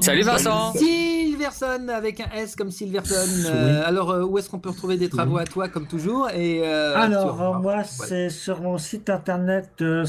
Salut 0.00 0.22
Vincent. 0.22 0.72
Silverson 0.72 1.88
avec 1.94 2.20
un 2.20 2.30
S 2.34 2.56
comme 2.56 2.70
Silverson. 2.70 3.14
Euh, 3.46 3.82
alors 3.86 4.10
euh, 4.10 4.24
où 4.24 4.38
est-ce 4.38 4.48
qu'on 4.48 4.58
peut 4.58 4.70
retrouver 4.70 4.96
des 4.96 5.08
travaux 5.10 5.36
à 5.38 5.44
toi 5.44 5.68
comme 5.68 5.86
toujours 5.86 6.30
et 6.30 6.62
euh, 6.66 6.96
Alors, 6.96 7.40
euh, 7.40 7.50
moi, 7.52 7.60
voilà. 7.60 7.84
c'est 7.84 8.30
sur 8.30 8.62
mon 8.62 8.78
site 8.78 9.10
internet 9.10 9.70
euh, 9.82 10.04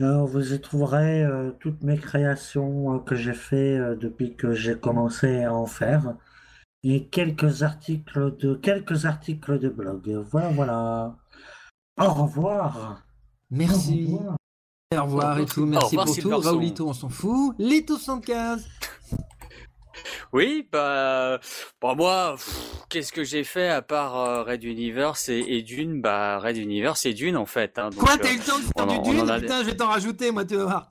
Euh, 0.00 0.24
vous 0.24 0.54
y 0.54 0.60
trouverez 0.60 1.24
euh, 1.24 1.50
toutes 1.60 1.82
mes 1.82 1.98
créations 1.98 2.98
que 3.00 3.14
j'ai 3.14 3.34
fait 3.34 3.78
depuis 3.96 4.36
que 4.36 4.52
j'ai 4.52 4.76
commencé 4.76 5.44
à 5.44 5.54
en 5.54 5.66
faire 5.66 6.14
et 6.84 7.08
quelques 7.08 7.64
articles 7.64 8.36
de 8.36 8.54
quelques 8.54 9.06
articles 9.06 9.58
de 9.58 9.68
blog. 9.68 10.08
Voilà, 10.30 10.50
voilà. 10.50 11.16
Au 11.98 12.14
revoir. 12.14 13.02
Merci. 13.50 14.10
Au 14.12 14.18
revoir 14.18 14.37
et 14.90 14.96
tout. 15.44 15.66
Merci 15.66 15.96
revoir, 15.96 16.06
pour 16.06 16.16
tout. 16.16 16.30
Raoulito, 16.40 16.88
on 16.88 16.92
s'en 16.94 17.08
fout. 17.10 17.54
Lito 17.58 17.98
75. 17.98 18.66
Oui, 20.32 20.66
bah, 20.72 21.40
bah 21.82 21.94
moi, 21.94 22.36
qu'est-ce 22.88 23.12
que 23.12 23.22
j'ai 23.24 23.44
fait 23.44 23.68
à 23.68 23.82
part 23.82 24.16
euh, 24.16 24.42
Red 24.44 24.62
Universe 24.64 25.28
et, 25.28 25.44
et 25.46 25.62
Dune? 25.62 26.00
Bah, 26.00 26.38
Red 26.38 26.56
Universe 26.56 27.04
et 27.04 27.12
Dune 27.12 27.36
en 27.36 27.44
fait. 27.46 27.78
hein, 27.78 27.90
donc, 27.90 27.98
Quoi, 27.98 28.14
euh, 28.14 28.18
t'as 28.22 28.32
eu 28.32 28.38
le 28.38 28.42
temps 28.44 28.58
de 28.58 28.64
faire 28.64 28.86
du 28.86 29.10
dune? 29.10 29.28
a- 29.30 29.40
Putain, 29.40 29.60
je 29.62 29.66
vais 29.66 29.76
t'en 29.76 29.88
rajouter, 29.88 30.30
moi, 30.30 30.44
tu 30.44 30.56
vas 30.56 30.64
voir. 30.64 30.90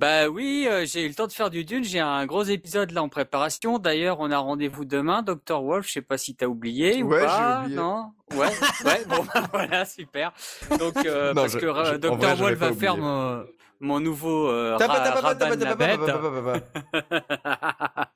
Bah 0.00 0.28
oui, 0.28 0.68
euh, 0.70 0.84
j'ai 0.86 1.04
eu 1.04 1.08
le 1.08 1.14
temps 1.14 1.26
de 1.26 1.32
faire 1.32 1.50
du 1.50 1.64
Dune. 1.64 1.82
J'ai 1.82 1.98
un 1.98 2.24
gros 2.24 2.44
épisode 2.44 2.92
là 2.92 3.02
en 3.02 3.08
préparation. 3.08 3.78
D'ailleurs, 3.80 4.18
on 4.20 4.30
a 4.30 4.38
rendez-vous 4.38 4.84
demain, 4.84 5.22
Dr 5.22 5.60
Wolf. 5.62 5.88
Je 5.88 5.92
sais 5.94 6.02
pas 6.02 6.16
si 6.16 6.36
t'as 6.36 6.46
oublié 6.46 7.02
ou 7.02 7.08
Ouais, 7.08 7.20
j'ai 7.20 7.26
pas. 7.26 7.60
oublié. 7.62 7.76
Non? 7.76 8.12
Ouais. 8.34 8.46
Ouais. 8.84 9.04
Bon, 9.08 9.24
bah, 9.34 9.48
voilà, 9.52 9.84
super. 9.84 10.32
Donc, 10.78 10.96
euh, 11.04 11.30
Non, 11.34 11.42
parce 11.42 11.54
je- 11.54 11.58
que 11.58 11.66
euh, 11.66 11.84
j'avais 11.84 12.34
Wolf 12.36 12.58
va 12.58 12.72
faire 12.74 12.96
mon, 12.96 13.44
mon 13.80 14.00
nouveau 14.00 14.48
euh. 14.48 14.76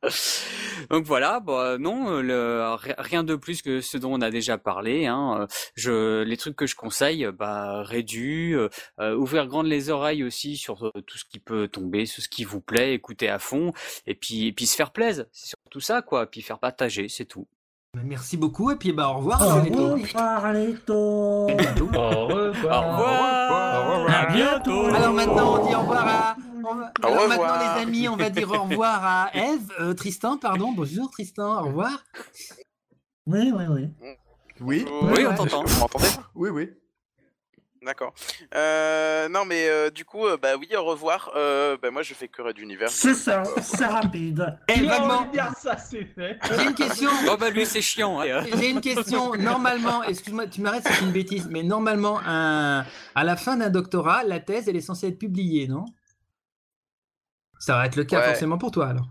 Donc 0.90 1.04
voilà, 1.04 1.40
bah, 1.40 1.76
non, 1.78 2.10
euh, 2.10 2.22
le, 2.22 2.74
ri- 2.74 2.94
rien 2.98 3.22
de 3.24 3.36
plus 3.36 3.62
que 3.62 3.80
ce 3.80 3.96
dont 3.98 4.12
on 4.14 4.20
a 4.20 4.30
déjà 4.30 4.58
parlé. 4.58 5.06
Hein. 5.06 5.42
Euh, 5.42 5.46
Je, 5.76 6.22
les 6.22 6.36
trucs 6.36 6.56
que 6.56 6.66
je 6.66 6.74
conseille, 6.74 7.28
bah, 7.38 7.82
Rédu, 7.82 8.56
euh, 9.00 9.14
ouvrir 9.14 9.46
grandes 9.46 9.66
les 9.68 9.90
oreilles 9.90 10.24
aussi 10.24 10.56
sur 10.56 10.90
tout 11.06 11.18
ce 11.18 11.24
qui 11.24 11.38
peut 11.38 11.68
tomber, 11.68 12.06
sur 12.06 12.22
ce 12.22 12.28
qui 12.28 12.44
vous 12.44 12.60
plaît, 12.60 12.94
écouter 12.94 13.28
à 13.28 13.38
fond, 13.38 13.72
et 14.06 14.14
puis, 14.14 14.48
et 14.48 14.52
puis 14.52 14.66
se 14.66 14.74
faire 14.76 14.90
plaisir, 14.90 15.24
c'est 15.32 15.46
surtout 15.48 15.80
ça, 15.80 16.02
quoi, 16.02 16.26
puis 16.26 16.42
faire 16.42 16.58
partager, 16.58 17.08
c'est 17.08 17.24
tout. 17.26 17.46
Merci 18.02 18.38
beaucoup 18.38 18.70
et 18.70 18.76
puis 18.76 18.90
bah 18.92 19.08
au 19.10 19.18
revoir. 19.18 19.42
Au 19.42 19.46
revoir. 22.26 22.44
Au 22.64 22.80
revoir. 22.80 23.41
Au 23.52 23.92
revoir. 23.96 24.10
À 24.20 24.26
bientôt. 24.32 24.86
Alors 24.86 25.12
maintenant, 25.12 25.60
on 25.60 25.66
dit 25.66 25.74
au 25.74 25.80
revoir 25.80 26.06
à. 26.06 26.36
on 26.64 26.74
va- 26.74 26.92
Au 27.02 27.06
Alors 27.06 27.22
revoir. 27.22 27.28
maintenant, 27.28 27.74
les 27.76 27.82
amis, 27.82 28.08
on 28.08 28.16
va 28.16 28.30
dire 28.30 28.50
au 28.50 28.62
revoir 28.64 29.04
à 29.04 29.30
Eve. 29.34 29.72
Euh, 29.80 29.94
Tristan, 29.94 30.38
pardon. 30.38 30.72
Bonjour, 30.72 31.10
Tristan. 31.10 31.62
Au 31.62 31.66
revoir. 31.66 31.90
Oui, 33.26 33.52
oui, 33.54 33.64
oui. 33.70 33.88
Oui 34.60 34.86
Oui, 35.02 35.26
on 35.28 35.34
t'entend. 35.34 35.64
Vous 35.64 35.80
m'entendez 35.80 36.08
Oui, 36.34 36.50
oui. 36.50 36.70
D'accord. 37.84 38.14
Euh, 38.54 39.28
non, 39.28 39.44
mais 39.44 39.68
euh, 39.68 39.90
du 39.90 40.04
coup, 40.04 40.24
euh, 40.26 40.36
bah 40.40 40.50
oui, 40.56 40.68
au 40.76 40.84
revoir. 40.84 41.32
Euh, 41.34 41.76
bah, 41.82 41.90
moi, 41.90 42.02
je 42.02 42.14
fais 42.14 42.28
que 42.28 42.40
Red 42.40 42.58
Univers. 42.58 42.88
C'est 42.90 43.14
ça, 43.14 43.42
c'est 43.60 43.86
rapide. 43.86 44.56
Eh, 44.68 44.86
vaguement. 44.86 45.22
bien 45.32 45.52
ça, 45.54 45.76
c'est 45.76 46.04
fait. 46.04 46.38
J'ai 46.56 46.62
une 46.64 46.74
question. 46.74 47.10
Oh 47.28 47.36
bah 47.36 47.50
lui, 47.50 47.66
c'est 47.66 47.82
chiant. 47.82 48.20
hein. 48.20 48.44
J'ai 48.56 48.70
une 48.70 48.80
question. 48.80 49.34
Normalement, 49.34 50.04
excuse-moi, 50.04 50.46
tu 50.46 50.60
m'arrêtes, 50.60 50.84
c'est 50.86 51.04
une 51.04 51.10
bêtise, 51.10 51.48
mais 51.50 51.64
normalement, 51.64 52.20
un- 52.24 52.86
à 53.16 53.24
la 53.24 53.36
fin 53.36 53.56
d'un 53.56 53.68
doctorat, 53.70 54.22
la 54.22 54.38
thèse, 54.38 54.68
elle 54.68 54.76
est 54.76 54.80
censée 54.80 55.08
être 55.08 55.18
publiée, 55.18 55.66
non? 55.66 55.84
Ça 57.58 57.76
va 57.76 57.86
être 57.86 57.96
le 57.96 58.04
cas 58.04 58.20
Ouais. 58.20 58.26
forcément 58.26 58.58
pour 58.58 58.70
toi 58.70 58.86
alors. 58.88 59.08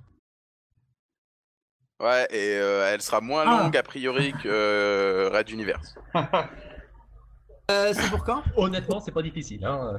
Ouais, 1.99 2.25
et 2.31 2.55
euh, 2.57 2.89
elle 2.91 3.01
sera 3.01 3.21
moins 3.21 3.43
Ah. 3.45 3.63
longue 3.63 3.75
a 3.77 3.83
priori 3.83 4.31
que 4.33 4.47
euh, 4.47 5.29
Red 5.31 5.49
Univers. 5.49 5.81
Euh, 7.71 7.93
c'est 7.95 8.09
pour 8.09 8.23
quand? 8.23 8.43
Honnêtement, 8.55 8.99
c'est 8.99 9.11
pas 9.11 9.21
difficile. 9.21 9.63
Hein. 9.65 9.97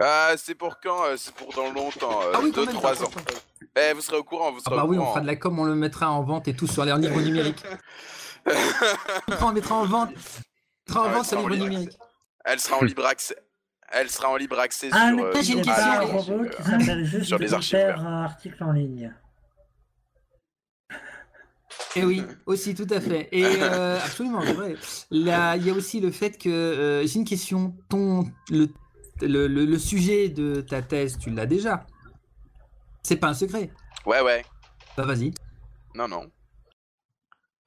Ah, 0.00 0.32
c'est 0.36 0.54
pour 0.54 0.78
quand? 0.80 1.04
Euh, 1.06 1.14
C'est 1.16 1.34
pour 1.34 1.52
dans 1.54 1.70
longtemps. 1.72 2.20
Ah 2.32 2.38
oui, 2.42 2.52
quand 2.52 2.60
2 2.60 2.66
même, 2.66 2.74
3 2.76 2.94
ça, 2.94 3.04
ans. 3.04 3.10
ça, 3.10 3.20
Eh, 3.90 3.92
vous 3.94 4.00
serez 4.00 4.16
au 4.18 4.24
courant, 4.24 4.52
vous 4.52 4.58
Ah 4.60 4.64
serez 4.70 4.76
bah 4.76 4.84
au 4.84 4.88
oui, 4.88 4.98
on 4.98 5.06
fera 5.06 5.20
de 5.20 5.26
la 5.26 5.36
com, 5.36 5.58
on 5.58 5.64
le 5.64 5.74
mettra 5.74 6.10
en 6.10 6.22
vente 6.22 6.46
et 6.48 6.54
tout 6.54 6.66
sur 6.68 6.84
les 6.84 6.94
livres 6.96 7.20
numériques. 7.20 7.64
on 9.42 9.52
mettra 9.52 9.74
en 9.74 9.84
vente. 9.84 10.10
On 10.10 10.92
mettra 10.92 11.00
en 11.02 11.04
Ouais, 11.08 11.14
vente 11.14 11.26
sur 11.26 11.38
les 11.38 11.44
en 11.44 11.48
livres 11.48 11.64
libre. 11.64 11.68
numériques. 11.78 11.98
Elle 12.44 12.60
sera 12.60 12.76
en 12.78 12.84
libre 12.84 13.06
accès. 13.06 13.36
Elle 13.90 14.10
sera 14.10 14.28
en 14.30 14.36
libre 14.36 14.58
accès 14.58 14.88
Ah, 14.92 15.08
sur, 15.08 15.16
mais 15.16 15.22
euh, 15.22 15.32
j'ai 15.36 15.42
sur 15.42 15.58
une 15.58 15.64
question. 15.64 15.84
sur, 15.92 16.12
robot 16.12 16.44
euh, 16.44 16.48
qui 16.48 16.62
s'appelle 16.62 17.04
juste 17.06 17.24
sur 17.24 17.38
les 17.38 17.54
archives. 17.54 17.78
Euh, 17.78 18.24
article 18.24 18.64
en 18.64 18.72
ligne. 18.72 19.12
Et 21.96 22.00
Eh 22.00 22.04
oui, 22.04 22.22
aussi, 22.46 22.74
tout 22.74 22.86
à 22.90 23.00
fait. 23.00 23.28
Et 23.32 23.44
euh, 23.44 23.96
absolument, 23.98 24.42
c'est 24.42 24.52
vrai. 24.52 24.76
Là, 25.10 25.56
il 25.56 25.66
y 25.66 25.70
a 25.70 25.72
aussi 25.72 26.00
le 26.00 26.10
fait 26.10 26.36
que 26.38 26.48
euh, 26.48 27.06
j'ai 27.06 27.18
une 27.18 27.24
question. 27.24 27.74
Ton 27.88 28.26
le, 28.50 28.68
le, 29.22 29.46
le- 29.48 29.64
le 29.64 29.78
sujet 29.78 30.28
de 30.28 30.60
ta 30.60 30.82
thèse, 30.82 31.18
tu 31.18 31.30
l'as 31.30 31.46
déjà. 31.46 31.86
C'est 33.02 33.16
pas 33.16 33.28
un 33.28 33.34
secret. 33.34 33.70
Ouais, 34.06 34.20
ouais. 34.20 34.44
Bah 34.96 35.04
vas-y. 35.04 35.32
Non, 35.94 36.08
non. 36.08 36.30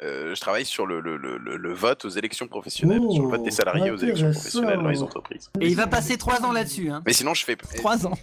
Euh, 0.03 0.33
je 0.33 0.41
travaille 0.41 0.65
sur 0.65 0.85
le, 0.87 0.99
le, 0.99 1.17
le, 1.17 1.37
le- 1.37 1.73
vote 1.73 2.05
aux 2.05 2.09
élections 2.09 2.47
professionnelles, 2.47 3.01
sur 3.11 3.23
le 3.23 3.29
vote 3.29 3.43
des 3.43 3.51
salariés 3.51 3.91
aux 3.91 3.97
élections 3.97 4.27
intéressant. 4.27 4.39
professionnelles 4.39 4.83
dans 4.83 4.89
les 4.89 5.03
entreprises. 5.03 5.51
Et 5.59 5.67
il 5.67 5.75
va 5.75 5.87
passer 5.87 6.17
trois 6.17 6.41
ans 6.43 6.51
là-dessus. 6.51 6.89
Hein. 6.89 7.01
Mais 7.05 7.13
sinon, 7.13 7.33
je 7.33 7.43
fais. 7.45 7.55
Trois 7.55 8.05
ans. 8.07 8.13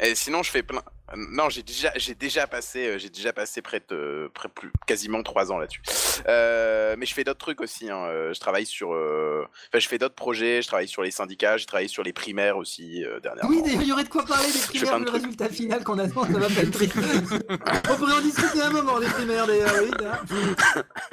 Et 0.00 0.14
sinon, 0.14 0.42
je 0.42 0.50
fais 0.50 0.62
plein. 0.62 0.82
Non, 1.14 1.48
j'ai 1.48 1.62
déjà, 1.62 1.92
j'ai 1.94 2.14
déjà 2.16 2.48
passé, 2.48 2.86
euh, 2.88 2.98
j'ai 2.98 3.10
déjà 3.10 3.32
passé 3.32 3.62
près 3.62 3.80
de, 3.88 4.28
près 4.34 4.48
plus, 4.48 4.72
quasiment 4.86 5.22
trois 5.22 5.52
ans 5.52 5.58
là-dessus. 5.58 5.80
Euh, 6.28 6.96
mais 6.98 7.06
je 7.06 7.14
fais 7.14 7.22
d'autres 7.22 7.38
trucs 7.38 7.60
aussi. 7.60 7.88
Hein. 7.90 8.04
euh, 8.06 8.34
Je 8.34 8.40
travaille 8.40 8.66
sur, 8.66 8.92
euh, 8.92 9.44
enfin, 9.70 9.78
je 9.78 9.86
fais 9.86 9.98
d'autres 9.98 10.16
projets. 10.16 10.62
Je 10.62 10.66
travaille 10.66 10.88
sur 10.88 11.02
les 11.02 11.12
syndicats. 11.12 11.56
J'ai 11.58 11.66
travaillé 11.66 11.86
sur 11.88 12.02
les 12.02 12.12
primaires 12.12 12.56
aussi 12.56 13.04
euh, 13.04 13.20
dernièrement. 13.20 13.50
Oui, 13.50 13.62
d'ailleurs, 13.62 13.82
il 13.82 13.88
y 13.88 13.92
aurait 13.92 14.02
de 14.04 14.08
quoi 14.08 14.24
parler 14.24 14.50
des 14.50 14.58
primaires, 14.58 14.98
le 14.98 15.04
trucs. 15.04 15.22
résultat 15.22 15.48
final 15.48 15.84
qu'on 15.84 15.98
attend, 16.00 16.24
ça 16.24 16.32
va 16.38 16.48
pas 16.48 16.62
être. 16.62 16.76
On 17.90 17.94
pourrait 17.96 18.12
en 18.14 18.20
discuter 18.20 18.62
un 18.62 18.70
moment 18.70 18.98
des 18.98 19.06
primaires 19.06 19.46
d'ailleurs, 19.46 19.74
oui. 19.80 19.90
hein. 20.04 20.18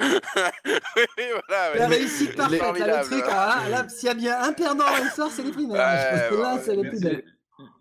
oui, 0.00 1.24
voilà. 1.48 1.72
ouais. 1.72 1.78
La 1.78 1.86
réussite 1.86 2.34
parfaite, 2.36 2.60
là, 2.78 3.00
le 3.02 3.06
truc, 3.06 3.24
ah, 3.28 3.62
là, 3.70 3.88
s'il 3.88 4.08
y 4.08 4.10
a 4.10 4.14
bien 4.14 4.42
un 4.42 4.52
perdant 4.52 4.84
dans 4.90 5.04
l'histoire, 5.04 5.30
c'est 5.30 5.42
les 5.42 5.52
primaires. 5.52 5.76
Ouais, 5.76 6.00
Je 6.00 6.18
pense 6.18 6.28
que 6.36 6.42
là, 6.42 6.54
ouais, 6.56 6.60
c'est 6.64 6.74
les 6.76 6.88
plus 6.88 7.00
belles. 7.00 7.24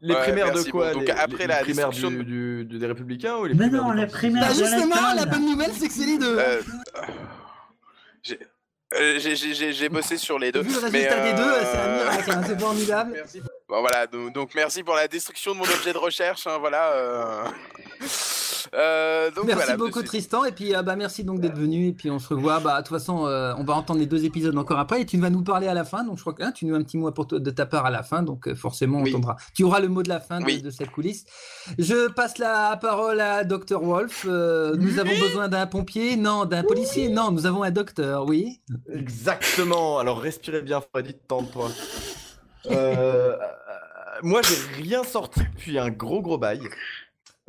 Les 0.02 0.14
Ouais, 0.14 0.22
primaires 0.22 0.48
merci, 0.54 0.66
de 0.66 0.72
quoi 0.72 0.92
bon, 0.94 1.00
donc 1.00 1.08
les, 1.08 1.12
après 1.14 1.38
les- 1.40 1.48
la 1.48 1.58
les 1.60 1.64
primaires 1.64 1.90
destruction 1.90 2.12
du, 2.12 2.24
du- 2.26 2.66
du- 2.66 2.78
des 2.80 2.86
Républicains 2.86 3.38
ou 3.38 3.46
les 3.46 3.54
Mais 3.56 3.68
primaires 3.70 3.84
non, 3.84 3.92
les 3.92 4.06
primaires 4.08 4.48
Bah 4.48 4.54
justement, 4.54 5.14
la 5.16 5.26
bonne 5.26 5.46
nouvelle, 5.50 5.72
c'est 5.74 5.88
que 5.88 5.94
c'est 5.94 6.06
les 6.06 6.18
deux. 6.20 6.38
Euh, 6.38 6.62
j'ai- 8.22 8.40
euh, 8.94 9.20
j'ai- 9.20 9.36
j'ai 9.36 9.54
j'ai- 9.56 9.74
j'ai 9.74 9.90
bossé 9.90 10.18
sur 10.18 10.38
les 10.38 10.52
deux. 10.52 10.62
Vu 10.62 10.70
le 10.74 10.92
mais, 10.92 11.08
résultat 11.08 11.24
des 11.24 11.34
deux, 11.34 11.54
c'est 11.72 11.78
un 11.78 11.90
euh, 11.90 12.10
Bon 13.74 13.80
voilà, 13.82 14.06
donc, 14.06 14.32
donc 14.34 14.52
merci 14.54 14.84
pour 14.84 14.94
la 14.94 15.08
destruction 15.08 15.54
de 15.54 15.58
mon 15.58 15.64
objet 15.64 15.94
de 15.94 15.98
recherche, 15.98 16.46
hein, 16.46 16.58
voilà. 16.60 16.92
euh. 16.94 17.44
Euh, 18.74 19.30
donc 19.32 19.44
merci 19.44 19.62
voilà, 19.62 19.78
beaucoup 19.78 20.00
monsieur- 20.00 20.08
Tristan 20.08 20.46
et 20.46 20.52
puis 20.54 20.74
euh, 20.74 20.82
bah 20.84 20.96
merci 20.96 21.26
donc 21.26 21.42
d'être 21.42 21.58
venu 21.58 21.90
et 21.90 21.92
puis 21.92 22.10
on 22.10 22.18
se 22.18 22.34
revoit 22.34 22.62
bah 22.62 22.78
de 22.82 22.88
toute 22.88 22.98
façon 22.98 23.28
euh, 23.28 23.54
on 23.58 23.64
va 23.66 23.74
entendre 23.74 24.00
les 24.00 24.06
deux 24.06 24.24
épisodes 24.24 24.58
encore 24.58 24.80
après 24.80 25.02
et 25.02 25.06
tu 25.06 25.18
vas 25.18 25.30
nous 25.30 25.44
parler 25.44 25.68
à 25.68 25.74
la 25.74 25.84
fin 25.84 26.06
donc 26.06 26.16
je 26.16 26.22
crois 26.22 26.34
que 26.34 26.44
hein, 26.44 26.54
tu 26.54 26.66
nous 26.66 26.74
as 26.74 26.78
un 26.78 26.82
petit 26.84 26.98
mot 26.98 27.12
pour 27.12 27.26
de 27.26 27.50
ta 27.52 27.66
part 27.66 27.86
à 27.86 27.92
la 27.92 28.04
fin 28.04 28.24
donc 28.24 28.48
euh, 28.48 28.56
forcément 28.56 29.00
on 29.00 29.06
entendra 29.06 29.36
tu 29.54 29.64
auras 29.66 29.82
le 29.82 29.90
mot 29.90 30.02
de 30.02 30.08
la 30.08 30.22
fin 30.22 30.40
de, 30.40 30.46
Oui. 30.46 30.62
de 30.62 30.70
cette 30.72 30.92
coulisse 30.92 31.26
je 31.78 32.08
passe 32.08 32.38
la 32.38 32.78
parole 32.78 33.20
à 33.20 33.44
Dr 33.44 33.84
Wolf 33.84 34.26
Euh, 34.28 34.76
nous 34.78 34.98
avons 34.98 35.20
besoin 35.20 35.50
d'un 35.50 35.68
pompier 35.68 36.16
non 36.16 36.46
d'un 36.46 36.64
policier 36.64 37.10
non 37.10 37.32
nous 37.32 37.46
avons 37.46 37.64
un 37.64 37.72
docteur 37.72 38.26
oui 38.26 38.62
Exactement. 38.94 40.00
Alors 40.00 40.22
respirez 40.22 40.62
bien, 40.62 40.80
Freddy. 40.80 41.16
Euh, 42.72 42.72
euh, 42.72 43.36
moi, 44.24 44.42
j'ai 44.42 44.82
rien 44.84 45.04
sorti 45.04 45.42
depuis 45.56 45.78
un 45.78 45.90
gros 45.90 46.22
gros 46.22 46.38
bail. 46.38 46.62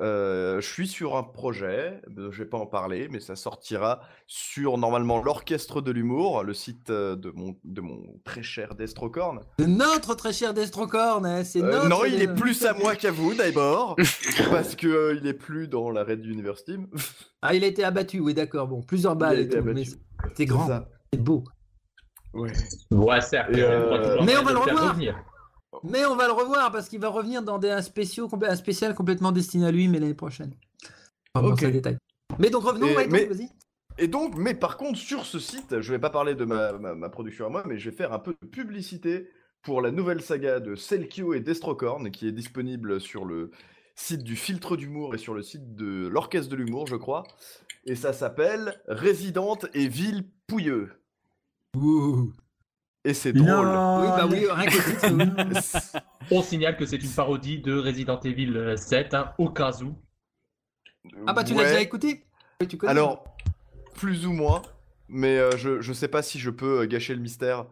Euh, 0.00 0.60
je 0.60 0.66
suis 0.68 0.88
sur 0.88 1.14
un 1.16 1.22
projet, 1.22 2.00
euh, 2.18 2.32
je 2.32 2.42
vais 2.42 2.48
pas 2.48 2.58
en 2.58 2.66
parler, 2.66 3.06
mais 3.12 3.20
ça 3.20 3.36
sortira 3.36 4.00
sur 4.26 4.76
normalement 4.76 5.22
l'orchestre 5.22 5.80
de 5.80 5.92
l'humour, 5.92 6.42
le 6.42 6.52
site 6.52 6.90
euh, 6.90 7.14
de 7.14 7.30
mon, 7.30 7.54
de 7.62 7.80
mon 7.80 8.02
très 8.24 8.42
cher 8.42 8.74
Destrocorn. 8.74 9.38
de 9.60 9.66
notre 9.66 10.16
très 10.16 10.32
cher 10.32 10.52
Destrocorn 10.52 11.24
hein, 11.24 11.44
c'est 11.44 11.62
Euh, 11.62 11.70
notre 11.70 11.88
non, 11.88 12.04
il 12.04 12.20
est 12.20 12.34
plus 12.34 12.64
à 12.66 12.74
moi 12.74 12.96
qu'à 12.96 13.12
vous 13.12 13.34
d'abord, 13.34 13.94
parce 14.50 14.74
que 14.74 14.88
euh, 14.88 15.14
il 15.14 15.28
est 15.28 15.32
plus 15.32 15.68
dans 15.68 15.90
la 15.90 16.02
Red 16.02 16.24
Universe 16.26 16.64
Team. 16.64 16.88
ah 17.42 17.54
il 17.54 17.62
a 17.62 17.68
été 17.68 17.84
abattu 17.84 18.18
oui 18.18 18.34
d'accord 18.34 18.66
bon 18.66 18.82
plusieurs 18.82 19.12
Il 19.12 19.18
balles 19.18 19.38
et 19.38 19.48
tout, 19.48 19.62
mais 19.62 19.84
c'est 20.34 20.46
grand 20.46 20.68
c'est 21.12 21.22
beau 21.22 21.44
Ouais. 22.32 22.50
Ouais, 22.90 23.20
certes. 23.20 23.50
Euh, 23.54 24.18
Mais 24.24 24.36
on 24.36 24.42
va 24.42 24.50
le 24.50 24.58
revoir. 24.58 24.96
Mais 25.84 26.04
on 26.06 26.16
va 26.16 26.26
le 26.26 26.32
revoir 26.32 26.72
parce 26.72 26.88
qu'il 26.88 27.00
va 27.00 27.08
revenir 27.08 27.42
dans 27.42 27.58
des, 27.58 27.70
un, 27.70 27.82
spéciaux, 27.82 28.26
complè- 28.28 28.48
un 28.50 28.56
spécial 28.56 28.94
complètement 28.94 29.32
destiné 29.32 29.66
à 29.66 29.70
lui, 29.70 29.86
mais 29.88 29.98
l'année 30.00 30.14
prochaine. 30.14 30.54
Enfin, 31.34 31.46
bon, 31.46 31.52
Ok. 31.52 31.60
c'est 31.60 31.66
un 31.66 31.70
détail. 31.70 31.98
Mais 32.38 32.50
donc 32.50 32.64
revenons, 32.64 32.88
Et- 32.88 32.96
ouais, 32.96 33.04
donc, 33.04 33.12
mais- 33.12 33.26
vas-y. 33.26 33.48
Et 33.98 34.08
donc, 34.08 34.34
mais 34.36 34.54
par 34.54 34.76
contre, 34.76 34.98
sur 34.98 35.24
ce 35.24 35.38
site, 35.38 35.80
je 35.80 35.92
vais 35.92 36.00
pas 36.00 36.10
parler 36.10 36.34
de 36.34 36.44
ma, 36.44 36.72
ma- 36.72 36.94
ma 36.96 37.08
production 37.08 37.46
à 37.46 37.48
moi, 37.48 37.62
mais 37.66 37.78
je 37.78 37.90
vais 37.90 37.96
faire 37.96 38.12
un 38.12 38.18
peu 38.18 38.34
de 38.42 38.48
publicité 38.48 39.28
pour 39.62 39.80
la 39.80 39.92
nouvelle 39.92 40.20
saga 40.20 40.58
de 40.58 40.74
Selkio 40.74 41.32
et 41.32 41.40
Destrocorn, 41.40 42.10
qui 42.10 42.26
est 42.26 42.32
disponible 42.32 43.00
sur 43.00 43.24
le 43.24 43.50
site 43.94 44.24
du 44.24 44.34
Filtre 44.34 44.76
d'humour 44.76 45.14
et 45.14 45.18
sur 45.18 45.32
le 45.34 45.42
site 45.42 45.76
de 45.76 46.08
l'Orchestre 46.08 46.50
de 46.50 46.56
l'humour, 46.56 46.86
je 46.88 46.96
crois. 46.96 47.22
Et 47.84 47.94
ça 47.94 48.12
s'appelle 48.12 48.80
Résidente 48.88 49.66
et 49.74 49.86
Ville 49.86 50.24
Pouilleux. 50.48 50.90
Et 53.04 53.12
c'est 53.14 53.32
drôle. 53.32 53.66
Oui, 53.66 54.06
bah 54.08 54.26
oui, 54.30 54.46
rien 54.50 54.66
que 54.66 54.76
le 54.76 55.54
titre, 55.54 56.00
On 56.30 56.42
signale 56.42 56.76
que 56.76 56.86
c'est 56.86 56.96
une 57.02 57.10
parodie 57.10 57.58
de 57.60 57.78
Resident 57.78 58.18
Evil 58.20 58.74
7, 58.76 59.12
hein, 59.14 59.32
au 59.38 59.50
cas 59.50 59.72
où. 59.82 59.94
Ah 61.26 61.34
bah 61.34 61.44
tu 61.44 61.54
l'as 61.54 61.64
déjà 61.64 61.82
écouté 61.82 62.24
tu. 62.66 62.78
Alors, 62.86 63.24
plus 63.94 64.26
ou 64.26 64.32
moins, 64.32 64.62
mais 65.08 65.38
euh, 65.38 65.56
je, 65.56 65.80
je 65.80 65.92
sais 65.92 66.08
pas 66.08 66.22
si 66.22 66.38
je 66.38 66.50
peux 66.50 66.80
euh, 66.80 66.86
gâcher 66.86 67.14
le 67.14 67.20
mystère. 67.20 67.66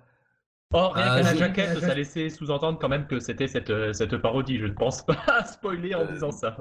Oh, 0.74 0.88
rien 0.88 1.04
Ah, 1.06 1.16
qu'à 1.16 1.22
la 1.22 1.34
jaquette, 1.34 1.80
ça 1.80 1.94
laissait 1.94 2.28
sous-entendre 2.28 2.78
quand 2.78 2.88
même 2.88 3.06
que 3.06 3.20
c'était 3.20 3.48
cette, 3.48 3.70
euh, 3.70 3.92
cette 3.92 4.16
parodie. 4.16 4.58
Je 4.58 4.66
ne 4.66 4.72
pense 4.72 5.04
pas 5.04 5.44
spoiler 5.46 5.94
en 5.94 6.04
disant 6.04 6.30
ça. 6.30 6.56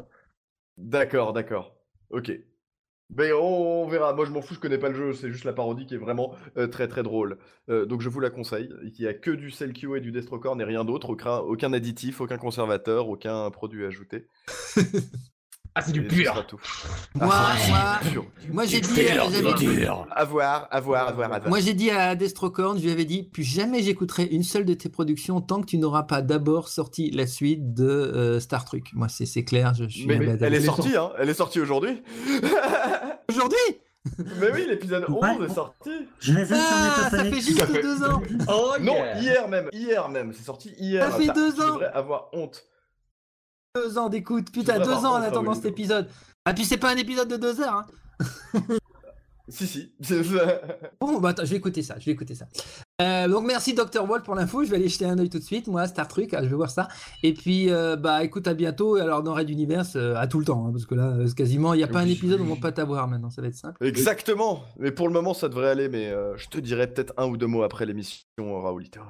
D'accord, 0.78 1.34
d'accord. 1.34 1.76
Ok. 2.10 2.32
Ben 3.12 3.34
on, 3.34 3.88
verra. 3.88 4.14
Moi 4.14 4.26
je 4.26 4.32
m'en 4.32 4.42
fous, 4.42 4.54
je 4.54 4.60
connais 4.60 4.78
pas 4.78 4.88
le 4.88 4.96
jeu. 4.96 5.14
C'est 5.14 5.32
juste 5.32 5.44
la 5.44 5.54
parodie 5.54 5.86
qui 5.86 5.96
est 5.96 5.98
vraiment 5.98 6.34
euh, 6.58 6.68
très 6.68 6.88
très 6.88 7.04
drôle. 7.04 7.38
Euh, 7.70 7.86
donc 7.86 8.02
je 8.02 8.08
vous 8.08 8.22
la 8.22 8.30
conseille. 8.30 8.70
Il 8.84 9.04
y 9.04 9.08
a 9.08 9.14
que 9.14 9.32
du 9.32 9.52
Selkio 9.52 9.98
et 9.98 10.02
du 10.02 10.12
Destrocorn 10.12 10.60
et 10.62 10.64
rien 10.64 10.86
d'autre. 10.86 11.10
Aucun 11.10 11.74
additif, 11.74 12.22
aucun 12.22 12.38
conservateur, 12.38 13.10
aucun 13.10 13.52
produit 13.52 13.86
ajouté. 13.86 14.28
Ah, 15.74 15.82
c'est 15.82 15.94
du 15.94 16.04
pur. 16.06 16.46
tout. 16.48 16.60
Moi, 17.16 17.30
Ah, 17.32 17.56
moi, 17.70 18.12
pur. 18.12 18.26
moi 18.52 18.66
j'ai 18.66 18.82
dit. 18.82 19.08
À 19.08 20.26
voir, 20.26 20.68
à 20.70 20.80
voir, 20.82 21.08
à 21.08 21.12
voir. 21.14 21.48
Moi 21.48 21.60
j'ai 21.62 21.74
dit 21.74 21.90
à 21.92 22.14
Destrocorn, 22.16 22.78
je 22.78 22.84
lui 22.84 22.92
avais 22.92 23.06
dit, 23.06 23.24
plus 23.24 23.44
jamais 23.44 23.82
j'écouterai 23.82 24.26
une 24.26 24.44
seule 24.44 24.66
de 24.66 24.74
tes 24.74 24.90
productions 24.90 25.40
tant 25.40 25.62
que 25.62 25.66
tu 25.68 25.78
n'auras 25.78 26.04
pas 26.04 26.22
d'abord 26.22 26.68
sorti 26.68 27.10
la 27.12 27.26
suite 27.26 27.74
de 27.74 27.86
euh, 27.88 28.40
Star 28.42 28.66
Trek. 28.66 28.84
Moi 28.94 29.08
c'est 29.08 29.26
c'est 29.26 29.46
clair, 29.46 29.74
je, 29.74 29.86
je 29.86 29.90
suis 30.00 30.08
Mais, 30.08 30.20
mais 30.20 30.38
elle 30.42 30.54
est 30.54 30.60
sortie, 30.62 30.96
hein. 30.98 31.12
Elle 31.18 31.30
est 31.30 31.34
sortie 31.34 31.62
aujourd'hui. 31.62 32.02
Aujourd'hui 33.30 33.58
Mais 34.40 34.52
oui, 34.52 34.66
l'épisode 34.68 35.06
11 35.08 35.46
est 35.50 35.54
sorti. 35.54 35.92
Je 36.20 36.34
l'ai 36.34 36.44
vu 36.44 36.56
Ah, 36.58 36.96
sur 36.96 37.10
ça 37.18 37.24
fait 37.24 37.40
juste 37.40 37.72
deux 37.72 38.04
ans. 38.04 38.20
Oh, 38.50 38.72
Non, 38.82 38.96
yeah. 38.96 39.20
hier 39.22 39.48
même, 39.48 39.70
hier 39.72 40.10
même. 40.10 40.34
C'est 40.36 40.44
sorti 40.44 40.74
hier. 40.80 41.08
Ça 41.12 41.18
fait 41.18 41.28
T'as- 41.28 41.34
deux 41.34 41.54
tu 41.54 41.62
ans. 41.62 41.68
devrais 41.76 41.92
avoir 41.94 42.30
honte. 42.34 42.66
Deux 43.76 43.98
ans 43.98 44.10
d'écoute, 44.10 44.52
putain, 44.52 44.80
deux 44.80 44.92
ans 44.92 45.14
en 45.14 45.22
attendant 45.22 45.54
cet 45.54 45.66
épisode. 45.66 46.10
Ah 46.44 46.54
puis 46.54 46.66
c'est 46.66 46.78
pas 46.78 46.92
un 46.92 46.98
épisode 46.98 47.30
de 47.30 47.38
deux 47.38 47.62
heures. 47.62 47.86
Hein. 48.20 48.62
Si, 49.52 49.68
si. 49.68 49.92
Bon, 51.02 51.20
bah 51.20 51.30
attends, 51.30 51.44
je 51.44 51.50
vais 51.52 51.58
écouter 51.58 51.82
ça, 51.82 51.96
je 52.00 52.06
vais 52.06 52.14
écouter 52.14 52.36
ça. 52.36 52.46
Euh, 53.02 53.28
donc 53.28 53.46
merci 53.46 53.74
Dr. 53.74 54.10
Wall 54.10 54.22
pour 54.22 54.34
l'info, 54.34 54.64
je 54.64 54.70
vais 54.70 54.78
aller 54.78 54.88
jeter 54.88 55.04
un 55.04 55.20
œil 55.20 55.30
tout 55.30 55.40
de 55.40 55.44
suite, 55.44 55.68
moi, 55.68 55.88
Star 55.88 56.08
Trek, 56.08 56.30
ah, 56.32 56.42
je 56.42 56.48
vais 56.48 56.56
voir 56.56 56.70
ça. 56.70 56.88
Et 57.22 57.34
puis, 57.34 57.70
euh, 57.70 57.98
bah 57.98 58.24
écoute, 58.24 58.48
à 58.48 58.54
bientôt, 58.54 58.98
et 58.98 59.02
alors 59.02 59.24
dans 59.24 59.34
Red 59.34 59.50
Universe, 59.50 59.98
euh, 59.98 60.16
à 60.16 60.28
tout 60.28 60.40
le 60.40 60.46
temps, 60.46 60.66
hein, 60.66 60.72
parce 60.72 60.86
que 60.86 60.96
là, 60.96 61.18
quasiment, 61.36 61.74
il 61.74 61.78
n'y 61.78 61.84
a 61.84 61.88
pas 61.88 62.00
un 62.00 62.08
épisode 62.08 62.40
où 62.40 62.44
on 62.44 62.56
va 62.56 62.62
pas 62.62 62.72
t'avoir 62.72 63.10
maintenant, 63.10 63.30
ça 63.30 63.42
va 63.42 63.50
être 63.50 63.56
simple. 63.56 63.86
Exactement. 63.86 64.64
Mais 64.80 64.92
pour 64.92 65.08
le 65.08 65.14
moment, 65.14 65.34
ça 65.34 65.50
devrait 65.50 65.70
aller. 65.70 65.90
Mais 65.90 66.14
je 66.38 66.48
te 66.48 66.58
dirai 66.60 66.88
peut-être 66.88 67.14
un 67.18 67.28
ou 67.28 67.36
deux 67.36 67.48
mots 67.48 67.64
après 67.64 67.86
l'émission, 67.86 68.62
Raoulito. 68.62 69.02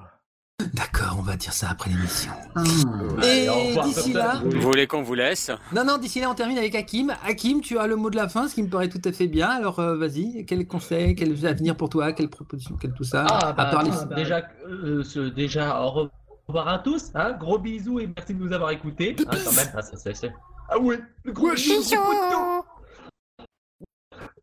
D'accord, 0.74 1.16
on 1.20 1.22
va 1.22 1.36
dire 1.36 1.54
ça 1.54 1.70
après 1.72 1.90
l'émission. 1.90 2.32
Allez, 2.56 3.44
Et 3.46 3.50
au 3.50 3.54
revoir, 3.54 3.86
d'ici 3.86 4.14
là... 4.14 4.42
Vous 4.44 4.62
voulez 4.62 4.88
qu'on 4.88 5.02
vous 5.02 5.14
laisse 5.14 5.52
Non, 5.74 5.84
non, 5.84 5.98
d'ici 5.98 6.20
là, 6.22 6.30
on 6.30 6.34
termine 6.36 6.58
avec 6.58 6.76
Hakim. 6.76 7.14
Hakim, 7.26 7.62
tu 7.62 7.78
as 7.78 7.88
le 7.88 7.96
mot 7.96 8.10
de 8.10 8.16
la 8.16 8.28
fin, 8.30 8.48
ce 8.48 8.56
qui 8.56 8.64
me 8.64 8.70
paraît 8.70 8.90
tout 8.90 9.02
à 9.06 9.12
fait 9.12 9.28
bien. 9.28 9.50
Alors, 9.50 9.80
euh, 9.80 9.98
vas-y, 9.98 10.46
quel 10.46 10.66
conseil, 10.68 11.16
quel 11.16 11.32
avenir 11.46 11.76
pour 11.76 11.90
toi, 11.90 12.12
quelle 12.14 12.30
proposition, 12.30 12.78
quel 12.80 12.94
tout 12.94 13.04
ça 13.04 13.26
Ah, 13.30 13.48
À 13.50 13.54
bah, 13.54 13.66
part 13.72 13.84
les- 13.84 13.92
ah, 13.92 14.06
déjà, 14.16 14.42
euh, 14.68 15.04
ce- 15.04 15.30
déjà, 15.30 15.82
au 15.82 16.10
revoir 16.48 16.68
à 16.68 16.80
tous. 16.80 17.12
Hein, 17.16 17.34
gros 17.40 17.58
bisous 17.60 18.00
et 18.00 18.08
merci 18.16 18.34
de 18.34 18.40
nous 18.44 18.54
avoir 18.54 18.72
écoutés. 18.72 19.16
Hein, 19.20 19.24
quand 19.44 19.52
même, 19.56 19.68
ah, 19.76 19.82
ça, 19.82 19.98
c'est- 19.98 20.14
c'est- 20.16 20.34
Ah 20.70 20.80
ouais, 20.80 21.00
le 21.24 21.32
gros 21.34 21.52
bisous. 21.52 21.82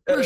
Euh, 0.09 0.23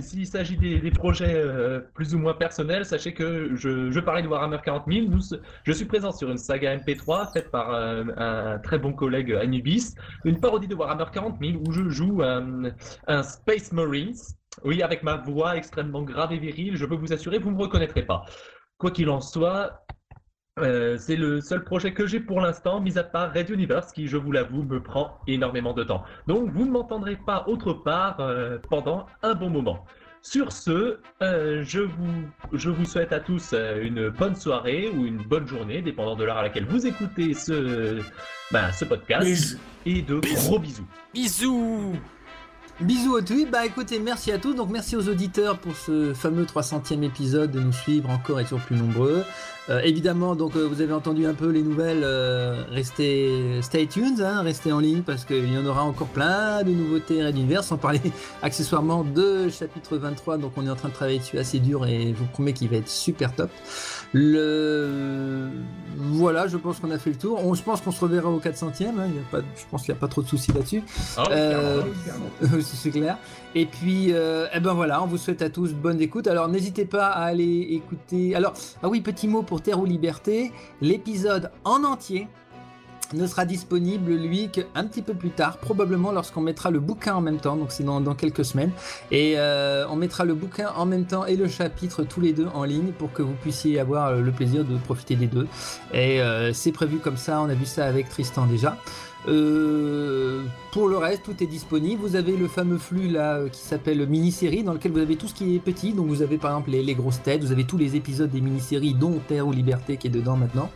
S'il 0.00 0.26
s'agit 0.26 0.56
des, 0.56 0.80
des 0.80 0.90
projets 0.90 1.34
euh, 1.34 1.80
plus 1.94 2.14
ou 2.14 2.18
moins 2.18 2.34
personnels, 2.34 2.84
sachez 2.84 3.14
que 3.14 3.54
je, 3.54 3.90
je 3.90 4.00
parlais 4.00 4.22
de 4.22 4.28
Warhammer 4.28 4.58
40 4.64 4.84
000. 4.90 5.06
Nous, 5.08 5.20
je 5.62 5.72
suis 5.72 5.84
présent 5.84 6.12
sur 6.12 6.30
une 6.30 6.38
saga 6.38 6.76
MP3 6.76 7.32
faite 7.32 7.50
par 7.50 7.72
euh, 7.74 8.04
un 8.16 8.58
très 8.58 8.78
bon 8.78 8.92
collègue 8.92 9.32
Anubis, 9.32 9.94
une 10.24 10.40
parodie 10.40 10.68
de 10.68 10.74
Warhammer 10.74 11.04
40 11.12 11.36
000 11.40 11.62
où 11.66 11.72
je 11.72 11.88
joue 11.88 12.22
un, 12.22 12.72
un 13.06 13.22
Space 13.22 13.72
Marines. 13.72 14.16
Oui, 14.64 14.82
avec 14.82 15.02
ma 15.02 15.16
voix 15.16 15.56
extrêmement 15.56 16.02
grave 16.02 16.32
et 16.32 16.38
virile, 16.38 16.76
je 16.76 16.86
peux 16.86 16.94
vous 16.94 17.12
assurer, 17.12 17.38
vous 17.38 17.50
ne 17.50 17.56
me 17.56 17.62
reconnaîtrez 17.62 18.02
pas. 18.06 18.24
Quoi 18.78 18.90
qu'il 18.92 19.08
en 19.10 19.20
soit, 19.20 19.84
euh, 20.60 20.96
c'est 20.98 21.16
le 21.16 21.40
seul 21.40 21.64
projet 21.64 21.92
que 21.92 22.06
j'ai 22.06 22.20
pour 22.20 22.40
l'instant, 22.40 22.80
mis 22.80 22.96
à 22.96 23.02
part 23.02 23.32
Red 23.34 23.50
Universe, 23.50 23.92
qui, 23.92 24.06
je 24.06 24.16
vous 24.16 24.30
l'avoue, 24.30 24.62
me 24.62 24.80
prend 24.80 25.18
énormément 25.26 25.72
de 25.72 25.82
temps. 25.82 26.04
Donc, 26.28 26.50
vous 26.50 26.64
ne 26.64 26.70
m'entendrez 26.70 27.16
pas 27.16 27.44
autre 27.48 27.72
part 27.72 28.20
euh, 28.20 28.58
pendant 28.68 29.06
un 29.22 29.34
bon 29.34 29.50
moment. 29.50 29.84
Sur 30.22 30.52
ce, 30.52 30.98
euh, 31.22 31.62
je, 31.64 31.80
vous, 31.80 32.22
je 32.52 32.70
vous 32.70 32.84
souhaite 32.84 33.12
à 33.12 33.20
tous 33.20 33.52
une 33.52 34.08
bonne 34.08 34.36
soirée 34.36 34.88
ou 34.88 35.04
une 35.04 35.18
bonne 35.18 35.46
journée, 35.46 35.82
dépendant 35.82 36.16
de 36.16 36.24
l'heure 36.24 36.38
à 36.38 36.42
laquelle 36.42 36.66
vous 36.66 36.86
écoutez 36.86 37.34
ce, 37.34 38.00
ben, 38.52 38.72
ce 38.72 38.84
podcast. 38.84 39.26
Bisous. 39.26 39.58
Et 39.84 40.02
de 40.02 40.20
gros 40.20 40.58
bisous. 40.58 40.86
Bisous 41.12 41.94
Bisous 42.80 43.16
à 43.16 43.22
tous. 43.22 43.46
Bah 43.46 43.64
écoutez, 43.64 44.00
merci 44.00 44.32
à 44.32 44.38
tous. 44.38 44.52
Donc 44.52 44.68
merci 44.68 44.96
aux 44.96 45.08
auditeurs 45.08 45.58
pour 45.58 45.76
ce 45.76 46.12
fameux 46.12 46.44
300e 46.44 47.04
épisode 47.04 47.52
de 47.52 47.60
nous 47.60 47.72
suivre 47.72 48.10
encore 48.10 48.40
et 48.40 48.44
toujours 48.44 48.60
plus 48.62 48.74
nombreux. 48.74 49.24
Euh, 49.70 49.80
évidemment, 49.82 50.36
donc 50.36 50.56
euh, 50.56 50.66
vous 50.68 50.82
avez 50.82 50.92
entendu 50.92 51.24
un 51.26 51.32
peu 51.32 51.48
les 51.48 51.62
nouvelles. 51.62 52.02
euh, 52.04 52.64
restez, 52.70 53.62
stay 53.62 53.86
tuned, 53.86 54.20
hein, 54.20 54.42
restez 54.42 54.72
en 54.72 54.78
ligne 54.78 55.00
parce 55.00 55.24
qu'il 55.24 55.50
y 55.50 55.56
en 55.56 55.64
aura 55.64 55.84
encore 55.84 56.08
plein 56.08 56.62
de 56.62 56.70
nouveautés 56.70 57.24
Red 57.24 57.36
Universe. 57.36 57.68
Sans 57.68 57.78
parler 57.78 58.00
accessoirement 58.42 59.04
de 59.04 59.48
chapitre 59.48 59.96
23. 59.96 60.36
Donc 60.36 60.52
on 60.56 60.66
est 60.66 60.70
en 60.70 60.76
train 60.76 60.90
de 60.90 60.94
travailler 60.94 61.18
dessus 61.18 61.38
assez 61.38 61.60
dur 61.60 61.86
et 61.86 62.08
je 62.08 62.14
vous 62.14 62.26
promets 62.26 62.52
qu'il 62.52 62.68
va 62.68 62.76
être 62.76 62.88
super 62.88 63.34
top. 63.34 63.50
Le 64.12 65.48
voilà, 65.96 66.46
je 66.46 66.56
pense 66.56 66.78
qu'on 66.78 66.90
a 66.90 66.98
fait 66.98 67.10
le 67.10 67.16
tour. 67.16 67.40
On, 67.44 67.54
je 67.54 67.62
pense 67.62 67.80
qu'on 67.80 67.90
se 67.90 68.00
reverra 68.00 68.28
au 68.28 68.40
400e. 68.40 68.66
Hein, 68.66 68.92
il 69.08 69.14
y 69.14 69.18
a 69.18 69.22
pas, 69.30 69.40
je 69.40 69.62
pense 69.70 69.82
qu'il 69.82 69.92
n'y 69.94 69.98
a 69.98 70.00
pas 70.00 70.08
trop 70.08 70.22
de 70.22 70.28
soucis 70.28 70.52
là-dessus. 70.52 70.82
Ah 71.16 71.24
Euh, 71.30 71.82
c'est 72.60 72.90
clair. 72.90 73.16
Et 73.54 73.66
puis, 73.66 74.12
euh, 74.12 74.46
eh 74.52 74.60
ben 74.60 74.74
voilà, 74.74 75.02
on 75.02 75.06
vous 75.06 75.18
souhaite 75.18 75.42
à 75.42 75.50
tous 75.50 75.72
bonne 75.72 76.00
écoute. 76.00 76.26
Alors 76.26 76.48
n'hésitez 76.48 76.84
pas 76.84 77.06
à 77.06 77.24
aller 77.24 77.68
écouter. 77.70 78.34
Alors, 78.34 78.52
ah 78.82 78.88
oui, 78.88 79.00
petit 79.00 79.28
mot 79.28 79.42
pour 79.42 79.62
Terre 79.62 79.78
ou 79.78 79.84
Liberté. 79.84 80.52
L'épisode 80.80 81.50
en 81.64 81.84
entier 81.84 82.28
ne 83.12 83.26
sera 83.26 83.44
disponible, 83.44 84.12
lui, 84.12 84.48
qu'un 84.48 84.84
petit 84.84 85.02
peu 85.02 85.14
plus 85.14 85.30
tard, 85.30 85.58
probablement 85.58 86.10
lorsqu'on 86.10 86.40
mettra 86.40 86.70
le 86.70 86.80
bouquin 86.80 87.14
en 87.14 87.20
même 87.20 87.38
temps, 87.38 87.56
donc 87.56 87.70
c'est 87.70 87.84
dans, 87.84 88.02
quelques 88.14 88.44
semaines. 88.44 88.72
Et 89.10 89.34
euh, 89.36 89.86
on 89.88 89.96
mettra 89.96 90.24
le 90.24 90.34
bouquin 90.34 90.70
en 90.74 90.86
même 90.86 91.04
temps 91.04 91.24
et 91.24 91.36
le 91.36 91.46
chapitre 91.46 92.02
tous 92.02 92.20
les 92.20 92.32
deux 92.32 92.48
en 92.54 92.64
ligne 92.64 92.92
pour 92.92 93.12
que 93.12 93.22
vous 93.22 93.34
puissiez 93.34 93.78
avoir 93.78 94.12
le 94.14 94.32
plaisir 94.32 94.64
de 94.64 94.76
profiter 94.78 95.16
des 95.16 95.26
deux. 95.26 95.46
Et 95.92 96.20
euh, 96.20 96.52
c'est 96.52 96.72
prévu 96.72 96.98
comme 96.98 97.16
ça, 97.16 97.40
on 97.40 97.48
a 97.48 97.54
vu 97.54 97.66
ça 97.66 97.86
avec 97.86 98.08
Tristan 98.08 98.46
déjà. 98.46 98.76
Euh, 99.28 100.42
pour 100.74 100.88
le 100.88 100.96
reste, 100.96 101.22
tout 101.22 101.42
est 101.42 101.46
disponible. 101.46 102.02
Vous 102.02 102.16
avez 102.16 102.36
le 102.36 102.48
fameux 102.48 102.78
flux 102.78 103.08
là 103.08 103.36
euh, 103.36 103.48
qui 103.48 103.60
s'appelle 103.60 104.06
mini-série, 104.06 104.64
dans 104.64 104.72
lequel 104.72 104.92
vous 104.92 104.98
avez 104.98 105.16
tout 105.16 105.28
ce 105.28 105.34
qui 105.34 105.54
est 105.54 105.60
petit. 105.60 105.92
Donc 105.92 106.08
vous 106.08 106.20
avez 106.20 106.36
par 106.36 106.50
exemple 106.50 106.70
les, 106.70 106.94
grosses 106.94 107.22
têtes, 107.22 107.42
vous 107.42 107.52
avez 107.52 107.64
tous 107.64 107.78
les 107.78 107.96
épisodes 107.96 108.30
des 108.30 108.40
mini-séries, 108.40 108.94
dont 108.94 109.20
Terre 109.26 109.46
ou 109.46 109.52
Liberté 109.52 109.96
qui 109.96 110.08
est 110.08 110.10
dedans 110.10 110.36
maintenant. 110.36 110.70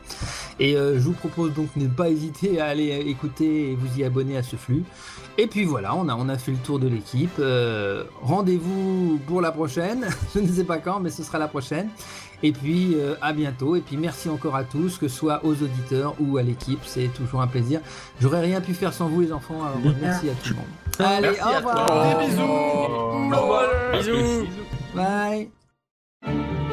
Et 0.61 0.77
euh, 0.77 0.95
je 0.95 1.01
vous 1.01 1.13
propose 1.13 1.53
donc 1.53 1.69
de 1.77 1.83
ne 1.83 1.89
pas 1.89 2.11
hésiter 2.11 2.61
à 2.61 2.67
aller 2.67 2.91
écouter 3.07 3.73
et 3.73 3.75
vous 3.75 3.99
y 3.99 4.05
abonner 4.05 4.37
à 4.37 4.43
ce 4.43 4.57
flux. 4.57 4.85
Et 5.37 5.47
puis 5.47 5.65
voilà, 5.65 5.95
on 5.95 6.09
a, 6.09 6.15
on 6.15 6.29
a 6.29 6.39
fait 6.39 6.53
le 6.53 6.59
tour 6.59 6.79
de 6.79 6.89
l'équipe. 6.89 7.39
Euh, 7.39 8.05
Rendez-vous 8.23 9.21
pour 9.27 9.41
la 9.41 9.53
prochaine. 9.53 10.07
je 10.35 10.41
ne 10.41 10.49
sais 10.49 10.65
pas 10.65 10.79
quand, 10.79 11.01
mais 11.01 11.11
ce 11.11 11.23
sera 11.23 11.39
la 11.39 11.49
prochaine. 11.49 11.89
Et 12.43 12.53
puis 12.53 12.95
euh, 12.95 13.15
à 13.21 13.33
bientôt. 13.33 13.77
Et 13.77 13.81
puis 13.81 13.97
merci 13.97 14.29
encore 14.29 14.57
à 14.57 14.65
tous, 14.65 14.99
que 14.99 15.09
ce 15.09 15.17
soit 15.17 15.45
aux 15.45 15.55
auditeurs 15.55 16.15
ou 16.21 16.39
à 16.39 16.43
l'équipe. 16.43 16.81
C'est 16.85 17.09
toujours 17.09 17.41
un 17.41 17.47
plaisir. 17.47 17.81
J'aurais 18.21 18.41
rien 18.41 18.61
pu 18.61 18.75
faire 18.75 18.93
sans 18.93 19.09
vous 19.09 19.21
les 19.21 19.33
enfants. 19.33 19.63
Alors 19.65 19.95
merci 20.01 20.29
à 20.29 20.35
tout 20.35 20.51
le 20.51 20.57
monde. 20.57 20.67
Allez, 20.99 21.29
Merci 21.29 21.43
au 21.43 21.57
revoir. 21.57 22.19
Des 22.19 22.27
bisous. 22.27 22.43
Au 22.43 23.41
revoir. 23.41 23.69
Bisous. 23.93 24.47
Bye. 24.95 26.68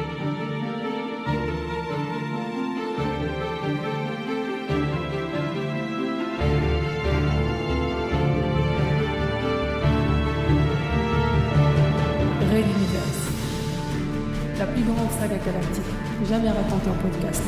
La 14.58 14.66
plus 14.66 14.82
grande 14.84 15.10
saga 15.10 15.36
galactique 15.36 15.84
jamais 16.26 16.48
racontée 16.48 16.88
en 16.88 16.94
podcast. 16.94 17.42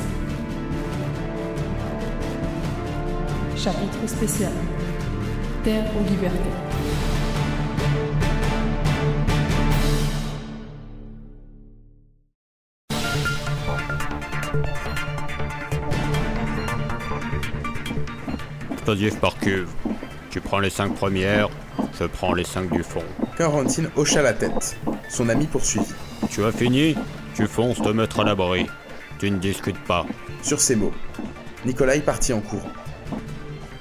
Chapitre 3.56 4.06
spécial. 4.06 4.52
Terre 5.64 5.84
aux 5.96 6.06
libertés. 6.06 6.36
Explosif 18.72 19.18
par 19.18 19.38
cuve. 19.38 19.70
Tu 20.30 20.42
prends 20.42 20.60
les 20.60 20.70
cinq 20.70 20.94
premières, 20.94 21.48
je 21.98 22.04
prends 22.04 22.34
les 22.34 22.44
cinq 22.44 22.70
du 22.70 22.82
fond. 22.82 23.02
Quarantine 23.38 23.88
hocha 23.96 24.20
la 24.20 24.34
tête. 24.34 24.76
Son 25.08 25.30
ami 25.30 25.46
poursuivit. 25.46 25.94
Tu 26.30 26.44
as 26.44 26.52
fini 26.52 26.94
Tu 27.34 27.46
fonces 27.46 27.80
te 27.80 27.88
mettre 27.88 28.20
à 28.20 28.24
l'abri. 28.24 28.66
Tu 29.18 29.30
ne 29.30 29.38
discutes 29.38 29.82
pas. 29.84 30.06
Sur 30.42 30.60
ces 30.60 30.76
mots, 30.76 30.92
Nikolai 31.64 32.00
partit 32.00 32.32
en 32.32 32.40
courant. 32.40 32.72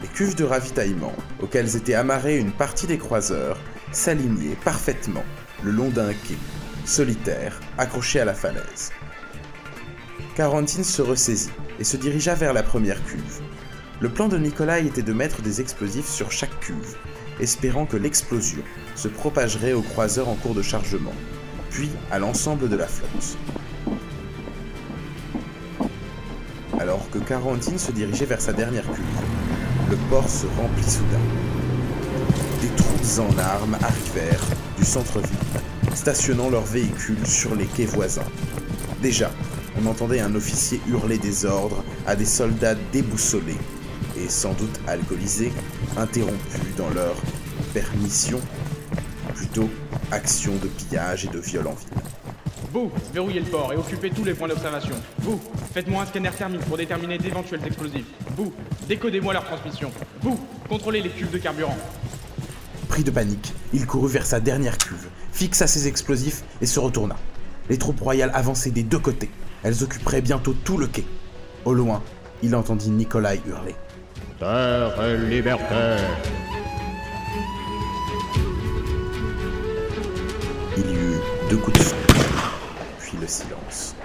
Les 0.01 0.07
cuves 0.07 0.35
de 0.35 0.43
ravitaillement, 0.43 1.13
auxquelles 1.41 1.75
était 1.75 1.93
amarrée 1.93 2.37
une 2.37 2.51
partie 2.51 2.87
des 2.87 2.97
croiseurs, 2.97 3.59
s'alignaient 3.91 4.57
parfaitement 4.63 5.23
le 5.63 5.71
long 5.71 5.89
d'un 5.89 6.13
quai, 6.13 6.37
solitaire, 6.85 7.59
accroché 7.77 8.19
à 8.19 8.25
la 8.25 8.33
falaise. 8.33 8.91
Quarantine 10.35 10.83
se 10.83 11.01
ressaisit 11.01 11.51
et 11.79 11.83
se 11.83 11.97
dirigea 11.97 12.33
vers 12.35 12.53
la 12.53 12.63
première 12.63 13.03
cuve. 13.05 13.41
Le 13.99 14.09
plan 14.09 14.27
de 14.27 14.37
Nikolai 14.37 14.85
était 14.85 15.01
de 15.01 15.13
mettre 15.13 15.41
des 15.41 15.61
explosifs 15.61 16.09
sur 16.09 16.31
chaque 16.31 16.59
cuve, 16.59 16.95
espérant 17.39 17.85
que 17.85 17.97
l'explosion 17.97 18.61
se 18.95 19.07
propagerait 19.07 19.73
aux 19.73 19.81
croiseurs 19.81 20.29
en 20.29 20.35
cours 20.35 20.55
de 20.55 20.61
chargement, 20.61 21.13
puis 21.77 21.91
à 22.09 22.17
l'ensemble 22.17 22.69
de 22.69 22.75
la 22.75 22.87
flotte. 22.87 23.37
Alors 26.79 27.07
que 27.11 27.19
Quarantine 27.19 27.77
se 27.77 27.91
dirigeait 27.91 28.25
vers 28.25 28.41
sa 28.41 28.51
dernière 28.51 28.83
cuve, 28.83 29.05
le 29.91 29.95
port 30.09 30.27
se 30.27 30.47
remplit 30.59 30.83
soudain. 30.83 31.21
Des 32.61 32.69
troupes 32.69 33.29
en 33.29 33.37
armes 33.37 33.77
arrivèrent 33.79 34.43
du 34.75 34.83
centre-ville, 34.83 35.37
stationnant 35.93 36.49
leurs 36.49 36.65
véhicules 36.65 37.27
sur 37.27 37.53
les 37.53 37.67
quais 37.67 37.85
voisins. 37.85 38.25
Déjà, 39.03 39.29
on 39.79 39.85
entendait 39.85 40.21
un 40.21 40.33
officier 40.33 40.81
hurler 40.87 41.19
des 41.19 41.45
ordres 41.45 41.83
à 42.07 42.15
des 42.15 42.25
soldats 42.25 42.73
déboussolés 42.91 43.59
et 44.19 44.29
sans 44.29 44.53
doute 44.53 44.79
alcoolisés, 44.87 45.53
interrompus 45.95 46.75
dans 46.75 46.89
leur 46.89 47.13
permission, 47.75 48.41
plutôt 49.35 49.69
action 50.11 50.53
de 50.55 50.67
pillage 50.67 51.25
et 51.25 51.29
de 51.29 51.39
viol 51.39 51.67
en 51.67 51.73
ville. 51.73 51.89
Vous, 52.71 52.91
verrouillez 53.13 53.39
le 53.39 53.45
port 53.45 53.71
et 53.73 53.77
occupez 53.77 54.09
tous 54.09 54.23
les 54.23 54.33
points 54.33 54.47
d'observation. 54.47 54.95
Vous, 55.19 55.39
faites-moi 55.73 56.03
un 56.03 56.05
scanner 56.05 56.31
thermique 56.31 56.61
pour 56.61 56.77
déterminer 56.77 57.17
d'éventuels 57.17 57.61
explosifs. 57.65 58.05
Vous, 58.35 58.53
décodez-moi 58.87 59.33
leur 59.33 59.45
transmission. 59.45 59.91
Vous, 60.21 60.39
contrôlez 60.67 61.01
les 61.01 61.09
cuves 61.09 61.31
de 61.31 61.37
carburant. 61.37 61.77
Pris 62.89 63.03
de 63.03 63.11
panique, 63.11 63.53
il 63.73 63.85
courut 63.85 64.09
vers 64.09 64.25
sa 64.25 64.39
dernière 64.39 64.77
cuve, 64.77 65.07
fixa 65.31 65.67
ses 65.67 65.87
explosifs 65.87 66.43
et 66.61 66.65
se 66.65 66.79
retourna. 66.79 67.15
Les 67.69 67.77
troupes 67.77 67.99
royales 67.99 68.31
avançaient 68.33 68.71
des 68.71 68.83
deux 68.83 68.99
côtés. 68.99 69.29
Elles 69.63 69.83
occuperaient 69.83 70.21
bientôt 70.21 70.53
tout 70.53 70.77
le 70.77 70.87
quai. 70.87 71.05
Au 71.65 71.73
loin, 71.73 72.01
il 72.43 72.55
entendit 72.55 72.89
Nikolai 72.89 73.41
hurler. 73.45 73.75
Terre 74.39 75.03
et 75.03 75.17
liberté. 75.17 75.75
Il 80.77 80.91
y 80.91 80.93
eut 80.93 81.19
deux 81.49 81.57
coups 81.57 81.79
de 81.79 81.83
feu, 81.83 81.95
puis 82.99 83.17
le 83.19 83.27
silence. 83.27 83.95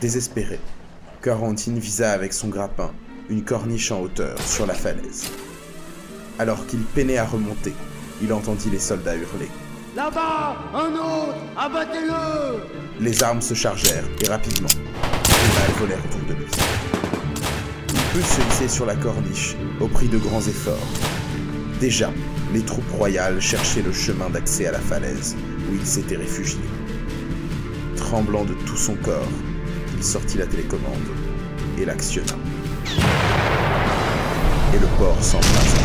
Désespéré, 0.00 0.60
Quarantine 1.22 1.78
visa 1.78 2.12
avec 2.12 2.32
son 2.32 2.48
grappin 2.48 2.90
une 3.30 3.44
corniche 3.44 3.90
en 3.90 4.00
hauteur 4.00 4.38
sur 4.42 4.66
la 4.66 4.74
falaise. 4.74 5.30
Alors 6.38 6.66
qu'il 6.66 6.80
peinait 6.80 7.16
à 7.16 7.24
remonter, 7.24 7.72
il 8.22 8.32
entendit 8.32 8.68
les 8.68 8.78
soldats 8.78 9.16
hurler. 9.16 9.48
Là-bas 9.96 10.56
Un 10.74 10.92
autre 10.94 11.36
Abattez-le 11.56 12.64
Les 13.00 13.22
armes 13.22 13.40
se 13.40 13.54
chargèrent, 13.54 14.08
et 14.22 14.28
rapidement. 14.28 14.68
Les 14.74 15.58
balles 15.58 15.78
volèrent 15.78 16.04
autour 16.04 16.28
de 16.28 16.34
lui. 16.34 16.46
Il 17.88 18.20
put 18.20 18.26
se 18.26 18.40
hisser 18.48 18.68
sur 18.68 18.84
la 18.84 18.96
corniche, 18.96 19.56
au 19.80 19.88
prix 19.88 20.08
de 20.08 20.18
grands 20.18 20.40
efforts. 20.40 20.88
Déjà, 21.80 22.10
les 22.52 22.62
troupes 22.62 22.90
royales 22.90 23.40
cherchaient 23.40 23.82
le 23.82 23.92
chemin 23.92 24.28
d'accès 24.28 24.66
à 24.66 24.72
la 24.72 24.78
falaise, 24.78 25.36
où 25.70 25.74
il 25.74 25.86
s'était 25.86 26.16
réfugié. 26.16 26.60
Tremblant 27.96 28.44
de 28.44 28.52
tout 28.66 28.76
son 28.76 28.94
corps, 28.96 29.28
il 29.96 30.04
sortit 30.04 30.38
la 30.38 30.46
télécommande 30.46 31.08
et 31.78 31.84
l'actionna. 31.84 32.34
Et 34.74 34.78
le 34.78 34.86
port 34.98 35.22
s'embrasa. 35.22 35.78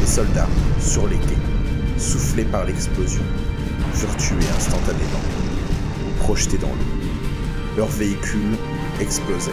Les 0.00 0.06
soldats, 0.06 0.48
sur 0.80 1.06
les 1.06 1.18
quais, 1.18 1.98
soufflés 1.98 2.44
par 2.44 2.64
l'explosion, 2.64 3.22
furent 3.94 4.16
tués 4.16 4.48
instantanément 4.56 5.24
ou 6.06 6.22
projetés 6.22 6.58
dans 6.58 6.68
l'eau. 6.68 7.76
Leurs 7.76 7.88
véhicules 7.88 8.56
explosaient. 9.00 9.52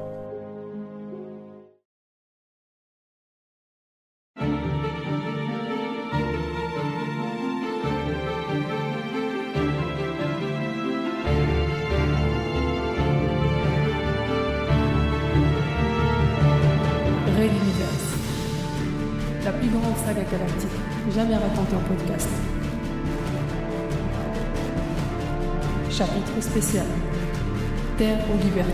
aux 28.31 28.43
libertés. 28.43 28.71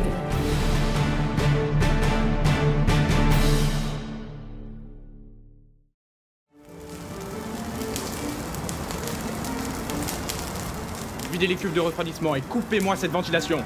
Videz 11.32 11.48
les 11.48 11.56
cuves 11.56 11.74
de 11.74 11.80
refroidissement 11.80 12.36
et 12.36 12.42
coupez-moi 12.42 12.96
cette 12.96 13.12
ventilation. 13.12 13.60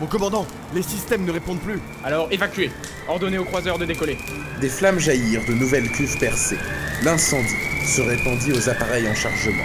Mon 0.00 0.06
commandant, 0.06 0.46
les 0.74 0.82
systèmes 0.82 1.24
ne 1.24 1.32
répondent 1.32 1.60
plus. 1.60 1.80
Alors 2.04 2.28
évacuez. 2.30 2.70
Ordonnez 3.08 3.38
aux 3.38 3.44
croiseurs 3.44 3.78
de 3.78 3.84
décoller. 3.84 4.18
Des 4.60 4.68
flammes 4.68 4.98
jaillirent 4.98 5.44
de 5.48 5.54
nouvelles 5.54 5.90
cuves 5.90 6.18
percées. 6.18 6.58
L'incendie 7.02 7.48
se 7.86 8.02
répandit 8.02 8.52
aux 8.52 8.68
appareils 8.68 9.08
en 9.08 9.14
chargement, 9.14 9.64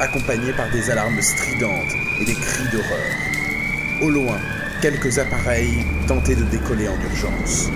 accompagné 0.00 0.52
par 0.52 0.70
des 0.70 0.90
alarmes 0.90 1.22
stridentes 1.22 1.92
et 2.20 2.24
des 2.24 2.34
cris 2.34 2.68
d'horreur. 2.72 4.02
Au 4.02 4.10
loin, 4.10 4.38
quelques 4.82 5.20
appareils 5.20 5.86
tentaient 6.08 6.34
de 6.34 6.42
décoller 6.42 6.88
en 6.88 7.00
urgence. 7.00 7.68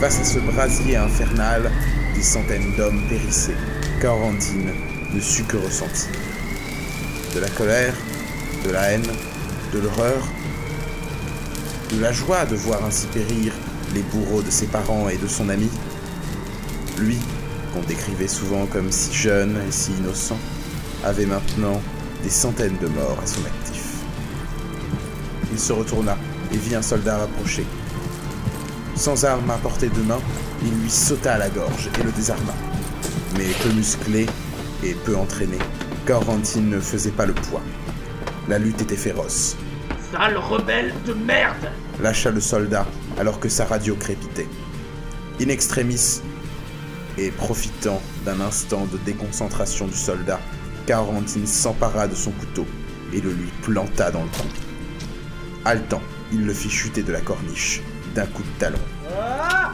Face 0.00 0.18
à 0.18 0.24
ce 0.24 0.40
brasier 0.40 0.96
infernal, 0.96 1.70
des 2.16 2.22
centaines 2.22 2.74
d'hommes 2.76 3.00
périssaient. 3.08 3.56
Quarantine 4.00 4.72
ne 5.14 5.20
sut 5.20 5.44
que 5.44 5.56
ressentir. 5.56 6.10
De 7.36 7.40
la 7.40 7.48
colère, 7.50 7.94
de 8.64 8.70
la 8.70 8.90
haine, 8.90 9.06
de 9.72 9.78
l'horreur, 9.78 10.26
de 11.92 12.00
la 12.00 12.10
joie 12.10 12.46
de 12.46 12.56
voir 12.56 12.84
ainsi 12.84 13.06
périr 13.06 13.52
les 13.94 14.02
bourreaux 14.02 14.42
de 14.42 14.50
ses 14.50 14.66
parents 14.66 15.08
et 15.08 15.18
de 15.18 15.28
son 15.28 15.48
ami. 15.50 15.70
Lui, 16.98 17.18
qu'on 17.72 17.82
décrivait 17.82 18.26
souvent 18.26 18.66
comme 18.66 18.90
si 18.90 19.14
jeune 19.14 19.56
et 19.68 19.70
si 19.70 19.92
innocent, 19.92 20.38
avait 21.04 21.26
maintenant 21.26 21.80
des 22.24 22.30
centaines 22.30 22.78
de 22.82 22.88
morts 22.88 23.20
à 23.22 23.26
son 23.26 23.44
actif. 23.44 23.83
Il 25.54 25.60
se 25.60 25.72
retourna 25.72 26.18
et 26.52 26.56
vit 26.56 26.74
un 26.74 26.82
soldat 26.82 27.22
approcher. 27.22 27.64
Sans 28.96 29.24
arme 29.24 29.48
à 29.50 29.56
portée 29.56 29.88
de 29.88 30.02
main, 30.02 30.18
il 30.64 30.82
lui 30.82 30.90
sauta 30.90 31.34
à 31.34 31.38
la 31.38 31.48
gorge 31.48 31.88
et 32.00 32.02
le 32.02 32.10
désarma. 32.10 32.52
Mais 33.38 33.46
peu 33.62 33.70
musclé 33.70 34.26
et 34.82 34.94
peu 34.94 35.16
entraîné, 35.16 35.58
Quarantine 36.06 36.68
ne 36.68 36.80
faisait 36.80 37.12
pas 37.12 37.24
le 37.24 37.34
poids. 37.34 37.62
La 38.48 38.58
lutte 38.58 38.82
était 38.82 38.96
féroce. 38.96 39.56
Sale 40.10 40.36
rebelle 40.36 40.92
de 41.06 41.14
merde 41.14 41.70
lâcha 42.02 42.32
le 42.32 42.40
soldat 42.40 42.84
alors 43.16 43.38
que 43.38 43.48
sa 43.48 43.64
radio 43.64 43.94
crépitait. 43.94 44.48
In 45.40 45.50
extremis, 45.50 46.20
et 47.16 47.30
profitant 47.30 48.02
d'un 48.24 48.40
instant 48.40 48.86
de 48.86 48.98
déconcentration 48.98 49.86
du 49.86 49.96
soldat, 49.96 50.40
Quarantine 50.86 51.46
s'empara 51.46 52.08
de 52.08 52.16
son 52.16 52.32
couteau 52.32 52.66
et 53.12 53.20
le 53.20 53.30
lui 53.30 53.50
planta 53.62 54.10
dans 54.10 54.24
le 54.24 54.28
cou. 54.30 54.63
Haletant, 55.66 56.02
il 56.32 56.44
le 56.44 56.52
fit 56.52 56.68
chuter 56.68 57.02
de 57.02 57.12
la 57.12 57.20
corniche. 57.20 57.80
d'un 58.14 58.26
coup 58.26 58.42
de 58.42 58.58
talon. 58.58 58.78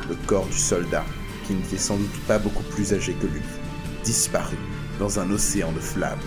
Le 0.08 0.14
corps 0.26 0.46
du 0.46 0.56
soldat, 0.56 1.04
qui 1.46 1.52
n'était 1.52 1.76
sans 1.76 1.96
doute 1.96 2.20
pas 2.26 2.38
beaucoup 2.38 2.62
plus 2.62 2.94
âgé 2.94 3.12
que 3.12 3.26
lui, 3.26 3.42
disparut 4.02 4.56
dans 4.98 5.20
un 5.20 5.30
océan 5.30 5.72
de 5.72 5.80
flammes. 5.80 6.18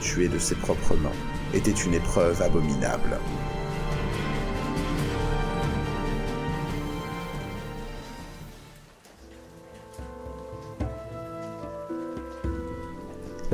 Tuer 0.00 0.28
de 0.28 0.38
ses 0.38 0.54
propres 0.54 0.96
mains 0.96 1.10
était 1.52 1.70
une 1.70 1.94
épreuve 1.94 2.40
abominable. 2.40 3.18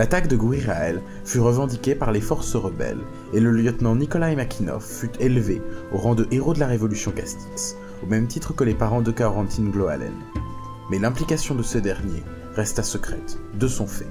L'attaque 0.03 0.27
de 0.27 0.37
Guirael 0.37 1.01
fut 1.25 1.39
revendiquée 1.39 1.95
par 1.95 2.11
les 2.11 2.21
forces 2.21 2.57
rebelles 2.57 3.05
et 3.33 3.39
le 3.39 3.53
lieutenant 3.53 3.95
Nikolai 3.95 4.35
Makinov 4.35 4.85
fut 4.85 5.13
élevé 5.21 5.63
au 5.93 5.99
rang 5.99 6.17
de 6.17 6.27
héros 6.33 6.55
de 6.55 6.59
la 6.59 6.67
révolution 6.67 7.13
Castix, 7.13 7.77
au 8.03 8.07
même 8.07 8.27
titre 8.27 8.53
que 8.53 8.65
les 8.65 8.75
parents 8.75 9.01
de 9.01 9.13
Carontine 9.13 9.71
Gloalen. 9.71 10.13
Mais 10.91 10.99
l'implication 10.99 11.55
de 11.55 11.63
ce 11.63 11.79
dernier 11.79 12.25
resta 12.57 12.83
secrète, 12.83 13.39
de 13.55 13.69
son 13.69 13.87
fait, 13.87 14.09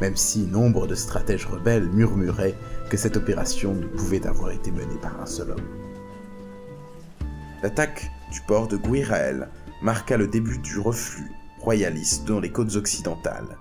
même 0.00 0.14
si 0.14 0.46
nombre 0.46 0.86
de 0.86 0.94
stratèges 0.94 1.46
rebelles 1.46 1.88
murmuraient 1.88 2.54
que 2.88 2.96
cette 2.96 3.16
opération 3.16 3.74
ne 3.74 3.88
pouvait 3.88 4.28
avoir 4.28 4.52
été 4.52 4.70
menée 4.70 5.00
par 5.02 5.20
un 5.20 5.26
seul 5.26 5.50
homme. 5.50 5.68
L'attaque 7.64 8.12
du 8.30 8.40
port 8.42 8.68
de 8.68 8.76
Guirael 8.76 9.48
marqua 9.82 10.16
le 10.16 10.28
début 10.28 10.58
du 10.58 10.78
reflux 10.78 11.32
royaliste 11.62 12.26
dans 12.26 12.40
les 12.40 12.50
côtes 12.50 12.76
occidentales, 12.76 13.58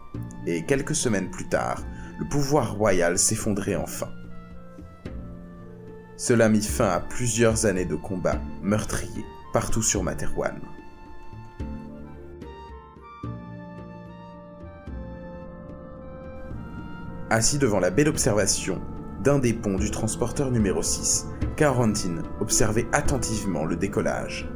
et 0.47 0.65
quelques 0.65 0.95
semaines 0.95 1.29
plus 1.29 1.47
tard, 1.47 1.83
le 2.19 2.27
pouvoir 2.27 2.75
royal 2.75 3.17
s'effondrait 3.17 3.75
enfin. 3.75 4.09
Cela 6.17 6.49
mit 6.49 6.61
fin 6.61 6.89
à 6.89 6.99
plusieurs 6.99 7.65
années 7.65 7.85
de 7.85 7.95
combats 7.95 8.41
meurtriers 8.61 9.25
partout 9.53 9.81
sur 9.81 10.03
Materwan. 10.03 10.59
Assis 17.29 17.57
devant 17.57 17.79
la 17.79 17.91
belle 17.91 18.09
observation 18.09 18.81
d'un 19.23 19.39
des 19.39 19.53
ponts 19.53 19.77
du 19.77 19.91
transporteur 19.91 20.51
numéro 20.51 20.81
6, 20.81 21.27
Carantine 21.55 22.23
observait 22.39 22.87
attentivement 22.91 23.65
le 23.65 23.75
décollage. 23.75 24.49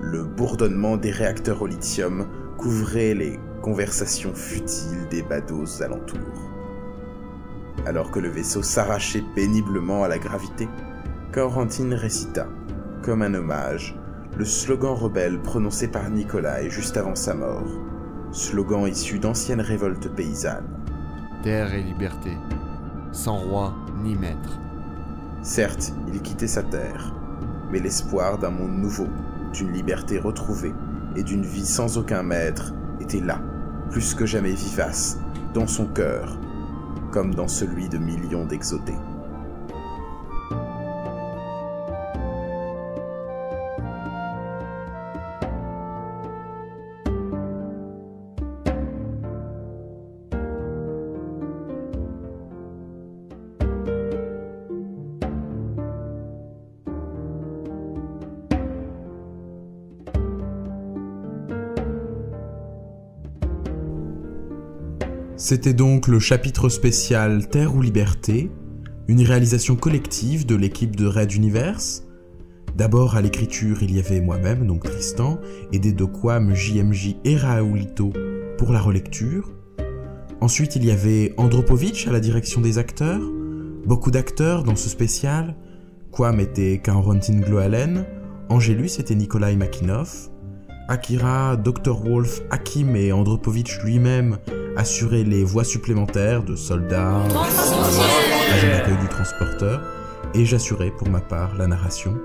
Le 0.00 0.24
bourdonnement 0.24 0.96
des 0.96 1.10
réacteurs 1.10 1.62
au 1.62 1.66
lithium 1.66 2.28
couvrait 2.62 3.14
les 3.14 3.40
conversations 3.60 4.32
futiles 4.34 5.08
des 5.10 5.22
badauds 5.22 5.82
alentours. 5.82 6.50
Alors 7.86 8.12
que 8.12 8.20
le 8.20 8.28
vaisseau 8.28 8.62
s'arrachait 8.62 9.24
péniblement 9.34 10.04
à 10.04 10.08
la 10.08 10.18
gravité, 10.18 10.68
Corentine 11.32 11.92
récita, 11.92 12.46
comme 13.02 13.22
un 13.22 13.34
hommage, 13.34 13.98
le 14.36 14.44
slogan 14.44 14.94
rebelle 14.94 15.40
prononcé 15.42 15.88
par 15.88 16.08
Nikolai 16.08 16.70
juste 16.70 16.96
avant 16.96 17.16
sa 17.16 17.34
mort, 17.34 17.66
slogan 18.30 18.86
issu 18.86 19.18
d'anciennes 19.18 19.60
révoltes 19.60 20.14
paysannes. 20.14 20.68
Terre 21.42 21.74
et 21.74 21.82
liberté, 21.82 22.36
sans 23.10 23.38
roi 23.38 23.74
ni 24.04 24.14
maître. 24.14 24.60
Certes, 25.42 25.92
il 26.12 26.22
quittait 26.22 26.46
sa 26.46 26.62
terre, 26.62 27.12
mais 27.72 27.80
l'espoir 27.80 28.38
d'un 28.38 28.50
monde 28.50 28.78
nouveau, 28.78 29.08
d'une 29.52 29.72
liberté 29.72 30.20
retrouvée 30.20 30.74
et 31.16 31.22
d'une 31.22 31.44
vie 31.44 31.66
sans 31.66 31.98
aucun 31.98 32.22
maître 32.22 32.72
était 33.00 33.20
là, 33.20 33.40
plus 33.90 34.14
que 34.14 34.26
jamais 34.26 34.52
vivace, 34.52 35.18
dans 35.54 35.66
son 35.66 35.86
cœur, 35.86 36.38
comme 37.10 37.34
dans 37.34 37.48
celui 37.48 37.88
de 37.88 37.98
millions 37.98 38.46
d'exotés. 38.46 38.98
C'était 65.44 65.74
donc 65.74 66.06
le 66.06 66.20
chapitre 66.20 66.68
spécial 66.68 67.48
Terre 67.48 67.74
ou 67.74 67.82
Liberté, 67.82 68.48
une 69.08 69.22
réalisation 69.22 69.74
collective 69.74 70.46
de 70.46 70.54
l'équipe 70.54 70.94
de 70.94 71.04
Red 71.04 71.32
Universe. 71.32 72.04
D'abord 72.76 73.16
à 73.16 73.22
l'écriture, 73.22 73.82
il 73.82 73.92
y 73.92 73.98
avait 73.98 74.20
moi-même, 74.20 74.68
donc 74.68 74.84
Tristan, 74.84 75.40
aidé 75.72 75.92
de 75.92 76.04
Quam, 76.04 76.54
JMJ 76.54 77.16
et 77.24 77.36
Raoulito 77.36 78.12
pour 78.56 78.70
la 78.70 78.78
relecture. 78.78 79.50
Ensuite, 80.40 80.76
il 80.76 80.84
y 80.84 80.92
avait 80.92 81.34
Andropovitch 81.36 82.06
à 82.06 82.12
la 82.12 82.20
direction 82.20 82.60
des 82.60 82.78
acteurs, 82.78 83.20
beaucoup 83.84 84.12
d'acteurs 84.12 84.62
dans 84.62 84.76
ce 84.76 84.88
spécial. 84.88 85.56
Quam 86.12 86.38
était 86.38 86.78
Karontine 86.78 87.40
Gloalen, 87.40 88.06
Angelus 88.48 88.90
était 89.00 89.16
Nikolai 89.16 89.56
Makinov, 89.56 90.30
Akira, 90.86 91.56
Dr. 91.56 92.00
Wolf, 92.00 92.42
Hakim 92.50 92.94
et 92.94 93.10
Andropovitch 93.10 93.80
lui-même 93.82 94.38
assuraient 94.76 95.24
les 95.24 95.44
voies 95.44 95.64
supplémentaires 95.64 96.42
de 96.42 96.56
soldats, 96.56 97.22
agents 97.24 98.68
d'accueil 98.68 98.98
du 99.00 99.08
transporteur, 99.08 99.82
et 100.34 100.44
j'assurais 100.44 100.90
pour 100.90 101.08
ma 101.08 101.20
part 101.20 101.54
la 101.56 101.66
narration. 101.66 102.18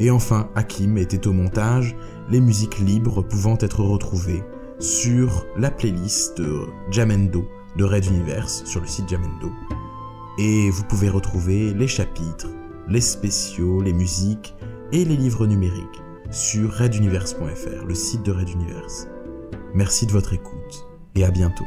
Et 0.00 0.10
enfin, 0.10 0.48
Hakim 0.54 0.96
était 0.98 1.26
au 1.26 1.32
montage, 1.32 1.96
les 2.30 2.40
musiques 2.40 2.78
libres 2.78 3.22
pouvant 3.22 3.56
être 3.60 3.80
retrouvées 3.82 4.44
sur 4.78 5.44
la 5.56 5.70
playlist 5.70 6.38
de 6.38 6.66
Jamendo 6.90 7.44
de 7.76 7.84
Red 7.84 8.06
Universe 8.06 8.64
sur 8.64 8.80
le 8.80 8.86
site 8.86 9.08
Jamendo. 9.08 9.50
Et 10.38 10.70
vous 10.70 10.84
pouvez 10.84 11.08
retrouver 11.08 11.74
les 11.74 11.88
chapitres, 11.88 12.48
les 12.88 13.00
spéciaux, 13.00 13.80
les 13.82 13.92
musiques 13.92 14.54
et 14.92 15.04
les 15.04 15.16
livres 15.16 15.46
numériques 15.46 16.02
sur 16.30 16.72
reduniverse.fr, 16.74 17.84
le 17.86 17.94
site 17.94 18.22
de 18.22 18.32
Red 18.32 18.50
Universe. 18.50 19.08
Merci 19.74 20.06
de 20.06 20.12
votre 20.12 20.32
écoute 20.32 20.86
et 21.14 21.24
à 21.24 21.30
bientôt. 21.30 21.66